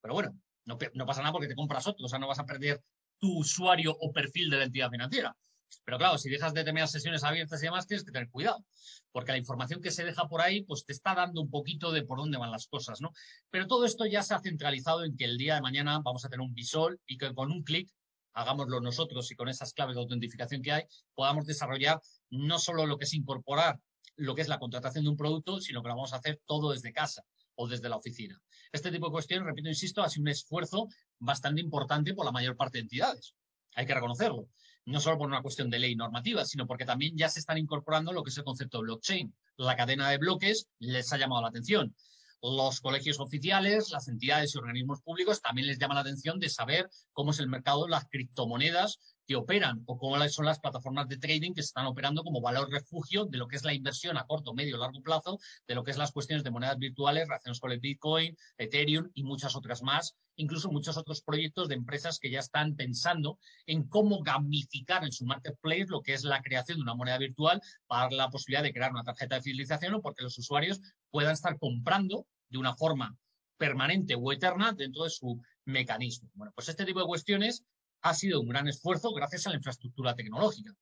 Pero 0.00 0.14
bueno, 0.14 0.38
no, 0.64 0.78
no 0.94 1.06
pasa 1.06 1.20
nada 1.20 1.32
porque 1.32 1.48
te 1.48 1.54
compras 1.54 1.86
otro, 1.86 2.06
o 2.06 2.08
sea, 2.08 2.18
no 2.18 2.28
vas 2.28 2.38
a 2.38 2.46
perder 2.46 2.82
tu 3.18 3.38
usuario 3.38 3.96
o 4.00 4.12
perfil 4.12 4.50
de 4.50 4.58
la 4.58 4.64
entidad 4.64 4.90
financiera. 4.90 5.36
Pero 5.84 5.98
claro, 5.98 6.18
si 6.18 6.30
dejas 6.30 6.54
determinadas 6.54 6.92
sesiones 6.92 7.24
abiertas 7.24 7.62
y 7.62 7.66
demás, 7.66 7.86
tienes 7.86 8.04
que 8.04 8.12
tener 8.12 8.30
cuidado, 8.30 8.64
porque 9.12 9.32
la 9.32 9.38
información 9.38 9.80
que 9.80 9.90
se 9.90 10.04
deja 10.04 10.28
por 10.28 10.40
ahí, 10.40 10.62
pues 10.62 10.84
te 10.84 10.92
está 10.92 11.14
dando 11.14 11.40
un 11.40 11.50
poquito 11.50 11.92
de 11.92 12.04
por 12.04 12.18
dónde 12.18 12.38
van 12.38 12.50
las 12.50 12.66
cosas, 12.66 13.00
¿no? 13.00 13.10
Pero 13.50 13.66
todo 13.66 13.84
esto 13.84 14.06
ya 14.06 14.22
se 14.22 14.34
ha 14.34 14.40
centralizado 14.40 15.04
en 15.04 15.16
que 15.16 15.24
el 15.24 15.38
día 15.38 15.56
de 15.56 15.60
mañana 15.60 16.00
vamos 16.02 16.24
a 16.24 16.28
tener 16.28 16.44
un 16.44 16.54
visor 16.54 16.98
y 17.06 17.16
que 17.18 17.32
con 17.34 17.50
un 17.50 17.62
clic, 17.62 17.90
hagámoslo 18.32 18.80
nosotros 18.80 19.30
y 19.30 19.36
con 19.36 19.48
esas 19.48 19.72
claves 19.72 19.94
de 19.94 20.02
autentificación 20.02 20.62
que 20.62 20.72
hay, 20.72 20.82
podamos 21.14 21.46
desarrollar 21.46 22.00
no 22.30 22.58
solo 22.58 22.86
lo 22.86 22.98
que 22.98 23.04
es 23.04 23.14
incorporar 23.14 23.78
lo 24.16 24.34
que 24.34 24.42
es 24.42 24.48
la 24.48 24.58
contratación 24.58 25.04
de 25.04 25.10
un 25.10 25.16
producto, 25.16 25.60
sino 25.60 25.82
que 25.82 25.88
lo 25.88 25.96
vamos 25.96 26.12
a 26.12 26.16
hacer 26.16 26.40
todo 26.46 26.72
desde 26.72 26.92
casa 26.92 27.24
o 27.56 27.68
desde 27.68 27.88
la 27.88 27.96
oficina. 27.96 28.40
Este 28.72 28.90
tipo 28.90 29.06
de 29.06 29.12
cuestiones, 29.12 29.46
repito, 29.46 29.68
insisto, 29.68 30.02
ha 30.02 30.08
sido 30.08 30.22
un 30.22 30.28
esfuerzo 30.28 30.88
bastante 31.18 31.60
importante 31.60 32.14
por 32.14 32.24
la 32.24 32.32
mayor 32.32 32.56
parte 32.56 32.78
de 32.78 32.82
entidades. 32.82 33.34
Hay 33.74 33.86
que 33.86 33.94
reconocerlo 33.94 34.48
no 34.86 35.00
solo 35.00 35.18
por 35.18 35.28
una 35.28 35.42
cuestión 35.42 35.70
de 35.70 35.78
ley 35.78 35.96
normativa, 35.96 36.44
sino 36.44 36.66
porque 36.66 36.84
también 36.84 37.16
ya 37.16 37.28
se 37.28 37.40
están 37.40 37.58
incorporando 37.58 38.12
lo 38.12 38.22
que 38.22 38.30
es 38.30 38.38
el 38.38 38.44
concepto 38.44 38.78
de 38.78 38.84
blockchain. 38.84 39.34
La 39.56 39.76
cadena 39.76 40.10
de 40.10 40.18
bloques 40.18 40.68
les 40.78 41.12
ha 41.12 41.16
llamado 41.16 41.42
la 41.42 41.48
atención. 41.48 41.94
Los 42.42 42.80
colegios 42.80 43.20
oficiales, 43.20 43.90
las 43.90 44.08
entidades 44.08 44.54
y 44.54 44.58
organismos 44.58 45.00
públicos 45.00 45.40
también 45.40 45.66
les 45.66 45.78
llama 45.78 45.94
la 45.94 46.02
atención 46.02 46.38
de 46.38 46.50
saber 46.50 46.90
cómo 47.14 47.30
es 47.30 47.38
el 47.38 47.48
mercado 47.48 47.84
de 47.84 47.90
las 47.90 48.06
criptomonedas 48.10 48.98
que 49.26 49.36
operan 49.36 49.82
o 49.86 49.98
cómo 49.98 50.16
son 50.28 50.46
las 50.46 50.58
plataformas 50.58 51.08
de 51.08 51.16
trading 51.16 51.52
que 51.52 51.62
se 51.62 51.68
están 51.68 51.86
operando 51.86 52.22
como 52.22 52.40
valor 52.40 52.70
refugio 52.70 53.24
de 53.26 53.38
lo 53.38 53.46
que 53.46 53.56
es 53.56 53.64
la 53.64 53.74
inversión 53.74 54.16
a 54.16 54.26
corto, 54.26 54.54
medio, 54.54 54.76
largo 54.76 55.02
plazo, 55.02 55.38
de 55.66 55.74
lo 55.74 55.84
que 55.84 55.90
es 55.90 55.98
las 55.98 56.12
cuestiones 56.12 56.44
de 56.44 56.50
monedas 56.50 56.78
virtuales 56.78 57.28
relacionadas 57.28 57.60
con 57.60 57.72
el 57.72 57.80
Bitcoin, 57.80 58.36
Ethereum 58.58 59.10
y 59.14 59.22
muchas 59.22 59.56
otras 59.56 59.82
más, 59.82 60.16
incluso 60.36 60.70
muchos 60.70 60.96
otros 60.96 61.22
proyectos 61.22 61.68
de 61.68 61.74
empresas 61.74 62.18
que 62.18 62.30
ya 62.30 62.40
están 62.40 62.76
pensando 62.76 63.38
en 63.66 63.88
cómo 63.88 64.22
gamificar 64.22 65.04
en 65.04 65.12
su 65.12 65.24
marketplace 65.24 65.86
lo 65.88 66.02
que 66.02 66.14
es 66.14 66.24
la 66.24 66.42
creación 66.42 66.78
de 66.78 66.82
una 66.82 66.94
moneda 66.94 67.18
virtual 67.18 67.60
para 67.86 68.10
la 68.10 68.30
posibilidad 68.30 68.62
de 68.62 68.72
crear 68.72 68.90
una 68.90 69.04
tarjeta 69.04 69.36
de 69.36 69.42
fidelización 69.42 69.94
o 69.94 70.02
porque 70.02 70.22
los 70.22 70.38
usuarios 70.38 70.80
puedan 71.10 71.32
estar 71.32 71.58
comprando 71.58 72.26
de 72.48 72.58
una 72.58 72.74
forma 72.74 73.16
permanente 73.56 74.14
o 74.14 74.32
eterna 74.32 74.72
dentro 74.72 75.04
de 75.04 75.10
su 75.10 75.40
mecanismo. 75.64 76.30
Bueno, 76.34 76.52
pues 76.54 76.68
este 76.68 76.84
tipo 76.84 77.00
de 77.00 77.06
cuestiones 77.06 77.64
ha 78.04 78.12
sido 78.12 78.40
un 78.40 78.48
gran 78.48 78.68
esfuerzo 78.68 79.14
gracias 79.14 79.46
a 79.46 79.50
la 79.50 79.56
infraestructura 79.56 80.14
tecnológica. 80.14 80.76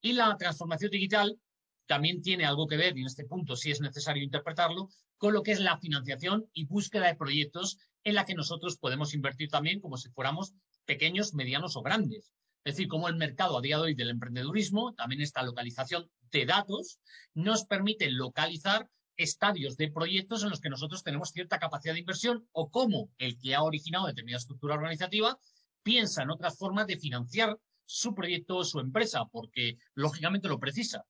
Y 0.00 0.12
la 0.12 0.36
transformación 0.36 0.90
digital 0.90 1.38
también 1.86 2.20
tiene 2.20 2.44
algo 2.44 2.66
que 2.66 2.76
ver, 2.76 2.98
y 2.98 3.02
en 3.02 3.06
este 3.06 3.24
punto 3.24 3.54
sí 3.54 3.70
es 3.70 3.80
necesario 3.80 4.24
interpretarlo, 4.24 4.88
con 5.16 5.32
lo 5.32 5.44
que 5.44 5.52
es 5.52 5.60
la 5.60 5.78
financiación 5.78 6.50
y 6.52 6.66
búsqueda 6.66 7.06
de 7.06 7.14
proyectos 7.14 7.78
en 8.02 8.16
la 8.16 8.24
que 8.24 8.34
nosotros 8.34 8.76
podemos 8.76 9.14
invertir 9.14 9.50
también 9.50 9.80
como 9.80 9.96
si 9.96 10.08
fuéramos 10.10 10.52
pequeños, 10.84 11.32
medianos 11.32 11.76
o 11.76 11.82
grandes. 11.82 12.32
Es 12.64 12.74
decir, 12.74 12.88
como 12.88 13.08
el 13.08 13.14
mercado 13.14 13.56
a 13.56 13.60
día 13.60 13.76
de 13.76 13.82
hoy 13.82 13.94
del 13.94 14.10
emprendedurismo, 14.10 14.94
también 14.94 15.20
esta 15.20 15.44
localización 15.44 16.10
de 16.32 16.44
datos, 16.44 16.98
nos 17.34 17.66
permite 17.66 18.10
localizar 18.10 18.88
estadios 19.16 19.76
de 19.76 19.92
proyectos 19.92 20.42
en 20.42 20.50
los 20.50 20.60
que 20.60 20.70
nosotros 20.70 21.04
tenemos 21.04 21.30
cierta 21.30 21.60
capacidad 21.60 21.94
de 21.94 22.00
inversión 22.00 22.48
o 22.50 22.68
como 22.68 23.10
el 23.18 23.38
que 23.38 23.54
ha 23.54 23.62
originado 23.62 24.08
determinada 24.08 24.38
estructura 24.38 24.74
organizativa 24.74 25.38
piensa 25.84 26.22
en 26.22 26.30
otras 26.30 26.58
formas 26.58 26.88
de 26.88 26.98
financiar 26.98 27.56
su 27.86 28.14
proyecto 28.14 28.56
o 28.56 28.64
su 28.64 28.80
empresa, 28.80 29.24
porque 29.30 29.76
lógicamente 29.94 30.48
lo 30.48 30.58
precisa. 30.58 31.04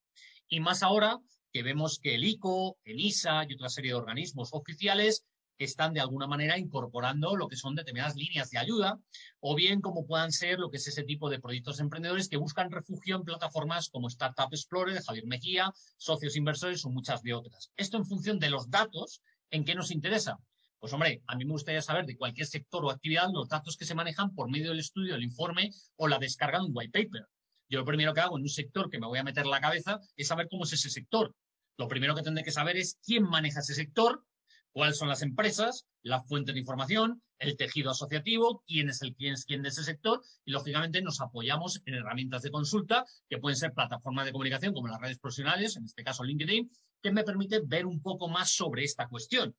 Y 0.49 0.61
más 0.61 0.83
ahora 0.83 1.19
que 1.53 1.63
vemos 1.63 1.99
que 1.99 2.17
el 2.17 2.25
ICO, 2.25 2.77
el 2.85 3.01
ISA 3.01 3.47
y 3.49 3.55
otra 3.55 3.71
serie 3.71 3.93
de 3.93 3.97
organismos 3.97 4.51
oficiales 4.53 5.25
están 5.57 5.95
de 5.95 6.01
alguna 6.01 6.27
manera 6.27 6.59
incorporando 6.59 7.37
lo 7.37 7.49
que 7.49 7.57
son 7.57 7.77
determinadas 7.77 8.17
líneas 8.17 8.51
de 8.51 8.59
ayuda, 8.59 8.99
o 9.41 9.55
bien 9.55 9.81
como 9.81 10.05
puedan 10.05 10.33
ser 10.33 10.59
lo 10.59 10.69
que 10.69 10.79
es 10.79 10.89
ese 10.89 11.05
tipo 11.05 11.31
de 11.31 11.41
proyectos 11.41 11.79
emprendedores 11.79 12.29
que 12.29 12.37
buscan 12.37 12.73
refugio 12.73 13.17
en 13.17 13.23
plataformas 13.23 13.89
como 13.89 14.09
Startup 14.09 14.49
Explorer 14.51 15.01
Javier 15.01 15.27
Mejía, 15.27 15.73
socios 15.97 16.37
inversores 16.37 16.85
o 16.85 16.91
muchas 16.91 17.23
de 17.23 17.35
otras. 17.35 17.71
Esto 17.77 17.97
en 17.97 18.07
función 18.07 18.41
de 18.41 18.51
los 18.51 18.69
datos 18.69 19.23
en 19.51 19.65
qué 19.65 19.77
nos 19.77 19.93
interesa. 19.93 20.39
Pues 20.85 20.93
hombre, 20.93 21.23
a 21.29 21.35
mí 21.35 21.47
me 21.47 21.53
gustaría 21.53 21.81
saber 21.81 22.05
de 22.05 22.15
cualquier 22.15 22.47
sector 22.47 22.85
o 22.85 22.91
actividad 22.91 23.31
los 23.33 23.49
datos 23.49 23.79
que 23.79 23.87
se 23.87 23.95
manejan 23.95 24.35
por 24.35 24.51
medio 24.51 24.69
del 24.69 24.81
estudio, 24.81 25.15
el 25.15 25.23
informe 25.23 25.71
o 25.97 26.09
la 26.09 26.19
descarga 26.19 26.59
de 26.59 26.67
un 26.67 26.73
white 26.75 26.91
paper. 26.93 27.27
Yo 27.71 27.79
lo 27.79 27.87
primero 27.87 28.13
que 28.13 28.21
hago 28.21 28.37
en 28.37 28.43
un 28.43 28.51
sector 28.51 28.91
que 28.91 28.99
me 28.99 29.07
voy 29.07 29.19
a 29.19 29.25
meter 29.25 29.47
la 29.47 29.63
cabeza 29.63 29.99
es 30.15 30.29
saber 30.29 30.47
cómo 30.51 30.65
es 30.65 30.75
ese 30.75 30.91
sector. 30.91 31.35
Lo 31.79 31.89
primero 31.89 32.15
que 32.15 32.21
tendré 32.21 32.45
que 32.45 32.51
saber 32.51 32.77
es 32.77 32.99
quién 33.03 33.23
maneja 33.23 33.61
ese 33.61 33.75
sector, 33.75 34.27
cuáles 34.73 34.99
son 34.99 35.09
las 35.09 35.23
empresas, 35.23 35.87
la 36.03 36.23
fuente 36.23 36.53
de 36.53 36.59
información, 36.59 37.23
el 37.39 37.57
tejido 37.57 37.91
asociativo, 37.93 38.63
quién 38.67 38.91
es 38.91 39.01
el 39.01 39.15
quién 39.15 39.33
es 39.33 39.47
quién 39.47 39.63
de 39.63 39.71
ese 39.71 39.85
sector 39.85 40.21
y 40.45 40.51
lógicamente 40.51 41.01
nos 41.01 41.19
apoyamos 41.23 41.81
en 41.87 41.95
herramientas 41.95 42.43
de 42.43 42.51
consulta 42.51 43.07
que 43.31 43.39
pueden 43.39 43.57
ser 43.57 43.73
plataformas 43.73 44.27
de 44.27 44.33
comunicación 44.33 44.75
como 44.75 44.89
las 44.89 45.01
redes 45.01 45.19
profesionales, 45.19 45.79
en 45.79 45.87
este 45.87 46.05
caso 46.05 46.25
LinkedIn, 46.25 46.71
que 47.03 47.11
me 47.11 47.25
permite 47.25 47.63
ver 47.65 47.87
un 47.87 48.03
poco 48.03 48.29
más 48.29 48.51
sobre 48.51 48.85
esta 48.85 49.09
cuestión. 49.09 49.57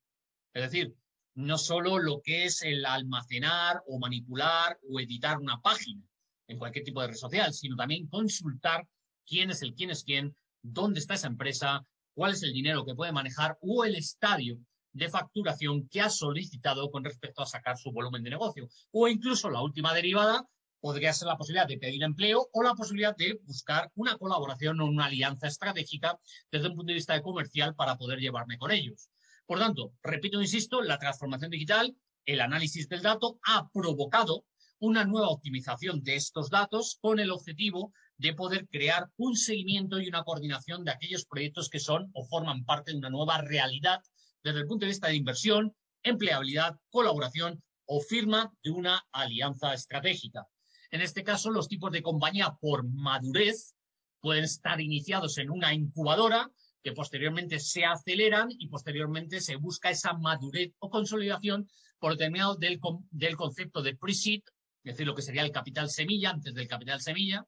Es 0.54 0.62
decir, 0.62 0.94
no 1.36 1.58
solo 1.58 1.98
lo 1.98 2.22
que 2.22 2.46
es 2.46 2.62
el 2.62 2.84
almacenar 2.86 3.82
o 3.86 3.98
manipular 3.98 4.78
o 4.90 4.98
editar 5.00 5.38
una 5.38 5.60
página 5.60 6.02
en 6.48 6.58
cualquier 6.58 6.84
tipo 6.84 7.02
de 7.02 7.08
red 7.08 7.16
social, 7.16 7.52
sino 7.52 7.76
también 7.76 8.08
consultar 8.08 8.88
quién 9.26 9.50
es 9.50 9.60
el 9.60 9.74
quién 9.74 9.90
es 9.90 10.02
quién, 10.02 10.34
dónde 10.62 10.98
está 10.98 11.14
esa 11.14 11.26
empresa, 11.26 11.86
cuál 12.14 12.32
es 12.32 12.42
el 12.42 12.54
dinero 12.54 12.86
que 12.86 12.94
puede 12.94 13.12
manejar 13.12 13.58
o 13.60 13.84
el 13.84 13.96
estadio 13.96 14.58
de 14.92 15.10
facturación 15.10 15.86
que 15.90 16.00
ha 16.00 16.08
solicitado 16.08 16.90
con 16.90 17.04
respecto 17.04 17.42
a 17.42 17.46
sacar 17.46 17.76
su 17.76 17.92
volumen 17.92 18.22
de 18.22 18.30
negocio. 18.30 18.68
O 18.92 19.06
incluso 19.06 19.50
la 19.50 19.60
última 19.60 19.92
derivada, 19.92 20.42
podría 20.80 21.12
ser 21.12 21.28
la 21.28 21.36
posibilidad 21.36 21.66
de 21.66 21.78
pedir 21.78 22.02
empleo 22.02 22.48
o 22.50 22.62
la 22.62 22.74
posibilidad 22.74 23.14
de 23.14 23.38
buscar 23.42 23.90
una 23.94 24.16
colaboración 24.16 24.80
o 24.80 24.86
una 24.86 25.06
alianza 25.06 25.48
estratégica 25.48 26.18
desde 26.50 26.68
un 26.68 26.76
punto 26.76 26.88
de 26.90 26.94
vista 26.94 27.20
comercial 27.20 27.74
para 27.74 27.96
poder 27.96 28.20
llevarme 28.20 28.56
con 28.56 28.70
ellos. 28.70 29.10
Por 29.46 29.60
tanto, 29.60 29.92
repito, 30.02 30.40
insisto, 30.40 30.82
la 30.82 30.98
transformación 30.98 31.50
digital, 31.50 31.96
el 32.24 32.40
análisis 32.40 32.88
del 32.88 33.02
dato 33.02 33.38
ha 33.46 33.70
provocado 33.70 34.44
una 34.80 35.04
nueva 35.04 35.28
optimización 35.28 36.02
de 36.02 36.16
estos 36.16 36.50
datos 36.50 36.98
con 37.00 37.20
el 37.20 37.30
objetivo 37.30 37.92
de 38.18 38.34
poder 38.34 38.66
crear 38.68 39.08
un 39.16 39.36
seguimiento 39.36 40.00
y 40.00 40.08
una 40.08 40.24
coordinación 40.24 40.84
de 40.84 40.90
aquellos 40.90 41.24
proyectos 41.26 41.68
que 41.68 41.78
son 41.78 42.10
o 42.12 42.26
forman 42.26 42.64
parte 42.64 42.90
de 42.90 42.98
una 42.98 43.10
nueva 43.10 43.40
realidad 43.40 44.00
desde 44.42 44.60
el 44.60 44.66
punto 44.66 44.84
de 44.84 44.90
vista 44.90 45.08
de 45.08 45.16
inversión, 45.16 45.74
empleabilidad, 46.02 46.76
colaboración 46.90 47.62
o 47.86 48.00
firma 48.00 48.52
de 48.62 48.70
una 48.70 49.02
alianza 49.12 49.72
estratégica. 49.74 50.46
En 50.90 51.00
este 51.00 51.24
caso, 51.24 51.50
los 51.50 51.68
tipos 51.68 51.92
de 51.92 52.02
compañía 52.02 52.56
por 52.60 52.84
madurez 52.88 53.74
pueden 54.20 54.44
estar 54.44 54.80
iniciados 54.80 55.38
en 55.38 55.50
una 55.50 55.72
incubadora 55.72 56.50
que 56.86 56.92
posteriormente 56.92 57.58
se 57.58 57.84
aceleran 57.84 58.46
y 58.48 58.68
posteriormente 58.68 59.40
se 59.40 59.56
busca 59.56 59.90
esa 59.90 60.12
madurez 60.12 60.72
o 60.78 60.88
consolidación 60.88 61.68
por 61.98 62.12
determinado 62.12 62.54
del, 62.54 62.78
del 63.10 63.36
concepto 63.36 63.82
de 63.82 63.96
pre-seed, 63.96 64.42
es 64.84 64.92
decir, 64.92 65.04
lo 65.04 65.16
que 65.16 65.22
sería 65.22 65.42
el 65.42 65.50
capital 65.50 65.90
semilla, 65.90 66.30
antes 66.30 66.54
del 66.54 66.68
capital 66.68 67.00
semilla, 67.00 67.44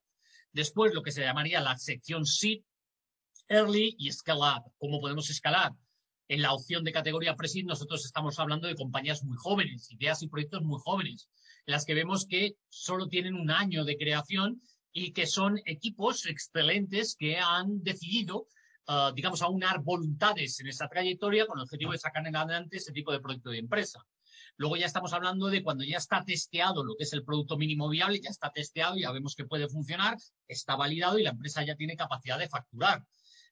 después 0.53 0.93
lo 0.93 1.05
que 1.05 1.13
se 1.13 1.21
llamaría 1.21 1.61
la 1.61 1.79
sección 1.79 2.27
seed, 2.27 2.63
early 3.47 3.95
y 3.97 4.11
up. 4.11 4.73
¿Cómo 4.77 5.01
podemos 5.01 5.31
escalar? 5.31 5.71
En 6.27 6.43
la 6.43 6.53
opción 6.53 6.83
de 6.83 6.91
categoría 6.91 7.37
pre-seed 7.37 7.65
nosotros 7.65 8.05
estamos 8.05 8.41
hablando 8.41 8.67
de 8.67 8.75
compañías 8.75 9.23
muy 9.23 9.37
jóvenes, 9.37 9.89
ideas 9.93 10.21
y 10.21 10.27
proyectos 10.27 10.65
muy 10.65 10.81
jóvenes, 10.83 11.29
en 11.65 11.73
las 11.75 11.85
que 11.85 11.95
vemos 11.95 12.27
que 12.27 12.57
solo 12.71 13.07
tienen 13.07 13.37
un 13.37 13.53
año 13.53 13.85
de 13.85 13.99
creación 13.99 14.61
y 14.93 15.13
que 15.13 15.29
son 15.29 15.61
equipos 15.65 16.27
excelentes 16.27 17.15
que 17.17 17.39
han 17.39 17.85
decidido 17.85 18.49
uh, 18.89 19.13
digamos, 19.15 19.43
aunar 19.43 19.83
voluntades 19.83 20.59
en 20.61 20.69
esa 20.69 20.89
trayectoria 20.89 21.47
con 21.47 21.59
el 21.59 21.65
objetivo 21.65 21.93
de 21.93 21.99
sacar 21.99 22.27
adelante 22.27 22.79
ese 22.79 22.93
tipo 22.93 23.13
de 23.13 23.21
proyecto 23.21 23.51
de 23.51 23.59
empresa. 23.59 24.05
Luego 24.57 24.77
ya 24.77 24.87
estamos 24.87 25.13
hablando 25.13 25.47
de 25.47 25.63
cuando 25.63 25.85
ya 25.85 25.99
está 25.99 26.25
testeado 26.25 26.83
lo 26.83 26.97
que 26.97 27.05
es 27.05 27.13
el 27.13 27.25
producto 27.25 27.57
mínimo 27.57 27.89
viable, 27.89 28.21
ya 28.21 28.31
está 28.31 28.51
testeado, 28.51 28.97
ya 28.97 29.13
vemos 29.13 29.37
que 29.37 29.45
puede 29.45 29.69
funcionar, 29.69 30.17
está 30.49 30.75
validado 30.75 31.19
y 31.19 31.23
la 31.23 31.31
empresa 31.31 31.65
ya 31.65 31.77
tiene 31.77 31.97
capacidad 31.97 32.39
de 32.39 32.49
facturar. 32.49 33.05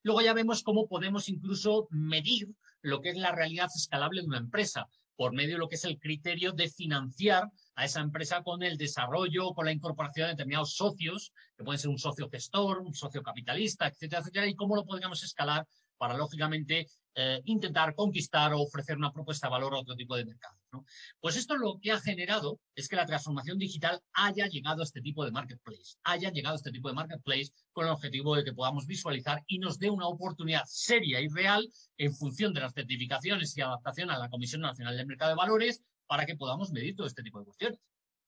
Luego 0.03 0.21
ya 0.21 0.33
vemos 0.33 0.63
cómo 0.63 0.87
podemos 0.87 1.29
incluso 1.29 1.87
medir 1.91 2.49
lo 2.81 3.01
que 3.01 3.09
es 3.09 3.17
la 3.17 3.31
realidad 3.31 3.69
escalable 3.73 4.21
de 4.21 4.27
una 4.27 4.37
empresa 4.37 4.89
por 5.17 5.33
medio 5.33 5.55
de 5.55 5.59
lo 5.59 5.67
que 5.67 5.75
es 5.75 5.83
el 5.83 5.99
criterio 5.99 6.53
de 6.53 6.69
financiar 6.69 7.51
a 7.75 7.85
esa 7.85 7.99
empresa 7.99 8.43
con 8.43 8.63
el 8.63 8.77
desarrollo, 8.77 9.53
con 9.53 9.65
la 9.65 9.73
incorporación 9.73 10.27
de 10.27 10.33
determinados 10.33 10.75
socios, 10.75 11.33
que 11.57 11.63
pueden 11.63 11.79
ser 11.79 11.89
un 11.89 11.97
socio 11.97 12.29
gestor, 12.29 12.79
un 12.79 12.93
socio 12.93 13.21
capitalista, 13.23 13.87
etcétera, 13.87 14.21
etcétera, 14.21 14.47
y 14.47 14.55
cómo 14.55 14.75
lo 14.75 14.85
podríamos 14.85 15.23
escalar 15.23 15.67
para, 15.97 16.15
lógicamente, 16.15 16.87
eh, 17.19 17.41
intentar 17.45 17.95
conquistar 17.95 18.53
o 18.53 18.61
ofrecer 18.61 18.95
una 18.95 19.11
propuesta 19.11 19.47
de 19.47 19.51
valor 19.51 19.73
a 19.73 19.79
otro 19.79 19.95
tipo 19.95 20.15
de 20.15 20.23
mercados. 20.23 20.59
¿no? 20.71 20.85
Pues 21.19 21.35
esto 21.35 21.57
lo 21.57 21.79
que 21.81 21.91
ha 21.91 21.99
generado 21.99 22.59
es 22.75 22.87
que 22.87 22.95
la 22.95 23.07
transformación 23.07 23.57
digital 23.57 23.99
haya 24.13 24.45
llegado 24.45 24.81
a 24.81 24.83
este 24.83 25.01
tipo 25.01 25.25
de 25.25 25.31
marketplace, 25.31 25.95
haya 26.03 26.29
llegado 26.29 26.53
a 26.53 26.57
este 26.57 26.71
tipo 26.71 26.89
de 26.89 26.93
marketplace 26.93 27.51
con 27.71 27.85
el 27.85 27.91
objetivo 27.91 28.35
de 28.35 28.43
que 28.43 28.53
podamos 28.53 28.85
visualizar 28.85 29.43
y 29.47 29.57
nos 29.57 29.79
dé 29.79 29.89
una 29.89 30.07
oportunidad 30.07 30.61
seria 30.67 31.19
y 31.19 31.27
real 31.27 31.67
en 31.97 32.13
función 32.13 32.53
de 32.53 32.61
las 32.61 32.73
certificaciones 32.73 33.57
y 33.57 33.61
adaptación 33.61 34.11
a 34.11 34.19
la 34.19 34.29
Comisión 34.29 34.61
Nacional 34.61 34.95
del 34.95 35.07
Mercado 35.07 35.31
de 35.31 35.37
Valores 35.37 35.81
para 36.05 36.27
que 36.27 36.35
podamos 36.35 36.71
medir 36.71 36.95
todo 36.95 37.07
este 37.07 37.23
tipo 37.23 37.39
de 37.39 37.45
cuestiones. 37.45 37.79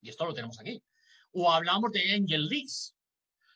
Y 0.01 0.09
esto 0.09 0.25
lo 0.25 0.33
tenemos 0.33 0.59
aquí. 0.59 0.81
O 1.31 1.51
hablamos 1.51 1.91
de 1.91 2.13
Angel 2.15 2.47
List. 2.47 2.95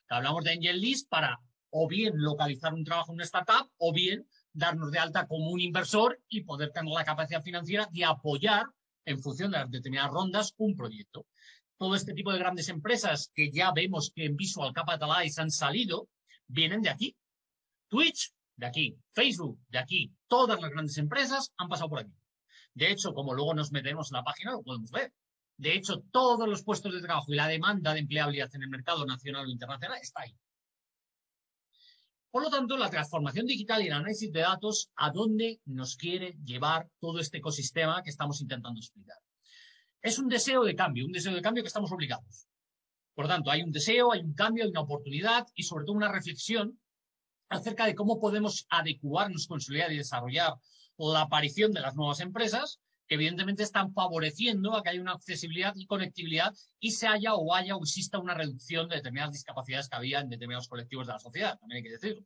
Hablamos 0.10 0.44
de 0.44 0.52
Angel 0.52 0.80
List 0.80 1.10
para 1.10 1.40
o 1.76 1.88
bien 1.88 2.14
localizar 2.16 2.74
un 2.74 2.84
trabajo 2.84 3.12
en 3.12 3.16
una 3.16 3.24
startup 3.24 3.70
o 3.78 3.92
bien 3.92 4.28
darnos 4.54 4.92
de 4.92 5.00
alta 5.00 5.28
como 5.28 5.50
un 5.50 5.60
inversor 5.60 6.22
y 6.30 6.42
poder 6.42 6.72
tener 6.72 6.94
la 6.94 7.04
capacidad 7.04 7.42
financiera 7.42 7.90
de 7.92 8.06
apoyar 8.06 8.66
en 9.06 9.20
función 9.20 9.52
de 9.52 9.58
las 9.58 9.72
determinadas 9.72 10.12
rondas 10.12 10.54
un 10.58 10.76
proyecto. 10.76 11.26
Todo 11.78 11.96
este 11.96 12.14
tipo 12.14 12.32
de 12.32 12.38
grandes 12.38 12.70
empresas 12.70 13.32
que 13.34 13.52
ya 13.52 13.72
vemos 13.72 14.12
que 14.14 14.26
en 14.26 14.38
Visual 14.38 14.72
Capitalize 14.72 15.42
han 15.42 15.50
salido, 15.50 16.08
vienen 16.48 16.84
de 16.84 16.90
aquí. 16.90 17.16
Twitch, 17.90 18.32
de 18.56 18.68
aquí. 18.68 18.96
Facebook, 19.12 19.60
de 19.70 19.80
aquí. 19.80 20.12
Todas 20.28 20.62
las 20.62 20.70
grandes 20.70 20.98
empresas 21.00 21.52
han 21.58 21.68
pasado 21.70 21.90
por 21.90 22.00
aquí. 22.00 22.14
De 22.76 22.92
hecho, 22.92 23.14
como 23.14 23.34
luego 23.34 23.56
nos 23.56 23.72
metemos 23.72 24.12
en 24.12 24.18
la 24.18 24.24
página, 24.24 24.52
lo 24.52 24.62
podemos 24.62 24.92
ver. 24.92 25.12
De 25.58 25.74
hecho, 25.74 26.04
todos 26.12 26.48
los 26.48 26.64
puestos 26.64 26.94
de 26.94 27.02
trabajo 27.02 27.34
y 27.34 27.36
la 27.36 27.48
demanda 27.48 27.94
de 27.94 28.02
empleabilidad 28.02 28.54
en 28.54 28.64
el 28.64 28.70
mercado 28.70 29.06
nacional 29.08 29.48
o 29.48 29.50
internacional 29.50 30.00
está 30.00 30.22
ahí. 30.22 30.36
Por 32.34 32.42
lo 32.42 32.50
tanto, 32.50 32.78
la 32.78 32.90
transformación 32.90 33.46
digital 33.46 33.84
y 33.84 33.86
el 33.86 33.94
análisis 33.94 34.32
de 34.32 34.40
datos, 34.40 34.90
¿a 34.96 35.12
dónde 35.12 35.62
nos 35.66 35.96
quiere 35.96 36.36
llevar 36.44 36.90
todo 37.00 37.20
este 37.20 37.38
ecosistema 37.38 38.02
que 38.02 38.10
estamos 38.10 38.42
intentando 38.42 38.80
explicar? 38.80 39.18
Es 40.02 40.18
un 40.18 40.30
deseo 40.30 40.64
de 40.64 40.76
cambio, 40.76 41.06
un 41.06 41.12
deseo 41.12 41.36
de 41.36 41.44
cambio 41.44 41.62
que 41.62 41.68
estamos 41.68 41.92
obligados. 41.92 42.48
Por 43.14 43.26
lo 43.26 43.30
tanto, 43.30 43.52
hay 43.52 43.62
un 43.62 43.72
deseo, 43.72 44.12
hay 44.12 44.22
un 44.22 44.34
cambio, 44.34 44.64
hay 44.64 44.72
una 44.72 44.82
oportunidad 44.82 45.46
y 45.54 45.62
sobre 45.62 45.86
todo 45.86 45.96
una 45.96 46.12
reflexión 46.12 46.80
acerca 47.50 47.86
de 47.86 47.94
cómo 47.94 48.20
podemos 48.20 48.66
adecuarnos, 48.72 49.46
consolidar 49.46 49.92
y 49.92 49.98
desarrollar 49.98 50.56
la 50.98 51.22
aparición 51.22 51.72
de 51.72 51.82
las 51.82 51.96
nuevas 51.96 52.20
empresas 52.20 52.80
que 53.08 53.16
evidentemente 53.16 53.64
están 53.64 53.94
favoreciendo 53.94 54.76
a 54.76 54.84
que 54.84 54.90
haya 54.90 55.02
una 55.02 55.14
accesibilidad 55.14 55.74
y 55.76 55.86
conectividad 55.86 56.54
y 56.80 56.92
se 56.92 57.08
haya 57.08 57.36
o 57.36 57.54
haya 57.54 57.76
o 57.76 57.84
exista 57.84 58.20
una 58.20 58.34
reducción 58.34 58.88
de 58.88 58.98
determinadas 58.98 59.34
discapacidades 59.34 59.90
que 59.90 59.96
había 59.96 60.20
en 60.20 60.30
determinados 60.30 60.68
colectivos 60.68 61.08
de 61.08 61.14
la 61.14 61.20
sociedad, 61.20 61.60
también 61.60 61.78
hay 61.78 61.84
que 61.84 61.98
decirlo. 61.98 62.26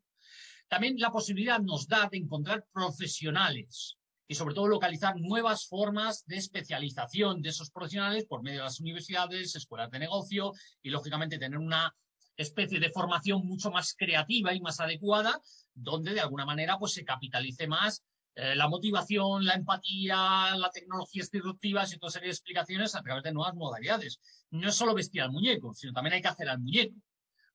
También 0.68 1.00
la 1.00 1.12
posibilidad 1.12 1.60
nos 1.60 1.88
da 1.88 2.10
de 2.12 2.18
encontrar 2.18 2.66
profesionales 2.74 3.98
y 4.28 4.36
sobre 4.36 4.54
todo 4.54 4.68
localizar 4.68 5.16
nuevas 5.18 5.66
formas 5.68 6.26
de 6.26 6.36
especialización 6.36 7.42
de 7.42 7.50
esos 7.50 7.72
profesionales 7.72 8.26
por 8.26 8.44
medio 8.44 8.60
de 8.60 8.66
las 8.66 8.80
universidades, 8.80 9.56
escuelas 9.56 9.90
de 9.90 10.00
negocio 10.00 10.52
y 10.84 10.90
lógicamente 10.90 11.40
tener 11.40 11.58
una 11.58 11.96
especie 12.36 12.80
de 12.80 12.92
formación 12.92 13.48
mucho 13.48 13.72
más 13.72 13.96
creativa 13.98 14.54
y 14.54 14.60
más 14.60 14.80
adecuada 14.80 15.42
donde 15.74 16.14
de 16.14 16.22
alguna 16.22 16.46
manera 16.46 16.78
pues 16.78 16.94
se 16.94 17.06
capitalice 17.06 17.68
más 17.68 18.04
eh, 18.40 18.56
la 18.56 18.68
motivación, 18.68 19.46
la 19.46 19.56
empatía, 19.56 20.56
la 20.56 20.70
tecnología 20.72 21.24
disruptivas 21.32 21.92
y 21.92 21.98
toda 21.98 22.12
serie 22.12 22.28
de 22.28 22.34
explicaciones 22.34 22.94
a 22.94 23.02
través 23.02 23.24
de 23.24 23.32
nuevas 23.32 23.56
modalidades. 23.56 24.20
No 24.52 24.70
es 24.70 24.76
solo 24.76 24.94
vestir 24.94 25.24
al 25.24 25.32
muñeco, 25.32 25.74
sino 25.74 25.92
también 25.92 26.14
hay 26.14 26.22
que 26.22 26.28
hacer 26.28 26.48
al 26.48 26.60
muñeco. 26.60 26.94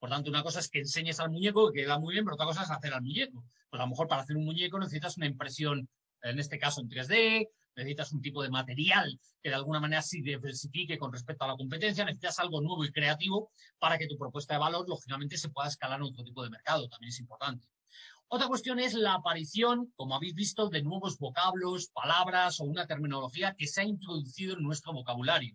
Por 0.00 0.10
tanto, 0.10 0.28
una 0.28 0.42
cosa 0.42 0.58
es 0.58 0.68
que 0.68 0.80
enseñes 0.80 1.20
al 1.20 1.30
muñeco, 1.30 1.70
que 1.70 1.82
queda 1.82 2.00
muy 2.00 2.14
bien, 2.14 2.24
pero 2.24 2.34
otra 2.34 2.46
cosa 2.46 2.64
es 2.64 2.70
hacer 2.72 2.92
al 2.92 3.02
muñeco. 3.02 3.44
Pues 3.70 3.80
a 3.80 3.84
lo 3.84 3.90
mejor 3.90 4.08
para 4.08 4.22
hacer 4.22 4.36
un 4.36 4.44
muñeco 4.44 4.76
necesitas 4.80 5.16
una 5.18 5.26
impresión, 5.26 5.88
en 6.20 6.40
este 6.40 6.58
caso 6.58 6.80
en 6.80 6.88
3D, 6.88 7.48
necesitas 7.76 8.12
un 8.12 8.20
tipo 8.20 8.42
de 8.42 8.50
material 8.50 9.20
que 9.40 9.50
de 9.50 9.54
alguna 9.54 9.78
manera 9.78 10.02
se 10.02 10.20
diversifique 10.20 10.98
con 10.98 11.12
respecto 11.12 11.44
a 11.44 11.48
la 11.48 11.56
competencia, 11.56 12.04
necesitas 12.04 12.40
algo 12.40 12.60
nuevo 12.60 12.84
y 12.84 12.90
creativo 12.90 13.52
para 13.78 13.98
que 13.98 14.08
tu 14.08 14.18
propuesta 14.18 14.54
de 14.54 14.58
valor, 14.58 14.88
lógicamente, 14.88 15.36
se 15.36 15.48
pueda 15.48 15.68
escalar 15.68 16.00
en 16.00 16.06
otro 16.06 16.24
tipo 16.24 16.42
de 16.42 16.50
mercado. 16.50 16.88
También 16.88 17.10
es 17.10 17.20
importante. 17.20 17.68
Otra 18.34 18.48
cuestión 18.48 18.78
es 18.78 18.94
la 18.94 19.12
aparición, 19.12 19.92
como 19.94 20.14
habéis 20.14 20.34
visto, 20.34 20.70
de 20.70 20.82
nuevos 20.82 21.18
vocablos, 21.18 21.90
palabras 21.92 22.60
o 22.60 22.64
una 22.64 22.86
terminología 22.86 23.54
que 23.54 23.66
se 23.66 23.82
ha 23.82 23.84
introducido 23.84 24.56
en 24.56 24.62
nuestro 24.62 24.94
vocabulario. 24.94 25.54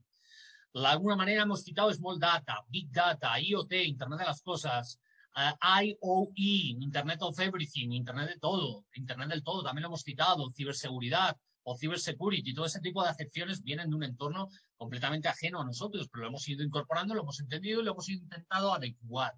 De 0.76 0.86
alguna 0.86 1.16
manera 1.16 1.42
hemos 1.42 1.64
citado 1.64 1.92
Small 1.92 2.20
Data, 2.20 2.64
Big 2.68 2.92
Data, 2.92 3.40
IoT, 3.40 3.74
Internet 3.84 4.20
de 4.20 4.26
las 4.26 4.44
Cosas, 4.44 5.00
uh, 5.36 5.82
IOE, 5.82 6.78
Internet 6.80 7.18
of 7.24 7.40
Everything, 7.40 7.94
Internet 7.94 8.30
de 8.30 8.40
todo, 8.40 8.86
Internet 8.94 9.30
del 9.30 9.44
todo, 9.44 9.64
también 9.64 9.82
lo 9.82 9.88
hemos 9.88 10.04
citado, 10.04 10.52
ciberseguridad 10.52 11.36
o 11.64 11.76
cybersecurity, 11.76 12.54
todo 12.54 12.68
ese 12.68 12.80
tipo 12.80 13.02
de 13.02 13.10
acepciones 13.10 13.64
vienen 13.64 13.90
de 13.90 13.96
un 13.96 14.04
entorno 14.04 14.50
completamente 14.76 15.28
ajeno 15.30 15.62
a 15.62 15.66
nosotros, 15.66 16.10
pero 16.12 16.22
lo 16.22 16.28
hemos 16.28 16.48
ido 16.48 16.64
incorporando, 16.64 17.16
lo 17.16 17.24
hemos 17.24 17.40
entendido 17.40 17.82
y 17.82 17.86
lo 17.86 17.94
hemos 17.94 18.08
intentado 18.08 18.72
adecuar. 18.72 19.34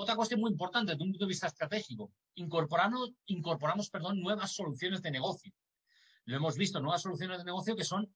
Otra 0.00 0.16
cuestión 0.16 0.40
muy 0.40 0.50
importante 0.50 0.92
desde 0.92 1.04
un 1.04 1.10
punto 1.10 1.26
de 1.26 1.28
vista 1.28 1.46
estratégico, 1.46 2.10
incorporamos, 2.36 3.10
incorporamos 3.26 3.90
perdón, 3.90 4.18
nuevas 4.18 4.50
soluciones 4.50 5.02
de 5.02 5.10
negocio. 5.10 5.52
Lo 6.24 6.38
hemos 6.38 6.56
visto, 6.56 6.80
nuevas 6.80 7.02
soluciones 7.02 7.36
de 7.36 7.44
negocio 7.44 7.76
que 7.76 7.84
son 7.84 8.10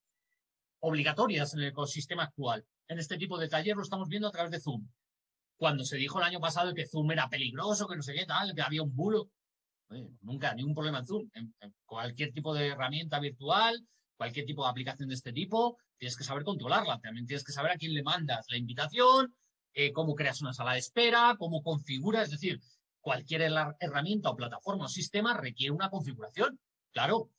obligatorias 0.81 1.53
en 1.53 1.61
el 1.61 1.67
ecosistema 1.67 2.23
actual. 2.23 2.65
En 2.89 2.99
este 2.99 3.19
tipo 3.19 3.37
de 3.37 3.49
taller 3.49 3.77
lo 3.77 3.83
estamos 3.83 4.09
viendo 4.09 4.29
a 4.29 4.31
través 4.31 4.51
de 4.51 4.61
Zoom. 4.61 4.89
Cuando 5.59 5.85
se 5.85 5.99
dijo 5.99 6.19
el 6.19 6.25
año 6.25 6.41
pasado 6.41 6.73
que 6.73 6.87
Zoom 6.87 7.11
era 7.11 7.29
peligroso, 7.29 7.87
que 7.87 7.97
no 7.97 8.03
sé 8.03 8.15
qué 8.15 8.25
tal, 8.25 8.55
que 8.55 8.63
había 8.63 8.83
un 8.83 8.97
bulo, 8.97 9.29
nunca, 10.23 10.55
ningún 10.55 10.73
problema 10.75 11.01
en 11.01 11.07
Zoom. 11.07 11.31
Cualquier 11.85 12.33
tipo 12.33 12.55
de 12.55 12.69
herramienta 12.69 13.21
virtual, 13.21 13.87
cualquier 14.17 14.47
tipo 14.47 14.65
de 14.65 14.71
aplicación 14.71 15.11
de 15.11 15.17
este 15.17 15.35
tipo, 15.35 15.77
tienes 15.99 16.17
que 16.17 16.25
saber 16.25 16.45
controlarla. 16.45 16.99
También 17.01 17.27
tienes 17.27 17.45
que 17.45 17.53
saber 17.53 17.73
a 17.73 17.77
quién 17.77 17.93
le 17.93 18.03
mandas 18.03 18.47
la 18.49 18.57
invitación, 18.57 19.35
eh, 19.75 19.93
cómo 19.93 20.15
creas 20.15 20.41
una 20.41 20.53
sala 20.53 20.73
de 20.73 20.79
espera, 20.79 21.37
cómo 21.39 21.63
configuras, 21.63 22.25
es 22.25 22.31
decir, 22.31 22.61
cualquier 23.01 23.43
herramienta 23.81 24.31
o 24.31 24.37
plataforma 24.37 24.87
o 24.87 24.89
sistema 24.89 25.37
requiere 25.37 25.73
una 25.73 25.91
configuración, 25.91 26.59
claro. 26.93 27.31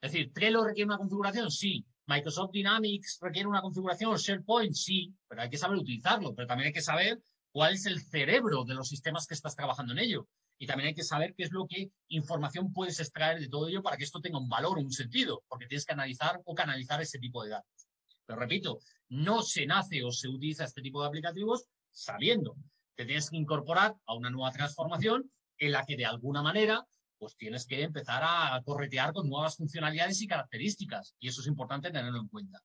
Es 0.00 0.12
decir, 0.12 0.32
¿Trello 0.32 0.62
requiere 0.62 0.86
una 0.86 0.98
configuración? 0.98 1.50
Sí. 1.50 1.84
Microsoft 2.06 2.52
Dynamics 2.52 3.18
requiere 3.20 3.48
una 3.48 3.60
configuración, 3.60 4.16
SharePoint, 4.16 4.74
sí, 4.74 5.12
pero 5.26 5.42
hay 5.42 5.50
que 5.50 5.58
saber 5.58 5.78
utilizarlo, 5.78 6.34
pero 6.34 6.46
también 6.46 6.68
hay 6.68 6.72
que 6.72 6.80
saber 6.80 7.20
cuál 7.50 7.74
es 7.74 7.84
el 7.86 8.00
cerebro 8.00 8.64
de 8.64 8.74
los 8.74 8.88
sistemas 8.88 9.26
que 9.26 9.34
estás 9.34 9.56
trabajando 9.56 9.92
en 9.92 9.98
ello. 9.98 10.28
Y 10.58 10.66
también 10.66 10.88
hay 10.88 10.94
que 10.94 11.04
saber 11.04 11.34
qué 11.34 11.44
es 11.44 11.52
lo 11.52 11.66
que 11.66 11.90
información 12.08 12.72
puedes 12.72 12.98
extraer 12.98 13.38
de 13.40 13.48
todo 13.48 13.68
ello 13.68 13.82
para 13.82 13.96
que 13.96 14.04
esto 14.04 14.20
tenga 14.20 14.38
un 14.38 14.48
valor, 14.48 14.78
un 14.78 14.90
sentido, 14.90 15.42
porque 15.48 15.66
tienes 15.66 15.84
que 15.84 15.92
analizar 15.92 16.40
o 16.44 16.54
canalizar 16.54 17.00
ese 17.00 17.18
tipo 17.18 17.44
de 17.44 17.50
datos. 17.50 17.88
Pero 18.24 18.40
repito, 18.40 18.80
no 19.08 19.42
se 19.42 19.66
nace 19.66 20.02
o 20.04 20.10
se 20.10 20.28
utiliza 20.28 20.64
este 20.64 20.82
tipo 20.82 21.02
de 21.02 21.08
aplicativos 21.08 21.66
sabiendo 21.98 22.56
que 22.96 23.04
tienes 23.04 23.30
que 23.30 23.36
incorporar 23.36 23.96
a 24.06 24.14
una 24.14 24.30
nueva 24.30 24.52
transformación 24.52 25.30
en 25.58 25.72
la 25.72 25.84
que 25.84 25.96
de 25.96 26.06
alguna 26.06 26.42
manera 26.42 26.86
pues 27.18 27.36
tienes 27.36 27.66
que 27.66 27.82
empezar 27.82 28.22
a 28.24 28.62
corretear 28.64 29.12
con 29.12 29.28
nuevas 29.28 29.56
funcionalidades 29.56 30.22
y 30.22 30.28
características. 30.28 31.16
Y 31.18 31.26
eso 31.26 31.40
es 31.40 31.48
importante 31.48 31.90
tenerlo 31.90 32.20
en 32.20 32.28
cuenta. 32.28 32.62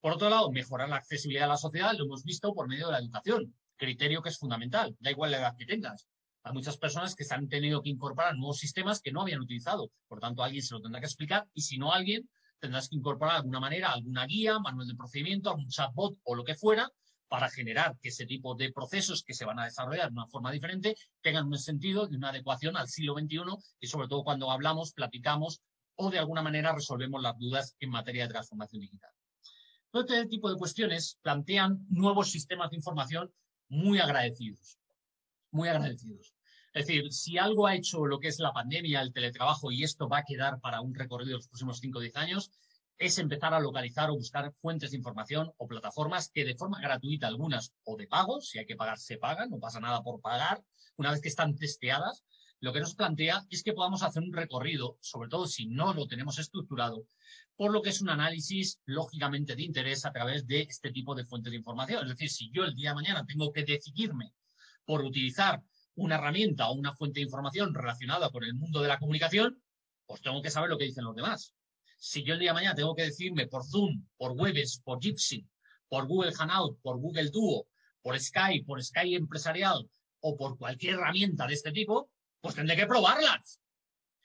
Por 0.00 0.12
otro 0.12 0.28
lado, 0.28 0.50
mejorar 0.52 0.90
la 0.90 0.96
accesibilidad 0.96 1.46
a 1.46 1.52
la 1.52 1.56
sociedad 1.56 1.94
lo 1.96 2.04
hemos 2.04 2.22
visto 2.22 2.52
por 2.52 2.68
medio 2.68 2.86
de 2.86 2.92
la 2.92 2.98
educación, 2.98 3.54
criterio 3.76 4.20
que 4.20 4.28
es 4.28 4.38
fundamental, 4.38 4.94
da 5.00 5.10
igual 5.10 5.30
la 5.30 5.38
edad 5.38 5.56
que 5.56 5.64
tengas. 5.64 6.06
Hay 6.42 6.52
muchas 6.52 6.76
personas 6.76 7.14
que 7.14 7.24
se 7.24 7.34
han 7.34 7.48
tenido 7.48 7.82
que 7.82 7.88
incorporar 7.88 8.36
nuevos 8.36 8.58
sistemas 8.58 9.00
que 9.00 9.10
no 9.10 9.22
habían 9.22 9.40
utilizado. 9.40 9.90
Por 10.06 10.20
tanto, 10.20 10.42
alguien 10.42 10.62
se 10.62 10.74
lo 10.74 10.82
tendrá 10.82 11.00
que 11.00 11.06
explicar 11.06 11.48
y 11.54 11.62
si 11.62 11.78
no 11.78 11.92
alguien, 11.92 12.28
tendrás 12.60 12.90
que 12.90 12.96
incorporar 12.96 13.34
de 13.34 13.38
alguna 13.38 13.60
manera 13.60 13.92
alguna 13.92 14.26
guía, 14.26 14.58
manual 14.58 14.86
de 14.86 14.94
procedimiento, 14.94 15.48
algún 15.48 15.68
chatbot 15.68 16.18
o 16.24 16.34
lo 16.34 16.44
que 16.44 16.54
fuera 16.54 16.92
para 17.28 17.50
generar 17.50 17.96
que 18.00 18.08
ese 18.08 18.26
tipo 18.26 18.54
de 18.54 18.72
procesos 18.72 19.22
que 19.22 19.34
se 19.34 19.44
van 19.44 19.58
a 19.58 19.64
desarrollar 19.64 20.08
de 20.08 20.14
una 20.14 20.26
forma 20.26 20.50
diferente 20.50 20.96
tengan 21.20 21.46
un 21.46 21.58
sentido 21.58 22.08
y 22.10 22.16
una 22.16 22.30
adecuación 22.30 22.76
al 22.76 22.88
siglo 22.88 23.14
XXI 23.14 23.38
y 23.80 23.86
sobre 23.86 24.08
todo 24.08 24.24
cuando 24.24 24.50
hablamos, 24.50 24.92
platicamos 24.92 25.60
o 25.96 26.10
de 26.10 26.18
alguna 26.18 26.42
manera 26.42 26.72
resolvemos 26.72 27.20
las 27.20 27.36
dudas 27.38 27.76
en 27.80 27.90
materia 27.90 28.24
de 28.24 28.32
transformación 28.32 28.80
digital. 28.80 29.10
Todo 29.90 30.02
este 30.02 30.26
tipo 30.26 30.50
de 30.50 30.56
cuestiones 30.56 31.18
plantean 31.22 31.86
nuevos 31.88 32.30
sistemas 32.30 32.70
de 32.70 32.76
información 32.76 33.32
muy 33.68 33.98
agradecidos, 33.98 34.78
muy 35.50 35.68
agradecidos. 35.68 36.34
Es 36.72 36.86
decir, 36.86 37.12
si 37.12 37.38
algo 37.38 37.66
ha 37.66 37.74
hecho 37.74 38.06
lo 38.06 38.20
que 38.20 38.28
es 38.28 38.38
la 38.38 38.52
pandemia, 38.52 39.00
el 39.00 39.12
teletrabajo, 39.12 39.72
y 39.72 39.82
esto 39.82 40.08
va 40.08 40.18
a 40.18 40.24
quedar 40.24 40.60
para 40.60 40.80
un 40.80 40.94
recorrido 40.94 41.30
de 41.30 41.36
los 41.36 41.48
próximos 41.48 41.78
5 41.80 41.98
o 41.98 42.02
10 42.02 42.16
años, 42.16 42.50
es 42.98 43.18
empezar 43.18 43.54
a 43.54 43.60
localizar 43.60 44.10
o 44.10 44.16
buscar 44.16 44.52
fuentes 44.60 44.90
de 44.90 44.96
información 44.96 45.52
o 45.56 45.68
plataformas 45.68 46.30
que 46.30 46.44
de 46.44 46.56
forma 46.56 46.80
gratuita, 46.80 47.28
algunas 47.28 47.72
o 47.84 47.96
de 47.96 48.08
pago, 48.08 48.40
si 48.40 48.58
hay 48.58 48.66
que 48.66 48.76
pagar, 48.76 48.98
se 48.98 49.18
pagan, 49.18 49.50
no 49.50 49.58
pasa 49.58 49.80
nada 49.80 50.02
por 50.02 50.20
pagar, 50.20 50.64
una 50.96 51.12
vez 51.12 51.20
que 51.20 51.28
están 51.28 51.54
testeadas, 51.56 52.24
lo 52.60 52.72
que 52.72 52.80
nos 52.80 52.96
plantea 52.96 53.46
es 53.50 53.62
que 53.62 53.72
podamos 53.72 54.02
hacer 54.02 54.22
un 54.22 54.32
recorrido, 54.32 54.98
sobre 55.00 55.28
todo 55.28 55.46
si 55.46 55.66
no 55.66 55.94
lo 55.94 56.08
tenemos 56.08 56.40
estructurado, 56.40 57.06
por 57.56 57.72
lo 57.72 57.82
que 57.82 57.90
es 57.90 58.00
un 58.00 58.10
análisis 58.10 58.80
lógicamente 58.84 59.54
de 59.54 59.62
interés 59.62 60.04
a 60.04 60.12
través 60.12 60.46
de 60.46 60.62
este 60.62 60.90
tipo 60.90 61.14
de 61.14 61.24
fuentes 61.24 61.52
de 61.52 61.58
información. 61.58 62.02
Es 62.02 62.10
decir, 62.10 62.30
si 62.30 62.50
yo 62.50 62.64
el 62.64 62.74
día 62.74 62.90
de 62.90 62.96
mañana 62.96 63.24
tengo 63.24 63.52
que 63.52 63.64
decidirme 63.64 64.32
por 64.84 65.02
utilizar 65.04 65.62
una 65.94 66.16
herramienta 66.16 66.68
o 66.68 66.74
una 66.74 66.94
fuente 66.94 67.20
de 67.20 67.26
información 67.26 67.74
relacionada 67.74 68.30
con 68.30 68.42
el 68.42 68.54
mundo 68.54 68.82
de 68.82 68.88
la 68.88 68.98
comunicación, 68.98 69.62
pues 70.06 70.20
tengo 70.20 70.42
que 70.42 70.50
saber 70.50 70.70
lo 70.70 70.78
que 70.78 70.86
dicen 70.86 71.04
los 71.04 71.14
demás. 71.14 71.54
Si 72.00 72.22
yo 72.22 72.34
el 72.34 72.40
día 72.40 72.50
de 72.50 72.54
mañana 72.54 72.74
tengo 72.76 72.94
que 72.94 73.02
decirme 73.02 73.48
por 73.48 73.64
Zoom, 73.66 74.06
por 74.16 74.32
Webex, 74.32 74.80
por 74.84 75.00
Jitsi, 75.02 75.44
por 75.88 76.06
Google 76.06 76.32
Hangout, 76.32 76.80
por 76.80 76.98
Google 76.98 77.28
Duo, 77.30 77.66
por 78.02 78.18
Skype, 78.18 78.64
por 78.64 78.82
Skype 78.82 79.16
empresarial 79.16 79.88
o 80.20 80.36
por 80.36 80.56
cualquier 80.56 80.94
herramienta 80.94 81.46
de 81.46 81.54
este 81.54 81.72
tipo, 81.72 82.08
pues 82.40 82.54
tendré 82.54 82.76
que 82.76 82.86
probarlas. 82.86 83.60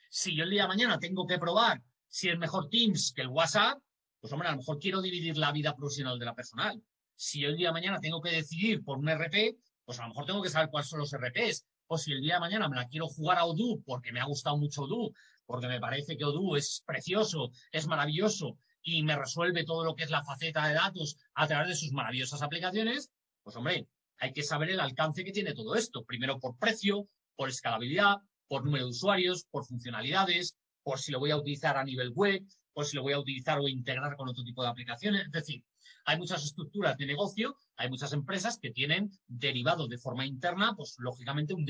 Si 0.09 0.35
yo 0.35 0.43
el 0.43 0.51
día 0.51 0.63
de 0.63 0.67
mañana 0.67 0.99
tengo 0.99 1.25
que 1.25 1.39
probar 1.39 1.81
si 2.07 2.29
es 2.29 2.37
mejor 2.37 2.69
Teams 2.69 3.11
que 3.11 3.23
el 3.23 3.29
WhatsApp, 3.29 3.81
pues 4.21 4.31
hombre, 4.31 4.47
a 4.47 4.51
lo 4.51 4.57
mejor 4.57 4.77
quiero 4.77 5.01
dividir 5.01 5.35
la 5.35 5.51
vida 5.51 5.75
profesional 5.75 6.19
de 6.19 6.25
la 6.25 6.35
personal. 6.35 6.79
Si 7.15 7.39
yo 7.39 7.49
el 7.49 7.57
día 7.57 7.69
de 7.69 7.73
mañana 7.73 7.99
tengo 7.99 8.21
que 8.21 8.29
decidir 8.29 8.83
por 8.83 8.99
un 8.99 9.09
RP, 9.09 9.57
pues 9.83 9.99
a 9.99 10.03
lo 10.03 10.09
mejor 10.09 10.25
tengo 10.27 10.43
que 10.43 10.49
saber 10.49 10.69
cuáles 10.69 10.89
son 10.89 10.99
los 10.99 11.11
RPs. 11.11 11.65
O 11.87 11.97
si 11.97 12.11
el 12.11 12.21
día 12.21 12.35
de 12.35 12.41
mañana 12.41 12.69
me 12.69 12.75
la 12.75 12.87
quiero 12.87 13.07
jugar 13.07 13.39
a 13.39 13.45
Odoo 13.45 13.81
porque 13.83 14.11
me 14.11 14.19
ha 14.19 14.25
gustado 14.25 14.57
mucho 14.57 14.83
Odoo, 14.83 15.11
porque 15.45 15.67
me 15.67 15.79
parece 15.79 16.17
que 16.17 16.25
Odoo 16.25 16.55
es 16.55 16.83
precioso, 16.85 17.51
es 17.71 17.87
maravilloso 17.87 18.57
y 18.81 19.03
me 19.03 19.15
resuelve 19.15 19.63
todo 19.63 19.83
lo 19.83 19.95
que 19.95 20.03
es 20.03 20.09
la 20.09 20.23
faceta 20.23 20.67
de 20.67 20.73
datos 20.73 21.17
a 21.35 21.47
través 21.47 21.69
de 21.69 21.75
sus 21.75 21.91
maravillosas 21.91 22.41
aplicaciones, 22.41 23.11
pues 23.43 23.55
hombre, 23.55 23.87
hay 24.19 24.33
que 24.33 24.43
saber 24.43 24.69
el 24.69 24.79
alcance 24.79 25.23
que 25.23 25.31
tiene 25.31 25.53
todo 25.53 25.75
esto. 25.75 26.03
Primero 26.03 26.39
por 26.39 26.57
precio, 26.57 27.07
por 27.35 27.49
escalabilidad, 27.49 28.17
por 28.47 28.63
número 28.63 28.85
de 28.85 28.91
usuarios, 28.91 29.45
por 29.49 29.65
funcionalidades, 29.65 30.55
por 30.83 30.99
si 30.99 31.11
lo 31.11 31.19
voy 31.19 31.31
a 31.31 31.37
utilizar 31.37 31.77
a 31.77 31.83
nivel 31.83 32.11
web, 32.11 32.43
por 32.73 32.85
si 32.85 32.95
lo 32.95 33.03
voy 33.03 33.13
a 33.13 33.19
utilizar 33.19 33.59
o 33.59 33.67
integrar 33.67 34.15
con 34.15 34.29
otro 34.29 34.43
tipo 34.43 34.63
de 34.63 34.69
aplicaciones. 34.69 35.25
Es 35.25 35.31
decir, 35.31 35.63
hay 36.05 36.17
muchas 36.17 36.43
estructuras 36.43 36.97
de 36.97 37.05
negocio, 37.05 37.55
hay 37.77 37.89
muchas 37.89 38.13
empresas 38.13 38.57
que 38.59 38.71
tienen 38.71 39.11
derivado 39.27 39.87
de 39.87 39.97
forma 39.97 40.25
interna, 40.25 40.73
pues 40.75 40.95
lógicamente 40.99 41.53
un, 41.53 41.65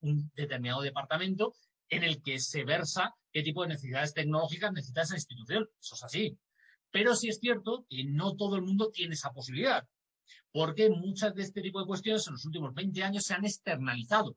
un 0.00 0.30
determinado 0.34 0.82
departamento 0.82 1.54
en 1.88 2.02
el 2.02 2.22
que 2.22 2.38
se 2.38 2.64
versa 2.64 3.14
qué 3.32 3.42
tipo 3.42 3.62
de 3.62 3.68
necesidades 3.68 4.14
tecnológicas 4.14 4.72
necesita 4.72 5.02
esa 5.02 5.14
institución. 5.14 5.68
Eso 5.80 5.94
es 5.94 6.04
así. 6.04 6.38
Pero 6.90 7.14
sí 7.14 7.28
es 7.28 7.38
cierto 7.38 7.84
que 7.88 8.04
no 8.04 8.36
todo 8.36 8.56
el 8.56 8.62
mundo 8.62 8.90
tiene 8.90 9.14
esa 9.14 9.32
posibilidad, 9.32 9.86
porque 10.52 10.88
muchas 10.88 11.34
de 11.34 11.42
este 11.42 11.60
tipo 11.60 11.80
de 11.80 11.86
cuestiones 11.86 12.26
en 12.26 12.34
los 12.34 12.44
últimos 12.44 12.74
20 12.74 13.02
años 13.04 13.24
se 13.24 13.34
han 13.34 13.44
externalizado. 13.44 14.36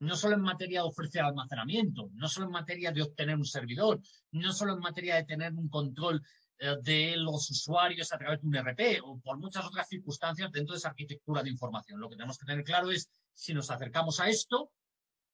No 0.00 0.16
solo 0.16 0.34
en 0.34 0.42
materia 0.42 0.82
de 0.82 0.88
ofrecer 0.88 1.22
almacenamiento, 1.22 2.10
no 2.14 2.28
solo 2.28 2.46
en 2.46 2.52
materia 2.52 2.92
de 2.92 3.02
obtener 3.02 3.36
un 3.36 3.46
servidor, 3.46 4.00
no 4.32 4.52
solo 4.52 4.74
en 4.74 4.80
materia 4.80 5.14
de 5.14 5.24
tener 5.24 5.54
un 5.54 5.68
control 5.68 6.22
eh, 6.58 6.76
de 6.82 7.16
los 7.16 7.50
usuarios 7.50 8.12
a 8.12 8.18
través 8.18 8.40
de 8.40 8.46
un 8.46 8.56
RP 8.56 9.00
o 9.02 9.18
por 9.20 9.38
muchas 9.38 9.64
otras 9.64 9.88
circunstancias 9.88 10.52
dentro 10.52 10.74
de 10.74 10.78
esa 10.78 10.88
arquitectura 10.88 11.42
de 11.42 11.50
información. 11.50 12.00
Lo 12.00 12.08
que 12.08 12.16
tenemos 12.16 12.38
que 12.38 12.46
tener 12.46 12.64
claro 12.64 12.90
es 12.90 13.08
si 13.32 13.54
nos 13.54 13.70
acercamos 13.70 14.20
a 14.20 14.28
esto, 14.28 14.70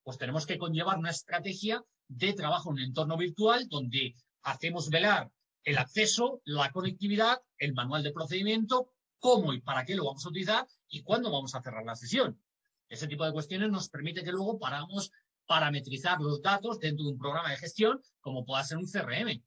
pues 0.03 0.19
tenemos 0.19 0.47
que 0.47 0.59
conllevar 0.59 0.99
una 0.99 1.11
estrategia 1.11 1.85
de 2.09 2.33
trabajo 2.33 2.71
en 2.71 2.75
un 2.75 2.83
entorno 2.83 3.17
virtual 3.17 3.69
donde 3.69 4.15
hacemos 4.43 4.91
velar 4.91 5.31
el 5.65 5.79
acceso, 5.79 6.41
la 6.45 6.71
conectividad, 6.73 7.39
el 7.59 7.75
manual 7.75 8.03
de 8.03 8.13
procedimiento, 8.13 8.93
cómo 9.19 9.53
y 9.53 9.61
para 9.61 9.85
qué 9.85 9.95
lo 9.95 10.07
vamos 10.07 10.25
a 10.25 10.29
utilizar 10.31 10.67
y 10.89 11.03
cuándo 11.03 11.31
vamos 11.31 11.55
a 11.55 11.63
cerrar 11.63 11.85
la 11.85 11.95
sesión. 11.95 12.41
Ese 12.89 13.07
tipo 13.07 13.25
de 13.25 13.33
cuestiones 13.33 13.71
nos 13.71 13.89
permite 13.89 14.25
que 14.25 14.33
luego 14.33 14.59
podamos 14.59 15.13
parametrizar 15.47 16.21
los 16.21 16.41
datos 16.43 16.79
dentro 16.79 17.05
de 17.05 17.13
un 17.13 17.19
programa 17.19 17.51
de 17.51 17.57
gestión 17.57 18.01
como 18.21 18.45
pueda 18.45 18.65
ser 18.65 18.79
un 18.79 18.87
CRM, 18.87 19.43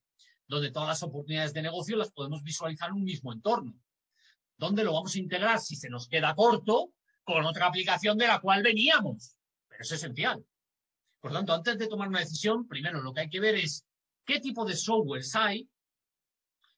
donde 0.47 0.71
todas 0.71 0.89
las 0.89 1.03
oportunidades 1.03 1.53
de 1.53 1.61
negocio 1.61 1.97
las 1.97 2.11
podemos 2.11 2.43
visualizar 2.43 2.89
en 2.89 2.95
un 2.95 3.03
mismo 3.03 3.33
entorno. 3.33 3.73
¿Dónde 4.57 4.83
lo 4.83 4.93
vamos 4.93 5.15
a 5.15 5.19
integrar 5.19 5.59
si 5.59 5.75
se 5.75 5.89
nos 5.89 6.07
queda 6.07 6.35
corto 6.35 6.91
con 7.23 7.43
otra 7.45 7.67
aplicación 7.67 8.17
de 8.17 8.27
la 8.27 8.39
cual 8.39 8.61
veníamos? 8.63 9.35
Es 9.83 9.91
esencial. 9.91 10.43
Por 11.19 11.31
lo 11.31 11.37
tanto, 11.37 11.53
antes 11.53 11.77
de 11.77 11.87
tomar 11.87 12.09
una 12.09 12.19
decisión, 12.19 12.67
primero 12.67 13.01
lo 13.01 13.13
que 13.13 13.21
hay 13.21 13.29
que 13.29 13.39
ver 13.39 13.55
es 13.55 13.85
qué 14.25 14.39
tipo 14.39 14.65
de 14.65 14.75
softwares 14.75 15.35
hay, 15.35 15.69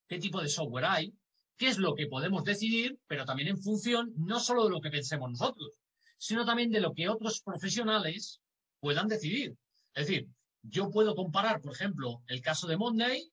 qué 0.07 0.19
tipo 0.19 0.41
de 0.41 0.49
software 0.49 0.85
hay, 0.85 1.13
qué 1.57 1.67
es 1.69 1.77
lo 1.77 1.95
que 1.95 2.07
podemos 2.07 2.43
decidir, 2.43 2.99
pero 3.07 3.25
también 3.25 3.49
en 3.49 3.61
función 3.61 4.13
no 4.17 4.39
solo 4.39 4.65
de 4.65 4.69
lo 4.69 4.81
que 4.81 4.91
pensemos 4.91 5.29
nosotros, 5.29 5.79
sino 6.17 6.45
también 6.45 6.69
de 6.69 6.81
lo 6.81 6.93
que 6.93 7.09
otros 7.09 7.41
profesionales 7.41 8.41
puedan 8.79 9.07
decidir. 9.07 9.55
Es 9.93 10.07
decir, 10.07 10.27
yo 10.61 10.89
puedo 10.89 11.15
comparar, 11.15 11.61
por 11.61 11.73
ejemplo, 11.73 12.21
el 12.27 12.41
caso 12.41 12.67
de 12.67 12.77
Monday, 12.77 13.31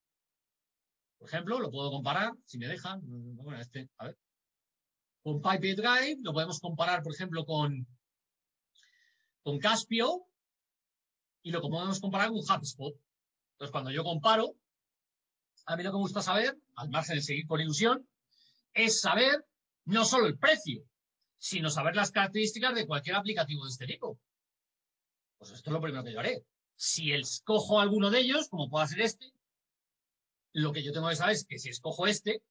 por 1.19 1.29
ejemplo, 1.29 1.61
lo 1.61 1.71
puedo 1.71 1.91
comparar, 1.91 2.33
si 2.47 2.59
me 2.59 2.67
dejan, 2.67 3.01
bueno, 3.05 3.61
este, 3.61 3.89
a 3.99 4.07
ver, 4.07 4.19
con 5.23 5.41
Pipe 5.41 5.75
Drive, 5.75 6.19
lo 6.23 6.33
podemos 6.33 6.59
comparar, 6.59 7.03
por 7.03 7.15
ejemplo, 7.15 7.45
con 7.45 7.87
con 9.43 9.59
Caspio 9.59 10.27
y 11.43 11.51
lo 11.51 11.61
podemos 11.61 12.01
comparar 12.01 12.29
con 12.29 12.39
HubSpot. 12.39 12.95
Entonces, 13.53 13.73
cuando 13.73 13.91
yo 13.91 14.05
comparo, 14.05 14.55
a 15.67 15.77
mí 15.77 15.83
lo 15.83 15.91
que 15.91 15.97
me 15.97 16.03
gusta 16.03 16.23
saber, 16.23 16.57
al 16.77 16.91
margen 16.91 17.17
de 17.17 17.23
seguir 17.23 17.47
con 17.47 17.61
ilusión, 17.61 18.09
es 18.75 19.01
saber 19.01 19.45
no 19.85 20.05
solo 20.05 20.27
el 20.27 20.39
precio, 20.39 20.85
sino 21.39 21.71
saber 21.71 21.97
las 21.97 22.11
características 22.11 22.75
de 22.75 22.87
cualquier 22.87 23.17
aplicativo 23.17 23.65
de 23.65 23.71
este 23.71 23.87
tipo. 23.87 24.19
Pues 25.39 25.51
esto 25.51 25.71
es 25.71 25.75
lo 25.75 25.81
primero 25.81 26.05
que 26.05 26.13
yo 26.13 26.21
haré. 26.21 26.45
Si 26.77 27.13
escojo 27.13 27.81
alguno 27.81 28.11
de 28.11 28.21
ellos, 28.21 28.49
como 28.49 28.71
pueda 28.71 28.87
ser 28.87 29.01
este, 29.01 29.33
lo 30.53 30.73
que 30.73 30.83
yo 30.83 30.93
tengo 30.93 31.09
que 31.09 31.17
saber 31.17 31.35
es 31.35 31.45
que 31.45 31.59
si 31.59 31.69
escojo 31.69 32.07
este, 32.07 32.43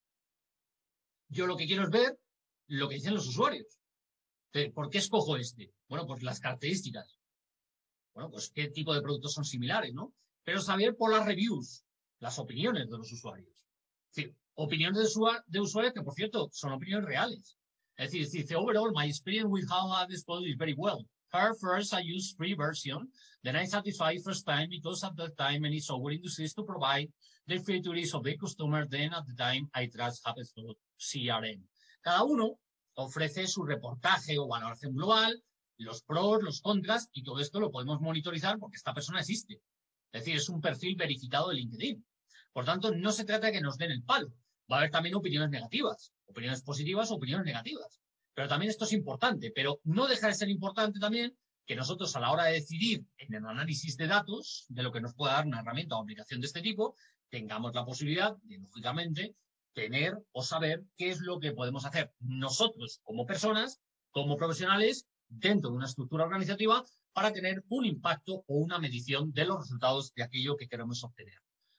yo 1.28 1.46
lo 1.46 1.56
que 1.56 1.66
quiero 1.66 1.84
es 1.84 1.90
ver 1.90 2.18
lo 2.66 2.88
que 2.88 2.96
dicen 2.96 3.14
los 3.14 3.26
usuarios. 3.26 3.78
¿Por 4.74 4.90
qué 4.90 4.98
escojo 4.98 5.36
este? 5.36 5.72
Bueno, 5.92 6.06
pues 6.06 6.22
las 6.22 6.40
características. 6.40 7.18
Bueno, 8.14 8.30
pues 8.30 8.48
qué 8.48 8.68
tipo 8.68 8.94
de 8.94 9.02
productos 9.02 9.34
son 9.34 9.44
similares, 9.44 9.92
¿no? 9.92 10.14
Pero 10.42 10.62
saber 10.62 10.96
por 10.96 11.12
las 11.12 11.26
reviews, 11.26 11.84
las 12.18 12.38
opiniones 12.38 12.88
de 12.88 12.96
los 12.96 13.12
usuarios. 13.12 13.52
Es 14.08 14.16
decir, 14.16 14.34
opiniones 14.54 15.14
de, 15.48 15.60
usuarios 15.60 15.92
que, 15.92 16.00
por 16.00 16.14
cierto, 16.14 16.48
son 16.50 16.72
opiniones 16.72 17.06
reales. 17.06 17.58
Es 17.98 18.10
decir, 18.10 18.26
dice, 18.26 18.56
overall, 18.56 18.90
my 18.94 19.04
experience 19.04 19.50
with 19.50 19.68
how 19.68 20.06
this 20.06 20.24
product 20.24 20.48
is 20.48 20.56
very 20.56 20.72
well. 20.72 21.04
Her 21.30 21.52
first, 21.60 21.92
I 21.92 22.00
use 22.00 22.34
free 22.38 22.54
version. 22.54 23.12
Then 23.42 23.54
I 23.54 23.66
satisfy 23.66 24.16
first 24.16 24.46
time 24.46 24.70
because 24.70 25.04
at 25.04 25.14
that 25.16 25.36
time 25.36 25.66
any 25.66 25.80
software 25.80 26.14
industry 26.14 26.46
is 26.46 26.54
to 26.54 26.64
provide 26.64 27.12
the 27.46 27.58
features 27.58 28.14
of 28.14 28.24
the 28.24 28.34
customer, 28.38 28.86
then 28.88 29.12
at 29.12 29.26
the 29.26 29.34
time 29.34 29.68
I 29.74 29.90
trust 29.94 30.24
to 30.24 30.74
CRM. 30.98 31.60
Cada 32.00 32.24
uno 32.24 32.58
ofrece 32.96 33.46
su 33.46 33.62
reportaje 33.62 34.38
o 34.38 34.48
valoración 34.48 34.94
global, 34.94 35.38
los 35.82 36.02
pros, 36.02 36.42
los 36.42 36.60
contras, 36.60 37.08
y 37.12 37.22
todo 37.22 37.40
esto 37.40 37.60
lo 37.60 37.70
podemos 37.70 38.00
monitorizar 38.00 38.58
porque 38.58 38.76
esta 38.76 38.94
persona 38.94 39.20
existe. 39.20 39.60
Es 40.12 40.24
decir, 40.24 40.36
es 40.36 40.48
un 40.48 40.60
perfil 40.60 40.96
verificado 40.96 41.48
de 41.48 41.56
LinkedIn. 41.56 42.04
Por 42.52 42.64
tanto, 42.64 42.94
no 42.94 43.12
se 43.12 43.24
trata 43.24 43.46
de 43.46 43.52
que 43.52 43.60
nos 43.60 43.78
den 43.78 43.90
el 43.90 44.02
palo. 44.02 44.32
Va 44.70 44.76
a 44.76 44.78
haber 44.80 44.90
también 44.90 45.14
opiniones 45.14 45.50
negativas, 45.50 46.12
opiniones 46.26 46.62
positivas 46.62 47.10
opiniones 47.10 47.46
negativas. 47.46 48.00
Pero 48.34 48.48
también 48.48 48.70
esto 48.70 48.84
es 48.84 48.92
importante, 48.92 49.52
pero 49.54 49.80
no 49.84 50.06
deja 50.06 50.28
de 50.28 50.34
ser 50.34 50.48
importante 50.48 50.98
también 50.98 51.36
que 51.66 51.76
nosotros 51.76 52.14
a 52.16 52.20
la 52.20 52.32
hora 52.32 52.44
de 52.44 52.54
decidir 52.54 53.04
en 53.18 53.34
el 53.34 53.46
análisis 53.46 53.96
de 53.96 54.06
datos, 54.06 54.66
de 54.68 54.82
lo 54.82 54.92
que 54.92 55.00
nos 55.00 55.14
pueda 55.14 55.34
dar 55.34 55.46
una 55.46 55.60
herramienta 55.60 55.96
o 55.96 56.02
aplicación 56.02 56.40
de 56.40 56.46
este 56.46 56.62
tipo, 56.62 56.96
tengamos 57.30 57.74
la 57.74 57.84
posibilidad 57.84 58.36
de, 58.42 58.58
lógicamente, 58.58 59.36
tener 59.74 60.18
o 60.32 60.42
saber 60.42 60.82
qué 60.96 61.10
es 61.10 61.20
lo 61.20 61.38
que 61.38 61.52
podemos 61.52 61.84
hacer 61.84 62.12
nosotros 62.20 63.00
como 63.04 63.26
personas, 63.26 63.80
como 64.10 64.36
profesionales, 64.36 65.06
dentro 65.38 65.70
de 65.70 65.76
una 65.76 65.86
estructura 65.86 66.24
organizativa 66.24 66.84
para 67.12 67.32
tener 67.32 67.64
un 67.68 67.84
impacto 67.84 68.44
o 68.46 68.56
una 68.56 68.78
medición 68.78 69.32
de 69.32 69.44
los 69.44 69.60
resultados 69.60 70.12
de 70.14 70.22
aquello 70.22 70.56
que 70.56 70.68
queremos 70.68 71.02
obtener. 71.04 71.38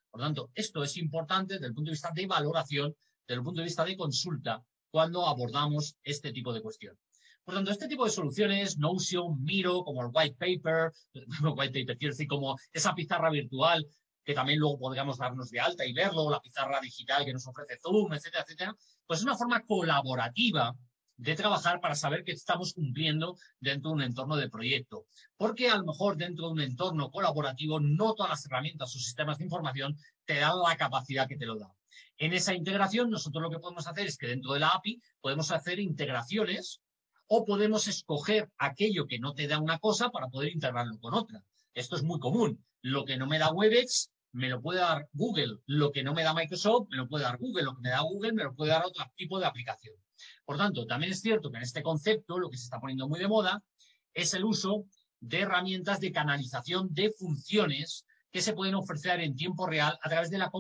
Por 0.09 0.21
lo 0.21 0.27
tanto, 0.27 0.51
esto 0.53 0.83
es 0.83 0.97
importante 0.97 1.55
desde 1.55 1.67
el 1.67 1.73
punto 1.73 1.89
de 1.89 1.93
vista 1.93 2.11
de 2.13 2.27
valoración, 2.27 2.95
desde 3.27 3.39
el 3.39 3.43
punto 3.43 3.61
de 3.61 3.65
vista 3.65 3.85
de 3.85 3.97
consulta, 3.97 4.63
cuando 4.91 5.25
abordamos 5.25 5.95
este 6.03 6.31
tipo 6.31 6.53
de 6.53 6.61
cuestión. 6.61 6.97
Por 7.43 7.55
lo 7.55 7.59
tanto, 7.59 7.71
este 7.71 7.87
tipo 7.87 8.05
de 8.05 8.11
soluciones, 8.11 8.77
Notion, 8.77 9.43
Miro, 9.43 9.83
como 9.83 10.01
el 10.03 10.11
white 10.13 10.37
paper, 10.37 10.91
white 11.57 11.79
paper 11.79 11.97
quiero 11.97 12.13
decir, 12.13 12.27
como 12.27 12.57
esa 12.71 12.93
pizarra 12.93 13.29
virtual 13.29 13.85
que 14.23 14.33
también 14.33 14.59
luego 14.59 14.79
podríamos 14.79 15.17
darnos 15.17 15.49
de 15.49 15.59
alta 15.59 15.85
y 15.85 15.93
verlo, 15.93 16.29
la 16.29 16.39
pizarra 16.39 16.79
digital 16.79 17.25
que 17.25 17.33
nos 17.33 17.45
ofrece 17.47 17.77
Zoom, 17.81 18.13
etcétera, 18.13 18.43
etcétera, 18.43 18.75
pues 19.05 19.19
es 19.19 19.25
una 19.25 19.35
forma 19.35 19.61
colaborativa 19.65 20.73
de 21.17 21.35
trabajar 21.35 21.79
para 21.79 21.95
saber 21.95 22.23
que 22.23 22.31
estamos 22.31 22.73
cumpliendo 22.73 23.37
dentro 23.59 23.89
de 23.89 23.95
un 23.95 24.01
entorno 24.01 24.35
de 24.35 24.49
proyecto. 24.49 25.05
Porque 25.37 25.69
a 25.69 25.77
lo 25.77 25.85
mejor 25.85 26.17
dentro 26.17 26.47
de 26.47 26.53
un 26.53 26.61
entorno 26.61 27.11
colaborativo 27.11 27.79
no 27.79 28.13
todas 28.13 28.31
las 28.31 28.45
herramientas 28.45 28.95
o 28.95 28.99
sistemas 28.99 29.37
de 29.37 29.45
información 29.45 29.97
te 30.25 30.35
dan 30.35 30.59
la 30.59 30.75
capacidad 30.75 31.27
que 31.27 31.37
te 31.37 31.45
lo 31.45 31.57
da. 31.57 31.71
En 32.17 32.33
esa 32.33 32.53
integración 32.53 33.09
nosotros 33.09 33.41
lo 33.41 33.49
que 33.49 33.59
podemos 33.59 33.87
hacer 33.87 34.07
es 34.07 34.17
que 34.17 34.27
dentro 34.27 34.53
de 34.53 34.59
la 34.59 34.69
API 34.69 35.01
podemos 35.21 35.51
hacer 35.51 35.79
integraciones 35.79 36.81
o 37.27 37.45
podemos 37.45 37.87
escoger 37.87 38.49
aquello 38.57 39.07
que 39.07 39.19
no 39.19 39.33
te 39.33 39.47
da 39.47 39.59
una 39.59 39.79
cosa 39.79 40.09
para 40.09 40.27
poder 40.27 40.51
integrarlo 40.51 40.99
con 40.99 41.13
otra. 41.13 41.43
Esto 41.73 41.95
es 41.95 42.03
muy 42.03 42.19
común. 42.19 42.63
Lo 42.81 43.05
que 43.05 43.17
no 43.17 43.27
me 43.27 43.39
da 43.39 43.51
Webex 43.51 44.11
me 44.33 44.49
lo 44.49 44.61
puede 44.61 44.79
dar 44.79 45.07
Google. 45.13 45.59
Lo 45.65 45.91
que 45.91 46.03
no 46.03 46.13
me 46.13 46.23
da 46.23 46.33
Microsoft 46.33 46.89
me 46.89 46.97
lo 46.97 47.07
puede 47.07 47.23
dar 47.23 47.37
Google. 47.37 47.63
Lo 47.63 47.75
que 47.75 47.81
me 47.81 47.89
da 47.89 48.01
Google 48.01 48.33
me 48.33 48.43
lo 48.43 48.53
puede 48.53 48.71
dar 48.71 48.85
otro 48.85 49.05
tipo 49.15 49.39
de 49.39 49.45
aplicación. 49.45 49.95
Por 50.45 50.57
tanto, 50.57 50.85
también 50.85 51.11
es 51.11 51.21
cierto 51.21 51.51
que 51.51 51.57
en 51.57 51.63
este 51.63 51.83
concepto 51.83 52.37
lo 52.37 52.49
que 52.49 52.57
se 52.57 52.65
está 52.65 52.79
poniendo 52.79 53.07
muy 53.07 53.19
de 53.19 53.27
moda 53.27 53.63
es 54.13 54.33
el 54.33 54.43
uso 54.43 54.85
de 55.19 55.41
herramientas 55.41 55.99
de 55.99 56.11
canalización 56.11 56.93
de 56.93 57.11
funciones 57.11 58.05
que 58.31 58.41
se 58.41 58.53
pueden 58.53 58.75
ofrecer 58.75 59.19
en 59.21 59.35
tiempo 59.35 59.67
real 59.67 59.97
a 60.01 60.09
través 60.09 60.29
de 60.29 60.37
la, 60.37 60.51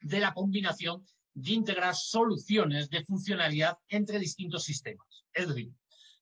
de 0.00 0.20
la 0.20 0.34
combinación 0.34 1.06
de 1.32 1.52
integrar 1.52 1.94
soluciones 1.94 2.90
de 2.90 3.04
funcionalidad 3.04 3.78
entre 3.88 4.18
distintos 4.18 4.64
sistemas. 4.64 5.24
Es 5.32 5.48
decir, 5.48 5.70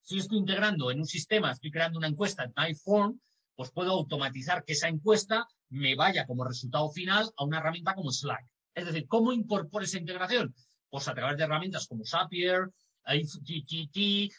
si 0.03 0.19
estoy 0.19 0.39
integrando 0.39 0.91
en 0.91 1.01
un 1.01 1.07
sistema, 1.07 1.51
estoy 1.51 1.71
creando 1.71 1.99
una 1.99 2.09
encuesta 2.09 2.45
en 2.45 2.53
Typeform, 2.53 3.21
pues 3.57 3.71
puedo 3.73 3.93
automatizar 3.93 4.65
que 4.65 4.75
esa 4.75 4.89
encuesta 4.89 5.47
me 5.71 5.97
vaya 5.97 6.27
como 6.27 6.45
resultado 6.45 6.91
final 6.91 7.31
a 7.37 7.45
una 7.45 7.59
herramienta 7.59 7.95
como 7.95 8.11
Slack. 8.11 8.47
Es 8.75 8.87
decir, 8.87 9.07
¿cómo 9.09 9.33
incorporo 9.33 9.85
esa 9.85 9.99
integración? 9.99 10.55
Pues 10.91 11.09
a 11.09 11.15
través 11.15 11.37
de 11.37 11.45
herramientas 11.45 11.87
como 11.89 12.05
Zapier, 12.05 12.71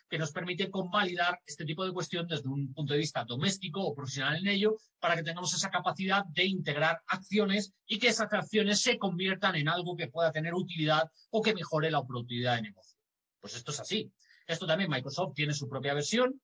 que 0.09 0.17
nos 0.17 0.31
permite 0.31 0.69
convalidar 0.69 1.39
este 1.45 1.65
tipo 1.65 1.85
de 1.85 1.91
cuestión 1.91 2.27
desde 2.27 2.49
un 2.49 2.73
punto 2.73 2.93
de 2.93 2.99
vista 2.99 3.25
doméstico 3.25 3.81
o 3.81 3.95
profesional 3.95 4.37
en 4.37 4.47
ello, 4.47 4.77
para 4.99 5.15
que 5.15 5.23
tengamos 5.23 5.53
esa 5.53 5.69
capacidad 5.69 6.23
de 6.25 6.45
integrar 6.45 7.01
acciones 7.07 7.73
y 7.87 7.97
que 7.99 8.09
esas 8.09 8.31
acciones 8.31 8.81
se 8.81 8.97
conviertan 8.97 9.55
en 9.55 9.69
algo 9.69 9.95
que 9.95 10.07
pueda 10.07 10.31
tener 10.31 10.53
utilidad 10.53 11.09
o 11.31 11.41
que 11.41 11.53
mejore 11.53 11.89
la 11.89 12.05
productividad 12.05 12.55
de 12.55 12.63
negocio. 12.63 12.97
Pues 13.39 13.55
esto 13.55 13.71
es 13.71 13.79
así. 13.79 14.11
Esto 14.45 14.67
también 14.67 14.89
Microsoft 14.89 15.33
tiene 15.35 15.53
su 15.53 15.67
propia 15.67 15.93
versión 15.93 16.39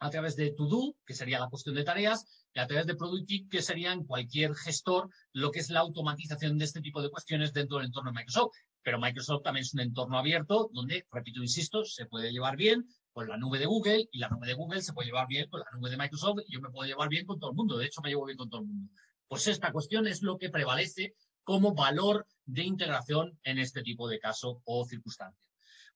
a 0.00 0.10
través 0.10 0.36
de 0.36 0.52
To-Do, 0.52 0.94
que 1.04 1.14
sería 1.14 1.40
la 1.40 1.48
cuestión 1.48 1.74
de 1.74 1.84
tareas, 1.84 2.24
y 2.54 2.60
a 2.60 2.66
través 2.66 2.86
de 2.86 2.94
Productive, 2.94 3.48
que 3.48 3.62
sería 3.62 3.92
en 3.92 4.04
cualquier 4.04 4.54
gestor 4.54 5.10
lo 5.32 5.50
que 5.50 5.60
es 5.60 5.70
la 5.70 5.80
automatización 5.80 6.56
de 6.58 6.64
este 6.64 6.80
tipo 6.80 7.02
de 7.02 7.10
cuestiones 7.10 7.52
dentro 7.52 7.78
del 7.78 7.86
entorno 7.86 8.10
de 8.10 8.16
Microsoft. 8.18 8.54
Pero 8.82 8.98
Microsoft 8.98 9.42
también 9.42 9.64
es 9.64 9.74
un 9.74 9.80
entorno 9.80 10.18
abierto 10.18 10.70
donde, 10.72 11.06
repito, 11.10 11.42
insisto, 11.42 11.84
se 11.84 12.06
puede 12.06 12.32
llevar 12.32 12.56
bien 12.56 12.86
con 13.12 13.28
la 13.28 13.36
nube 13.36 13.58
de 13.58 13.66
Google 13.66 14.08
y 14.12 14.18
la 14.18 14.28
nube 14.28 14.46
de 14.46 14.54
Google 14.54 14.82
se 14.82 14.92
puede 14.92 15.06
llevar 15.06 15.26
bien 15.26 15.48
con 15.48 15.60
la 15.60 15.66
nube 15.72 15.90
de 15.90 15.96
Microsoft 15.96 16.40
y 16.46 16.54
yo 16.54 16.60
me 16.60 16.70
puedo 16.70 16.86
llevar 16.86 17.08
bien 17.08 17.26
con 17.26 17.38
todo 17.38 17.50
el 17.50 17.56
mundo. 17.56 17.76
De 17.76 17.86
hecho, 17.86 18.00
me 18.00 18.10
llevo 18.10 18.26
bien 18.26 18.38
con 18.38 18.48
todo 18.48 18.60
el 18.60 18.66
mundo. 18.66 18.92
Pues 19.26 19.46
esta 19.46 19.72
cuestión 19.72 20.06
es 20.06 20.22
lo 20.22 20.38
que 20.38 20.50
prevalece 20.50 21.14
como 21.42 21.74
valor 21.74 22.26
de 22.44 22.62
integración 22.62 23.38
en 23.42 23.58
este 23.58 23.82
tipo 23.82 24.08
de 24.08 24.18
caso 24.18 24.62
o 24.64 24.84
circunstancia. 24.86 25.42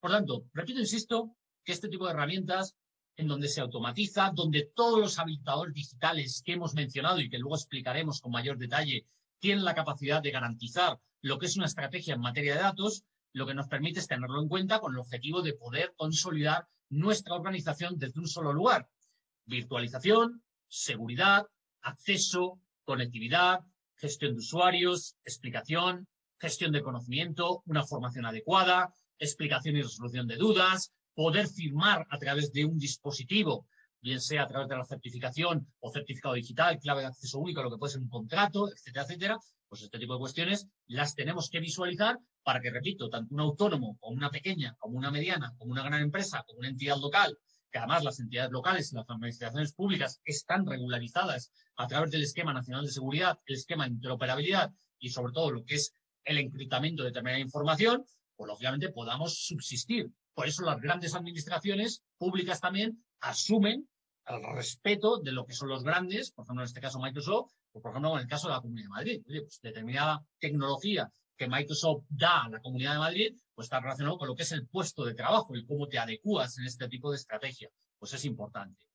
Por 0.00 0.10
tanto, 0.10 0.46
repito, 0.52 0.80
insisto, 0.80 1.36
que 1.64 1.72
este 1.72 1.88
tipo 1.88 2.06
de 2.06 2.12
herramientas 2.12 2.74
en 3.16 3.28
donde 3.28 3.48
se 3.48 3.60
automatiza, 3.60 4.32
donde 4.34 4.70
todos 4.74 4.98
los 4.98 5.18
habilitadores 5.18 5.74
digitales 5.74 6.42
que 6.44 6.54
hemos 6.54 6.74
mencionado 6.74 7.20
y 7.20 7.28
que 7.28 7.38
luego 7.38 7.56
explicaremos 7.56 8.20
con 8.20 8.32
mayor 8.32 8.58
detalle, 8.58 9.06
tienen 9.38 9.64
la 9.64 9.74
capacidad 9.74 10.22
de 10.22 10.30
garantizar 10.30 10.98
lo 11.22 11.38
que 11.38 11.46
es 11.46 11.56
una 11.56 11.66
estrategia 11.66 12.14
en 12.14 12.20
materia 12.20 12.54
de 12.54 12.60
datos, 12.60 13.04
lo 13.32 13.46
que 13.46 13.54
nos 13.54 13.68
permite 13.68 14.00
es 14.00 14.08
tenerlo 14.08 14.42
en 14.42 14.48
cuenta 14.48 14.80
con 14.80 14.92
el 14.92 14.98
objetivo 14.98 15.40
de 15.40 15.54
poder 15.54 15.94
consolidar 15.96 16.68
nuestra 16.90 17.34
organización 17.34 17.96
desde 17.96 18.20
un 18.20 18.28
solo 18.28 18.52
lugar. 18.52 18.88
Virtualización, 19.46 20.42
seguridad, 20.68 21.46
acceso, 21.80 22.60
conectividad, 22.84 23.60
gestión 23.94 24.32
de 24.32 24.40
usuarios, 24.40 25.16
explicación, 25.24 26.08
gestión 26.38 26.72
de 26.72 26.82
conocimiento, 26.82 27.62
una 27.66 27.84
formación 27.84 28.26
adecuada, 28.26 28.92
explicación 29.18 29.76
y 29.76 29.82
resolución 29.82 30.26
de 30.26 30.36
dudas, 30.36 30.92
poder 31.14 31.46
firmar 31.46 32.06
a 32.10 32.18
través 32.18 32.52
de 32.52 32.64
un 32.64 32.78
dispositivo, 32.78 33.66
bien 34.02 34.20
sea 34.20 34.42
a 34.42 34.48
través 34.48 34.68
de 34.68 34.76
la 34.76 34.84
certificación 34.84 35.66
o 35.80 35.90
certificado 35.90 36.34
digital, 36.34 36.78
clave 36.78 37.02
de 37.02 37.06
acceso 37.06 37.38
único, 37.38 37.62
lo 37.62 37.70
que 37.70 37.78
puede 37.78 37.92
ser 37.92 38.02
un 38.02 38.08
contrato, 38.08 38.68
etcétera, 38.68 39.04
etcétera, 39.04 39.38
pues 39.68 39.82
este 39.82 39.98
tipo 39.98 40.14
de 40.14 40.18
cuestiones 40.18 40.66
las 40.88 41.14
tenemos 41.14 41.48
que 41.48 41.60
visualizar 41.60 42.18
para 42.42 42.60
que, 42.60 42.70
repito, 42.70 43.08
tanto 43.08 43.34
un 43.34 43.40
autónomo 43.40 43.96
como 44.00 44.16
una 44.16 44.28
pequeña, 44.28 44.76
como 44.78 44.98
una 44.98 45.10
mediana, 45.10 45.54
como 45.56 45.72
una 45.72 45.84
gran 45.84 46.02
empresa, 46.02 46.44
como 46.46 46.58
una 46.58 46.68
entidad 46.68 46.98
local, 46.98 47.38
que 47.70 47.78
además 47.78 48.04
las 48.04 48.20
entidades 48.20 48.50
locales 48.50 48.92
y 48.92 48.96
las 48.96 49.08
administraciones 49.08 49.72
públicas 49.72 50.20
están 50.24 50.66
regularizadas 50.66 51.52
a 51.76 51.86
través 51.86 52.10
del 52.10 52.22
esquema 52.22 52.52
nacional 52.52 52.84
de 52.84 52.92
seguridad, 52.92 53.38
el 53.46 53.54
esquema 53.54 53.84
de 53.84 53.92
interoperabilidad 53.92 54.72
y 54.98 55.08
sobre 55.10 55.32
todo 55.32 55.50
lo 55.52 55.64
que 55.64 55.76
es 55.76 55.94
el 56.24 56.38
encriptamiento 56.38 57.02
de 57.02 57.08
determinada 57.08 57.40
información, 57.40 58.04
pues 58.36 58.48
lógicamente 58.48 58.90
podamos 58.90 59.46
subsistir. 59.46 60.10
Por 60.34 60.46
eso 60.46 60.64
las 60.64 60.80
grandes 60.80 61.14
administraciones 61.14 62.02
públicas 62.18 62.60
también 62.60 63.02
asumen 63.20 63.88
el 64.26 64.42
respeto 64.54 65.18
de 65.18 65.32
lo 65.32 65.46
que 65.46 65.54
son 65.54 65.68
los 65.68 65.82
grandes, 65.82 66.30
por 66.30 66.44
ejemplo 66.44 66.62
en 66.62 66.66
este 66.66 66.80
caso 66.80 67.00
Microsoft, 67.00 67.52
o 67.72 67.80
por 67.80 67.90
ejemplo 67.90 68.14
en 68.16 68.22
el 68.22 68.28
caso 68.28 68.48
de 68.48 68.54
la 68.54 68.60
Comunidad 68.60 68.84
de 68.84 68.90
Madrid. 68.90 69.22
Oye, 69.28 69.42
pues 69.42 69.60
determinada 69.60 70.24
tecnología 70.38 71.10
que 71.36 71.48
Microsoft 71.48 72.04
da 72.08 72.44
a 72.44 72.50
la 72.50 72.60
Comunidad 72.60 72.92
de 72.92 72.98
Madrid, 72.98 73.36
pues 73.54 73.66
está 73.66 73.80
relacionado 73.80 74.18
con 74.18 74.28
lo 74.28 74.34
que 74.34 74.42
es 74.42 74.52
el 74.52 74.66
puesto 74.66 75.04
de 75.04 75.14
trabajo 75.14 75.56
y 75.56 75.64
cómo 75.64 75.88
te 75.88 75.98
adecuas 75.98 76.58
en 76.58 76.66
este 76.66 76.88
tipo 76.88 77.10
de 77.10 77.16
estrategia. 77.16 77.68
Pues 77.98 78.12
es 78.14 78.24
importante. 78.24 78.86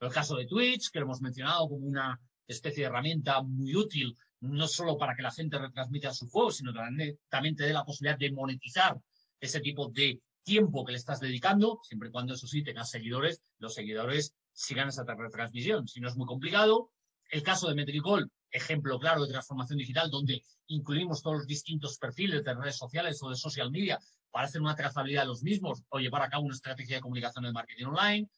el 0.00 0.12
caso 0.12 0.36
de 0.36 0.46
Twitch, 0.46 0.90
que 0.90 1.00
lo 1.00 1.06
hemos 1.06 1.20
mencionado 1.20 1.68
como 1.68 1.86
una 1.86 2.18
especie 2.46 2.82
de 2.82 2.88
herramienta 2.88 3.42
muy 3.42 3.74
útil 3.74 4.16
no 4.40 4.68
solo 4.68 4.96
para 4.96 5.16
que 5.16 5.22
la 5.22 5.32
gente 5.32 5.58
retransmita 5.58 6.12
su 6.12 6.28
juego, 6.28 6.52
sino 6.52 6.72
que 6.72 7.16
también 7.28 7.56
te 7.56 7.64
dé 7.64 7.72
la 7.72 7.84
posibilidad 7.84 8.18
de 8.18 8.30
monetizar 8.30 8.96
ese 9.40 9.60
tipo 9.60 9.88
de 9.88 10.20
tiempo 10.44 10.84
que 10.84 10.92
le 10.92 10.98
estás 10.98 11.20
dedicando, 11.20 11.80
siempre 11.82 12.08
y 12.08 12.12
cuando 12.12 12.34
eso 12.34 12.46
sí 12.46 12.62
tengas 12.62 12.90
seguidores, 12.90 13.42
los 13.58 13.74
seguidores 13.74 14.34
sigan 14.58 14.88
esa 14.88 15.04
retransmisión. 15.04 15.86
Si 15.86 16.00
no 16.00 16.08
es 16.08 16.16
muy 16.16 16.26
complicado, 16.26 16.90
el 17.30 17.42
caso 17.42 17.68
de 17.68 17.76
Metricol, 17.76 18.28
ejemplo 18.50 18.98
claro 18.98 19.24
de 19.24 19.30
transformación 19.30 19.78
digital, 19.78 20.10
donde 20.10 20.42
incluimos 20.66 21.22
todos 21.22 21.38
los 21.38 21.46
distintos 21.46 21.96
perfiles 21.98 22.42
de 22.42 22.54
redes 22.54 22.76
sociales 22.76 23.22
o 23.22 23.30
de 23.30 23.36
social 23.36 23.70
media 23.70 24.00
para 24.32 24.46
hacer 24.46 24.60
una 24.60 24.74
trazabilidad 24.74 25.22
de 25.22 25.28
los 25.28 25.44
mismos 25.44 25.84
o 25.90 26.00
llevar 26.00 26.22
a 26.22 26.28
cabo 26.28 26.44
una 26.44 26.56
estrategia 26.56 26.96
de 26.96 27.02
comunicación 27.02 27.44
de 27.44 27.52
marketing 27.52 27.86
online. 27.86 28.28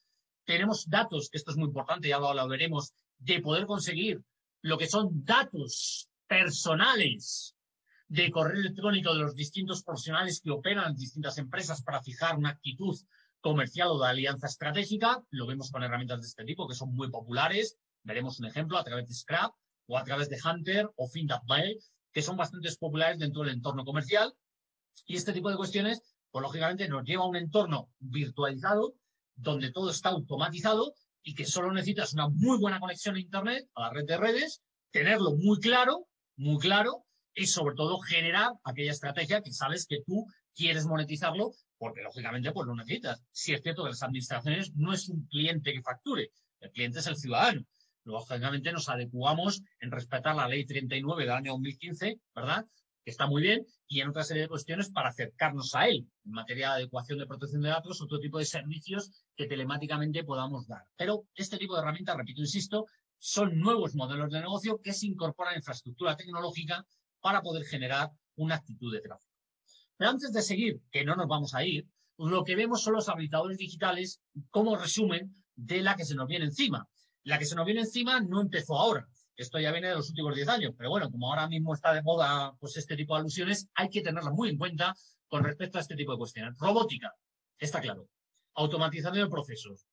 Tenemos 0.45 0.87
datos, 0.87 1.29
esto 1.31 1.51
es 1.51 1.57
muy 1.57 1.67
importante, 1.67 2.07
ya 2.07 2.19
lo 2.19 2.47
veremos, 2.47 2.93
de 3.17 3.41
poder 3.41 3.65
conseguir 3.65 4.21
lo 4.61 4.77
que 4.77 4.87
son 4.87 5.25
datos 5.25 6.07
personales 6.27 7.55
de 8.07 8.29
correo 8.29 8.59
electrónico 8.59 9.13
de 9.15 9.21
los 9.21 9.35
distintos 9.35 9.83
profesionales 9.83 10.39
que 10.39 10.51
operan 10.51 10.91
en 10.91 10.97
distintas 10.97 11.39
empresas 11.39 11.81
para 11.81 12.03
fijar 12.03 12.37
una 12.37 12.49
actitud 12.49 12.95
comercial 13.41 13.89
o 13.89 13.99
de 13.99 14.07
alianza 14.07 14.47
estratégica. 14.47 15.21
Lo 15.31 15.47
vemos 15.47 15.71
con 15.71 15.83
herramientas 15.83 16.21
de 16.21 16.27
este 16.27 16.45
tipo 16.45 16.67
que 16.67 16.75
son 16.75 16.93
muy 16.93 17.09
populares. 17.09 17.77
Veremos 18.03 18.39
un 18.39 18.45
ejemplo 18.45 18.77
a 18.77 18.83
través 18.83 19.07
de 19.07 19.13
Scrap 19.13 19.53
o 19.87 19.97
a 19.97 20.03
través 20.03 20.29
de 20.29 20.39
Hunter 20.43 20.89
o 20.95 21.07
FinTabBay, 21.07 21.77
que 22.13 22.21
son 22.21 22.37
bastante 22.37 22.69
populares 22.79 23.19
dentro 23.19 23.43
del 23.43 23.53
entorno 23.53 23.83
comercial. 23.83 24.33
Y 25.05 25.15
este 25.15 25.33
tipo 25.33 25.49
de 25.49 25.57
cuestiones, 25.57 26.01
pues 26.31 26.41
lógicamente 26.41 26.87
nos 26.87 27.03
lleva 27.03 27.23
a 27.23 27.27
un 27.27 27.35
entorno 27.35 27.89
virtualizado, 27.99 28.93
donde 29.35 29.71
todo 29.71 29.89
está 29.89 30.09
automatizado 30.09 30.93
y 31.23 31.35
que 31.35 31.45
solo 31.45 31.71
necesitas 31.71 32.13
una 32.13 32.29
muy 32.29 32.57
buena 32.57 32.79
conexión 32.79 33.15
a 33.15 33.19
Internet, 33.19 33.67
a 33.75 33.81
la 33.81 33.89
red 33.91 34.05
de 34.05 34.17
redes, 34.17 34.61
tenerlo 34.91 35.35
muy 35.35 35.59
claro, 35.59 36.07
muy 36.35 36.57
claro, 36.59 37.05
y 37.33 37.47
sobre 37.47 37.75
todo 37.75 37.99
generar 37.99 38.51
aquella 38.63 38.91
estrategia 38.91 39.41
que 39.41 39.53
sabes 39.53 39.85
que 39.85 40.01
tú 40.05 40.25
quieres 40.55 40.85
monetizarlo, 40.85 41.53
porque 41.81 42.03
lógicamente 42.03 42.51
pues 42.51 42.67
lo 42.67 42.75
necesitas. 42.75 43.23
Si 43.31 43.55
es 43.55 43.63
cierto 43.63 43.81
que 43.83 43.89
las 43.89 44.03
administraciones 44.03 44.71
no 44.75 44.93
es 44.93 45.09
un 45.09 45.25
cliente 45.25 45.73
que 45.73 45.81
facture, 45.81 46.29
el 46.59 46.69
cliente 46.69 46.99
es 46.99 47.07
el 47.07 47.17
ciudadano. 47.17 47.65
Lógicamente 48.03 48.71
nos 48.71 48.87
adecuamos 48.87 49.63
en 49.79 49.89
respetar 49.89 50.35
la 50.35 50.47
ley 50.47 50.63
39 50.63 51.23
del 51.23 51.31
año 51.31 51.53
2015, 51.53 52.19
¿verdad? 52.35 52.67
Que 53.03 53.09
está 53.09 53.25
muy 53.25 53.41
bien, 53.41 53.65
y 53.87 53.99
en 53.99 54.09
otra 54.09 54.23
serie 54.23 54.43
de 54.43 54.47
cuestiones 54.47 54.91
para 54.91 55.09
acercarnos 55.09 55.73
a 55.73 55.87
él, 55.87 56.07
en 56.23 56.31
materia 56.31 56.67
de 56.67 56.73
adecuación 56.75 57.17
de 57.17 57.25
protección 57.25 57.63
de 57.63 57.69
datos, 57.69 57.99
otro 57.99 58.19
tipo 58.19 58.37
de 58.37 58.45
servicios 58.45 59.09
que 59.35 59.47
telemáticamente 59.47 60.23
podamos 60.23 60.67
dar. 60.67 60.83
Pero 60.95 61.23
este 61.33 61.57
tipo 61.57 61.73
de 61.73 61.81
herramientas, 61.81 62.15
repito, 62.15 62.41
insisto, 62.41 62.85
son 63.17 63.57
nuevos 63.59 63.95
modelos 63.95 64.29
de 64.29 64.39
negocio 64.39 64.79
que 64.83 64.93
se 64.93 65.07
incorporan 65.07 65.55
a 65.55 65.57
infraestructura 65.57 66.15
tecnológica 66.15 66.85
para 67.21 67.41
poder 67.41 67.65
generar 67.65 68.11
una 68.35 68.53
actitud 68.53 68.93
de 68.93 69.01
tráfico. 69.01 69.30
Pero 70.01 70.13
antes 70.13 70.33
de 70.33 70.41
seguir, 70.41 70.81
que 70.91 71.05
no 71.05 71.15
nos 71.15 71.27
vamos 71.27 71.53
a 71.53 71.63
ir, 71.63 71.87
lo 72.17 72.43
que 72.43 72.55
vemos 72.55 72.81
son 72.81 72.93
los 72.93 73.07
habilitadores 73.07 73.59
digitales 73.59 74.19
como 74.49 74.75
resumen 74.75 75.35
de 75.55 75.83
la 75.83 75.95
que 75.95 76.05
se 76.05 76.15
nos 76.15 76.27
viene 76.27 76.45
encima. 76.45 76.89
La 77.21 77.37
que 77.37 77.45
se 77.45 77.53
nos 77.53 77.67
viene 77.67 77.81
encima 77.81 78.19
no 78.19 78.41
empezó 78.41 78.79
ahora. 78.79 79.07
Esto 79.35 79.59
ya 79.59 79.71
viene 79.71 79.89
de 79.89 79.93
los 79.93 80.09
últimos 80.09 80.33
10 80.33 80.47
años, 80.47 80.73
pero 80.75 80.89
bueno, 80.89 81.11
como 81.11 81.29
ahora 81.29 81.47
mismo 81.47 81.75
está 81.75 81.93
de 81.93 82.01
moda 82.01 82.51
pues 82.59 82.77
este 82.77 82.95
tipo 82.95 83.13
de 83.13 83.19
alusiones, 83.19 83.69
hay 83.75 83.89
que 83.89 84.01
tenerlas 84.01 84.33
muy 84.33 84.49
en 84.49 84.57
cuenta 84.57 84.95
con 85.27 85.43
respecto 85.43 85.77
a 85.77 85.81
este 85.81 85.95
tipo 85.95 86.13
de 86.13 86.17
cuestiones. 86.17 86.57
Robótica, 86.57 87.13
está 87.59 87.79
claro. 87.79 88.07
Automatización 88.55 89.25
de 89.25 89.29
procesos. 89.29 89.85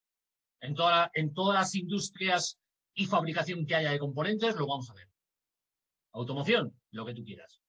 En, 0.62 0.74
toda, 0.74 1.10
en 1.12 1.34
todas 1.34 1.54
las 1.54 1.74
industrias 1.74 2.58
y 2.94 3.04
fabricación 3.04 3.66
que 3.66 3.74
haya 3.74 3.90
de 3.90 3.98
componentes, 3.98 4.56
lo 4.56 4.66
vamos 4.66 4.88
a 4.88 4.94
ver. 4.94 5.10
Automoción, 6.12 6.74
lo 6.92 7.04
que 7.04 7.12
tú 7.12 7.22
quieras. 7.22 7.60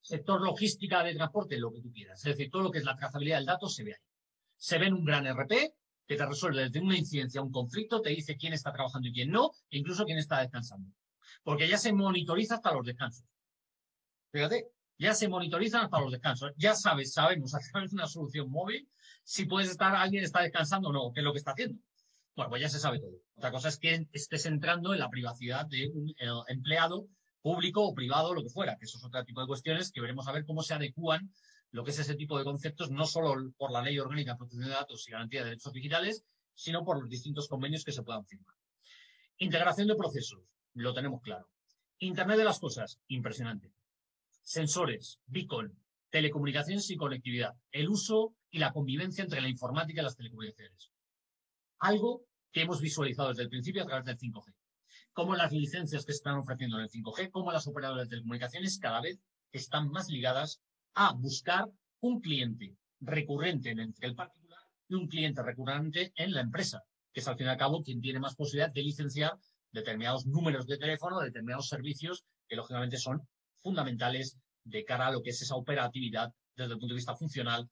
Sector 0.00 0.40
logística 0.40 1.02
de 1.02 1.14
transporte, 1.14 1.58
lo 1.58 1.72
que 1.72 1.80
tú 1.80 1.92
quieras. 1.92 2.18
Es 2.18 2.36
decir, 2.36 2.50
todo 2.50 2.62
lo 2.62 2.70
que 2.70 2.78
es 2.78 2.84
la 2.84 2.96
trazabilidad 2.96 3.38
del 3.38 3.46
dato 3.46 3.68
se 3.68 3.84
ve 3.84 3.94
ahí. 3.94 4.00
Se 4.56 4.78
ve 4.78 4.86
en 4.86 4.94
un 4.94 5.04
gran 5.04 5.26
RP 5.26 5.74
que 6.06 6.16
te 6.16 6.26
resuelve 6.26 6.62
desde 6.62 6.80
una 6.80 6.96
incidencia, 6.96 7.40
un 7.40 7.52
conflicto, 7.52 8.00
te 8.00 8.10
dice 8.10 8.36
quién 8.36 8.52
está 8.52 8.72
trabajando 8.72 9.08
y 9.08 9.12
quién 9.12 9.30
no, 9.30 9.52
e 9.70 9.78
incluso 9.78 10.04
quién 10.04 10.18
está 10.18 10.40
descansando. 10.40 10.92
Porque 11.42 11.68
ya 11.68 11.78
se 11.78 11.92
monitoriza 11.92 12.56
hasta 12.56 12.72
los 12.74 12.84
descansos. 12.84 13.24
Fíjate, 14.32 14.66
ya 14.98 15.14
se 15.14 15.28
monitorizan 15.28 15.84
hasta 15.84 16.00
los 16.00 16.12
descansos. 16.12 16.52
Ya 16.56 16.74
sabes, 16.74 17.12
sabemos 17.12 17.54
a 17.54 17.60
través 17.60 17.90
de 17.90 17.96
una 17.96 18.06
solución 18.06 18.50
móvil 18.50 18.88
si 19.24 19.44
puedes 19.44 19.70
estar, 19.70 19.94
alguien 19.94 20.24
está 20.24 20.42
descansando 20.42 20.88
o 20.88 20.92
no, 20.92 21.12
qué 21.12 21.20
es 21.20 21.24
lo 21.24 21.32
que 21.32 21.38
está 21.38 21.52
haciendo. 21.52 21.80
Bueno, 22.34 22.50
pues 22.50 22.62
ya 22.62 22.68
se 22.68 22.80
sabe 22.80 22.98
todo. 22.98 23.12
Otra 23.36 23.52
cosa 23.52 23.68
es 23.68 23.78
que 23.78 24.08
estés 24.12 24.46
entrando 24.46 24.92
en 24.92 24.98
la 24.98 25.08
privacidad 25.08 25.66
de 25.66 25.88
un 25.88 26.10
eh, 26.10 26.26
empleado 26.48 27.06
público 27.42 27.86
o 27.86 27.94
privado, 27.94 28.34
lo 28.34 28.42
que 28.42 28.50
fuera, 28.50 28.76
que 28.76 28.84
eso 28.84 28.98
es 28.98 29.04
otro 29.04 29.24
tipo 29.24 29.40
de 29.40 29.46
cuestiones 29.46 29.90
que 29.90 30.00
veremos 30.00 30.28
a 30.28 30.32
ver 30.32 30.44
cómo 30.44 30.62
se 30.62 30.74
adecúan 30.74 31.32
lo 31.72 31.84
que 31.84 31.92
es 31.92 31.98
ese 31.98 32.16
tipo 32.16 32.36
de 32.36 32.44
conceptos, 32.44 32.90
no 32.90 33.06
solo 33.06 33.52
por 33.56 33.70
la 33.70 33.82
Ley 33.82 33.98
Orgánica 33.98 34.32
de 34.32 34.38
Protección 34.38 34.68
de 34.68 34.74
Datos 34.74 35.06
y 35.06 35.12
Garantía 35.12 35.40
de 35.40 35.50
Derechos 35.50 35.72
Digitales, 35.72 36.24
sino 36.54 36.84
por 36.84 37.00
los 37.00 37.08
distintos 37.08 37.48
convenios 37.48 37.84
que 37.84 37.92
se 37.92 38.02
puedan 38.02 38.26
firmar. 38.26 38.56
Integración 39.38 39.86
de 39.86 39.94
procesos, 39.94 40.42
lo 40.74 40.92
tenemos 40.92 41.22
claro. 41.22 41.48
Internet 41.98 42.38
de 42.38 42.44
las 42.44 42.58
cosas, 42.58 42.98
impresionante. 43.08 43.72
Sensores, 44.42 45.20
beacon, 45.26 45.78
telecomunicaciones 46.10 46.90
y 46.90 46.96
conectividad, 46.96 47.54
el 47.70 47.88
uso 47.88 48.34
y 48.50 48.58
la 48.58 48.72
convivencia 48.72 49.22
entre 49.22 49.40
la 49.40 49.48
informática 49.48 50.00
y 50.00 50.04
las 50.04 50.16
telecomunicaciones. 50.16 50.90
Algo 51.78 52.24
que 52.52 52.62
hemos 52.62 52.80
visualizado 52.80 53.28
desde 53.28 53.44
el 53.44 53.48
principio 53.48 53.82
a 53.82 53.86
través 53.86 54.04
del 54.06 54.18
5G 54.18 54.52
cómo 55.12 55.34
las 55.34 55.52
licencias 55.52 56.04
que 56.04 56.12
están 56.12 56.36
ofreciendo 56.36 56.76
en 56.78 56.84
el 56.84 56.90
5G, 56.90 57.30
cómo 57.30 57.52
las 57.52 57.66
operadoras 57.66 58.04
de 58.04 58.10
telecomunicaciones 58.10 58.78
cada 58.78 59.00
vez 59.00 59.20
están 59.52 59.90
más 59.90 60.08
ligadas 60.08 60.60
a 60.94 61.12
buscar 61.12 61.68
un 62.00 62.20
cliente 62.20 62.76
recurrente 63.00 63.70
entre 63.70 64.08
el 64.08 64.14
particular 64.14 64.60
y 64.88 64.94
un 64.94 65.08
cliente 65.08 65.42
recurrente 65.42 66.12
en 66.16 66.32
la 66.32 66.40
empresa, 66.40 66.82
que 67.12 67.20
es 67.20 67.28
al 67.28 67.36
fin 67.36 67.46
y 67.46 67.50
al 67.50 67.56
cabo 67.56 67.82
quien 67.82 68.00
tiene 68.00 68.20
más 68.20 68.36
posibilidad 68.36 68.72
de 68.72 68.82
licenciar 68.82 69.38
determinados 69.72 70.26
números 70.26 70.66
de 70.66 70.78
teléfono, 70.78 71.20
determinados 71.20 71.68
servicios 71.68 72.24
que 72.48 72.56
lógicamente 72.56 72.96
son 72.96 73.26
fundamentales 73.62 74.36
de 74.64 74.84
cara 74.84 75.08
a 75.08 75.12
lo 75.12 75.22
que 75.22 75.30
es 75.30 75.40
esa 75.42 75.56
operatividad 75.56 76.32
desde 76.56 76.72
el 76.72 76.78
punto 76.78 76.94
de 76.94 76.98
vista 76.98 77.16
funcional 77.16 77.68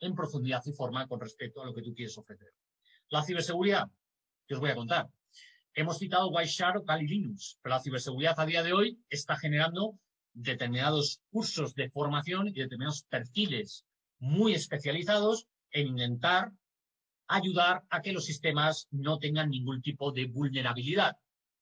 en 0.00 0.14
profundidad 0.14 0.62
y 0.66 0.72
forma 0.72 1.06
con 1.06 1.20
respecto 1.20 1.62
a 1.62 1.66
lo 1.66 1.74
que 1.74 1.82
tú 1.82 1.94
quieres 1.94 2.16
ofrecer. 2.16 2.48
La 3.08 3.22
ciberseguridad, 3.22 3.88
que 4.46 4.54
os 4.54 4.60
voy 4.60 4.70
a 4.70 4.74
contar. 4.74 5.08
Hemos 5.74 5.98
citado 5.98 6.30
Wireshark 6.30 6.78
o 6.78 6.84
Kali 6.84 7.06
Linux, 7.06 7.58
pero 7.62 7.76
la 7.76 7.82
ciberseguridad 7.82 8.38
a 8.38 8.46
día 8.46 8.62
de 8.62 8.72
hoy 8.72 8.98
está 9.08 9.36
generando 9.36 9.98
determinados 10.32 11.20
cursos 11.30 11.74
de 11.74 11.90
formación 11.90 12.48
y 12.48 12.52
determinados 12.52 13.04
perfiles 13.04 13.84
muy 14.18 14.54
especializados 14.54 15.46
en 15.70 15.88
intentar 15.88 16.52
ayudar 17.28 17.84
a 17.88 18.02
que 18.02 18.12
los 18.12 18.24
sistemas 18.24 18.88
no 18.90 19.18
tengan 19.18 19.50
ningún 19.50 19.80
tipo 19.80 20.10
de 20.10 20.26
vulnerabilidad, 20.26 21.16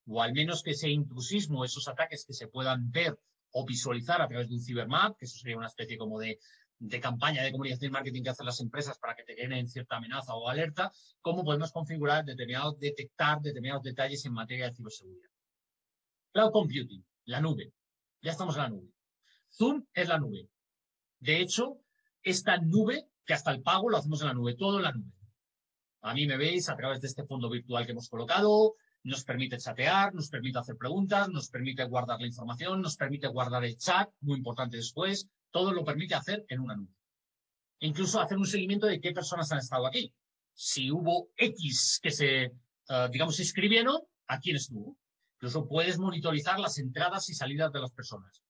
o 0.07 0.21
al 0.21 0.33
menos 0.33 0.63
que 0.63 0.71
ese 0.71 0.89
intrusismo, 0.89 1.63
esos 1.63 1.87
ataques 1.87 2.25
que 2.25 2.33
se 2.33 2.47
puedan 2.47 2.91
ver 2.91 3.19
o 3.51 3.65
visualizar 3.65 4.21
a 4.21 4.27
través 4.27 4.49
de 4.49 4.55
un 4.55 4.61
cibermap, 4.61 5.17
que 5.17 5.25
eso 5.25 5.37
sería 5.37 5.57
una 5.57 5.67
especie 5.67 5.97
como 5.97 6.19
de 6.19 6.39
de 6.79 6.99
campaña 7.01 7.43
de 7.43 7.51
comunicación 7.51 7.89
y 7.89 7.93
marketing 7.93 8.23
que 8.23 8.29
hacen 8.29 8.45
las 8.45 8.61
empresas 8.61 8.97
para 8.97 9.13
que 9.15 9.23
te 9.23 9.35
generen 9.35 9.67
cierta 9.67 9.97
amenaza 9.97 10.33
o 10.33 10.47
alerta, 10.47 10.91
cómo 11.21 11.43
podemos 11.43 11.71
configurar 11.71 12.23
determinados, 12.23 12.79
detectar 12.79 13.41
determinados 13.41 13.83
detalles 13.83 14.25
en 14.25 14.33
materia 14.33 14.69
de 14.69 14.75
ciberseguridad. 14.75 15.29
Cloud 16.31 16.51
Computing, 16.51 17.05
la 17.25 17.41
nube. 17.41 17.73
Ya 18.21 18.31
estamos 18.31 18.55
en 18.55 18.61
la 18.61 18.69
nube. 18.69 18.93
Zoom 19.51 19.85
es 19.93 20.07
la 20.07 20.19
nube. 20.19 20.47
De 21.19 21.41
hecho, 21.41 21.81
esta 22.23 22.57
nube, 22.57 23.09
que 23.25 23.33
hasta 23.33 23.51
el 23.51 23.61
pago 23.61 23.89
lo 23.89 23.97
hacemos 23.97 24.21
en 24.21 24.27
la 24.27 24.33
nube, 24.33 24.55
todo 24.55 24.77
en 24.77 24.83
la 24.83 24.91
nube. 24.93 25.11
A 26.01 26.13
mí 26.13 26.25
me 26.27 26.37
veis 26.37 26.69
a 26.69 26.77
través 26.77 27.01
de 27.01 27.07
este 27.07 27.25
fondo 27.25 27.49
virtual 27.49 27.85
que 27.85 27.91
hemos 27.91 28.07
colocado, 28.07 28.75
nos 29.03 29.23
permite 29.25 29.57
chatear, 29.57 30.13
nos 30.13 30.29
permite 30.29 30.59
hacer 30.59 30.77
preguntas, 30.77 31.27
nos 31.29 31.49
permite 31.49 31.83
guardar 31.85 32.21
la 32.21 32.27
información, 32.27 32.81
nos 32.81 32.95
permite 32.95 33.27
guardar 33.27 33.65
el 33.65 33.77
chat, 33.77 34.09
muy 34.21 34.37
importante 34.37 34.77
después, 34.77 35.27
todo 35.51 35.73
lo 35.73 35.83
permite 35.83 36.15
hacer 36.15 36.45
en 36.49 36.59
una 36.59 36.75
nube. 36.75 36.93
incluso 37.81 38.19
hacer 38.19 38.37
un 38.37 38.45
seguimiento 38.45 38.87
de 38.87 38.99
qué 38.99 39.13
personas 39.13 39.51
han 39.51 39.59
estado 39.59 39.87
aquí. 39.87 40.13
Si 40.53 40.91
hubo 40.91 41.29
X 41.37 41.99
que 42.01 42.11
se, 42.11 42.43
eh, 42.43 43.07
digamos, 43.11 43.39
inscribieron, 43.39 44.01
¿a 44.27 44.39
quién 44.39 44.57
estuvo? 44.57 44.97
Incluso 45.35 45.65
puedes 45.65 45.97
monitorizar 45.97 46.59
las 46.59 46.77
entradas 46.77 47.29
y 47.29 47.33
salidas 47.33 47.71
de 47.71 47.79
las 47.79 47.91
personas. 47.91 48.43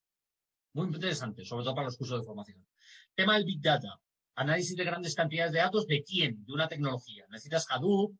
Muy 0.73 0.87
interesante, 0.87 1.45
sobre 1.45 1.63
todo 1.63 1.75
para 1.75 1.85
los 1.85 1.97
cursos 1.97 2.19
de 2.19 2.25
formación. 2.25 2.65
Tema 3.13 3.35
del 3.35 3.45
Big 3.45 3.61
Data. 3.61 3.99
Análisis 4.35 4.75
de 4.75 4.83
grandes 4.83 5.13
cantidades 5.13 5.51
de 5.51 5.59
datos 5.59 5.85
de 5.85 6.03
quién, 6.03 6.43
de 6.45 6.53
una 6.53 6.67
tecnología. 6.67 7.25
Necesitas 7.29 7.67
Hadoop, 7.69 8.15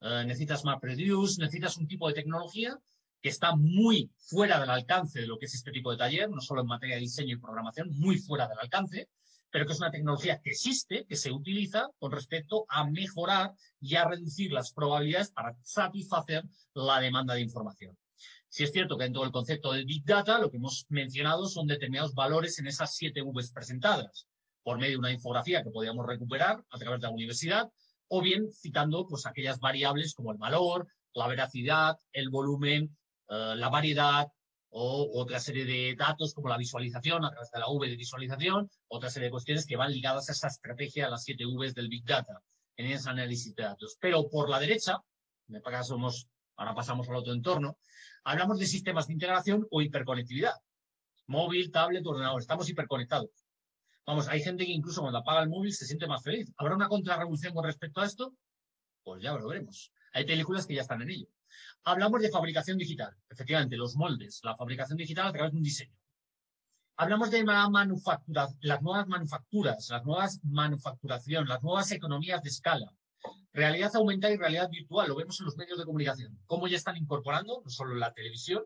eh, 0.00 0.24
necesitas 0.26 0.64
MapReduce, 0.64 1.40
necesitas 1.40 1.76
un 1.76 1.86
tipo 1.86 2.08
de 2.08 2.14
tecnología 2.14 2.76
que 3.20 3.28
está 3.28 3.56
muy 3.56 4.10
fuera 4.18 4.60
del 4.60 4.70
alcance 4.70 5.20
de 5.20 5.26
lo 5.26 5.38
que 5.38 5.46
es 5.46 5.54
este 5.54 5.72
tipo 5.72 5.90
de 5.90 5.98
taller, 5.98 6.30
no 6.30 6.40
solo 6.40 6.62
en 6.62 6.68
materia 6.68 6.96
de 6.96 7.02
diseño 7.02 7.34
y 7.34 7.40
programación, 7.40 7.90
muy 7.98 8.18
fuera 8.18 8.46
del 8.48 8.58
alcance, 8.58 9.08
pero 9.50 9.66
que 9.66 9.72
es 9.72 9.78
una 9.78 9.90
tecnología 9.90 10.40
que 10.42 10.50
existe, 10.50 11.06
que 11.06 11.16
se 11.16 11.32
utiliza 11.32 11.88
con 11.98 12.12
respecto 12.12 12.66
a 12.68 12.84
mejorar 12.88 13.54
y 13.80 13.96
a 13.96 14.04
reducir 14.04 14.52
las 14.52 14.72
probabilidades 14.72 15.30
para 15.30 15.56
satisfacer 15.62 16.44
la 16.74 17.00
demanda 17.00 17.34
de 17.34 17.40
información. 17.40 17.96
Si 18.50 18.64
es 18.64 18.72
cierto 18.72 18.96
que 18.96 19.04
en 19.04 19.12
todo 19.12 19.24
el 19.24 19.32
concepto 19.32 19.72
del 19.72 19.84
Big 19.84 20.04
Data 20.04 20.38
lo 20.38 20.50
que 20.50 20.56
hemos 20.56 20.86
mencionado 20.88 21.46
son 21.46 21.66
determinados 21.66 22.14
valores 22.14 22.58
en 22.58 22.66
esas 22.66 22.94
siete 22.94 23.22
Vs 23.22 23.52
presentadas, 23.52 24.26
por 24.62 24.78
medio 24.78 24.92
de 24.92 24.98
una 24.98 25.12
infografía 25.12 25.62
que 25.62 25.70
podíamos 25.70 26.06
recuperar 26.06 26.64
a 26.70 26.78
través 26.78 27.00
de 27.00 27.06
la 27.06 27.12
universidad, 27.12 27.70
o 28.08 28.22
bien 28.22 28.50
citando 28.52 29.06
pues 29.06 29.26
aquellas 29.26 29.60
variables 29.60 30.14
como 30.14 30.32
el 30.32 30.38
valor, 30.38 30.88
la 31.14 31.26
veracidad, 31.26 31.98
el 32.12 32.30
volumen, 32.30 32.96
eh, 33.28 33.54
la 33.56 33.68
variedad 33.68 34.26
o 34.70 35.10
otra 35.14 35.40
serie 35.40 35.64
de 35.64 35.94
datos 35.96 36.34
como 36.34 36.48
la 36.48 36.58
visualización 36.58 37.24
a 37.24 37.30
través 37.30 37.50
de 37.50 37.58
la 37.58 37.68
V 37.68 37.88
de 37.88 37.96
visualización, 37.96 38.70
otra 38.88 39.10
serie 39.10 39.26
de 39.26 39.32
cuestiones 39.32 39.66
que 39.66 39.76
van 39.76 39.92
ligadas 39.92 40.28
a 40.28 40.32
esa 40.32 40.48
estrategia, 40.48 41.06
a 41.06 41.10
las 41.10 41.24
siete 41.24 41.44
Vs 41.46 41.74
del 41.74 41.88
Big 41.88 42.04
Data, 42.04 42.42
en 42.76 42.86
ese 42.86 43.08
análisis 43.08 43.54
de 43.54 43.62
datos. 43.62 43.96
Pero 44.00 44.28
por 44.28 44.48
la 44.50 44.60
derecha, 44.60 44.98
me 45.46 45.60
somos, 45.82 46.28
ahora 46.56 46.74
pasamos 46.74 47.08
al 47.08 47.16
otro 47.16 47.32
entorno, 47.32 47.78
hablamos 48.24 48.58
de 48.58 48.66
sistemas 48.66 49.06
de 49.06 49.14
integración 49.14 49.66
o 49.70 49.80
hiperconectividad. 49.80 50.54
Móvil, 51.26 51.70
tablet, 51.70 52.06
ordenador, 52.06 52.40
estamos 52.40 52.68
hiperconectados. 52.68 53.30
Vamos, 54.06 54.28
hay 54.28 54.42
gente 54.42 54.64
que 54.64 54.72
incluso 54.72 55.02
cuando 55.02 55.18
apaga 55.18 55.42
el 55.42 55.50
móvil 55.50 55.72
se 55.72 55.84
siente 55.84 56.06
más 56.06 56.22
feliz. 56.22 56.50
¿Habrá 56.56 56.74
una 56.74 56.88
contrarrevolución 56.88 57.52
con 57.52 57.64
respecto 57.64 58.00
a 58.00 58.06
esto? 58.06 58.32
Pues 59.02 59.22
ya 59.22 59.34
lo 59.34 59.46
veremos. 59.46 59.92
Hay 60.14 60.24
películas 60.24 60.66
que 60.66 60.74
ya 60.74 60.80
están 60.80 61.02
en 61.02 61.10
ello. 61.10 61.26
Hablamos 61.84 62.20
de 62.20 62.30
fabricación 62.30 62.78
digital, 62.78 63.14
efectivamente, 63.28 63.76
los 63.76 63.96
moldes, 63.96 64.40
la 64.42 64.56
fabricación 64.56 64.96
digital 64.96 65.28
a 65.28 65.32
través 65.32 65.52
de 65.52 65.58
un 65.58 65.62
diseño. 65.62 65.94
Hablamos 66.96 67.30
de 67.30 67.44
manufactura, 67.44 68.48
las 68.60 68.82
nuevas 68.82 69.06
manufacturas, 69.06 69.88
las 69.88 70.04
nuevas 70.04 70.40
manufacturación, 70.42 71.46
las 71.46 71.62
nuevas 71.62 71.92
economías 71.92 72.42
de 72.42 72.48
escala. 72.48 72.92
Realidad 73.52 73.94
aumentada 73.94 74.34
y 74.34 74.36
realidad 74.36 74.68
virtual, 74.68 75.08
lo 75.08 75.16
vemos 75.16 75.38
en 75.38 75.46
los 75.46 75.56
medios 75.56 75.78
de 75.78 75.84
comunicación. 75.84 76.36
Cómo 76.46 76.66
ya 76.66 76.76
están 76.76 76.96
incorporando, 76.96 77.62
no 77.64 77.70
solo 77.70 77.92
en 77.92 78.00
la 78.00 78.12
televisión, 78.12 78.64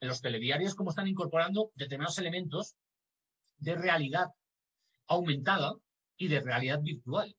en 0.00 0.08
los 0.08 0.20
telediarios, 0.20 0.74
cómo 0.74 0.90
están 0.90 1.08
incorporando 1.08 1.70
determinados 1.74 2.18
elementos 2.18 2.76
de 3.58 3.74
realidad 3.74 4.28
aumentada 5.08 5.74
y 6.16 6.28
de 6.28 6.40
realidad 6.40 6.80
virtual. 6.82 7.36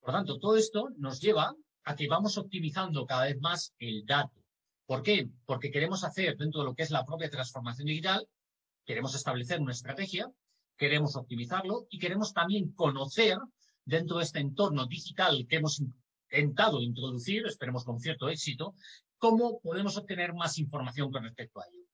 Por 0.00 0.10
lo 0.10 0.18
tanto, 0.18 0.38
todo 0.38 0.56
esto 0.56 0.90
nos 0.96 1.20
lleva 1.20 1.54
a 1.84 1.94
que 1.94 2.08
vamos 2.08 2.38
optimizando 2.38 3.06
cada 3.06 3.24
vez 3.24 3.40
más 3.40 3.74
el 3.78 4.04
dato. 4.04 4.42
¿Por 4.86 5.02
qué? 5.02 5.28
Porque 5.46 5.70
queremos 5.70 6.04
hacer 6.04 6.36
dentro 6.36 6.60
de 6.60 6.66
lo 6.66 6.74
que 6.74 6.82
es 6.82 6.90
la 6.90 7.04
propia 7.04 7.30
transformación 7.30 7.86
digital, 7.86 8.26
queremos 8.84 9.14
establecer 9.14 9.60
una 9.60 9.72
estrategia, 9.72 10.30
queremos 10.76 11.16
optimizarlo 11.16 11.86
y 11.88 11.98
queremos 11.98 12.32
también 12.32 12.72
conocer 12.72 13.38
dentro 13.84 14.18
de 14.18 14.24
este 14.24 14.40
entorno 14.40 14.86
digital 14.86 15.46
que 15.48 15.56
hemos 15.56 15.80
intentado 15.80 16.80
introducir, 16.80 17.46
esperemos 17.46 17.84
con 17.84 18.00
cierto 18.00 18.28
éxito, 18.28 18.74
cómo 19.18 19.60
podemos 19.60 19.96
obtener 19.96 20.34
más 20.34 20.58
información 20.58 21.10
con 21.10 21.22
respecto 21.24 21.60
a 21.60 21.64
ello. 21.66 21.84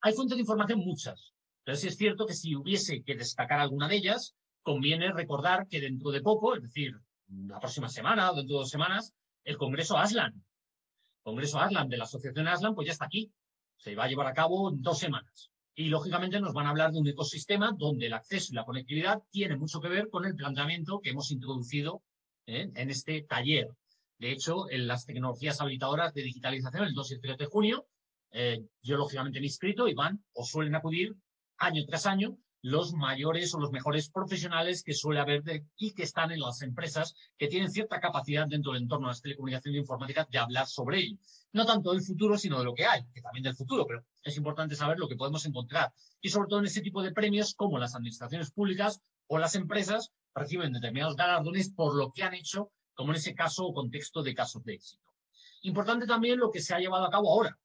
Hay 0.00 0.14
fuentes 0.14 0.36
de 0.36 0.42
información 0.42 0.80
muchas, 0.80 1.32
pero 1.64 1.76
sí 1.76 1.88
es 1.88 1.96
cierto 1.96 2.26
que 2.26 2.34
si 2.34 2.54
hubiese 2.54 3.02
que 3.02 3.16
destacar 3.16 3.60
alguna 3.60 3.88
de 3.88 3.96
ellas, 3.96 4.34
conviene 4.62 5.12
recordar 5.12 5.68
que 5.68 5.80
dentro 5.80 6.10
de 6.10 6.22
poco, 6.22 6.56
es 6.56 6.62
decir, 6.62 6.96
la 7.28 7.58
próxima 7.60 7.88
semana 7.88 8.30
o 8.30 8.34
dentro 8.34 8.56
de 8.56 8.60
dos 8.60 8.70
semanas, 8.70 9.14
el 9.44 9.56
Congreso 9.56 9.96
ASLAN, 9.96 10.44
Congreso 11.22 11.58
ASLAN 11.58 11.88
de 11.88 11.96
la 11.96 12.04
Asociación 12.04 12.46
ASLAN, 12.46 12.74
pues 12.74 12.86
ya 12.86 12.92
está 12.92 13.06
aquí. 13.06 13.32
Se 13.78 13.94
va 13.94 14.04
a 14.04 14.08
llevar 14.08 14.26
a 14.26 14.32
cabo 14.32 14.70
en 14.70 14.80
dos 14.80 14.98
semanas. 14.98 15.50
Y 15.74 15.88
lógicamente 15.88 16.40
nos 16.40 16.54
van 16.54 16.66
a 16.66 16.70
hablar 16.70 16.92
de 16.92 17.00
un 17.00 17.08
ecosistema 17.08 17.74
donde 17.76 18.06
el 18.06 18.14
acceso 18.14 18.52
y 18.52 18.54
la 18.54 18.64
conectividad 18.64 19.22
tiene 19.30 19.56
mucho 19.56 19.80
que 19.80 19.88
ver 19.88 20.08
con 20.08 20.24
el 20.24 20.34
planteamiento 20.34 21.00
que 21.00 21.10
hemos 21.10 21.30
introducido 21.30 22.02
¿eh? 22.46 22.70
en 22.74 22.90
este 22.90 23.22
taller. 23.22 23.68
De 24.18 24.32
hecho, 24.32 24.70
en 24.70 24.86
las 24.86 25.04
tecnologías 25.04 25.60
habilitadoras 25.60 26.14
de 26.14 26.22
digitalización, 26.22 26.84
el 26.84 26.94
2 26.94 27.10
y 27.10 27.14
el 27.14 27.20
3 27.20 27.36
de 27.38 27.46
junio, 27.46 27.86
eh, 28.30 28.64
yo 28.82 28.96
lógicamente 28.96 29.40
me 29.40 29.46
he 29.46 29.48
inscrito 29.48 29.88
y 29.88 29.94
van 29.94 30.24
o 30.32 30.44
suelen 30.44 30.74
acudir 30.74 31.14
año 31.58 31.84
tras 31.86 32.06
año 32.06 32.38
los 32.66 32.94
mayores 32.94 33.54
o 33.54 33.60
los 33.60 33.70
mejores 33.70 34.10
profesionales 34.10 34.82
que 34.82 34.92
suele 34.92 35.20
haber 35.20 35.44
de, 35.44 35.64
y 35.76 35.92
que 35.94 36.02
están 36.02 36.32
en 36.32 36.40
las 36.40 36.62
empresas 36.62 37.14
que 37.38 37.46
tienen 37.46 37.70
cierta 37.70 38.00
capacidad 38.00 38.44
dentro 38.48 38.72
del 38.72 38.82
entorno 38.82 39.06
de 39.06 39.12
las 39.12 39.22
telecomunicaciones 39.22 39.76
e 39.76 39.80
informática 39.82 40.26
de 40.28 40.38
hablar 40.38 40.66
sobre 40.66 40.98
ello. 40.98 41.16
No 41.52 41.64
tanto 41.64 41.92
del 41.92 42.02
futuro, 42.02 42.36
sino 42.36 42.58
de 42.58 42.64
lo 42.64 42.74
que 42.74 42.84
hay, 42.84 43.04
que 43.14 43.22
también 43.22 43.44
del 43.44 43.54
futuro, 43.54 43.86
pero 43.86 44.04
es 44.20 44.36
importante 44.36 44.74
saber 44.74 44.98
lo 44.98 45.06
que 45.06 45.14
podemos 45.14 45.46
encontrar. 45.46 45.92
Y 46.20 46.28
sobre 46.28 46.48
todo 46.48 46.58
en 46.58 46.66
ese 46.66 46.80
tipo 46.80 47.04
de 47.04 47.12
premios, 47.12 47.54
como 47.54 47.78
las 47.78 47.94
administraciones 47.94 48.50
públicas 48.50 49.00
o 49.28 49.38
las 49.38 49.54
empresas 49.54 50.10
reciben 50.34 50.72
determinados 50.72 51.14
galardones 51.14 51.70
por 51.70 51.94
lo 51.94 52.10
que 52.10 52.24
han 52.24 52.34
hecho, 52.34 52.72
como 52.94 53.12
en 53.12 53.18
ese 53.18 53.36
caso 53.36 53.64
o 53.64 53.74
contexto 53.74 54.24
de 54.24 54.34
casos 54.34 54.64
de 54.64 54.74
éxito. 54.74 55.04
Importante 55.62 56.04
también 56.04 56.40
lo 56.40 56.50
que 56.50 56.60
se 56.60 56.74
ha 56.74 56.80
llevado 56.80 57.04
a 57.04 57.10
cabo 57.10 57.30
ahora, 57.30 57.56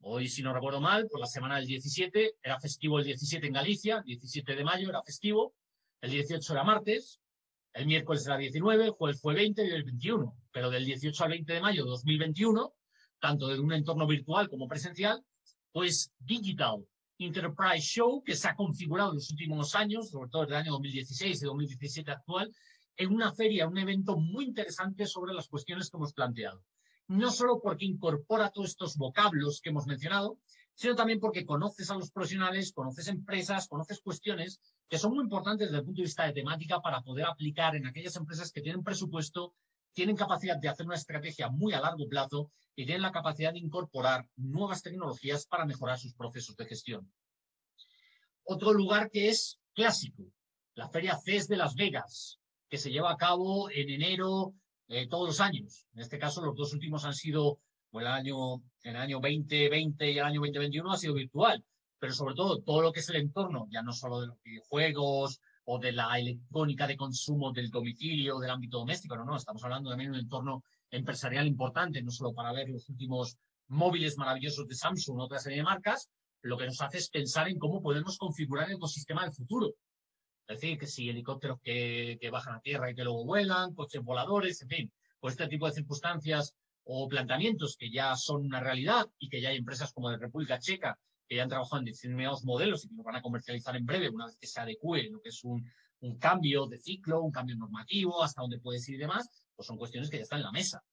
Hoy, 0.00 0.28
si 0.28 0.42
no 0.42 0.52
recuerdo 0.52 0.80
mal, 0.80 1.08
por 1.08 1.20
la 1.20 1.26
semana 1.26 1.56
del 1.56 1.66
17, 1.66 2.36
era 2.42 2.60
festivo 2.60 2.98
el 2.98 3.04
17 3.06 3.46
en 3.46 3.52
Galicia, 3.52 4.02
17 4.04 4.54
de 4.54 4.64
mayo 4.64 4.88
era 4.88 5.02
festivo, 5.02 5.54
el 6.00 6.10
18 6.10 6.52
era 6.52 6.64
martes, 6.64 7.20
el 7.72 7.86
miércoles 7.86 8.26
era 8.26 8.36
19, 8.36 8.84
el 8.84 8.90
jueves 8.90 9.20
fue 9.20 9.34
20 9.34 9.66
y 9.66 9.70
el 9.70 9.84
21. 9.84 10.36
Pero 10.52 10.70
del 10.70 10.84
18 10.84 11.24
al 11.24 11.30
20 11.30 11.52
de 11.52 11.60
mayo 11.60 11.84
de 11.84 11.90
2021, 11.90 12.72
tanto 13.20 13.48
de 13.48 13.58
un 13.58 13.72
entorno 13.72 14.06
virtual 14.06 14.48
como 14.48 14.68
presencial, 14.68 15.24
pues 15.72 16.12
Digital 16.18 16.86
Enterprise 17.18 17.86
Show, 17.86 18.22
que 18.22 18.36
se 18.36 18.48
ha 18.48 18.54
configurado 18.54 19.10
en 19.10 19.16
los 19.16 19.30
últimos 19.30 19.74
años, 19.74 20.10
sobre 20.10 20.30
todo 20.30 20.42
desde 20.42 20.54
el 20.54 20.60
año 20.62 20.72
2016 20.72 21.42
y 21.42 21.44
2017 21.44 22.10
actual, 22.10 22.54
en 22.96 23.12
una 23.12 23.32
feria, 23.32 23.66
un 23.66 23.78
evento 23.78 24.16
muy 24.16 24.44
interesante 24.44 25.06
sobre 25.06 25.34
las 25.34 25.48
cuestiones 25.48 25.90
que 25.90 25.96
hemos 25.96 26.12
planteado 26.12 26.62
no 27.08 27.30
solo 27.30 27.60
porque 27.62 27.84
incorpora 27.84 28.50
todos 28.50 28.70
estos 28.70 28.96
vocablos 28.96 29.60
que 29.60 29.70
hemos 29.70 29.86
mencionado, 29.86 30.38
sino 30.74 30.94
también 30.94 31.20
porque 31.20 31.46
conoces 31.46 31.90
a 31.90 31.94
los 31.94 32.10
profesionales, 32.10 32.72
conoces 32.72 33.08
empresas, 33.08 33.66
conoces 33.66 34.00
cuestiones 34.00 34.60
que 34.88 34.98
son 34.98 35.14
muy 35.14 35.24
importantes 35.24 35.68
desde 35.68 35.78
el 35.78 35.84
punto 35.84 36.02
de 36.02 36.06
vista 36.06 36.24
de 36.26 36.34
temática 36.34 36.80
para 36.80 37.00
poder 37.00 37.24
aplicar 37.24 37.74
en 37.76 37.86
aquellas 37.86 38.16
empresas 38.16 38.52
que 38.52 38.60
tienen 38.60 38.84
presupuesto, 38.84 39.54
tienen 39.94 40.16
capacidad 40.16 40.58
de 40.58 40.68
hacer 40.68 40.84
una 40.84 40.96
estrategia 40.96 41.48
muy 41.48 41.72
a 41.72 41.80
largo 41.80 42.06
plazo 42.08 42.52
y 42.74 42.84
tienen 42.84 43.02
la 43.02 43.12
capacidad 43.12 43.52
de 43.54 43.58
incorporar 43.58 44.28
nuevas 44.36 44.82
tecnologías 44.82 45.46
para 45.46 45.64
mejorar 45.64 45.98
sus 45.98 46.12
procesos 46.14 46.54
de 46.56 46.66
gestión. 46.66 47.10
Otro 48.44 48.74
lugar 48.74 49.10
que 49.10 49.30
es 49.30 49.58
clásico, 49.74 50.24
la 50.74 50.90
Feria 50.90 51.16
CES 51.16 51.48
de 51.48 51.56
Las 51.56 51.74
Vegas, 51.74 52.38
que 52.68 52.76
se 52.76 52.90
lleva 52.90 53.10
a 53.10 53.16
cabo 53.16 53.70
en 53.70 53.88
enero, 53.88 54.52
eh, 54.88 55.08
todos 55.08 55.28
los 55.28 55.40
años. 55.40 55.86
En 55.94 56.00
este 56.00 56.18
caso, 56.18 56.44
los 56.44 56.54
dos 56.54 56.72
últimos 56.72 57.04
han 57.04 57.14
sido, 57.14 57.58
el 57.92 58.06
año, 58.06 58.62
el 58.82 58.96
año 58.96 59.20
2020 59.20 60.10
y 60.12 60.18
el 60.18 60.24
año 60.24 60.40
2021 60.40 60.92
ha 60.92 60.98
sido 60.98 61.14
virtual, 61.14 61.64
pero 61.98 62.12
sobre 62.12 62.34
todo 62.34 62.60
todo 62.60 62.82
lo 62.82 62.92
que 62.92 63.00
es 63.00 63.08
el 63.08 63.16
entorno, 63.16 63.66
ya 63.70 63.82
no 63.82 63.92
solo 63.92 64.20
de 64.20 64.26
los 64.26 64.42
videojuegos 64.42 65.40
o 65.64 65.78
de 65.78 65.92
la 65.92 66.18
electrónica 66.18 66.86
de 66.86 66.96
consumo 66.96 67.52
del 67.52 67.70
domicilio, 67.70 68.38
del 68.38 68.50
ámbito 68.50 68.78
doméstico, 68.78 69.16
no, 69.16 69.24
no, 69.24 69.36
estamos 69.36 69.64
hablando 69.64 69.90
también 69.90 70.12
de 70.12 70.18
un 70.18 70.24
entorno 70.24 70.62
empresarial 70.90 71.46
importante, 71.46 72.02
no 72.02 72.10
solo 72.10 72.32
para 72.32 72.52
ver 72.52 72.68
los 72.68 72.88
últimos 72.88 73.38
móviles 73.68 74.16
maravillosos 74.18 74.68
de 74.68 74.74
Samsung, 74.74 75.18
otra 75.18 75.38
serie 75.38 75.58
de 75.58 75.64
marcas, 75.64 76.08
lo 76.42 76.56
que 76.56 76.66
nos 76.66 76.80
hace 76.80 76.98
es 76.98 77.08
pensar 77.08 77.48
en 77.48 77.58
cómo 77.58 77.82
podemos 77.82 78.18
configurar 78.18 78.68
el 78.68 78.76
ecosistema 78.76 79.24
del 79.24 79.32
futuro. 79.32 79.74
Es 80.48 80.60
decir, 80.60 80.78
que 80.78 80.86
si 80.86 81.08
helicópteros 81.08 81.60
que, 81.60 82.18
bajan 82.30 82.54
a 82.56 82.60
tierra 82.60 82.90
y 82.90 82.94
que 82.94 83.02
luego 83.02 83.24
vuelan, 83.24 83.74
coches 83.74 84.02
voladores, 84.02 84.62
en 84.62 84.68
fin, 84.68 84.92
pues 85.18 85.32
este 85.32 85.48
tipo 85.48 85.66
de 85.66 85.72
circunstancias 85.72 86.54
o 86.84 87.08
planteamientos 87.08 87.76
que 87.76 87.90
ya 87.90 88.14
son 88.16 88.46
una 88.46 88.60
realidad 88.60 89.06
y 89.18 89.28
que 89.28 89.40
ya 89.40 89.48
hay 89.48 89.56
empresas 89.56 89.92
como 89.92 90.10
de 90.10 90.18
República 90.18 90.58
Checa 90.58 90.98
que 91.28 91.34
ya 91.34 91.42
han 91.42 91.48
trabajado 91.48 91.78
en 91.78 91.86
determinados 91.86 92.44
modelos 92.44 92.84
y 92.84 92.88
que 92.88 92.94
lo 92.94 93.02
van 93.02 93.16
a 93.16 93.22
comercializar 93.22 93.74
en 93.76 93.84
breve 93.84 94.08
una 94.08 94.26
vez 94.26 94.36
que 94.38 94.46
se 94.46 94.60
adecue 94.60 95.10
lo 95.10 95.20
que 95.20 95.30
es 95.30 95.42
un, 95.42 95.68
un 96.00 96.18
cambio 96.18 96.66
de 96.66 96.78
ciclo, 96.78 97.22
un 97.22 97.32
cambio 97.32 97.56
normativo, 97.56 98.22
hasta 98.22 98.42
dónde 98.42 98.60
puedes 98.60 98.88
ir 98.88 98.94
y 98.94 98.98
demás, 98.98 99.28
pues 99.56 99.66
son 99.66 99.76
cuestiones 99.76 100.10
que 100.10 100.18
ya 100.18 100.22
están 100.22 100.38
en 100.38 100.44
la 100.44 100.52
mesa. 100.52 100.84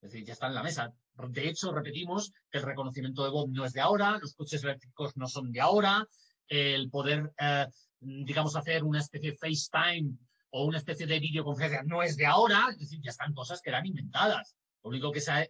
Es 0.00 0.12
decir, 0.12 0.26
ya 0.26 0.34
están 0.34 0.50
en 0.50 0.56
la 0.56 0.62
mesa. 0.62 0.92
De 1.30 1.48
hecho, 1.48 1.72
repetimos 1.72 2.32
que 2.50 2.58
el 2.58 2.64
reconocimiento 2.64 3.24
de 3.24 3.30
voz 3.30 3.48
no 3.48 3.64
es 3.64 3.72
de 3.72 3.80
ahora, 3.80 4.18
los 4.18 4.34
coches 4.34 4.62
eléctricos 4.62 5.16
no 5.16 5.26
son 5.26 5.50
de 5.50 5.60
ahora, 5.60 6.06
el 6.48 6.90
poder 6.90 7.32
eh, 7.38 7.66
digamos, 8.00 8.56
hacer 8.56 8.84
una 8.84 9.00
especie 9.00 9.32
de 9.32 9.36
FaceTime 9.36 10.16
o 10.50 10.64
una 10.64 10.78
especie 10.78 11.06
de 11.06 11.18
videoconferencia 11.18 11.82
no 11.84 12.02
es 12.02 12.16
de 12.16 12.26
ahora, 12.26 12.68
es 12.70 12.78
decir, 12.78 13.00
ya 13.02 13.10
están 13.10 13.34
cosas 13.34 13.60
que 13.60 13.70
eran 13.70 13.86
inventadas. 13.86 14.56
Lo 14.82 14.90
único 14.90 15.12
que 15.12 15.20
se 15.20 15.32
ha 15.32 15.46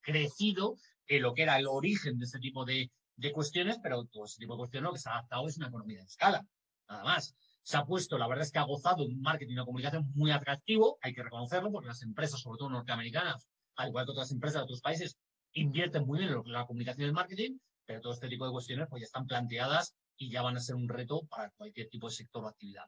crecido 0.00 0.76
en 1.06 1.22
lo 1.22 1.34
que 1.34 1.42
era 1.42 1.58
el 1.58 1.66
origen 1.66 2.18
de 2.18 2.24
este 2.24 2.38
tipo 2.38 2.64
de, 2.64 2.90
de 3.16 3.32
cuestiones, 3.32 3.78
pero 3.82 4.04
todo 4.06 4.24
ese 4.24 4.38
tipo 4.38 4.54
de 4.54 4.58
cuestiones 4.58 4.88
lo 4.88 4.92
que 4.92 5.00
se 5.00 5.08
ha 5.08 5.14
adaptado 5.14 5.48
es 5.48 5.56
una 5.58 5.68
economía 5.68 5.98
de 5.98 6.04
escala, 6.04 6.46
nada 6.88 7.04
más. 7.04 7.34
Se 7.62 7.76
ha 7.76 7.84
puesto, 7.84 8.18
la 8.18 8.28
verdad 8.28 8.44
es 8.44 8.52
que 8.52 8.58
ha 8.58 8.64
gozado 8.64 9.04
un 9.04 9.20
marketing 9.20 9.52
y 9.52 9.54
una 9.54 9.64
comunicación 9.64 10.10
muy 10.14 10.30
atractivo, 10.30 10.98
hay 11.00 11.14
que 11.14 11.22
reconocerlo, 11.22 11.72
porque 11.72 11.88
las 11.88 12.02
empresas, 12.02 12.40
sobre 12.40 12.58
todo 12.58 12.70
norteamericanas, 12.70 13.48
al 13.76 13.88
igual 13.88 14.04
que 14.04 14.12
otras 14.12 14.30
empresas 14.30 14.60
de 14.60 14.64
otros 14.64 14.80
países, 14.80 15.16
invierten 15.52 16.06
muy 16.06 16.18
bien 16.18 16.30
en 16.30 16.52
la 16.52 16.66
comunicación 16.66 17.06
y 17.06 17.08
el 17.08 17.14
marketing, 17.14 17.58
pero 17.86 18.00
todo 18.00 18.12
este 18.12 18.28
tipo 18.28 18.46
de 18.46 18.52
cuestiones 18.52 18.86
pues 18.88 19.00
ya 19.00 19.06
están 19.06 19.26
planteadas 19.26 19.94
y 20.16 20.30
ya 20.30 20.42
van 20.42 20.56
a 20.56 20.60
ser 20.60 20.74
un 20.74 20.88
reto 20.88 21.22
para 21.28 21.50
cualquier 21.50 21.88
tipo 21.88 22.08
de 22.08 22.14
sector 22.14 22.44
o 22.44 22.48
actividad. 22.48 22.84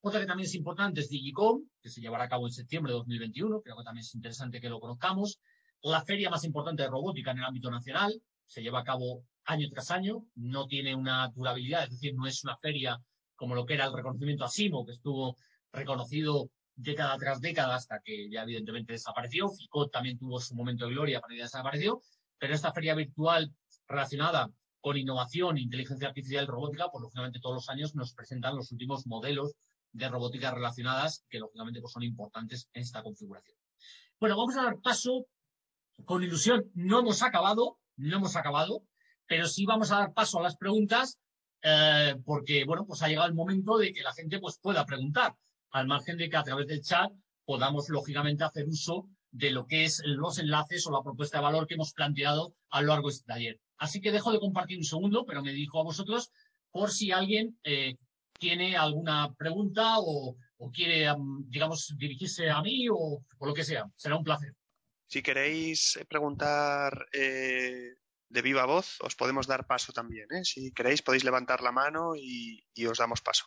Otra 0.00 0.20
que 0.20 0.26
también 0.26 0.46
es 0.46 0.54
importante 0.54 1.00
es 1.00 1.08
Digicom, 1.08 1.68
que 1.80 1.90
se 1.90 2.00
llevará 2.00 2.24
a 2.24 2.28
cabo 2.28 2.46
en 2.46 2.52
septiembre 2.52 2.92
de 2.92 2.98
2021, 2.98 3.60
creo 3.62 3.76
que 3.76 3.84
también 3.84 4.02
es 4.02 4.14
interesante 4.14 4.60
que 4.60 4.68
lo 4.68 4.78
conozcamos. 4.78 5.40
La 5.82 6.04
feria 6.04 6.30
más 6.30 6.44
importante 6.44 6.82
de 6.82 6.88
robótica 6.88 7.32
en 7.32 7.38
el 7.38 7.44
ámbito 7.44 7.70
nacional 7.70 8.22
se 8.46 8.62
lleva 8.62 8.80
a 8.80 8.84
cabo 8.84 9.24
año 9.44 9.68
tras 9.70 9.90
año, 9.90 10.24
no 10.34 10.66
tiene 10.66 10.94
una 10.94 11.28
durabilidad, 11.34 11.84
es 11.84 11.90
decir, 11.90 12.14
no 12.14 12.26
es 12.26 12.44
una 12.44 12.56
feria 12.56 13.00
como 13.34 13.54
lo 13.54 13.66
que 13.66 13.74
era 13.74 13.86
el 13.86 13.92
reconocimiento 13.92 14.44
a 14.44 14.48
Simo, 14.48 14.84
que 14.84 14.92
estuvo 14.92 15.36
reconocido 15.72 16.50
década 16.74 17.16
tras 17.18 17.40
década 17.40 17.74
hasta 17.74 18.00
que 18.04 18.28
ya 18.30 18.42
evidentemente 18.42 18.92
desapareció. 18.92 19.48
FICOT 19.48 19.92
también 19.92 20.18
tuvo 20.18 20.40
su 20.40 20.54
momento 20.54 20.86
de 20.86 20.92
gloria, 20.92 21.20
pero 21.20 21.36
ya 21.36 21.44
desapareció. 21.44 22.00
Pero 22.38 22.54
esta 22.54 22.72
feria 22.72 22.94
virtual 22.94 23.52
relacionada 23.88 24.50
con 24.86 24.96
innovación, 24.96 25.58
inteligencia 25.58 26.06
artificial 26.06 26.44
y 26.44 26.46
robótica, 26.46 26.88
pues 26.92 27.02
lógicamente 27.02 27.40
todos 27.40 27.56
los 27.56 27.68
años 27.70 27.96
nos 27.96 28.14
presentan 28.14 28.54
los 28.54 28.70
últimos 28.70 29.04
modelos 29.08 29.56
de 29.90 30.08
robótica 30.08 30.52
relacionadas 30.52 31.24
que 31.28 31.40
lógicamente 31.40 31.80
pues, 31.80 31.92
son 31.92 32.04
importantes 32.04 32.68
en 32.72 32.82
esta 32.82 33.02
configuración. 33.02 33.58
Bueno, 34.20 34.36
vamos 34.36 34.56
a 34.56 34.62
dar 34.62 34.78
paso 34.80 35.26
con 36.04 36.22
ilusión. 36.22 36.70
No 36.74 37.00
hemos 37.00 37.24
acabado, 37.24 37.80
no 37.96 38.18
hemos 38.18 38.36
acabado, 38.36 38.84
pero 39.26 39.48
sí 39.48 39.66
vamos 39.66 39.90
a 39.90 39.98
dar 39.98 40.14
paso 40.14 40.38
a 40.38 40.44
las 40.44 40.56
preguntas 40.56 41.18
eh, 41.62 42.14
porque, 42.24 42.64
bueno, 42.64 42.86
pues 42.86 43.02
ha 43.02 43.08
llegado 43.08 43.26
el 43.26 43.34
momento 43.34 43.78
de 43.78 43.92
que 43.92 44.04
la 44.04 44.14
gente 44.14 44.38
pues, 44.38 44.60
pueda 44.62 44.86
preguntar, 44.86 45.34
al 45.72 45.88
margen 45.88 46.16
de 46.16 46.30
que 46.30 46.36
a 46.36 46.44
través 46.44 46.68
del 46.68 46.82
chat 46.82 47.10
podamos, 47.44 47.88
lógicamente, 47.88 48.44
hacer 48.44 48.68
uso 48.68 49.08
de 49.32 49.50
lo 49.50 49.66
que 49.66 49.84
es 49.84 50.00
los 50.04 50.38
enlaces 50.38 50.86
o 50.86 50.92
la 50.92 51.02
propuesta 51.02 51.38
de 51.38 51.42
valor 51.42 51.66
que 51.66 51.74
hemos 51.74 51.92
planteado 51.92 52.54
a 52.70 52.82
lo 52.82 52.86
largo 52.86 53.08
de 53.08 53.14
este 53.14 53.26
taller. 53.26 53.60
Así 53.78 54.00
que 54.00 54.12
dejo 54.12 54.32
de 54.32 54.40
compartir 54.40 54.78
un 54.78 54.84
segundo, 54.84 55.24
pero 55.24 55.42
me 55.42 55.52
dijo 55.52 55.80
a 55.80 55.84
vosotros 55.84 56.30
por 56.70 56.90
si 56.90 57.12
alguien 57.12 57.58
eh, 57.64 57.96
tiene 58.38 58.76
alguna 58.76 59.34
pregunta 59.34 59.94
o, 59.98 60.36
quiere, 60.72 61.06
am, 61.06 61.44
digamos, 61.48 61.94
dirigirse 61.96 62.50
a 62.50 62.62
mí 62.62 62.88
o, 62.90 63.22
lo 63.40 63.54
que 63.54 63.64
sea. 63.64 63.84
Será 63.96 64.16
un 64.16 64.24
placer. 64.24 64.54
Si 65.06 65.22
queréis 65.22 65.98
preguntar 66.08 67.06
eh, 67.12 67.94
de 68.28 68.42
viva 68.42 68.66
voz, 68.66 68.98
os 69.00 69.14
podemos 69.14 69.46
dar 69.46 69.66
paso 69.66 69.92
también. 69.92 70.26
¿eh? 70.32 70.44
Si 70.44 70.72
queréis, 70.72 71.02
podéis 71.02 71.24
levantar 71.24 71.62
la 71.62 71.72
mano 71.72 72.16
y 72.16 72.86
os 72.86 72.98
damos 72.98 73.22
paso. 73.22 73.46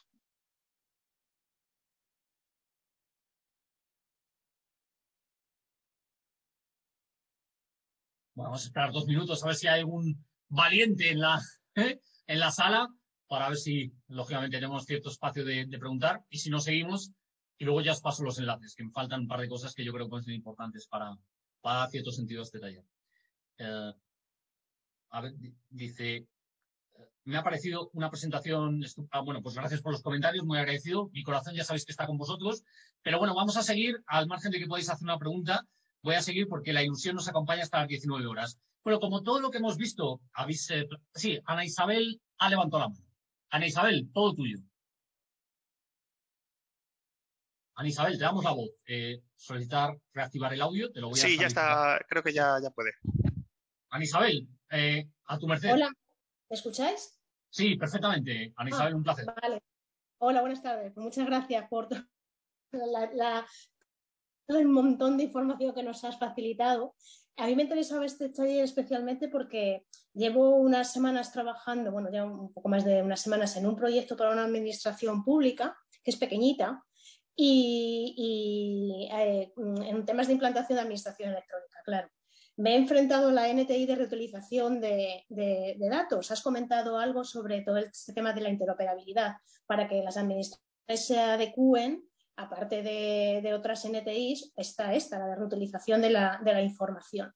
Vamos 8.43 8.63
a 8.63 8.65
esperar 8.67 8.91
dos 8.91 9.05
minutos 9.05 9.43
a 9.43 9.47
ver 9.47 9.55
si 9.55 9.67
hay 9.67 9.79
algún 9.79 10.25
valiente 10.47 11.11
en 11.11 11.19
la, 11.19 11.41
¿eh? 11.75 11.99
en 12.27 12.39
la 12.39 12.51
sala 12.51 12.89
para 13.27 13.49
ver 13.49 13.57
si, 13.57 13.93
lógicamente, 14.07 14.57
tenemos 14.57 14.85
cierto 14.85 15.09
espacio 15.09 15.45
de, 15.45 15.67
preguntar 15.67 16.23
y 16.29 16.39
si 16.39 16.49
no 16.49 16.59
seguimos. 16.59 17.11
Y 17.59 17.65
luego 17.65 17.81
ya 17.81 17.91
os 17.91 18.01
paso 18.01 18.23
los 18.23 18.39
enlaces, 18.39 18.73
que 18.73 18.85
me 18.85 18.91
faltan 18.91 19.21
un 19.21 19.27
par 19.27 19.41
de 19.41 19.49
cosas 19.49 19.75
que 19.75 19.83
yo 19.83 19.91
creo 19.91 20.05
que 20.05 20.09
pueden 20.09 20.23
ser 20.23 20.33
importantes 20.33 20.87
para, 20.87 21.15
para 21.61 21.87
cierto 21.89 22.11
sentido 22.11 22.41
este 22.41 22.59
taller. 22.59 22.85
Eh, 23.57 23.91
a 25.09 25.21
ver, 25.21 25.35
di- 25.37 25.53
dice, 25.69 26.15
eh, 26.15 26.27
me 27.25 27.37
ha 27.37 27.43
parecido 27.43 27.89
una 27.93 28.09
presentación, 28.09 28.81
ah, 29.11 29.19
bueno, 29.21 29.41
pues 29.41 29.55
gracias 29.55 29.81
por 29.81 29.91
los 29.91 30.01
comentarios, 30.01 30.45
muy 30.45 30.57
agradecido. 30.57 31.09
Mi 31.11 31.21
corazón 31.21 31.53
ya 31.53 31.65
sabéis 31.65 31.85
que 31.85 31.91
está 31.91 32.07
con 32.07 32.17
vosotros. 32.17 32.63
Pero 33.03 33.19
bueno, 33.19 33.35
vamos 33.35 33.57
a 33.57 33.61
seguir, 33.61 34.01
al 34.07 34.27
margen 34.27 34.51
de 34.51 34.59
que 34.59 34.67
podáis 34.67 34.89
hacer 34.89 35.03
una 35.03 35.19
pregunta, 35.19 35.67
voy 36.03 36.15
a 36.15 36.21
seguir 36.21 36.47
porque 36.47 36.73
la 36.73 36.83
ilusión 36.83 37.15
nos 37.15 37.27
acompaña 37.27 37.63
hasta 37.63 37.79
las 37.79 37.87
19 37.87 38.25
horas. 38.25 38.59
Bueno, 38.83 38.99
como 38.99 39.21
todo 39.23 39.39
lo 39.41 39.51
que 39.51 39.57
hemos 39.57 39.77
visto, 39.77 40.21
habéis, 40.33 40.69
eh, 40.71 40.87
sí, 41.13 41.39
Ana 41.45 41.65
Isabel 41.65 42.21
ha 42.37 42.49
levantado 42.49 42.83
la 42.83 42.89
mano. 42.89 43.05
Ana 43.49 43.67
Isabel, 43.67 44.09
todo 44.13 44.33
tuyo. 44.35 44.59
Ana 47.75 47.87
Isabel, 47.89 48.17
te 48.17 48.23
damos 48.23 48.43
la 48.43 48.51
voz. 48.51 48.69
Eh, 48.85 49.21
solicitar 49.35 49.97
reactivar 50.13 50.53
el 50.53 50.61
audio, 50.61 50.91
te 50.91 50.99
lo 50.99 51.09
voy 51.09 51.19
a 51.19 51.23
Sí, 51.23 51.37
ya 51.37 51.47
está, 51.47 51.99
creo 52.07 52.21
que 52.23 52.33
ya, 52.33 52.57
ya 52.61 52.69
puede. 52.71 52.91
Ana 53.89 54.03
Isabel, 54.03 54.47
eh, 54.71 55.09
a 55.25 55.37
tu 55.39 55.47
merced. 55.47 55.71
Hola, 55.71 55.89
¿me 56.49 56.55
escucháis? 56.55 57.17
Sí, 57.49 57.75
perfectamente. 57.75 58.53
Ana 58.57 58.69
Ah, 58.71 58.75
Isabel, 58.75 58.95
un 58.95 59.03
placer. 59.03 59.25
Vale. 59.41 59.63
Hola, 60.19 60.41
buenas 60.41 60.61
tardes. 60.61 60.91
Pues 60.93 61.03
muchas 61.03 61.25
gracias 61.25 61.67
por 61.69 61.87
la- 62.71 63.11
la- 63.13 63.47
el 64.57 64.67
montón 64.67 65.17
de 65.17 65.25
información 65.25 65.73
que 65.73 65.83
nos 65.83 66.03
has 66.03 66.17
facilitado. 66.17 66.95
A 67.37 67.45
mí 67.47 67.55
me 67.55 67.63
interesaba 67.63 68.05
este 68.05 68.29
taller 68.29 68.63
especialmente 68.63 69.29
porque 69.29 69.85
llevo 70.13 70.55
unas 70.55 70.91
semanas 70.91 71.31
trabajando, 71.31 71.91
bueno, 71.91 72.09
ya 72.11 72.25
un 72.25 72.51
poco 72.51 72.67
más 72.69 72.83
de 72.83 73.01
unas 73.01 73.21
semanas 73.21 73.55
en 73.57 73.65
un 73.65 73.75
proyecto 73.75 74.17
para 74.17 74.31
una 74.31 74.43
administración 74.43 75.23
pública 75.23 75.77
que 76.03 76.11
es 76.11 76.17
pequeñita 76.17 76.83
y, 77.35 78.13
y, 78.17 79.09
eh, 79.15 79.53
en 79.55 80.05
temas 80.05 80.27
de 80.27 80.33
implantación 80.33 80.75
de 80.75 80.81
administración 80.81 81.29
electrónica, 81.29 81.79
claro. 81.85 82.09
Me 82.57 82.73
he 82.73 82.75
enfrentado 82.75 83.29
a 83.29 83.31
la 83.31 83.47
NTI 83.47 83.85
de 83.85 83.95
reutilización 83.95 84.81
de, 84.81 85.23
de- 85.29 85.75
de 85.79 85.89
datos. 85.89 86.29
Has 86.31 86.41
comentado 86.41 86.97
algo 86.97 87.23
sobre 87.23 87.61
todo 87.61 87.77
este 87.77 88.11
tema 88.11 88.33
de 88.33 88.41
la 88.41 88.49
interoperabilidad 88.49 89.35
para 89.65 89.87
que 89.87 90.03
las 90.03 90.17
administraciones 90.17 90.65
se 91.07 91.17
adecúen, 91.17 92.03
aparte 92.39 92.81
de, 92.81 93.53
otras 93.53 93.85
NTIs, 93.85 94.53
está 94.55 94.93
esta, 94.93 95.19
la 95.19 95.27
de 95.27 95.35
reutilización 95.35 96.01
de 96.01 96.09
la, 96.09 96.61
información. 96.61 97.33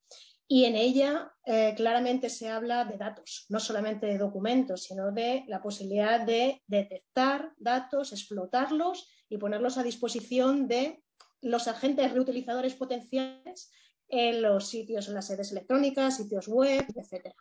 Y 0.48 0.66
en 0.66 0.76
ella 0.76 1.32
eh, 1.46 1.74
claramente 1.76 2.30
se 2.30 2.50
habla 2.50 2.86
de 2.86 2.98
datos, 2.98 3.46
no 3.50 3.60
solamente 3.60 4.06
de 4.06 4.18
documentos, 4.18 4.84
sino 4.84 5.12
de 5.12 5.44
la 5.48 5.62
posibilidad 5.62 6.22
de 6.22 6.62
detectar 6.68 7.52
datos, 7.58 8.12
explotarlos 8.12 9.08
y 9.30 9.38
ponerlos 9.38 9.78
a 9.78 9.84
disposición 9.84 10.68
de 10.68 11.04
los 11.42 11.68
agentes 11.68 12.12
reutilizadores 12.12 12.76
potenciales 12.76 13.72
en 14.08 14.42
los 14.42 14.68
sitios, 14.68 15.08
en 15.08 15.16
las 15.16 15.28
sedes 15.28 15.52
electrónicas, 15.52 16.18
sitios 16.18 16.48
web, 16.48 16.86
etcétera. 16.96 17.36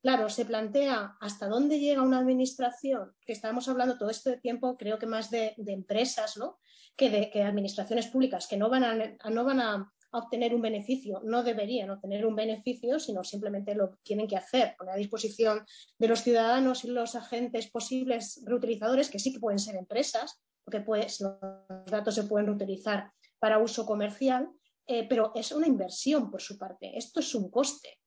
Claro, 0.00 0.28
se 0.30 0.44
plantea 0.44 1.16
hasta 1.20 1.48
dónde 1.48 1.78
llega 1.78 2.02
una 2.02 2.18
administración, 2.18 3.14
que 3.26 3.32
estamos 3.32 3.68
hablando 3.68 3.98
todo 3.98 4.10
este 4.10 4.38
tiempo, 4.38 4.76
creo 4.76 4.98
que 4.98 5.06
más 5.06 5.30
de 5.30 5.54
empresas, 5.66 6.36
¿no? 6.36 6.58
Que 6.96 7.10
de 7.10 7.30
que 7.30 7.42
administraciones 7.42 8.06
públicas 8.08 8.46
que 8.46 8.56
no 8.56 8.68
van 8.68 8.84
a, 8.84 9.30
no 9.30 9.44
van 9.44 9.88
obtener 10.12 10.54
un 10.54 10.60
beneficio, 10.60 11.20
no 11.24 11.42
deberían 11.42 11.90
obtener 11.90 12.26
un 12.26 12.36
beneficio, 12.36 13.00
sino 13.00 13.24
simplemente 13.24 13.74
lo 13.74 13.96
tienen 14.02 14.28
que 14.28 14.36
hacer, 14.36 14.74
poner 14.76 14.94
a 14.94 14.98
disposición 14.98 15.64
de 15.98 16.08
los 16.08 16.20
ciudadanos 16.20 16.84
y 16.84 16.88
los 16.88 17.14
agentes 17.14 17.70
posibles 17.70 18.42
reutilizadores, 18.44 19.08
que 19.08 19.18
sí 19.18 19.32
que 19.32 19.40
pueden 19.40 19.58
ser 19.58 19.76
empresas, 19.76 20.38
porque 20.64 20.80
pues, 20.80 21.20
los 21.20 21.38
datos 21.86 22.14
se 22.14 22.24
pueden 22.24 22.46
reutilizar 22.46 23.10
para 23.38 23.58
uso 23.58 23.86
comercial, 23.86 24.50
eh, 24.86 25.06
pero 25.08 25.32
es 25.34 25.50
una 25.52 25.66
inversión 25.66 26.30
por 26.30 26.42
su 26.42 26.58
parte, 26.58 26.96
esto 26.96 27.20
es 27.20 27.34
un 27.34 27.50
coste. 27.50 27.98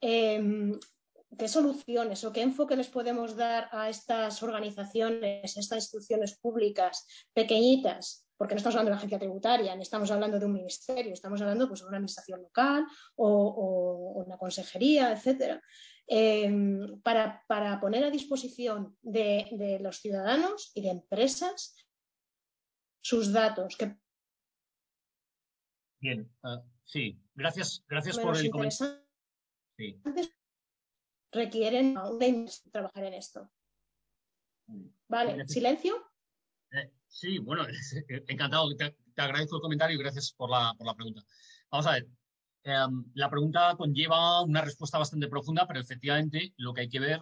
Eh, 0.00 0.72
¿Qué 1.38 1.48
soluciones 1.48 2.24
o 2.24 2.32
qué 2.32 2.42
enfoque 2.42 2.76
les 2.76 2.88
podemos 2.88 3.36
dar 3.36 3.68
a 3.72 3.88
estas 3.88 4.42
organizaciones, 4.42 5.56
a 5.56 5.60
estas 5.60 5.78
instituciones 5.78 6.38
públicas 6.38 7.06
pequeñitas? 7.32 8.26
Porque 8.42 8.56
no 8.56 8.58
estamos 8.58 8.74
hablando 8.74 8.88
de 8.88 8.94
una 8.94 8.98
agencia 8.98 9.20
tributaria, 9.20 9.76
ni 9.76 9.82
estamos 9.82 10.10
hablando 10.10 10.36
de 10.40 10.46
un 10.46 10.52
ministerio, 10.52 11.12
estamos 11.12 11.40
hablando 11.40 11.68
pues, 11.68 11.78
de 11.78 11.86
una 11.86 11.98
administración 11.98 12.42
local 12.42 12.84
o, 13.14 14.24
una 14.26 14.36
consejería, 14.36 15.12
etcétera. 15.12 15.62
Eh, 16.08 16.52
para, 17.04 17.44
para, 17.46 17.80
poner 17.80 18.02
a 18.02 18.10
disposición 18.10 18.98
de, 19.00 19.46
de, 19.52 19.78
los 19.78 19.98
ciudadanos 19.98 20.72
y 20.74 20.82
de 20.82 20.90
empresas 20.90 21.76
sus 23.00 23.32
datos. 23.32 23.76
Que... 23.76 23.96
Bien, 26.00 26.28
uh, 26.42 26.68
sí, 26.84 27.22
gracias, 27.36 27.84
gracias 27.86 28.18
por 28.18 28.36
el 28.36 28.50
comentario. 28.50 29.06
Sí. 29.78 30.02
Requieren 31.30 31.96
una 31.96 32.46
trabajar 32.72 33.04
en 33.04 33.14
esto. 33.14 33.48
Vale, 35.06 35.46
silencio. 35.46 36.11
Sí, 37.12 37.38
bueno, 37.38 37.66
encantado, 38.28 38.74
te, 38.74 38.96
agradezco 39.16 39.56
el 39.56 39.62
comentario 39.62 39.96
y 39.96 40.02
gracias 40.02 40.32
por 40.32 40.50
la, 40.50 40.74
por 40.76 40.86
la 40.86 40.94
pregunta. 40.94 41.22
Vamos 41.70 41.86
a 41.86 41.92
ver, 41.92 42.08
eh, 42.64 42.86
la 43.14 43.28
pregunta 43.28 43.76
conlleva 43.76 44.40
una 44.42 44.62
respuesta 44.62 44.98
bastante 44.98 45.28
profunda, 45.28 45.66
pero 45.66 45.78
efectivamente 45.78 46.54
lo 46.56 46.72
que 46.72 46.80
hay 46.82 46.88
que 46.88 47.00
ver 47.00 47.20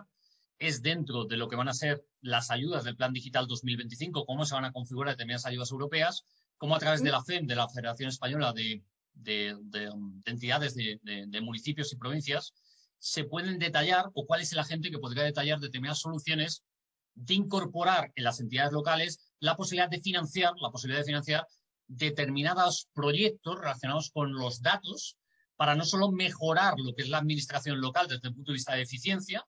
es 0.61 0.81
dentro 0.81 1.25
de 1.25 1.37
lo 1.37 1.49
que 1.49 1.57
van 1.57 1.69
a 1.69 1.75
ser 1.75 2.05
las 2.21 2.53
ayudas 2.53 2.85
del 2.85 2.97
Plan 2.97 3.13
Digital 3.13 3.49
2025, 3.49 4.27
cómo 4.27 4.45
se 4.45 4.55
van 4.55 4.67
a 4.67 4.73
configurar 4.73 5.15
determinadas 5.15 5.47
ayudas 5.47 5.73
europeas, 5.73 6.25
cómo 6.57 6.77
a 6.77 6.79
través 6.79 7.03
de 7.03 7.11
la 7.11 7.25
FEM, 7.25 7.47
de 7.47 7.57
la 7.57 7.69
Federación 7.69 8.11
Española 8.11 8.53
de, 8.53 8.85
de, 9.15 9.57
de, 9.63 9.91
de 10.25 10.31
entidades 10.31 10.75
de, 10.77 11.41
municipios 11.43 11.93
y 11.93 11.97
provincias, 11.97 12.55
se 12.99 13.25
pueden 13.25 13.59
detallar 13.59 14.11
o 14.15 14.25
cuál 14.25 14.43
es 14.43 14.53
el 14.53 14.61
agente 14.61 14.91
que 14.91 14.99
podría 14.99 15.25
detallar 15.25 15.59
determinadas 15.59 16.01
soluciones 16.01 16.63
de 17.15 17.35
incorporar 17.35 18.13
en 18.15 18.25
las 18.25 18.39
entidades 18.39 18.73
locales 18.73 19.30
la 19.41 19.57
posibilidad 19.57 19.89
de 19.89 20.01
financiar, 20.01 20.53
la 20.61 20.71
posibilidad 20.71 21.01
de 21.01 21.07
financiar 21.07 21.47
determinados 21.87 22.89
proyectos 22.95 23.59
relacionados 23.59 24.11
con 24.11 24.33
los 24.33 24.63
datos 24.63 25.17
para 25.57 25.75
no 25.75 25.85
solo 25.85 26.11
mejorar 26.11 26.75
lo 26.79 26.95
que 26.95 27.03
es 27.03 27.09
la 27.09 27.19
administración 27.19 27.81
local 27.81 28.07
desde 28.09 28.29
el 28.29 28.35
punto 28.35 28.53
de 28.53 28.57
vista 28.57 28.75
de 28.75 28.83
eficiencia, 28.83 29.45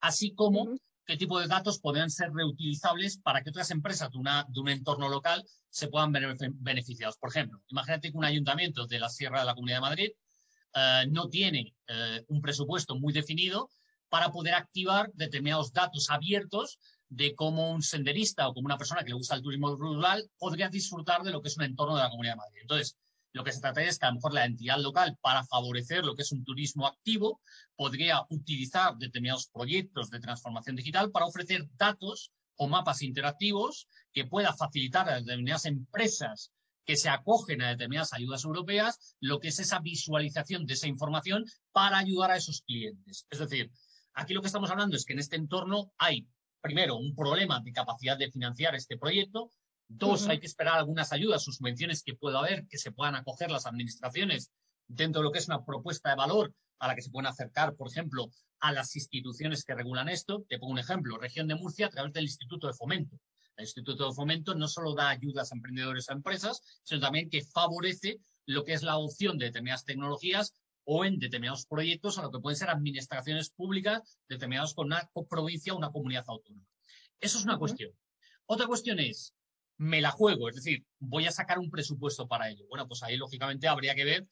así 0.00 0.32
como 0.34 0.62
uh 0.62 0.66
-huh. 0.68 0.80
qué 1.04 1.16
tipo 1.16 1.40
de 1.40 1.48
datos 1.48 1.80
podrían 1.80 2.10
ser 2.10 2.32
reutilizables 2.32 3.18
para 3.18 3.42
que 3.42 3.50
otras 3.50 3.70
empresas 3.70 4.10
de, 4.10 4.18
una, 4.18 4.46
de 4.48 4.60
un 4.60 4.68
entorno 4.68 5.08
local 5.08 5.44
se 5.68 5.88
puedan 5.88 6.12
beneficiados. 6.12 7.16
Por 7.18 7.30
ejemplo, 7.30 7.60
imagínate 7.68 8.10
que 8.10 8.16
un 8.16 8.24
ayuntamiento 8.24 8.86
de 8.86 9.00
la 9.00 9.08
Sierra 9.08 9.40
de 9.40 9.46
la 9.46 9.54
Comunidad 9.54 9.78
de 9.78 9.88
Madrid 9.90 10.10
eh, 10.74 11.06
no 11.10 11.28
tiene 11.28 11.74
eh, 11.88 12.24
un 12.28 12.40
presupuesto 12.40 12.94
muy 12.94 13.12
definido 13.12 13.68
para 14.08 14.30
poder 14.30 14.54
activar 14.54 15.10
determinados 15.14 15.72
datos 15.72 16.08
abiertos 16.10 16.78
de 17.10 17.34
cómo 17.34 17.70
un 17.70 17.82
senderista 17.82 18.48
o 18.48 18.54
como 18.54 18.66
una 18.66 18.78
persona 18.78 19.02
que 19.02 19.10
le 19.10 19.16
gusta 19.16 19.34
el 19.34 19.42
turismo 19.42 19.74
rural 19.76 20.30
podría 20.38 20.68
disfrutar 20.68 21.22
de 21.22 21.32
lo 21.32 21.42
que 21.42 21.48
es 21.48 21.56
un 21.56 21.64
entorno 21.64 21.96
de 21.96 22.02
la 22.02 22.10
Comunidad 22.10 22.34
de 22.34 22.38
Madrid. 22.38 22.60
Entonces, 22.62 22.96
lo 23.32 23.44
que 23.44 23.52
se 23.52 23.60
trata 23.60 23.82
es 23.82 23.98
que 23.98 24.06
a 24.06 24.08
lo 24.08 24.16
mejor 24.16 24.32
la 24.32 24.44
entidad 24.44 24.78
local, 24.78 25.16
para 25.20 25.44
favorecer 25.44 26.04
lo 26.04 26.14
que 26.14 26.22
es 26.22 26.32
un 26.32 26.44
turismo 26.44 26.86
activo, 26.86 27.40
podría 27.76 28.24
utilizar 28.30 28.96
determinados 28.96 29.48
proyectos 29.48 30.10
de 30.10 30.20
transformación 30.20 30.76
digital 30.76 31.10
para 31.10 31.26
ofrecer 31.26 31.68
datos 31.76 32.32
o 32.56 32.68
mapas 32.68 33.02
interactivos 33.02 33.86
que 34.12 34.26
pueda 34.26 34.54
facilitar 34.54 35.08
a 35.08 35.16
determinadas 35.16 35.66
empresas 35.66 36.52
que 36.84 36.96
se 36.96 37.08
acogen 37.08 37.62
a 37.62 37.70
determinadas 37.70 38.12
ayudas 38.12 38.44
europeas 38.44 39.16
lo 39.20 39.38
que 39.38 39.48
es 39.48 39.58
esa 39.60 39.78
visualización 39.78 40.66
de 40.66 40.74
esa 40.74 40.88
información 40.88 41.44
para 41.72 41.98
ayudar 41.98 42.32
a 42.32 42.36
esos 42.36 42.62
clientes. 42.62 43.26
Es 43.30 43.38
decir, 43.38 43.70
aquí 44.14 44.34
lo 44.34 44.40
que 44.40 44.48
estamos 44.48 44.70
hablando 44.70 44.96
es 44.96 45.04
que 45.04 45.12
en 45.12 45.20
este 45.20 45.36
entorno 45.36 45.92
hay, 45.98 46.26
primero, 46.60 46.96
un 46.96 47.14
problema 47.14 47.60
de 47.60 47.72
capacidad 47.72 48.16
de 48.16 48.30
financiar 48.30 48.74
este 48.74 48.96
proyecto, 48.96 49.50
Dos, 49.92 50.22
uh 50.22 50.26
-huh. 50.26 50.30
hay 50.30 50.38
que 50.38 50.46
esperar 50.46 50.78
algunas 50.78 51.12
ayudas 51.12 51.48
o 51.48 51.52
subvenciones 51.52 52.04
que 52.04 52.14
pueda 52.14 52.38
haber, 52.38 52.64
que 52.68 52.78
se 52.78 52.92
puedan 52.92 53.16
acoger 53.16 53.50
las 53.50 53.66
administraciones 53.66 54.52
dentro 54.86 55.20
de 55.20 55.24
lo 55.24 55.32
que 55.32 55.40
es 55.40 55.48
una 55.48 55.64
propuesta 55.64 56.10
de 56.10 56.14
valor 56.14 56.54
a 56.78 56.86
la 56.86 56.94
que 56.94 57.02
se 57.02 57.10
pueden 57.10 57.26
acercar, 57.26 57.74
por 57.74 57.88
ejemplo, 57.88 58.30
a 58.60 58.70
las 58.70 58.94
instituciones 58.94 59.64
que 59.64 59.74
regulan 59.74 60.08
esto. 60.08 60.44
Te 60.48 60.60
pongo 60.60 60.74
un 60.74 60.78
ejemplo, 60.78 61.18
región 61.18 61.48
de 61.48 61.56
Murcia 61.56 61.86
a 61.86 61.90
través 61.90 62.12
del 62.12 62.22
Instituto 62.22 62.68
de 62.68 62.72
Fomento. 62.72 63.18
El 63.56 63.64
Instituto 63.64 64.08
de 64.08 64.14
Fomento 64.14 64.54
no 64.54 64.68
solo 64.68 64.94
da 64.94 65.08
ayudas 65.08 65.50
a 65.50 65.56
emprendedores 65.56 66.08
o 66.08 66.12
a 66.12 66.14
empresas, 66.14 66.60
sino 66.84 67.00
también 67.00 67.28
que 67.28 67.42
favorece 67.42 68.20
lo 68.46 68.64
que 68.64 68.74
es 68.74 68.84
la 68.84 68.96
opción 68.96 69.38
de 69.38 69.46
determinadas 69.46 69.84
tecnologías 69.84 70.54
o 70.92 71.04
en 71.04 71.20
determinados 71.20 71.66
proyectos 71.66 72.18
a 72.18 72.22
lo 72.22 72.32
que 72.32 72.40
pueden 72.40 72.56
ser 72.56 72.68
administraciones 72.68 73.50
públicas 73.50 74.18
determinadas 74.28 74.74
con 74.74 74.86
una 74.86 75.08
provincia 75.28 75.72
o 75.72 75.76
una 75.76 75.92
comunidad 75.92 76.24
autónoma. 76.26 76.66
Eso 77.20 77.38
es 77.38 77.44
una 77.44 77.58
cuestión. 77.58 77.92
Otra 78.46 78.66
cuestión 78.66 78.98
es, 78.98 79.32
me 79.76 80.00
la 80.00 80.10
juego, 80.10 80.48
es 80.48 80.56
decir, 80.56 80.84
voy 80.98 81.26
a 81.26 81.30
sacar 81.30 81.60
un 81.60 81.70
presupuesto 81.70 82.26
para 82.26 82.50
ello. 82.50 82.64
Bueno, 82.68 82.88
pues 82.88 83.04
ahí 83.04 83.16
lógicamente 83.16 83.68
habría 83.68 83.94
que 83.94 84.04
ver 84.04 84.26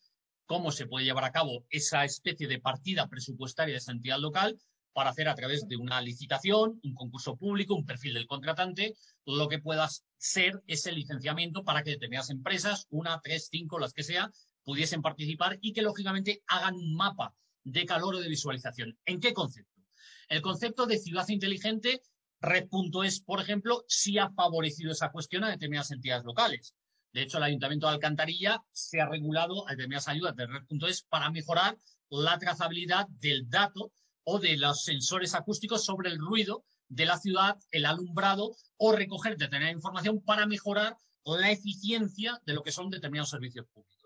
cómo 0.47 0.73
se 0.73 0.87
puede 0.87 1.05
llevar 1.05 1.23
a 1.23 1.31
cabo 1.31 1.65
esa 1.71 2.05
especie 2.05 2.49
de 2.49 2.59
partida 2.59 3.07
presupuestaria 3.07 3.75
de 3.75 3.79
esa 3.79 3.93
entidad 3.93 4.19
local 4.19 4.59
para 4.93 5.11
hacer 5.11 5.29
a 5.29 5.37
través 5.37 5.69
de 5.69 5.77
una 5.77 6.01
licitación, 6.01 6.81
un 6.83 6.95
concurso 6.95 7.37
público, 7.37 7.77
un 7.77 7.87
perfil 7.87 8.15
del 8.15 8.27
contratante, 8.27 8.97
lo 9.27 9.49
que 9.49 9.61
pueda 9.61 9.89
ser 10.17 10.61
ese 10.67 10.91
licenciamiento 10.91 11.63
para 11.63 11.85
que 11.85 11.91
determinadas 11.91 12.31
empresas, 12.31 12.89
una, 12.91 13.21
tres, 13.21 13.47
cinco, 13.49 13.79
las 13.79 13.93
que 13.93 14.03
sea, 14.03 14.33
pudiesen 14.69 15.01
participar 15.01 15.59
y 15.63 15.73
que 15.73 15.81
lógicamente 15.81 16.43
hagan 16.47 16.75
un 16.75 16.95
mapa 16.95 17.35
de 17.65 17.87
calor 17.87 18.17
o 18.17 18.21
de 18.21 18.29
visualización. 18.29 18.99
¿En 19.07 19.19
qué 19.19 19.33
concepto? 19.33 19.81
El 20.29 20.43
concepto 20.43 20.85
de 20.85 20.99
ciudad 20.99 21.27
inteligente, 21.31 22.03
Red.es, 22.43 23.23
por 23.23 23.41
ejemplo, 23.41 23.87
sí 23.89 24.19
ha 24.19 24.29
favorecido 24.29 24.93
esa 24.93 25.11
cuestión 25.11 25.45
a 25.45 25.49
determinadas 25.49 25.91
entidades 25.91 26.27
locales. 26.27 26.75
De 27.15 27.23
hecho, 27.23 27.39
el 27.39 27.45
Ayuntamiento 27.45 27.87
de 27.87 27.95
Alcantarilla 27.95 28.63
se 28.71 29.01
ha 29.01 29.09
regulado 29.09 29.67
a 29.67 29.71
determinadas 29.71 30.09
ayudas 30.09 30.37
de 30.37 30.47
Red.es 30.47 31.03
para 31.05 31.31
mejorar 31.31 31.79
la 32.11 32.39
trazabilidad 32.39 33.09
del 33.09 33.49
dato 33.49 33.95
o 34.25 34.39
de 34.39 34.59
los 34.59 34.85
sensores 34.85 35.35
acústicos 35.35 35.83
sobre 35.83 36.11
el 36.11 36.19
ruido 36.19 36.63
de 36.89 37.07
la 37.07 37.17
ciudad, 37.17 37.57
el 37.71 37.87
alumbrado 37.87 38.55
o 38.77 38.93
recoger 38.93 39.39
determinada 39.39 39.73
información 39.73 40.21
para 40.21 40.45
mejorar 40.45 40.95
la 41.25 41.51
eficiencia 41.51 42.39
de 42.45 42.53
lo 42.53 42.63
que 42.63 42.73
son 42.73 42.91
determinados 42.91 43.31
servicios 43.31 43.65
públicos. 43.73 43.98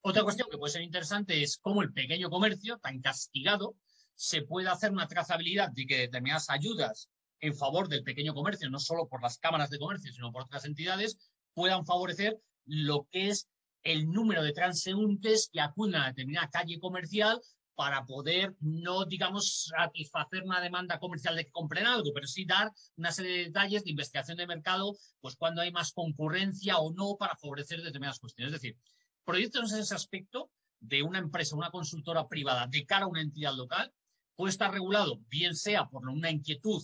Otra 0.00 0.22
cuestión 0.22 0.48
que 0.50 0.58
puede 0.58 0.72
ser 0.72 0.82
interesante 0.82 1.42
es 1.42 1.58
cómo 1.58 1.82
el 1.82 1.92
pequeño 1.92 2.30
comercio, 2.30 2.78
tan 2.78 3.00
castigado, 3.00 3.74
se 4.14 4.42
puede 4.42 4.68
hacer 4.68 4.90
una 4.90 5.08
trazabilidad 5.08 5.70
de 5.70 5.86
que 5.86 5.98
determinadas 5.98 6.50
ayudas 6.50 7.08
en 7.40 7.54
favor 7.54 7.88
del 7.88 8.02
pequeño 8.02 8.34
comercio, 8.34 8.70
no 8.70 8.78
solo 8.78 9.08
por 9.08 9.22
las 9.22 9.38
cámaras 9.38 9.70
de 9.70 9.78
comercio, 9.78 10.12
sino 10.12 10.32
por 10.32 10.42
otras 10.42 10.64
entidades, 10.64 11.18
puedan 11.54 11.84
favorecer 11.84 12.38
lo 12.64 13.06
que 13.10 13.28
es 13.28 13.48
el 13.82 14.10
número 14.10 14.42
de 14.42 14.52
transeúntes 14.52 15.48
que 15.52 15.60
acuden 15.60 15.96
a 15.96 16.08
determinada 16.08 16.50
calle 16.50 16.78
comercial 16.78 17.40
para 17.74 18.04
poder 18.06 18.56
no, 18.60 19.04
digamos, 19.04 19.66
satisfacer 19.66 20.42
una 20.42 20.60
demanda 20.60 20.98
comercial 20.98 21.36
de 21.36 21.44
que 21.44 21.52
compren 21.52 21.86
algo, 21.86 22.10
pero 22.12 22.26
sí 22.26 22.44
dar 22.44 22.72
una 22.96 23.12
serie 23.12 23.38
de 23.38 23.44
detalles 23.44 23.84
de 23.84 23.90
investigación 23.90 24.36
de 24.36 24.48
mercado, 24.48 24.96
pues 25.20 25.36
cuando 25.36 25.62
hay 25.62 25.70
más 25.70 25.92
concurrencia 25.92 26.78
o 26.78 26.92
no 26.92 27.16
para 27.16 27.36
favorecer 27.36 27.80
determinadas 27.80 28.18
cuestiones. 28.18 28.52
Es 28.52 28.60
decir, 28.60 28.76
proyectos 29.28 29.74
en 29.74 29.80
ese 29.80 29.94
aspecto 29.94 30.50
de 30.80 31.02
una 31.02 31.18
empresa, 31.18 31.54
una 31.54 31.70
consultora 31.70 32.26
privada 32.28 32.66
de 32.66 32.86
cara 32.86 33.04
a 33.04 33.08
una 33.08 33.20
entidad 33.20 33.52
local, 33.54 33.92
puede 34.34 34.52
estar 34.52 34.72
regulado, 34.72 35.18
bien 35.28 35.54
sea 35.54 35.86
por 35.86 36.08
una 36.08 36.30
inquietud 36.30 36.82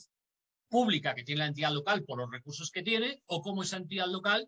pública 0.68 1.14
que 1.14 1.24
tiene 1.24 1.38
la 1.38 1.46
entidad 1.46 1.72
local 1.72 2.04
por 2.04 2.18
los 2.18 2.30
recursos 2.30 2.70
que 2.70 2.82
tiene, 2.82 3.22
o 3.24 3.40
como 3.40 3.62
esa 3.62 3.78
entidad 3.78 4.08
local 4.08 4.46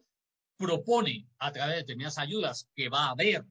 propone 0.59 1.27
a 1.39 1.51
través 1.53 1.73
de 1.73 1.81
determinadas 1.81 2.19
ayudas 2.19 2.69
que 2.75 2.91
va 2.91 3.07
a 3.07 3.11
haber 3.13 3.47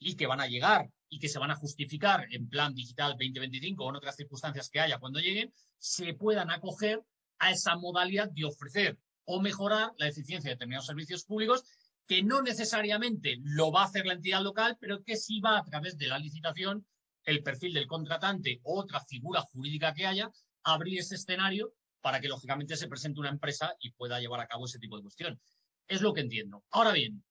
y 0.00 0.16
que 0.16 0.26
van 0.26 0.40
a 0.40 0.48
llegar 0.48 0.90
y 1.08 1.20
que 1.20 1.28
se 1.28 1.38
van 1.38 1.52
a 1.52 1.56
justificar 1.56 2.26
en 2.32 2.48
plan 2.48 2.74
digital 2.74 3.12
2025 3.12 3.84
o 3.84 3.90
en 3.90 3.96
otras 3.96 4.16
circunstancias 4.16 4.70
que 4.70 4.80
haya 4.80 4.98
cuando 4.98 5.20
lleguen, 5.20 5.54
se 5.78 6.14
puedan 6.14 6.50
acoger 6.50 7.00
a 7.38 7.52
esa 7.52 7.76
modalidad 7.76 8.28
de 8.28 8.44
ofrecer 8.44 8.98
o 9.24 9.40
mejorar 9.40 9.92
la 9.98 10.08
eficiencia 10.08 10.48
de 10.48 10.56
determinados 10.56 10.86
servicios 10.86 11.24
públicos 11.24 11.62
que 12.06 12.22
no 12.22 12.42
necesariamente 12.42 13.38
lo 13.42 13.72
va 13.72 13.82
a 13.82 13.86
hacer 13.86 14.06
la 14.06 14.14
entidad 14.14 14.42
local, 14.42 14.76
pero 14.80 15.02
que 15.02 15.16
sí 15.16 15.40
va 15.40 15.58
a 15.58 15.64
través 15.64 15.96
de 15.96 16.06
la 16.06 16.18
licitación, 16.18 16.86
el 17.24 17.42
perfil 17.42 17.72
del 17.72 17.86
contratante 17.86 18.60
o 18.64 18.78
otra 18.80 19.00
figura 19.00 19.40
jurídica 19.40 19.94
que 19.94 20.06
haya, 20.06 20.30
abrir 20.62 20.98
ese 20.98 21.14
escenario 21.14 21.72
para 22.00 22.20
que 22.20 22.28
lógicamente 22.28 22.76
se 22.76 22.88
presente 22.88 23.20
una 23.20 23.30
empresa 23.30 23.74
y 23.80 23.90
pueda 23.92 24.20
llevar 24.20 24.40
a 24.40 24.46
cabo 24.46 24.66
ese 24.66 24.78
tipo 24.78 24.96
de 24.96 25.02
cuestión. 25.02 25.40
Es 25.88 26.02
lo 26.02 26.12
que 26.12 26.20
entiendo. 26.20 26.64
Ahora 26.70 26.92
bien, 26.92 27.24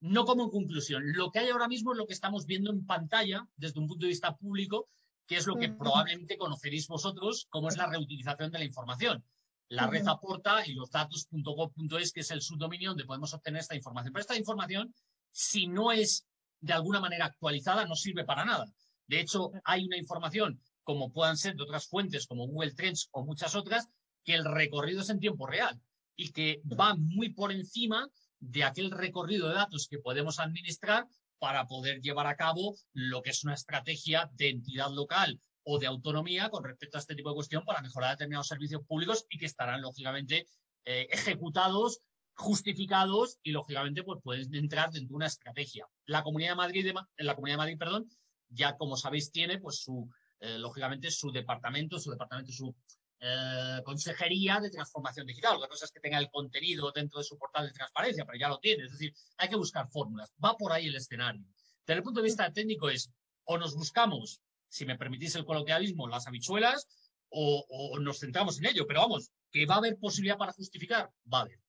no 0.00 0.24
como 0.26 0.50
conclusión, 0.50 1.02
lo 1.12 1.30
que 1.30 1.40
hay 1.40 1.48
ahora 1.48 1.68
mismo 1.68 1.92
es 1.92 1.98
lo 1.98 2.06
que 2.06 2.12
estamos 2.12 2.44
viendo 2.44 2.70
en 2.70 2.84
pantalla 2.84 3.48
desde 3.56 3.80
un 3.80 3.88
punto 3.88 4.04
de 4.04 4.10
vista 4.10 4.36
público, 4.36 4.90
que 5.26 5.36
es 5.36 5.46
lo 5.46 5.56
que 5.56 5.70
probablemente 5.70 6.38
conoceréis 6.38 6.86
vosotros, 6.88 7.46
como 7.50 7.68
es 7.68 7.76
la 7.76 7.86
reutilización 7.86 8.50
de 8.50 8.58
la 8.58 8.64
información. 8.64 9.24
La 9.70 9.86
red 9.86 10.06
aporta 10.08 10.66
y 10.66 10.72
los 10.72 10.90
datos.gov.es, 10.90 12.12
que 12.12 12.20
es 12.20 12.30
el 12.30 12.40
subdominio 12.40 12.90
donde 12.90 13.04
podemos 13.04 13.34
obtener 13.34 13.60
esta 13.60 13.76
información. 13.76 14.12
Pero 14.12 14.22
esta 14.22 14.36
información, 14.36 14.94
si 15.30 15.66
no 15.66 15.92
es 15.92 16.26
de 16.60 16.72
alguna 16.72 17.00
manera 17.00 17.26
actualizada, 17.26 17.84
no 17.84 17.94
sirve 17.94 18.24
para 18.24 18.44
nada. 18.44 18.66
De 19.06 19.20
hecho, 19.20 19.50
hay 19.64 19.84
una 19.84 19.98
información, 19.98 20.60
como 20.82 21.12
puedan 21.12 21.36
ser 21.36 21.54
de 21.54 21.62
otras 21.62 21.86
fuentes, 21.86 22.26
como 22.26 22.46
Google 22.46 22.74
Trends 22.74 23.08
o 23.12 23.24
muchas 23.24 23.54
otras, 23.54 23.88
que 24.24 24.34
el 24.34 24.44
recorrido 24.44 25.02
es 25.02 25.10
en 25.10 25.20
tiempo 25.20 25.46
real 25.46 25.80
y 26.16 26.32
que 26.32 26.62
va 26.66 26.94
muy 26.96 27.30
por 27.32 27.52
encima 27.52 28.08
de 28.40 28.64
aquel 28.64 28.90
recorrido 28.90 29.48
de 29.48 29.54
datos 29.54 29.86
que 29.88 29.98
podemos 29.98 30.38
administrar 30.40 31.06
para 31.38 31.66
poder 31.66 32.00
llevar 32.00 32.26
a 32.26 32.36
cabo 32.36 32.74
lo 32.92 33.22
que 33.22 33.30
es 33.30 33.44
una 33.44 33.54
estrategia 33.54 34.30
de 34.34 34.50
entidad 34.50 34.90
local 34.90 35.40
o 35.70 35.78
de 35.78 35.86
autonomía 35.86 36.48
con 36.48 36.64
respecto 36.64 36.96
a 36.96 37.00
este 37.00 37.14
tipo 37.14 37.28
de 37.28 37.34
cuestión 37.34 37.62
para 37.62 37.82
mejorar 37.82 38.12
determinados 38.12 38.48
servicios 38.48 38.82
públicos 38.86 39.26
y 39.28 39.36
que 39.38 39.44
estarán, 39.44 39.82
lógicamente, 39.82 40.46
eh, 40.86 41.06
ejecutados, 41.10 42.00
justificados 42.32 43.38
y, 43.42 43.50
lógicamente, 43.52 44.02
pues 44.02 44.18
pueden 44.22 44.54
entrar 44.54 44.90
dentro 44.90 45.10
de 45.10 45.16
una 45.16 45.26
estrategia. 45.26 45.86
La 46.06 46.22
Comunidad 46.22 46.52
de 46.52 46.56
Madrid, 46.56 46.92
la 47.18 47.34
Comunidad 47.34 47.56
de 47.56 47.58
Madrid, 47.58 47.78
perdón, 47.78 48.08
ya 48.48 48.78
como 48.78 48.96
sabéis, 48.96 49.30
tiene, 49.30 49.58
pues, 49.58 49.82
su, 49.82 50.08
eh, 50.40 50.56
lógicamente, 50.58 51.10
su 51.10 51.30
departamento, 51.30 51.98
su 51.98 52.10
departamento, 52.12 52.50
su 52.50 52.74
eh, 53.20 53.82
consejería 53.84 54.60
de 54.60 54.70
transformación 54.70 55.26
digital. 55.26 55.56
Otra 55.56 55.68
cosa 55.68 55.84
es 55.84 55.92
que 55.92 56.00
tenga 56.00 56.16
el 56.16 56.30
contenido 56.30 56.90
dentro 56.92 57.18
de 57.18 57.24
su 57.24 57.36
portal 57.36 57.66
de 57.66 57.72
transparencia, 57.72 58.24
pero 58.24 58.38
ya 58.38 58.48
lo 58.48 58.58
tiene. 58.58 58.84
Es 58.84 58.92
decir, 58.92 59.12
hay 59.36 59.50
que 59.50 59.56
buscar 59.56 59.86
fórmulas. 59.90 60.32
Va 60.42 60.56
por 60.56 60.72
ahí 60.72 60.86
el 60.86 60.94
escenario. 60.94 61.44
Desde 61.86 61.98
el 61.98 62.02
punto 62.02 62.20
de 62.20 62.24
vista 62.24 62.50
técnico 62.50 62.88
es, 62.88 63.10
o 63.44 63.58
nos 63.58 63.74
buscamos, 63.74 64.40
si 64.68 64.86
me 64.86 64.96
permitís 64.96 65.34
el 65.36 65.44
coloquialismo, 65.44 66.08
las 66.08 66.26
habichuelas, 66.26 66.86
o, 67.30 67.98
nos 68.00 68.20
centramos 68.20 68.58
en 68.58 68.66
ello. 68.66 68.86
Pero 68.86 69.00
vamos, 69.00 69.30
que 69.50 69.66
va 69.66 69.76
a 69.76 69.78
haber 69.78 69.98
posibilidad 69.98 70.38
para 70.38 70.52
justificar, 70.52 71.10
va 71.32 71.38
a 71.38 71.42
haber. 71.42 71.60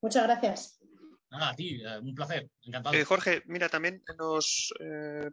Muchas 0.00 0.22
gracias. 0.24 0.78
Nada, 1.30 1.50
a 1.50 1.56
ti, 1.56 1.82
eh, 1.82 1.98
un 1.98 2.14
placer, 2.14 2.48
encantado. 2.62 2.94
Eh, 2.94 3.04
Jorge, 3.04 3.42
mira, 3.46 3.68
también 3.68 4.02
nos 4.16 4.72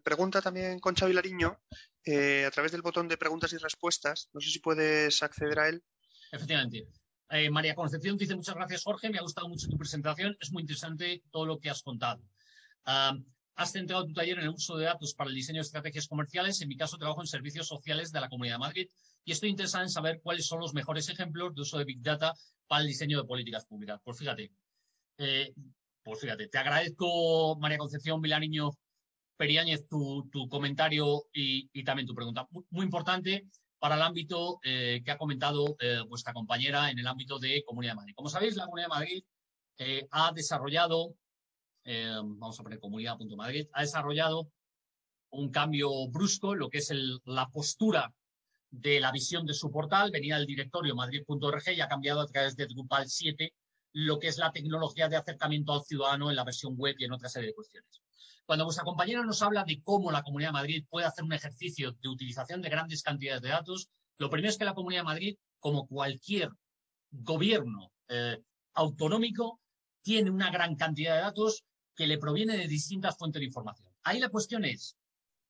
pregunta 0.04 0.42
también 0.42 0.80
Concha 0.80 1.06
Vilariño 1.06 1.60
eh, 2.06 2.44
a 2.46 2.52
través 2.52 2.72
del 2.74 2.82
botón 2.82 3.08
de 3.08 3.18
preguntas 3.18 3.54
y 3.54 3.58
respuestas. 3.58 4.30
No 4.34 4.42
sé 4.42 4.50
si 4.50 4.60
puedes 4.60 5.24
acceder 5.24 5.60
a 5.60 5.70
él. 5.70 5.84
Efectivamente. 6.32 6.88
Eh, 7.30 7.50
María 7.50 7.76
Concepción 7.76 8.18
dice 8.18 8.36
muchas 8.36 8.56
gracias, 8.56 8.84
Jorge. 8.84 9.10
Me 9.10 9.20
ha 9.20 9.22
gustado 9.22 9.48
mucho 9.48 9.68
tu 9.68 9.78
presentación. 9.78 10.36
Es 10.40 10.52
muy 10.52 10.62
interesante 10.64 11.24
todo 11.32 11.46
lo 11.46 11.60
que 11.60 11.70
has 11.70 11.82
contado. 11.82 12.22
Has 13.56 13.72
centrado 13.72 14.06
tu 14.06 14.14
taller 14.14 14.40
en 14.40 14.46
el 14.46 14.50
uso 14.50 14.78
de 14.78 14.86
datos 14.86 15.14
para 15.14 15.30
el 15.30 15.36
diseño 15.36 15.58
de 15.58 15.64
estrategias 15.64 16.08
comerciales. 16.08 16.62
En 16.62 16.68
mi 16.68 16.78
caso, 16.78 16.98
trabajo 16.98 17.22
en 17.22 17.28
servicios 17.28 17.68
sociales 17.68 18.12
de 18.12 18.22
la 18.22 18.30
Comunidad 18.30 18.56
de 18.56 18.60
Madrid 18.60 18.90
y 19.24 19.32
estoy 19.32 19.50
interesado 19.50 19.84
en 19.84 19.90
saber 19.90 20.22
cuáles 20.22 20.48
son 20.48 20.60
los 20.60 20.74
mejores 20.74 21.10
ejemplos 21.10 21.54
de 21.56 21.62
uso 21.62 21.78
de 21.78 21.86
Big 21.86 22.02
Data 22.02 22.34
para 22.68 22.82
el 22.82 22.88
diseño 22.88 23.22
de 23.22 23.28
políticas 23.28 23.66
públicas. 23.66 24.00
Pues 24.04 24.18
fíjate, 24.18 24.52
eh, 25.18 25.54
pues 26.04 26.20
fíjate, 26.20 26.48
te 26.48 26.58
agradezco, 26.58 27.58
María 27.60 27.78
Concepción 27.78 28.22
Vilariño, 28.22 28.72
Periáñez, 29.38 29.88
tu, 29.88 30.30
comentario 30.50 31.24
y, 31.34 31.84
también 31.84 32.08
tu 32.08 32.16
pregunta. 32.16 32.48
Muy, 32.70 32.86
importante 32.86 33.48
para 33.80 33.96
el 33.96 34.02
ámbito 34.02 34.60
eh, 34.64 35.02
que 35.04 35.12
ha 35.12 35.18
comentado 35.18 35.76
eh, 35.80 36.00
vuestra 36.08 36.34
compañera 36.34 36.90
en 36.90 37.00
el 37.00 37.08
ámbito 37.08 37.40
de 37.40 37.64
Comunidad 37.66 37.94
de 37.94 37.98
Madrid. 37.98 38.14
Como 38.16 38.30
sabéis, 38.30 38.56
la 38.56 38.66
Comunidad 38.66 38.88
de 38.88 38.96
Madrid 38.96 39.24
eh, 39.78 40.08
ha 40.12 40.32
desarrollado, 40.32 41.16
vamos 41.86 42.60
a 42.60 42.64
poner 42.64 42.80
comunidad.madrid, 42.80 43.68
ha 43.74 43.82
desarrollado 43.82 44.50
un 45.32 45.50
cambio 45.50 45.90
brusco 46.10 46.56
lo 46.56 46.70
que 46.70 46.78
es 46.78 46.92
la 47.26 47.50
postura 47.50 48.14
de 48.70 49.00
la 49.00 49.12
visión 49.12 49.46
de 49.46 49.54
su 49.54 49.72
portal. 49.72 50.12
Venía 50.12 50.38
del 50.38 50.48
directorio 50.48 50.96
madrid.org 50.96 51.64
y 51.76 51.82
ha 51.82 51.88
cambiado 51.88 52.22
a 52.22 52.28
través 52.28 52.56
de 52.56 52.68
Drupal 52.68 53.08
7 53.08 53.54
lo 53.94 54.20
que 54.20 54.28
es 54.28 54.38
la 54.38 54.52
tecnología 54.52 55.08
de 55.08 55.18
acercamiento 55.18 55.74
al 55.74 55.84
ciudadano 55.84 56.30
en 56.30 56.36
la 56.36 56.44
versión 56.44 56.76
web 56.76 56.96
y 56.98 57.06
en 57.06 57.12
otra 57.12 57.30
serie 57.30 57.50
de 57.50 57.56
cuestiones. 57.56 58.02
Cuando 58.46 58.66
vuestra 58.66 58.84
compañera 58.84 59.24
nos 59.24 59.42
habla 59.42 59.64
de 59.64 59.82
cómo 59.84 60.12
la 60.12 60.24
Comunidad 60.24 60.50
de 60.50 60.54
Madrid 60.54 60.86
puede 60.90 61.06
hacer 61.06 61.24
un 61.24 61.34
ejercicio 61.34 61.92
de 61.92 62.10
utilización 62.10 62.62
de 62.62 62.70
grandes 62.70 63.04
cantidades 63.04 63.42
de 63.42 63.50
datos, 63.50 63.88
lo 64.18 64.30
primero 64.30 64.50
es 64.50 64.58
que 64.58 64.66
la 64.66 64.74
Comunidad 64.74 65.02
de 65.02 65.06
Madrid, 65.06 65.38
como 65.60 65.88
cualquier 65.88 66.50
gobierno 67.12 67.92
eh, 68.10 68.40
autonómico, 68.74 69.60
tiene 70.02 70.32
una 70.32 70.52
gran 70.52 70.76
cantidad 70.76 71.16
de 71.16 71.22
datos 71.22 71.64
que 71.96 72.08
le 72.08 72.18
proviene 72.18 72.58
de 72.58 72.68
distintas 72.68 73.18
fuentes 73.18 73.40
de 73.40 73.46
información. 73.46 73.90
Ahí 74.04 74.20
la 74.20 74.30
cuestión 74.30 74.66
es, 74.66 74.98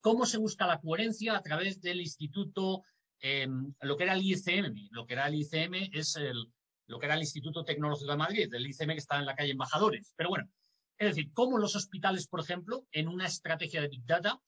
¿cómo 0.01 0.25
se 0.25 0.37
busca 0.37 0.67
la 0.67 0.79
coherencia 0.79 1.37
a 1.37 1.41
través 1.41 1.81
del 1.81 2.01
instituto, 2.01 2.83
eh, 3.21 3.47
lo 3.81 3.97
que 3.97 4.03
era 4.03 4.13
el 4.13 4.21
ICM? 4.21 4.89
Lo 4.91 5.05
que 5.05 5.13
era 5.13 5.27
el 5.27 5.35
ICM 5.35 5.89
es 5.93 6.15
el, 6.15 6.51
lo 6.87 6.99
que 6.99 7.05
era 7.05 7.15
el 7.15 7.21
Instituto 7.21 7.63
Tecnológico 7.63 8.11
de 8.11 8.17
Madrid, 8.17 8.53
el 8.53 8.67
ICM 8.67 8.89
que 8.89 8.97
está 8.97 9.19
en 9.19 9.25
la 9.25 9.35
calle 9.35 9.51
Embajadores. 9.51 10.13
Pero 10.15 10.29
bueno, 10.29 10.49
es 10.97 11.15
decir, 11.15 11.31
cómo 11.33 11.57
los 11.57 11.75
hospitales, 11.75 12.27
por 12.27 12.41
ejemplo, 12.41 12.85
en 12.91 13.07
una 13.07 13.25
estrategia 13.25 13.81
de 13.81 13.87
Big 13.87 14.05
Data, 14.05 14.39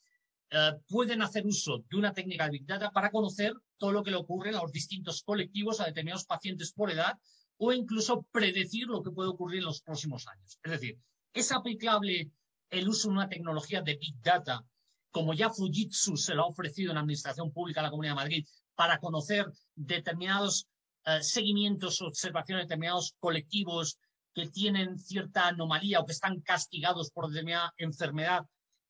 eh, 0.52 0.74
pueden 0.88 1.22
hacer 1.22 1.46
uso 1.46 1.84
de 1.90 1.98
una 1.98 2.14
técnica 2.14 2.46
de 2.46 2.52
Big 2.52 2.66
Data 2.66 2.92
para 2.92 3.10
conocer 3.10 3.54
todo 3.78 3.92
lo 3.92 4.04
que 4.04 4.12
le 4.12 4.18
ocurre 4.18 4.50
a 4.50 4.62
los 4.62 4.72
distintos 4.72 5.24
colectivos, 5.24 5.80
a 5.80 5.86
determinados 5.86 6.26
pacientes 6.26 6.72
por 6.72 6.92
edad, 6.92 7.18
o 7.58 7.72
incluso 7.72 8.24
predecir 8.32 8.88
lo 8.88 9.02
que 9.02 9.12
puede 9.12 9.30
ocurrir 9.30 9.60
en 9.60 9.66
los 9.66 9.82
próximos 9.82 10.28
años. 10.28 10.60
Es 10.64 10.72
decir, 10.72 11.00
¿es 11.36 11.52
aplicable 11.52 12.32
el 12.72 12.90
uso 12.90 13.10
de 13.10 13.14
una 13.14 13.30
tecnología 13.30 13.82
de 13.82 13.98
Big 13.98 14.20
Data, 14.22 14.66
como 15.12 15.34
ya 15.34 15.50
Fujitsu 15.52 16.18
se 16.18 16.34
lo 16.34 16.44
ha 16.44 16.48
ofrecido 16.48 16.92
en 16.92 16.96
la 16.96 17.02
Administración 17.02 17.52
Pública 17.52 17.82
de 17.82 17.88
la 17.88 17.92
Comunidad 17.92 18.14
de 18.14 18.22
Madrid, 18.22 18.48
para 18.74 19.00
conocer 19.00 19.46
determinados 19.76 20.68
eh, 21.06 21.22
seguimientos, 21.22 22.02
observaciones 22.02 22.64
de 22.64 22.66
determinados 22.66 23.14
colectivos 23.20 24.00
que 24.34 24.48
tienen 24.48 24.98
cierta 24.98 25.48
anomalía 25.48 26.00
o 26.00 26.06
que 26.06 26.14
están 26.14 26.42
castigados 26.42 27.12
por 27.12 27.30
determinada 27.30 27.74
enfermedad, 27.78 28.46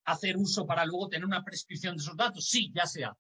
hacer 0.06 0.38
uso 0.38 0.65
para 0.65 0.85
luego 0.85 1.09
tener 1.09 1.25
una 1.25 1.43
prescripción 1.43 1.98
de 1.98 2.03
esos 2.03 2.15
datos? 2.15 2.48
Sí, 2.48 2.72
ya 2.74 2.85
se 2.85 3.06
hace. 3.06 3.19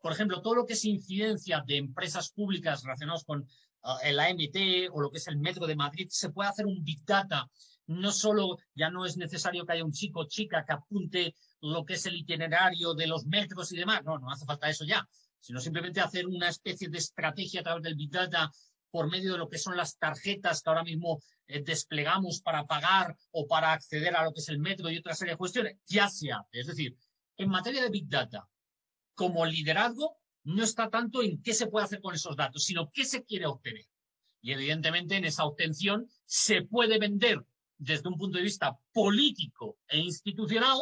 Por 0.00 0.12
ejemplo, 0.12 0.40
todo 0.40 0.54
lo 0.54 0.66
que 0.66 0.74
es 0.74 0.84
incidencia 0.84 1.62
de 1.66 1.76
empresas 1.76 2.30
públicas 2.30 2.82
relacionadas 2.82 3.24
con 3.24 3.40
uh, 3.42 3.98
el 4.02 4.18
AMT 4.18 4.90
o 4.92 5.00
lo 5.00 5.10
que 5.10 5.18
es 5.18 5.28
el 5.28 5.36
Metro 5.36 5.66
de 5.66 5.76
Madrid, 5.76 6.08
se 6.10 6.30
puede 6.30 6.48
hacer 6.48 6.66
un 6.66 6.82
Big 6.82 7.04
Data. 7.04 7.46
No 7.90 8.12
solo, 8.12 8.58
ya 8.72 8.88
no 8.88 9.04
es 9.04 9.16
necesario 9.16 9.66
que 9.66 9.72
haya 9.72 9.84
un 9.84 9.90
chico 9.90 10.20
o 10.20 10.28
chica 10.28 10.64
que 10.64 10.72
apunte 10.72 11.34
lo 11.60 11.84
que 11.84 11.94
es 11.94 12.06
el 12.06 12.14
itinerario 12.14 12.94
de 12.94 13.08
los 13.08 13.26
metros 13.26 13.72
y 13.72 13.76
demás. 13.76 14.04
No, 14.04 14.16
no 14.16 14.30
hace 14.30 14.46
falta 14.46 14.70
eso 14.70 14.84
ya. 14.84 15.08
Sino 15.40 15.58
simplemente 15.58 16.00
hacer 16.00 16.28
una 16.28 16.48
especie 16.48 16.88
de 16.88 16.98
estrategia 16.98 17.60
a 17.60 17.64
través 17.64 17.82
del 17.82 17.96
Big 17.96 18.10
Data 18.10 18.48
por 18.92 19.10
medio 19.10 19.32
de 19.32 19.38
lo 19.38 19.48
que 19.48 19.58
son 19.58 19.76
las 19.76 19.98
tarjetas 19.98 20.62
que 20.62 20.70
ahora 20.70 20.84
mismo 20.84 21.20
eh, 21.48 21.62
desplegamos 21.64 22.40
para 22.42 22.64
pagar 22.64 23.16
o 23.32 23.48
para 23.48 23.72
acceder 23.72 24.14
a 24.14 24.22
lo 24.24 24.32
que 24.32 24.38
es 24.40 24.48
el 24.48 24.60
metro 24.60 24.88
y 24.88 24.98
otra 24.98 25.14
serie 25.14 25.34
de 25.34 25.38
cuestiones, 25.38 25.76
ya 25.84 26.08
se 26.08 26.30
hace. 26.30 26.60
Es 26.60 26.68
decir, 26.68 26.96
en 27.38 27.48
materia 27.48 27.82
de 27.82 27.90
Big 27.90 28.08
Data, 28.08 28.48
como 29.16 29.44
liderazgo, 29.44 30.16
no 30.44 30.62
está 30.62 30.90
tanto 30.90 31.22
en 31.22 31.42
qué 31.42 31.54
se 31.54 31.66
puede 31.66 31.86
hacer 31.86 32.00
con 32.00 32.14
esos 32.14 32.36
datos, 32.36 32.62
sino 32.62 32.88
qué 32.92 33.04
se 33.04 33.24
quiere 33.24 33.46
obtener. 33.46 33.86
Y 34.42 34.52
evidentemente 34.52 35.16
en 35.16 35.24
esa 35.24 35.44
obtención 35.44 36.08
se 36.24 36.62
puede 36.62 37.00
vender 37.00 37.44
desde 37.80 38.08
un 38.08 38.18
punto 38.18 38.36
de 38.36 38.44
vista 38.44 38.78
político 38.92 39.78
e 39.88 39.98
institucional 39.98 40.78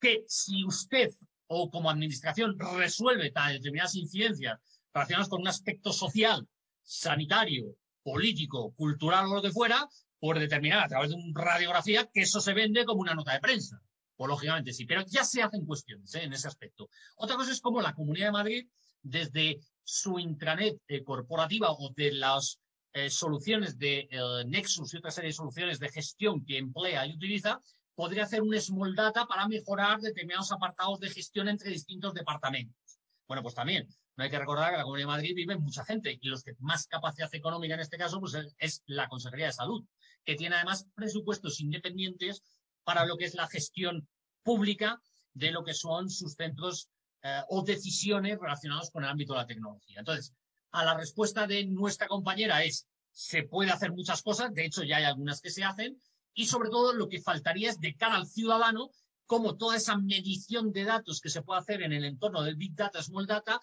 que 0.00 0.24
si 0.26 0.64
usted 0.64 1.10
o 1.46 1.70
como 1.70 1.88
administración 1.88 2.58
resuelve 2.76 3.32
determinadas 3.32 3.94
incidencias 3.94 4.58
relacionadas 4.92 5.28
con 5.28 5.40
un 5.40 5.48
aspecto 5.48 5.92
social, 5.92 6.46
sanitario, 6.82 7.76
político, 8.02 8.72
cultural 8.74 9.26
o 9.26 9.34
lo 9.36 9.42
que 9.42 9.52
fuera, 9.52 9.88
por 10.18 10.38
determinar 10.38 10.84
a 10.84 10.88
través 10.88 11.10
de 11.10 11.16
una 11.16 11.40
radiografía 11.40 12.10
que 12.12 12.22
eso 12.22 12.40
se 12.40 12.54
vende 12.54 12.84
como 12.84 13.00
una 13.00 13.14
nota 13.14 13.32
de 13.32 13.40
prensa. 13.40 13.80
Pues 14.16 14.28
lógicamente 14.28 14.72
sí, 14.72 14.84
pero 14.86 15.02
ya 15.06 15.24
se 15.24 15.42
hacen 15.42 15.64
cuestiones 15.64 16.14
¿eh? 16.14 16.24
en 16.24 16.32
ese 16.32 16.48
aspecto. 16.48 16.90
Otra 17.16 17.36
cosa 17.36 17.52
es 17.52 17.60
como 17.60 17.80
la 17.80 17.94
Comunidad 17.94 18.26
de 18.26 18.32
Madrid, 18.32 18.68
desde 19.02 19.60
su 19.84 20.18
intranet 20.18 20.76
eh, 20.88 21.04
corporativa 21.04 21.70
o 21.70 21.90
de 21.96 22.12
las 22.12 22.58
eh, 22.92 23.10
soluciones 23.10 23.78
de 23.78 24.08
eh, 24.10 24.44
Nexus 24.46 24.92
y 24.92 24.96
otra 24.96 25.10
serie 25.10 25.28
de 25.28 25.34
soluciones 25.34 25.78
de 25.78 25.88
gestión 25.88 26.44
que 26.44 26.58
emplea 26.58 27.06
y 27.06 27.14
utiliza, 27.14 27.60
podría 27.94 28.24
hacer 28.24 28.42
un 28.42 28.58
small 28.60 28.94
data 28.94 29.26
para 29.26 29.46
mejorar 29.46 30.00
determinados 30.00 30.52
apartados 30.52 31.00
de 31.00 31.10
gestión 31.10 31.48
entre 31.48 31.70
distintos 31.70 32.14
departamentos. 32.14 32.98
Bueno, 33.28 33.42
pues 33.42 33.54
también 33.54 33.88
no 34.16 34.24
hay 34.24 34.30
que 34.30 34.38
recordar 34.38 34.72
que 34.72 34.78
la 34.78 34.82
Comunidad 34.82 35.08
de 35.08 35.12
Madrid 35.12 35.34
vive 35.34 35.56
mucha 35.56 35.84
gente 35.84 36.18
y 36.20 36.28
los 36.28 36.42
que 36.42 36.54
más 36.58 36.86
capacidad 36.86 37.32
económica 37.34 37.74
en 37.74 37.80
este 37.80 37.96
caso 37.96 38.20
pues 38.20 38.34
es, 38.34 38.54
es 38.58 38.82
la 38.86 39.08
Consejería 39.08 39.46
de 39.46 39.52
Salud, 39.52 39.84
que 40.24 40.34
tiene 40.34 40.56
además 40.56 40.86
presupuestos 40.94 41.60
independientes 41.60 42.42
para 42.84 43.04
lo 43.06 43.16
que 43.16 43.24
es 43.24 43.34
la 43.34 43.48
gestión 43.48 44.08
pública 44.42 45.00
de 45.32 45.52
lo 45.52 45.64
que 45.64 45.74
son 45.74 46.10
sus 46.10 46.34
centros 46.34 46.88
eh, 47.22 47.42
o 47.48 47.62
decisiones 47.62 48.38
relacionadas 48.38 48.90
con 48.90 49.04
el 49.04 49.10
ámbito 49.10 49.34
de 49.34 49.40
la 49.40 49.46
tecnología. 49.46 49.98
Entonces, 49.98 50.34
a 50.72 50.84
la 50.84 50.96
respuesta 50.96 51.46
de 51.46 51.64
nuestra 51.66 52.06
compañera 52.06 52.64
es, 52.64 52.86
se 53.10 53.42
puede 53.42 53.70
hacer 53.70 53.92
muchas 53.92 54.22
cosas, 54.22 54.52
de 54.54 54.64
hecho 54.64 54.82
ya 54.82 54.98
hay 54.98 55.04
algunas 55.04 55.40
que 55.40 55.50
se 55.50 55.64
hacen, 55.64 56.00
y 56.34 56.46
sobre 56.46 56.70
todo 56.70 56.92
lo 56.92 57.08
que 57.08 57.20
faltaría 57.20 57.70
es 57.70 57.80
de 57.80 57.96
cara 57.96 58.16
al 58.16 58.26
ciudadano, 58.26 58.90
cómo 59.26 59.56
toda 59.56 59.76
esa 59.76 59.96
medición 59.96 60.72
de 60.72 60.84
datos 60.84 61.20
que 61.20 61.28
se 61.28 61.42
puede 61.42 61.60
hacer 61.60 61.82
en 61.82 61.92
el 61.92 62.04
entorno 62.04 62.42
del 62.42 62.56
Big 62.56 62.74
Data, 62.74 63.02
Small 63.02 63.26
Data, 63.26 63.60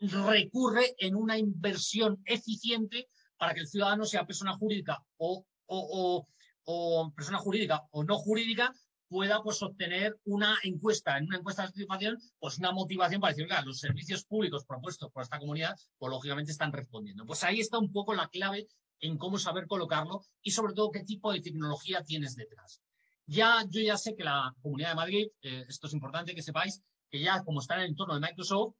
recurre 0.00 0.94
en 0.98 1.14
una 1.14 1.36
inversión 1.36 2.22
eficiente 2.24 3.08
para 3.36 3.54
que 3.54 3.60
el 3.60 3.68
ciudadano 3.68 4.04
sea 4.04 4.26
persona 4.26 4.54
jurídica 4.54 5.02
o, 5.18 5.44
o, 5.66 7.12
persona 7.14 7.38
jurídica 7.38 7.82
o 7.90 8.04
no 8.04 8.18
jurídica 8.18 8.72
pueda 9.10 9.42
pues 9.42 9.60
obtener 9.60 10.16
una 10.24 10.56
encuesta, 10.62 11.18
en 11.18 11.26
una 11.26 11.38
encuesta 11.38 11.62
de 11.62 11.68
participación, 11.68 12.16
pues 12.38 12.58
una 12.58 12.70
motivación 12.70 13.20
para 13.20 13.34
decir, 13.34 13.48
los 13.64 13.80
servicios 13.80 14.24
públicos 14.24 14.64
propuestos 14.64 15.10
por 15.10 15.24
esta 15.24 15.40
comunidad, 15.40 15.76
pues 15.98 16.10
lógicamente 16.10 16.52
están 16.52 16.72
respondiendo. 16.72 17.26
Pues 17.26 17.42
ahí 17.42 17.58
está 17.58 17.78
un 17.78 17.92
poco 17.92 18.14
la 18.14 18.28
clave 18.28 18.68
en 19.00 19.18
cómo 19.18 19.36
saber 19.36 19.66
colocarlo 19.66 20.22
y 20.42 20.52
sobre 20.52 20.74
todo 20.74 20.92
qué 20.92 21.02
tipo 21.02 21.32
de 21.32 21.40
tecnología 21.40 22.04
tienes 22.04 22.36
detrás. 22.36 22.80
Ya, 23.26 23.64
yo 23.68 23.80
ya 23.80 23.96
sé 23.96 24.14
que 24.14 24.22
la 24.22 24.54
Comunidad 24.62 24.90
de 24.90 24.94
Madrid, 24.94 25.26
eh, 25.42 25.64
esto 25.68 25.88
es 25.88 25.92
importante 25.92 26.34
que 26.34 26.42
sepáis, 26.42 26.80
que 27.10 27.20
ya 27.20 27.42
como 27.42 27.60
está 27.60 27.74
en 27.74 27.80
el 27.80 27.88
entorno 27.88 28.14
de 28.14 28.20
Microsoft, 28.20 28.74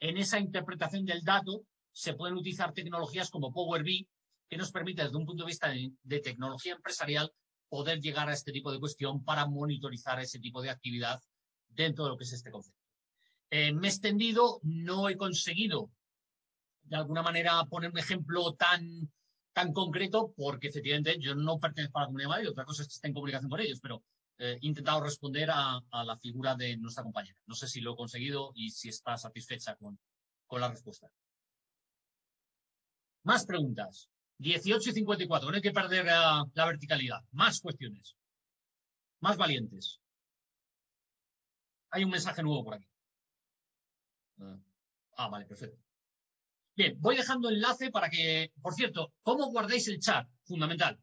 en 0.00 0.16
esa 0.16 0.40
interpretación 0.40 1.04
del 1.04 1.22
dato 1.22 1.62
se 1.92 2.14
pueden 2.14 2.36
utilizar 2.36 2.72
tecnologías 2.72 3.30
como 3.30 3.52
Power 3.52 3.84
BI, 3.84 4.08
que 4.48 4.56
nos 4.56 4.72
permite 4.72 5.04
desde 5.04 5.16
un 5.16 5.26
punto 5.26 5.44
de 5.44 5.48
vista 5.48 5.70
de, 5.70 6.20
tecnología 6.20 6.74
empresarial 6.74 7.32
poder 7.68 8.00
llegar 8.00 8.28
a 8.28 8.32
este 8.32 8.52
tipo 8.52 8.72
de 8.72 8.80
cuestión 8.80 9.24
para 9.24 9.46
monitorizar 9.46 10.20
ese 10.20 10.38
tipo 10.38 10.62
de 10.62 10.70
actividad 10.70 11.20
dentro 11.68 12.04
de 12.04 12.10
lo 12.10 12.16
que 12.16 12.24
es 12.24 12.32
este 12.32 12.50
concepto. 12.50 12.80
Eh, 13.50 13.72
me 13.72 13.88
he 13.88 13.90
extendido, 13.90 14.60
no 14.62 15.08
he 15.08 15.16
conseguido 15.16 15.90
de 16.82 16.96
alguna 16.96 17.22
manera 17.22 17.64
poner 17.66 17.90
un 17.90 17.98
ejemplo 17.98 18.54
tan, 18.54 19.10
tan 19.52 19.72
concreto 19.72 20.32
porque 20.36 20.68
efectivamente 20.68 21.18
yo 21.20 21.34
no 21.34 21.58
pertenezco 21.58 21.98
a 21.98 22.02
la 22.02 22.06
Comunidad 22.06 22.28
de 22.28 22.34
Madrid, 22.34 22.50
otra 22.50 22.64
cosa 22.64 22.82
es 22.82 22.88
que 22.88 22.94
esté 22.94 23.08
en 23.08 23.14
comunicación 23.14 23.50
con 23.50 23.60
ellos, 23.60 23.80
pero 23.80 24.02
eh, 24.38 24.58
he 24.60 24.66
intentado 24.66 25.00
responder 25.00 25.50
a, 25.50 25.80
a, 25.90 26.04
la 26.04 26.16
figura 26.18 26.54
de 26.54 26.76
nuestra 26.76 27.02
compañera. 27.02 27.38
No 27.46 27.54
sé 27.54 27.66
si 27.66 27.80
lo 27.80 27.94
he 27.94 27.96
conseguido 27.96 28.52
y 28.54 28.70
si 28.70 28.88
está 28.88 29.16
satisfecha 29.16 29.76
con, 29.76 29.98
con 30.46 30.60
la 30.60 30.68
respuesta. 30.68 31.10
Más 33.24 33.44
preguntas. 33.44 34.08
18 34.38 34.90
y 34.90 34.92
54. 34.92 35.50
No 35.50 35.56
hay 35.56 35.62
que 35.62 35.72
perder 35.72 36.06
la, 36.06 36.44
la, 36.54 36.66
verticalidad. 36.66 37.20
Más 37.32 37.60
cuestiones. 37.60 38.16
Más 39.20 39.36
valientes. 39.36 40.00
Hay 41.90 42.04
un 42.04 42.10
mensaje 42.10 42.42
nuevo 42.42 42.64
por 42.64 42.74
aquí. 42.74 42.86
Ah, 45.16 45.28
vale, 45.28 45.46
perfecto. 45.46 45.78
Bien, 46.76 47.00
voy 47.00 47.16
dejando 47.16 47.48
enlace 47.48 47.90
para 47.90 48.10
que, 48.10 48.52
por 48.60 48.74
cierto, 48.74 49.14
¿cómo 49.22 49.50
guardáis 49.50 49.88
el 49.88 49.98
chat? 49.98 50.28
Fundamental. 50.44 51.00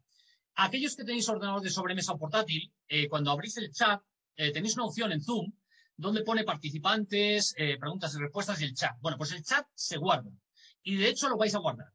Aquellos 0.56 0.96
que 0.96 1.04
tenéis 1.04 1.28
ordenador 1.30 1.62
de 1.62 1.72
sobremesa 1.72 2.14
o 2.14 2.20
portátil, 2.20 2.72
eh, 2.88 3.08
cuando 3.08 3.32
abrís 3.32 3.58
el 3.58 3.72
chat, 3.72 4.04
eh, 4.36 4.52
tenéis 4.52 4.76
una 4.76 4.86
opción 4.86 5.12
en 5.12 5.22
Zoom 5.22 5.52
donde 5.98 6.24
pone 6.24 6.44
participantes, 6.44 7.56
eh, 7.58 7.78
preguntas 7.80 8.14
y 8.14 8.20
respuestas 8.20 8.62
y 8.62 8.66
el 8.66 8.76
chat. 8.76 8.96
Bueno, 9.00 9.18
pues 9.18 9.32
el 9.32 9.44
chat 9.44 9.66
se 9.74 9.98
guarda. 9.98 10.30
Y 10.84 10.98
de 10.98 11.10
hecho 11.10 11.30
lo 11.30 11.38
vais 11.38 11.56
a 11.56 11.60
guardar. 11.60 11.92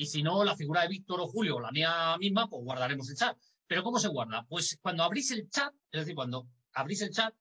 Y 0.00 0.06
si 0.06 0.22
no, 0.22 0.42
la 0.44 0.56
figura 0.56 0.80
de 0.80 0.88
Víctor 0.88 1.20
o 1.20 1.28
Julio 1.28 1.56
o 1.56 1.60
la 1.60 1.70
mía 1.72 2.16
misma, 2.18 2.48
pues 2.48 2.64
guardaremos 2.64 3.10
el 3.10 3.16
chat. 3.16 3.36
Pero 3.66 3.82
¿cómo 3.82 3.98
se 3.98 4.08
guarda? 4.08 4.46
Pues 4.48 4.78
cuando 4.80 5.02
abrís 5.02 5.30
el 5.30 5.50
chat, 5.50 5.74
es 5.92 6.00
decir, 6.00 6.14
cuando 6.14 6.48
abrís 6.72 7.02
el 7.02 7.10
chat, 7.10 7.34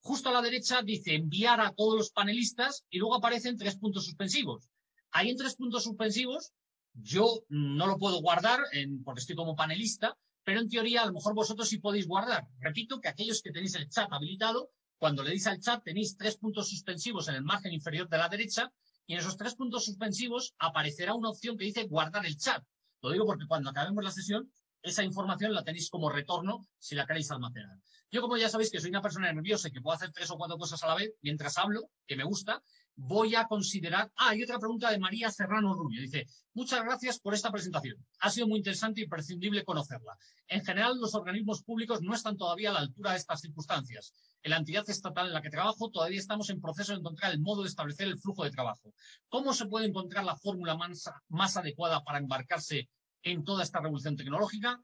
justo 0.00 0.30
a 0.30 0.32
la 0.32 0.40
derecha 0.40 0.80
dice 0.80 1.14
enviar 1.14 1.60
a 1.60 1.74
todos 1.74 1.94
los 1.94 2.10
panelistas 2.12 2.86
y 2.88 2.96
luego 2.96 3.16
aparecen 3.16 3.58
tres 3.58 3.76
puntos 3.76 4.06
suspensivos. 4.06 4.70
Ahí 5.10 5.28
en 5.28 5.36
tres 5.36 5.56
puntos 5.56 5.84
suspensivos, 5.84 6.54
yo 6.94 7.44
no 7.50 7.86
lo 7.86 7.98
puedo 7.98 8.22
guardar 8.22 8.60
porque 9.04 9.20
estoy 9.20 9.36
como 9.36 9.54
panelista, 9.54 10.16
pero 10.42 10.60
en 10.60 10.70
teoría 10.70 11.02
a 11.02 11.06
lo 11.06 11.12
mejor 11.12 11.34
vosotros 11.34 11.68
sí 11.68 11.80
podéis 11.80 12.08
guardar. 12.08 12.46
Repito 12.60 12.98
que 12.98 13.08
aquellos 13.08 13.42
que 13.42 13.52
tenéis 13.52 13.74
el 13.74 13.90
chat 13.90 14.10
habilitado, 14.10 14.70
cuando 14.96 15.22
le 15.22 15.28
deis 15.32 15.46
al 15.48 15.60
chat 15.60 15.84
tenéis 15.84 16.16
tres 16.16 16.38
puntos 16.38 16.70
suspensivos 16.70 17.28
en 17.28 17.34
el 17.34 17.42
margen 17.42 17.74
inferior 17.74 18.08
de 18.08 18.16
la 18.16 18.30
derecha 18.30 18.72
y 19.06 19.14
en 19.14 19.20
esos 19.20 19.36
tres 19.36 19.54
puntos 19.54 19.84
suspensivos 19.84 20.54
aparecerá 20.58 21.14
una 21.14 21.30
opción 21.30 21.56
que 21.56 21.64
dice 21.64 21.84
guardar 21.84 22.26
el 22.26 22.36
chat. 22.36 22.62
Lo 23.02 23.10
digo 23.10 23.24
porque 23.24 23.46
cuando 23.46 23.70
acabemos 23.70 24.02
la 24.02 24.10
sesión, 24.10 24.50
esa 24.82 25.02
información 25.02 25.54
la 25.54 25.64
tenéis 25.64 25.90
como 25.90 26.10
retorno 26.10 26.66
si 26.78 26.94
la 26.94 27.06
queréis 27.06 27.30
almacenar. 27.30 27.78
Yo, 28.10 28.20
como 28.20 28.36
ya 28.36 28.48
sabéis 28.48 28.70
que 28.70 28.80
soy 28.80 28.90
una 28.90 29.02
persona 29.02 29.32
nerviosa 29.32 29.68
y 29.68 29.72
que 29.72 29.80
puedo 29.80 29.96
hacer 29.96 30.12
tres 30.12 30.30
o 30.30 30.36
cuatro 30.36 30.56
cosas 30.58 30.82
a 30.82 30.86
la 30.86 30.94
vez 30.94 31.12
mientras 31.22 31.58
hablo, 31.58 31.90
que 32.06 32.16
me 32.16 32.24
gusta, 32.24 32.62
voy 32.96 33.34
a 33.34 33.46
considerar. 33.46 34.10
Ah, 34.16 34.30
hay 34.30 34.42
otra 34.42 34.58
pregunta 34.58 34.90
de 34.90 34.98
María 34.98 35.30
Serrano 35.30 35.74
Rubio. 35.74 36.00
Dice: 36.00 36.26
Muchas 36.54 36.82
gracias 36.82 37.20
por 37.20 37.34
esta 37.34 37.52
presentación. 37.52 37.96
Ha 38.20 38.30
sido 38.30 38.48
muy 38.48 38.58
interesante 38.58 39.00
y 39.00 39.04
imprescindible 39.04 39.64
conocerla. 39.64 40.16
En 40.48 40.64
general, 40.64 40.98
los 40.98 41.14
organismos 41.14 41.62
públicos 41.62 42.00
no 42.02 42.14
están 42.14 42.36
todavía 42.36 42.70
a 42.70 42.72
la 42.72 42.80
altura 42.80 43.12
de 43.12 43.18
estas 43.18 43.40
circunstancias. 43.40 44.12
En 44.42 44.50
la 44.50 44.56
entidad 44.56 44.88
estatal 44.88 45.26
en 45.26 45.34
la 45.34 45.42
que 45.42 45.50
trabajo, 45.50 45.90
todavía 45.90 46.18
estamos 46.18 46.50
en 46.50 46.60
proceso 46.60 46.92
de 46.92 47.00
encontrar 47.00 47.32
el 47.32 47.40
modo 47.40 47.62
de 47.62 47.68
establecer 47.68 48.08
el 48.08 48.18
flujo 48.18 48.44
de 48.44 48.50
trabajo. 48.50 48.94
¿Cómo 49.28 49.52
se 49.52 49.66
puede 49.66 49.86
encontrar 49.86 50.24
la 50.24 50.36
fórmula 50.36 50.76
más, 50.76 51.04
más 51.28 51.56
adecuada 51.56 52.02
para 52.02 52.18
embarcarse 52.18 52.88
en 53.22 53.44
toda 53.44 53.62
esta 53.62 53.80
revolución 53.80 54.16
tecnológica? 54.16 54.80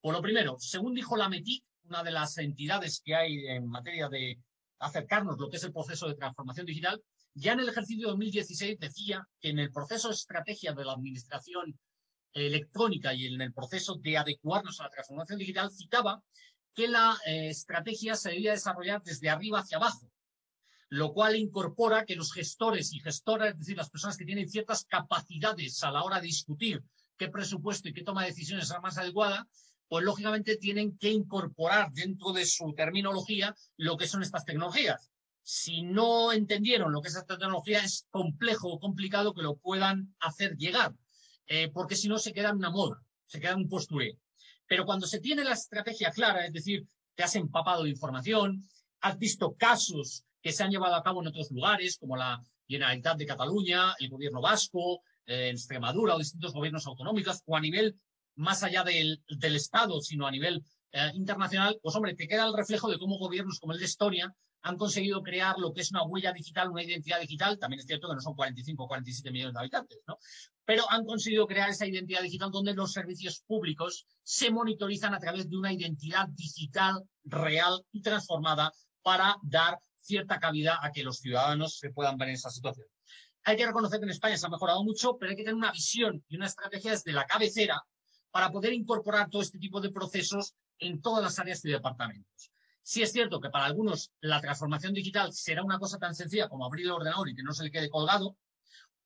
Por 0.00 0.14
lo 0.14 0.22
primero, 0.22 0.56
según 0.60 0.94
dijo 0.94 1.16
la 1.16 1.28
METIC, 1.28 1.64
una 1.88 2.02
de 2.02 2.10
las 2.10 2.36
entidades 2.38 3.00
que 3.04 3.14
hay 3.14 3.46
en 3.46 3.66
materia 3.66 4.08
de 4.08 4.38
acercarnos 4.78 5.38
lo 5.38 5.48
que 5.48 5.56
es 5.56 5.64
el 5.64 5.72
proceso 5.72 6.08
de 6.08 6.14
transformación 6.14 6.66
digital, 6.66 7.02
ya 7.36 7.52
en 7.52 7.60
el 7.60 7.68
ejercicio 7.68 8.08
2016 8.08 8.78
decía 8.80 9.28
que 9.40 9.50
en 9.50 9.58
el 9.58 9.70
proceso 9.70 10.08
de 10.08 10.14
estrategia 10.14 10.72
de 10.72 10.86
la 10.86 10.92
administración 10.92 11.78
electrónica 12.32 13.12
y 13.12 13.26
en 13.26 13.40
el 13.42 13.52
proceso 13.52 13.96
de 13.96 14.16
adecuarnos 14.16 14.80
a 14.80 14.84
la 14.84 14.90
transformación 14.90 15.38
digital, 15.38 15.70
citaba 15.70 16.22
que 16.74 16.88
la 16.88 17.18
eh, 17.26 17.50
estrategia 17.50 18.14
se 18.14 18.30
debía 18.30 18.52
desarrollar 18.52 19.02
desde 19.02 19.28
arriba 19.28 19.60
hacia 19.60 19.76
abajo, 19.76 20.10
lo 20.88 21.12
cual 21.12 21.36
incorpora 21.36 22.06
que 22.06 22.16
los 22.16 22.32
gestores 22.32 22.94
y 22.94 23.00
gestoras, 23.00 23.50
es 23.50 23.58
decir, 23.58 23.76
las 23.76 23.90
personas 23.90 24.16
que 24.16 24.24
tienen 24.24 24.48
ciertas 24.48 24.84
capacidades 24.84 25.82
a 25.84 25.90
la 25.90 26.04
hora 26.04 26.20
de 26.20 26.28
discutir 26.28 26.82
qué 27.18 27.28
presupuesto 27.28 27.90
y 27.90 27.92
qué 27.92 28.02
toma 28.02 28.22
de 28.22 28.28
decisiones 28.28 28.64
es 28.64 28.70
la 28.70 28.80
más 28.80 28.96
adecuada, 28.96 29.46
pues 29.88 30.04
lógicamente 30.04 30.56
tienen 30.56 30.96
que 30.96 31.10
incorporar 31.10 31.92
dentro 31.92 32.32
de 32.32 32.46
su 32.46 32.72
terminología 32.74 33.54
lo 33.76 33.98
que 33.98 34.08
son 34.08 34.22
estas 34.22 34.46
tecnologías 34.46 35.10
si 35.48 35.82
no 35.82 36.32
entendieron 36.32 36.90
lo 36.90 37.00
que 37.00 37.06
es 37.06 37.14
esta 37.14 37.38
tecnología, 37.38 37.78
es 37.78 38.04
complejo 38.10 38.68
o 38.68 38.80
complicado 38.80 39.32
que 39.32 39.42
lo 39.42 39.54
puedan 39.54 40.12
hacer 40.18 40.56
llegar, 40.56 40.92
eh, 41.46 41.70
porque 41.72 41.94
si 41.94 42.08
no 42.08 42.18
se 42.18 42.32
queda 42.32 42.48
en 42.48 42.56
una 42.56 42.70
moda, 42.70 43.00
se 43.26 43.38
queda 43.38 43.52
en 43.52 43.58
un 43.58 43.68
postureo. 43.68 44.18
Pero 44.66 44.84
cuando 44.84 45.06
se 45.06 45.20
tiene 45.20 45.44
la 45.44 45.52
estrategia 45.52 46.10
clara, 46.10 46.44
es 46.44 46.52
decir, 46.52 46.84
te 47.14 47.22
has 47.22 47.36
empapado 47.36 47.84
de 47.84 47.90
información, 47.90 48.68
has 49.02 49.18
visto 49.20 49.54
casos 49.54 50.24
que 50.42 50.50
se 50.50 50.64
han 50.64 50.72
llevado 50.72 50.96
a 50.96 51.04
cabo 51.04 51.22
en 51.22 51.28
otros 51.28 51.52
lugares, 51.52 51.96
como 51.96 52.16
la 52.16 52.42
Generalitat 52.66 53.16
de 53.16 53.26
Cataluña, 53.26 53.94
el 54.00 54.10
gobierno 54.10 54.40
vasco, 54.40 55.02
eh, 55.26 55.50
Extremadura 55.50 56.16
o 56.16 56.18
distintos 56.18 56.54
gobiernos 56.54 56.88
autonómicos, 56.88 57.40
o 57.46 57.56
a 57.56 57.60
nivel 57.60 57.96
más 58.34 58.64
allá 58.64 58.82
del 58.82 59.20
Estado, 59.54 60.00
sino 60.00 60.26
a 60.26 60.32
nivel 60.32 60.64
eh, 60.96 61.10
internacional, 61.12 61.78
pues 61.82 61.94
hombre, 61.94 62.14
te 62.14 62.26
queda 62.26 62.46
el 62.46 62.56
reflejo 62.56 62.88
de 62.88 62.98
cómo 62.98 63.18
gobiernos 63.18 63.60
como 63.60 63.74
el 63.74 63.78
de 63.78 63.84
Estonia 63.84 64.34
han 64.62 64.78
conseguido 64.78 65.22
crear 65.22 65.58
lo 65.58 65.74
que 65.74 65.82
es 65.82 65.90
una 65.90 66.04
huella 66.04 66.32
digital, 66.32 66.70
una 66.70 66.82
identidad 66.82 67.20
digital. 67.20 67.58
También 67.58 67.80
es 67.80 67.86
cierto 67.86 68.08
que 68.08 68.14
no 68.14 68.20
son 68.22 68.34
45 68.34 68.82
o 68.82 68.88
47 68.88 69.30
millones 69.30 69.52
de 69.52 69.60
habitantes, 69.60 69.98
¿no? 70.08 70.16
Pero 70.64 70.90
han 70.90 71.04
conseguido 71.04 71.46
crear 71.46 71.68
esa 71.68 71.86
identidad 71.86 72.22
digital 72.22 72.50
donde 72.50 72.72
los 72.72 72.92
servicios 72.92 73.42
públicos 73.46 74.06
se 74.22 74.50
monitorizan 74.50 75.12
a 75.12 75.18
través 75.18 75.50
de 75.50 75.56
una 75.58 75.70
identidad 75.70 76.28
digital 76.28 77.04
real 77.24 77.84
y 77.92 78.00
transformada 78.00 78.72
para 79.02 79.36
dar 79.42 79.78
cierta 80.00 80.40
cabida 80.40 80.78
a 80.80 80.90
que 80.92 81.04
los 81.04 81.18
ciudadanos 81.18 81.76
se 81.76 81.90
puedan 81.90 82.16
ver 82.16 82.28
en 82.28 82.34
esa 82.36 82.48
situación. 82.48 82.86
Hay 83.44 83.58
que 83.58 83.66
reconocer 83.66 84.00
que 84.00 84.06
en 84.06 84.12
España 84.12 84.38
se 84.38 84.46
ha 84.46 84.48
mejorado 84.48 84.82
mucho, 84.82 85.18
pero 85.18 85.30
hay 85.30 85.36
que 85.36 85.44
tener 85.44 85.56
una 85.56 85.72
visión 85.72 86.24
y 86.26 86.36
una 86.36 86.46
estrategia 86.46 86.92
desde 86.92 87.12
la 87.12 87.26
cabecera 87.26 87.82
para 88.30 88.50
poder 88.50 88.72
incorporar 88.72 89.30
todo 89.30 89.42
este 89.42 89.58
tipo 89.58 89.80
de 89.80 89.90
procesos 89.90 90.54
en 90.78 91.00
todas 91.00 91.22
las 91.22 91.38
áreas 91.38 91.64
y 91.64 91.70
departamentos. 91.70 92.50
Sí 92.82 93.02
es 93.02 93.12
cierto 93.12 93.40
que 93.40 93.50
para 93.50 93.64
algunos 93.64 94.12
la 94.20 94.40
transformación 94.40 94.94
digital 94.94 95.32
será 95.32 95.64
una 95.64 95.78
cosa 95.78 95.98
tan 95.98 96.14
sencilla 96.14 96.48
como 96.48 96.64
abrir 96.64 96.86
el 96.86 96.92
ordenador 96.92 97.28
y 97.28 97.34
que 97.34 97.42
no 97.42 97.52
se 97.52 97.64
le 97.64 97.70
quede 97.70 97.90
colgado. 97.90 98.36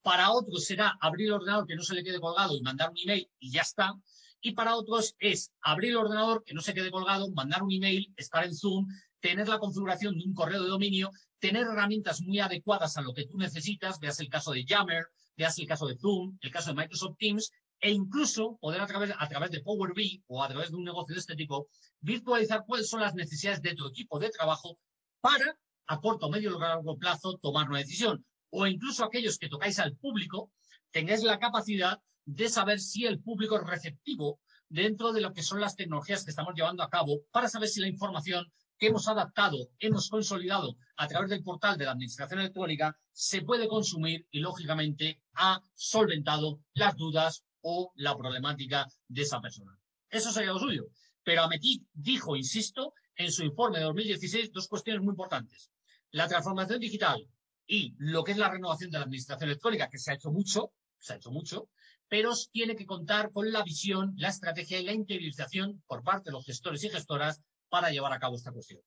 Para 0.02 0.30
otros 0.30 0.64
será 0.64 0.98
abrir 1.00 1.28
el 1.28 1.34
ordenador 1.34 1.66
que 1.66 1.76
no 1.76 1.82
se 1.82 1.94
le 1.94 2.04
quede 2.04 2.20
colgado 2.20 2.56
y 2.56 2.62
mandar 2.62 2.90
un 2.90 2.98
email 2.98 3.30
y 3.38 3.50
ya 3.50 3.62
está. 3.62 3.94
Y 4.42 4.52
para 4.52 4.76
otros 4.76 5.14
es 5.18 5.52
abrir 5.62 5.92
el 5.92 5.98
ordenador 5.98 6.44
que 6.44 6.54
no 6.54 6.60
se 6.60 6.74
quede 6.74 6.90
colgado, 6.90 7.30
mandar 7.32 7.62
un 7.62 7.72
email, 7.72 8.12
estar 8.16 8.44
en 8.44 8.54
Zoom, 8.54 8.86
tener 9.20 9.48
la 9.48 9.58
configuración 9.58 10.18
de 10.18 10.24
un 10.24 10.34
correo 10.34 10.62
de 10.62 10.68
dominio, 10.68 11.10
tener 11.38 11.62
herramientas 11.62 12.20
muy 12.20 12.38
adecuadas 12.40 12.96
a 12.96 13.02
lo 13.02 13.14
que 13.14 13.26
tú 13.26 13.38
necesitas, 13.38 13.98
veas 13.98 14.20
el 14.20 14.28
caso 14.28 14.52
de 14.52 14.64
Yammer, 14.64 15.06
veas 15.36 15.58
el 15.58 15.66
caso 15.66 15.86
de 15.86 15.96
Zoom, 15.96 16.38
el 16.40 16.50
caso 16.50 16.70
de 16.70 16.76
Microsoft 16.76 17.16
Teams, 17.18 17.50
e 17.80 17.90
incluso 17.90 18.58
poder 18.60 18.80
a 18.80 18.86
través, 18.86 19.12
a 19.16 19.28
través 19.28 19.50
de 19.50 19.62
Power 19.62 19.92
BI 19.94 20.22
o 20.28 20.42
a 20.42 20.48
través 20.48 20.70
de 20.70 20.76
un 20.76 20.84
negocio 20.84 21.14
de 21.14 21.20
este 21.20 21.36
tipo, 21.36 21.68
virtualizar 22.00 22.64
cuáles 22.66 22.88
son 22.88 23.00
las 23.00 23.14
necesidades 23.14 23.62
de 23.62 23.74
tu 23.74 23.86
equipo 23.86 24.18
de 24.18 24.30
trabajo 24.30 24.78
para, 25.20 25.56
a 25.86 26.00
corto, 26.00 26.28
medio 26.28 26.56
o 26.56 26.60
largo 26.60 26.98
plazo, 26.98 27.38
tomar 27.38 27.68
una 27.68 27.78
decisión. 27.78 28.24
O 28.50 28.66
incluso 28.66 29.04
aquellos 29.04 29.38
que 29.38 29.48
tocáis 29.48 29.78
al 29.78 29.96
público, 29.96 30.50
tengáis 30.90 31.22
la 31.22 31.38
capacidad 31.38 32.00
de 32.24 32.48
saber 32.48 32.80
si 32.80 33.06
el 33.06 33.20
público 33.20 33.56
es 33.56 33.64
receptivo 33.64 34.40
dentro 34.68 35.12
de 35.12 35.20
lo 35.20 35.32
que 35.32 35.42
son 35.42 35.60
las 35.60 35.74
tecnologías 35.74 36.24
que 36.24 36.30
estamos 36.30 36.54
llevando 36.54 36.82
a 36.82 36.90
cabo 36.90 37.22
para 37.30 37.48
saber 37.48 37.68
si 37.68 37.80
la 37.80 37.88
información 37.88 38.46
que 38.78 38.86
hemos 38.86 39.08
adaptado, 39.08 39.68
hemos 39.78 40.08
consolidado 40.08 40.76
a 40.96 41.06
través 41.06 41.28
del 41.30 41.42
portal 41.42 41.76
de 41.76 41.84
la 41.84 41.92
Administración 41.92 42.40
Electrónica, 42.40 42.96
se 43.12 43.42
puede 43.42 43.68
consumir 43.68 44.26
y, 44.30 44.40
lógicamente, 44.40 45.20
ha 45.34 45.60
solventado 45.74 46.60
las 46.72 46.96
dudas 46.96 47.44
o 47.62 47.92
la 47.96 48.16
problemática 48.16 48.86
de 49.08 49.22
esa 49.22 49.40
persona. 49.40 49.78
Eso 50.08 50.32
sería 50.32 50.52
lo 50.52 50.58
suyo. 50.58 50.86
Pero 51.22 51.42
Ametic 51.42 51.82
dijo, 51.92 52.36
insisto, 52.36 52.94
en 53.14 53.30
su 53.30 53.44
informe 53.44 53.78
de 53.78 53.84
2016 53.84 54.52
dos 54.52 54.68
cuestiones 54.68 55.02
muy 55.02 55.12
importantes. 55.12 55.70
La 56.10 56.26
transformación 56.26 56.80
digital 56.80 57.28
y 57.66 57.94
lo 57.98 58.24
que 58.24 58.32
es 58.32 58.38
la 58.38 58.50
renovación 58.50 58.90
de 58.90 58.98
la 58.98 59.04
administración 59.04 59.48
electrónica, 59.48 59.88
que 59.88 59.98
se 59.98 60.10
ha 60.10 60.14
hecho 60.14 60.32
mucho, 60.32 60.72
se 60.98 61.12
ha 61.12 61.16
hecho 61.16 61.30
mucho, 61.30 61.68
pero 62.08 62.32
tiene 62.50 62.74
que 62.74 62.84
contar 62.84 63.30
con 63.30 63.52
la 63.52 63.62
visión, 63.62 64.14
la 64.16 64.30
estrategia 64.30 64.80
y 64.80 64.84
la 64.84 64.92
interiorización 64.92 65.80
por 65.86 66.02
parte 66.02 66.30
de 66.30 66.32
los 66.32 66.44
gestores 66.44 66.82
y 66.82 66.90
gestoras 66.90 67.40
para 67.68 67.90
llevar 67.90 68.12
a 68.12 68.18
cabo 68.18 68.34
esta 68.34 68.50
cuestión. 68.50 68.80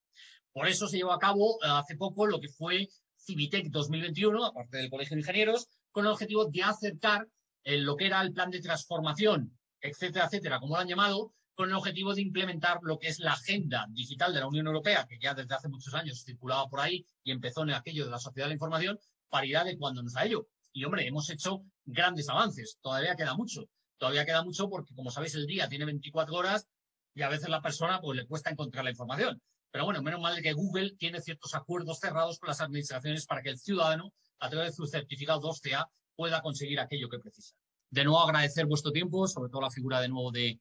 Por 0.51 0.67
eso 0.67 0.87
se 0.87 0.97
llevó 0.97 1.13
a 1.13 1.19
cabo 1.19 1.57
eh, 1.63 1.67
hace 1.69 1.95
poco 1.95 2.27
lo 2.27 2.41
que 2.41 2.49
fue 2.49 2.89
Civitec 3.17 3.67
2021, 3.69 4.45
aparte 4.45 4.77
del 4.77 4.89
Colegio 4.89 5.15
de 5.15 5.21
Ingenieros, 5.21 5.69
con 5.91 6.05
el 6.05 6.11
objetivo 6.11 6.45
de 6.45 6.63
acercar 6.63 7.27
lo 7.63 7.95
que 7.95 8.07
era 8.07 8.21
el 8.21 8.33
plan 8.33 8.51
de 8.51 8.61
transformación, 8.61 9.57
etcétera, 9.81 10.25
etcétera, 10.25 10.59
como 10.59 10.75
lo 10.75 10.81
han 10.81 10.87
llamado, 10.87 11.33
con 11.55 11.69
el 11.69 11.75
objetivo 11.75 12.13
de 12.13 12.21
implementar 12.21 12.79
lo 12.81 12.97
que 12.97 13.07
es 13.07 13.19
la 13.19 13.33
agenda 13.33 13.85
digital 13.91 14.33
de 14.33 14.39
la 14.39 14.47
Unión 14.47 14.67
Europea, 14.67 15.05
que 15.07 15.19
ya 15.19 15.33
desde 15.33 15.53
hace 15.53 15.69
muchos 15.69 15.93
años 15.93 16.23
circulaba 16.23 16.67
por 16.67 16.79
ahí 16.79 17.05
y 17.23 17.31
empezó 17.31 17.63
en 17.63 17.71
aquello 17.71 18.05
de 18.05 18.11
la 18.11 18.19
sociedad 18.19 18.45
de 18.45 18.49
la 18.49 18.55
información, 18.55 18.99
para 19.29 19.45
ir 19.45 19.57
adecuándonos 19.57 20.15
a 20.15 20.25
ello. 20.25 20.47
Y 20.71 20.83
hombre, 20.85 21.07
hemos 21.07 21.29
hecho 21.29 21.63
grandes 21.85 22.29
avances, 22.29 22.77
todavía 22.81 23.15
queda 23.15 23.35
mucho. 23.35 23.67
Todavía 23.97 24.25
queda 24.25 24.43
mucho 24.43 24.69
porque, 24.69 24.93
como 24.95 25.11
sabéis, 25.11 25.35
el 25.35 25.45
día 25.45 25.69
tiene 25.69 25.85
24 25.85 26.35
horas 26.35 26.67
y 27.15 27.21
a 27.21 27.29
veces 27.29 27.49
la 27.49 27.61
persona 27.61 28.01
pues, 28.01 28.17
le 28.17 28.27
cuesta 28.27 28.49
encontrar 28.49 28.83
la 28.83 28.91
información. 28.91 29.41
Pero 29.71 29.85
bueno, 29.85 30.01
menos 30.01 30.19
mal 30.19 30.41
que 30.41 30.53
Google 30.53 30.91
tiene 30.97 31.21
ciertos 31.21 31.55
acuerdos 31.55 31.99
cerrados 31.99 32.37
con 32.37 32.49
las 32.49 32.61
administraciones 32.61 33.25
para 33.25 33.41
que 33.41 33.49
el 33.49 33.57
ciudadano, 33.57 34.13
a 34.39 34.49
través 34.49 34.71
de 34.71 34.75
su 34.75 34.87
certificado 34.87 35.41
2CA, 35.41 35.87
pueda 36.15 36.41
conseguir 36.41 36.79
aquello 36.79 37.09
que 37.09 37.19
precisa. 37.19 37.55
De 37.89 38.03
nuevo 38.03 38.21
agradecer 38.21 38.65
vuestro 38.65 38.91
tiempo, 38.91 39.27
sobre 39.27 39.49
todo 39.49 39.61
la 39.61 39.71
figura 39.71 40.01
de 40.01 40.09
nuevo 40.09 40.31
de, 40.31 40.59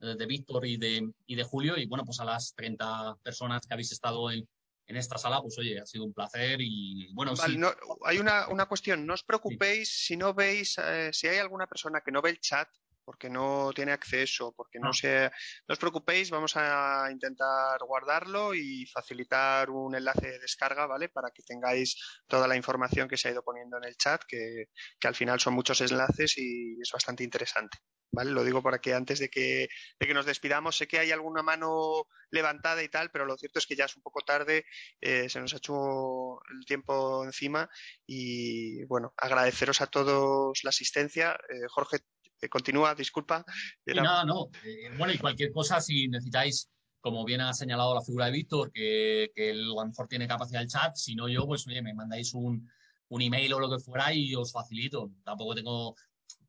de 0.00 0.26
Víctor 0.26 0.66
y 0.66 0.76
de, 0.76 1.12
y 1.26 1.36
de 1.36 1.44
Julio, 1.44 1.76
y 1.76 1.86
bueno, 1.86 2.04
pues 2.04 2.18
a 2.20 2.24
las 2.24 2.54
30 2.54 3.16
personas 3.22 3.66
que 3.66 3.74
habéis 3.74 3.92
estado 3.92 4.30
en, 4.30 4.48
en 4.86 4.96
esta 4.96 5.18
sala, 5.18 5.40
pues 5.40 5.58
oye, 5.58 5.78
ha 5.80 5.86
sido 5.86 6.04
un 6.04 6.12
placer 6.12 6.60
y 6.60 7.12
bueno. 7.14 7.34
Vale, 7.34 7.54
sí. 7.54 7.58
no, 7.58 7.72
hay 8.04 8.18
una, 8.18 8.48
una, 8.48 8.66
cuestión, 8.66 9.06
no 9.06 9.14
os 9.14 9.22
preocupéis 9.22 9.88
sí. 9.88 10.06
si 10.06 10.16
no 10.16 10.34
veis, 10.34 10.76
eh, 10.78 11.10
si 11.12 11.28
hay 11.28 11.38
alguna 11.38 11.66
persona 11.66 12.00
que 12.00 12.10
no 12.10 12.20
ve 12.20 12.30
el 12.30 12.40
chat, 12.40 12.68
porque 13.04 13.28
no 13.28 13.70
tiene 13.74 13.92
acceso, 13.92 14.52
porque 14.56 14.78
no 14.78 14.90
ah. 14.90 14.92
se... 14.92 15.30
No 15.68 15.72
os 15.72 15.78
preocupéis, 15.78 16.30
vamos 16.30 16.56
a 16.56 17.08
intentar 17.10 17.78
guardarlo 17.86 18.54
y 18.54 18.86
facilitar 18.86 19.70
un 19.70 19.94
enlace 19.94 20.28
de 20.28 20.38
descarga, 20.38 20.86
¿vale? 20.86 21.08
Para 21.08 21.30
que 21.30 21.42
tengáis 21.42 21.96
toda 22.26 22.48
la 22.48 22.56
información 22.56 23.08
que 23.08 23.16
se 23.16 23.28
ha 23.28 23.32
ido 23.32 23.42
poniendo 23.42 23.76
en 23.78 23.84
el 23.84 23.96
chat, 23.96 24.22
que, 24.26 24.66
que 24.98 25.08
al 25.08 25.14
final 25.14 25.40
son 25.40 25.54
muchos 25.54 25.80
enlaces 25.80 26.38
y 26.38 26.80
es 26.80 26.90
bastante 26.92 27.24
interesante. 27.24 27.78
¿Vale? 28.14 28.30
Lo 28.30 28.44
digo 28.44 28.62
para 28.62 28.78
que 28.78 28.92
antes 28.92 29.18
de 29.20 29.30
que, 29.30 29.68
de 29.98 30.06
que 30.06 30.12
nos 30.12 30.26
despidamos, 30.26 30.76
sé 30.76 30.86
que 30.86 30.98
hay 30.98 31.10
alguna 31.12 31.42
mano 31.42 32.06
levantada 32.30 32.82
y 32.82 32.88
tal, 32.90 33.10
pero 33.10 33.24
lo 33.24 33.38
cierto 33.38 33.58
es 33.58 33.66
que 33.66 33.74
ya 33.74 33.86
es 33.86 33.96
un 33.96 34.02
poco 34.02 34.20
tarde, 34.20 34.66
eh, 35.00 35.30
se 35.30 35.40
nos 35.40 35.54
ha 35.54 35.56
hecho 35.56 36.38
el 36.50 36.66
tiempo 36.66 37.24
encima 37.24 37.70
y 38.06 38.84
bueno, 38.84 39.14
agradeceros 39.16 39.80
a 39.80 39.86
todos 39.86 40.60
la 40.62 40.68
asistencia. 40.68 41.38
Eh, 41.48 41.66
Jorge, 41.68 42.00
continúa, 42.48 42.94
disculpa. 42.94 43.44
Era... 43.84 44.02
nada, 44.02 44.24
no. 44.24 44.48
Eh, 44.64 44.90
bueno, 44.96 45.12
y 45.12 45.18
cualquier 45.18 45.52
cosa, 45.52 45.80
si 45.80 46.08
necesitáis, 46.08 46.68
como 47.00 47.24
bien 47.24 47.40
ha 47.40 47.52
señalado 47.52 47.94
la 47.94 48.02
figura 48.02 48.26
de 48.26 48.32
Víctor, 48.32 48.70
que, 48.72 49.30
que 49.34 49.50
él 49.50 49.64
a 49.64 49.82
lo 49.82 49.86
mejor 49.86 50.08
tiene 50.08 50.28
capacidad 50.28 50.60
del 50.60 50.68
chat, 50.68 50.94
si 50.96 51.14
no 51.14 51.28
yo, 51.28 51.46
pues 51.46 51.66
oye, 51.66 51.82
me 51.82 51.94
mandáis 51.94 52.34
un, 52.34 52.70
un 53.08 53.22
email 53.22 53.52
o 53.54 53.60
lo 53.60 53.70
que 53.70 53.82
fuera 53.82 54.12
y 54.14 54.34
os 54.34 54.52
facilito. 54.52 55.10
Tampoco 55.24 55.54
tengo, 55.54 55.96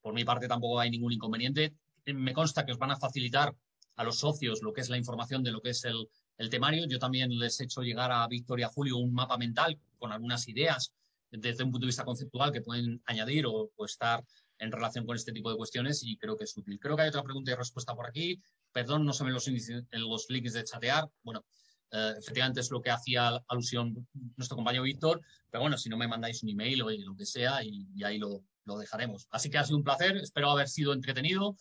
por 0.01 0.13
mi 0.13 0.23
parte, 0.23 0.47
tampoco 0.47 0.79
hay 0.79 0.89
ningún 0.89 1.11
inconveniente. 1.11 1.75
Me 2.05 2.33
consta 2.33 2.65
que 2.65 2.71
os 2.73 2.77
van 2.77 2.91
a 2.91 2.97
facilitar 2.97 3.55
a 3.95 4.03
los 4.03 4.19
socios 4.19 4.61
lo 4.61 4.73
que 4.73 4.81
es 4.81 4.89
la 4.89 4.97
información 4.97 5.43
de 5.43 5.51
lo 5.51 5.61
que 5.61 5.69
es 5.69 5.85
el, 5.85 6.07
el 6.37 6.49
temario. 6.49 6.85
Yo 6.87 6.99
también 6.99 7.37
les 7.37 7.59
he 7.59 7.65
hecho 7.65 7.81
llegar 7.81 8.11
a 8.11 8.27
Víctor 8.27 8.59
y 8.59 8.63
a 8.63 8.69
Julio 8.69 8.97
un 8.97 9.13
mapa 9.13 9.37
mental 9.37 9.79
con 9.97 10.11
algunas 10.11 10.47
ideas 10.47 10.93
desde 11.31 11.63
un 11.63 11.71
punto 11.71 11.85
de 11.85 11.89
vista 11.89 12.05
conceptual 12.05 12.51
que 12.51 12.61
pueden 12.61 13.01
añadir 13.05 13.45
o, 13.47 13.71
o 13.75 13.85
estar 13.85 14.23
en 14.63 14.71
relación 14.71 15.05
con 15.05 15.15
este 15.15 15.31
tipo 15.31 15.51
de 15.51 15.57
cuestiones 15.57 16.03
y 16.03 16.17
creo 16.17 16.37
que 16.37 16.45
es 16.45 16.57
útil. 16.57 16.79
Creo 16.79 16.95
que 16.95 17.03
hay 17.03 17.09
otra 17.09 17.23
pregunta 17.23 17.51
y 17.51 17.55
respuesta 17.55 17.93
por 17.93 18.07
aquí. 18.07 18.41
Perdón, 18.71 19.05
no 19.05 19.13
se 19.13 19.23
ven 19.23 19.33
los, 19.33 19.47
los 19.91 20.29
links 20.29 20.53
de 20.53 20.63
chatear. 20.63 21.09
Bueno, 21.21 21.45
eh, 21.91 22.13
efectivamente 22.17 22.61
es 22.61 22.71
lo 22.71 22.81
que 22.81 22.89
hacía 22.89 23.43
alusión 23.47 24.07
nuestro 24.37 24.55
compañero 24.55 24.83
Víctor, 24.83 25.21
pero 25.51 25.61
bueno, 25.61 25.77
si 25.77 25.89
no 25.89 25.97
me 25.97 26.07
mandáis 26.07 26.41
un 26.43 26.49
email 26.49 26.81
o 26.81 26.89
lo 26.89 27.15
que 27.15 27.25
sea 27.25 27.63
y, 27.63 27.87
y 27.95 28.03
ahí 28.03 28.17
lo, 28.17 28.43
lo 28.65 28.77
dejaremos. 28.77 29.27
Así 29.31 29.49
que 29.49 29.57
ha 29.57 29.63
sido 29.65 29.77
un 29.77 29.83
placer, 29.83 30.17
espero 30.17 30.49
haber 30.49 30.69
sido 30.69 30.93
entretenido 30.93 31.55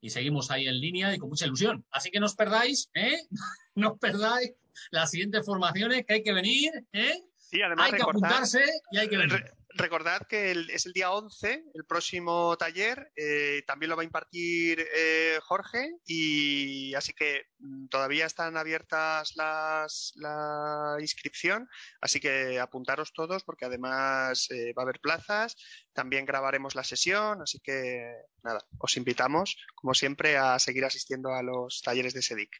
y 0.00 0.10
seguimos 0.10 0.50
ahí 0.50 0.66
en 0.66 0.80
línea 0.80 1.14
y 1.14 1.18
con 1.18 1.28
mucha 1.28 1.46
ilusión. 1.46 1.84
Así 1.90 2.10
que 2.10 2.20
no 2.20 2.26
os 2.26 2.34
perdáis, 2.34 2.90
¿eh? 2.94 3.18
No 3.74 3.92
os 3.92 3.98
perdáis 3.98 4.52
las 4.90 5.10
siguientes 5.10 5.44
formaciones 5.44 6.04
que 6.06 6.14
hay 6.14 6.22
que 6.22 6.32
venir, 6.32 6.72
¿eh? 6.92 7.22
Y 7.50 7.62
además 7.62 7.86
Hay 7.86 7.92
que 7.92 7.98
recordar, 7.98 8.32
apuntarse 8.32 8.64
y 8.90 8.98
hay 8.98 9.08
que 9.08 9.16
venir. 9.16 9.32
re- 9.32 9.52
recordad 9.78 10.26
que 10.26 10.50
el- 10.50 10.70
es 10.70 10.86
el 10.86 10.92
día 10.94 11.12
11, 11.12 11.62
el 11.74 11.84
próximo 11.84 12.56
taller, 12.56 13.12
eh, 13.14 13.62
también 13.66 13.90
lo 13.90 13.96
va 13.96 14.02
a 14.02 14.04
impartir 14.06 14.84
eh, 14.96 15.38
Jorge 15.42 15.90
y 16.06 16.94
así 16.94 17.12
que 17.12 17.42
mm, 17.58 17.88
todavía 17.88 18.26
están 18.26 18.56
abiertas 18.56 19.32
las, 19.36 20.12
la 20.16 20.96
inscripción, 20.98 21.68
así 22.00 22.20
que 22.20 22.58
apuntaros 22.58 23.12
todos 23.12 23.44
porque 23.44 23.66
además 23.66 24.50
eh, 24.50 24.72
va 24.76 24.82
a 24.82 24.84
haber 24.84 25.00
plazas, 25.00 25.56
también 25.92 26.24
grabaremos 26.24 26.74
la 26.74 26.84
sesión, 26.84 27.42
así 27.42 27.60
que 27.60 28.12
nada, 28.42 28.66
os 28.78 28.96
invitamos 28.96 29.56
como 29.74 29.92
siempre 29.94 30.36
a 30.38 30.58
seguir 30.58 30.84
asistiendo 30.84 31.34
a 31.34 31.42
los 31.42 31.82
talleres 31.82 32.14
de 32.14 32.22
SEDIC. 32.22 32.50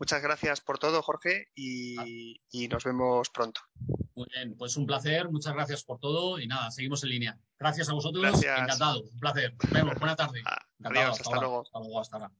Muchas 0.00 0.22
gracias 0.22 0.62
por 0.62 0.78
todo, 0.78 1.02
Jorge, 1.02 1.48
y, 1.54 2.40
y 2.50 2.68
nos 2.68 2.84
vemos 2.84 3.28
pronto. 3.28 3.60
Muy 4.14 4.26
bien, 4.34 4.56
pues 4.56 4.78
un 4.78 4.86
placer, 4.86 5.30
muchas 5.30 5.52
gracias 5.52 5.84
por 5.84 6.00
todo 6.00 6.38
y 6.40 6.46
nada, 6.46 6.70
seguimos 6.70 7.02
en 7.04 7.10
línea. 7.10 7.38
Gracias 7.58 7.90
a 7.90 7.92
vosotros, 7.92 8.22
Gracias. 8.22 8.58
encantado, 8.60 9.02
un 9.02 9.20
placer. 9.20 9.54
Nos 9.62 9.70
vemos, 9.70 9.98
buena 9.98 10.16
tarde. 10.16 10.40
Ah, 10.46 10.58
Encantado, 10.78 11.04
Adiós, 11.06 11.20
hasta 11.20 11.28
ahora, 11.28 11.40
luego. 11.42 11.60
Hasta 11.60 11.78
luego, 11.80 12.00
hasta 12.00 12.16
ahora. 12.16 12.32